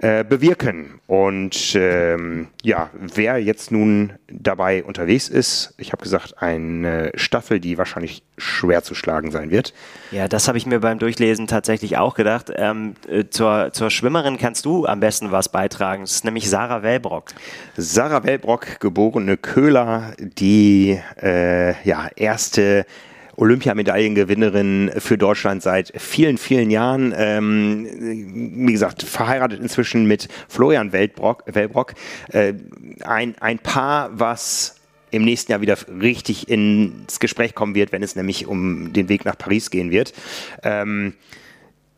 äh, 0.00 0.22
bewirken. 0.22 1.00
Und 1.08 1.74
ähm, 1.74 2.48
ja, 2.62 2.90
wer 2.92 3.38
jetzt 3.38 3.72
nun 3.72 4.12
dabei 4.30 4.84
unterwegs 4.84 5.28
ist, 5.28 5.74
ich 5.76 5.90
habe 5.92 6.02
gesagt, 6.02 6.40
eine 6.40 7.10
Staffel, 7.16 7.58
die 7.58 7.78
wahrscheinlich 7.78 8.22
schwer 8.36 8.84
zu 8.84 8.94
schlagen 8.94 9.30
sein 9.30 9.50
wird. 9.50 9.74
Ja, 10.12 10.28
das 10.28 10.46
habe 10.46 10.56
ich 10.56 10.66
mir 10.66 10.80
beim 10.80 11.00
Durchlesen 11.00 11.48
tatsächlich 11.48 11.96
auch 11.96 12.14
gedacht. 12.14 12.52
Ähm, 12.54 12.94
äh, 13.08 13.24
zur, 13.28 13.72
zur 13.72 13.90
Schwimmerin 13.90 14.38
kannst 14.38 14.64
du 14.64 14.86
am 14.86 15.00
besten 15.00 15.32
was 15.32 15.48
beitragen. 15.48 16.02
Das 16.02 16.12
ist 16.12 16.24
nämlich 16.24 16.48
Sarah 16.48 16.82
Wellbrock. 16.84 17.30
Sarah 17.76 18.22
Wellbrock, 18.22 18.78
geborene 18.78 19.36
Köhler, 19.36 20.12
die 20.18 21.00
äh, 21.20 21.74
ja, 21.82 22.08
erste 22.14 22.86
Olympiamedaillengewinnerin 23.38 24.90
für 24.98 25.16
Deutschland 25.16 25.62
seit 25.62 25.92
vielen, 25.96 26.38
vielen 26.38 26.70
Jahren. 26.70 27.14
Ähm, 27.16 27.86
wie 28.66 28.72
gesagt, 28.72 29.04
verheiratet 29.04 29.60
inzwischen 29.60 30.06
mit 30.06 30.28
Florian 30.48 30.92
Weltbrock, 30.92 31.44
Wellbrock. 31.46 31.94
Äh, 32.32 32.54
ein, 33.02 33.36
ein 33.38 33.60
Paar, 33.60 34.10
was 34.12 34.74
im 35.10 35.24
nächsten 35.24 35.52
Jahr 35.52 35.60
wieder 35.60 35.78
richtig 36.00 36.48
ins 36.48 37.20
Gespräch 37.20 37.54
kommen 37.54 37.74
wird, 37.74 37.92
wenn 37.92 38.02
es 38.02 38.16
nämlich 38.16 38.46
um 38.46 38.92
den 38.92 39.08
Weg 39.08 39.24
nach 39.24 39.38
Paris 39.38 39.70
gehen 39.70 39.90
wird. 39.90 40.12
Ähm, 40.62 41.14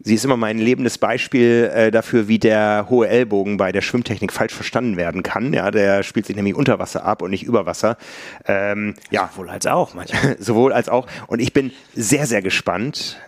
Sie 0.02 0.14
ist 0.14 0.24
immer 0.24 0.38
mein 0.38 0.58
lebendes 0.58 0.96
Beispiel 0.96 1.70
äh, 1.74 1.90
dafür, 1.90 2.26
wie 2.26 2.38
der 2.38 2.86
hohe 2.88 3.06
Ellbogen 3.08 3.58
bei 3.58 3.70
der 3.70 3.82
Schwimmtechnik 3.82 4.32
falsch 4.32 4.54
verstanden 4.54 4.96
werden 4.96 5.22
kann. 5.22 5.52
Ja, 5.52 5.70
der 5.70 6.02
spielt 6.02 6.24
sich 6.24 6.36
nämlich 6.36 6.54
unter 6.54 6.78
Wasser 6.78 7.04
ab 7.04 7.20
und 7.20 7.30
nicht 7.30 7.42
über 7.42 7.66
Wasser. 7.66 7.98
Ähm, 8.46 8.94
ja, 9.10 9.28
sowohl 9.30 9.50
als 9.50 9.66
auch 9.66 9.92
manchmal. 9.92 10.36
sowohl 10.40 10.72
als 10.72 10.88
auch. 10.88 11.06
Und 11.26 11.40
ich 11.40 11.52
bin 11.52 11.70
sehr, 11.94 12.26
sehr 12.26 12.40
gespannt, 12.40 13.18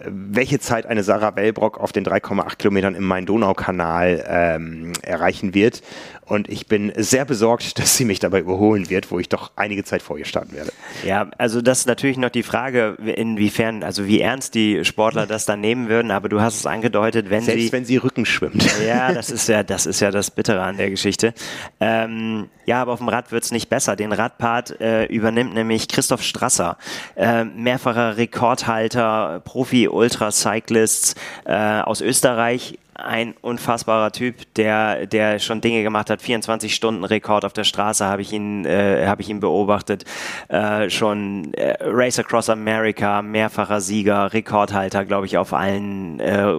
welche 0.00 0.58
Zeit 0.58 0.86
eine 0.86 1.02
Sarah 1.02 1.36
Wellbrock 1.36 1.78
auf 1.78 1.92
den 1.92 2.04
3,8 2.04 2.56
Kilometern 2.56 2.94
im 2.94 3.04
Main-Donau-Kanal 3.04 4.24
ähm, 4.28 4.92
erreichen 5.02 5.54
wird. 5.54 5.82
Und 6.28 6.48
ich 6.48 6.66
bin 6.66 6.92
sehr 6.96 7.24
besorgt, 7.24 7.78
dass 7.78 7.96
sie 7.96 8.04
mich 8.04 8.18
dabei 8.18 8.40
überholen 8.40 8.90
wird, 8.90 9.10
wo 9.10 9.18
ich 9.18 9.28
doch 9.28 9.50
einige 9.56 9.84
Zeit 9.84 10.02
vor 10.02 10.18
ihr 10.18 10.24
starten 10.24 10.52
werde. 10.52 10.72
Ja, 11.04 11.28
also 11.38 11.62
das 11.62 11.80
ist 11.80 11.86
natürlich 11.86 12.18
noch 12.18 12.30
die 12.30 12.42
Frage, 12.42 12.96
inwiefern, 13.16 13.82
also 13.82 14.06
wie 14.06 14.20
ernst 14.20 14.54
die 14.54 14.84
Sportler 14.84 15.26
das 15.26 15.46
dann 15.46 15.60
nehmen 15.60 15.88
würden. 15.88 16.10
Aber 16.10 16.28
du 16.28 16.40
hast 16.40 16.56
es 16.56 16.66
angedeutet, 16.66 17.30
wenn 17.30 17.42
Selbst 17.42 17.66
sie... 17.66 17.72
wenn 17.72 17.84
sie 17.84 17.96
Rücken 17.96 18.26
schwimmt. 18.26 18.66
Ja, 18.88 19.12
das 19.12 19.30
ist 19.30 19.48
ja, 19.48 19.62
das 19.62 19.86
ist 19.86 20.00
ja 20.00 20.10
das 20.10 20.30
Bittere 20.30 20.62
an 20.62 20.76
der 20.76 20.88
Geschichte. 20.88 21.34
Ähm, 21.80 22.48
ja, 22.64 22.80
aber 22.80 22.92
auf 22.92 23.00
dem 23.00 23.08
Rad 23.08 23.32
wird 23.32 23.44
es 23.44 23.50
nicht 23.50 23.68
besser. 23.68 23.96
Den 23.96 24.12
Radpart 24.12 24.80
äh, 24.80 25.06
übernimmt 25.06 25.54
nämlich 25.54 25.88
Christoph 25.88 26.22
Strasser, 26.22 26.78
äh, 27.16 27.44
mehrfacher 27.44 28.16
Rekordhalter, 28.16 29.40
Profi-Ultra-Cyclists 29.44 31.14
äh, 31.44 31.80
aus 31.80 32.00
Österreich 32.00 32.78
ein 32.98 33.34
unfassbarer 33.40 34.10
Typ, 34.10 34.52
der, 34.54 35.06
der 35.06 35.38
schon 35.38 35.60
Dinge 35.60 35.82
gemacht 35.82 36.10
hat. 36.10 36.20
24 36.20 36.74
Stunden 36.74 37.04
Rekord 37.04 37.44
auf 37.44 37.52
der 37.52 37.64
Straße 37.64 38.04
habe 38.04 38.22
ich 38.22 38.32
ihn, 38.32 38.64
äh, 38.64 39.06
habe 39.06 39.22
ich 39.22 39.28
ihn 39.28 39.38
beobachtet. 39.38 40.04
Äh, 40.48 40.90
schon 40.90 41.54
äh, 41.54 41.76
Race 41.80 42.18
Across 42.18 42.50
America, 42.50 43.22
mehrfacher 43.22 43.80
Sieger, 43.80 44.32
Rekordhalter, 44.32 45.04
glaube 45.04 45.26
ich, 45.26 45.38
auf 45.38 45.54
allen 45.54 46.18
äh, 46.18 46.52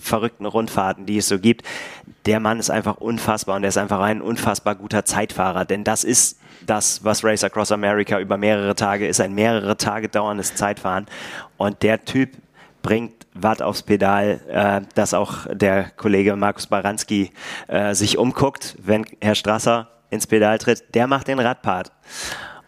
verrückten 0.00 0.46
Rundfahrten, 0.46 1.06
die 1.06 1.18
es 1.18 1.28
so 1.28 1.38
gibt. 1.38 1.62
Der 2.26 2.40
Mann 2.40 2.58
ist 2.58 2.70
einfach 2.70 2.96
unfassbar 2.96 3.56
und 3.56 3.62
er 3.62 3.68
ist 3.68 3.78
einfach 3.78 4.00
ein 4.00 4.20
unfassbar 4.20 4.74
guter 4.74 5.04
Zeitfahrer, 5.04 5.64
denn 5.64 5.84
das 5.84 6.02
ist 6.02 6.38
das, 6.66 7.04
was 7.04 7.22
Race 7.22 7.44
Across 7.44 7.72
America 7.72 8.18
über 8.18 8.36
mehrere 8.36 8.74
Tage 8.74 9.06
ist, 9.06 9.20
ein 9.20 9.34
mehrere 9.34 9.76
Tage 9.76 10.08
dauerndes 10.08 10.54
Zeitfahren. 10.54 11.06
Und 11.56 11.82
der 11.82 12.04
Typ 12.04 12.30
bringt 12.84 13.26
Watt 13.32 13.62
aufs 13.62 13.82
Pedal, 13.82 14.40
äh, 14.48 14.82
dass 14.94 15.14
auch 15.14 15.46
der 15.50 15.90
Kollege 15.96 16.36
Markus 16.36 16.68
Baranski 16.68 17.32
äh, 17.66 17.94
sich 17.94 18.16
umguckt, 18.18 18.76
wenn 18.80 19.04
Herr 19.20 19.34
Strasser 19.34 19.88
ins 20.10 20.28
Pedal 20.28 20.58
tritt. 20.58 20.94
Der 20.94 21.08
macht 21.08 21.26
den 21.26 21.40
Radpart. 21.40 21.90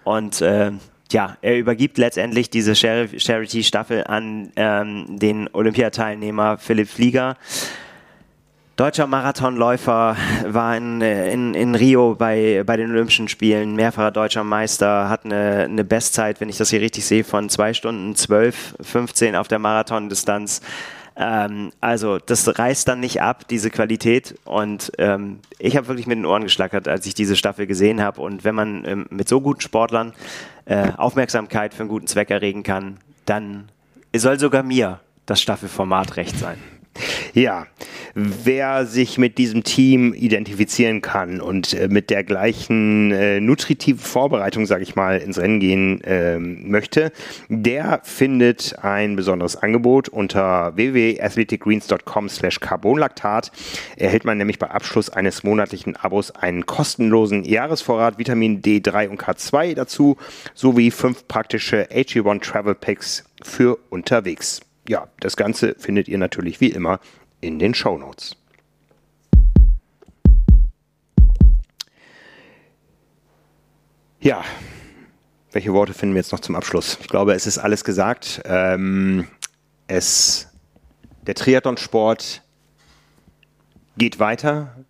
Und 0.02 0.40
äh, 0.40 0.72
ja, 1.12 1.36
er 1.42 1.58
übergibt 1.58 1.98
letztendlich 1.98 2.50
diese 2.50 2.74
Charity-Staffel 2.74 4.04
an 4.04 4.50
ähm, 4.56 5.18
den 5.18 5.48
Olympiateilnehmer 5.52 6.58
Philipp 6.58 6.88
Flieger. 6.88 7.36
Deutscher 8.76 9.06
Marathonläufer 9.06 10.18
war 10.46 10.76
in, 10.76 11.00
in, 11.00 11.54
in 11.54 11.74
Rio 11.74 12.14
bei, 12.14 12.62
bei 12.66 12.76
den 12.76 12.90
Olympischen 12.90 13.26
Spielen, 13.26 13.74
mehrfacher 13.74 14.10
deutscher 14.10 14.44
Meister, 14.44 15.08
hat 15.08 15.24
eine, 15.24 15.64
eine 15.64 15.82
Bestzeit, 15.82 16.42
wenn 16.42 16.50
ich 16.50 16.58
das 16.58 16.68
hier 16.68 16.82
richtig 16.82 17.06
sehe, 17.06 17.24
von 17.24 17.48
zwei 17.48 17.72
Stunden 17.72 18.14
12, 18.14 18.76
15 18.82 19.34
auf 19.34 19.48
der 19.48 19.60
Marathondistanz. 19.60 20.60
Ähm, 21.16 21.72
also 21.80 22.18
das 22.18 22.58
reißt 22.58 22.86
dann 22.86 23.00
nicht 23.00 23.22
ab, 23.22 23.48
diese 23.48 23.70
Qualität. 23.70 24.34
Und 24.44 24.92
ähm, 24.98 25.38
ich 25.58 25.78
habe 25.78 25.88
wirklich 25.88 26.06
mit 26.06 26.18
den 26.18 26.26
Ohren 26.26 26.42
geschlackert, 26.42 26.86
als 26.86 27.06
ich 27.06 27.14
diese 27.14 27.34
Staffel 27.34 27.66
gesehen 27.66 28.02
habe. 28.02 28.20
Und 28.20 28.44
wenn 28.44 28.54
man 28.54 28.84
ähm, 28.84 29.06
mit 29.08 29.26
so 29.26 29.40
guten 29.40 29.62
Sportlern 29.62 30.12
äh, 30.66 30.92
Aufmerksamkeit 30.98 31.72
für 31.72 31.80
einen 31.80 31.88
guten 31.88 32.08
Zweck 32.08 32.30
erregen 32.30 32.62
kann, 32.62 32.98
dann 33.24 33.70
soll 34.14 34.38
sogar 34.38 34.62
mir 34.62 35.00
das 35.24 35.40
Staffelformat 35.40 36.18
recht 36.18 36.38
sein. 36.38 36.58
Ja, 37.34 37.66
wer 38.14 38.86
sich 38.86 39.18
mit 39.18 39.36
diesem 39.36 39.62
Team 39.62 40.14
identifizieren 40.14 41.02
kann 41.02 41.40
und 41.40 41.74
äh, 41.74 41.88
mit 41.88 42.08
der 42.08 42.24
gleichen 42.24 43.12
äh, 43.12 43.40
nutritiven 43.40 44.00
Vorbereitung, 44.00 44.64
sage 44.66 44.82
ich 44.82 44.96
mal, 44.96 45.18
ins 45.18 45.38
Rennen 45.38 45.60
gehen 45.60 46.00
äh, 46.02 46.38
möchte, 46.38 47.12
der 47.48 48.00
findet 48.04 48.78
ein 48.82 49.16
besonderes 49.16 49.56
Angebot 49.56 50.08
unter 50.08 50.74
www.athleticgreens.com 50.76 52.28
slash 52.28 52.60
carbonlaktat. 52.60 53.52
Erhält 53.96 54.24
man 54.24 54.38
nämlich 54.38 54.58
bei 54.58 54.70
Abschluss 54.70 55.10
eines 55.10 55.42
monatlichen 55.42 55.96
Abos 55.96 56.30
einen 56.30 56.64
kostenlosen 56.64 57.44
Jahresvorrat 57.44 58.18
Vitamin 58.18 58.62
D3 58.62 59.08
und 59.08 59.22
K2 59.22 59.74
dazu, 59.74 60.16
sowie 60.54 60.90
fünf 60.90 61.28
praktische 61.28 61.88
AG1 61.90 62.40
Travel 62.40 62.74
Packs 62.74 63.24
für 63.42 63.78
unterwegs 63.90 64.65
ja, 64.88 65.08
das 65.20 65.36
Ganze 65.36 65.74
findet 65.78 66.08
ihr 66.08 66.18
natürlich 66.18 66.60
wie 66.60 66.70
immer 66.70 67.00
in 67.40 67.58
den 67.58 67.74
Show 67.74 67.98
Notes. 67.98 68.36
Ja, 74.20 74.44
welche 75.52 75.72
Worte 75.72 75.94
finden 75.94 76.14
wir 76.14 76.20
jetzt 76.20 76.32
noch 76.32 76.40
zum 76.40 76.56
Abschluss? 76.56 76.98
Ich 77.00 77.08
glaube, 77.08 77.34
es 77.34 77.46
ist 77.46 77.58
alles 77.58 77.84
gesagt. 77.84 78.42
Ähm, 78.44 79.28
es, 79.86 80.48
der 81.26 81.34
Triathlonsport 81.34 82.42
geht 83.96 84.18
weiter, 84.18 84.84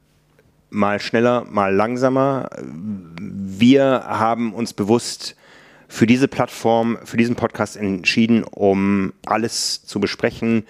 mal 0.70 1.00
schneller, 1.00 1.44
mal 1.44 1.74
langsamer. 1.74 2.48
Wir 2.58 4.04
haben 4.06 4.54
uns 4.54 4.72
bewusst 4.72 5.36
für 5.88 6.06
diese 6.06 6.28
Plattform, 6.28 6.98
für 7.04 7.16
diesen 7.16 7.36
Podcast 7.36 7.76
entschieden, 7.76 8.44
um 8.44 9.12
alles 9.24 9.84
zu 9.84 10.00
besprechen. 10.00 10.64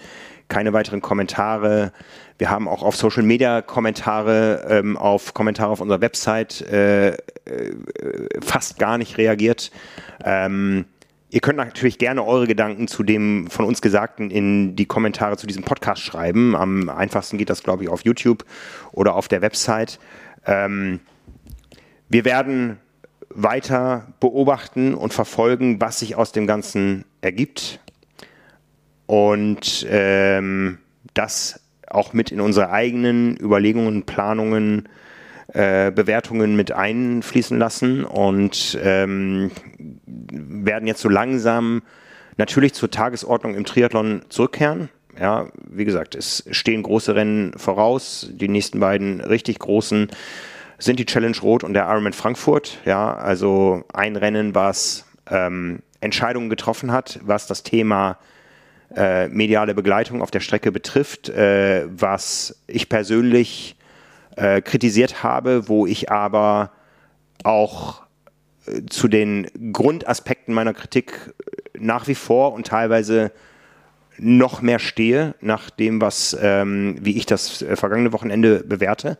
Keine 0.47 0.73
weiteren 0.73 1.01
Kommentare. 1.01 1.91
Wir 2.37 2.49
haben 2.49 2.67
auch 2.67 2.83
auf 2.83 2.95
Social 2.95 3.23
Media 3.23 3.61
Kommentare, 3.61 4.65
ähm, 4.69 4.95
auf 4.95 5.33
Kommentare 5.33 5.71
auf 5.71 5.81
unserer 5.81 6.01
Website 6.01 6.61
äh, 6.61 7.09
äh, 7.09 7.15
fast 8.41 8.79
gar 8.79 8.97
nicht 8.97 9.17
reagiert. 9.17 9.71
Ähm, 10.23 10.85
Ihr 11.29 11.41
könnt 11.41 11.57
natürlich 11.57 11.97
gerne 11.97 12.23
eure 12.23 12.47
Gedanken 12.47 12.87
zu 12.87 13.03
dem 13.03 13.47
von 13.49 13.65
uns 13.65 13.81
Gesagten 13.81 14.31
in 14.31 14.77
die 14.77 14.85
Kommentare 14.85 15.35
zu 15.35 15.45
diesem 15.45 15.63
Podcast 15.63 16.01
schreiben. 16.01 16.55
Am 16.55 16.87
einfachsten 16.87 17.37
geht 17.37 17.49
das, 17.49 17.63
glaube 17.63 17.83
ich, 17.83 17.89
auf 17.89 18.05
YouTube 18.05 18.45
oder 18.93 19.13
auf 19.13 19.27
der 19.27 19.41
Website. 19.41 19.99
Ähm, 20.45 21.01
wir 22.07 22.23
werden 22.23 22.79
weiter 23.37 24.07
beobachten 24.19 24.95
und 24.95 25.13
verfolgen, 25.13 25.79
was 25.79 25.99
sich 25.99 26.15
aus 26.15 26.31
dem 26.31 26.47
Ganzen 26.47 27.05
ergibt. 27.21 27.79
Und 29.05 29.85
ähm, 29.89 30.79
das 31.13 31.61
auch 31.87 32.13
mit 32.13 32.31
in 32.31 32.41
unsere 32.41 32.71
eigenen 32.71 33.37
Überlegungen, 33.39 34.03
Planungen, 34.03 34.89
äh, 35.53 35.91
Bewertungen 35.91 36.55
mit 36.55 36.71
einfließen 36.71 37.57
lassen 37.57 38.03
und 38.03 38.77
ähm, 38.81 39.51
werden 40.07 40.87
jetzt 40.87 41.01
so 41.01 41.07
langsam 41.07 41.83
natürlich 42.37 42.73
zur 42.73 42.91
Tagesordnung 42.91 43.55
im 43.55 43.65
Triathlon 43.65 44.23
zurückkehren. 44.29 44.89
Ja, 45.17 45.47
wie 45.69 45.85
gesagt, 45.85 46.15
es 46.15 46.43
stehen 46.51 46.83
große 46.83 47.15
Rennen 47.15 47.53
voraus, 47.55 48.29
die 48.31 48.49
nächsten 48.49 48.79
beiden 48.79 49.21
richtig 49.21 49.59
großen 49.59 50.09
sind 50.79 50.99
die 50.99 51.05
Challenge 51.05 51.37
Rot 51.41 51.63
und 51.63 51.73
der 51.73 51.87
Ironman 51.87 52.13
Frankfurt. 52.13 52.79
Ja, 52.85 53.15
also 53.15 53.83
ein 53.93 54.15
Rennen, 54.15 54.55
was 54.55 55.05
ähm, 55.29 55.79
Entscheidungen 56.01 56.49
getroffen 56.49 56.91
hat, 56.91 57.19
was 57.23 57.47
das 57.47 57.63
Thema 57.63 58.17
äh, 58.95 59.27
mediale 59.27 59.73
Begleitung 59.73 60.21
auf 60.21 60.31
der 60.31 60.39
Strecke 60.39 60.71
betrifft, 60.71 61.29
äh, 61.29 61.85
was 61.89 62.61
ich 62.67 62.89
persönlich 62.89 63.75
äh, 64.35 64.61
kritisiert 64.61 65.23
habe, 65.23 65.67
wo 65.67 65.85
ich 65.85 66.11
aber 66.11 66.71
auch 67.43 68.03
äh, 68.65 68.85
zu 68.89 69.07
den 69.07 69.47
Grundaspekten 69.73 70.53
meiner 70.53 70.73
Kritik 70.73 71.33
nach 71.77 72.07
wie 72.07 72.15
vor 72.15 72.53
und 72.53 72.67
teilweise 72.67 73.31
noch 74.19 74.61
mehr 74.61 74.79
stehe, 74.79 75.35
nach 75.41 75.69
dem, 75.69 76.01
was, 76.01 76.37
ähm, 76.41 76.97
wie 77.01 77.17
ich 77.17 77.25
das 77.25 77.61
äh, 77.61 77.75
vergangene 77.75 78.13
Wochenende 78.13 78.63
bewerte. 78.63 79.17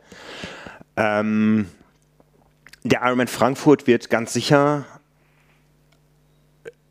Ähm, 0.98 1.66
der 2.82 3.02
Ironman 3.02 3.28
Frankfurt 3.28 3.86
wird 3.86 4.10
ganz 4.10 4.32
sicher, 4.32 4.84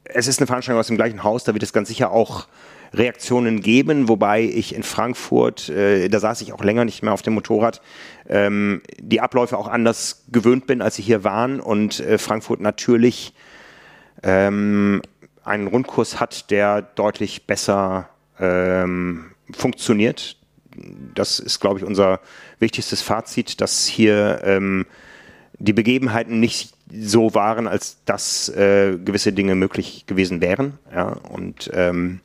es 0.06 0.28
ist 0.28 0.40
eine 0.40 0.48
Veranstaltung 0.48 0.80
aus 0.80 0.88
dem 0.88 0.96
gleichen 0.96 1.24
Haus, 1.24 1.44
da 1.44 1.54
wird 1.54 1.64
es 1.64 1.74
ganz 1.74 1.90
sicher 1.90 2.12
auch 2.12 2.48
Reaktionen 2.94 3.60
geben, 3.60 4.08
wobei 4.08 4.44
ich 4.44 4.74
in 4.74 4.84
Frankfurt, 4.84 5.68
äh, 5.68 6.08
da 6.08 6.22
saß 6.22 6.40
ich 6.40 6.54
auch 6.54 6.64
länger 6.64 6.86
nicht 6.86 7.04
mehr 7.04 7.12
auf 7.12 7.22
dem 7.22 7.34
Motorrad, 7.34 7.82
ähm, 8.30 8.82
die 8.98 9.20
Abläufe 9.20 9.58
auch 9.58 9.68
anders 9.68 10.24
gewöhnt 10.32 10.68
bin, 10.68 10.82
als 10.82 10.96
sie 10.96 11.02
hier 11.02 11.26
waren 11.26 11.60
und 11.60 12.00
äh, 12.00 12.18
Frankfurt 12.18 12.62
natürlich 12.62 13.34
ähm, 14.24 15.02
einen 15.44 15.68
Rundkurs 15.68 16.22
hat, 16.22 16.50
der 16.50 16.82
deutlich 16.82 17.46
besser 17.46 18.08
ähm, 18.40 19.32
funktioniert. 19.52 20.38
Das 21.16 21.40
ist, 21.40 21.60
glaube 21.60 21.80
ich, 21.80 21.86
unser 21.86 22.20
wichtigstes 22.60 23.02
Fazit, 23.02 23.62
dass 23.62 23.86
hier 23.86 24.42
ähm, 24.44 24.86
die 25.60 25.74
Begebenheiten 25.74 26.40
nicht 26.40 26.74
so 26.92 27.34
waren, 27.34 27.68
als 27.68 27.98
dass 28.06 28.50
äh, 28.50 28.98
gewisse 28.98 29.34
Dinge 29.34 29.56
möglich 29.56 30.06
gewesen 30.08 30.42
wären. 30.42 30.78
Ja, 30.94 31.08
und 31.30 31.70
ähm, 31.74 32.22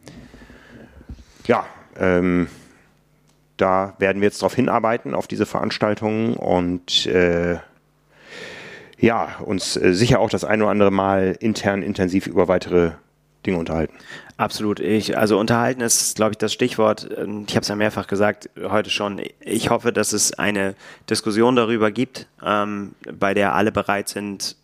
ja, 1.47 1.67
ähm, 1.99 2.49
da 3.57 3.95
werden 3.99 4.21
wir 4.21 4.27
jetzt 4.29 4.43
darauf 4.43 4.55
hinarbeiten, 4.55 5.15
auf 5.15 5.27
diese 5.27 5.47
Veranstaltungen 5.47 6.35
und 6.35 7.07
äh, 7.07 7.59
ja, 8.99 9.37
uns 9.41 9.77
äh, 9.77 9.95
sicher 9.95 10.21
auch 10.21 10.31
das 10.31 10.45
ein 10.45 10.63
oder 10.63 10.71
andere 10.71 10.91
Mal 10.91 11.37
intern 11.41 11.83
intensiv 11.83 12.27
über 12.27 12.49
weitere 12.49 12.93
Dinge 13.45 13.59
unterhalten. 13.59 13.95
Absolut. 14.37 14.81
Ich, 14.81 15.17
also 15.17 15.39
unterhalten 15.39 15.81
ist, 15.81 16.17
glaube 16.17 16.33
ich, 16.33 16.39
das 16.39 16.53
Stichwort. 16.53 17.09
Ich 17.11 17.55
habe 17.55 17.63
es 17.63 17.69
ja 17.69 17.77
mehrfach 17.77 18.07
gesagt 18.07 18.51
heute 18.61 18.91
schon. 18.91 19.21
Ich 19.41 19.71
hoffe, 19.71 19.93
dass 19.93 20.13
es 20.13 20.33
eine 20.39 20.75
Diskussion 21.09 21.57
darüber 21.57 21.91
gibt, 21.91 22.29
ähm, 22.45 22.95
bei 23.13 23.35
der 23.35 23.55
alle 23.55 23.73
bereit 23.73 24.09
sind, 24.09 24.57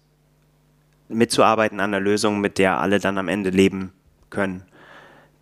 mitzuarbeiten 1.08 1.80
an 1.80 1.94
einer 1.94 2.00
Lösung, 2.00 2.40
mit 2.40 2.58
der 2.58 2.78
alle 2.80 2.98
dann 2.98 3.18
am 3.18 3.28
Ende 3.28 3.50
leben 3.50 3.92
können. 4.30 4.62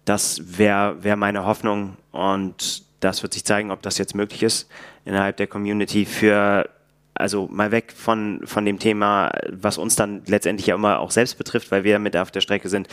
Das 0.05 0.58
wäre 0.58 1.02
wär 1.02 1.16
meine 1.16 1.44
Hoffnung 1.44 1.97
und 2.12 2.84
das 3.00 3.23
wird 3.23 3.34
sich 3.34 3.44
zeigen, 3.44 3.70
ob 3.70 3.82
das 3.82 3.98
jetzt 3.98 4.15
möglich 4.15 4.42
ist 4.42 4.68
innerhalb 5.05 5.36
der 5.36 5.47
Community 5.47 6.05
für 6.05 6.68
also 7.20 7.48
mal 7.50 7.70
weg 7.70 7.92
von, 7.92 8.40
von 8.44 8.64
dem 8.64 8.78
Thema, 8.78 9.30
was 9.50 9.78
uns 9.78 9.96
dann 9.96 10.22
letztendlich 10.26 10.66
ja 10.66 10.74
immer 10.74 11.00
auch 11.00 11.10
selbst 11.10 11.38
betrifft, 11.38 11.70
weil 11.70 11.84
wir 11.84 11.98
mit 11.98 12.16
auf 12.16 12.30
der 12.30 12.40
Strecke 12.40 12.68
sind, 12.68 12.88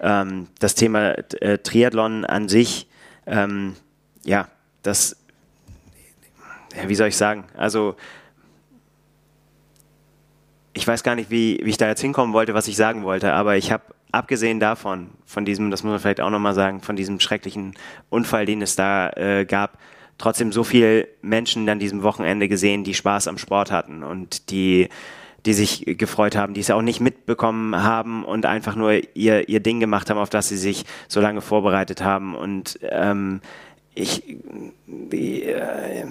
ähm, 0.00 0.48
das 0.58 0.74
Thema 0.74 1.14
äh, 1.40 1.58
Triathlon 1.58 2.24
an 2.24 2.48
sich, 2.48 2.88
ähm, 3.26 3.76
ja, 4.24 4.48
das 4.82 5.16
ja, 6.76 6.88
wie 6.88 6.94
soll 6.94 7.08
ich 7.08 7.16
sagen? 7.16 7.44
Also 7.56 7.96
ich 10.72 10.86
weiß 10.86 11.02
gar 11.02 11.14
nicht, 11.14 11.30
wie, 11.30 11.58
wie 11.62 11.70
ich 11.70 11.78
da 11.78 11.88
jetzt 11.88 12.02
hinkommen 12.02 12.34
wollte, 12.34 12.52
was 12.52 12.68
ich 12.68 12.76
sagen 12.76 13.02
wollte, 13.02 13.32
aber 13.32 13.56
ich 13.56 13.72
habe 13.72 13.82
abgesehen 14.12 14.60
davon, 14.60 15.10
von 15.24 15.44
diesem, 15.44 15.70
das 15.70 15.82
muss 15.82 15.90
man 15.90 16.00
vielleicht 16.00 16.20
auch 16.20 16.30
nochmal 16.30 16.54
sagen, 16.54 16.82
von 16.82 16.96
diesem 16.96 17.18
schrecklichen 17.18 17.74
Unfall, 18.10 18.46
den 18.46 18.62
es 18.62 18.76
da 18.76 19.10
äh, 19.10 19.46
gab, 19.46 19.78
trotzdem 20.18 20.52
so 20.52 20.64
viele 20.64 21.08
Menschen 21.22 21.68
an 21.68 21.78
diesem 21.78 22.02
Wochenende 22.02 22.48
gesehen, 22.48 22.84
die 22.84 22.94
Spaß 22.94 23.28
am 23.28 23.38
Sport 23.38 23.70
hatten 23.70 24.02
und 24.02 24.50
die, 24.50 24.88
die 25.44 25.52
sich 25.52 25.84
gefreut 25.98 26.36
haben, 26.36 26.54
die 26.54 26.60
es 26.60 26.70
auch 26.70 26.82
nicht 26.82 27.00
mitbekommen 27.00 27.82
haben 27.82 28.24
und 28.24 28.46
einfach 28.46 28.76
nur 28.76 29.00
ihr, 29.14 29.48
ihr 29.48 29.60
Ding 29.60 29.80
gemacht 29.80 30.10
haben, 30.10 30.18
auf 30.18 30.30
das 30.30 30.48
sie 30.48 30.56
sich 30.56 30.84
so 31.08 31.20
lange 31.20 31.40
vorbereitet 31.40 32.02
haben. 32.02 32.34
Und 32.34 32.78
ähm, 32.82 33.40
ich, 33.94 34.22
die, 34.86 35.42
äh, 35.42 36.06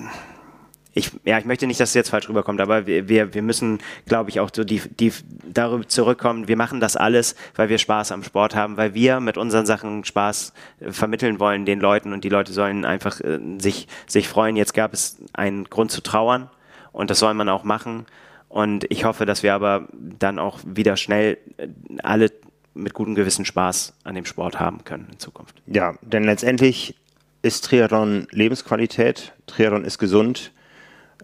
ich, 0.97 1.11
ja, 1.25 1.37
ich 1.37 1.43
möchte 1.43 1.67
nicht, 1.67 1.79
dass 1.79 1.89
es 1.89 1.93
jetzt 1.93 2.09
falsch 2.09 2.29
rüberkommt, 2.29 2.61
aber 2.61 2.87
wir, 2.87 3.09
wir, 3.09 3.33
wir 3.33 3.41
müssen, 3.41 3.79
glaube 4.05 4.29
ich, 4.29 4.39
auch 4.39 4.49
so 4.51 4.63
die, 4.63 4.79
die 4.79 5.11
darüber 5.43 5.85
zurückkommen. 5.85 6.47
Wir 6.47 6.55
machen 6.55 6.79
das 6.79 6.95
alles, 6.95 7.35
weil 7.55 7.67
wir 7.67 7.77
Spaß 7.77 8.13
am 8.13 8.23
Sport 8.23 8.55
haben, 8.55 8.77
weil 8.77 8.93
wir 8.93 9.19
mit 9.19 9.37
unseren 9.37 9.65
Sachen 9.65 10.05
Spaß 10.05 10.53
äh, 10.79 10.91
vermitteln 10.93 11.39
wollen 11.41 11.65
den 11.65 11.81
Leuten 11.81 12.13
und 12.13 12.23
die 12.23 12.29
Leute 12.29 12.53
sollen 12.53 12.85
einfach 12.85 13.19
äh, 13.19 13.39
sich, 13.59 13.89
sich 14.07 14.29
freuen. 14.29 14.55
Jetzt 14.55 14.73
gab 14.73 14.93
es 14.93 15.17
einen 15.33 15.65
Grund 15.65 15.91
zu 15.91 16.01
trauern 16.01 16.49
und 16.93 17.09
das 17.09 17.19
soll 17.19 17.33
man 17.33 17.49
auch 17.49 17.65
machen. 17.65 18.05
Und 18.47 18.85
ich 18.89 19.03
hoffe, 19.03 19.25
dass 19.25 19.43
wir 19.43 19.53
aber 19.53 19.89
dann 19.91 20.39
auch 20.39 20.61
wieder 20.65 20.95
schnell 20.95 21.37
äh, 21.57 21.67
alle 22.03 22.31
mit 22.73 22.93
gutem 22.93 23.15
Gewissen 23.15 23.43
Spaß 23.43 23.95
an 24.05 24.15
dem 24.15 24.23
Sport 24.23 24.61
haben 24.61 24.85
können 24.85 25.09
in 25.11 25.19
Zukunft. 25.19 25.61
Ja, 25.67 25.95
denn 26.01 26.23
letztendlich 26.23 26.95
ist 27.41 27.65
Triathlon 27.65 28.27
Lebensqualität, 28.31 29.33
Triathlon 29.45 29.83
ist 29.83 29.97
gesund 29.97 30.51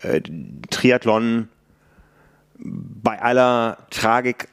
äh, 0.04 0.22
Triathlon 0.70 1.50
bei 2.64 3.22
aller 3.22 3.78
Tragik 3.90 4.48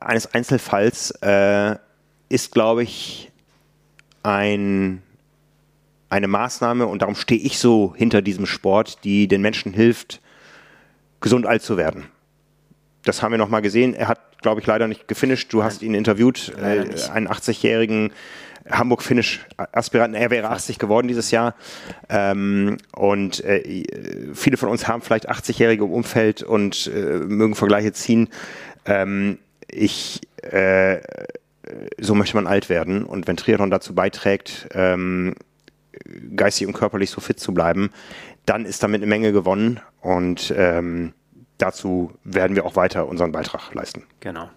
eines 0.00 0.32
Einzelfalls 0.34 1.10
äh, 1.22 1.76
ist, 2.28 2.52
glaube 2.52 2.82
ich, 2.82 3.30
ein, 4.22 5.02
eine 6.10 6.28
Maßnahme 6.28 6.86
und 6.86 7.02
darum 7.02 7.14
stehe 7.14 7.40
ich 7.40 7.58
so 7.58 7.94
hinter 7.96 8.22
diesem 8.22 8.46
Sport, 8.46 9.04
die 9.04 9.28
den 9.28 9.40
Menschen 9.40 9.72
hilft, 9.72 10.20
gesund 11.20 11.46
alt 11.46 11.62
zu 11.62 11.76
werden. 11.76 12.06
Das 13.04 13.22
haben 13.22 13.30
wir 13.30 13.38
nochmal 13.38 13.62
gesehen. 13.62 13.94
Er 13.94 14.08
hat, 14.08 14.42
glaube 14.42 14.60
ich, 14.60 14.66
leider 14.66 14.88
nicht 14.88 15.06
gefinisht. 15.08 15.52
Du 15.52 15.62
hast 15.62 15.82
ihn 15.82 15.94
interviewt, 15.94 16.52
äh, 16.58 16.84
einen 17.10 17.28
80-jährigen 17.28 18.12
Hamburg-Finish-Aspiranten. 18.70 20.20
Er 20.20 20.30
wäre 20.30 20.50
80 20.50 20.78
geworden 20.78 21.08
dieses 21.08 21.30
Jahr. 21.30 21.54
Ähm, 22.08 22.78
und 22.94 23.44
äh, 23.44 23.84
viele 24.34 24.56
von 24.56 24.68
uns 24.68 24.88
haben 24.88 25.02
vielleicht 25.02 25.30
80-Jährige 25.30 25.84
im 25.84 25.92
Umfeld 25.92 26.42
und 26.42 26.90
äh, 26.94 27.18
mögen 27.18 27.54
Vergleiche 27.54 27.92
ziehen. 27.92 28.28
Ähm, 28.84 29.38
ich, 29.68 30.20
äh, 30.42 30.98
so 31.98 32.14
möchte 32.14 32.36
man 32.36 32.46
alt 32.46 32.68
werden. 32.68 33.04
Und 33.04 33.26
wenn 33.26 33.36
Triathlon 33.36 33.70
dazu 33.70 33.94
beiträgt, 33.94 34.68
ähm, 34.72 35.34
geistig 36.36 36.66
und 36.66 36.72
körperlich 36.72 37.10
so 37.10 37.20
fit 37.20 37.40
zu 37.40 37.52
bleiben, 37.52 37.90
dann 38.44 38.64
ist 38.64 38.82
damit 38.82 39.00
eine 39.00 39.08
Menge 39.08 39.32
gewonnen. 39.32 39.80
Und 40.00 40.54
ähm, 40.56 41.12
dazu 41.58 42.12
werden 42.24 42.54
wir 42.56 42.64
auch 42.64 42.76
weiter 42.76 43.08
unseren 43.08 43.32
Beitrag 43.32 43.74
leisten. 43.74 44.04
Genau. 44.20 44.48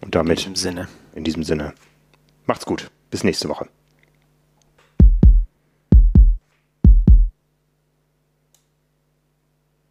Und 0.00 0.14
damit. 0.14 0.46
In 0.46 0.54
diesem 0.54 0.56
Sinne. 0.56 0.88
In 1.14 1.24
diesem 1.24 1.42
Sinne. 1.42 1.74
Macht's 2.48 2.64
gut. 2.64 2.90
Bis 3.10 3.24
nächste 3.24 3.50
Woche. 3.50 3.68